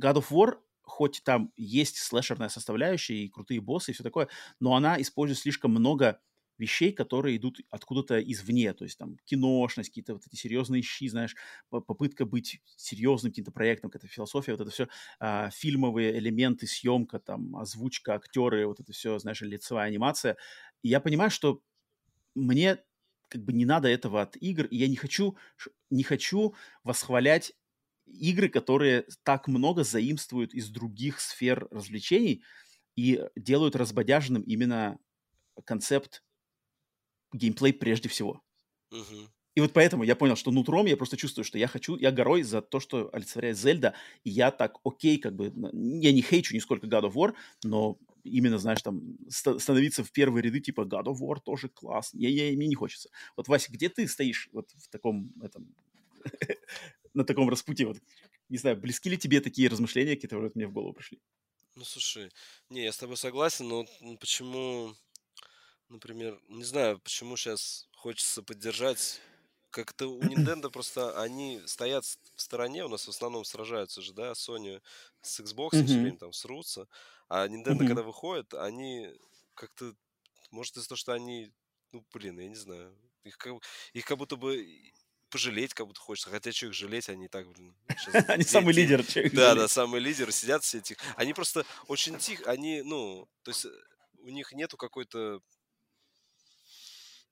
God 0.00 0.16
of 0.16 0.30
War 0.30 0.58
хоть 0.82 1.22
там 1.24 1.52
есть 1.56 1.96
слэшерная 1.98 2.48
составляющая 2.48 3.16
и 3.16 3.28
крутые 3.28 3.60
боссы 3.60 3.90
и 3.90 3.94
все 3.94 4.02
такое, 4.02 4.28
но 4.60 4.76
она 4.76 5.00
использует 5.00 5.38
слишком 5.38 5.70
много 5.70 6.20
вещей, 6.58 6.92
которые 6.92 7.36
идут 7.36 7.60
откуда-то 7.70 8.20
извне, 8.20 8.72
то 8.74 8.84
есть 8.84 8.98
там 8.98 9.16
киношность, 9.24 9.90
какие-то 9.90 10.14
вот 10.14 10.22
эти 10.26 10.36
серьезные 10.36 10.82
щи, 10.82 11.08
знаешь, 11.08 11.34
попытка 11.70 12.24
быть 12.26 12.60
серьезным 12.76 13.32
каким-то 13.32 13.52
проектом, 13.52 13.90
какая-то 13.90 14.12
философия, 14.12 14.52
вот 14.52 14.60
это 14.62 14.70
все, 14.70 14.88
а, 15.18 15.50
фильмовые 15.50 16.18
элементы, 16.18 16.66
съемка, 16.66 17.18
там, 17.18 17.56
озвучка, 17.56 18.14
актеры, 18.14 18.66
вот 18.66 18.80
это 18.80 18.92
все, 18.92 19.18
знаешь, 19.18 19.40
лицевая 19.42 19.88
анимация. 19.88 20.36
И 20.82 20.88
я 20.88 21.00
понимаю, 21.00 21.30
что 21.30 21.60
мне 22.34 22.78
как 23.28 23.42
бы 23.44 23.52
не 23.52 23.64
надо 23.64 23.88
этого 23.88 24.22
от 24.22 24.36
игр, 24.36 24.66
и 24.66 24.76
я 24.76 24.88
не 24.88 24.96
хочу, 24.96 25.36
не 25.90 26.02
хочу 26.02 26.54
восхвалять 26.84 27.52
игры, 28.06 28.48
которые 28.48 29.06
так 29.24 29.48
много 29.48 29.82
заимствуют 29.84 30.54
из 30.54 30.68
других 30.70 31.20
сфер 31.20 31.66
развлечений 31.70 32.44
и 32.96 33.22
делают 33.36 33.76
разбодяженным 33.76 34.42
именно 34.42 34.98
концепт 35.66 36.23
геймплей 37.34 37.72
прежде 37.72 38.08
всего. 38.08 38.40
Угу. 38.90 39.28
И 39.56 39.60
вот 39.60 39.72
поэтому 39.72 40.02
я 40.02 40.16
понял, 40.16 40.34
что 40.36 40.50
нутром 40.50 40.86
я 40.86 40.96
просто 40.96 41.16
чувствую, 41.16 41.44
что 41.44 41.58
я 41.58 41.68
хочу, 41.68 41.96
я 41.96 42.10
горой 42.10 42.42
за 42.42 42.60
то, 42.60 42.80
что 42.80 43.08
олицетворяет 43.12 43.56
Зельда, 43.56 43.94
и 44.24 44.30
я 44.30 44.50
так 44.50 44.78
окей, 44.84 45.18
как 45.18 45.36
бы, 45.36 45.52
я 45.54 46.12
не 46.12 46.22
хейчу 46.22 46.54
нисколько 46.54 46.88
God 46.88 47.04
of 47.04 47.12
War, 47.12 47.34
но 47.62 47.96
именно, 48.24 48.58
знаешь, 48.58 48.82
там, 48.82 49.16
становиться 49.28 50.02
в 50.02 50.10
первые 50.10 50.42
ряды, 50.42 50.60
типа, 50.60 50.80
God 50.82 51.04
of 51.04 51.20
War 51.20 51.38
тоже 51.44 51.68
класс, 51.68 52.10
я, 52.14 52.28
я, 52.28 52.56
мне 52.56 52.66
не 52.66 52.74
хочется. 52.74 53.10
Вот, 53.36 53.46
Вася, 53.46 53.70
где 53.70 53.88
ты 53.88 54.08
стоишь 54.08 54.48
вот 54.52 54.70
в 54.72 54.88
таком, 54.88 55.32
этом, 55.40 55.72
на 57.14 57.24
таком 57.24 57.48
распутье, 57.48 57.86
вот, 57.86 57.98
не 58.48 58.58
знаю, 58.58 58.76
близки 58.76 59.08
ли 59.08 59.16
тебе 59.16 59.40
такие 59.40 59.68
размышления, 59.68 60.16
которые 60.16 60.48
вот 60.48 60.56
мне 60.56 60.66
в 60.66 60.72
голову 60.72 60.94
пришли? 60.94 61.20
Ну, 61.76 61.84
слушай, 61.84 62.30
не, 62.70 62.84
я 62.84 62.92
с 62.92 62.98
тобой 62.98 63.16
согласен, 63.16 63.68
но 63.68 63.84
почему 64.18 64.94
например, 65.88 66.40
не 66.48 66.64
знаю, 66.64 66.98
почему 66.98 67.36
сейчас 67.36 67.88
хочется 67.96 68.42
поддержать. 68.42 69.20
Как-то 69.70 70.06
у 70.06 70.20
Nintendo 70.20 70.70
просто 70.70 71.20
они 71.20 71.60
стоят 71.66 72.04
в 72.04 72.40
стороне, 72.40 72.84
у 72.84 72.88
нас 72.88 73.06
в 73.06 73.08
основном 73.08 73.44
сражаются 73.44 74.02
же, 74.02 74.12
да, 74.12 74.32
Sony 74.32 74.80
с 75.20 75.40
Xbox 75.40 75.70
mm-hmm. 75.70 75.84
все 75.84 75.94
время 75.98 76.18
там 76.18 76.32
срутся, 76.32 76.86
а 77.28 77.48
Nintendo, 77.48 77.78
mm-hmm. 77.78 77.86
когда 77.88 78.02
выходит, 78.02 78.54
они 78.54 79.10
как-то, 79.54 79.92
может 80.52 80.76
из-за 80.76 80.88
того, 80.88 80.96
что 80.96 81.12
они, 81.12 81.50
ну, 81.90 82.04
блин, 82.12 82.38
я 82.38 82.48
не 82.48 82.54
знаю, 82.54 82.96
их 83.24 83.36
как, 83.36 83.54
их 83.94 84.04
как 84.04 84.18
будто 84.18 84.36
бы 84.36 84.64
пожалеть 85.34 85.74
как 85.74 85.88
будто 85.88 86.00
хочется. 86.00 86.30
Хотя 86.30 86.52
что 86.52 86.66
их 86.66 86.74
жалеть, 86.74 87.08
они 87.08 87.26
так, 87.26 87.48
блин. 87.50 87.74
Они 88.28 88.44
самый 88.44 88.72
лидер. 88.72 89.04
Да, 89.32 89.56
да, 89.56 89.66
самый 89.66 89.98
лидер. 89.98 90.30
Сидят 90.30 90.62
все 90.62 90.78
эти... 90.78 90.96
Они 91.16 91.34
просто 91.34 91.66
очень 91.88 92.16
тихо, 92.18 92.48
они, 92.48 92.82
ну, 92.82 93.28
то 93.42 93.50
есть 93.50 93.66
у 94.20 94.28
них 94.28 94.52
нету 94.52 94.76
какой-то 94.76 95.40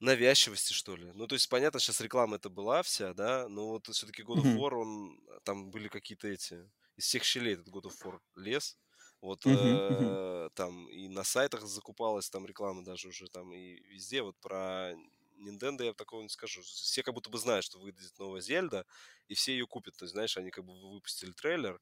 навязчивости, 0.03 0.73
что 0.73 0.97
ли. 0.97 1.11
Ну, 1.15 1.27
то 1.27 1.35
есть, 1.35 1.49
понятно, 1.49 1.81
сейчас 1.81 2.01
реклама 2.01 2.37
это 2.37 2.51
была 2.51 2.83
вся, 2.83 3.15
да, 3.15 3.49
но 3.49 3.69
вот 3.69 3.89
все-таки 3.89 4.23
God 4.23 4.43
of 4.43 4.57
War, 4.57 4.75
он, 4.75 5.21
там 5.45 5.71
были 5.71 5.89
какие-то 5.89 6.29
эти, 6.29 6.69
из 6.97 7.05
всех 7.05 7.25
щелей 7.25 7.55
этот 7.55 7.69
God 7.69 7.85
of 7.85 7.95
War 8.05 8.21
лез, 8.37 8.77
вот 9.21 9.47
э, 9.47 10.49
там 10.55 10.89
и 10.89 11.09
на 11.09 11.23
сайтах 11.23 11.63
закупалась 11.63 12.29
там 12.29 12.45
реклама 12.45 12.83
даже 12.83 13.09
уже 13.09 13.29
там 13.29 13.53
и 13.53 13.81
везде 13.85 14.23
вот 14.23 14.37
про 14.41 14.93
Nintendo 15.39 15.85
я 15.85 15.93
такого 15.93 16.23
не 16.23 16.29
скажу. 16.29 16.63
Все 16.63 17.03
как 17.03 17.15
будто 17.15 17.31
бы 17.31 17.39
знают, 17.39 17.65
что 17.65 17.79
выйдет 17.79 18.19
новая 18.19 18.41
Зельда, 18.41 18.85
и 19.29 19.35
все 19.35 19.53
ее 19.53 19.67
купят. 19.67 19.97
То 19.97 20.05
есть, 20.05 20.13
знаешь, 20.13 20.37
они 20.37 20.51
как 20.51 20.65
бы 20.65 20.75
выпустили 20.93 21.33
трейлер, 21.33 21.81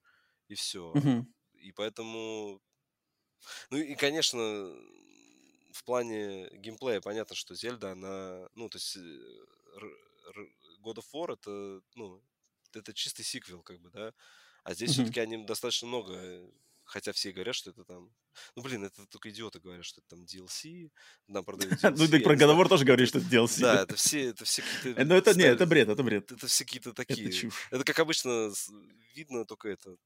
и 0.49 0.55
все. 0.55 0.93
И 1.55 1.73
поэтому... 1.73 2.61
Ну 3.71 3.79
и, 3.79 3.95
конечно, 3.95 4.39
в 5.73 5.85
плане 5.85 6.49
геймплея 6.53 7.01
понятно, 7.01 7.35
что 7.35 7.55
Зельда, 7.55 7.93
она, 7.93 8.49
ну, 8.55 8.69
то 8.69 8.77
есть 8.77 8.97
э, 8.97 9.01
God 10.83 10.97
of 10.97 11.07
War 11.13 11.35
это, 11.35 11.83
ну, 11.95 12.23
это 12.73 12.95
чистый 12.95 13.23
сиквел, 13.23 13.63
как 13.63 13.81
бы, 13.81 13.91
да. 13.91 14.13
А 14.63 14.75
здесь 14.75 14.91
mm-hmm. 14.91 14.95
все-таки 14.95 15.21
они 15.21 15.45
достаточно 15.45 15.89
много, 15.89 16.15
э, 16.15 16.51
хотя 16.85 17.13
все 17.13 17.33
говорят, 17.33 17.55
что 17.55 17.71
это 17.71 17.85
там, 17.85 18.13
ну, 18.57 18.63
блин, 18.63 18.85
это 18.85 19.07
только 19.07 19.31
идиоты 19.31 19.61
говорят, 19.61 19.85
что 19.85 20.01
это 20.01 20.09
там 20.11 20.25
DLC, 20.25 20.91
нам 21.27 21.45
продают 21.45 21.75
DLC. 21.75 21.95
Ну, 21.97 22.09
ты 22.09 22.21
про 22.21 22.37
God 22.37 22.55
of 22.55 22.59
War 22.59 22.69
тоже 22.69 22.85
говоришь, 22.85 23.09
что 23.09 23.19
это 23.19 23.29
DLC. 23.29 23.61
Да, 23.61 23.83
это 23.83 23.97
все, 23.97 24.29
это 24.31 24.45
все 24.45 24.63
какие-то... 24.63 25.05
Ну, 25.05 25.15
это, 25.15 25.35
нет, 25.35 25.55
это 25.55 25.67
бред, 25.67 25.89
это 25.89 26.03
бред. 26.03 26.33
Это 26.33 26.47
все 26.47 26.65
какие-то 26.65 26.93
такие... 26.93 27.29
Это 27.29 27.37
чушь. 27.37 27.69
Это, 27.71 27.85
как 27.85 27.99
обычно, 27.99 28.53
видно 29.15 29.45
только 29.45 29.69
это, 29.69 29.97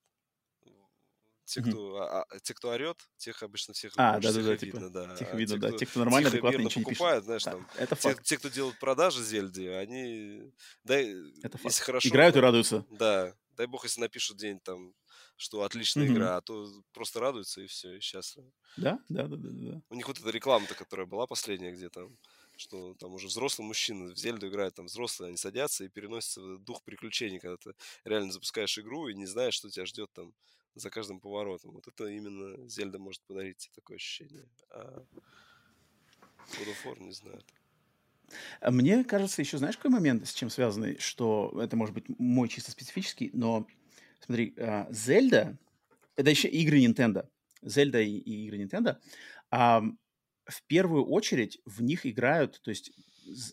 те, 1.45 1.63
кто, 1.63 1.97
а, 1.97 2.23
а, 2.23 2.41
те, 2.41 2.55
кто 2.55 2.71
орет, 2.71 2.99
тех 3.17 3.43
обычно 3.43 3.75
всех 3.75 3.93
а, 3.97 4.19
да, 4.19 4.33
да, 4.33 4.43
да, 4.43 4.57
типа, 4.57 4.77
видно, 4.77 4.91
да. 4.91 5.17
Тихо 5.17 5.31
а 5.33 5.37
видно, 5.37 5.55
те, 5.55 5.61
да. 5.61 5.73
Те, 5.73 5.87
кто 5.87 6.01
нормально, 6.01 6.31
тихо, 6.31 6.39
адекватно 6.39 6.65
ничего 6.67 6.85
покупают, 6.85 7.25
не 7.25 7.27
знаешь, 7.27 7.45
да, 7.45 7.51
там, 7.53 7.69
это 7.77 7.97
те, 7.97 8.17
те, 8.23 8.39
кто 8.39 8.49
делают 8.49 8.79
продажи 8.79 9.23
Зельди, 9.23 9.67
они, 9.67 10.53
дай, 10.85 11.15
это 11.43 11.59
факт. 11.59 11.65
если 11.65 11.83
хорошо... 11.83 12.09
Играют 12.09 12.37
и 12.37 12.41
радуются. 12.41 12.85
Да, 12.91 13.35
дай 13.53 13.67
бог, 13.67 13.85
если 13.85 14.01
напишут 14.01 14.39
день 14.39 14.59
там, 14.61 14.95
что 15.37 15.63
отличная 15.63 16.07
mm-hmm. 16.07 16.13
игра, 16.13 16.37
а 16.37 16.41
то 16.41 16.67
просто 16.93 17.21
радуются 17.21 17.61
и 17.61 17.67
все, 17.67 17.97
и 17.97 18.01
счастливы. 18.01 18.51
Да, 18.77 18.99
да, 19.09 19.27
да, 19.27 19.37
да, 19.37 19.49
да. 19.53 19.83
У 19.91 19.95
них 19.95 20.09
вот 20.09 20.19
эта 20.19 20.31
реклама-то, 20.31 20.75
которая 20.75 21.07
была 21.07 21.27
последняя, 21.27 21.73
где 21.73 21.89
там 21.89 22.17
что 22.57 22.95
там 22.95 23.13
уже 23.15 23.27
взрослые 23.27 23.67
мужчины 23.67 24.13
в 24.13 24.17
Зельду 24.17 24.49
играют, 24.49 24.75
там 24.75 24.87
взрослые, 24.87 25.29
они 25.29 25.37
садятся 25.37 25.85
и 25.85 25.89
переносятся 25.89 26.41
в 26.41 26.59
дух 26.63 26.83
приключений, 26.85 27.41
когда 27.41 27.57
ты 27.57 27.75
реально 28.05 28.33
запускаешь 28.33 28.79
игру 28.79 29.09
и 29.09 29.15
не 29.15 29.27
знаешь, 29.27 29.55
что 29.55 29.71
тебя 29.71 29.87
ждет 29.87 30.13
там 30.13 30.33
за 30.75 30.91
каждым 30.91 31.21
поворотом. 31.21 31.73
Вот 31.73 31.87
это 31.89 32.07
именно 32.07 32.69
Зельда 32.69 32.99
может 32.99 33.23
подарить 33.23 33.71
такое 33.75 33.97
ощущение. 33.97 34.49
А 34.71 35.05
God 36.53 36.69
of 36.69 36.85
War, 36.85 37.01
не 37.01 37.13
знаю. 37.13 37.43
А 38.61 38.71
мне 38.71 39.05
кажется, 39.05 39.43
еще 39.43 39.59
знаешь, 39.59 39.77
какой 39.77 39.91
момент, 39.91 40.27
с 40.27 40.33
чем 40.33 40.51
связанный, 40.51 40.99
что 40.99 41.53
это 41.61 41.77
может 41.77 41.95
быть 41.95 42.05
мой 42.19 42.49
чисто 42.49 42.71
специфический, 42.71 43.31
но 43.33 43.67
смотри, 44.21 44.55
а, 44.59 44.89
Зельда, 44.91 45.59
это 46.17 46.31
еще 46.31 46.49
игры 46.49 46.83
Nintendo, 46.83 47.29
Зельда 47.63 48.01
и, 48.01 48.17
и 48.17 48.47
игры 48.47 48.63
Nintendo, 48.63 48.99
а, 49.51 49.83
в 50.47 50.63
первую 50.67 51.07
очередь 51.07 51.61
в 51.65 51.83
них 51.83 52.07
играют, 52.07 52.61
то 52.63 52.71
есть 52.71 52.93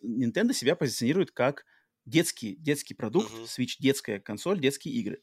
Nintendo 0.04 0.54
себя 0.54 0.76
позиционирует 0.76 1.32
как 1.32 1.66
детский, 2.06 2.56
детский 2.56 2.94
продукт, 2.94 3.32
uh-huh. 3.32 3.46
Switch 3.46 3.76
детская 3.80 4.20
консоль, 4.20 4.60
детские 4.60 4.96
игры. 4.96 5.22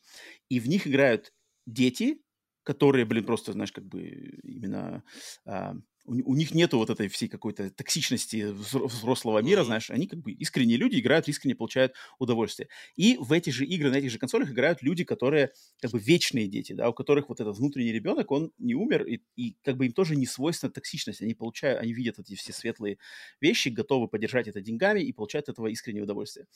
И 0.49 0.61
в 0.61 0.69
них 0.69 0.87
играют 0.87 1.35
дети, 1.73 2.23
которые, 2.65 3.05
блин, 3.07 3.25
просто, 3.25 3.53
знаешь, 3.53 3.73
как 3.73 3.87
бы 3.87 4.01
именно 4.43 5.03
а, 5.47 5.75
у, 6.05 6.33
у 6.33 6.35
них 6.35 6.55
нету 6.55 6.79
вот 6.79 6.91
этой 6.91 7.09
всей 7.09 7.29
какой-то 7.29 7.71
токсичности 7.71 8.47
взрослого 8.53 9.39
мира, 9.41 9.65
знаешь, 9.65 9.91
они 9.91 10.07
как 10.07 10.21
бы 10.21 10.33
искренние 10.33 10.77
люди, 10.77 10.99
играют, 10.99 11.29
искренне 11.29 11.55
получают 11.55 11.95
удовольствие. 12.19 12.69
И 12.97 13.17
в 13.19 13.33
эти 13.33 13.51
же 13.51 13.65
игры, 13.65 13.91
на 13.91 13.97
этих 13.97 14.11
же 14.11 14.19
консолях 14.19 14.51
играют 14.51 14.83
люди, 14.83 15.05
которые 15.05 15.53
как 15.81 15.91
бы 15.93 15.99
вечные 15.99 16.47
дети, 16.47 16.73
да, 16.73 16.89
у 16.91 16.93
которых 16.93 17.29
вот 17.29 17.41
этот 17.41 17.57
внутренний 17.57 17.93
ребенок, 17.93 18.31
он 18.31 18.53
не 18.59 18.75
умер, 18.75 19.05
и, 19.07 19.23
и 19.37 19.57
как 19.63 19.77
бы 19.77 19.87
им 19.87 19.93
тоже 19.93 20.17
не 20.17 20.27
свойственна 20.27 20.73
токсичность, 20.73 21.23
они 21.23 21.35
получают, 21.35 21.81
они 21.81 21.93
видят 21.93 22.19
эти 22.19 22.35
все 22.35 22.53
светлые 22.53 22.99
вещи, 23.41 23.69
готовы 23.69 24.09
поддержать 24.09 24.49
это 24.49 24.61
деньгами 24.61 25.01
и 25.01 25.13
получают 25.13 25.49
от 25.49 25.55
этого 25.55 25.69
искреннее 25.69 26.03
удовольствие. 26.05 26.47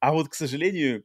А 0.00 0.12
вот, 0.12 0.28
к 0.28 0.34
сожалению, 0.34 1.04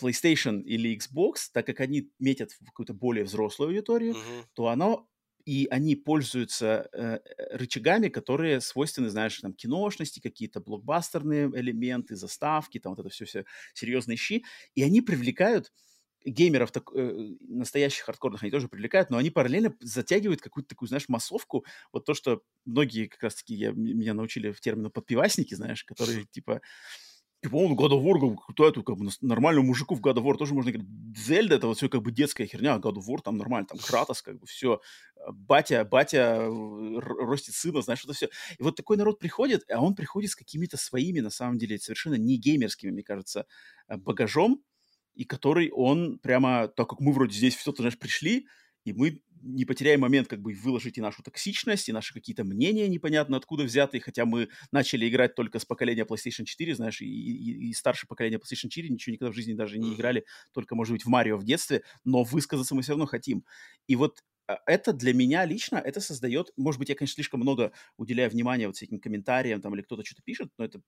PlayStation 0.00 0.62
или 0.62 0.96
Xbox, 0.96 1.50
так 1.52 1.66
как 1.66 1.80
они 1.80 2.10
метят 2.18 2.52
в 2.52 2.64
какую-то 2.64 2.94
более 2.94 3.24
взрослую 3.24 3.68
аудиторию, 3.68 4.14
uh-huh. 4.14 4.44
то 4.54 4.68
оно 4.68 5.08
и 5.44 5.66
они 5.70 5.96
пользуются 5.96 6.88
э, 6.92 7.18
э, 7.18 7.56
рычагами, 7.56 8.08
которые 8.08 8.60
свойственны, 8.60 9.10
знаешь, 9.10 9.40
там, 9.40 9.52
киношности, 9.52 10.20
какие-то 10.20 10.60
блокбастерные 10.60 11.50
элементы, 11.54 12.14
заставки, 12.14 12.78
там 12.78 12.92
вот 12.94 13.00
это 13.00 13.08
все, 13.08 13.24
все 13.24 13.44
серьезные 13.74 14.16
щи, 14.16 14.44
и 14.74 14.82
они 14.82 15.00
привлекают 15.00 15.72
геймеров 16.24 16.70
так, 16.70 16.90
э, 16.94 17.34
настоящих 17.40 18.04
хардкорных 18.04 18.42
они 18.42 18.52
тоже 18.52 18.68
привлекают, 18.68 19.10
но 19.10 19.18
они 19.18 19.30
параллельно 19.30 19.74
затягивают 19.80 20.40
какую-то 20.40 20.68
такую, 20.68 20.88
знаешь, 20.88 21.08
массовку. 21.08 21.64
Вот 21.92 22.04
то, 22.04 22.14
что 22.14 22.42
многие 22.64 23.06
как 23.06 23.22
раз-таки 23.24 23.54
я, 23.54 23.72
меня 23.72 24.14
научили 24.14 24.52
в 24.52 24.60
термину 24.60 24.90
подпивасники, 24.90 25.54
знаешь, 25.54 25.84
которые 25.84 26.24
типа 26.26 26.60
и, 27.42 27.48
по-моему, 27.48 27.74
God 27.74 27.90
of 27.90 28.04
War, 28.04 28.36
кто 28.48 28.68
это, 28.68 28.82
как 28.82 28.96
бы, 28.96 29.10
нормальному 29.20 29.66
мужику 29.66 29.96
в 29.96 30.00
God 30.00 30.14
of 30.14 30.22
War 30.22 30.36
тоже 30.36 30.54
можно 30.54 30.70
говорить. 30.70 30.88
Зельда, 31.16 31.56
это 31.56 31.66
вот 31.66 31.76
все 31.76 31.88
как 31.88 32.02
бы 32.02 32.12
детская 32.12 32.46
херня, 32.46 32.74
а 32.74 32.78
God 32.78 32.94
of 32.94 33.08
War 33.08 33.20
там 33.22 33.36
нормально, 33.36 33.66
там 33.66 33.78
Кратос, 33.78 34.22
как 34.22 34.38
бы 34.38 34.46
все. 34.46 34.80
Батя, 35.28 35.84
батя 35.84 36.46
ростит 36.46 37.54
сына, 37.56 37.82
знаешь, 37.82 38.04
это 38.04 38.12
все. 38.12 38.28
И 38.58 38.62
вот 38.62 38.76
такой 38.76 38.96
народ 38.96 39.18
приходит, 39.18 39.64
а 39.68 39.82
он 39.82 39.96
приходит 39.96 40.30
с 40.30 40.36
какими-то 40.36 40.76
своими, 40.76 41.18
на 41.18 41.30
самом 41.30 41.58
деле, 41.58 41.78
совершенно 41.78 42.14
не 42.14 42.36
геймерскими, 42.36 42.92
мне 42.92 43.02
кажется, 43.02 43.46
э, 43.88 43.96
багажом, 43.96 44.62
и 45.14 45.24
который 45.24 45.70
он 45.72 46.20
прямо, 46.20 46.68
так 46.68 46.88
как 46.88 47.00
мы 47.00 47.12
вроде 47.12 47.36
здесь 47.36 47.56
все-то, 47.56 47.82
знаешь, 47.82 47.98
пришли, 47.98 48.46
и 48.84 48.92
мы 48.92 49.20
не 49.42 49.64
потеряем 49.64 50.00
момент 50.00 50.28
как 50.28 50.40
бы 50.40 50.54
выложить 50.54 50.98
и 50.98 51.00
нашу 51.00 51.22
токсичность, 51.22 51.88
и 51.88 51.92
наши 51.92 52.14
какие-то 52.14 52.44
мнения 52.44 52.88
непонятно 52.88 53.36
откуда 53.36 53.64
взятые, 53.64 54.00
хотя 54.00 54.24
мы 54.24 54.48
начали 54.70 55.08
играть 55.08 55.34
только 55.34 55.58
с 55.58 55.64
поколения 55.64 56.04
PlayStation 56.04 56.44
4, 56.44 56.74
знаешь, 56.74 57.00
и, 57.00 57.06
и, 57.06 57.70
и 57.70 57.72
старше 57.74 58.06
поколения 58.06 58.38
PlayStation 58.38 58.68
4 58.68 58.88
ничего 58.88 59.12
никогда 59.12 59.32
в 59.32 59.34
жизни 59.34 59.54
даже 59.54 59.78
не 59.78 59.94
играли, 59.94 60.24
только, 60.52 60.74
может 60.74 60.92
быть, 60.92 61.04
в 61.04 61.08
Марио 61.08 61.36
в 61.36 61.44
детстве, 61.44 61.82
но 62.04 62.22
высказаться 62.22 62.74
мы 62.74 62.82
все 62.82 62.92
равно 62.92 63.06
хотим. 63.06 63.44
И 63.86 63.96
вот 63.96 64.22
а, 64.46 64.58
это 64.66 64.92
для 64.92 65.14
меня 65.14 65.44
лично, 65.44 65.76
это 65.76 66.00
создает, 66.00 66.52
может 66.56 66.78
быть, 66.78 66.88
я, 66.88 66.94
конечно, 66.94 67.14
слишком 67.14 67.40
много 67.40 67.72
уделяю 67.96 68.30
внимания 68.30 68.66
вот 68.66 68.80
этим 68.80 68.98
комментариям, 69.00 69.60
там, 69.60 69.74
или 69.74 69.82
кто-то 69.82 70.04
что-то 70.04 70.22
пишет, 70.22 70.50
но 70.58 70.64
это 70.64 70.80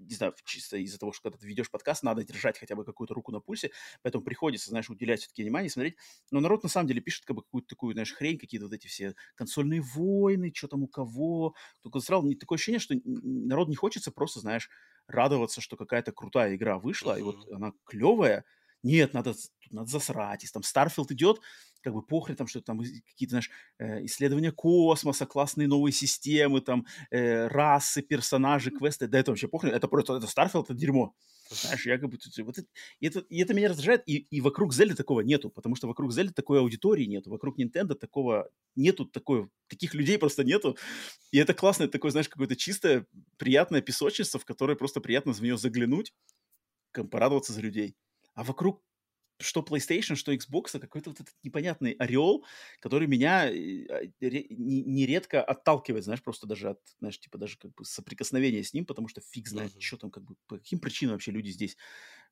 не 0.00 0.14
знаю, 0.14 0.34
чисто 0.44 0.76
из-за 0.78 0.98
того, 0.98 1.12
что 1.12 1.24
когда 1.24 1.38
ты 1.38 1.46
ведешь 1.46 1.70
подкаст, 1.70 2.02
надо 2.02 2.24
держать 2.24 2.58
хотя 2.58 2.74
бы 2.74 2.84
какую-то 2.84 3.14
руку 3.14 3.32
на 3.32 3.40
пульсе, 3.40 3.70
поэтому 4.02 4.24
приходится, 4.24 4.70
знаешь, 4.70 4.90
уделять 4.90 5.20
все-таки 5.20 5.42
внимание, 5.42 5.70
смотреть. 5.70 5.96
Но 6.30 6.40
народ 6.40 6.62
на 6.62 6.68
самом 6.68 6.88
деле 6.88 7.00
пишет 7.00 7.24
как 7.24 7.36
бы 7.36 7.42
какую-то 7.42 7.68
такую, 7.68 7.92
знаешь, 7.92 8.12
хрень, 8.12 8.38
какие-то 8.38 8.66
вот 8.66 8.74
эти 8.74 8.86
все 8.86 9.14
консольные 9.34 9.82
войны, 9.82 10.52
что 10.54 10.68
там 10.68 10.82
у 10.82 10.88
кого. 10.88 11.54
Только 11.82 12.00
сразу 12.00 12.32
такое 12.34 12.56
ощущение, 12.56 12.80
что 12.80 12.94
народ 13.04 13.68
не 13.68 13.76
хочется 13.76 14.10
просто, 14.10 14.40
знаешь, 14.40 14.70
радоваться, 15.06 15.60
что 15.60 15.76
какая-то 15.76 16.12
крутая 16.12 16.54
игра 16.54 16.78
вышла, 16.78 17.16
uh-huh. 17.16 17.20
и 17.20 17.22
вот 17.22 17.52
она 17.52 17.72
клевая. 17.84 18.44
Нет, 18.82 19.14
надо, 19.14 19.34
надо 19.70 19.90
засрать. 19.90 20.42
Если 20.42 20.54
там 20.54 20.62
Starfield 20.62 21.12
идет, 21.12 21.40
как 21.82 21.94
бы 21.94 22.02
похрен, 22.02 22.36
там 22.36 22.46
что-то 22.46 22.66
там 22.66 22.78
какие-то, 22.78 23.30
знаешь, 23.30 23.50
э, 23.78 24.04
исследования 24.04 24.52
космоса, 24.52 25.26
классные 25.26 25.68
новые 25.68 25.92
системы, 25.92 26.60
там, 26.60 26.86
э, 27.10 27.46
расы, 27.48 28.02
персонажи, 28.02 28.70
квесты, 28.70 29.06
да 29.08 29.18
это 29.18 29.30
вообще 29.30 29.48
похрен, 29.48 29.72
это 29.74 29.88
просто, 29.88 30.16
это 30.16 30.26
Starfield, 30.26 30.64
это 30.64 30.74
дерьмо. 30.74 31.14
Знаешь, 31.50 31.84
я 31.86 31.98
как 31.98 32.10
бы, 32.10 32.18
вот 32.44 32.58
это, 32.58 32.68
и, 33.00 33.06
это, 33.06 33.20
и 33.20 33.40
это 33.42 33.54
меня 33.54 33.68
раздражает, 33.68 34.02
и, 34.06 34.18
и 34.30 34.40
вокруг 34.40 34.72
Зельды 34.72 34.94
такого 34.94 35.20
нету, 35.20 35.50
потому 35.50 35.74
что 35.74 35.88
вокруг 35.88 36.12
Зельды 36.12 36.32
такой 36.32 36.60
аудитории 36.60 37.06
нету, 37.06 37.30
вокруг 37.30 37.58
Nintendo 37.58 37.94
такого 37.94 38.50
нету, 38.76 39.04
такой, 39.04 39.48
таких 39.66 39.94
людей 39.94 40.16
просто 40.18 40.44
нету, 40.44 40.76
и 41.32 41.38
это 41.38 41.54
классно, 41.54 41.84
это 41.84 41.92
такое, 41.92 42.12
знаешь, 42.12 42.28
какое-то 42.28 42.54
чистое, 42.56 43.06
приятное 43.36 43.80
песочница, 43.80 44.38
в 44.38 44.44
которое 44.44 44.76
просто 44.76 45.00
приятно 45.00 45.32
в 45.32 45.40
нее 45.40 45.58
заглянуть, 45.58 46.14
порадоваться 47.10 47.52
за 47.52 47.60
людей. 47.60 47.96
А 48.40 48.42
вокруг 48.42 48.82
что 49.38 49.60
PlayStation, 49.60 50.14
что 50.14 50.32
Xbox, 50.32 50.78
какой-то 50.78 51.10
вот 51.10 51.20
этот 51.20 51.34
непонятный 51.42 51.92
ореол, 51.92 52.46
который 52.78 53.06
меня 53.06 53.50
э, 53.50 53.86
а, 53.90 54.00
нередко 54.20 55.42
отталкивает, 55.42 56.04
знаешь, 56.04 56.22
просто 56.22 56.46
даже 56.46 56.70
от, 56.70 56.80
знаешь, 57.00 57.20
типа 57.20 57.36
даже 57.36 57.58
как 57.58 57.74
бы 57.74 57.84
соприкосновения 57.84 58.62
с 58.62 58.72
ним, 58.72 58.86
потому 58.86 59.08
что 59.08 59.20
фиг 59.20 59.46
знает, 59.46 59.72
uh-huh. 59.72 59.80
что 59.80 59.98
там, 59.98 60.10
как 60.10 60.24
бы, 60.24 60.36
по 60.46 60.56
каким 60.56 60.78
причинам 60.78 61.14
вообще 61.14 61.32
люди 61.32 61.50
здесь 61.50 61.76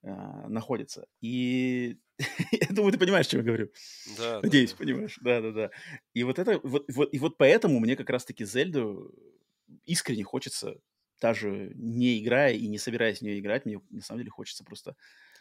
а, 0.02 0.48
находятся. 0.48 1.06
И 1.20 1.98
я 2.52 2.68
думаю, 2.70 2.92
ты 2.92 2.98
понимаешь, 2.98 3.26
о 3.26 3.30
чем 3.30 3.40
я 3.40 3.46
говорю. 3.46 3.70
Да. 4.16 4.40
Надеюсь, 4.42 4.70
да. 4.70 4.76
понимаешь. 4.78 5.18
Да, 5.20 5.42
да, 5.42 5.52
да. 5.52 5.70
И 6.14 6.24
вот 6.24 6.38
это, 6.38 6.58
вот, 6.62 6.86
вот, 6.90 7.12
и 7.12 7.18
вот 7.18 7.36
поэтому 7.36 7.80
мне 7.80 7.96
как 7.96 8.08
раз-таки 8.08 8.46
Зельду 8.46 9.14
искренне 9.84 10.24
хочется, 10.24 10.80
даже 11.20 11.72
не 11.74 12.18
играя 12.18 12.54
и 12.54 12.66
не 12.66 12.78
собираясь 12.78 13.18
в 13.18 13.22
нее 13.22 13.38
играть, 13.38 13.66
мне 13.66 13.80
на 13.90 14.00
самом 14.00 14.20
деле 14.20 14.30
хочется 14.30 14.64
просто 14.64 14.96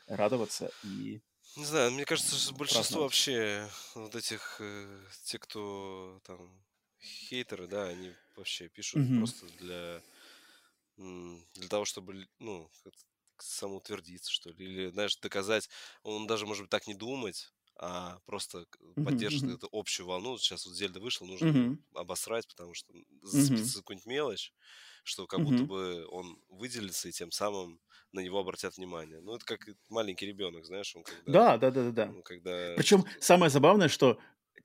радоваться 0.08 0.72
и 0.82 1.22
не 1.56 1.66
знаю, 1.66 1.92
мне 1.92 2.06
кажется, 2.06 2.36
что 2.36 2.54
большинство 2.54 3.02
вообще 3.04 3.70
вот 3.96 4.16
этих, 4.16 4.58
э, 4.60 5.04
те, 5.24 5.40
кто 5.40 6.20
там 6.24 6.64
хейтеры, 7.02 7.68
да, 7.68 7.86
они 7.88 8.16
вообще 8.36 8.70
пишут 8.70 9.02
Мгм. 9.02 9.18
просто 9.18 9.48
для, 9.48 10.04
для 10.98 11.68
того, 11.70 11.86
чтобы, 11.86 12.28
ну, 12.40 12.70
самоутвердиться, 13.40 14.32
что 14.32 14.50
ли, 14.52 14.66
или, 14.66 14.90
знаешь, 14.92 15.18
доказать, 15.18 15.70
он 16.04 16.26
даже, 16.28 16.46
может 16.48 16.64
быть, 16.64 16.72
так 16.72 16.88
не 16.88 16.96
думать, 16.96 17.54
а 17.80 18.20
просто 18.26 18.66
Мгм, 18.96 19.04
поддерживает 19.04 19.58
мгм. 19.58 19.58
эту 19.58 19.70
общую 19.72 20.08
волну. 20.08 20.38
Сейчас 20.40 20.66
вот 20.66 20.76
Зельда 20.76 21.00
вышла, 21.00 21.26
нужно 21.26 21.54
Мгм. 21.54 21.78
обосрать, 21.94 22.48
потому 22.48 22.74
что 22.74 22.94
зацепиться 23.22 23.74
за 23.78 23.80
какую-нибудь 23.84 24.08
мелочь, 24.08 24.54
что 25.08 25.28
как 25.28 25.42
будто 25.44 25.64
бы 25.66 26.06
он 26.10 26.42
выделится, 26.50 27.10
и 27.10 27.12
тем 27.12 27.32
самым 27.32 27.80
на 28.12 28.22
него 28.22 28.40
обратят 28.40 28.78
внимание. 28.78 29.22
Ну, 29.22 29.36
это 29.36 29.46
как 29.46 29.68
маленький 29.90 30.26
ребенок, 30.28 30.66
знаешь, 30.66 30.96
он 30.96 31.04
когда, 31.04 31.34
Да, 31.34 31.58
да, 31.58 31.72
да, 31.72 31.84
да, 31.84 31.92
да. 31.92 32.16
ну, 32.16 32.22
когда 32.24 32.76
Причем 32.76 33.06
самое 33.20 33.50
забавное, 33.50 33.88
что 33.90 34.20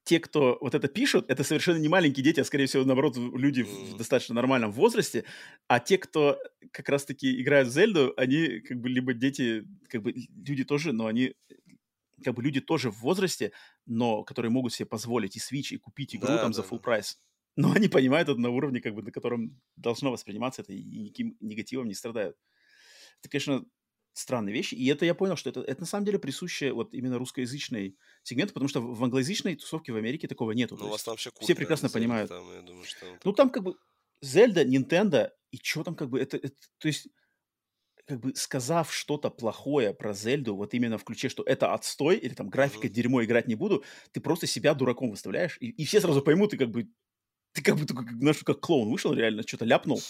те, 0.04 0.18
кто 0.20 0.58
вот 0.60 0.74
это 0.74 0.88
пишут, 0.88 1.26
это 1.30 1.44
совершенно 1.44 1.78
не 1.78 1.88
маленькие 1.88 2.24
дети, 2.24 2.40
а 2.40 2.44
скорее 2.44 2.66
всего, 2.66 2.84
наоборот, 2.84 3.16
люди 3.16 3.62
в 3.62 3.94
М, 3.94 3.94
достаточно 3.94 4.34
нормальном 4.34 4.72
возрасте, 4.72 5.24
а 5.68 5.78
те, 5.80 5.98
кто 5.98 6.38
как 6.72 6.88
раз-таки 6.88 7.40
играют 7.40 7.68
в 7.68 7.72
Зельду, 7.72 8.12
они 8.16 8.60
как 8.60 8.78
бы 8.80 8.88
либо 8.88 9.14
дети, 9.14 9.64
как 9.88 10.02
бы 10.02 10.12
люди 10.12 10.64
тоже, 10.64 10.92
но 10.92 11.06
они 11.06 11.34
как 12.24 12.34
бы 12.34 12.42
люди 12.42 12.60
тоже 12.60 12.90
в 12.90 13.00
возрасте, 13.00 13.52
но 13.86 14.22
которые 14.24 14.50
могут 14.50 14.72
себе 14.72 14.86
позволить 14.86 15.36
и 15.36 15.40
Switch, 15.40 15.74
и 15.74 15.78
купить 15.78 16.14
игру 16.16 16.38
Да, 16.38 16.38
там 16.38 16.52
за 16.52 16.62
да, 16.62 16.68
full 16.70 16.78
да. 16.78 16.80
прайс. 16.80 17.18
Но 17.56 17.72
они 17.72 17.88
понимают 17.88 18.28
это 18.28 18.40
на 18.40 18.50
уровне, 18.50 18.80
как 18.80 18.94
бы, 18.94 19.02
на 19.02 19.12
котором 19.12 19.60
должно 19.76 20.10
восприниматься 20.10 20.62
это, 20.62 20.72
и 20.72 20.82
никаким 20.82 21.36
негативом 21.40 21.86
не 21.86 21.94
страдают. 21.94 22.36
Это, 23.20 23.28
конечно, 23.28 23.64
странные 24.14 24.54
вещи. 24.54 24.74
И 24.74 24.86
это 24.88 25.04
я 25.04 25.14
понял, 25.14 25.36
что 25.36 25.50
это, 25.50 25.60
это 25.60 25.80
на 25.80 25.86
самом 25.86 26.04
деле 26.04 26.18
присуще 26.18 26.72
вот 26.72 26.94
именно 26.94 27.18
русскоязычной 27.18 27.96
сегменту, 28.22 28.54
потому 28.54 28.68
что 28.68 28.80
в 28.80 29.02
англоязычной 29.04 29.56
тусовке 29.56 29.92
в 29.92 29.96
Америке 29.96 30.28
такого 30.28 30.52
нету. 30.52 30.76
Ну, 30.78 30.86
у 30.86 30.88
вас 30.90 31.04
там 31.04 31.12
вообще 31.12 31.30
Все 31.40 31.54
прекрасно 31.54 31.88
Зельда, 31.88 31.98
понимают. 31.98 32.28
Там, 32.30 32.54
я 32.54 32.62
думаю, 32.62 32.84
что 32.84 33.06
ну, 33.24 33.32
там 33.32 33.50
как 33.50 33.62
бы 33.62 33.76
Зельда, 34.20 34.64
Nintendo, 34.64 35.30
и 35.50 35.58
что 35.62 35.84
там 35.84 35.94
как 35.94 36.10
бы, 36.10 36.20
это, 36.20 36.36
это 36.36 36.54
то 36.78 36.88
есть 36.88 37.08
как 38.06 38.20
бы 38.20 38.34
сказав 38.34 38.92
что-то 38.92 39.30
плохое 39.30 39.94
про 39.94 40.12
Зельду, 40.12 40.56
вот 40.56 40.74
именно 40.74 40.98
в 40.98 41.04
ключе, 41.04 41.28
что 41.28 41.42
это 41.44 41.72
отстой, 41.72 42.16
или 42.16 42.34
там 42.34 42.48
графика 42.48 42.86
mm-hmm. 42.86 42.90
дерьмо, 42.90 43.24
играть 43.24 43.48
не 43.48 43.54
буду, 43.54 43.84
ты 44.12 44.20
просто 44.20 44.46
себя 44.46 44.74
дураком 44.74 45.10
выставляешь, 45.10 45.56
и, 45.60 45.70
и 45.70 45.84
все 45.84 46.00
сразу 46.00 46.20
поймут, 46.22 46.52
и 46.54 46.58
как 46.58 46.70
бы 46.70 46.88
ты 47.52 47.62
как 47.62 47.76
бы 47.78 47.84
только, 47.86 48.14
знаешь, 48.14 48.38
как 48.44 48.60
клоун 48.60 48.90
вышел 48.90 49.12
реально, 49.12 49.42
что-то 49.46 49.64
ляпнул, 49.64 50.00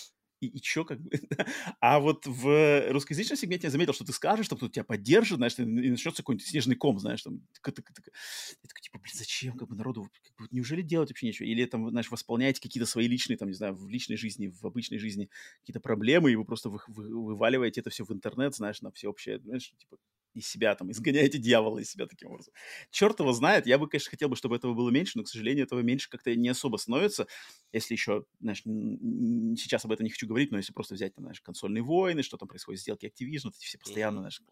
и, 0.40 0.46
и 0.48 0.60
чё, 0.60 0.84
как 0.84 1.00
бы. 1.00 1.10
а 1.80 2.00
вот 2.00 2.26
в 2.26 2.90
русскоязычном 2.92 3.36
сегменте 3.36 3.68
я 3.68 3.70
заметил, 3.70 3.92
что 3.94 4.04
ты 4.04 4.12
скажешь, 4.12 4.46
что 4.46 4.56
кто-то 4.56 4.72
тебя 4.72 4.84
поддержит, 4.84 5.36
знаешь, 5.38 5.58
и 5.58 5.64
начнется 5.64 6.22
какой-нибудь 6.22 6.46
снежный 6.46 6.74
ком, 6.76 6.98
знаешь, 6.98 7.22
там. 7.22 7.34
Я 7.64 7.72
такой, 7.72 8.80
типа, 8.82 8.98
блин, 8.98 9.12
зачем, 9.14 9.56
как 9.56 9.68
бы, 9.68 9.76
народу, 9.76 10.08
как 10.36 10.36
бы, 10.36 10.48
неужели 10.56 10.82
делать 10.82 11.10
вообще 11.10 11.26
ничего? 11.28 11.46
Или 11.48 11.64
там, 11.66 11.88
знаешь, 11.90 12.10
восполняете 12.10 12.60
какие-то 12.60 12.86
свои 12.88 13.06
личные, 13.06 13.36
там, 13.36 13.48
не 13.48 13.54
знаю, 13.54 13.74
в 13.74 13.88
личной 13.88 14.16
жизни, 14.16 14.48
в 14.48 14.64
обычной 14.66 14.98
жизни 14.98 15.28
какие-то 15.60 15.80
проблемы, 15.80 16.32
и 16.32 16.36
вы 16.36 16.44
просто 16.44 16.70
вы, 16.70 16.78
вы, 16.88 17.24
вываливаете 17.24 17.80
это 17.80 17.90
все 17.90 18.04
в 18.04 18.12
интернет, 18.12 18.54
знаешь, 18.54 18.82
на 18.82 18.90
всеобщее, 18.92 19.38
знаешь, 19.40 19.72
типа, 19.78 19.96
из 20.34 20.48
себя, 20.48 20.74
там, 20.74 20.90
изгоняете 20.90 21.38
дьявола 21.38 21.78
из 21.80 21.90
себя 21.90 22.06
таким 22.06 22.28
образом. 22.30 22.52
Черт 22.90 23.20
его 23.20 23.32
знает, 23.32 23.66
я 23.66 23.78
бы, 23.78 23.88
конечно, 23.88 24.10
хотел 24.10 24.28
бы, 24.28 24.36
чтобы 24.36 24.56
этого 24.56 24.74
было 24.74 24.90
меньше, 24.90 25.18
но, 25.18 25.24
к 25.24 25.28
сожалению, 25.28 25.64
этого 25.66 25.80
меньше 25.80 26.08
как-то 26.10 26.34
не 26.34 26.48
особо 26.48 26.76
становится, 26.76 27.26
если 27.72 27.94
еще, 27.94 28.24
знаешь, 28.40 28.62
сейчас 28.62 29.84
об 29.84 29.92
этом 29.92 30.04
не 30.04 30.10
хочу 30.10 30.26
говорить, 30.26 30.50
но 30.50 30.58
если 30.58 30.72
просто 30.72 30.94
взять, 30.94 31.14
там, 31.14 31.24
знаешь, 31.24 31.40
консольные 31.40 31.82
войны, 31.82 32.22
что 32.22 32.36
там 32.36 32.48
происходит, 32.48 32.80
сделки 32.80 33.06
Activision, 33.06 33.44
вот 33.44 33.54
эти 33.56 33.64
все 33.64 33.78
постоянно, 33.78 34.20
знаешь, 34.20 34.42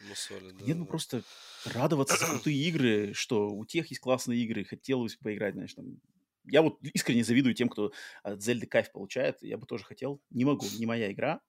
Мусоли, 0.00 0.50
да, 0.52 0.64
Нет, 0.66 0.76
ну 0.78 0.86
просто 0.86 1.22
радоваться 1.64 2.16
за 2.16 2.26
крутые 2.26 2.56
игры, 2.68 3.12
что 3.14 3.50
у 3.50 3.64
тех 3.64 3.86
есть 3.88 4.00
классные 4.00 4.40
игры, 4.44 4.64
хотелось 4.64 5.16
бы 5.16 5.24
поиграть, 5.24 5.54
знаешь, 5.54 5.74
там, 5.74 6.00
я 6.44 6.62
вот 6.62 6.78
искренне 6.82 7.24
завидую 7.24 7.54
тем, 7.54 7.68
кто 7.68 7.92
от 8.22 8.42
Зельды 8.42 8.66
кайф 8.66 8.92
получает. 8.92 9.42
Я 9.42 9.56
бы 9.56 9.66
тоже 9.66 9.84
хотел. 9.84 10.20
Не 10.30 10.44
могу, 10.44 10.66
не 10.70 10.84
моя 10.86 11.10
игра. 11.10 11.40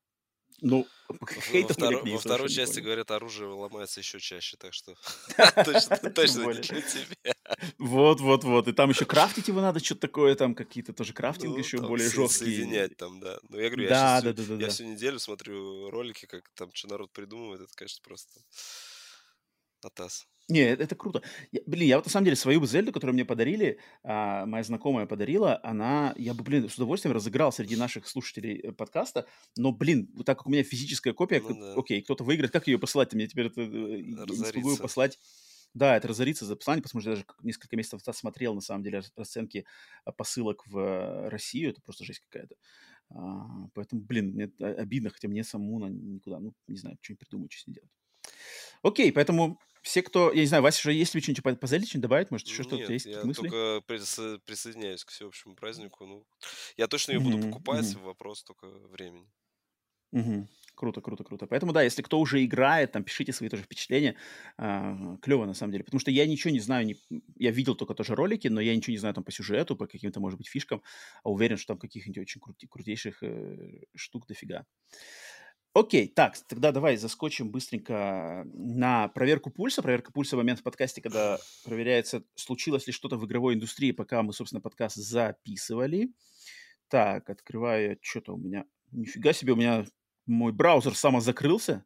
Ну, 0.61 0.88
хейтов 1.52 1.77
во, 1.77 1.88
второ, 1.90 2.02
во 2.03 2.18
второй 2.18 2.49
части, 2.49 2.80
говорят, 2.80 3.11
оружие 3.11 3.49
ломается 3.49 3.99
еще 3.99 4.19
чаще, 4.19 4.57
так 4.57 4.73
что 4.73 4.95
точно 6.15 6.53
не 6.53 6.61
для 6.61 6.82
тебя. 6.82 7.34
Вот, 7.77 8.19
вот, 8.22 8.44
вот. 8.44 8.68
И 8.68 8.73
там 8.73 8.90
еще 8.90 9.06
крафтить 9.06 9.48
его 9.48 9.61
надо, 9.61 9.84
что-то 9.84 10.02
такое, 10.02 10.36
там 10.36 10.56
какие-то 10.56 10.94
тоже 10.94 11.14
крафтинг 11.14 11.53
ну, 11.53 11.60
еще 11.60 11.77
более 11.80 12.10
жесткие. 12.10 12.57
Соединять 12.57 12.98
там, 12.98 13.19
да. 13.19 13.38
Ну, 13.49 13.60
я 13.60 13.69
говорю, 13.69 13.88
я 13.88 14.69
всю 14.69 14.86
неделю 14.86 15.19
смотрю 15.19 15.90
ролики, 15.90 16.26
как 16.26 16.49
там 16.56 16.73
что 16.73 16.88
народ 16.88 17.11
придумывает, 17.11 17.61
это, 17.61 17.72
конечно, 17.76 18.02
просто 18.03 18.40
атас. 19.82 20.27
Не, 20.48 20.60
это, 20.60 20.84
это 20.84 20.96
круто. 20.96 21.24
Я, 21.52 21.62
блин, 21.66 21.88
я 21.88 21.96
вот 21.96 22.06
на 22.06 22.12
самом 22.12 22.26
деле 22.26 22.36
свою 22.36 22.64
Зельду, 22.66 22.92
которую 22.92 23.16
мне 23.16 23.26
подарили, 23.26 23.80
а, 24.04 24.46
моя 24.46 24.64
знакомая 24.64 25.08
подарила, 25.08 25.60
она, 25.64 26.14
я 26.18 26.36
бы, 26.36 26.44
блин, 26.44 26.70
с 26.70 26.76
удовольствием 26.76 27.16
разыграл 27.16 27.52
среди 27.52 27.76
наших 27.76 28.08
слушателей 28.08 28.60
э, 28.60 28.72
подкаста, 28.72 29.26
но, 29.58 29.72
блин, 29.72 30.08
так 30.24 30.38
как 30.38 30.48
у 30.48 30.52
меня 30.52 30.64
физическая 30.64 31.14
копия, 31.14 31.42
ну, 31.42 31.60
да. 31.60 31.74
окей, 31.76 32.02
кто-то 32.02 32.24
выиграет, 32.24 32.52
как 32.52 32.68
ее 32.68 32.78
посылать? 32.78 33.14
Мне 33.14 33.28
теперь 33.28 33.48
это, 33.48 33.62
э, 33.62 34.02
я 34.02 34.26
не 34.26 34.36
смогу 34.36 34.78
послать. 34.78 35.18
Да, 35.74 35.98
это 35.98 36.08
разорится 36.08 36.46
за 36.46 36.56
послание, 36.56 36.84
потому 36.84 37.02
что 37.02 37.10
я 37.10 37.16
даже 37.18 37.28
несколько 37.42 37.76
месяцев 37.76 38.00
назад 38.00 38.16
смотрел, 38.16 38.54
на 38.54 38.62
самом 38.62 38.84
деле, 38.84 39.02
расценки 39.18 39.66
а, 40.06 40.12
посылок 40.14 40.66
в 40.68 40.78
э, 40.78 41.30
Россию, 41.30 41.72
это 41.72 41.82
просто 41.82 42.06
жесть 42.06 42.22
какая-то. 42.22 42.56
А, 43.10 43.68
поэтому, 43.74 44.02
блин, 44.02 44.32
мне 44.32 44.52
обидно, 44.60 45.10
хотя 45.10 45.28
мне 45.28 45.44
самому 45.44 45.80
на 45.80 45.88
никуда, 45.88 46.40
ну, 46.40 46.54
не 46.68 46.78
знаю, 46.78 46.98
что-нибудь 47.02 47.20
придумать, 47.20 47.52
что 47.52 47.64
с 47.64 47.68
ней 47.68 47.74
делать. 47.74 47.92
Окей, 48.84 49.12
поэтому 49.12 49.60
все, 49.86 50.02
кто... 50.02 50.34
Я 50.34 50.41
не 50.41 50.48
знаю, 50.48 50.64
Вася, 50.64 50.90
есть 50.90 51.14
ли 51.14 51.22
что-нибудь 51.22 51.44
по, 51.44 51.56
по 51.56 51.99
добавить? 51.99 52.32
Может, 52.32 52.48
еще 52.48 52.64
что-то 52.64 52.91
есть? 52.91 53.06
я 53.06 53.24
мысли? 53.24 53.48
только 53.48 53.84
присо- 53.88 54.40
присоединяюсь 54.40 55.06
к 55.06 55.12
всеобщему 55.12 55.56
празднику. 55.56 56.07
Ну, 56.07 56.26
я 56.76 56.88
точно 56.88 57.12
ее 57.12 57.20
буду 57.20 57.38
покупать, 57.38 57.94
вопрос 57.98 58.44
только 58.44 58.66
времени. 58.66 59.30
Мгм. 60.12 60.49
Круто, 60.74 61.02
круто, 61.02 61.24
круто. 61.24 61.45
Поэтому, 61.45 61.72
да, 61.72 61.84
если 61.84 62.02
кто 62.02 62.20
уже 62.20 62.44
играет, 62.44 62.94
там, 62.94 63.03
пишите 63.03 63.32
свои 63.32 63.48
тоже 63.48 63.62
впечатления. 63.62 64.16
А, 64.57 65.18
клево, 65.22 65.45
на 65.45 65.53
самом 65.53 65.72
деле. 65.72 65.84
Потому 65.84 65.99
что 65.99 66.10
я 66.10 66.26
ничего 66.26 66.52
не 66.52 66.60
знаю, 66.60 66.88
не... 66.88 66.95
я 67.36 67.52
видел 67.52 67.76
только 67.76 67.94
тоже 67.94 68.16
ролики, 68.16 68.48
но 68.48 68.60
я 68.62 68.76
ничего 68.76 68.91
не 68.91 68.98
знаю 68.98 69.14
там 69.14 69.24
по 69.24 69.32
сюжету, 69.32 69.76
по 69.76 69.86
каким-то, 69.86 70.20
может 70.20 70.38
быть, 70.40 70.49
фишкам. 70.49 70.82
А 71.24 71.30
уверен, 71.30 71.57
что 71.57 71.68
там 71.68 71.78
каких-нибудь 71.78 72.18
очень 72.18 72.41
крути- 72.41 72.68
крутейших 72.68 73.22
э, 73.22 73.84
штук 73.95 74.26
дофига. 74.26 74.66
Окей, 75.76 76.08
так, 76.08 76.38
тогда 76.48 76.72
давай 76.72 76.96
заскочим 76.96 77.52
быстренько 77.52 78.48
на 78.54 79.10
проверку 79.10 79.50
пульса. 79.50 79.82
Проверка 79.82 80.10
пульса 80.14 80.38
в 80.38 80.40
момент 80.40 80.62
в 80.62 80.64
подкасте, 80.64 81.02
когда 81.02 81.38
проверяется, 81.66 82.24
случилось 82.36 82.88
ли 82.88 82.94
что-то 82.94 83.18
в 83.18 83.26
игровой 83.26 83.56
индустрии, 83.56 83.92
пока 83.92 84.24
мы, 84.24 84.32
собственно, 84.32 84.62
подкаст 84.62 84.96
записывали. 84.96 86.14
Так, 86.88 87.30
открываю, 87.30 87.98
что-то 88.02 88.36
у 88.36 88.38
меня... 88.38 88.64
Нифига 88.92 89.34
себе, 89.34 89.52
у 89.52 89.58
меня 89.58 89.86
мой 90.26 90.54
браузер 90.54 90.96
самозакрылся. 90.96 91.84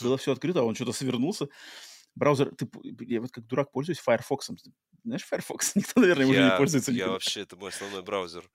Было 0.00 0.16
все 0.16 0.30
открыто, 0.30 0.60
а 0.60 0.62
он 0.62 0.76
что-то 0.76 0.92
свернулся. 0.92 1.48
Браузер, 2.14 2.54
ты, 2.54 2.68
я 3.00 3.20
вот 3.20 3.32
как 3.32 3.48
дурак 3.48 3.72
пользуюсь 3.72 3.98
Firefox. 3.98 4.48
Знаешь 5.02 5.24
Firefox? 5.24 5.72
Никто, 5.74 6.00
наверное, 6.00 6.26
я, 6.26 6.30
уже 6.30 6.44
не 6.44 6.56
пользуется. 6.56 6.92
Я 6.92 7.08
вообще, 7.08 7.40
это 7.40 7.56
мой 7.56 7.70
основной 7.70 8.04
браузер. 8.04 8.48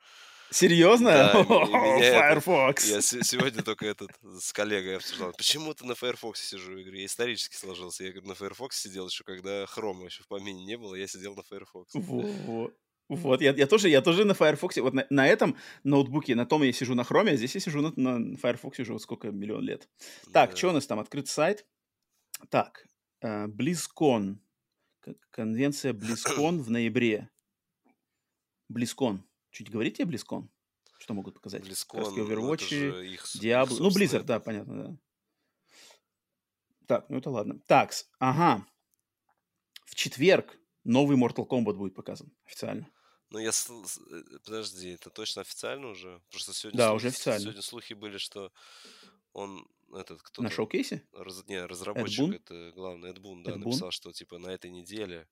Серьезно? 0.52 1.12
Да, 1.12 1.44
Firefox. 1.44 2.86
Я 2.86 3.02
сегодня 3.02 3.64
только 3.64 3.86
этот 3.86 4.12
с 4.40 4.52
коллегой 4.52 4.98
обсуждал. 4.98 5.34
Почему 5.38 5.74
ты 5.74 5.86
на 5.86 5.96
Firefox 5.96 6.42
сижу 6.42 6.74
в 6.74 6.82
игре? 6.82 7.06
Исторически 7.06 7.56
сложился. 7.56 8.04
Я 8.04 8.12
говорю, 8.12 8.28
на 8.28 8.36
Firefox 8.36 8.80
сидел 8.80 9.08
еще, 9.08 9.24
когда 9.24 9.66
Хрома 9.66 10.06
еще 10.06 10.24
в 10.24 10.28
помине 10.28 10.66
не 10.66 10.78
было, 10.78 10.96
я 10.96 11.08
сидел 11.08 11.36
на 11.36 11.44
Firefox. 11.44 11.94
Вот. 11.94 12.74
Вот, 13.10 13.42
я, 13.42 13.54
я, 13.54 13.66
тоже, 13.66 13.90
я 13.90 14.02
тоже 14.02 14.24
на 14.24 14.36
Firefox, 14.36 14.78
вот 14.78 14.94
на, 14.94 15.06
на 15.10 15.28
этом 15.28 15.58
ноутбуке, 15.84 16.36
на 16.36 16.46
том 16.46 16.62
я 16.62 16.72
сижу 16.72 16.94
на 16.94 17.02
Chrome, 17.02 17.32
а 17.32 17.36
здесь 17.36 17.56
я 17.56 17.60
сижу 17.60 17.82
на, 17.82 17.92
на 17.96 18.38
Firefox 18.38 18.80
уже 18.80 18.94
вот 18.94 19.02
сколько, 19.02 19.32
миллион 19.32 19.64
лет. 19.64 19.90
Так, 20.32 20.52
да. 20.52 20.56
что 20.56 20.70
у 20.70 20.74
нас 20.74 20.86
там, 20.86 21.00
открыт 21.00 21.28
сайт? 21.28 21.66
Так, 22.50 22.86
э, 23.22 23.48
BlizzCon, 23.48 24.38
конвенция 25.32 25.94
BlizzCon 25.94 26.60
в 26.60 26.70
ноябре. 26.70 27.32
BlizzCon. 28.72 29.22
Чуть 29.60 29.72
говорите 29.72 30.04
о 30.04 30.06
BlizzCon? 30.06 30.48
Что 31.00 31.14
могут 31.14 31.34
показать? 31.34 31.64
BlizzCon, 31.64 32.12
ну, 32.16 32.26
Overwatch, 32.26 33.06
их, 33.06 33.26
Diablo. 33.36 33.74
Их, 33.74 33.80
ну, 33.82 33.90
Blizzard, 33.90 34.24
да, 34.24 34.40
понятно, 34.40 34.84
да. 34.84 34.98
Так, 36.88 37.10
ну 37.10 37.18
это 37.18 37.30
ладно. 37.30 37.60
Так, 37.68 37.92
ага. 38.20 38.66
В 39.84 39.96
четверг 39.96 40.58
новый 40.86 41.18
Mortal 41.18 41.46
Kombat 41.46 41.74
будет 41.74 41.94
показан 41.94 42.32
официально. 42.46 42.90
Ну, 43.32 43.40
я... 43.40 43.50
Э, 43.50 44.38
подожди, 44.46 44.92
это 44.92 45.10
точно 45.10 45.42
официально 45.42 45.88
уже? 45.90 46.22
Просто 46.32 46.54
сегодня, 46.54 46.78
да, 46.78 46.88
слухи, 46.92 46.96
уже 46.96 47.08
официально. 47.10 47.42
сегодня 47.42 47.62
слухи 47.62 47.94
были, 47.96 48.18
что 48.18 48.54
он 49.34 49.68
этот 49.94 50.22
кто 50.22 50.42
На 50.42 50.50
шоу-кейсе? 50.50 51.06
Раз, 51.12 51.46
не, 51.48 51.66
разработчик, 51.66 52.34
это 52.34 52.72
главный, 52.74 53.10
Эд 53.10 53.20
Бун, 53.20 53.44
да, 53.44 53.52
Эд 53.52 53.58
написал, 53.58 53.92
что 53.92 54.14
типа 54.14 54.38
на 54.38 54.48
этой 54.48 54.72
неделе 54.72 55.28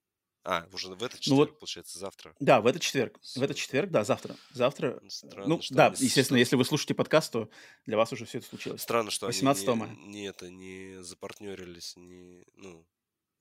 а, 0.50 0.66
уже 0.72 0.88
в 0.88 1.04
этот 1.04 1.20
четверг, 1.20 1.28
ну, 1.28 1.36
вот, 1.36 1.60
получается, 1.60 2.00
завтра. 2.00 2.34
Да, 2.40 2.62
в 2.62 2.68
этот 2.68 2.82
четверг. 2.82 3.20
В 3.36 3.42
этот 3.42 3.58
четверг, 3.58 3.92
да, 3.92 4.06
завтра. 4.06 4.38
Завтра. 4.54 5.02
Странно, 5.10 5.46
ну, 5.46 5.62
да, 5.72 5.88
они... 5.88 5.98
естественно, 6.00 6.38
если 6.38 6.56
вы 6.56 6.64
слушаете 6.64 6.94
подкаст, 6.94 7.34
то 7.34 7.50
для 7.86 7.98
вас 7.98 8.14
уже 8.14 8.24
все 8.24 8.38
это 8.38 8.48
случилось. 8.48 8.82
Странно, 8.82 9.12
что 9.12 9.26
18 9.26 9.68
они 9.68 9.82
не, 9.82 10.08
не, 10.08 10.28
это, 10.28 10.50
не 10.50 11.04
запартнерились, 11.04 11.98
не, 11.98 12.46
ну, 12.56 12.88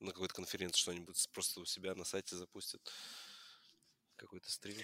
на 0.01 0.11
какой-то 0.11 0.33
конференции 0.33 0.81
что-нибудь 0.81 1.29
просто 1.31 1.61
у 1.61 1.65
себя 1.65 1.95
на 1.95 2.03
сайте 2.03 2.35
запустят. 2.35 2.81
Какой-то 4.17 4.51
стрим. 4.51 4.75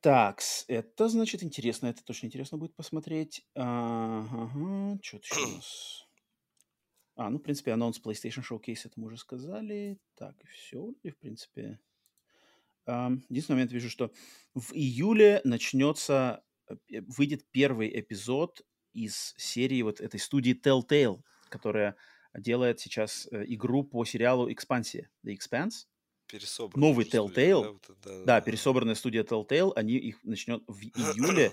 Так, 0.00 0.42
это 0.66 1.08
значит 1.08 1.44
интересно, 1.44 1.86
это 1.86 2.02
точно 2.02 2.26
интересно 2.26 2.58
будет 2.58 2.74
посмотреть. 2.74 3.46
Ага, 3.54 4.98
что-то 5.04 5.24
еще 5.24 5.40
у 5.40 5.48
нас. 5.54 6.07
А, 7.18 7.30
ну, 7.30 7.38
в 7.38 7.42
принципе, 7.42 7.72
анонс 7.72 8.00
PlayStation 8.00 8.44
Showcase, 8.48 8.82
это 8.84 8.92
мы 8.94 9.08
уже 9.08 9.16
сказали. 9.16 9.98
Так, 10.14 10.36
и 10.44 10.46
все, 10.46 10.94
и 11.02 11.10
в 11.10 11.18
принципе... 11.18 11.80
Um, 12.86 13.22
единственный 13.28 13.56
момент 13.56 13.72
вижу, 13.72 13.90
что 13.90 14.12
в 14.54 14.72
июле 14.72 15.40
начнется, 15.44 16.44
э, 16.68 16.76
выйдет 17.08 17.44
первый 17.50 18.00
эпизод 18.00 18.62
из 18.92 19.34
серии 19.36 19.82
вот 19.82 20.00
этой 20.00 20.20
студии 20.20 20.58
Telltale, 20.58 21.20
которая 21.48 21.96
делает 22.34 22.78
сейчас 22.78 23.28
э, 23.32 23.44
игру 23.48 23.82
по 23.82 24.04
сериалу 24.04 24.50
«Экспансия», 24.50 25.10
The 25.26 25.36
Expanse. 25.36 25.86
Новый 26.76 27.04
Telltale, 27.04 27.30
студия, 27.30 27.62
да, 27.62 27.70
вот, 27.72 27.86
да, 27.88 27.94
да, 28.04 28.24
да, 28.24 28.40
пересобранная 28.40 28.94
студия 28.94 29.24
Telltale, 29.24 29.72
они 29.74 29.94
их 29.94 30.22
начнет 30.22 30.62
в 30.68 30.80
июле, 30.82 31.52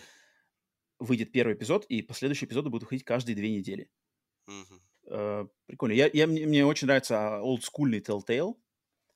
выйдет 1.00 1.32
первый 1.32 1.56
эпизод, 1.56 1.86
и 1.86 2.04
последующие 2.04 2.48
эпизоды 2.48 2.70
будут 2.70 2.84
выходить 2.84 3.04
каждые 3.04 3.36
две 3.36 3.50
недели. 3.50 3.90
Э, 5.08 5.46
прикольно. 5.66 5.94
Я, 5.94 6.10
я, 6.14 6.28
мне, 6.28 6.46
мне 6.46 6.66
очень 6.66 6.88
нравится 6.88 7.40
олдскульный 7.42 8.00
Telltale. 8.00 8.56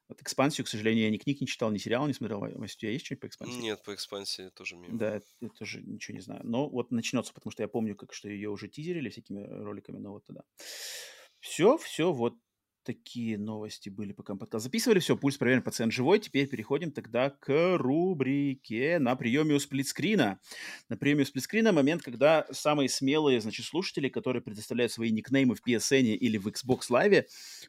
Вот 0.08 0.22
экспансию, 0.24 0.66
к 0.66 0.68
сожалению, 0.68 1.04
я 1.06 1.12
ни 1.12 1.18
книг 1.18 1.40
не 1.40 1.46
читал, 1.46 1.70
ни 1.70 1.78
сериал 1.78 2.08
не 2.08 2.14
смотрел. 2.14 2.40
Вася, 2.40 2.56
у 2.58 2.80
тебя 2.80 2.92
есть 2.92 3.06
что-нибудь 3.06 3.22
по 3.22 3.28
экспансии? 3.28 3.60
Нет, 3.60 3.84
по 3.84 3.94
экспансии 3.94 4.50
тоже 4.50 4.76
мимо. 4.76 4.98
Да, 4.98 5.22
я 5.40 5.50
тоже 5.50 5.84
ничего 5.84 6.16
не 6.16 6.22
знаю. 6.22 6.42
Но 6.44 6.68
вот 6.68 6.90
начнется, 6.90 7.32
потому 7.32 7.52
что 7.52 7.62
я 7.62 7.68
помню, 7.68 7.96
как 7.96 8.14
что 8.14 8.28
ее 8.28 8.50
уже 8.50 8.68
тизерили 8.68 9.10
всякими 9.10 9.44
роликами, 9.44 10.00
но 10.00 10.14
вот 10.14 10.26
тогда. 10.26 10.42
Все, 11.40 11.78
все, 11.78 12.12
вот 12.12 12.34
такие 12.90 13.38
новости 13.38 13.88
были, 13.90 14.14
пока 14.14 14.34
мы 14.34 14.40
подкаст 14.40 14.64
записывали. 14.64 14.98
Все, 14.98 15.16
пульс 15.16 15.38
проверен, 15.38 15.62
пациент 15.62 15.94
живой. 15.94 16.18
Теперь 16.18 16.48
переходим 16.48 16.92
тогда 16.92 17.30
к 17.30 17.78
рубрике 17.78 18.98
на 18.98 19.16
приеме 19.16 19.54
у 19.54 19.60
сплитскрина. 19.60 20.40
На 20.90 20.98
приеме 20.98 21.22
у 21.22 21.26
сплитскрина 21.26 21.72
момент, 21.72 22.02
когда 22.02 22.48
самые 22.50 22.90
смелые, 22.90 23.42
значит, 23.42 23.68
слушатели, 23.68 24.10
которые 24.10 24.42
предоставляют 24.42 24.92
свои 24.92 25.12
никнеймы 25.12 25.54
в 25.54 25.62
PSN 25.64 26.16
или 26.16 26.40
в 26.40 26.48
Xbox 26.48 26.90
Live, 26.90 27.26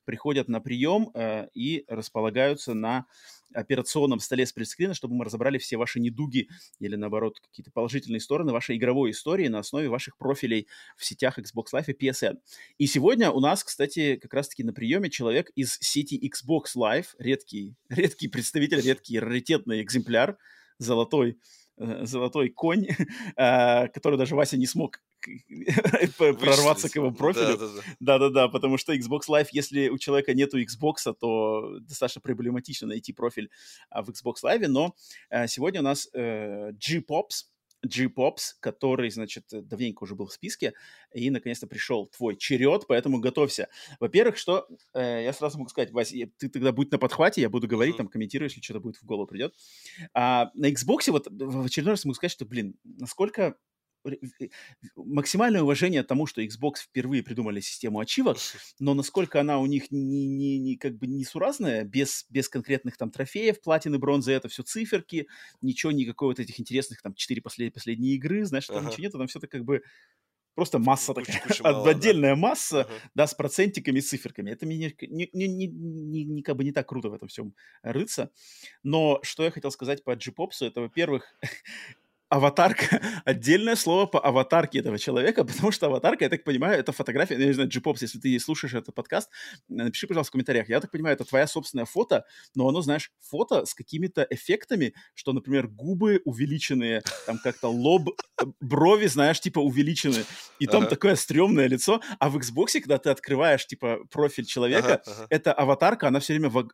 приходят 0.06 0.48
на 0.48 0.58
прием 0.58 1.10
э, 1.12 1.48
и 1.52 1.84
располагаются 1.86 2.72
на 2.72 3.04
операционном 3.54 4.20
столе 4.20 4.46
с 4.46 4.52
предскрина, 4.52 4.94
чтобы 4.94 5.14
мы 5.14 5.24
разобрали 5.24 5.58
все 5.58 5.76
ваши 5.76 6.00
недуги 6.00 6.48
или, 6.78 6.96
наоборот, 6.96 7.40
какие-то 7.40 7.70
положительные 7.70 8.20
стороны 8.20 8.52
вашей 8.52 8.76
игровой 8.76 9.10
истории 9.10 9.48
на 9.48 9.58
основе 9.58 9.88
ваших 9.88 10.16
профилей 10.16 10.68
в 10.96 11.04
сетях 11.04 11.38
Xbox 11.38 11.66
Live 11.74 11.92
и 11.92 12.08
PSN. 12.08 12.38
И 12.78 12.86
сегодня 12.86 13.30
у 13.30 13.40
нас, 13.40 13.64
кстати, 13.64 14.16
как 14.16 14.34
раз-таки 14.34 14.64
на 14.64 14.72
приеме 14.72 15.10
человек 15.10 15.50
из 15.54 15.78
сети 15.80 16.20
Xbox 16.20 16.76
Live, 16.76 17.08
редкий, 17.18 17.74
редкий 17.88 18.28
представитель, 18.28 18.80
редкий 18.80 19.18
раритетный 19.18 19.82
экземпляр, 19.82 20.38
золотой 20.78 21.38
золотой 21.80 22.50
конь, 22.50 22.88
а, 23.36 23.88
который 23.88 24.18
даже 24.18 24.36
Вася 24.36 24.56
не 24.56 24.66
смог 24.66 25.00
прорваться 26.18 26.88
к 26.88 26.96
его 26.96 27.10
профилю. 27.10 27.58
Да-да-да, 28.00 28.48
потому 28.48 28.78
что 28.78 28.94
Xbox 28.94 29.22
Live, 29.28 29.48
если 29.52 29.88
у 29.88 29.98
человека 29.98 30.34
нету 30.34 30.60
Xbox, 30.60 31.14
то 31.18 31.78
достаточно 31.80 32.20
проблематично 32.20 32.88
найти 32.88 33.12
профиль 33.12 33.50
а, 33.88 34.02
в 34.02 34.10
Xbox 34.10 34.36
Live, 34.44 34.66
но 34.68 34.94
а, 35.30 35.46
сегодня 35.46 35.80
у 35.80 35.84
нас 35.84 36.08
э, 36.12 36.72
G-Pops, 36.72 37.46
G-Pops, 37.82 38.54
который, 38.60 39.10
значит, 39.10 39.46
давненько 39.50 40.04
уже 40.04 40.14
был 40.14 40.26
в 40.26 40.32
списке, 40.32 40.74
и 41.12 41.30
наконец-то 41.30 41.66
пришел 41.66 42.06
твой 42.06 42.36
черед, 42.36 42.86
поэтому 42.86 43.20
готовься. 43.20 43.68
Во-первых, 43.98 44.36
что 44.36 44.66
э, 44.94 45.24
я 45.24 45.32
сразу 45.32 45.58
могу 45.58 45.70
сказать, 45.70 45.90
Вася, 45.90 46.16
ты 46.38 46.48
тогда 46.48 46.72
будь 46.72 46.92
на 46.92 46.98
подхвате, 46.98 47.40
я 47.40 47.48
буду 47.48 47.66
говорить, 47.66 47.94
mm-hmm. 47.94 47.98
там, 47.98 48.08
комментирую, 48.08 48.48
если 48.48 48.60
что-то 48.60 48.80
будет 48.80 48.96
в 48.96 49.04
голову 49.04 49.26
придет. 49.26 49.54
А, 50.14 50.50
на 50.54 50.70
Xbox 50.70 51.10
вот 51.10 51.26
в 51.30 51.64
очередной 51.64 51.94
раз 51.94 52.04
могу 52.04 52.14
сказать, 52.14 52.32
что, 52.32 52.44
блин, 52.44 52.76
насколько 52.84 53.56
максимальное 54.96 55.62
уважение 55.62 56.02
тому, 56.02 56.26
что 56.26 56.42
Xbox 56.42 56.76
впервые 56.84 57.22
придумали 57.22 57.60
систему 57.60 58.00
ачивок, 58.00 58.38
но 58.78 58.94
насколько 58.94 59.40
она 59.40 59.58
у 59.58 59.66
них 59.66 59.90
не, 59.90 60.26
не, 60.26 60.58
не 60.58 60.76
как 60.76 60.96
бы 60.96 61.06
несуразная, 61.06 61.84
без, 61.84 62.26
без 62.28 62.48
конкретных 62.48 62.96
там 62.96 63.10
трофеев, 63.10 63.60
платины, 63.60 63.98
бронзы, 63.98 64.32
это 64.32 64.48
все 64.48 64.62
циферки, 64.62 65.28
ничего, 65.60 65.92
никакой 65.92 66.28
вот 66.28 66.40
этих 66.40 66.60
интересных 66.60 67.02
там 67.02 67.14
четыре 67.14 67.42
послед, 67.42 67.74
последние 67.74 68.14
игры, 68.14 68.44
знаешь, 68.44 68.66
там 68.66 68.78
ага. 68.78 68.88
ничего 68.88 69.02
нет, 69.02 69.12
там 69.12 69.26
все 69.26 69.38
это 69.38 69.48
как 69.48 69.64
бы 69.64 69.82
просто 70.54 70.78
масса 70.78 71.14
куча, 71.14 71.26
такая, 71.26 71.42
куча 71.48 71.62
мало, 71.64 71.90
отдельная 71.90 72.34
да. 72.34 72.40
масса, 72.40 72.80
ага. 72.82 72.92
да, 73.14 73.26
с 73.26 73.34
процентиками 73.34 73.98
и 73.98 74.02
циферками. 74.02 74.50
Это 74.50 74.66
мне 74.66 74.76
не, 74.76 75.28
не, 75.32 75.48
не, 75.48 75.66
не, 75.66 76.24
не, 76.24 76.42
как 76.42 76.56
бы 76.56 76.64
не 76.64 76.72
так 76.72 76.88
круто 76.88 77.08
в 77.08 77.14
этом 77.14 77.28
всем 77.28 77.54
рыться. 77.82 78.30
Но 78.82 79.20
что 79.22 79.44
я 79.44 79.50
хотел 79.50 79.70
сказать 79.70 80.04
по 80.04 80.14
G-Popsу, 80.14 80.66
это, 80.66 80.80
во-первых, 80.82 81.34
аватарка, 82.30 83.00
отдельное 83.24 83.76
слово 83.76 84.06
по 84.06 84.20
аватарке 84.20 84.78
этого 84.78 84.98
человека, 84.98 85.44
потому 85.50 85.72
что 85.72 85.86
аватарка, 85.86 86.24
я 86.24 86.30
так 86.30 86.44
понимаю, 86.44 86.78
это 86.78 86.92
фотография, 86.92 87.38
я 87.38 87.46
не 87.46 87.52
знаю, 87.52 87.68
Джипопс, 87.68 88.02
если 88.02 88.18
ты 88.18 88.38
слушаешь 88.38 88.74
этот 88.74 88.94
подкаст, 88.94 89.28
напиши, 89.68 90.06
пожалуйста, 90.06 90.30
в 90.30 90.32
комментариях. 90.32 90.68
Я 90.68 90.80
так 90.80 90.90
понимаю, 90.90 91.14
это 91.14 91.24
твоя 91.24 91.46
собственная 91.46 91.84
фото, 91.84 92.24
но 92.54 92.68
оно, 92.68 92.80
знаешь, 92.82 93.10
фото 93.20 93.66
с 93.66 93.74
какими-то 93.74 94.26
эффектами, 94.30 94.94
что, 95.14 95.32
например, 95.32 95.66
губы 95.66 96.22
увеличенные, 96.24 97.02
там 97.26 97.38
как-то 97.42 97.68
лоб, 97.68 98.08
э, 98.08 98.44
брови, 98.60 99.06
знаешь, 99.06 99.40
типа 99.40 99.58
увеличены, 99.58 100.24
и 100.60 100.66
там 100.66 100.82
ага. 100.82 100.90
такое 100.90 101.16
стрёмное 101.16 101.66
лицо, 101.66 102.00
а 102.20 102.30
в 102.30 102.36
Xbox, 102.36 102.78
когда 102.80 102.98
ты 102.98 103.10
открываешь, 103.10 103.66
типа, 103.66 103.98
профиль 104.10 104.44
человека, 104.44 104.94
ага, 104.94 105.02
ага. 105.04 105.26
эта 105.30 105.52
аватарка, 105.52 106.06
она 106.06 106.20
все 106.20 106.34
время 106.34 106.48
в, 106.48 106.68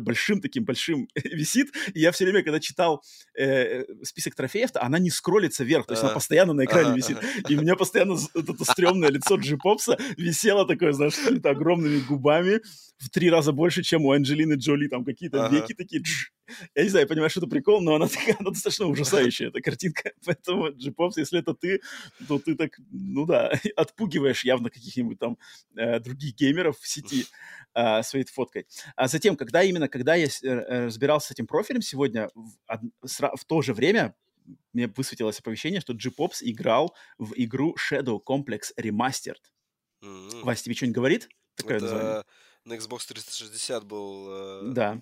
большим 0.00 0.40
таким 0.40 0.64
большим 0.64 1.06
висит, 1.14 1.68
и 1.92 2.00
я 2.00 2.12
все 2.12 2.24
время, 2.24 2.42
когда 2.42 2.60
читал 2.60 3.02
э, 3.38 3.44
э 3.44 3.84
список 4.04 4.34
трофеев, 4.34 4.70
она 4.74 4.98
не 5.02 5.10
скроллится 5.10 5.64
вверх, 5.64 5.86
то 5.86 5.92
есть 5.92 6.02
она 6.02 6.12
постоянно 6.12 6.52
на 6.52 6.64
экране 6.64 6.96
висит. 6.96 7.18
И 7.48 7.56
у 7.56 7.60
меня 7.60 7.76
постоянно 7.76 8.16
это 8.34 8.64
стрёмное 8.64 9.10
лицо 9.10 9.36
Джи 9.36 9.56
Попса 9.56 9.96
висело 10.16 10.66
такое, 10.66 10.92
знаешь, 10.92 11.14
с 11.14 11.18
какими-то 11.18 11.50
огромными 11.50 12.00
губами, 12.00 12.60
в 13.02 13.10
три 13.10 13.30
раза 13.30 13.52
больше, 13.52 13.82
чем 13.82 14.04
у 14.04 14.12
Анджелины 14.12 14.54
Джоли, 14.54 14.86
там 14.86 15.04
какие-то 15.04 15.48
веки 15.48 15.74
такие. 15.74 16.02
Я 16.74 16.84
не 16.84 16.88
знаю, 16.88 17.04
я 17.04 17.08
понимаю, 17.08 17.30
что 17.30 17.40
это 17.40 17.48
прикол, 17.48 17.80
но 17.80 17.94
она 17.96 18.06
такая, 18.06 18.36
она 18.38 18.50
достаточно 18.50 18.86
ужасающая, 18.86 19.48
эта 19.48 19.60
картинка. 19.60 20.12
Поэтому, 20.24 20.70
Джи 20.70 20.92
Попс, 20.92 21.16
если 21.16 21.40
это 21.40 21.54
ты, 21.54 21.80
то 22.28 22.38
ты 22.38 22.54
так, 22.54 22.78
ну 22.90 23.26
да, 23.26 23.52
отпугиваешь 23.76 24.44
явно 24.44 24.70
каких-нибудь 24.70 25.18
там 25.18 25.36
э, 25.76 25.98
других 25.98 26.36
геймеров 26.36 26.78
в 26.78 26.86
сети 26.86 27.26
э, 27.74 28.02
своей 28.02 28.24
фоткой. 28.26 28.66
А 28.94 29.08
затем, 29.08 29.36
когда 29.36 29.62
именно, 29.62 29.88
когда 29.88 30.14
я 30.14 30.26
э, 30.26 30.86
разбирался 30.86 31.28
с 31.28 31.30
этим 31.32 31.46
профилем 31.46 31.82
сегодня, 31.82 32.30
в, 32.34 32.52
в 33.02 33.44
то 33.44 33.62
же 33.62 33.74
время 33.74 34.14
мне 34.72 34.88
высветилось 34.88 35.38
оповещение, 35.38 35.80
что 35.80 35.92
G-Pops 35.92 36.38
играл 36.40 36.94
в 37.18 37.32
игру 37.36 37.74
Shadow 37.76 38.20
Complex 38.24 38.72
Remastered. 38.78 39.40
Mm-hmm. 40.02 40.42
Вася, 40.42 40.64
тебе 40.64 40.74
что-нибудь 40.74 40.96
говорит? 40.96 41.28
Такое 41.56 41.76
это 41.76 41.84
название? 41.84 42.24
на 42.64 42.74
Xbox 42.74 43.06
360 43.08 43.84
был... 43.84 44.26
Э, 44.30 44.72
да. 44.72 45.00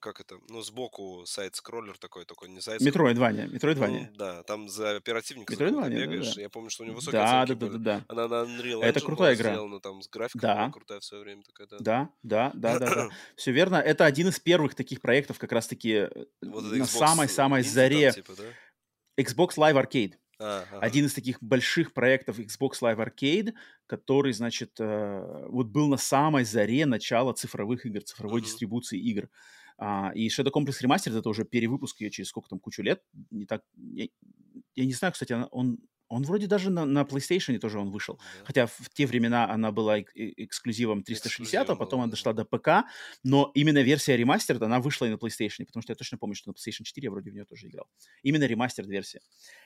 Как 0.00 0.20
это? 0.20 0.36
Ну, 0.48 0.62
сбоку 0.62 1.24
сайт-скроллер 1.26 1.98
такой, 1.98 2.24
такой 2.24 2.48
не 2.48 2.60
сайт 2.60 2.80
Метроидвания, 2.80 3.46
Метроидвания. 3.48 4.08
Ну, 4.12 4.16
да, 4.16 4.42
там 4.44 4.68
за 4.68 4.96
оперативника 4.96 5.52
Метроидвания, 5.52 6.06
бегаешь. 6.06 6.28
Да, 6.28 6.34
да. 6.36 6.40
Я 6.42 6.48
помню, 6.50 6.70
что 6.70 6.84
у 6.84 6.86
него 6.86 6.96
высокие 6.96 7.20
да, 7.20 7.46
да, 7.46 7.54
да, 7.54 7.68
да, 7.68 7.78
да. 7.78 8.04
Она 8.08 8.28
на 8.28 8.34
Unreal 8.44 8.82
Это 8.82 9.00
крутая 9.00 9.34
игра. 9.34 9.50
Сделана, 9.50 9.80
там 9.80 10.00
с 10.00 10.08
графикой 10.08 10.40
да. 10.40 10.70
крутая 10.70 11.00
в 11.00 11.04
свое 11.04 11.24
время 11.24 11.42
такая, 11.42 11.66
да. 11.66 11.78
Да, 11.80 12.10
да, 12.22 12.50
да, 12.54 12.78
да, 12.78 12.94
да. 12.94 13.08
Все 13.36 13.50
верно. 13.50 13.76
Это 13.76 14.04
один 14.04 14.28
из 14.28 14.38
первых 14.38 14.76
таких 14.76 15.00
проектов, 15.00 15.38
как 15.38 15.50
раз-таки 15.50 15.90
э, 15.90 16.08
вот 16.42 16.64
на 16.64 16.86
самой-самой 16.86 17.62
заре. 17.62 18.12
Там, 18.12 18.22
типа, 18.22 18.34
да? 18.36 19.22
Xbox 19.22 19.56
Live 19.56 19.84
Arcade. 19.84 20.14
А, 20.40 20.64
ага. 20.70 20.78
Один 20.80 21.06
из 21.06 21.14
таких 21.14 21.42
больших 21.42 21.92
проектов 21.92 22.38
Xbox 22.38 22.74
Live 22.80 23.04
Arcade, 23.04 23.54
который, 23.86 24.32
значит, 24.32 24.76
э, 24.78 25.46
вот 25.48 25.66
был 25.66 25.88
на 25.88 25.96
самой 25.96 26.44
заре 26.44 26.86
начала 26.86 27.32
цифровых 27.32 27.84
игр, 27.86 28.02
цифровой 28.02 28.40
uh-huh. 28.40 28.44
дистрибуции 28.44 29.00
игр. 29.00 29.28
А, 29.78 30.10
и 30.14 30.28
Shadow 30.28 30.52
Complex 30.52 30.82
Remastered 30.82 31.18
это 31.18 31.28
уже 31.28 31.44
перевыпуск 31.44 32.00
ее 32.00 32.10
через 32.10 32.28
сколько 32.28 32.48
там, 32.48 32.58
кучу 32.58 32.82
лет. 32.82 33.02
Не 33.30 33.46
так... 33.46 33.62
Я, 33.76 34.08
я 34.74 34.84
не 34.84 34.92
знаю, 34.92 35.12
кстати, 35.12 35.34
он 35.50 35.78
он 36.08 36.22
вроде 36.22 36.46
даже 36.46 36.70
на, 36.70 36.84
на 36.84 37.02
PlayStation 37.02 37.58
тоже 37.58 37.78
он 37.78 37.90
вышел. 37.90 38.16
Да. 38.16 38.46
Хотя 38.46 38.66
в 38.66 38.88
те 38.92 39.06
времена 39.06 39.50
она 39.50 39.72
была 39.72 40.00
эксклюзивом 40.00 41.02
360, 41.02 41.70
а 41.70 41.76
потом 41.76 42.00
она 42.00 42.10
дошла 42.10 42.32
до 42.32 42.44
ПК. 42.44 42.88
Но 43.22 43.50
именно 43.54 43.82
версия 43.82 44.16
ремастер, 44.16 44.62
она 44.62 44.80
вышла 44.80 45.04
и 45.06 45.10
на 45.10 45.14
PlayStation, 45.16 45.66
потому 45.66 45.82
что 45.82 45.92
я 45.92 45.96
точно 45.96 46.18
помню, 46.18 46.34
что 46.34 46.50
на 46.50 46.54
PlayStation 46.54 46.84
4 46.84 47.04
я 47.04 47.10
вроде 47.10 47.30
в 47.30 47.34
нее 47.34 47.44
тоже 47.44 47.68
играл. 47.68 47.86
Именно 48.22 48.44
ремастер 48.44 48.86
версия. 48.86 49.20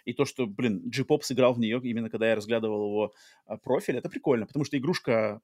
И 0.04 0.12
то, 0.12 0.24
что, 0.24 0.46
блин, 0.46 0.82
G-Pop 0.84 1.22
сыграл 1.22 1.54
в 1.54 1.60
нее, 1.60 1.80
именно 1.82 2.10
когда 2.10 2.28
я 2.28 2.34
разглядывал 2.34 2.88
его 2.88 3.14
а, 3.46 3.56
профиль, 3.56 3.98
это 3.98 4.08
прикольно, 4.08 4.46
потому 4.46 4.64
что 4.64 4.76
игрушка 4.76 5.40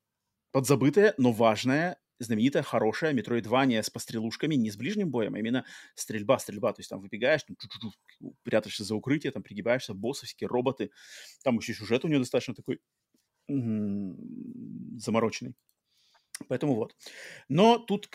подзабытая, 0.51 1.15
но 1.19 1.31
важная, 1.31 1.99
знаменитая, 2.19 2.63
хорошая 2.63 3.13
метроидвания 3.13 3.83
с 3.83 3.91
пострелушками, 3.91 4.55
не 4.55 4.71
с 4.71 4.77
ближним 4.77 5.11
боем, 5.11 5.35
а 5.35 5.39
именно 5.39 5.65
стрельба, 5.95 6.39
стрельба. 6.39 6.73
То 6.73 6.81
есть 6.81 6.91
там 6.91 7.01
выбегаешь, 7.01 7.45
там, 7.45 7.57
прятаешься 8.43 8.85
за 8.85 8.95
укрытие, 8.95 9.33
там 9.33 9.43
пригибаешься, 9.43 9.95
боссы, 9.95 10.27
всякие 10.27 10.49
роботы. 10.49 10.91
Там 11.45 11.59
еще 11.59 11.75
сюжет 11.75 12.05
у 12.05 12.09
нее 12.09 12.19
достаточно 12.19 12.55
такой 12.55 12.81
замороченный. 13.49 15.55
Поэтому 16.47 16.75
вот. 16.75 16.95
Но 17.49 17.79
тут, 17.79 18.09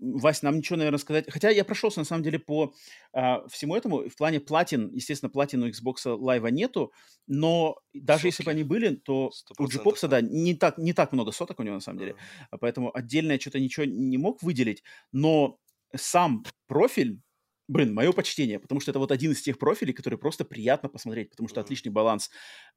Вась, 0.00 0.42
нам 0.42 0.58
ничего, 0.58 0.76
наверное, 0.76 0.98
сказать... 0.98 1.30
Хотя 1.30 1.50
я 1.50 1.64
прошелся, 1.64 2.00
на 2.00 2.04
самом 2.04 2.22
деле, 2.22 2.38
по 2.38 2.74
а, 3.12 3.46
всему 3.48 3.74
этому. 3.74 4.08
В 4.08 4.16
плане 4.16 4.40
платин, 4.40 4.90
естественно, 4.92 5.30
платину 5.30 5.68
Xbox 5.68 6.04
Live 6.04 6.50
нету, 6.50 6.92
но 7.26 7.76
даже 7.94 8.22
Сотки. 8.22 8.26
если 8.26 8.44
бы 8.44 8.50
они 8.50 8.64
были, 8.64 8.96
то 8.96 9.30
у 9.58 9.66
G-Popsa, 9.66 10.08
да, 10.08 10.20
не 10.20 10.54
так, 10.54 10.78
не 10.78 10.92
так 10.92 11.12
много 11.12 11.32
соток 11.32 11.60
у 11.60 11.62
него, 11.62 11.76
на 11.76 11.80
самом 11.80 11.98
деле. 11.98 12.12
Uh-huh. 12.12 12.58
Поэтому 12.60 12.94
отдельно 12.94 13.32
я 13.32 13.40
что-то 13.40 13.60
ничего 13.60 13.86
не 13.86 14.18
мог 14.18 14.42
выделить. 14.42 14.82
Но 15.12 15.58
сам 15.96 16.44
профиль, 16.66 17.20
блин, 17.68 17.94
мое 17.94 18.12
почтение, 18.12 18.58
потому 18.58 18.80
что 18.80 18.90
это 18.90 18.98
вот 18.98 19.12
один 19.12 19.32
из 19.32 19.42
тех 19.42 19.58
профилей, 19.58 19.92
который 19.92 20.18
просто 20.18 20.44
приятно 20.44 20.88
посмотреть, 20.88 21.30
потому 21.30 21.48
что 21.48 21.60
uh-huh. 21.60 21.64
отличный 21.64 21.92
баланс 21.92 22.30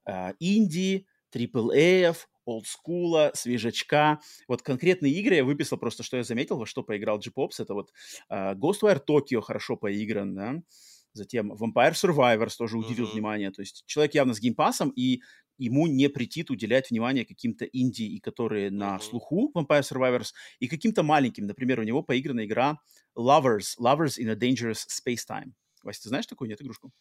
э, 0.07 0.33
инди, 0.39 1.07
AAA, 1.33 2.15
олдскула, 2.45 3.31
свежачка. 3.33 4.19
Вот 4.47 4.61
конкретные 4.61 5.13
игры 5.13 5.35
я 5.35 5.45
выписал 5.45 5.77
просто, 5.77 6.03
что 6.03 6.17
я 6.17 6.23
заметил, 6.23 6.57
во 6.57 6.65
что 6.65 6.83
поиграл 6.83 7.19
G-Pops. 7.19 7.59
Это 7.59 7.73
вот 7.73 7.91
uh, 8.31 8.55
Ghostwire 8.55 9.01
Tokyo 9.07 9.41
хорошо 9.41 9.77
поигран, 9.77 10.35
да? 10.35 10.61
Затем 11.13 11.53
Vampire 11.53 11.93
Survivors 11.93 12.55
тоже 12.57 12.77
уделил 12.77 13.05
uh-huh. 13.05 13.13
внимание. 13.13 13.51
То 13.51 13.61
есть 13.61 13.83
человек 13.85 14.15
явно 14.15 14.33
с 14.33 14.39
геймпасом, 14.39 14.89
и 14.89 15.21
ему 15.57 15.87
не 15.87 16.09
претит 16.09 16.49
уделять 16.49 16.89
внимание 16.89 17.25
каким-то 17.25 17.65
инди, 17.65 18.19
которые 18.19 18.71
на 18.71 18.95
mm-hmm. 18.95 19.01
слуху 19.01 19.51
Vampire 19.55 19.81
Survivors, 19.81 20.31
и 20.59 20.67
каким-то 20.67 21.03
маленьким. 21.03 21.45
Например, 21.45 21.79
у 21.79 21.83
него 21.83 22.01
поиграна 22.01 22.45
игра 22.45 22.79
Lovers, 23.15 23.77
Lovers 23.79 24.17
in 24.19 24.29
a 24.29 24.35
Dangerous 24.35 24.79
Space 24.89 25.21
Time. 25.29 25.51
Вася, 25.83 26.03
ты 26.03 26.09
знаешь 26.09 26.25
такую, 26.25 26.49
нет, 26.49 26.61
игрушку? 26.61 26.91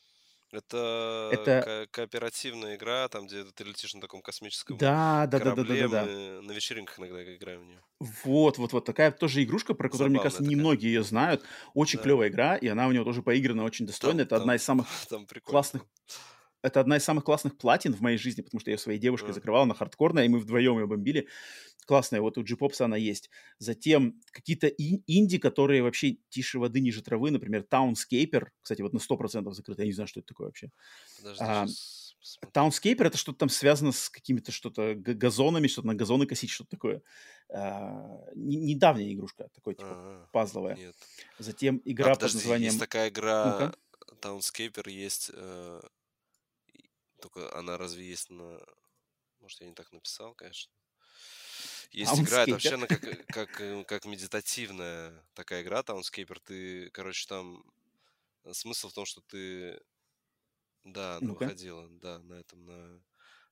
Это, 0.52 1.31
это... 1.32 1.62
Ко- 1.64 2.02
кооперативная 2.02 2.76
игра, 2.76 3.08
там, 3.08 3.26
где 3.26 3.44
ты 3.44 3.64
летишь 3.64 3.94
на 3.94 4.02
таком 4.02 4.20
космическом 4.20 4.76
да, 4.76 5.26
да, 5.26 5.39
корабле. 5.39 5.89
Да, 5.89 5.89
да, 5.89 6.05
да, 6.05 6.06
да, 6.06 6.36
да. 6.36 6.42
на 6.42 6.52
вечеринках 6.52 6.98
иногда 6.98 7.34
играем 7.34 7.62
в 7.62 7.64
нее. 7.64 7.81
Вот, 8.24 8.58
вот, 8.58 8.72
вот. 8.72 8.84
Такая 8.84 9.12
тоже 9.12 9.42
игрушка, 9.42 9.72
про 9.72 9.89
которую, 9.89 10.10
Забавная 10.10 10.12
мне 10.12 10.22
кажется, 10.22 10.42
такая. 10.42 10.55
немногие 10.55 10.92
ее 10.92 11.02
знают. 11.02 11.42
Очень 11.72 12.00
да. 12.00 12.02
клевая 12.05 12.28
игра, 12.28 12.56
и 12.56 12.68
она 12.68 12.86
у 12.86 12.92
него 12.92 13.05
тоже 13.05 13.22
поиграна 13.22 13.64
очень 13.64 13.86
достойно. 13.86 14.18
Там, 14.18 14.20
это 14.20 14.31
там, 14.31 14.40
одна 14.40 14.56
из 14.56 14.62
самых 14.62 14.86
классных 15.44 15.86
это 16.62 16.81
одна 16.81 16.97
из 16.97 17.05
самых 17.05 17.24
классных 17.24 17.58
платин 17.58 17.92
в 17.92 18.00
моей 18.00 18.16
жизни, 18.16 18.42
потому 18.42 18.60
что 18.60 18.70
я 18.70 18.78
своей 18.78 18.99
девушкой 18.99 19.31
mm. 19.31 19.34
закрывал 19.34 19.66
на 19.66 19.74
хардкорная, 19.74 20.24
и 20.24 20.28
мы 20.28 20.39
вдвоем 20.39 20.78
ее 20.78 20.86
бомбили. 20.86 21.28
Классная, 21.86 22.20
вот 22.20 22.39
у 22.39 22.42
G-Pops 22.42 22.82
она 22.82 22.97
есть. 22.97 23.28
Затем 23.58 24.20
какие-то 24.31 24.68
инди, 24.68 25.39
которые 25.39 25.82
вообще 25.82 26.18
тише 26.28 26.60
воды, 26.60 26.81
ниже 26.81 27.02
травы, 27.02 27.32
например, 27.32 27.66
Townscaper, 27.68 28.47
кстати, 28.62 28.82
вот 28.82 28.92
на 28.92 28.99
100% 28.99 29.50
закрыт, 29.52 29.78
я 29.81 29.84
не 29.84 29.92
знаю, 29.92 30.07
что 30.07 30.20
это 30.20 30.28
такое 30.28 30.47
вообще. 30.47 30.70
Подожди, 31.18 31.42
а, 31.42 31.66
Townscaper 32.52 33.07
это 33.08 33.18
что-то 33.18 33.39
там 33.39 33.49
связано 33.49 33.91
с 33.91 34.08
какими-то 34.08 34.52
что-то 34.52 34.94
газонами, 34.94 35.66
что-то 35.66 35.89
на 35.89 35.94
газоны 35.97 36.26
косить, 36.26 36.50
что-то 36.50 36.70
такое. 36.70 37.02
А, 37.49 38.20
недавняя 38.36 39.12
игрушка, 39.12 39.49
такой 39.52 39.74
типа 39.74 39.91
А-а-а, 39.91 40.28
пазловая. 40.31 40.76
Нет. 40.76 40.94
Затем 41.41 41.82
игра 41.84 42.12
а, 42.12 42.15
под 42.15 42.34
названием... 42.34 42.70
Есть 42.70 42.78
такая 42.78 43.08
игра, 43.08 43.73
ну 44.08 44.16
Townscaper 44.20 44.89
есть... 44.89 45.32
Э 45.34 45.81
только 47.23 47.55
она 47.57 47.78
разве 47.78 48.05
есть 48.05 48.31
на... 48.31 48.60
Может, 49.41 49.60
я 49.60 49.68
не 49.68 49.75
так 49.75 49.92
написал, 49.92 50.34
конечно. 50.34 50.73
Есть 51.91 52.18
игра, 52.18 52.42
это 52.42 52.52
вообще 52.52 52.75
она 52.75 52.86
как, 52.86 53.26
как, 53.26 53.60
э, 53.60 53.84
как 53.84 54.05
медитативная 54.07 55.25
такая 55.34 55.62
игра, 55.62 55.81
Townscaper. 55.81 56.41
Ты, 56.44 56.91
короче, 56.91 57.26
там... 57.28 57.65
Э, 58.44 58.52
смысл 58.52 58.89
в 58.89 58.94
том, 58.94 59.05
что 59.05 59.20
ты... 59.23 59.81
Да, 60.84 61.18
ну 61.20 61.34
выходила, 61.34 61.89
да, 61.89 62.18
на 62.18 62.34
этом, 62.34 62.65
на, 62.65 63.02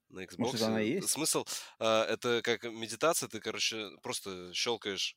на 0.09 0.25
Xbox. 0.25 0.39
Может, 0.39 0.63
она 0.63 0.81
есть? 0.81 1.09
Смысл, 1.11 1.45
а, 1.79 2.05
это 2.07 2.43
как 2.43 2.65
медитация, 2.65 3.29
ты, 3.29 3.39
короче, 3.39 3.91
просто 4.03 4.53
щелкаешь 4.53 5.17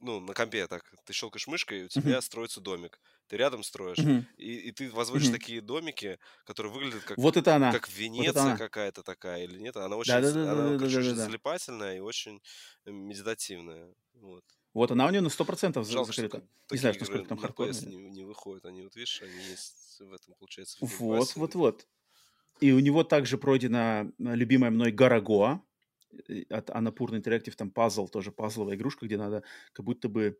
ну, 0.00 0.20
на 0.20 0.34
компе 0.34 0.66
так, 0.66 0.84
ты 1.04 1.12
щелкаешь 1.12 1.46
мышкой, 1.46 1.80
и 1.80 1.84
у 1.84 1.88
тебя 1.88 2.18
uh-huh. 2.18 2.22
строится 2.22 2.60
домик. 2.60 3.00
Ты 3.28 3.36
рядом 3.36 3.62
строишь, 3.62 3.98
uh-huh. 3.98 4.24
и, 4.36 4.68
и 4.68 4.72
ты 4.72 4.90
возводишь 4.90 5.28
uh-huh. 5.28 5.32
такие 5.32 5.60
домики, 5.60 6.18
которые 6.44 6.72
выглядят 6.72 7.02
как, 7.04 7.18
вот 7.18 7.36
это 7.36 7.56
она. 7.56 7.72
как 7.72 7.88
Венеция 7.88 8.50
вот 8.50 8.58
какая-то 8.58 9.02
такая, 9.02 9.44
или 9.44 9.58
нет? 9.58 9.76
Она 9.76 9.96
очень, 9.96 10.12
да, 10.12 10.20
да, 10.20 10.32
да, 10.32 10.52
она, 10.52 10.62
да, 10.70 10.78
да, 10.78 10.84
очень 10.84 11.02
да, 11.02 11.14
залипательная 11.14 11.96
и 11.96 12.00
очень 12.00 12.42
э, 12.84 12.90
медитативная. 12.90 13.92
Вот. 14.14 14.44
Вот 14.74 14.90
она 14.90 15.06
у 15.06 15.10
нее 15.10 15.22
на 15.22 15.28
100% 15.28 15.84
Жалко, 15.84 16.12
закрыта. 16.12 16.42
Не 16.70 16.78
знаю, 16.78 16.96
насколько 16.98 17.28
там 17.28 17.38
хардкор. 17.38 17.70
Не, 17.70 17.96
не 17.96 18.24
выходят, 18.24 18.66
они 18.66 18.82
вот 18.82 18.94
видишь, 18.94 19.22
они 19.22 19.44
есть 19.50 20.00
в 20.00 20.12
этом, 20.12 20.34
получается, 20.38 20.76
в 20.80 21.00
Вот, 21.00 21.34
вот, 21.36 21.54
вот. 21.54 21.86
И 22.60 22.72
у 22.72 22.78
него 22.80 23.04
также 23.04 23.38
пройдена 23.38 24.12
любимая 24.18 24.70
мной 24.70 24.90
Гарагоа, 24.90 25.62
от 26.50 26.70
Annapurna 26.70 27.20
Interactive, 27.20 27.54
там 27.56 27.70
пазл, 27.70 28.08
тоже 28.08 28.32
пазловая 28.32 28.76
игрушка, 28.76 29.06
где 29.06 29.16
надо 29.16 29.42
как 29.72 29.84
будто 29.84 30.08
бы, 30.08 30.38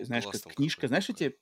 знаешь, 0.00 0.24
как 0.24 0.54
книжка, 0.54 0.88
знаешь, 0.88 1.08
эти... 1.08 1.36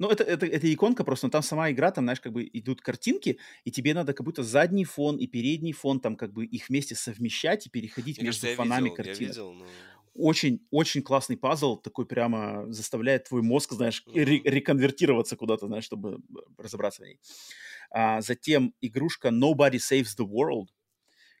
Ну, 0.00 0.08
это, 0.08 0.24
это, 0.24 0.44
это 0.44 0.72
иконка 0.72 1.04
просто, 1.04 1.26
но 1.26 1.30
там 1.30 1.42
сама 1.42 1.70
игра, 1.70 1.92
там, 1.92 2.04
знаешь, 2.04 2.20
как 2.20 2.32
бы 2.32 2.48
идут 2.52 2.80
картинки, 2.80 3.38
и 3.64 3.70
тебе 3.70 3.94
надо 3.94 4.12
как 4.12 4.26
будто 4.26 4.42
задний 4.42 4.84
фон 4.84 5.18
и 5.18 5.28
передний 5.28 5.72
фон, 5.72 6.00
там, 6.00 6.16
как 6.16 6.32
бы 6.32 6.44
их 6.44 6.68
вместе 6.68 6.96
совмещать 6.96 7.66
и 7.66 7.70
переходить 7.70 8.18
Мне 8.18 8.26
между 8.26 8.42
кажется, 8.42 8.62
фонами 8.62 8.84
видел, 8.84 8.96
картинок. 8.96 9.20
Видел, 9.20 9.52
но... 9.52 9.66
Очень, 10.14 10.66
очень 10.72 11.02
классный 11.02 11.36
пазл, 11.36 11.76
такой 11.76 12.06
прямо 12.06 12.64
заставляет 12.72 13.28
твой 13.28 13.42
мозг, 13.42 13.72
знаешь, 13.72 14.02
uh-huh. 14.04 14.24
ре- 14.24 14.42
реконвертироваться 14.42 15.36
куда-то, 15.36 15.68
знаешь, 15.68 15.84
чтобы 15.84 16.18
разобраться 16.56 17.02
в 17.02 17.06
ней. 17.06 17.20
А, 17.90 18.20
затем 18.20 18.74
игрушка 18.80 19.28
Nobody 19.28 19.76
Saves 19.76 20.16
the 20.18 20.26
World, 20.26 20.66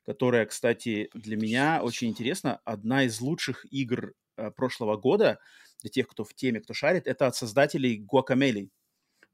которая, 0.08 0.46
кстати, 0.46 1.10
для 1.12 1.36
меня 1.36 1.82
очень 1.82 2.08
интересна. 2.08 2.62
Одна 2.64 3.02
из 3.02 3.20
лучших 3.20 3.70
игр 3.70 4.14
э, 4.38 4.50
прошлого 4.52 4.96
года, 4.96 5.38
для 5.82 5.90
тех, 5.90 6.08
кто 6.08 6.24
в 6.24 6.32
теме, 6.32 6.60
кто 6.60 6.72
шарит, 6.72 7.06
это 7.06 7.26
от 7.26 7.36
создателей 7.36 8.02
Guacamelee. 8.10 8.70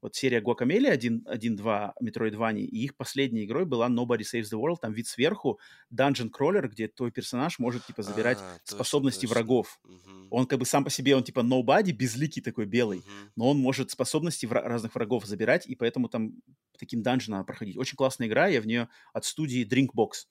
Вот 0.01 0.15
серия 0.15 0.41
Guacamelee 0.41 0.93
1.2 0.93 1.93
Metroidvania, 2.03 2.59
и 2.59 2.83
их 2.83 2.97
последней 2.97 3.45
игрой 3.45 3.65
была 3.65 3.87
Nobody 3.87 4.23
Saves 4.23 4.51
the 4.53 4.61
World, 4.61 4.79
там 4.81 4.91
вид 4.91 5.07
сверху, 5.07 5.61
Dungeon 5.93 6.29
Crawler, 6.29 6.67
где 6.67 6.89
твой 6.89 7.09
персонаж 7.09 7.57
может, 7.57 7.85
типа, 7.85 8.03
забирать 8.03 8.39
а, 8.41 8.57
способности 8.65 9.27
точно. 9.27 9.33
врагов. 9.33 9.79
Угу. 9.85 10.27
Он 10.31 10.45
как 10.45 10.59
бы 10.59 10.65
сам 10.65 10.83
по 10.83 10.89
себе, 10.89 11.15
он 11.15 11.23
типа 11.23 11.39
Nobody, 11.39 11.93
безликий 11.93 12.41
такой 12.41 12.65
белый, 12.65 12.97
угу. 12.97 13.07
но 13.37 13.49
он 13.51 13.59
может 13.59 13.91
способности 13.91 14.45
вра- 14.45 14.63
разных 14.63 14.93
врагов 14.93 15.25
забирать, 15.25 15.65
и 15.67 15.75
поэтому 15.75 16.09
там 16.09 16.33
таким 16.77 17.01
данжем 17.01 17.31
надо 17.31 17.45
проходить. 17.45 17.77
Очень 17.77 17.95
классная 17.95 18.27
игра, 18.27 18.47
я 18.47 18.59
в 18.59 18.67
нее 18.67 18.89
от 19.13 19.23
студии 19.23 19.65
Drinkbox. 19.65 20.25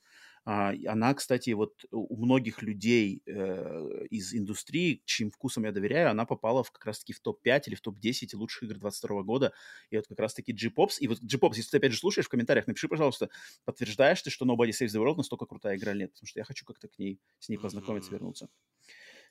А, 0.46 0.74
она, 0.86 1.14
кстати, 1.14 1.50
вот 1.50 1.84
у 1.90 2.16
многих 2.16 2.60
людей 2.62 3.22
э, 3.26 4.06
из 4.10 4.34
индустрии, 4.34 5.02
чьим 5.06 5.30
вкусом 5.30 5.64
я 5.64 5.72
доверяю, 5.72 6.10
она 6.10 6.26
попала 6.26 6.62
в, 6.62 6.70
как 6.70 6.84
раз-таки 6.84 7.14
в 7.14 7.20
топ-5 7.20 7.62
или 7.66 7.74
в 7.74 7.80
топ-10 7.80 8.36
лучших 8.36 8.64
игр 8.64 8.78
22 8.78 9.22
года. 9.22 9.52
И 9.88 9.96
вот 9.96 10.06
как 10.06 10.18
раз-таки 10.18 10.52
G-Pops. 10.52 10.98
И 11.00 11.08
вот 11.08 11.20
G-Pops, 11.20 11.54
если 11.56 11.70
ты 11.70 11.76
опять 11.78 11.92
же 11.92 11.98
слушаешь 11.98 12.26
в 12.26 12.28
комментариях, 12.28 12.66
напиши, 12.66 12.88
пожалуйста, 12.88 13.30
подтверждаешь 13.64 14.20
ты, 14.20 14.28
что 14.28 14.44
Nobody 14.44 14.70
Saves 14.70 14.88
the 14.88 15.02
World 15.02 15.16
настолько 15.16 15.46
крутая 15.46 15.76
игра 15.76 15.92
или 15.92 16.00
нет, 16.00 16.12
потому 16.12 16.26
что 16.26 16.40
я 16.40 16.44
хочу 16.44 16.66
как-то 16.66 16.88
к 16.88 16.98
ней, 16.98 17.20
с 17.38 17.48
ней 17.48 17.56
познакомиться, 17.56 18.10
mm-hmm. 18.10 18.14
вернуться. 18.14 18.48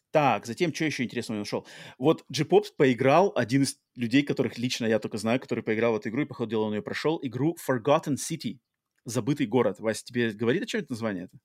Так, 0.09 0.45
затем, 0.45 0.73
что 0.73 0.85
еще 0.85 1.03
интересного 1.03 1.37
я 1.37 1.41
нашел? 1.41 1.67
Вот 1.97 2.23
G-Pops 2.29 2.69
поиграл, 2.75 3.31
один 3.35 3.63
из 3.63 3.77
людей, 3.95 4.23
которых 4.23 4.57
лично 4.57 4.85
я 4.85 4.97
только 4.97 5.17
знаю, 5.17 5.39
который 5.39 5.63
поиграл 5.63 5.93
в 5.93 5.97
эту 5.97 6.09
игру, 6.09 6.23
и, 6.23 6.25
походу, 6.25 6.59
он 6.59 6.73
ее 6.73 6.81
прошел, 6.81 7.19
игру 7.21 7.55
Forgotten 7.67 8.15
City. 8.15 8.59
Забытый 9.05 9.47
город. 9.47 9.79
Вася, 9.79 10.03
тебе 10.05 10.31
говорит 10.31 10.63
о 10.63 10.65
чем 10.65 10.81
это 10.81 10.91
название 10.91 11.25
это? 11.25 11.37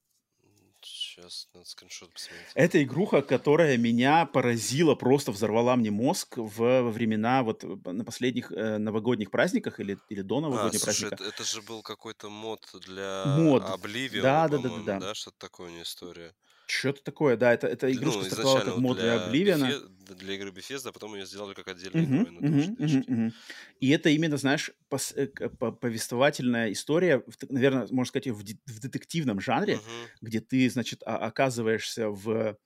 Сейчас 0.80 1.48
надо 1.54 1.66
скриншот 1.66 2.12
посмотреть. 2.12 2.46
Это 2.54 2.82
игруха, 2.82 3.22
которая 3.22 3.76
меня 3.76 4.26
поразила, 4.26 4.94
просто 4.94 5.32
взорвала 5.32 5.74
мне 5.74 5.90
мозг 5.90 6.36
в, 6.36 6.58
во 6.58 6.90
времена 6.90 7.42
вот 7.42 7.64
на 7.84 8.04
последних 8.04 8.52
э, 8.52 8.78
новогодних 8.78 9.30
праздниках 9.30 9.80
или, 9.80 9.98
или 10.08 10.22
до 10.22 10.40
новогоднего 10.40 10.80
а, 10.80 10.84
праздника. 10.84 11.14
Это, 11.16 11.24
это 11.24 11.44
же 11.44 11.62
был 11.62 11.82
какой-то 11.82 12.30
мод 12.30 12.60
для 12.86 13.24
мод. 13.38 13.64
Oblivion, 13.64 14.22
да, 14.22 14.48
да, 14.48 14.58
да, 14.58 14.68
да, 14.68 14.82
да. 14.84 15.00
да, 15.00 15.14
что-то 15.14 15.38
такое 15.38 15.68
у 15.68 15.70
нее 15.70 15.82
история. 15.82 16.32
Что-то 16.70 17.02
такое, 17.02 17.38
да, 17.38 17.54
это, 17.54 17.66
это 17.66 17.90
игрушка 17.90 18.20
ну, 18.20 18.26
стартовала 18.26 18.60
как 18.60 18.76
мод 18.76 18.98
для 18.98 19.24
Обливиана. 19.24 19.72
Для 20.18 20.34
игры 20.34 20.50
Bethesda, 20.50 20.88
а 20.88 20.92
потом 20.92 21.14
ее 21.14 21.24
сделали 21.24 21.54
как 21.54 21.68
отдельную 21.68 22.06
uh-huh, 22.06 22.22
игру. 22.22 22.46
Uh-huh, 22.46 22.76
uh-huh, 22.76 23.06
uh-huh. 23.06 23.32
И 23.80 23.88
это 23.88 24.10
именно, 24.10 24.36
знаешь, 24.36 24.70
пос, 24.90 25.12
э, 25.16 25.28
повествовательная 25.28 26.70
история, 26.72 27.22
наверное, 27.48 27.86
можно 27.90 28.08
сказать, 28.08 28.26
в, 28.28 28.40
в 28.40 28.80
детективном 28.80 29.40
жанре, 29.40 29.74
uh-huh. 29.74 30.08
где 30.20 30.40
ты, 30.40 30.68
значит, 30.68 31.02
оказываешься 31.04 32.10
в 32.10 32.58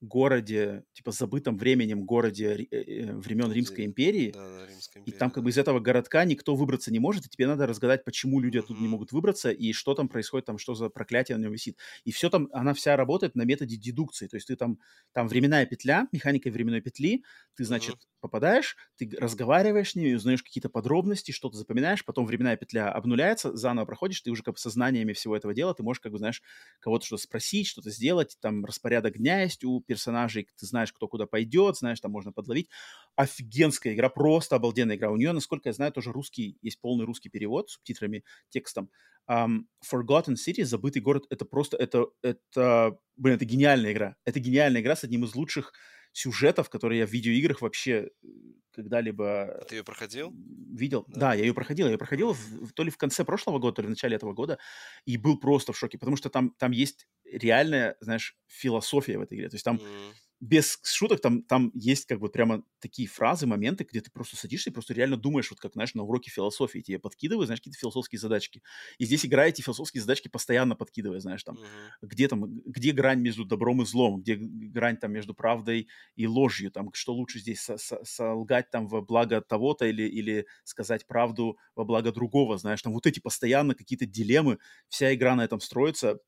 городе, 0.00 0.84
типа 0.92 1.12
забытом 1.12 1.56
временем 1.58 2.04
городе 2.04 2.66
э, 2.70 2.76
э, 2.76 3.14
времен 3.16 3.52
Римской 3.52 3.84
империи, 3.84 4.30
да, 4.32 4.48
да, 4.48 4.66
Римская 4.66 5.00
империя, 5.02 5.14
и 5.14 5.18
там 5.18 5.30
как 5.30 5.44
бы 5.44 5.50
из 5.50 5.58
этого 5.58 5.80
городка 5.80 6.24
никто 6.24 6.54
выбраться 6.54 6.92
не 6.92 6.98
может, 6.98 7.26
и 7.26 7.28
тебе 7.28 7.46
надо 7.46 7.66
разгадать, 7.66 8.04
почему 8.04 8.40
люди 8.40 8.58
оттуда 8.58 8.80
не 8.80 8.88
могут 8.88 9.12
выбраться, 9.12 9.50
и 9.50 9.72
что 9.72 9.94
там 9.94 10.08
происходит, 10.08 10.46
там 10.46 10.58
что 10.58 10.74
за 10.74 10.88
проклятие 10.88 11.36
на 11.38 11.42
нем 11.42 11.52
висит. 11.52 11.78
И 12.04 12.12
все 12.12 12.30
там, 12.30 12.48
она 12.52 12.74
вся 12.74 12.96
работает 12.96 13.34
на 13.34 13.42
методе 13.42 13.76
дедукции, 13.76 14.26
то 14.26 14.36
есть 14.36 14.48
ты 14.48 14.56
там, 14.56 14.78
там 15.12 15.28
временная 15.28 15.66
петля, 15.66 16.08
механика 16.12 16.50
временной 16.50 16.80
петли, 16.80 17.24
ты, 17.54 17.64
значит, 17.64 17.96
попадаешь, 18.20 18.76
ты 18.96 19.10
разговариваешь 19.18 19.92
с 19.92 19.94
ними, 19.94 20.14
узнаешь 20.14 20.42
какие-то 20.42 20.68
подробности, 20.68 21.32
что-то 21.32 21.56
запоминаешь, 21.56 22.04
потом 22.04 22.26
временная 22.26 22.56
петля 22.56 22.90
обнуляется, 22.92 23.56
заново 23.56 23.86
проходишь, 23.86 24.20
ты 24.20 24.30
уже 24.30 24.42
как 24.42 24.54
бы 24.54 24.58
сознаниями 24.60 25.12
всего 25.12 25.36
этого 25.36 25.54
дела, 25.54 25.74
ты 25.74 25.82
можешь 25.82 26.00
как 26.00 26.12
бы, 26.12 26.18
знаешь, 26.18 26.42
кого-то 26.80 27.06
что-то 27.06 27.22
спросить, 27.22 27.66
что-то 27.66 27.90
сделать, 27.90 28.36
там 28.40 28.64
распорядок 28.64 29.16
дня 29.18 29.42
есть 29.42 29.64
у 29.64 29.80
персонажей, 29.90 30.46
ты 30.56 30.66
знаешь, 30.66 30.92
кто 30.92 31.08
куда 31.08 31.26
пойдет, 31.26 31.76
знаешь, 31.76 31.98
там 31.98 32.12
можно 32.12 32.32
подловить. 32.32 32.68
Офигенская 33.16 33.92
игра, 33.94 34.08
просто 34.08 34.54
обалденная 34.54 34.94
игра. 34.94 35.10
У 35.10 35.16
нее, 35.16 35.32
насколько 35.32 35.68
я 35.68 35.72
знаю, 35.72 35.90
тоже 35.90 36.12
русский, 36.12 36.56
есть 36.62 36.80
полный 36.80 37.04
русский 37.04 37.28
перевод 37.28 37.68
с 37.68 37.72
субтитрами, 37.72 38.22
текстом. 38.50 38.88
Um, 39.28 39.62
Forgotten 39.84 40.36
City, 40.36 40.64
забытый 40.64 41.02
город, 41.02 41.24
это 41.28 41.44
просто, 41.44 41.76
это, 41.76 42.06
это, 42.22 42.98
блин, 43.16 43.34
это 43.34 43.44
гениальная 43.44 43.92
игра. 43.92 44.16
Это 44.24 44.38
гениальная 44.38 44.80
игра 44.80 44.94
с 44.94 45.02
одним 45.02 45.24
из 45.24 45.34
лучших 45.34 45.72
сюжетов, 46.12 46.68
которые 46.70 47.00
я 47.00 47.06
в 47.06 47.10
видеоиграх 47.10 47.60
вообще 47.60 48.10
э, 48.22 48.26
когда-либо... 48.72 49.64
Ты 49.68 49.76
ее 49.76 49.84
проходил? 49.84 50.32
Видел. 50.72 51.04
Да, 51.08 51.20
да 51.20 51.34
я 51.34 51.44
ее 51.44 51.54
проходил. 51.54 51.86
Я 51.86 51.92
ее 51.92 51.98
проходил 51.98 52.32
в, 52.32 52.72
то 52.72 52.82
ли 52.82 52.90
в 52.90 52.96
конце 52.96 53.24
прошлого 53.24 53.58
года, 53.58 53.76
то 53.76 53.82
ли 53.82 53.86
в 53.86 53.90
начале 53.90 54.16
этого 54.16 54.32
года, 54.32 54.58
и 55.04 55.16
был 55.16 55.38
просто 55.38 55.72
в 55.72 55.78
шоке, 55.78 55.98
потому 55.98 56.16
что 56.16 56.30
там, 56.30 56.50
там 56.58 56.72
есть 56.72 57.06
реальная, 57.24 57.96
знаешь, 58.00 58.36
философия 58.46 59.18
в 59.18 59.22
этой 59.22 59.38
игре. 59.38 59.48
То 59.48 59.54
есть 59.54 59.64
там 59.64 59.76
mm 59.76 60.14
без 60.40 60.80
шуток, 60.82 61.20
там, 61.20 61.42
там 61.42 61.70
есть 61.74 62.06
как 62.06 62.18
бы 62.18 62.30
прямо 62.30 62.62
такие 62.80 63.06
фразы, 63.06 63.46
моменты, 63.46 63.86
где 63.88 64.00
ты 64.00 64.10
просто 64.10 64.36
садишься 64.36 64.70
и 64.70 64.72
просто 64.72 64.94
реально 64.94 65.18
думаешь, 65.18 65.50
вот 65.50 65.60
как, 65.60 65.74
знаешь, 65.74 65.94
на 65.94 66.02
уроке 66.02 66.30
философии 66.30 66.78
тебе 66.80 66.98
подкидывают, 66.98 67.46
знаешь, 67.46 67.60
какие-то 67.60 67.78
философские 67.78 68.18
задачки. 68.18 68.62
И 68.98 69.04
здесь 69.04 69.26
играете 69.26 69.62
философские 69.62 70.00
задачки 70.00 70.28
постоянно 70.28 70.76
подкидывая, 70.76 71.20
знаешь, 71.20 71.44
там, 71.44 71.56
mm-hmm. 71.56 71.90
где 72.02 72.28
там, 72.28 72.60
где 72.64 72.92
грань 72.92 73.20
между 73.20 73.44
добром 73.44 73.82
и 73.82 73.84
злом, 73.84 74.22
где 74.22 74.36
грань 74.36 74.96
там 74.96 75.12
между 75.12 75.34
правдой 75.34 75.88
и 76.16 76.26
ложью, 76.26 76.70
там, 76.70 76.90
что 76.94 77.12
лучше 77.12 77.38
здесь 77.38 77.68
солгать 78.04 78.70
там 78.70 78.88
во 78.88 79.02
благо 79.02 79.42
того-то 79.42 79.84
или, 79.86 80.04
или 80.04 80.46
сказать 80.64 81.06
правду 81.06 81.58
во 81.74 81.84
благо 81.84 82.12
другого, 82.12 82.56
знаешь, 82.56 82.80
там 82.80 82.94
вот 82.94 83.06
эти 83.06 83.20
постоянно 83.20 83.74
какие-то 83.74 84.06
дилеммы, 84.06 84.58
вся 84.88 85.14
игра 85.14 85.36
на 85.36 85.44
этом 85.44 85.60
строится, 85.60 86.18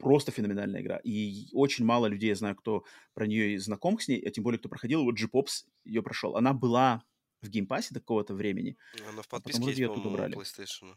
просто 0.00 0.32
феноменальная 0.32 0.80
игра. 0.80 1.00
И 1.04 1.48
очень 1.52 1.84
мало 1.84 2.06
людей, 2.06 2.28
я 2.28 2.34
знаю, 2.34 2.56
кто 2.56 2.84
про 3.14 3.26
нее 3.26 3.58
знаком 3.58 3.98
с 3.98 4.08
ней, 4.08 4.20
а 4.26 4.30
тем 4.30 4.44
более, 4.44 4.58
кто 4.58 4.68
проходил. 4.68 5.04
Вот 5.04 5.16
G-Pops 5.18 5.66
ее 5.84 6.02
прошел. 6.02 6.36
Она 6.36 6.52
была 6.52 7.04
в 7.42 7.48
геймпассе 7.48 7.94
до 7.94 8.00
какого-то 8.00 8.34
времени. 8.34 8.76
Она 9.08 9.22
в 9.22 9.26
а 9.26 9.30
подписке 9.30 9.64
есть, 9.66 9.78
ее. 9.78 9.88
PlayStation. 9.88 10.94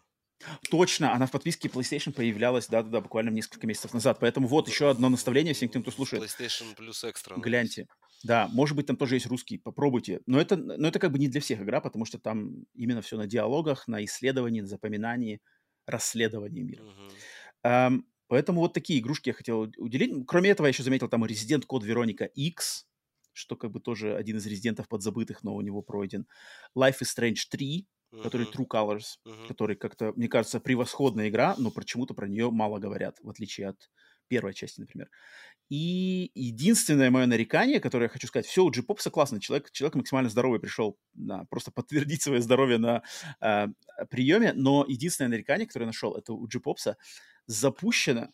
Точно, 0.69 1.13
она 1.13 1.25
в 1.25 1.31
подписке 1.31 1.69
PlayStation 1.69 2.11
появлялась, 2.11 2.67
да-да-да, 2.67 3.01
буквально 3.01 3.29
несколько 3.29 3.65
месяцев 3.67 3.93
назад. 3.93 4.17
Поэтому 4.19 4.47
вот 4.47 4.67
еще 4.67 4.89
одно 4.89 5.09
наставление 5.09 5.53
всем 5.53 5.69
тем, 5.69 5.81
кто 5.81 5.91
слушает. 5.91 6.23
PlayStation 6.23 6.75
Plus 6.75 7.03
Extra. 7.03 7.37
Гляньте. 7.37 7.87
Да, 8.23 8.49
может 8.53 8.75
быть, 8.75 8.85
там 8.85 8.95
тоже 8.95 9.15
есть 9.15 9.27
русский, 9.27 9.57
попробуйте. 9.57 10.21
Но 10.25 10.39
это, 10.39 10.55
но 10.55 10.87
это 10.87 10.99
как 10.99 11.11
бы 11.11 11.19
не 11.19 11.27
для 11.27 11.41
всех 11.41 11.61
игра, 11.61 11.81
потому 11.81 12.05
что 12.05 12.19
там 12.19 12.65
именно 12.73 13.01
все 13.01 13.17
на 13.17 13.27
диалогах, 13.27 13.87
на 13.87 14.03
исследовании, 14.05 14.61
на 14.61 14.67
запоминании, 14.67 15.41
расследовании 15.85 16.61
мира. 16.61 16.83
Uh-huh. 16.83 17.11
Um, 17.65 18.03
Поэтому 18.27 18.61
вот 18.61 18.73
такие 18.73 18.99
игрушки 18.99 19.29
я 19.29 19.33
хотел 19.33 19.61
уделить. 19.77 20.25
Кроме 20.27 20.49
этого, 20.49 20.67
я 20.67 20.69
еще 20.69 20.83
заметил 20.83 21.07
там 21.07 21.23
Resident 21.23 21.65
Code 21.67 21.85
Veronica 21.85 22.27
X, 22.27 22.87
что 23.33 23.55
как 23.55 23.71
бы 23.71 23.79
тоже 23.79 24.15
один 24.15 24.37
из 24.37 24.45
резидентов 24.45 24.87
подзабытых, 24.87 25.43
но 25.43 25.55
у 25.55 25.61
него 25.61 25.81
пройден. 25.81 26.27
Life 26.77 26.99
is 27.01 27.09
Strange 27.17 27.47
3, 27.49 27.87
uh-huh. 28.13 28.21
который 28.21 28.47
True 28.47 28.67
Colors, 28.67 29.17
uh-huh. 29.25 29.47
который 29.47 29.75
как-то, 29.75 30.13
мне 30.15 30.27
кажется, 30.27 30.59
превосходная 30.59 31.29
игра, 31.29 31.55
но 31.57 31.71
почему-то 31.71 32.13
про 32.13 32.27
нее 32.27 32.51
мало 32.51 32.79
говорят, 32.79 33.17
в 33.21 33.29
отличие 33.29 33.69
от 33.69 33.89
первой 34.27 34.53
части, 34.53 34.79
например. 34.79 35.09
И 35.69 36.31
единственное 36.35 37.09
мое 37.09 37.25
нарекание, 37.25 37.79
которое 37.79 38.05
я 38.05 38.09
хочу 38.09 38.27
сказать, 38.27 38.45
все, 38.45 38.63
у 38.63 38.71
Джипопса 38.71 39.09
классно, 39.09 39.39
человек, 39.39 39.71
человек 39.71 39.95
максимально 39.95 40.29
здоровый 40.29 40.59
пришел 40.59 40.97
на, 41.13 41.45
просто 41.45 41.71
подтвердить 41.71 42.21
свое 42.21 42.41
здоровье 42.41 42.77
на 42.77 43.01
э, 43.41 43.67
приеме, 44.09 44.53
но 44.53 44.85
единственное 44.87 45.29
нарекание, 45.29 45.65
которое 45.65 45.85
я 45.85 45.87
нашел, 45.87 46.15
это 46.15 46.33
у 46.33 46.47
Джипопса 46.47 46.97
запущена, 47.47 48.31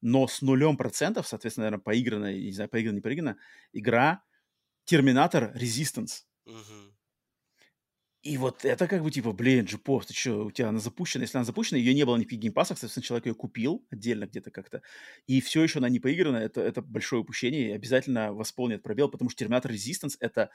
но 0.00 0.28
с 0.28 0.42
нулем 0.42 0.76
процентов, 0.76 1.26
соответственно, 1.26 1.66
наверное, 1.66 1.82
поиграна, 1.82 2.34
не 2.34 2.52
знаю, 2.52 2.70
поиграна, 2.70 2.96
не 2.96 3.00
поиграна, 3.00 3.36
игра 3.72 4.22
Терминатор 4.84 5.52
Resistance. 5.56 6.22
Угу. 6.46 6.98
И 8.22 8.36
вот 8.36 8.64
это 8.64 8.88
как 8.88 9.02
бы 9.02 9.10
типа, 9.10 9.32
блин, 9.32 9.64
Джипов, 9.64 10.06
ты 10.06 10.12
что, 10.12 10.46
у 10.46 10.50
тебя 10.50 10.68
она 10.70 10.80
запущена? 10.80 11.22
Если 11.22 11.38
она 11.38 11.44
запущена, 11.44 11.78
ее 11.78 11.94
не 11.94 12.04
было 12.04 12.16
ни 12.16 12.24
в 12.24 12.28
геймпасах, 12.28 12.76
соответственно, 12.76 13.04
человек 13.04 13.26
ее 13.26 13.34
купил 13.34 13.86
отдельно 13.90 14.26
где-то 14.26 14.50
как-то, 14.50 14.82
и 15.26 15.40
все 15.40 15.62
еще 15.62 15.78
она 15.78 15.88
не 15.88 16.00
поиграна, 16.00 16.36
это, 16.36 16.60
это 16.60 16.82
большое 16.82 17.22
упущение, 17.22 17.70
и 17.70 17.72
обязательно 17.72 18.32
восполнит 18.32 18.82
пробел, 18.82 19.08
потому 19.08 19.30
что 19.30 19.38
Терминатор 19.38 19.70
Resistance— 19.70 20.16
это 20.20 20.50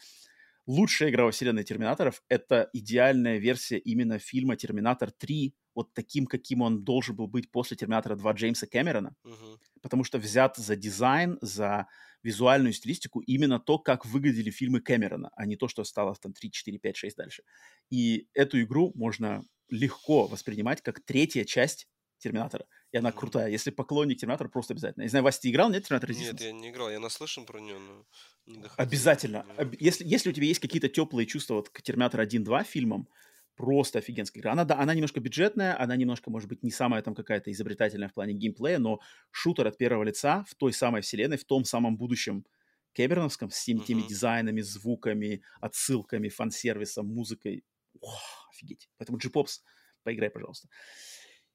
лучшая 0.66 1.10
игра 1.10 1.26
во 1.26 1.32
вселенной 1.32 1.64
Терминаторов. 1.64 2.24
Это 2.30 2.70
идеальная 2.74 3.38
версия 3.38 3.78
именно 3.78 4.20
фильма 4.20 4.56
«Терминатор 4.56 5.10
3», 5.10 5.54
вот 5.76 5.94
таким, 5.94 6.28
каким 6.28 6.62
он 6.62 6.84
должен 6.84 7.16
был 7.16 7.28
быть 7.28 7.52
после 7.52 7.76
«Терминатора 7.76 8.16
2» 8.16 8.34
Джеймса 8.34 8.68
Кэмерона, 8.68 9.16
uh-huh. 9.26 9.58
потому 9.82 10.04
что 10.04 10.20
взят 10.20 10.56
за 10.58 10.76
дизайн, 10.76 11.38
за 11.42 11.88
визуальную 12.22 12.74
стилистику 12.74 13.20
именно 13.22 13.60
то, 13.60 13.80
как 13.80 14.06
выглядели 14.06 14.50
фильмы 14.50 14.80
Кэмерона, 14.82 15.32
а 15.36 15.46
не 15.46 15.56
то, 15.56 15.68
что 15.68 15.84
стало 15.84 16.16
там 16.16 16.34
3, 16.34 16.52
4, 16.52 16.78
5, 16.80 16.96
6 16.96 17.18
дальше. 17.18 17.44
И 17.90 18.28
эту 18.34 18.62
игру 18.62 18.92
можно 18.96 19.44
легко 19.70 20.28
воспринимать 20.28 20.82
как 20.82 21.02
третья 21.02 21.44
часть 21.44 21.88
Терминатора. 22.20 22.66
И 22.94 22.98
она 22.98 23.12
крутая. 23.12 23.50
Если 23.50 23.72
поклонник 23.72 24.20
Терминатора, 24.20 24.50
просто 24.50 24.74
обязательно. 24.74 25.02
Я 25.02 25.06
не 25.06 25.10
знаю, 25.10 25.24
Вася, 25.24 25.42
ты 25.42 25.50
играл, 25.50 25.72
нет, 25.72 25.84
Терминатор 25.84 26.12
Нет, 26.12 26.40
я 26.40 26.52
не 26.52 26.70
играл. 26.70 26.92
Я 26.92 27.00
наслышан 27.00 27.44
про 27.46 27.60
нее, 27.60 27.80
но 27.80 28.06
не 28.46 28.60
доходил. 28.60 28.88
Обязательно. 28.88 29.46
Если, 29.80 30.06
если 30.06 30.30
у 30.30 30.32
тебя 30.32 30.46
есть 30.46 30.60
какие-то 30.60 30.90
теплые 30.90 31.26
чувства 31.26 31.56
вот 31.56 31.70
к 31.70 31.82
Терминатор 31.82 32.22
1-2 32.22 32.64
фильмам, 32.66 33.10
просто 33.56 33.98
офигенская 33.98 34.42
игра. 34.42 34.52
Она, 34.52 34.64
да, 34.64 34.80
она 34.80 34.94
немножко 34.94 35.20
бюджетная, 35.20 35.80
она 35.80 35.96
немножко, 35.96 36.30
может 36.30 36.48
быть, 36.48 36.62
не 36.62 36.70
самая 36.70 37.02
там 37.02 37.16
какая-то 37.16 37.52
изобретательная 37.52 38.10
в 38.10 38.14
плане 38.14 38.34
геймплея, 38.34 38.78
но 38.78 39.00
шутер 39.32 39.68
от 39.68 39.78
первого 39.78 40.04
лица 40.04 40.44
в 40.48 40.54
той 40.54 40.72
самой 40.72 41.02
вселенной, 41.02 41.38
в 41.38 41.46
том 41.46 41.66
самом 41.66 41.98
будущем 41.98 42.46
Кэмероновском, 42.94 43.50
с 43.50 43.64
теми, 43.64 43.80
uh-huh. 43.80 43.86
теми 43.86 44.02
дизайнами, 44.04 44.62
звуками, 44.62 45.42
отсылками, 45.60 46.30
фан-сервисом, 46.30 47.08
музыкой. 47.08 47.64
О, 48.02 48.16
офигеть. 48.52 48.88
Поэтому 48.98 49.18
G-Pops, 49.18 49.62
поиграй, 50.04 50.30
пожалуйста. 50.30 50.68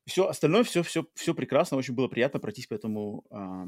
Все 0.08 0.26
остальное, 0.26 0.64
все, 0.64 0.82
все, 0.82 1.06
все 1.14 1.34
прекрасно, 1.34 1.76
очень 1.76 1.94
было 1.94 2.08
приятно 2.08 2.40
пройтись 2.40 2.66
по 2.66 2.74
этому 2.74 3.24
а, 3.30 3.66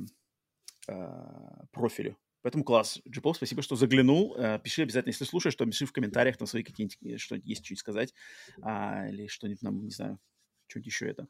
а, 0.89 1.65
профилю. 1.71 2.17
Поэтому 2.43 2.65
класс. 2.65 3.01
Джипов, 3.07 3.37
спасибо, 3.37 3.61
что 3.61 3.77
заглянул. 3.77 4.35
Э, 4.39 4.59
пиши 4.59 4.83
обязательно, 4.83 5.11
если 5.11 5.25
слушаешь, 5.25 5.55
то 5.55 5.67
пиши 5.67 5.85
в 5.85 5.93
комментариях 5.93 6.39
там 6.39 6.47
свои 6.47 6.63
какие-нибудь, 6.63 6.97
э, 7.03 7.19
что 7.19 7.37
есть 7.37 7.67
что-нибудь 7.67 7.81
сказать. 7.81 8.15
А, 8.63 9.07
или 9.09 9.27
что-нибудь 9.27 9.61
нам, 9.61 9.85
не 9.85 9.91
знаю, 9.91 10.19
что-нибудь 10.67 10.87
еще 10.87 11.09
это. 11.11 11.29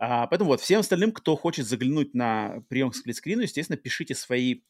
А, 0.00 0.26
поэтому 0.26 0.50
вот, 0.50 0.60
всем 0.60 0.80
остальным, 0.80 1.12
кто 1.12 1.36
хочет 1.36 1.66
заглянуть 1.66 2.14
на 2.14 2.62
прием 2.68 2.90
к 2.90 2.96
сплитскрину, 2.96 3.42
естественно, 3.42 3.76
пишите 3.76 4.16
свои 4.16 4.62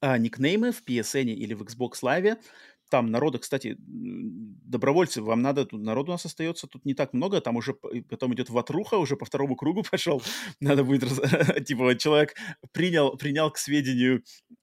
а, 0.00 0.18
никнеймы 0.18 0.72
в 0.72 0.82
PSN 0.84 1.26
или 1.26 1.54
в 1.54 1.62
Xbox 1.62 2.02
Live 2.02 2.38
там 2.90 3.10
народа, 3.10 3.38
кстати, 3.38 3.76
добровольцы, 3.78 5.22
вам 5.22 5.42
надо, 5.42 5.64
тут 5.64 5.82
народу 5.82 6.12
у 6.12 6.14
нас 6.14 6.26
остается 6.26 6.66
тут 6.66 6.84
не 6.84 6.94
так 6.94 7.12
много, 7.12 7.40
там 7.40 7.56
уже 7.56 7.74
потом 7.74 8.34
идет 8.34 8.50
ватруха, 8.50 8.96
уже 8.96 9.16
по 9.16 9.24
второму 9.24 9.56
кругу 9.56 9.82
пошел, 9.90 10.22
надо 10.60 10.84
будет, 10.84 11.02
типа, 11.66 11.96
человек 11.96 12.34
принял, 12.72 13.16
принял 13.16 13.50
к 13.50 13.58
сведению 13.58 14.22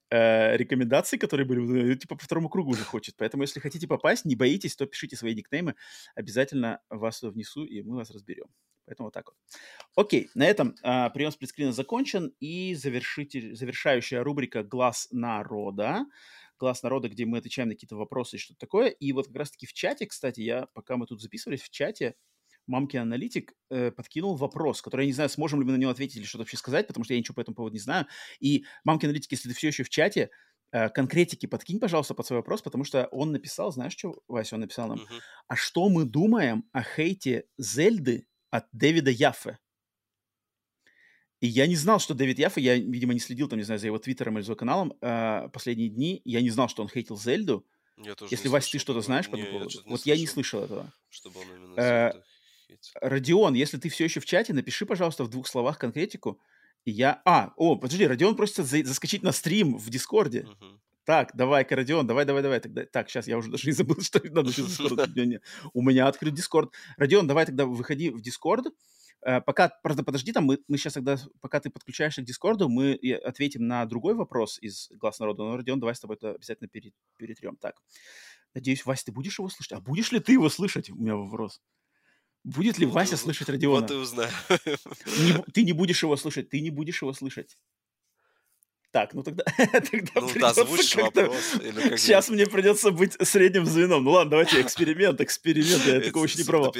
э, 0.09 0.57
рекомендации, 0.57 1.17
которые 1.17 1.45
были, 1.47 1.95
типа, 1.95 2.15
по 2.15 2.23
второму 2.23 2.49
кругу 2.49 2.71
уже 2.71 2.83
хочет, 2.83 3.15
поэтому 3.17 3.43
если 3.43 3.59
хотите 3.59 3.87
попасть, 3.87 4.25
не 4.25 4.35
боитесь, 4.35 4.75
то 4.75 4.85
пишите 4.85 5.15
свои 5.15 5.35
никнеймы, 5.35 5.75
обязательно 6.15 6.79
вас 6.89 7.21
внесу, 7.21 7.65
и 7.65 7.81
мы 7.81 7.97
вас 7.97 8.11
разберем. 8.11 8.47
Поэтому 8.85 9.07
вот 9.07 9.13
так 9.13 9.27
вот. 9.27 9.35
Окей, 9.95 10.29
на 10.35 10.45
этом 10.45 10.75
э, 10.83 11.09
прием 11.11 11.31
сплитскрина 11.31 11.71
закончен, 11.71 12.33
и 12.39 12.75
завершитель, 12.75 13.55
завершающая 13.55 14.23
рубрика 14.23 14.63
«Глаз 14.63 15.07
народа» 15.11 16.05
класс 16.61 16.83
народа, 16.83 17.09
где 17.09 17.25
мы 17.25 17.39
отвечаем 17.39 17.69
на 17.69 17.73
какие-то 17.73 17.95
вопросы 17.95 18.35
и 18.35 18.39
что-то 18.39 18.59
такое. 18.59 18.89
И 18.89 19.13
вот 19.13 19.25
как 19.25 19.35
раз-таки 19.35 19.65
в 19.65 19.73
чате, 19.73 20.05
кстати, 20.05 20.41
я, 20.41 20.67
пока 20.75 20.95
мы 20.95 21.07
тут 21.07 21.19
записывались, 21.19 21.63
в 21.63 21.71
чате 21.71 22.13
мамки 22.67 22.97
аналитик 22.97 23.55
э, 23.71 23.89
подкинул 23.89 24.35
вопрос, 24.35 24.83
который 24.83 25.01
я 25.01 25.07
не 25.07 25.13
знаю, 25.13 25.31
сможем 25.31 25.59
ли 25.59 25.65
мы 25.65 25.71
на 25.71 25.77
него 25.77 25.89
ответить 25.89 26.17
или 26.17 26.23
что-то 26.23 26.43
вообще 26.43 26.57
сказать, 26.57 26.85
потому 26.85 27.03
что 27.03 27.15
я 27.15 27.19
ничего 27.19 27.33
по 27.33 27.41
этому 27.41 27.55
поводу 27.55 27.73
не 27.73 27.79
знаю. 27.79 28.05
И 28.39 28.63
мамки 28.83 29.05
аналитик, 29.05 29.31
если 29.31 29.49
ты 29.49 29.55
все 29.55 29.69
еще 29.69 29.81
в 29.81 29.89
чате, 29.89 30.29
э, 30.71 30.89
конкретики 30.89 31.47
подкинь, 31.47 31.79
пожалуйста, 31.79 32.13
под 32.13 32.27
свой 32.27 32.37
вопрос, 32.37 32.61
потому 32.61 32.83
что 32.83 33.07
он 33.07 33.31
написал, 33.31 33.71
знаешь, 33.71 33.97
что, 33.97 34.21
Вася, 34.27 34.53
он 34.53 34.61
написал 34.61 34.87
нам, 34.87 34.99
uh-huh. 34.99 35.19
а 35.47 35.55
что 35.55 35.89
мы 35.89 36.05
думаем 36.05 36.65
о 36.73 36.83
хейте 36.83 37.45
Зельды 37.57 38.27
от 38.51 38.67
Дэвида 38.71 39.09
Яффе? 39.09 39.57
И 41.41 41.47
я 41.47 41.65
не 41.65 41.75
знал, 41.75 41.99
что 41.99 42.13
Дэвид 42.13 42.37
Яффа, 42.37 42.59
я, 42.59 42.77
видимо, 42.77 43.13
не 43.13 43.19
следил 43.19 43.47
там, 43.47 43.57
не 43.57 43.65
знаю, 43.65 43.79
за 43.79 43.87
его 43.87 43.97
твиттером 43.97 44.37
или 44.37 44.43
за 44.43 44.51
его 44.51 44.55
каналом 44.55 44.93
э, 45.01 45.49
последние 45.51 45.89
дни. 45.89 46.21
Я 46.23 46.41
не 46.41 46.51
знал, 46.51 46.69
что 46.69 46.83
он 46.83 46.87
хейтил 46.87 47.17
Зельду. 47.17 47.65
Я 47.97 48.13
тоже 48.13 48.31
Если, 48.31 48.47
Вася, 48.47 48.71
ты 48.71 48.77
что-то 48.79 49.01
знаешь 49.01 49.27
по 49.27 49.35
этому 49.35 49.51
поводу? 49.51 49.79
Вот 49.85 50.05
я 50.05 50.15
не 50.15 50.27
слышал 50.27 50.63
этого. 50.63 50.93
Чтобы 51.09 51.39
он 51.39 51.47
именно 51.47 51.81
э, 51.81 52.13
Родион, 53.01 53.55
если 53.55 53.77
ты 53.77 53.89
все 53.89 54.03
еще 54.03 54.19
в 54.19 54.25
чате, 54.25 54.53
напиши, 54.53 54.85
пожалуйста, 54.85 55.23
в 55.23 55.29
двух 55.29 55.47
словах 55.47 55.79
конкретику. 55.79 56.39
И 56.85 56.91
я... 56.91 57.21
А, 57.25 57.53
о, 57.57 57.75
подожди, 57.75 58.05
Родион 58.05 58.35
просится 58.35 58.63
за... 58.63 58.83
заскочить 58.83 59.23
на 59.23 59.31
стрим 59.31 59.77
в 59.77 59.89
Дискорде. 59.89 60.41
Uh-huh. 60.41 60.79
Так, 61.05 61.35
давай-ка, 61.35 61.75
Родион, 61.75 62.05
давай, 62.05 62.25
давай, 62.25 62.43
давай. 62.43 62.59
Тогда... 62.59 62.85
Так, 62.85 63.09
сейчас 63.09 63.27
я 63.27 63.37
уже 63.37 63.49
даже 63.49 63.67
не 63.67 63.73
забыл, 63.73 63.99
что 64.01 64.21
надо. 64.29 64.51
У 65.73 65.81
меня 65.81 66.07
открыт 66.07 66.35
Дискорд. 66.35 66.71
Родион, 66.97 67.25
давай 67.25 67.47
тогда 67.47 67.65
выходи 67.65 68.11
в 68.11 68.21
Дискорд. 68.21 68.67
Э, 68.67 68.71
пока, 69.21 69.69
правда, 69.83 70.03
подожди, 70.03 70.31
там 70.31 70.45
мы, 70.45 70.59
мы 70.67 70.77
сейчас 70.77 70.93
тогда, 70.93 71.17
пока 71.39 71.59
ты 71.59 71.69
подключаешься 71.69 72.21
к 72.21 72.25
Дискорду, 72.25 72.69
мы 72.69 72.93
ответим 73.23 73.67
на 73.67 73.85
другой 73.85 74.13
вопрос 74.13 74.57
из 74.61 74.89
Глаз 74.91 75.19
народа. 75.19 75.43
Но, 75.43 75.57
Родион, 75.57 75.79
давай 75.79 75.95
с 75.95 75.99
тобой 75.99 76.17
это 76.17 76.31
обязательно 76.31 76.67
пере, 76.67 76.91
перетрем. 77.17 77.55
Так, 77.57 77.75
надеюсь, 78.53 78.85
Вася, 78.85 79.05
ты 79.05 79.11
будешь 79.11 79.37
его 79.39 79.49
слышать? 79.49 79.73
А 79.73 79.79
будешь 79.79 80.11
ли 80.11 80.19
ты 80.19 80.33
его 80.33 80.49
слышать? 80.49 80.89
У 80.89 80.95
меня 80.95 81.15
вопрос. 81.15 81.61
Будет 82.43 82.79
ли 82.79 82.85
вот 82.85 82.95
Вася 82.95 83.17
слышать 83.17 83.49
Родиона? 83.49 83.81
Вот 83.81 83.91
и 83.91 83.93
узнаю. 83.93 84.31
Не, 85.19 85.43
ты 85.53 85.63
не 85.63 85.73
будешь 85.73 86.01
его 86.01 86.17
слышать, 86.17 86.49
ты 86.49 86.59
не 86.59 86.71
будешь 86.71 87.01
его 87.01 87.13
слышать. 87.13 87.57
Так, 88.91 89.13
ну 89.13 89.23
тогда, 89.23 89.45
тогда 89.57 90.11
ну, 90.15 90.29
да, 90.39 90.53
вопрос. 90.53 90.85
Сейчас 90.85 92.29
мне 92.29 92.45
придется 92.45 92.91
быть 92.91 93.15
средним 93.25 93.65
звеном. 93.65 94.03
Ну 94.03 94.11
ладно, 94.11 94.31
давайте 94.31 94.59
эксперимент, 94.61 95.21
эксперимент. 95.21 95.85
Я 95.85 96.01
такого 96.01 96.25
еще 96.25 96.39
не 96.39 96.43
пробовал. 96.43 96.73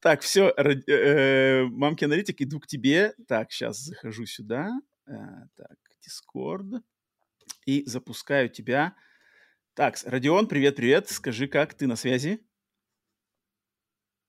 Так, 0.00 0.22
все, 0.22 0.48
э, 0.56 1.64
мамки 1.66 2.04
аналитик, 2.04 2.40
иду 2.40 2.58
к 2.58 2.66
тебе. 2.66 3.12
Так, 3.28 3.52
сейчас 3.52 3.78
захожу 3.78 4.24
сюда. 4.24 4.70
Э, 5.06 5.12
так, 5.56 5.76
Discord. 6.02 6.80
И 7.66 7.84
запускаю 7.84 8.48
тебя. 8.48 8.94
Так, 9.74 9.98
Родион, 10.06 10.48
привет-привет. 10.48 11.10
Скажи, 11.10 11.48
как 11.48 11.74
ты 11.74 11.86
на 11.86 11.96
связи? 11.96 12.40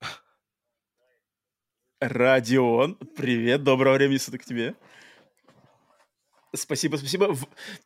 Родион, 2.02 2.98
привет, 3.16 3.64
доброго 3.64 3.96
времени 3.96 4.18
суток 4.18 4.44
тебе. 4.44 4.76
Спасибо, 6.54 6.98
спасибо. 6.98 7.38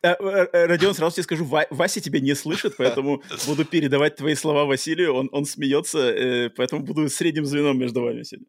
Э, 0.02 0.14
э, 0.18 0.66
Родион, 0.66 0.92
сразу 0.94 1.14
тебе 1.14 1.22
скажу, 1.22 1.44
Вася 1.44 2.00
тебя 2.00 2.18
не 2.20 2.34
слышит, 2.34 2.74
поэтому 2.78 3.22
буду 3.46 3.64
передавать 3.64 4.16
твои 4.16 4.34
слова 4.34 4.64
Василию. 4.64 5.14
Он, 5.14 5.28
он 5.32 5.44
смеется, 5.44 5.98
э, 5.98 6.50
поэтому 6.50 6.82
буду 6.82 7.08
средним 7.08 7.46
звеном 7.46 7.78
между 7.78 8.02
вами 8.02 8.24
сегодня. 8.24 8.48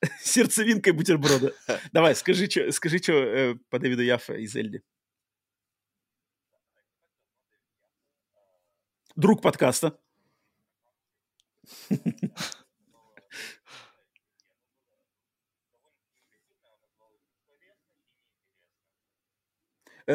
Сердцевинкой 0.22 0.92
бутерброда. 0.92 1.54
Давай, 1.92 2.16
скажи, 2.16 2.50
что 2.50 2.72
скажи, 2.72 2.98
что 2.98 3.56
по 3.70 3.78
Дэвиду 3.78 4.02
Яффа 4.02 4.34
из 4.34 4.56
Эльди. 4.56 4.82
Друг 9.14 9.40
подкаста. 9.40 9.98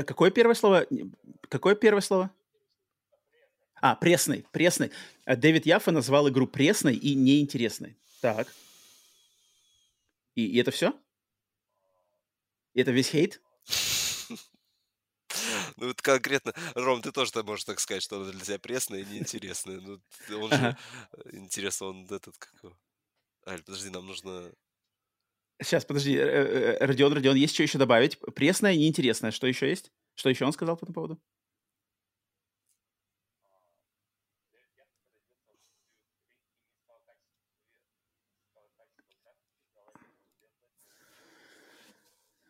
Какое 0.01 0.31
первое 0.31 0.55
слово? 0.55 0.87
Какое 1.49 1.75
первое 1.75 2.01
слово? 2.01 2.31
А, 3.75 3.95
пресный, 3.95 4.45
пресный. 4.51 4.91
Э, 5.25 5.35
Дэвид 5.35 5.65
Яффа 5.65 5.91
назвал 5.91 6.29
игру 6.29 6.47
пресной 6.47 6.95
и 6.95 7.15
неинтересной. 7.15 7.97
Так. 8.21 8.47
И, 10.35 10.45
и 10.45 10.57
это 10.57 10.71
все? 10.71 10.93
И 12.73 12.81
это 12.81 12.91
весь 12.91 13.09
хейт? 13.09 13.41
Ну, 15.77 15.87
вот 15.87 16.01
конкретно, 16.03 16.53
Ром, 16.75 17.01
ты 17.01 17.11
тоже 17.11 17.31
можешь 17.43 17.65
так 17.65 17.79
сказать, 17.79 18.03
что 18.03 18.21
она 18.21 18.31
для 18.31 18.41
тебя 18.41 18.59
пресная 18.59 18.99
и 18.99 19.05
неинтересная. 19.05 19.79
Ну, 19.79 19.99
он 20.29 20.49
же, 20.49 20.55
ага. 20.55 20.77
Э, 21.11 21.29
интересно, 21.31 21.87
он 21.87 22.05
этот, 22.05 22.37
как 22.37 22.71
Аль, 23.47 23.63
подожди, 23.63 23.89
нам 23.89 24.05
нужно 24.05 24.51
Сейчас, 25.63 25.85
подожди, 25.85 26.15
э, 26.15 26.21
э, 26.21 26.77
э, 26.79 26.85
Родион, 26.85 27.13
Родион, 27.13 27.35
есть 27.35 27.53
что 27.53 27.63
еще 27.63 27.77
добавить? 27.77 28.19
Пресное, 28.35 28.75
неинтересное. 28.75 29.31
Что 29.31 29.47
еще 29.47 29.69
есть? 29.69 29.91
Что 30.15 30.29
еще 30.29 30.45
он 30.45 30.53
сказал 30.53 30.77
по 30.77 30.85
этому 30.85 30.93
поводу? 30.93 31.19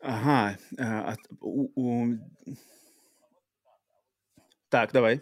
Ага. 0.01 0.58
А, 0.77 1.16
у, 1.40 1.69
у... 1.75 2.17
Так, 4.69 4.92
давай. 4.92 5.22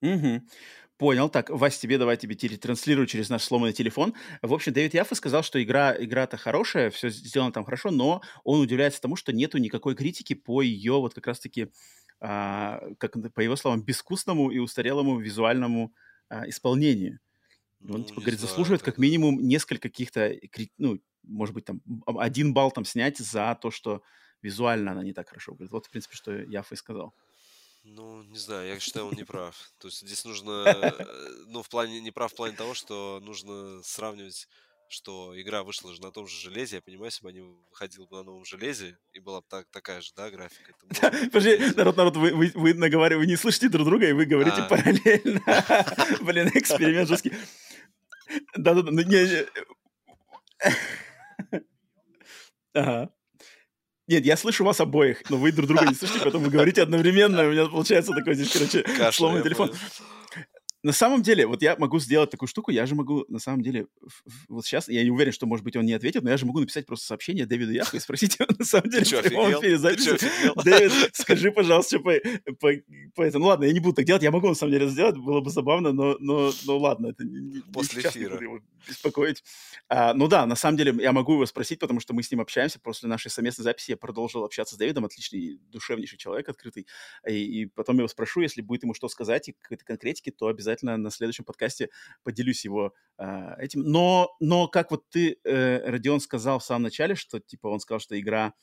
Мгм. 0.00 0.48
Понял. 0.98 1.28
Так, 1.28 1.50
Вась, 1.50 1.78
тебе 1.78 1.98
давай 1.98 2.16
тебе 2.16 2.34
транслирую 2.56 3.06
через 3.06 3.28
наш 3.28 3.42
сломанный 3.42 3.74
телефон. 3.74 4.14
В 4.40 4.54
общем, 4.54 4.72
Дэвид 4.72 4.94
Яффа 4.94 5.14
сказал, 5.14 5.42
что 5.42 5.62
игра, 5.62 5.94
игра-то 5.98 6.38
хорошая, 6.38 6.90
все 6.90 7.10
сделано 7.10 7.52
там 7.52 7.64
хорошо, 7.64 7.90
но 7.90 8.22
он 8.44 8.60
удивляется 8.60 9.00
тому, 9.02 9.16
что 9.16 9.32
нету 9.32 9.58
никакой 9.58 9.94
критики 9.94 10.34
по 10.34 10.62
ее 10.62 10.94
вот 10.94 11.14
как 11.14 11.26
раз-таки, 11.26 11.68
а, 12.20 12.80
как 12.98 13.14
по 13.34 13.40
его 13.40 13.56
словам, 13.56 13.82
безвкусному 13.82 14.50
и 14.50 14.58
устарелому 14.58 15.18
визуальному 15.18 15.92
а, 16.30 16.48
исполнению. 16.48 17.20
Он, 17.82 18.00
ну, 18.00 18.04
типа, 18.04 18.20
говорит, 18.22 18.40
знаю, 18.40 18.48
заслуживает 18.48 18.82
как 18.82 18.96
минимум 18.96 19.46
несколько 19.46 19.88
каких-то, 19.88 20.32
ну, 20.78 20.98
может 21.22 21.54
быть, 21.54 21.66
там, 21.66 21.82
один 22.06 22.54
балл 22.54 22.70
там 22.70 22.84
снять 22.86 23.18
за 23.18 23.56
то, 23.60 23.70
что 23.70 24.02
визуально 24.40 24.92
она 24.92 25.02
не 25.02 25.12
так 25.12 25.28
хорошо 25.28 25.52
выглядит. 25.52 25.72
Вот, 25.72 25.86
в 25.86 25.90
принципе, 25.90 26.16
что 26.16 26.32
Яффа 26.32 26.74
и 26.74 26.78
сказал. 26.78 27.14
Ну, 27.88 28.24
не 28.24 28.38
знаю, 28.38 28.66
я 28.66 28.80
считаю, 28.80 29.06
он 29.06 29.14
не 29.14 29.24
прав. 29.24 29.56
То 29.78 29.86
есть 29.86 30.00
здесь 30.00 30.24
нужно, 30.24 30.64
э, 30.66 31.04
ну, 31.46 31.62
в 31.62 31.68
плане, 31.68 32.00
не 32.00 32.10
прав 32.10 32.32
в 32.32 32.34
плане 32.34 32.56
того, 32.56 32.74
что 32.74 33.20
нужно 33.22 33.80
сравнивать, 33.84 34.48
что 34.88 35.40
игра 35.40 35.62
вышла 35.62 35.94
же 35.94 36.02
на 36.02 36.10
том 36.10 36.26
же 36.26 36.36
железе, 36.36 36.76
я 36.76 36.82
понимаю, 36.82 37.06
если 37.06 37.22
бы 37.22 37.28
они 37.28 37.40
выходили 37.40 38.04
бы 38.04 38.16
на 38.16 38.24
новом 38.24 38.44
железе, 38.44 38.98
и 39.12 39.20
была 39.20 39.40
бы 39.40 39.46
так, 39.48 39.68
такая 39.70 40.00
же, 40.00 40.10
да, 40.16 40.30
графика. 40.30 40.74
Подожди, 41.32 41.58
народ, 41.76 41.96
народ, 41.96 42.16
вы, 42.16 42.32
вы, 42.32 42.50
вы 42.54 42.74
наговариваете, 42.74 43.24
вы 43.24 43.26
не 43.30 43.36
слышите 43.36 43.68
друг 43.68 43.86
друга, 43.86 44.08
и 44.08 44.12
вы 44.12 44.26
говорите 44.26 44.62
а. 44.62 44.68
параллельно. 44.68 45.40
Блин, 46.22 46.50
эксперимент 46.54 47.08
жесткий. 47.08 47.32
Да-да-да, 48.56 48.90
ну 48.90 49.02
не... 49.02 49.46
Ага. 52.74 53.15
Нет, 54.08 54.24
я 54.24 54.36
слышу 54.36 54.64
вас 54.64 54.80
обоих, 54.80 55.28
но 55.30 55.36
вы 55.36 55.50
друг 55.50 55.66
друга 55.66 55.84
не 55.86 55.94
слышите, 55.94 56.20
поэтому 56.22 56.44
вы 56.44 56.50
говорите 56.50 56.82
одновременно. 56.82 57.42
У 57.42 57.50
меня 57.50 57.66
получается 57.66 58.12
такой 58.12 58.34
здесь, 58.34 58.52
короче, 58.52 58.84
сломанный 59.12 59.42
телефон. 59.42 59.72
На 60.86 60.92
самом 60.92 61.20
деле, 61.20 61.48
вот 61.48 61.62
я 61.62 61.74
могу 61.76 61.98
сделать 61.98 62.30
такую 62.30 62.48
штуку, 62.48 62.70
я 62.70 62.86
же 62.86 62.94
могу, 62.94 63.24
на 63.26 63.40
самом 63.40 63.60
деле, 63.60 63.88
вот 64.48 64.64
сейчас, 64.64 64.88
я 64.88 65.02
не 65.02 65.10
уверен, 65.10 65.32
что, 65.32 65.44
может 65.44 65.64
быть, 65.64 65.74
он 65.74 65.84
не 65.84 65.92
ответит, 65.94 66.22
но 66.22 66.30
я 66.30 66.36
же 66.36 66.46
могу 66.46 66.60
написать 66.60 66.86
просто 66.86 67.06
сообщение 67.06 67.44
Дэвиду 67.44 67.72
Яху 67.72 67.96
и 67.96 67.98
спросить 67.98 68.38
его, 68.38 68.46
на 68.56 68.64
самом 68.64 68.90
деле, 68.90 69.04
в 69.04 69.22
прямом 69.22 69.50
эфире 69.54 69.78
записи. 69.78 70.16
Дэвид, 70.62 70.92
скажи, 71.12 71.50
пожалуйста, 71.50 71.98
по, 71.98 72.12
по, 72.60 72.70
по 73.16 73.22
этому. 73.22 73.46
Ну 73.46 73.48
ладно, 73.48 73.64
я 73.64 73.72
не 73.72 73.80
буду 73.80 73.96
так 73.96 74.04
делать, 74.04 74.22
я 74.22 74.30
могу, 74.30 74.46
на 74.46 74.54
самом 74.54 74.74
деле, 74.74 74.86
сделать, 74.86 75.16
было 75.16 75.40
бы 75.40 75.50
забавно, 75.50 75.90
но, 75.92 76.18
но, 76.20 76.52
но 76.64 76.78
ладно, 76.78 77.08
это 77.08 77.24
не, 77.24 77.62
После 77.72 78.02
сейчас 78.02 78.14
эфира. 78.14 78.34
Не 78.34 78.34
буду 78.34 78.44
его 78.44 78.60
беспокоить. 78.86 79.42
А, 79.88 80.14
ну 80.14 80.28
да, 80.28 80.46
на 80.46 80.54
самом 80.54 80.76
деле, 80.76 80.94
я 81.02 81.10
могу 81.10 81.32
его 81.32 81.46
спросить, 81.46 81.80
потому 81.80 81.98
что 81.98 82.14
мы 82.14 82.22
с 82.22 82.30
ним 82.30 82.40
общаемся, 82.40 82.78
после 82.78 83.08
нашей 83.08 83.32
совместной 83.32 83.64
записи 83.64 83.90
я 83.90 83.96
продолжил 83.96 84.44
общаться 84.44 84.76
с 84.76 84.78
Дэвидом, 84.78 85.04
отличный, 85.04 85.58
душевнейший 85.72 86.16
человек, 86.16 86.48
открытый, 86.48 86.86
и, 87.28 87.62
и 87.62 87.66
потом 87.66 87.96
я 87.96 88.02
его 88.02 88.08
спрошу, 88.08 88.42
если 88.42 88.60
будет 88.60 88.84
ему 88.84 88.94
что 88.94 89.08
сказать 89.08 89.48
и 89.48 89.52
какой-то 89.60 89.84
конкретики, 89.84 90.30
то 90.30 90.46
обязательно 90.46 90.75
на 90.82 91.10
следующем 91.10 91.44
подкасте 91.44 91.90
поделюсь 92.22 92.64
его 92.64 92.92
э, 93.18 93.54
этим. 93.58 93.82
Но, 93.82 94.34
но 94.40 94.68
как 94.68 94.90
вот 94.90 95.08
ты, 95.10 95.38
э, 95.44 95.90
Родион, 95.90 96.20
сказал 96.20 96.58
в 96.58 96.64
самом 96.64 96.84
начале, 96.84 97.14
что 97.14 97.40
типа 97.40 97.68
он 97.68 97.80
сказал, 97.80 98.00
что 98.00 98.18
игра 98.18 98.54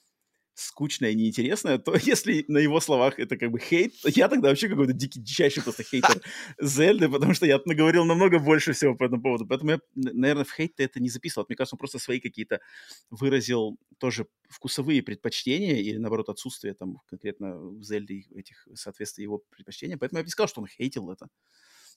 скучная 0.56 1.12
и 1.12 1.16
неинтересная, 1.16 1.78
то 1.78 1.96
если 2.02 2.46
на 2.48 2.60
его 2.60 2.80
словах 2.80 3.20
это 3.20 3.38
как 3.38 3.52
бы 3.52 3.60
хейт, 3.60 4.00
то 4.02 4.10
я 4.10 4.30
тогда 4.30 4.50
вообще 4.50 4.70
какой-то 4.70 4.94
дикий, 4.94 5.20
дичайший 5.20 5.64
просто 5.64 5.84
хейтер 5.84 6.22
Зельды, 6.62 7.10
потому 7.10 7.34
что 7.34 7.46
я 7.46 7.60
наговорил 7.66 8.06
намного 8.06 8.40
больше 8.40 8.74
всего 8.74 8.96
по 8.96 9.06
этому 9.06 9.22
поводу. 9.22 9.48
Поэтому 9.48 9.72
я, 9.72 9.80
наверное, 9.96 10.46
в 10.46 10.54
хейт 10.54 10.80
это 10.80 11.00
не 11.00 11.10
записывал. 11.10 11.46
Мне 11.50 11.56
кажется, 11.56 11.76
он 11.76 11.80
просто 11.80 12.00
свои 12.00 12.20
какие-то 12.20 12.60
выразил 13.10 13.78
тоже 13.98 14.28
вкусовые 14.50 15.02
предпочтения 15.02 15.78
или, 15.78 15.98
наоборот, 15.98 16.30
отсутствие 16.30 16.74
там 16.74 17.00
конкретно 17.08 17.58
в 17.58 17.84
Зельде 17.84 18.26
этих 18.36 18.68
соответствия 18.76 19.24
его 19.24 19.44
предпочтениям. 19.50 20.00
Поэтому 20.00 20.20
я 20.20 20.24
бы 20.24 20.28
не 20.28 20.32
сказал, 20.32 20.48
что 20.48 20.62
он 20.62 20.68
хейтил 20.68 21.12
это. 21.12 21.28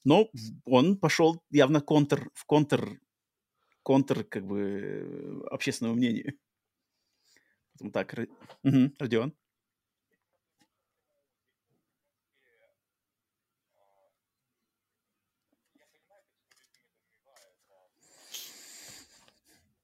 Но 0.04 0.30
он 0.64 0.96
пошел 0.98 1.42
явно 1.50 1.80
контр, 1.80 2.30
в 2.34 2.44
контр, 2.44 3.00
контр 3.82 4.24
как 4.24 4.46
бы 4.46 5.46
общественному 5.50 5.96
мнению. 5.96 6.34
Поэтому 7.72 7.92
так, 7.92 8.14
угу, 8.62 8.92
Родион. 8.98 9.34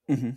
Угу. 0.08 0.36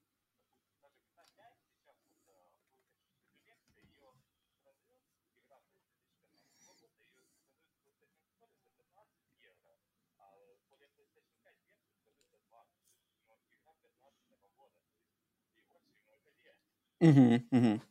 Мгм, 17.01 17.43
мгм. 17.51 17.81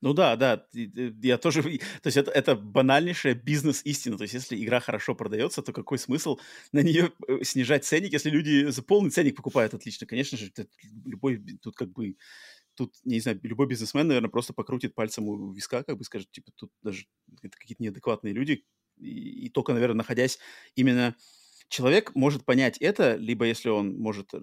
Ну 0.00 0.12
да, 0.12 0.36
да, 0.36 0.66
я 0.72 1.38
тоже, 1.38 1.62
то 1.62 2.06
есть 2.06 2.16
это, 2.16 2.30
это 2.30 2.54
банальнейшая 2.56 3.34
бизнес-истина. 3.34 4.16
То 4.16 4.22
есть 4.22 4.34
если 4.34 4.62
игра 4.62 4.80
хорошо 4.80 5.14
продается, 5.14 5.62
то 5.62 5.72
какой 5.72 5.98
смысл 5.98 6.38
на 6.72 6.80
нее 6.82 7.12
э, 7.28 7.42
снижать 7.42 7.84
ценник, 7.84 8.12
если 8.12 8.30
люди 8.30 8.66
за 8.70 8.82
полный 8.82 9.10
ценник 9.10 9.36
покупают 9.36 9.74
отлично? 9.74 10.06
Конечно 10.06 10.36
же, 10.38 10.50
любой, 11.04 11.38
тут 11.62 11.74
как 11.76 11.90
бы, 11.92 12.16
тут, 12.74 12.94
не 13.04 13.20
знаю, 13.20 13.40
любой 13.42 13.68
бизнесмен, 13.68 14.08
наверное, 14.08 14.30
просто 14.30 14.52
покрутит 14.54 14.94
пальцем 14.94 15.28
у 15.28 15.52
виска, 15.52 15.82
как 15.84 15.98
бы 15.98 16.04
скажет, 16.04 16.30
типа, 16.30 16.52
тут 16.56 16.70
даже 16.82 17.06
это 17.42 17.56
какие-то 17.58 17.82
неадекватные 17.82 18.34
люди, 18.34 18.64
и, 18.98 19.48
только, 19.50 19.72
наверное, 19.72 19.98
находясь 19.98 20.38
именно 20.76 21.14
человек 21.68 22.14
может 22.14 22.44
понять 22.44 22.78
это, 22.78 23.16
либо 23.16 23.46
если 23.46 23.68
он 23.68 23.96
может 23.96 24.32
э, 24.32 24.40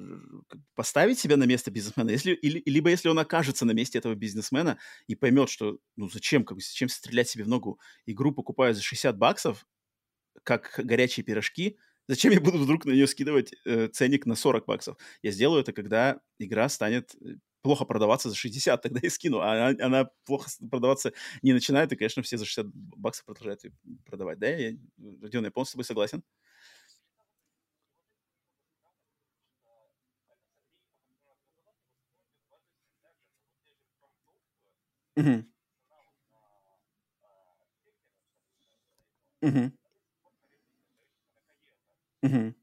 поставить 0.76 1.20
себя 1.20 1.38
на 1.38 1.46
место 1.46 1.72
бизнесмена, 1.72 2.10
если, 2.12 2.34
или, 2.34 2.62
либо 2.66 2.90
если 2.90 3.10
он 3.10 3.20
окажется 3.20 3.66
на 3.66 3.72
месте 3.72 3.98
этого 3.98 4.16
бизнесмена 4.16 4.78
и 5.08 5.16
поймет, 5.16 5.50
что 5.50 5.80
ну 5.96 6.10
зачем, 6.10 6.44
как 6.44 6.60
зачем 6.62 6.90
стрелять 6.90 7.30
себе 7.30 7.44
в 7.44 7.48
ногу, 7.48 7.80
игру 8.06 8.32
покупаю 8.34 8.74
за 8.74 8.82
60 8.82 9.18
баксов, 9.18 9.66
как 10.44 10.74
горячие 10.78 11.24
пирожки, 11.24 11.78
зачем 12.08 12.32
я 12.34 12.42
буду 12.42 12.58
вдруг 12.58 12.86
на 12.86 12.92
нее 12.92 13.08
скидывать 13.08 13.54
э, 13.66 13.88
ценник 13.88 14.26
на 14.26 14.36
40 14.36 14.66
баксов? 14.66 14.98
Я 15.22 15.32
сделаю 15.32 15.62
это, 15.62 15.74
когда 15.74 16.20
игра 16.40 16.68
станет 16.70 17.16
э, 17.16 17.36
плохо 17.62 17.86
продаваться 17.86 18.30
за 18.30 18.36
60, 18.36 18.82
тогда 18.82 19.00
и 19.04 19.10
скину. 19.10 19.40
А 19.40 19.70
она, 19.70 19.86
она 19.86 20.06
плохо 20.26 20.50
продаваться 20.70 21.14
не 21.42 21.54
начинает, 21.54 21.92
и, 21.94 21.96
конечно, 21.96 22.24
все 22.24 22.38
за 22.38 22.46
60 22.46 22.68
баксов 22.74 23.26
продолжают 23.26 23.62
продавать. 24.06 24.40
Да, 24.40 24.48
я, 24.48 24.78
Родион, 25.22 25.46
я 25.46 25.52
полностью 25.52 25.72
с 25.72 25.74
тобой 25.74 25.86
согласен. 25.86 26.24
Мгм. 35.16 35.44
Мгм. 39.42 39.72
Мгм. 42.24 42.54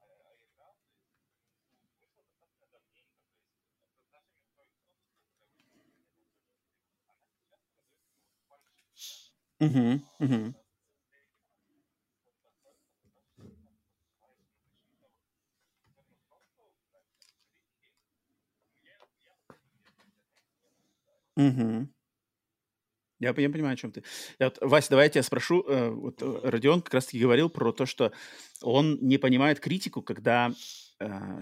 Мгм. 9.61 10.03
Мгм. 10.19 10.55
Мгм. 21.37 21.89
Я, 23.21 23.35
я 23.37 23.51
понимаю, 23.51 23.75
о 23.75 23.77
чем 23.77 23.91
ты. 23.91 24.05
Я 24.39 24.47
вот, 24.47 24.59
Вася, 24.61 24.91
давай 24.91 25.07
я 25.07 25.11
тебя 25.11 25.23
спрошу. 25.25 25.65
Э, 25.67 25.89
вот 25.91 26.23
э, 26.23 26.41
Родион 26.45 26.83
как 26.83 26.95
раз-таки 26.95 27.19
говорил 27.19 27.51
про 27.51 27.73
то, 27.73 27.85
что 27.85 28.13
он 28.63 28.99
не 29.01 29.19
понимает 29.19 29.59
критику, 29.59 30.03
когда 30.03 30.53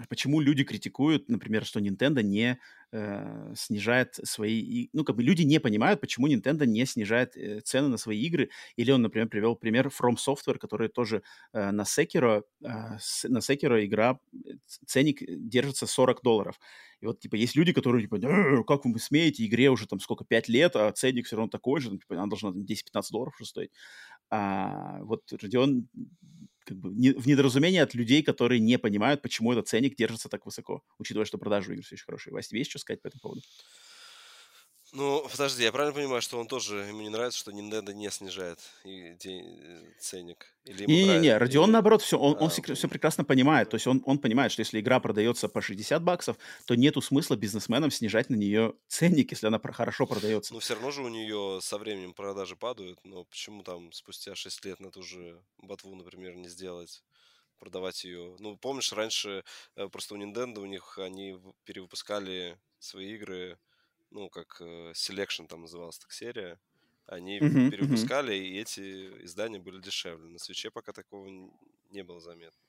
почему 0.09 0.39
люди 0.39 0.63
критикуют, 0.63 1.29
например, 1.29 1.65
что 1.65 1.79
Nintendo 1.79 2.21
не 2.21 2.59
э, 2.91 3.53
снижает 3.55 4.19
свои... 4.23 4.89
Ну, 4.93 5.03
как 5.03 5.15
бы 5.15 5.23
люди 5.23 5.41
не 5.41 5.59
понимают, 5.59 5.99
почему 5.99 6.27
Nintendo 6.27 6.65
не 6.65 6.85
снижает 6.85 7.35
э, 7.35 7.61
цены 7.61 7.87
на 7.87 7.97
свои 7.97 8.21
игры. 8.21 8.49
Или 8.75 8.91
он, 8.91 9.01
например, 9.01 9.27
привел 9.29 9.55
пример 9.55 9.87
From 9.87 10.15
Software, 10.15 10.57
который 10.57 10.89
тоже 10.89 11.23
э, 11.53 11.71
на 11.71 11.83
Sekiro, 11.83 12.43
э, 12.63 12.67
на 12.67 13.39
Sekiro 13.39 13.83
игра, 13.83 14.19
э, 14.33 14.53
ценник 14.85 15.23
держится 15.27 15.87
40 15.87 16.21
долларов. 16.21 16.59
И 17.01 17.05
вот, 17.05 17.19
типа, 17.19 17.35
есть 17.35 17.55
люди, 17.55 17.73
которые, 17.73 18.03
типа, 18.03 18.17
«Э, 18.17 18.63
как 18.63 18.85
вы 18.85 18.99
смеете, 18.99 19.45
игре 19.45 19.69
уже 19.69 19.87
там 19.87 19.99
сколько, 19.99 20.23
5 20.25 20.49
лет, 20.49 20.75
а 20.75 20.91
ценник 20.91 21.25
все 21.25 21.35
равно 21.35 21.49
такой 21.49 21.81
же, 21.81 21.91
ну, 21.91 21.97
типа, 21.97 22.15
она 22.15 22.27
должна 22.27 22.51
10-15 22.51 23.11
долларов 23.11 23.35
уже 23.39 23.49
стоить. 23.49 23.71
А 24.29 24.99
вот 25.03 25.31
Родион 25.31 25.87
как 26.67 26.77
бы 26.77 26.89
не, 26.93 27.11
в 27.13 27.27
недоразумение 27.27 27.83
от 27.83 27.95
людей, 27.95 28.23
которые 28.23 28.59
не 28.59 28.77
понимают, 28.77 29.21
почему 29.21 29.53
этот 29.53 29.67
ценник 29.69 29.95
держится 29.97 30.29
так 30.29 30.45
высоко, 30.45 30.83
учитывая, 30.99 31.25
что 31.25 31.37
продажи 31.37 31.73
игр 31.73 31.83
все 31.83 31.95
еще 31.95 32.05
хорошие. 32.05 32.39
Тебе 32.41 32.59
есть 32.59 32.69
что 32.71 32.79
сказать 32.79 33.01
по 33.01 33.07
этому 33.07 33.21
поводу? 33.21 33.41
Ну, 34.97 35.27
подожди, 35.29 35.61
я 35.61 35.71
правильно 35.71 35.93
понимаю, 35.93 36.23
что 36.23 36.39
он 36.39 36.47
тоже, 36.47 36.77
ему 36.77 37.01
не 37.01 37.09
нравится, 37.09 37.37
что 37.37 37.51
Nintendo 37.51 37.93
не 37.93 38.09
снижает 38.09 38.59
и, 38.83 39.15
э, 39.23 39.91
ценник? 39.99 40.47
Не-не-не, 40.65 41.37
Родион, 41.37 41.65
или... 41.65 41.73
наоборот, 41.73 42.01
все, 42.01 42.17
он, 42.17 42.33
а, 42.33 42.37
он 42.37 42.49
все, 42.49 42.63
все 42.73 42.87
прекрасно 42.87 43.23
понимает. 43.23 43.69
То 43.69 43.75
есть 43.75 43.85
он, 43.85 44.01
он 44.07 44.17
понимает, 44.17 44.51
что 44.51 44.61
если 44.61 44.79
игра 44.79 44.99
продается 44.99 45.49
по 45.49 45.61
60 45.61 46.01
баксов, 46.01 46.37
то 46.65 46.73
нету 46.73 47.01
смысла 47.01 47.35
бизнесменам 47.35 47.91
снижать 47.91 48.31
на 48.31 48.35
нее 48.35 48.73
ценник, 48.87 49.29
если 49.29 49.45
она 49.45 49.59
хорошо 49.59 50.07
продается. 50.07 50.51
Но 50.51 50.59
все 50.61 50.73
равно 50.73 50.89
же 50.89 51.03
у 51.03 51.09
нее 51.09 51.59
со 51.61 51.77
временем 51.77 52.15
продажи 52.15 52.55
падают, 52.55 52.99
но 53.03 53.23
почему 53.25 53.61
там 53.61 53.91
спустя 53.91 54.33
6 54.33 54.65
лет 54.65 54.79
на 54.79 54.89
ту 54.89 55.03
же 55.03 55.39
ботву, 55.59 55.93
например, 55.95 56.35
не 56.35 56.49
сделать? 56.49 57.03
продавать 57.59 58.03
ее. 58.03 58.35
Ну, 58.37 58.55
помнишь, 58.55 58.93
раньше 58.93 59.43
э, 59.75 59.87
просто 59.87 60.13
у 60.13 60.17
Nintendo 60.19 60.59
у 60.59 60.67
них 60.67 60.99
они 60.99 61.39
перевыпускали 61.63 62.59
свои 62.77 63.15
игры 63.15 63.57
ну, 64.11 64.29
как 64.29 64.57
э, 64.61 64.91
Selection 64.93 65.47
там 65.47 65.61
называлась 65.61 65.99
так 65.99 66.11
серия, 66.11 66.59
они 67.05 67.39
uh-huh, 67.39 67.69
перевыпускали, 67.69 68.33
uh-huh. 68.33 68.47
и 68.47 68.59
эти 68.59 69.23
издания 69.25 69.59
были 69.59 69.81
дешевле. 69.81 70.29
На 70.29 70.39
свече 70.39 70.71
пока 70.71 70.91
такого 70.91 71.27
не 71.89 72.03
было 72.03 72.19
заметно. 72.19 72.59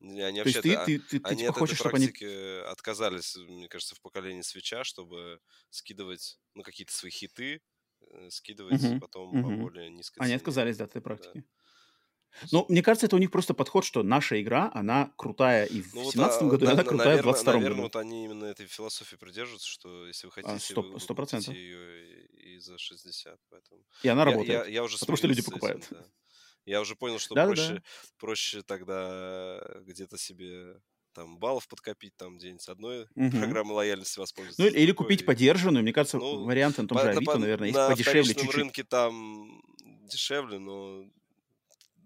Они 0.00 0.38
То 0.40 0.44
вообще 0.44 0.62
ты, 0.62 0.76
ты, 0.84 0.98
ты, 0.98 1.20
ты, 1.20 1.28
они 1.28 1.42
типа, 1.42 1.52
от 1.52 1.58
хочешь, 1.58 1.80
этой 1.80 1.90
практики 1.90 2.24
они... 2.24 2.72
отказались, 2.72 3.36
мне 3.36 3.68
кажется, 3.68 3.94
в 3.94 4.00
поколении 4.00 4.42
свеча, 4.42 4.84
чтобы 4.84 5.40
скидывать, 5.70 6.40
ну, 6.54 6.62
какие-то 6.62 6.92
свои 6.92 7.10
хиты, 7.10 7.62
э, 8.00 8.30
скидывать 8.30 8.82
uh-huh, 8.82 8.98
потом 8.98 9.34
uh-huh. 9.34 9.42
по 9.42 9.48
более 9.62 9.90
низкой 9.90 10.18
Они 10.18 10.30
цене. 10.30 10.36
отказались 10.36 10.76
да, 10.76 10.84
от 10.84 10.90
этой 10.90 11.02
практики. 11.02 11.38
Да. 11.38 11.61
Ну, 12.50 12.66
мне 12.68 12.82
кажется, 12.82 13.06
это 13.06 13.16
у 13.16 13.18
них 13.18 13.30
просто 13.30 13.54
подход, 13.54 13.84
что 13.84 14.02
наша 14.02 14.40
игра, 14.40 14.70
она 14.74 15.12
крутая 15.16 15.66
и 15.66 15.80
в 15.82 15.94
ну, 15.94 16.02
2017 16.02 16.42
вот, 16.42 16.50
году, 16.50 16.64
и 16.64 16.68
она 16.68 16.84
крутая 16.84 17.08
наверное, 17.08 17.32
в 17.32 17.36
2022 17.36 17.52
наверное, 17.52 17.76
году. 17.76 17.82
вот 17.82 17.96
они 17.96 18.24
именно 18.24 18.44
этой 18.46 18.66
философии 18.66 19.16
придерживаются, 19.16 19.68
что 19.68 20.06
если 20.06 20.26
вы 20.26 20.32
а, 20.36 20.42
хотите, 20.42 20.74
а, 20.74 20.80
100%, 20.80 20.92
вы, 20.92 20.98
100%. 20.98 21.54
ее 21.54 22.26
и 22.26 22.58
за 22.58 22.78
60. 22.78 23.38
Поэтому... 23.50 23.80
И 24.02 24.08
она 24.08 24.24
работает, 24.24 24.48
я, 24.48 24.64
я, 24.64 24.70
я 24.70 24.82
уже 24.82 24.98
потому 24.98 25.16
что 25.16 25.26
люди 25.28 25.42
покупают. 25.42 25.84
Этим, 25.84 25.96
да. 25.96 26.04
Я 26.64 26.80
уже 26.80 26.94
понял, 26.94 27.18
что 27.18 27.34
да, 27.34 27.46
проще, 27.46 27.74
да. 27.74 27.82
проще 28.18 28.62
тогда 28.62 29.60
где-то 29.84 30.16
себе 30.16 30.76
там 31.12 31.38
баллов 31.38 31.68
подкопить, 31.68 32.16
там 32.16 32.38
где-нибудь 32.38 32.66
одной 32.68 33.02
угу. 33.14 33.30
программы 33.30 33.74
лояльности 33.74 34.18
воспользоваться. 34.18 34.62
Ну 34.62 34.68
или, 34.68 34.78
или 34.78 34.92
купить 34.92 35.26
поддержанную, 35.26 35.82
мне 35.82 35.92
кажется, 35.92 36.18
ну, 36.18 36.44
вариант 36.44 36.78
на 36.78 36.88
том 36.88 36.98
же 36.98 37.10
Авито, 37.10 37.38
наверное, 37.38 37.68
есть 37.68 37.78
подешевле 37.78 38.34
чуть-чуть. 38.34 38.46
На 38.46 38.52
рынке 38.52 38.84
там 38.84 39.62
дешевле, 40.04 40.58
но 40.58 41.04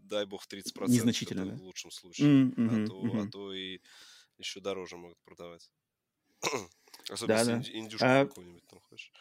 дай 0.07 0.26
бог, 0.26 0.47
30%. 0.47 0.89
Незначительно, 0.89 1.47
да? 1.47 1.57
В 1.57 1.62
лучшем 1.62 1.91
случае. 1.91 2.28
Mm-hmm, 2.28 2.85
а, 2.85 2.86
то, 2.86 3.02
mm-hmm. 3.02 3.28
а 3.28 3.31
то 3.31 3.55
и 3.55 3.81
еще 4.39 4.60
дороже 4.60 4.97
могут 4.97 5.18
продавать. 5.25 5.70
Особенно 7.10 7.44
да, 7.44 7.59
если 7.59 7.73
да. 7.73 7.78
индюшку 7.78 8.07
а... 8.07 8.26
какую-нибудь 8.26 8.67
там 8.67 8.81
хочешь. 8.81 9.12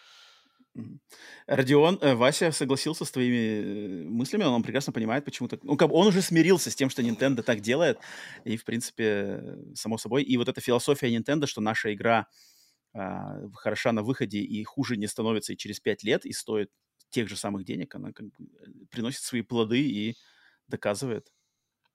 Родион, 1.48 1.98
э, 2.02 2.16
Вася 2.16 2.52
согласился 2.52 3.06
с 3.06 3.12
твоими 3.12 3.36
э, 3.36 4.04
мыслями, 4.04 4.44
он 4.44 4.62
прекрасно 4.62 4.92
понимает, 4.92 5.24
почему 5.24 5.48
так... 5.48 5.64
Ну, 5.64 5.78
как 5.78 5.92
он 5.92 6.08
уже 6.08 6.22
смирился 6.22 6.70
с 6.70 6.76
тем, 6.76 6.90
что 6.90 7.02
Nintendo 7.02 7.44
так 7.44 7.62
делает, 7.62 8.00
и, 8.44 8.58
в 8.58 8.66
принципе, 8.66 9.58
само 9.74 9.98
собой. 9.98 10.24
И 10.24 10.36
вот 10.36 10.50
эта 10.50 10.60
философия 10.60 11.16
Nintendo, 11.16 11.48
что 11.48 11.62
наша 11.62 11.94
игра 11.94 12.28
а, 12.94 13.48
хороша 13.54 13.92
на 13.94 14.04
выходе 14.04 14.40
и 14.40 14.64
хуже 14.64 14.98
не 14.98 15.08
становится 15.08 15.54
и 15.54 15.58
через 15.58 15.80
пять 15.80 16.04
лет, 16.04 16.26
и 16.26 16.34
стоит 16.34 16.70
тех 17.10 17.30
же 17.30 17.38
самых 17.38 17.64
денег, 17.64 17.96
она 17.96 18.12
как 18.12 18.28
бы 18.28 18.46
э, 18.46 18.66
приносит 18.90 19.22
свои 19.22 19.42
плоды 19.42 19.82
и 19.82 20.16
доказывает 20.68 21.32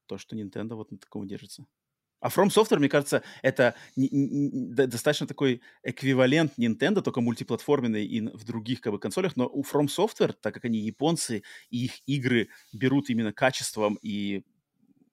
то, 0.07 0.19
что 0.19 0.37
Nintendo 0.37 0.75
вот 0.75 0.91
на 0.93 0.99
таком 0.99 1.27
держится. 1.27 1.67
А 2.21 2.29
From 2.29 2.49
Software, 2.49 2.79
мне 2.79 2.91
кажется, 2.91 3.23
это 3.43 3.75
достаточно 3.97 5.27
такой 5.27 5.63
эквивалент 5.83 6.53
Nintendo, 6.59 7.01
только 7.01 7.23
мультиплатформенный 7.23 8.05
и 8.05 8.21
в 8.21 8.45
других 8.45 8.83
как 8.83 8.93
бы, 8.93 8.99
консолях. 8.99 9.37
Но 9.37 9.49
у 9.49 9.63
From 9.63 9.87
Software, 9.87 10.35
так 10.35 10.53
как 10.55 10.67
они 10.67 10.81
японцы, 10.81 11.43
и 11.71 11.87
их 11.87 12.01
игры 12.07 12.49
берут 12.73 13.09
именно 13.09 13.33
качеством 13.33 13.99
и 14.03 14.45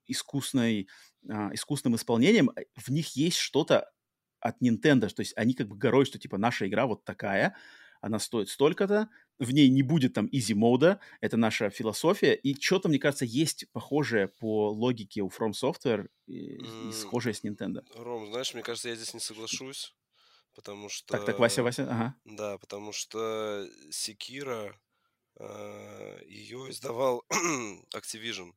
искусной, 0.06 0.88
а, 1.28 1.50
искусным 1.54 1.96
исполнением, 1.96 2.50
в 2.76 2.90
них 2.90 3.16
есть 3.16 3.38
что-то 3.38 3.90
от 4.40 4.62
Nintendo, 4.62 5.08
то 5.08 5.20
есть 5.20 5.34
они 5.36 5.54
как 5.54 5.68
бы 5.68 5.76
горой, 5.76 6.04
что 6.04 6.18
типа 6.18 6.38
наша 6.38 6.68
игра 6.68 6.86
вот 6.86 7.04
такая, 7.04 7.56
она 8.00 8.18
стоит 8.18 8.48
столько-то, 8.48 9.08
в 9.38 9.50
ней 9.52 9.68
не 9.68 9.82
будет 9.82 10.14
там 10.14 10.26
easy 10.26 10.54
мода, 10.54 11.00
это 11.20 11.36
наша 11.36 11.70
философия, 11.70 12.34
и 12.34 12.60
что-то, 12.60 12.88
мне 12.88 12.98
кажется, 12.98 13.24
есть 13.24 13.70
похожее 13.72 14.28
по 14.28 14.70
логике 14.70 15.22
у 15.22 15.28
From 15.28 15.52
Software 15.52 16.08
и, 16.26 16.56
и 16.88 16.92
схожее 16.92 17.34
с 17.34 17.44
Nintendo. 17.44 17.84
Ром, 17.94 18.26
знаешь, 18.26 18.54
мне 18.54 18.62
кажется, 18.62 18.88
я 18.88 18.96
здесь 18.96 19.14
не 19.14 19.20
соглашусь, 19.20 19.94
потому 20.54 20.88
что... 20.88 21.06
Так, 21.16 21.24
так, 21.24 21.38
Вася, 21.38 21.62
Вася, 21.62 21.84
ага. 21.84 22.14
Да, 22.24 22.58
потому 22.58 22.92
что 22.92 23.68
Секира, 23.90 24.74
э, 25.38 26.20
ее 26.26 26.70
издавал 26.70 27.24
Activision 27.94 28.52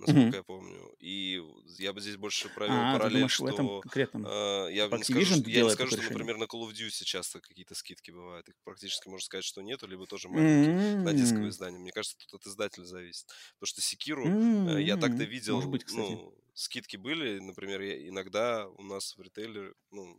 насколько 0.00 0.20
mm-hmm. 0.20 0.36
я 0.36 0.42
помню. 0.42 0.94
И 0.98 1.42
я 1.78 1.92
бы 1.92 2.00
здесь 2.00 2.16
больше 2.16 2.48
провел 2.48 2.74
а, 2.74 2.94
параллель, 2.94 3.18
думаешь, 3.18 3.32
что... 3.32 3.44
в 3.44 3.46
этом 3.46 3.80
конкретном? 3.82 4.26
Э, 4.26 4.68
я 4.72 4.88
не 4.88 5.04
скажу, 5.04 5.34
я 5.46 5.62
не 5.62 5.70
скажу 5.70 5.96
что, 5.96 6.02
например, 6.02 6.36
на 6.38 6.44
Call 6.44 6.68
of 6.68 6.72
Duty 6.72 7.04
часто 7.04 7.40
какие-то 7.40 7.74
скидки 7.74 8.10
бывают. 8.10 8.48
Их 8.48 8.54
практически 8.64 9.08
можно 9.08 9.24
сказать, 9.24 9.44
что 9.44 9.60
нету, 9.62 9.86
либо 9.86 10.06
тоже 10.06 10.28
маленькие 10.28 10.74
mm-hmm. 10.74 11.02
на 11.02 11.12
дисковое 11.12 11.50
издание. 11.50 11.80
Мне 11.80 11.92
кажется, 11.92 12.16
тут 12.18 12.40
от 12.40 12.46
издателя 12.46 12.84
зависит. 12.84 13.26
Потому 13.58 13.66
что 13.66 13.80
Секиру 13.80 14.26
mm-hmm. 14.26 14.76
э, 14.78 14.82
я 14.82 14.96
так-то 14.96 15.24
видел, 15.24 15.56
Может 15.56 15.70
быть, 15.70 15.84
кстати. 15.84 16.00
ну, 16.00 16.34
скидки 16.54 16.96
были, 16.96 17.38
например, 17.38 17.80
я, 17.80 18.08
иногда 18.08 18.66
у 18.68 18.82
нас 18.82 19.16
в 19.16 19.22
ритейлере, 19.22 19.72
ну, 19.90 20.18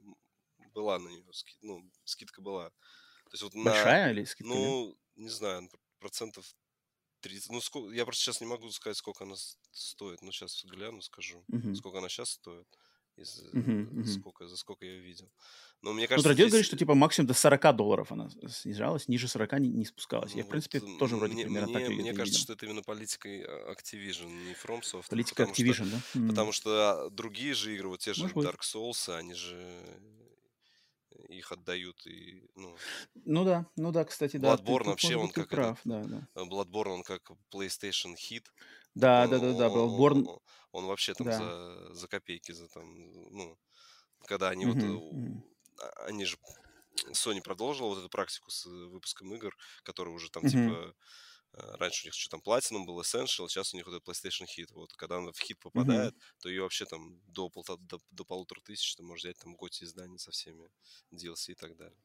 была 0.74 1.00
на 1.00 1.10
нее, 1.10 1.24
ски, 1.32 1.56
ну, 1.61 1.90
скидка 2.06 2.42
была. 2.42 2.69
То 2.69 3.34
есть 3.34 3.43
вот 3.43 3.53
Большая 3.56 4.08
на, 4.08 4.11
или 4.11 4.26
скидка? 4.26 4.53
Ну, 4.53 4.98
не 5.16 5.30
знаю, 5.30 5.69
процентов 6.00 6.45
30. 7.22 7.51
Ну, 7.51 7.61
сколько, 7.61 7.93
я 7.93 8.06
просто 8.06 8.24
сейчас 8.24 8.41
не 8.41 8.48
могу 8.48 8.69
сказать, 8.72 8.98
сколько 8.98 9.24
она 9.24 9.35
стоит. 9.72 10.22
Ну, 10.22 10.32
сейчас 10.32 10.64
гляну, 10.66 11.01
скажу, 11.01 11.43
uh-huh. 11.51 11.75
сколько 11.75 12.00
она 12.00 12.09
сейчас 12.09 12.32
стоит. 12.32 12.67
Из, 13.17 13.43
uh-huh. 13.53 14.06
Сколько, 14.06 14.48
за 14.48 14.58
сколько 14.58 14.85
я 14.85 14.98
видел. 14.98 15.30
Но 15.82 15.93
мне 15.93 16.08
кажется, 16.08 16.30
ну, 16.30 16.33
здесь... 16.33 16.48
говорит, 16.48 16.66
что 16.66 16.77
типа 16.77 16.93
максимум 16.93 17.27
до 17.27 17.33
40 17.33 17.75
долларов 17.75 18.11
она 18.11 18.30
снижалась, 18.50 19.08
ниже 19.08 19.27
40 19.27 19.59
не, 19.59 19.69
не 19.69 19.85
спускалась. 19.85 20.32
Ну, 20.33 20.38
я, 20.40 20.43
в 20.45 20.48
принципе, 20.48 20.80
вот 20.80 21.00
тоже 21.00 21.16
вроде 21.16 21.33
мне, 21.33 21.45
примерно 21.45 21.67
мне, 21.67 21.85
так 21.88 21.90
Мне 21.90 22.14
кажется, 22.14 22.40
видел. 22.40 22.43
что 22.43 22.53
это 22.53 22.66
именно 22.66 22.83
политика 22.83 23.27
Activision, 23.27 24.27
не 24.45 24.53
FromSoft. 24.53 25.09
Политика 25.09 25.43
Activision, 25.43 25.88
что, 25.88 26.19
да? 26.19 26.27
Потому 26.30 26.51
что 26.51 27.09
другие 27.09 27.53
же 27.53 27.74
игры, 27.74 27.90
вот 27.90 28.00
те 28.00 28.14
же 28.14 28.24
Может 28.24 28.38
Dark 28.38 28.61
Souls, 28.61 29.14
они 29.14 29.33
же 29.33 29.83
их 31.30 31.51
отдают 31.51 32.06
и 32.08 32.43
ну. 32.56 32.75
Ну 33.25 33.43
да, 33.43 33.66
ну 33.75 33.91
да, 33.91 34.06
кстати, 34.06 34.38
да. 34.38 34.56
Bloodborne 34.56 34.85
вообще 34.85 35.16
он 35.16 35.30
как 35.30 35.50
прав, 35.50 35.80
да, 35.83 36.03
да. 36.03 36.27
Э, 36.35 36.43
Bloodborne 36.43 36.90
он 36.90 37.03
как 37.03 37.32
PlayStation 37.53 38.16
hit. 38.16 38.45
Да, 38.95 39.27
да, 39.27 39.40
да, 39.40 39.53
да, 39.53 39.67
Bloodborne. 39.67 40.25
Он, 40.25 40.40
он 40.72 40.85
вообще 40.85 41.14
там 41.14 41.27
да. 41.27 41.38
за 41.38 41.93
за 41.93 42.08
копейки 42.08 42.51
за 42.51 42.67
там 42.67 43.11
ну 43.32 43.58
когда 44.25 44.50
они 44.50 44.66
вот 44.66 44.77
mm 44.77 45.41
они 46.06 46.25
же 46.25 46.38
Sony 47.11 47.41
продолжила 47.41 47.88
вот 47.88 48.00
эту 48.00 48.09
практику 48.09 48.51
с 48.51 48.66
выпуском 48.66 49.33
игр, 49.33 49.56
которые 49.83 50.14
уже 50.14 50.30
там 50.30 50.43
типа 50.43 50.59
Э, 50.59 50.93
раньше 51.53 52.05
у 52.05 52.07
них 52.07 52.13
что 52.13 52.30
там 52.30 52.41
Platinum 52.41 52.85
был 52.85 52.99
Essential, 53.01 53.47
сейчас 53.47 53.73
у 53.73 53.77
них 53.77 53.85
вот 53.85 53.95
этот 53.95 54.07
PlayStation 54.07 54.45
Hit. 54.45 54.73
Вот, 54.73 54.93
когда 54.93 55.17
она 55.17 55.31
в 55.31 55.39
хит 55.39 55.59
попадает, 55.59 56.13
mm-hmm. 56.13 56.41
то 56.41 56.49
ее 56.49 56.61
вообще 56.63 56.85
там 56.85 57.19
до, 57.27 57.49
полта, 57.49 57.77
до, 57.77 57.99
до 58.11 58.23
полутора 58.23 58.61
тысяч 58.61 58.95
ты 58.95 59.03
можешь 59.03 59.23
взять 59.23 59.38
там 59.38 59.55
готи 59.55 59.83
издание 59.83 60.19
со 60.19 60.31
всеми 60.31 60.69
DLC 61.11 61.51
и 61.51 61.55
так 61.55 61.75
далее. 61.75 61.97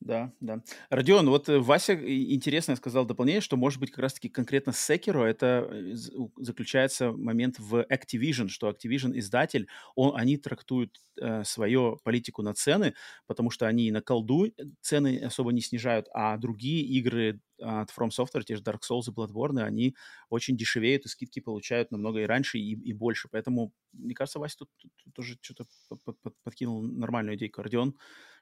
Да, 0.00 0.32
да. 0.40 0.62
Родион, 0.90 1.28
вот 1.28 1.48
э, 1.48 1.58
Вася 1.58 1.94
интересно 1.94 2.76
сказал 2.76 3.04
дополнение, 3.04 3.40
что, 3.40 3.56
может 3.56 3.80
быть, 3.80 3.90
как 3.90 3.98
раз-таки 3.98 4.28
конкретно 4.28 4.72
с 4.72 4.88
Sekiro 4.88 5.24
это 5.24 5.68
э, 5.70 5.94
заключается 6.36 7.10
момент 7.10 7.58
в 7.58 7.84
Activision, 7.90 8.48
что 8.48 8.70
Activision 8.70 9.18
издатель, 9.18 9.68
он, 9.96 10.16
они 10.16 10.36
трактуют 10.36 11.00
э, 11.20 11.42
свою 11.42 11.98
политику 12.04 12.42
на 12.42 12.54
цены, 12.54 12.94
потому 13.26 13.50
что 13.50 13.66
они 13.66 13.90
на 13.90 14.00
колду 14.00 14.46
э, 14.46 14.50
цены 14.80 15.18
особо 15.18 15.50
не 15.52 15.60
снижают, 15.60 16.06
а 16.14 16.36
другие 16.36 16.84
игры 16.84 17.40
от 17.60 17.90
From 17.90 18.10
Software, 18.10 18.44
те 18.44 18.54
же 18.54 18.62
Dark 18.62 18.82
Souls 18.88 19.08
и 19.08 19.10
Bloodborne, 19.10 19.62
они 19.62 19.96
очень 20.30 20.56
дешевеют 20.56 21.06
и 21.06 21.08
скидки 21.08 21.40
получают 21.40 21.90
намного 21.90 22.20
и 22.20 22.24
раньше, 22.26 22.58
и, 22.58 22.74
и 22.74 22.92
больше. 22.92 23.28
Поэтому, 23.28 23.72
мне 23.92 24.14
кажется, 24.14 24.38
Вася 24.38 24.58
тут, 24.58 24.70
тут, 24.78 24.92
тоже 25.12 25.36
что-то 25.40 25.64
под, 26.04 26.20
под, 26.20 26.34
подкинул 26.44 26.82
нормальную 26.82 27.36
идею. 27.36 27.50
Родион, 27.56 27.96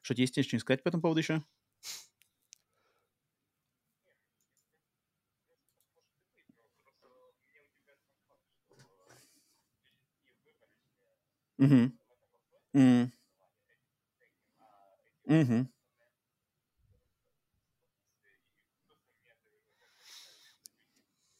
что-то 0.07 0.21
есть 0.23 0.35
что 0.45 0.59
сказать 0.61 0.83
по 0.85 0.89
этому 0.89 1.03
поводу 1.03 1.19
еще? 1.21 1.43
Угу. 11.59 11.93
М. 12.75 13.13
Мгм. 15.27 15.67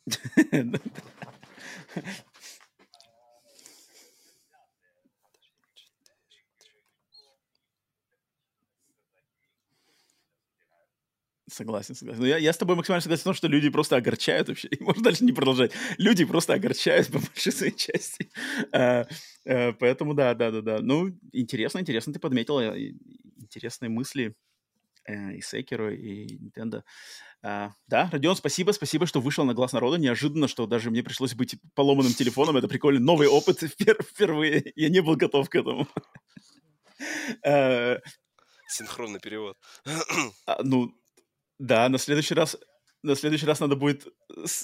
Согласен, 11.49 11.95
согласен. 11.95 12.23
Но 12.23 12.27
я, 12.27 12.39
я 12.39 12.53
с 12.53 12.57
тобой 12.59 12.75
максимально 12.75 13.03
согласен 13.03 13.21
в 13.21 13.25
том, 13.25 13.35
что 13.35 13.47
люди 13.47 13.69
просто 13.69 13.97
огорчают 13.97 14.49
вообще. 14.49 14.69
И 14.71 14.83
можно 14.83 15.03
дальше 15.03 15.25
не 15.25 15.33
продолжать. 15.33 15.73
Люди 15.97 16.25
просто 16.25 16.55
огорчают 16.55 17.07
по 17.09 17.19
большей 17.35 17.53
своей 17.53 17.77
части. 17.77 18.31
А, 18.73 19.07
а, 19.47 19.73
поэтому 19.75 20.15
да, 20.15 20.35
да, 20.35 20.51
да, 20.51 20.61
да. 20.61 20.79
Ну, 20.81 21.17
интересно, 21.33 21.79
интересно 21.79 22.13
ты 22.13 22.19
подметил 22.19 22.59
э, 22.59 22.95
интересные 23.37 23.91
мысли 23.91 24.35
э, 25.05 25.35
и 25.35 25.41
Секеру, 25.41 25.91
и 25.93 26.37
Nintendo. 26.37 26.83
А, 27.43 27.71
да, 27.87 28.11
Родион, 28.11 28.35
спасибо, 28.35 28.73
спасибо, 28.73 29.07
что 29.07 29.21
вышел 29.21 29.45
на 29.45 29.55
глаз 29.55 29.73
народа. 29.73 29.99
Неожиданно, 29.99 30.49
что 30.49 30.67
даже 30.67 30.91
мне 30.91 31.05
пришлось 31.05 31.35
быть 31.35 31.57
поломанным 31.75 32.13
телефоном. 32.13 32.57
Это 32.57 32.67
прикольный 32.67 33.01
новый 33.01 33.29
опыт 33.29 33.61
впервые. 34.11 34.73
Я 34.75 34.89
не 34.89 35.01
был 35.01 35.15
готов 35.15 35.49
к 35.49 35.55
этому. 35.55 35.87
А, 37.45 37.99
Синхронный 38.69 39.21
перевод. 39.21 39.57
А, 40.47 40.61
ну, 40.65 40.93
да, 41.59 41.89
на 41.89 41.99
следующий 41.99 42.35
раз 42.35 42.57
на 43.07 43.15
следующий 43.15 43.47
раз 43.47 43.61
надо 43.61 43.77
будет... 43.77 44.07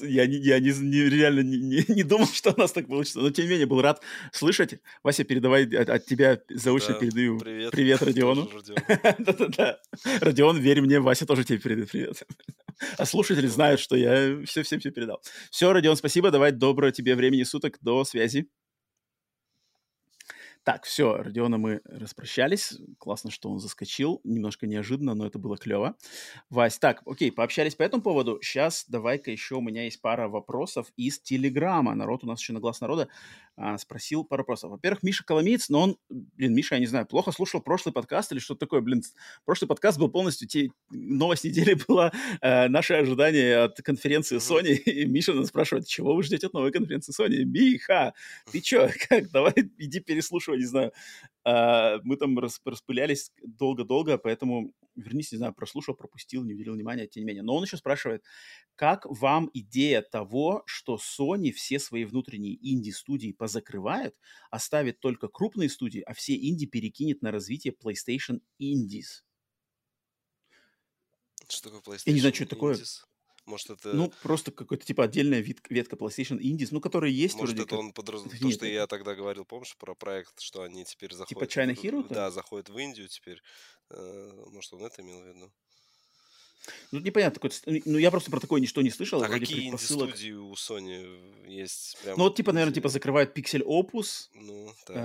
Я, 0.00 0.24
я 0.24 0.58
не, 0.58 0.70
не, 0.70 1.08
реально 1.08 1.40
не, 1.40 1.58
не, 1.58 1.84
не 1.94 2.02
думал, 2.02 2.26
что 2.26 2.52
у 2.52 2.60
нас 2.60 2.72
так 2.72 2.88
получится. 2.88 3.20
Но, 3.20 3.30
тем 3.30 3.44
не 3.44 3.50
менее, 3.52 3.66
был 3.66 3.80
рад 3.80 4.02
слышать. 4.32 4.80
Вася, 5.02 5.24
передавай 5.24 5.64
от, 5.76 5.88
от 5.88 6.06
тебя 6.06 6.40
заочно 6.50 6.94
да, 6.94 7.00
передаю 7.00 7.38
привет, 7.38 7.70
привет 7.70 8.02
Родиону. 8.02 8.50
Да-да-да. 9.18 9.78
Родион, 10.20 10.58
верь 10.58 10.80
мне, 10.80 11.00
Вася 11.00 11.24
тоже 11.24 11.44
тебе 11.44 11.58
передает 11.58 11.90
привет. 11.90 12.22
А 12.98 13.06
слушатели 13.06 13.46
знают, 13.46 13.80
что 13.80 13.96
я 13.96 14.44
все-все-все 14.44 14.90
передал. 14.90 15.22
Все, 15.50 15.72
Родион, 15.72 15.96
спасибо. 15.96 16.30
Давай 16.30 16.52
доброго 16.52 16.90
тебе 16.90 17.14
времени 17.14 17.44
суток. 17.44 17.78
До 17.80 18.04
связи. 18.04 18.48
Так, 20.64 20.84
все, 20.84 21.16
Родиона 21.16 21.58
мы 21.58 21.80
распрощались. 21.84 22.78
Классно, 22.98 23.32
что 23.32 23.50
он 23.50 23.58
заскочил. 23.58 24.20
Немножко 24.22 24.68
неожиданно, 24.68 25.14
но 25.14 25.26
это 25.26 25.40
было 25.40 25.56
клево. 25.56 25.96
Вась, 26.50 26.78
так, 26.78 27.02
окей, 27.04 27.32
пообщались 27.32 27.74
по 27.74 27.82
этому 27.82 28.00
поводу. 28.00 28.38
Сейчас 28.42 28.84
давай-ка 28.86 29.32
еще 29.32 29.56
у 29.56 29.60
меня 29.60 29.84
есть 29.84 30.00
пара 30.00 30.28
вопросов 30.28 30.92
из 30.96 31.18
Телеграма. 31.18 31.96
Народ 31.96 32.22
у 32.22 32.28
нас 32.28 32.40
еще 32.40 32.52
на 32.52 32.60
глаз 32.60 32.80
народа 32.80 33.08
а, 33.56 33.76
спросил 33.76 34.24
пару 34.24 34.42
вопросов. 34.42 34.70
Во-первых, 34.70 35.02
Миша 35.02 35.24
Коломеец, 35.24 35.68
но 35.68 35.82
он, 35.82 35.96
блин, 36.08 36.54
Миша, 36.54 36.76
я 36.76 36.80
не 36.80 36.86
знаю, 36.86 37.06
плохо 37.06 37.32
слушал 37.32 37.60
прошлый 37.60 37.92
подкаст 37.92 38.30
или 38.30 38.38
что-то 38.38 38.60
такое, 38.60 38.82
блин. 38.82 39.02
Прошлый 39.44 39.68
подкаст 39.68 39.98
был 39.98 40.10
полностью, 40.10 40.46
те, 40.46 40.70
новость 40.90 41.44
недели 41.44 41.76
была 41.88 42.12
э, 42.40 42.68
наше 42.68 42.94
ожидание 42.94 43.64
от 43.64 43.76
конференции 43.82 44.38
Sony. 44.38 44.74
И 44.74 45.04
Миша 45.06 45.34
нас 45.34 45.48
спрашивает, 45.48 45.88
чего 45.88 46.14
вы 46.14 46.22
ждете 46.22 46.46
от 46.46 46.54
новой 46.54 46.70
конференции 46.70 47.12
Sony? 47.12 47.44
Миха, 47.44 48.14
ты 48.50 48.60
че, 48.60 48.90
как, 49.08 49.30
давай 49.30 49.54
иди 49.76 49.98
переслушивай 49.98 50.51
не 50.56 50.64
знаю. 50.64 50.92
А, 51.44 51.98
мы 52.04 52.16
там 52.16 52.38
распылялись 52.38 53.32
долго-долго, 53.42 54.18
поэтому 54.18 54.72
вернись, 54.94 55.32
не 55.32 55.38
знаю, 55.38 55.54
прослушал, 55.54 55.94
пропустил, 55.94 56.44
не 56.44 56.54
уделил 56.54 56.74
внимания, 56.74 57.06
тем 57.06 57.22
не 57.22 57.26
менее. 57.26 57.42
Но 57.42 57.54
он 57.54 57.64
еще 57.64 57.76
спрашивает, 57.76 58.24
как 58.76 59.06
вам 59.06 59.50
идея 59.52 60.02
того, 60.02 60.62
что 60.66 60.96
Sony 60.96 61.50
все 61.52 61.78
свои 61.78 62.04
внутренние 62.04 62.56
инди-студии 62.62 63.32
позакрывает, 63.32 64.14
оставит 64.50 65.00
только 65.00 65.28
крупные 65.28 65.68
студии, 65.68 66.00
а 66.00 66.14
все 66.14 66.36
инди 66.36 66.66
перекинет 66.66 67.22
на 67.22 67.30
развитие 67.30 67.74
PlayStation 67.74 68.40
Indies? 68.60 69.22
Что 71.48 71.70
такое 71.70 71.96
PlayStation 71.96 72.02
Я 72.06 72.12
не 72.12 72.20
знаю, 72.20 72.34
что 72.34 72.44
это 72.44 72.54
такое. 72.54 72.78
Может, 73.44 73.70
это... 73.70 73.92
Ну, 73.92 74.12
просто 74.22 74.52
какой-то, 74.52 74.84
типа, 74.86 75.04
отдельная 75.04 75.40
вид, 75.40 75.60
ветка 75.68 75.96
PlayStation 75.96 76.38
Indies, 76.38 76.68
ну, 76.70 76.80
которая 76.80 77.10
есть 77.10 77.34
Может, 77.34 77.56
вроде 77.56 77.62
это 77.62 77.70
как... 77.70 77.78
он 77.78 77.92
подразумевает... 77.92 78.40
То, 78.42 78.50
что 78.50 78.66
я 78.66 78.86
тогда 78.86 79.14
говорил, 79.14 79.44
помнишь, 79.44 79.76
про 79.76 79.94
проект, 79.94 80.40
что 80.40 80.62
они 80.62 80.84
теперь 80.84 81.10
типа 81.10 81.18
заходят... 81.18 81.50
Типа 81.50 81.60
China 81.60 81.74
Hero? 81.74 82.06
Да, 82.08 82.30
заходят 82.30 82.68
в 82.68 82.78
Индию 82.78 83.08
теперь. 83.08 83.42
Э, 83.90 84.30
может, 84.46 84.72
он 84.72 84.84
это 84.84 85.02
имел 85.02 85.20
в 85.20 85.26
виду? 85.26 85.52
Ну, 86.90 87.00
непонятно, 87.00 87.40
такой, 87.40 87.50
ну, 87.84 87.98
я 87.98 88.10
просто 88.10 88.30
про 88.30 88.40
такое 88.40 88.60
ничто 88.60 88.82
не 88.82 88.90
слышал. 88.90 89.22
А 89.22 89.28
какие 89.28 89.68
инди-студии 89.68 90.32
у 90.32 90.52
Sony 90.52 91.18
есть? 91.48 91.98
Прям 92.02 92.18
ну, 92.18 92.24
вот, 92.24 92.36
типа, 92.36 92.52
наверное, 92.52 92.74
типа 92.74 92.88
закрывают 92.88 93.36
Pixel 93.36 93.64
Opus. 93.64 94.28
Ну, 94.34 94.72
так. 94.86 94.96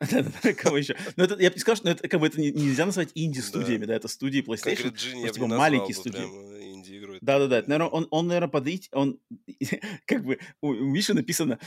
Кого 0.58 0.78
еще? 0.78 0.96
Ну, 1.16 1.24
это, 1.24 1.40
я 1.40 1.50
бы 1.50 1.58
сказал, 1.58 1.76
что 1.76 1.90
это, 1.90 2.08
как 2.08 2.20
бы, 2.20 2.26
это 2.26 2.40
нельзя 2.40 2.86
назвать 2.86 3.10
инди-студиями, 3.14 3.86
да, 3.86 3.94
это 3.94 4.08
студии 4.08 4.40
PlayStation. 4.40 4.90
Конкрет 4.90 5.32
типа, 5.32 5.46
маленькие 5.46 5.94
студии. 5.94 6.20
инди-игру. 6.20 7.18
Да-да-да, 7.20 7.62
наверное, 7.66 7.88
он, 7.88 8.06
он, 8.10 8.26
наверное, 8.28 8.48
подойти, 8.48 8.88
он, 8.92 9.18
как 10.06 10.24
бы, 10.24 10.38
у 10.60 10.72
Миши 10.72 11.14
написано 11.14 11.58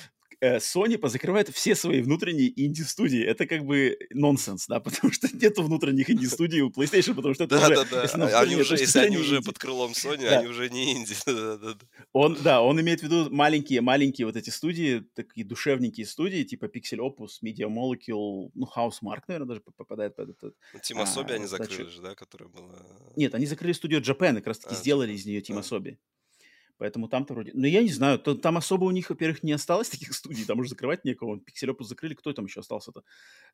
Sony 0.43 0.97
позакрывает 0.97 1.49
все 1.49 1.75
свои 1.75 2.01
внутренние 2.01 2.51
инди-студии. 2.65 3.23
Это 3.23 3.45
как 3.45 3.65
бы 3.65 3.97
нонсенс, 4.11 4.67
да, 4.67 4.79
потому 4.81 5.13
что 5.13 5.27
нету 5.35 5.63
внутренних 5.63 6.09
инди-студий 6.09 6.61
у 6.61 6.69
PlayStation, 6.69 7.15
потому 7.15 7.33
что 7.33 7.45
это 7.45 7.57
да, 7.59 7.65
уже... 7.65 7.75
Да, 7.75 7.85
да, 7.85 8.01
если, 8.03 8.21
они 8.21 8.55
уже, 8.55 8.75
если 8.75 8.99
они 8.99 9.17
уже 9.17 9.41
под 9.41 9.57
крылом 9.57 9.91
Sony, 9.91 10.27
они 10.27 10.47
уже 10.47 10.69
не 10.69 10.93
инди. 10.93 11.15
он, 12.13 12.37
да, 12.43 12.61
он 12.61 12.79
имеет 12.81 12.99
в 12.99 13.03
виду 13.03 13.29
маленькие-маленькие 13.29 14.27
вот 14.27 14.35
эти 14.35 14.49
студии, 14.49 15.05
такие 15.15 15.45
душевненькие 15.45 16.05
студии, 16.05 16.43
типа 16.43 16.65
Pixel 16.65 16.99
Opus, 16.99 17.41
Media 17.43 17.67
Molecule, 17.67 18.51
ну, 18.53 18.69
Housemark, 18.75 19.21
наверное, 19.27 19.47
даже 19.47 19.61
попадает 19.61 20.15
под 20.15 20.31
этот... 20.31 20.55
Ну, 20.73 20.79
Team 20.79 21.03
Asobi 21.03 21.31
а, 21.31 21.35
они 21.35 21.45
закрыли 21.45 21.89
же, 21.89 22.01
да, 22.01 22.15
которая 22.15 22.49
была... 22.49 22.73
Нет, 23.15 23.33
они 23.35 23.45
закрыли 23.45 23.73
студию 23.73 24.01
Japan, 24.01 24.35
как 24.35 24.47
раз-таки 24.47 24.75
а, 24.75 24.77
сделали 24.77 25.13
из 25.13 25.25
нее 25.25 25.41
Team 25.41 25.59
Asobi. 25.59 25.97
Поэтому 26.77 27.07
там-то 27.07 27.33
вроде... 27.33 27.51
Ну, 27.53 27.65
я 27.65 27.81
не 27.81 27.91
знаю, 27.91 28.19
то, 28.19 28.35
там 28.35 28.57
особо 28.57 28.85
у 28.85 28.91
них, 28.91 29.09
во-первых, 29.09 29.43
не 29.43 29.51
осталось 29.51 29.89
таких 29.89 30.13
студий, 30.13 30.45
там 30.45 30.59
уже 30.59 30.69
закрывать 30.69 31.05
некого. 31.05 31.39
Пикселепус 31.39 31.87
закрыли, 31.87 32.13
кто 32.13 32.33
там 32.33 32.45
еще 32.45 32.61
остался-то? 32.61 33.03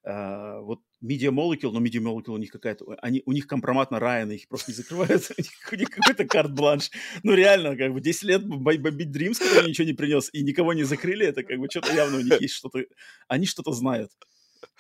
А, 0.03 0.59
вот 0.61 0.81
Media 1.03 1.29
Molecule, 1.29 1.71
но 1.71 1.81
Media 1.81 2.01
Molecule 2.01 2.33
у 2.33 2.37
них 2.37 2.51
какая-то... 2.51 2.97
Они, 3.01 3.21
у 3.25 3.31
них 3.31 3.47
компромат 3.47 3.91
на 3.91 3.99
Райана, 3.99 4.31
их 4.31 4.47
просто 4.47 4.71
не 4.71 4.75
закрывают. 4.75 5.29
У 5.71 5.75
них 5.75 5.89
какой-то 5.89 6.25
карт-бланш. 6.25 6.89
Ну, 7.23 7.33
реально, 7.33 7.75
как 7.75 7.93
бы 7.93 8.01
10 8.01 8.23
лет 8.23 8.47
бомбить 8.47 9.15
Dreams, 9.15 9.39
который 9.39 9.69
ничего 9.69 9.85
не 9.85 9.93
принес, 9.93 10.29
и 10.33 10.43
никого 10.43 10.73
не 10.73 10.83
закрыли, 10.83 11.25
это 11.27 11.43
как 11.43 11.59
бы 11.59 11.67
что-то 11.69 11.93
явно 11.93 12.17
у 12.17 12.21
них 12.21 12.41
есть 12.41 12.55
что-то... 12.55 12.83
Они 13.27 13.45
что-то 13.45 13.71
знают. 13.71 14.11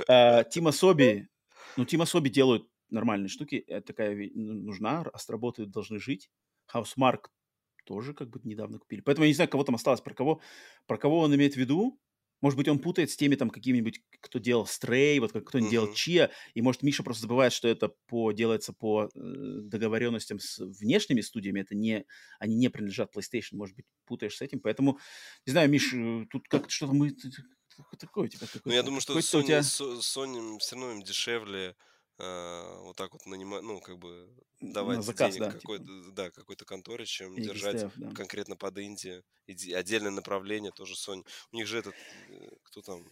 Тима 0.07 0.71
Соби... 0.71 1.27
Ну, 1.77 1.85
Тима 1.85 2.05
Соби 2.05 2.29
делают 2.29 2.67
нормальные 2.89 3.29
штуки. 3.29 3.63
Это 3.67 3.87
такая 3.87 4.29
нужна, 4.33 5.01
отработают, 5.01 5.71
должны 5.71 5.99
жить. 5.99 6.29
Housemark 6.73 7.27
тоже 7.85 8.13
как 8.13 8.29
бы 8.29 8.39
недавно 8.43 8.79
купили. 8.79 9.01
Поэтому 9.01 9.25
я 9.25 9.29
не 9.29 9.35
знаю, 9.35 9.49
кого 9.49 9.63
там 9.63 9.75
осталось, 9.75 10.01
про 10.01 10.13
кого, 10.13 10.41
про 10.87 10.97
кого 10.97 11.19
он 11.19 11.35
имеет 11.35 11.53
в 11.53 11.57
виду. 11.57 11.99
Может 12.41 12.57
быть, 12.57 12.69
он 12.69 12.79
путает 12.79 13.11
с 13.11 13.17
теми 13.17 13.35
там 13.35 13.49
какими-нибудь, 13.49 14.01
кто 14.21 14.39
делал 14.39 14.65
Стрей, 14.65 15.19
вот 15.19 15.33
как 15.33 15.45
кто-нибудь 15.45 15.71
делал 15.71 15.93
Чия, 15.93 16.31
и 16.53 16.61
может 16.61 16.83
Миша 16.83 17.03
просто 17.03 17.23
забывает, 17.23 17.51
что 17.51 17.67
это 17.67 17.89
по, 18.07 18.31
делается 18.31 18.71
по 18.71 19.05
э, 19.05 19.09
договоренностям 19.13 20.39
с 20.39 20.57
внешними 20.59 21.19
студиями, 21.19 21.59
это 21.59 21.75
не, 21.75 22.05
они 22.39 22.55
не 22.55 22.69
принадлежат 22.69 23.13
PlayStation, 23.13 23.55
может 23.57 23.75
быть, 23.75 23.85
путаешь 24.05 24.37
с 24.37 24.41
этим, 24.41 24.61
поэтому, 24.61 24.99
не 25.45 25.51
знаю, 25.51 25.69
Миш, 25.69 25.93
э, 25.93 26.27
тут 26.31 26.47
как 26.47 26.69
что-то 26.69 26.93
мы... 26.93 27.13
Такое 27.97 28.25
у 28.25 28.27
тебя? 28.27 28.47
Ну, 28.63 28.71
я 28.71 28.83
думаю, 28.83 29.01
что 29.01 29.17
Sony, 29.19 29.43
тебя... 29.43 29.59
Sony 29.59 30.59
все 30.59 30.75
равно 30.75 30.91
им 30.91 31.01
дешевле 31.01 31.75
э, 32.19 32.79
вот 32.83 32.95
так 32.95 33.13
вот 33.13 33.25
нанимать, 33.25 33.63
ну, 33.63 33.79
как 33.79 33.97
бы 33.97 34.29
давать 34.59 35.03
заказ, 35.03 35.33
денег 35.33 35.51
да, 35.53 35.57
какой-то, 35.57 35.85
типа. 35.85 36.11
да, 36.11 36.31
какой-то 36.31 36.65
конторе, 36.65 37.05
чем 37.05 37.33
Или 37.35 37.45
держать 37.45 37.91
да. 37.95 38.11
конкретно 38.11 38.55
под 38.55 38.77
Инди. 38.79 39.23
И 39.47 39.73
отдельное 39.73 40.11
направление 40.11 40.71
тоже 40.71 40.93
Sony. 40.93 41.25
У 41.51 41.55
них 41.55 41.67
же 41.67 41.79
этот, 41.79 41.95
э, 42.29 42.49
кто 42.63 42.81
там, 42.81 43.05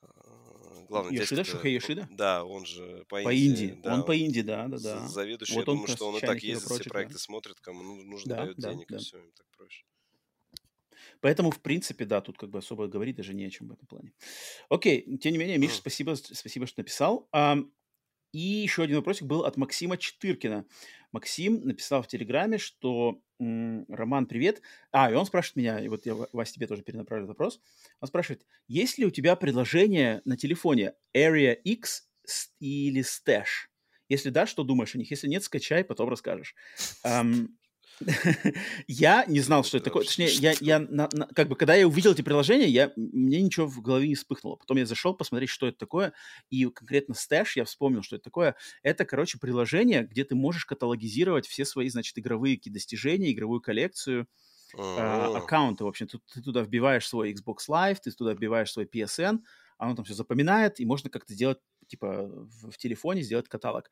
а, 0.00 0.84
главный 0.88 1.16
Йошида, 1.16 1.44
Шухей 1.44 1.74
Йошида? 1.74 2.08
Да, 2.10 2.44
он 2.44 2.66
же 2.66 3.04
по, 3.08 3.20
по 3.22 3.34
Инди. 3.34 3.78
Да, 3.82 3.94
он 3.94 4.04
по 4.04 4.16
Инди, 4.16 4.42
да, 4.42 4.68
да, 4.68 4.78
да. 4.78 5.08
Заведующий, 5.08 5.54
вот 5.54 5.60
я 5.60 5.66
думаю, 5.66 5.88
что 5.88 6.08
он 6.08 6.16
и 6.16 6.20
так 6.20 6.42
ездит, 6.42 6.68
все 6.68 6.84
проекты 6.84 7.14
да. 7.14 7.20
смотрит, 7.20 7.60
кому 7.60 7.82
нужно, 7.82 8.36
да, 8.36 8.42
дает 8.44 8.56
да, 8.58 8.70
денег, 8.72 8.88
да. 8.88 8.96
и 8.96 9.00
все, 9.00 9.18
им 9.18 9.32
так 9.32 9.46
проще. 9.56 9.84
Поэтому, 11.20 11.50
в 11.50 11.60
принципе, 11.60 12.04
да, 12.04 12.20
тут 12.20 12.38
как 12.38 12.50
бы 12.50 12.58
особо 12.58 12.86
говорить 12.86 13.16
даже 13.16 13.34
не 13.34 13.44
о 13.44 13.50
чем 13.50 13.68
в 13.68 13.72
этом 13.72 13.86
плане. 13.86 14.12
Окей, 14.68 15.16
тем 15.18 15.32
не 15.32 15.38
менее, 15.38 15.58
Миша, 15.58 15.74
mm. 15.74 15.78
спасибо, 15.78 16.14
спасибо, 16.14 16.66
что 16.66 16.80
написал. 16.80 17.28
И 18.32 18.38
еще 18.38 18.82
один 18.82 18.96
вопросик 18.96 19.24
был 19.24 19.44
от 19.44 19.56
Максима 19.56 19.96
Четыркина. 19.96 20.66
Максим 21.12 21.64
написал 21.64 22.02
в 22.02 22.08
Телеграме, 22.08 22.58
что 22.58 23.20
Роман, 23.38 24.26
привет. 24.26 24.62
А, 24.92 25.10
и 25.10 25.14
он 25.14 25.24
спрашивает 25.24 25.56
меня, 25.56 25.80
и 25.80 25.88
вот 25.88 26.06
я, 26.06 26.14
Вася, 26.32 26.52
тебе 26.52 26.66
тоже 26.66 26.82
перенаправлю 26.82 27.26
вопрос. 27.26 27.60
Он 28.00 28.08
спрашивает, 28.08 28.44
есть 28.66 28.98
ли 28.98 29.06
у 29.06 29.10
тебя 29.10 29.36
предложение 29.36 30.20
на 30.24 30.36
телефоне 30.36 30.94
Area 31.16 31.54
X 31.54 32.08
или 32.60 33.02
Stash? 33.02 33.68
Если 34.08 34.30
да, 34.30 34.46
что 34.46 34.64
думаешь 34.64 34.94
о 34.94 34.98
них? 34.98 35.10
Если 35.10 35.28
нет, 35.28 35.44
скачай, 35.44 35.84
потом 35.84 36.08
расскажешь. 36.08 36.54
я 38.86 39.24
не 39.26 39.40
знал, 39.40 39.64
что 39.64 39.76
это 39.76 39.84
такое. 39.84 40.04
Точнее, 40.04 40.28
я, 40.28 40.54
я 40.60 40.78
на, 40.78 41.08
на, 41.12 41.26
как 41.28 41.48
бы, 41.48 41.56
когда 41.56 41.74
я 41.74 41.86
увидел 41.86 42.12
эти 42.12 42.22
приложения, 42.22 42.68
я, 42.68 42.92
мне 42.96 43.40
ничего 43.42 43.66
в 43.66 43.80
голове 43.80 44.08
не 44.08 44.14
вспыхнуло. 44.14 44.56
Потом 44.56 44.76
я 44.76 44.86
зашел 44.86 45.14
посмотреть, 45.14 45.50
что 45.50 45.66
это 45.66 45.78
такое, 45.78 46.12
и 46.50 46.64
конкретно 46.66 47.14
Stash 47.14 47.52
я 47.56 47.64
вспомнил, 47.64 48.02
что 48.02 48.16
это 48.16 48.24
такое. 48.24 48.54
Это, 48.82 49.04
короче, 49.04 49.38
приложение, 49.38 50.04
где 50.04 50.24
ты 50.24 50.34
можешь 50.34 50.64
каталогизировать 50.64 51.46
все 51.46 51.64
свои, 51.64 51.88
значит, 51.88 52.18
игровые 52.18 52.56
какие 52.56 52.72
достижения, 52.72 53.32
игровую 53.32 53.60
коллекцию, 53.60 54.28
э, 54.76 54.80
аккаунты, 54.80 55.84
в 55.84 55.88
общем. 55.88 56.06
Ты, 56.08 56.18
ты 56.32 56.42
туда 56.42 56.62
вбиваешь 56.62 57.06
свой 57.06 57.32
Xbox 57.32 57.56
Live, 57.68 57.98
ты 58.02 58.10
туда 58.12 58.32
вбиваешь 58.34 58.70
свой 58.70 58.86
PSN, 58.86 59.40
оно 59.78 59.94
там 59.94 60.04
все 60.04 60.14
запоминает, 60.14 60.80
и 60.80 60.86
можно 60.86 61.08
как-то 61.10 61.32
сделать 61.32 61.58
типа 61.88 62.26
в, 62.26 62.70
в 62.70 62.78
телефоне 62.78 63.22
сделать 63.22 63.48
каталог. 63.48 63.90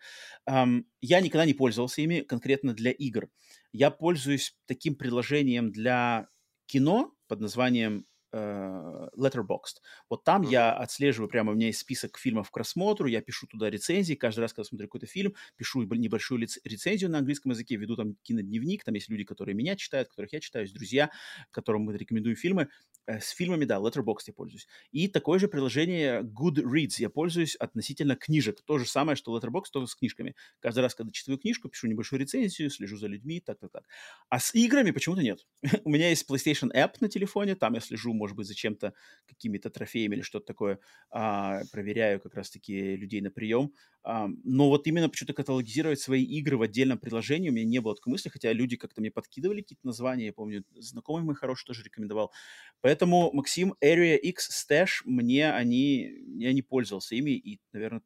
Um, 0.49 0.85
я 1.01 1.21
никогда 1.21 1.45
не 1.45 1.55
пользовался 1.55 2.03
ими 2.03 2.21
конкретно 2.21 2.75
для 2.75 2.91
игр. 2.91 3.29
Я 3.73 3.91
пользуюсь 3.91 4.57
таким 4.67 4.95
приложением 4.95 5.73
для 5.73 6.29
кино 6.67 7.13
под 7.29 7.41
названием 7.41 8.05
Letterboxd. 8.35 9.81
Вот 10.11 10.25
там 10.25 10.43
uh-huh. 10.43 10.51
я 10.51 10.73
отслеживаю, 10.73 11.29
прямо 11.29 11.53
у 11.53 11.55
меня 11.55 11.67
есть 11.67 11.79
список 11.79 12.19
фильмов 12.19 12.51
к 12.51 12.57
рассмотру, 12.57 13.07
я 13.07 13.21
пишу 13.21 13.47
туда 13.47 13.71
рецензии, 13.71 14.15
каждый 14.15 14.41
раз, 14.41 14.53
когда 14.53 14.65
смотрю 14.65 14.89
какой-то 14.89 15.07
фильм, 15.07 15.35
пишу 15.57 15.83
небольшую 15.83 16.41
рецензию 16.41 17.11
на 17.11 17.19
английском 17.19 17.53
языке, 17.53 17.77
веду 17.77 17.97
там 17.97 18.17
кинодневник, 18.23 18.85
там 18.85 18.95
есть 18.95 19.09
люди, 19.09 19.25
которые 19.25 19.55
меня 19.55 19.77
читают, 19.77 20.09
которых 20.09 20.33
я 20.33 20.41
читаю, 20.41 20.65
есть 20.65 20.75
друзья, 20.75 21.11
которым 21.51 21.83
мы 21.83 21.97
рекомендуем 21.97 22.37
фильмы. 22.37 22.69
Э, 23.07 23.21
с 23.21 23.31
фильмами, 23.31 23.65
да, 23.65 23.77
Letterboxd 23.77 24.25
я 24.29 24.35
пользуюсь. 24.35 24.67
И 24.91 25.09
такое 25.09 25.39
же 25.39 25.49
приложение 25.49 26.23
Goodreads 26.23 26.97
я 26.99 27.09
пользуюсь 27.09 27.55
относительно 27.57 28.17
книжек. 28.17 28.63
То 28.63 28.79
же 28.79 28.87
самое, 28.87 29.17
что 29.17 29.37
Letterboxd, 29.37 29.71
только 29.73 29.89
с 29.89 29.95
книжками. 29.95 30.35
Каждый 30.61 30.81
раз, 30.81 30.95
когда 30.95 31.13
читаю 31.13 31.39
книжку, 31.39 31.69
пишу 31.69 31.87
небольшую 31.87 32.21
рецензию, 32.21 32.71
слежу 32.71 32.97
за 32.97 33.07
людьми, 33.07 33.41
так-так-так. 33.41 33.85
А 34.29 34.39
с 34.41 34.55
играми 34.55 34.91
почему-то 34.91 35.23
нет. 35.23 35.47
У 35.85 35.91
меня 35.91 36.09
есть 36.09 36.29
PlayStation 36.29 36.73
App 36.75 36.95
на 37.01 37.09
телефоне, 37.09 37.55
там 37.55 37.75
я 37.75 37.81
слежу, 37.81 38.13
может 38.27 38.37
быть, 38.37 38.47
за 38.47 38.55
чем-то, 38.55 38.93
какими-то 39.27 39.71
трофеями 39.71 40.17
или 40.17 40.23
что-то 40.23 40.47
такое, 40.47 40.79
а, 41.11 41.63
проверяю 41.73 42.21
как 42.21 42.35
раз-таки 42.35 42.97
людей 42.97 43.21
на 43.21 43.31
прием. 43.31 43.73
А, 44.03 44.29
но 44.45 44.69
вот 44.69 44.87
именно 44.87 45.09
почему-то 45.09 45.33
каталогизировать 45.35 46.01
свои 46.01 46.25
игры 46.25 46.57
в 46.57 46.63
отдельном 46.63 46.99
приложении 46.99 47.51
у 47.51 47.53
меня 47.53 47.65
не 47.65 47.81
было 47.81 47.95
такой 47.95 48.13
мысли, 48.13 48.29
хотя 48.29 48.53
люди 48.53 48.77
как-то 48.77 49.01
мне 49.01 49.11
подкидывали 49.11 49.63
какие-то 49.63 49.87
названия, 49.87 50.27
я 50.27 50.33
помню, 50.33 50.65
знакомый 50.75 51.23
мой 51.23 51.35
хороший 51.35 51.65
тоже 51.67 51.83
рекомендовал. 51.85 52.33
Поэтому, 52.81 53.33
Максим, 53.33 53.75
Area 53.83 54.17
X 54.17 54.51
Stash, 54.51 55.03
мне 55.05 55.53
они, 55.53 56.11
я 56.39 56.53
не 56.53 56.63
пользовался 56.63 57.15
ими 57.15 57.31
и, 57.31 57.61
наверное, 57.73 58.03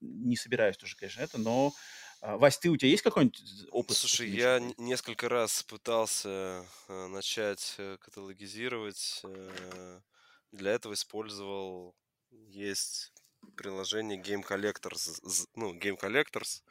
не 0.00 0.36
собираюсь 0.36 0.76
тоже, 0.76 0.96
конечно, 0.96 1.22
это, 1.22 1.38
но 1.38 1.72
Вась, 2.24 2.56
ты 2.58 2.70
у 2.70 2.76
тебя 2.76 2.90
есть 2.90 3.02
какой-нибудь 3.02 3.42
опыт? 3.70 3.96
Слушай, 3.98 4.30
я 4.30 4.58
несколько 4.78 5.28
раз 5.28 5.62
пытался 5.62 6.64
э, 6.88 7.06
начать 7.08 7.74
э, 7.76 7.98
каталогизировать. 8.00 9.20
Э, 9.24 10.00
для 10.50 10.72
этого 10.72 10.94
использовал 10.94 11.94
есть 12.30 13.12
приложение 13.56 14.18
Game 14.18 14.42
Collectors, 14.42 15.20
ну, 15.54 15.74
Game 15.74 16.00
Collectors. 16.00 16.62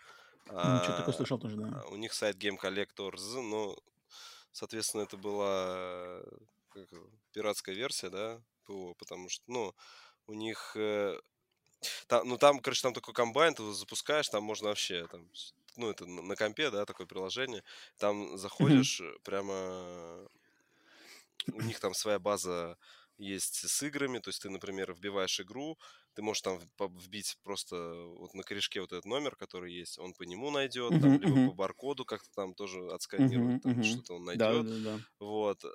Ну, 0.47 0.83
что 0.83 0.97
такое 0.97 1.13
слышал 1.13 1.37
тоже, 1.37 1.55
да. 1.57 1.83
А, 1.83 1.87
у 1.89 1.97
них 1.97 2.13
сайт 2.13 2.37
Game 2.37 2.57
Collectors, 2.59 3.39
но, 3.39 3.77
соответственно, 4.51 5.03
это 5.03 5.17
была 5.17 6.19
как, 6.69 6.89
пиратская 7.31 7.75
версия, 7.75 8.09
да, 8.09 8.41
ПО, 8.65 8.95
потому 8.95 9.29
что, 9.29 9.43
ну, 9.47 9.75
у 10.25 10.33
них 10.33 10.75
там, 12.07 12.27
ну, 12.27 12.37
там, 12.37 12.59
короче, 12.59 12.81
там 12.81 12.93
такой 12.93 13.13
комбайн, 13.13 13.53
ты 13.53 13.71
запускаешь, 13.73 14.29
там 14.29 14.43
можно 14.43 14.69
вообще, 14.69 15.07
там, 15.07 15.27
ну, 15.77 15.89
это 15.89 16.05
на 16.05 16.35
компе, 16.35 16.69
да, 16.69 16.85
такое 16.85 17.07
приложение, 17.07 17.63
там 17.97 18.37
заходишь 18.37 19.01
mm-hmm. 19.01 19.19
прямо, 19.23 20.27
у 21.53 21.61
них 21.61 21.79
там 21.79 21.93
своя 21.93 22.19
база 22.19 22.77
есть 23.17 23.69
с 23.69 23.83
играми, 23.83 24.19
то 24.19 24.29
есть 24.29 24.41
ты, 24.41 24.49
например, 24.49 24.93
вбиваешь 24.93 25.39
игру, 25.39 25.77
ты 26.13 26.21
можешь 26.21 26.41
там 26.41 26.59
вбить 26.79 27.37
просто 27.43 27.75
вот 28.19 28.33
на 28.33 28.43
корешке 28.43 28.81
вот 28.81 28.91
этот 28.91 29.05
номер, 29.05 29.35
который 29.35 29.73
есть, 29.73 29.97
он 29.99 30.13
по 30.13 30.23
нему 30.23 30.51
найдет, 30.51 30.91
uh-huh, 30.91 31.01
там, 31.01 31.19
либо 31.19 31.39
uh-huh. 31.39 31.49
по 31.49 31.53
баркоду 31.53 32.05
как-то 32.05 32.29
там 32.35 32.53
тоже 32.53 32.79
отсканирует, 32.91 33.57
uh-huh, 33.57 33.73
там, 33.73 33.79
uh-huh. 33.79 33.83
что-то 33.83 34.15
он 34.15 34.25
найдет, 34.25 34.39
да, 34.39 34.63
да, 34.63 34.97
да. 34.97 34.99
вот. 35.19 35.65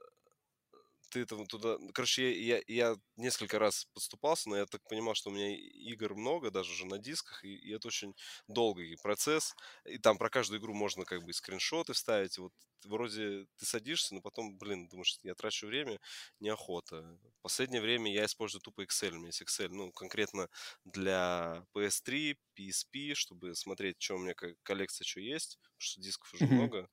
Ты 1.11 1.25
там 1.25 1.47
туда... 1.47 1.77
Короче, 1.95 2.33
я, 2.41 2.57
я, 2.57 2.63
я 2.67 2.97
несколько 3.17 3.59
раз 3.59 3.87
подступался, 3.95 4.49
но 4.49 4.57
я 4.57 4.67
так 4.67 4.83
понимал, 4.89 5.15
что 5.15 5.31
у 5.31 5.33
меня 5.33 5.55
игр 5.57 6.15
много, 6.15 6.51
даже 6.51 6.73
уже 6.73 6.87
на 6.87 6.99
дисках, 6.99 7.45
и, 7.45 7.55
и 7.55 7.73
это 7.73 7.89
очень 7.89 8.15
долгий 8.47 8.97
процесс. 9.03 9.55
И 9.85 9.99
там 9.99 10.19
про 10.19 10.31
каждую 10.31 10.61
игру 10.61 10.75
можно 10.75 11.05
как 11.05 11.23
бы 11.25 11.33
скриншоты 11.33 11.93
вставить. 11.93 12.39
Вот 12.39 12.53
вроде 12.85 13.47
ты 13.57 13.67
садишься, 13.67 14.15
но 14.15 14.21
потом, 14.21 14.57
блин, 14.57 14.89
думаешь, 14.89 15.19
я 15.23 15.35
трачу 15.35 15.67
время, 15.67 15.99
неохота. 16.41 17.19
В 17.39 17.43
последнее 17.43 17.81
время 17.81 18.13
я 18.13 18.25
использую 18.25 18.61
тупо 18.61 18.83
Excel. 18.83 19.13
У 19.13 19.19
меня 19.19 19.29
есть 19.29 19.43
Excel, 19.43 19.69
ну, 19.71 19.93
конкретно 19.93 20.49
для 20.85 21.65
PS3, 21.75 22.37
PSP, 22.57 23.15
чтобы 23.15 23.55
смотреть, 23.55 23.97
что 23.99 24.17
у 24.17 24.19
меня 24.19 24.35
коллекция, 24.63 25.05
что 25.05 25.21
есть, 25.21 25.59
потому 25.63 25.81
что 25.81 26.01
дисков 26.01 26.35
уже 26.35 26.47
много. 26.47 26.89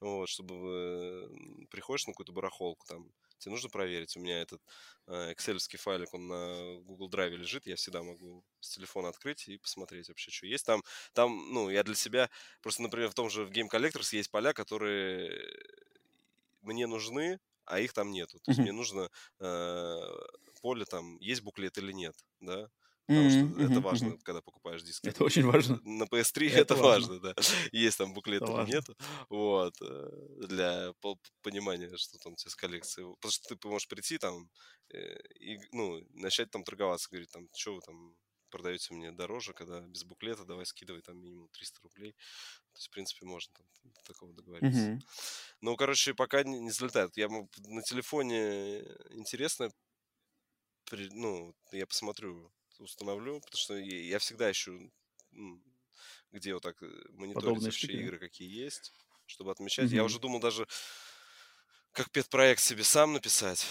Вот, 0.00 0.28
чтобы 0.28 1.30
приходишь 1.70 2.06
на 2.06 2.12
какую-то 2.12 2.32
барахолку, 2.32 2.86
там, 2.86 3.10
тебе 3.38 3.52
нужно 3.52 3.68
проверить. 3.68 4.16
У 4.16 4.20
меня 4.20 4.40
этот 4.40 4.62
э, 5.06 5.32
excel 5.32 5.58
файлик, 5.76 6.12
он 6.14 6.28
на 6.28 6.80
Google 6.82 7.10
Drive 7.10 7.30
лежит, 7.30 7.66
я 7.66 7.76
всегда 7.76 8.02
могу 8.02 8.44
с 8.60 8.70
телефона 8.70 9.08
открыть 9.08 9.48
и 9.48 9.58
посмотреть 9.58 10.08
вообще, 10.08 10.30
что 10.30 10.46
есть. 10.46 10.66
Там, 10.66 10.82
там, 11.12 11.52
ну, 11.52 11.70
я 11.70 11.82
для 11.82 11.94
себя, 11.94 12.30
просто, 12.62 12.82
например, 12.82 13.10
в 13.10 13.14
том 13.14 13.30
же 13.30 13.44
в 13.44 13.50
Game 13.50 13.68
Collectors 13.70 14.14
есть 14.14 14.30
поля, 14.30 14.52
которые 14.52 15.30
мне 16.62 16.86
нужны, 16.86 17.38
а 17.64 17.80
их 17.80 17.92
там 17.92 18.10
нету. 18.10 18.38
То 18.40 18.50
есть 18.50 18.60
mm-hmm. 18.60 18.62
мне 18.62 18.72
нужно 18.72 19.10
э, 19.40 20.00
поле 20.60 20.84
там, 20.84 21.18
есть 21.18 21.42
буклет 21.42 21.78
или 21.78 21.92
нет, 21.92 22.14
да. 22.40 22.68
Потому 23.06 23.28
mm-hmm, 23.28 23.30
что 23.30 23.60
mm-hmm, 23.60 23.70
это 23.70 23.80
важно, 23.80 24.06
mm-hmm. 24.08 24.22
когда 24.24 24.42
покупаешь 24.42 24.82
диск. 24.82 25.04
Это 25.04 25.22
очень 25.22 25.44
важно. 25.44 25.80
На 25.84 26.04
PS3 26.04 26.48
это, 26.48 26.58
это 26.58 26.74
важно, 26.74 27.20
да. 27.20 27.34
Есть 27.72 27.98
там 27.98 28.12
буклет 28.12 28.42
или 28.42 28.66
нет. 28.66 28.84
Вот. 29.28 29.74
Э, 29.80 30.08
для 30.48 30.92
понимания, 31.42 31.96
что 31.96 32.18
там 32.18 32.32
у 32.32 32.36
тебя 32.36 32.50
с 32.50 32.56
коллекцией. 32.56 33.14
Потому 33.14 33.30
что 33.30 33.54
ты 33.54 33.68
можешь 33.68 33.86
прийти 33.86 34.18
там 34.18 34.50
э, 34.92 35.20
и, 35.38 35.58
ну, 35.70 36.00
начать 36.14 36.50
там 36.50 36.64
торговаться. 36.64 37.08
Говорить, 37.08 37.30
там, 37.30 37.48
что 37.54 37.76
вы 37.76 37.80
там 37.80 38.16
продаете 38.50 38.92
мне 38.92 39.12
дороже, 39.12 39.52
когда 39.52 39.80
без 39.82 40.02
буклета, 40.02 40.44
давай 40.44 40.66
скидывай 40.66 41.02
там 41.02 41.16
минимум 41.18 41.48
300 41.50 41.82
рублей. 41.82 42.12
То 42.72 42.78
есть, 42.78 42.88
в 42.88 42.90
принципе, 42.90 43.24
можно 43.24 43.54
там 43.54 43.92
такого 44.04 44.32
договориться. 44.34 44.80
Mm-hmm. 44.80 45.00
Ну, 45.60 45.76
короче, 45.76 46.12
пока 46.14 46.42
не, 46.42 46.58
не 46.58 46.70
залетает. 46.72 47.16
Я 47.16 47.28
на 47.28 47.82
телефоне 47.82 48.80
интересно, 49.10 49.70
ну, 50.90 51.54
я 51.70 51.86
посмотрю 51.86 52.50
установлю, 52.84 53.40
потому 53.40 53.58
что 53.58 53.76
я 53.76 54.18
всегда 54.18 54.50
ищу, 54.50 54.90
где 56.32 56.54
вот 56.54 56.62
так 56.62 56.82
э, 56.82 56.86
мониторить 57.10 57.62
вообще 57.62 57.92
игры, 57.92 58.18
какие 58.18 58.48
есть, 58.48 58.92
чтобы 59.26 59.50
отмечать. 59.50 59.90
Mm-hmm. 59.90 59.96
Я 59.96 60.04
уже 60.04 60.18
думал 60.18 60.40
даже, 60.40 60.66
как 61.92 62.10
педпроект 62.10 62.60
себе 62.60 62.84
сам 62.84 63.12
написать. 63.12 63.66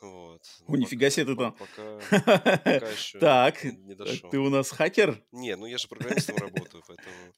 Вот. 0.00 0.42
О, 0.66 0.72
ну, 0.72 0.76
нифига 0.76 1.10
себе 1.10 1.26
ты 1.26 1.36
там. 1.36 1.52
Пока, 1.54 1.98
пока 2.58 2.90
еще 2.90 3.18
так, 3.18 3.64
не 3.64 3.94
дошел. 3.94 4.30
ты 4.30 4.38
у 4.38 4.48
нас 4.48 4.70
хакер? 4.70 5.24
Не, 5.32 5.56
ну 5.56 5.66
я 5.66 5.78
же 5.78 5.88
программистом 5.88 6.36
работаю, 6.36 6.84
поэтому... 6.86 7.34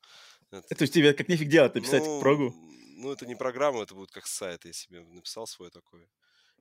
Это 0.68 0.82
есть 0.82 0.92
тебе 0.92 1.14
как 1.14 1.28
нифиг 1.28 1.48
делать, 1.48 1.74
написать 1.74 2.02
ну, 2.04 2.20
прогу? 2.20 2.52
Ну, 2.96 3.12
это 3.12 3.24
не 3.24 3.36
программа, 3.36 3.82
это 3.82 3.94
будет 3.94 4.10
как 4.10 4.26
сайт, 4.26 4.64
я 4.64 4.72
себе 4.72 5.00
написал 5.00 5.46
свой 5.46 5.70
такой. 5.70 6.08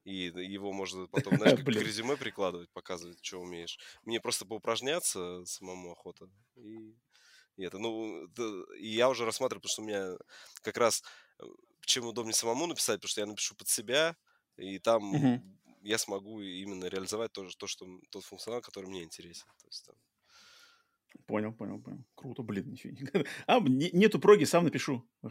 И 0.03 0.25
его 0.25 0.71
можно 0.71 1.07
потом, 1.11 1.37
знаешь, 1.37 1.59
как 1.59 1.67
резюме 1.67 2.17
прикладывать, 2.17 2.69
показывать, 2.71 3.19
что 3.21 3.39
умеешь. 3.39 3.79
Мне 4.05 4.19
просто 4.19 4.45
поупражняться 4.45 5.43
самому 5.45 5.91
охота. 5.91 6.29
И, 6.55 6.95
и 7.57 7.63
это, 7.63 7.77
ну, 7.77 8.25
и 8.75 8.87
я 8.87 9.09
уже 9.09 9.25
рассматриваю, 9.25 9.61
потому 9.61 9.71
что 9.71 9.81
у 9.81 9.85
меня 9.85 10.17
как 10.61 10.77
раз 10.77 11.03
э, 11.39 11.43
чем 11.81 12.05
удобнее 12.05 12.33
самому 12.33 12.67
написать, 12.67 12.97
потому 12.97 13.09
что 13.09 13.21
я 13.21 13.27
напишу 13.27 13.55
под 13.55 13.67
себя, 13.67 14.15
и 14.57 14.79
там 14.79 15.13
угу. 15.13 15.43
я 15.81 15.97
смогу 15.97 16.41
именно 16.41 16.85
реализовать 16.85 17.31
то, 17.31 17.47
то, 17.57 17.67
что 17.67 17.85
тот 18.09 18.23
функционал, 18.23 18.61
который 18.61 18.85
мне 18.85 19.03
интересен. 19.03 19.47
То 19.59 19.67
есть 19.67 19.85
там 19.85 19.95
Понял, 21.25 21.53
понял, 21.53 21.79
понял. 21.79 22.03
Круто, 22.15 22.43
блин, 22.43 22.69
ничего 22.71 22.93
не... 22.93 23.25
А, 23.47 23.59
не, 23.59 23.89
нету 23.91 24.19
проги, 24.19 24.45
сам 24.45 24.63
напишу. 24.63 25.03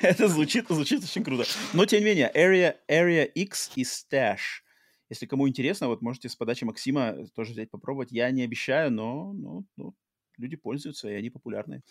Это 0.00 0.28
звучит, 0.28 0.66
звучит 0.68 1.04
очень 1.04 1.22
круто. 1.24 1.44
Но, 1.72 1.86
тем 1.86 2.00
не 2.00 2.06
менее, 2.06 2.30
Area, 2.34 2.76
Area 2.90 3.24
X 3.24 3.72
и 3.76 3.82
Stash. 3.82 4.62
Если 5.10 5.26
кому 5.26 5.48
интересно, 5.48 5.88
вот 5.88 6.02
можете 6.02 6.28
с 6.28 6.36
подачи 6.36 6.64
Максима 6.64 7.26
тоже 7.34 7.52
взять 7.52 7.70
попробовать. 7.70 8.12
Я 8.12 8.30
не 8.30 8.42
обещаю, 8.42 8.90
но, 8.90 9.32
но, 9.32 9.64
но 9.76 9.94
люди 10.42 10.56
пользуются, 10.56 11.08
и 11.08 11.14
они 11.14 11.30
популярны. 11.30 11.82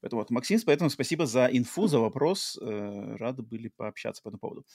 Поэтому 0.00 0.22
вот, 0.22 0.30
Максим, 0.30 0.58
поэтому 0.64 0.90
спасибо 0.90 1.26
за 1.26 1.46
инфу, 1.46 1.86
за 1.86 1.98
вопрос. 1.98 2.58
Э, 2.60 3.16
рады 3.16 3.42
были 3.42 3.68
пообщаться 3.68 4.22
по 4.22 4.28
этому 4.28 4.40
поводу. 4.40 4.66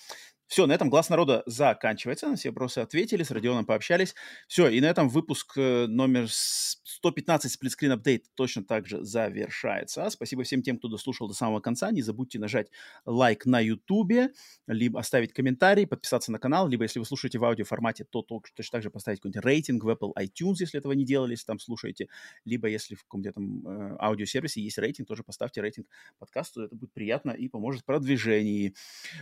Все, 0.47 0.65
на 0.65 0.73
этом 0.73 0.89
глаз 0.89 1.09
народа 1.09 1.43
заканчивается. 1.45 2.27
На 2.27 2.35
все 2.35 2.49
вопросы 2.49 2.79
ответили, 2.79 3.23
с 3.23 3.31
Родионом 3.31 3.65
пообщались. 3.65 4.13
Все, 4.47 4.67
и 4.67 4.81
на 4.81 4.85
этом 4.85 5.07
выпуск 5.09 5.53
э, 5.57 5.87
номер 5.87 6.27
115 6.29 7.51
сплитскрин 7.51 7.93
апдейт 7.93 8.25
точно 8.35 8.63
так 8.63 8.85
же 8.85 9.03
завершается. 9.03 10.09
Спасибо 10.09 10.43
всем 10.43 10.61
тем, 10.61 10.77
кто 10.77 10.89
дослушал 10.89 11.27
до 11.27 11.33
самого 11.33 11.61
конца. 11.61 11.89
Не 11.91 12.01
забудьте 12.01 12.37
нажать 12.37 12.67
лайк 13.05 13.45
на 13.45 13.59
YouTube, 13.59 14.33
либо 14.67 14.99
оставить 14.99 15.33
комментарий, 15.33 15.87
подписаться 15.87 16.31
на 16.31 16.39
канал, 16.39 16.67
либо 16.67 16.83
если 16.83 16.99
вы 16.99 17.05
слушаете 17.05 17.39
в 17.39 17.45
аудиоформате, 17.45 18.05
то 18.09 18.21
точно 18.21 18.71
так 18.71 18.83
же 18.83 18.89
поставить 18.89 19.19
какой-нибудь 19.19 19.43
рейтинг 19.43 19.83
в 19.83 19.89
Apple 19.89 20.11
iTunes, 20.19 20.55
если 20.59 20.79
этого 20.79 20.91
не 20.93 21.05
делали, 21.05 21.31
если 21.31 21.45
там 21.45 21.59
слушаете, 21.59 22.07
либо 22.45 22.67
если 22.67 22.95
в 22.95 23.05
каком-то 23.29 23.31
там 23.31 23.67
э, 23.67 23.97
аудиосервисе 23.99 24.61
есть 24.61 24.77
рейтинг, 24.77 25.07
тоже 25.07 25.23
поставьте 25.23 25.61
рейтинг 25.61 25.87
подкасту, 26.19 26.63
это 26.63 26.75
будет 26.75 26.93
приятно 26.93 27.31
и 27.31 27.47
поможет 27.47 27.81
в 27.81 27.85
продвижении. 27.85 28.75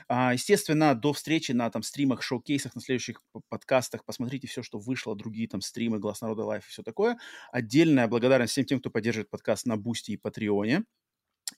А, 0.08 0.34
естественно, 0.34 0.95
до 0.95 1.14
встречи 1.14 1.52
на 1.52 1.69
там 1.69 1.84
стримах, 1.84 2.22
шоу-кейсах, 2.22 2.76
на 2.76 2.82
следующих 2.82 3.22
подкастах. 3.50 4.06
Посмотрите 4.06 4.48
все, 4.48 4.64
что 4.64 4.80
вышло, 4.80 5.16
другие 5.16 5.48
там 5.48 5.61
стримы, 5.61 6.00
Глаз 6.00 6.22
народа 6.22 6.44
Live 6.43 6.66
и 6.66 6.69
все 6.69 6.84
такое. 6.84 7.18
Отдельная 7.52 8.08
благодарность 8.08 8.53
всем 8.53 8.66
тем, 8.66 8.80
кто 8.80 8.90
поддерживает 8.90 9.30
подкаст 9.30 9.66
на 9.66 9.78
Boosty 9.77 10.11
и 10.11 10.18
Патреоне. 10.18 10.84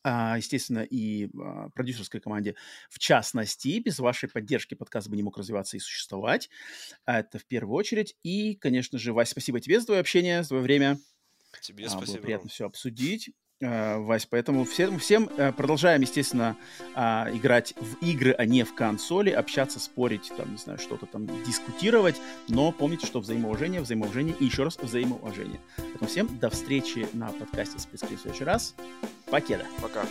Uh, 0.05 0.37
естественно, 0.37 0.79
и 0.79 1.27
uh, 1.27 1.69
продюсерской 1.75 2.21
команде 2.21 2.55
в 2.89 2.97
частности. 2.97 3.77
Без 3.79 3.99
вашей 3.99 4.29
поддержки 4.29 4.73
подкаст 4.73 5.09
бы 5.09 5.17
не 5.17 5.23
мог 5.23 5.37
развиваться 5.37 5.75
и 5.75 5.81
существовать. 5.81 6.49
Это 7.05 7.37
в 7.37 7.45
первую 7.45 7.75
очередь. 7.75 8.15
И, 8.23 8.55
конечно 8.55 8.97
же, 8.97 9.11
Вась, 9.11 9.29
спасибо 9.29 9.59
тебе 9.59 9.79
за 9.79 9.87
твое 9.87 9.99
общение, 9.99 10.43
за 10.43 10.49
твое 10.49 10.63
время. 10.63 10.97
Тебе 11.59 11.85
uh, 11.85 11.89
спасибо. 11.89 12.17
Было 12.17 12.23
приятно 12.23 12.49
все 12.49 12.65
обсудить. 12.65 13.31
Э, 13.61 13.97
Вась. 13.99 14.25
Поэтому 14.25 14.65
всем, 14.65 14.97
всем 14.97 15.29
э, 15.37 15.51
продолжаем, 15.51 16.01
естественно, 16.01 16.57
а, 16.95 17.29
играть 17.31 17.75
в 17.77 18.03
игры, 18.03 18.33
а 18.37 18.45
не 18.45 18.63
в 18.63 18.73
консоли, 18.73 19.29
общаться, 19.29 19.79
спорить, 19.79 20.31
там, 20.35 20.51
не 20.51 20.57
знаю, 20.57 20.79
что-то 20.79 21.05
там 21.05 21.27
дискутировать, 21.43 22.15
но 22.47 22.71
помните, 22.71 23.05
что 23.05 23.19
взаимоуважение, 23.19 23.81
взаимоуважение 23.81 24.35
и 24.39 24.45
еще 24.45 24.63
раз 24.63 24.77
взаимоуважение. 24.77 25.59
Поэтому 25.77 26.09
всем 26.09 26.39
до 26.39 26.49
встречи 26.49 27.07
на 27.13 27.27
подкасте 27.27 27.77
«Спецкрин» 27.77 28.17
в 28.17 28.21
следующий 28.21 28.45
раз. 28.45 28.75
Покеда. 29.29 29.65
Пока. 29.81 30.05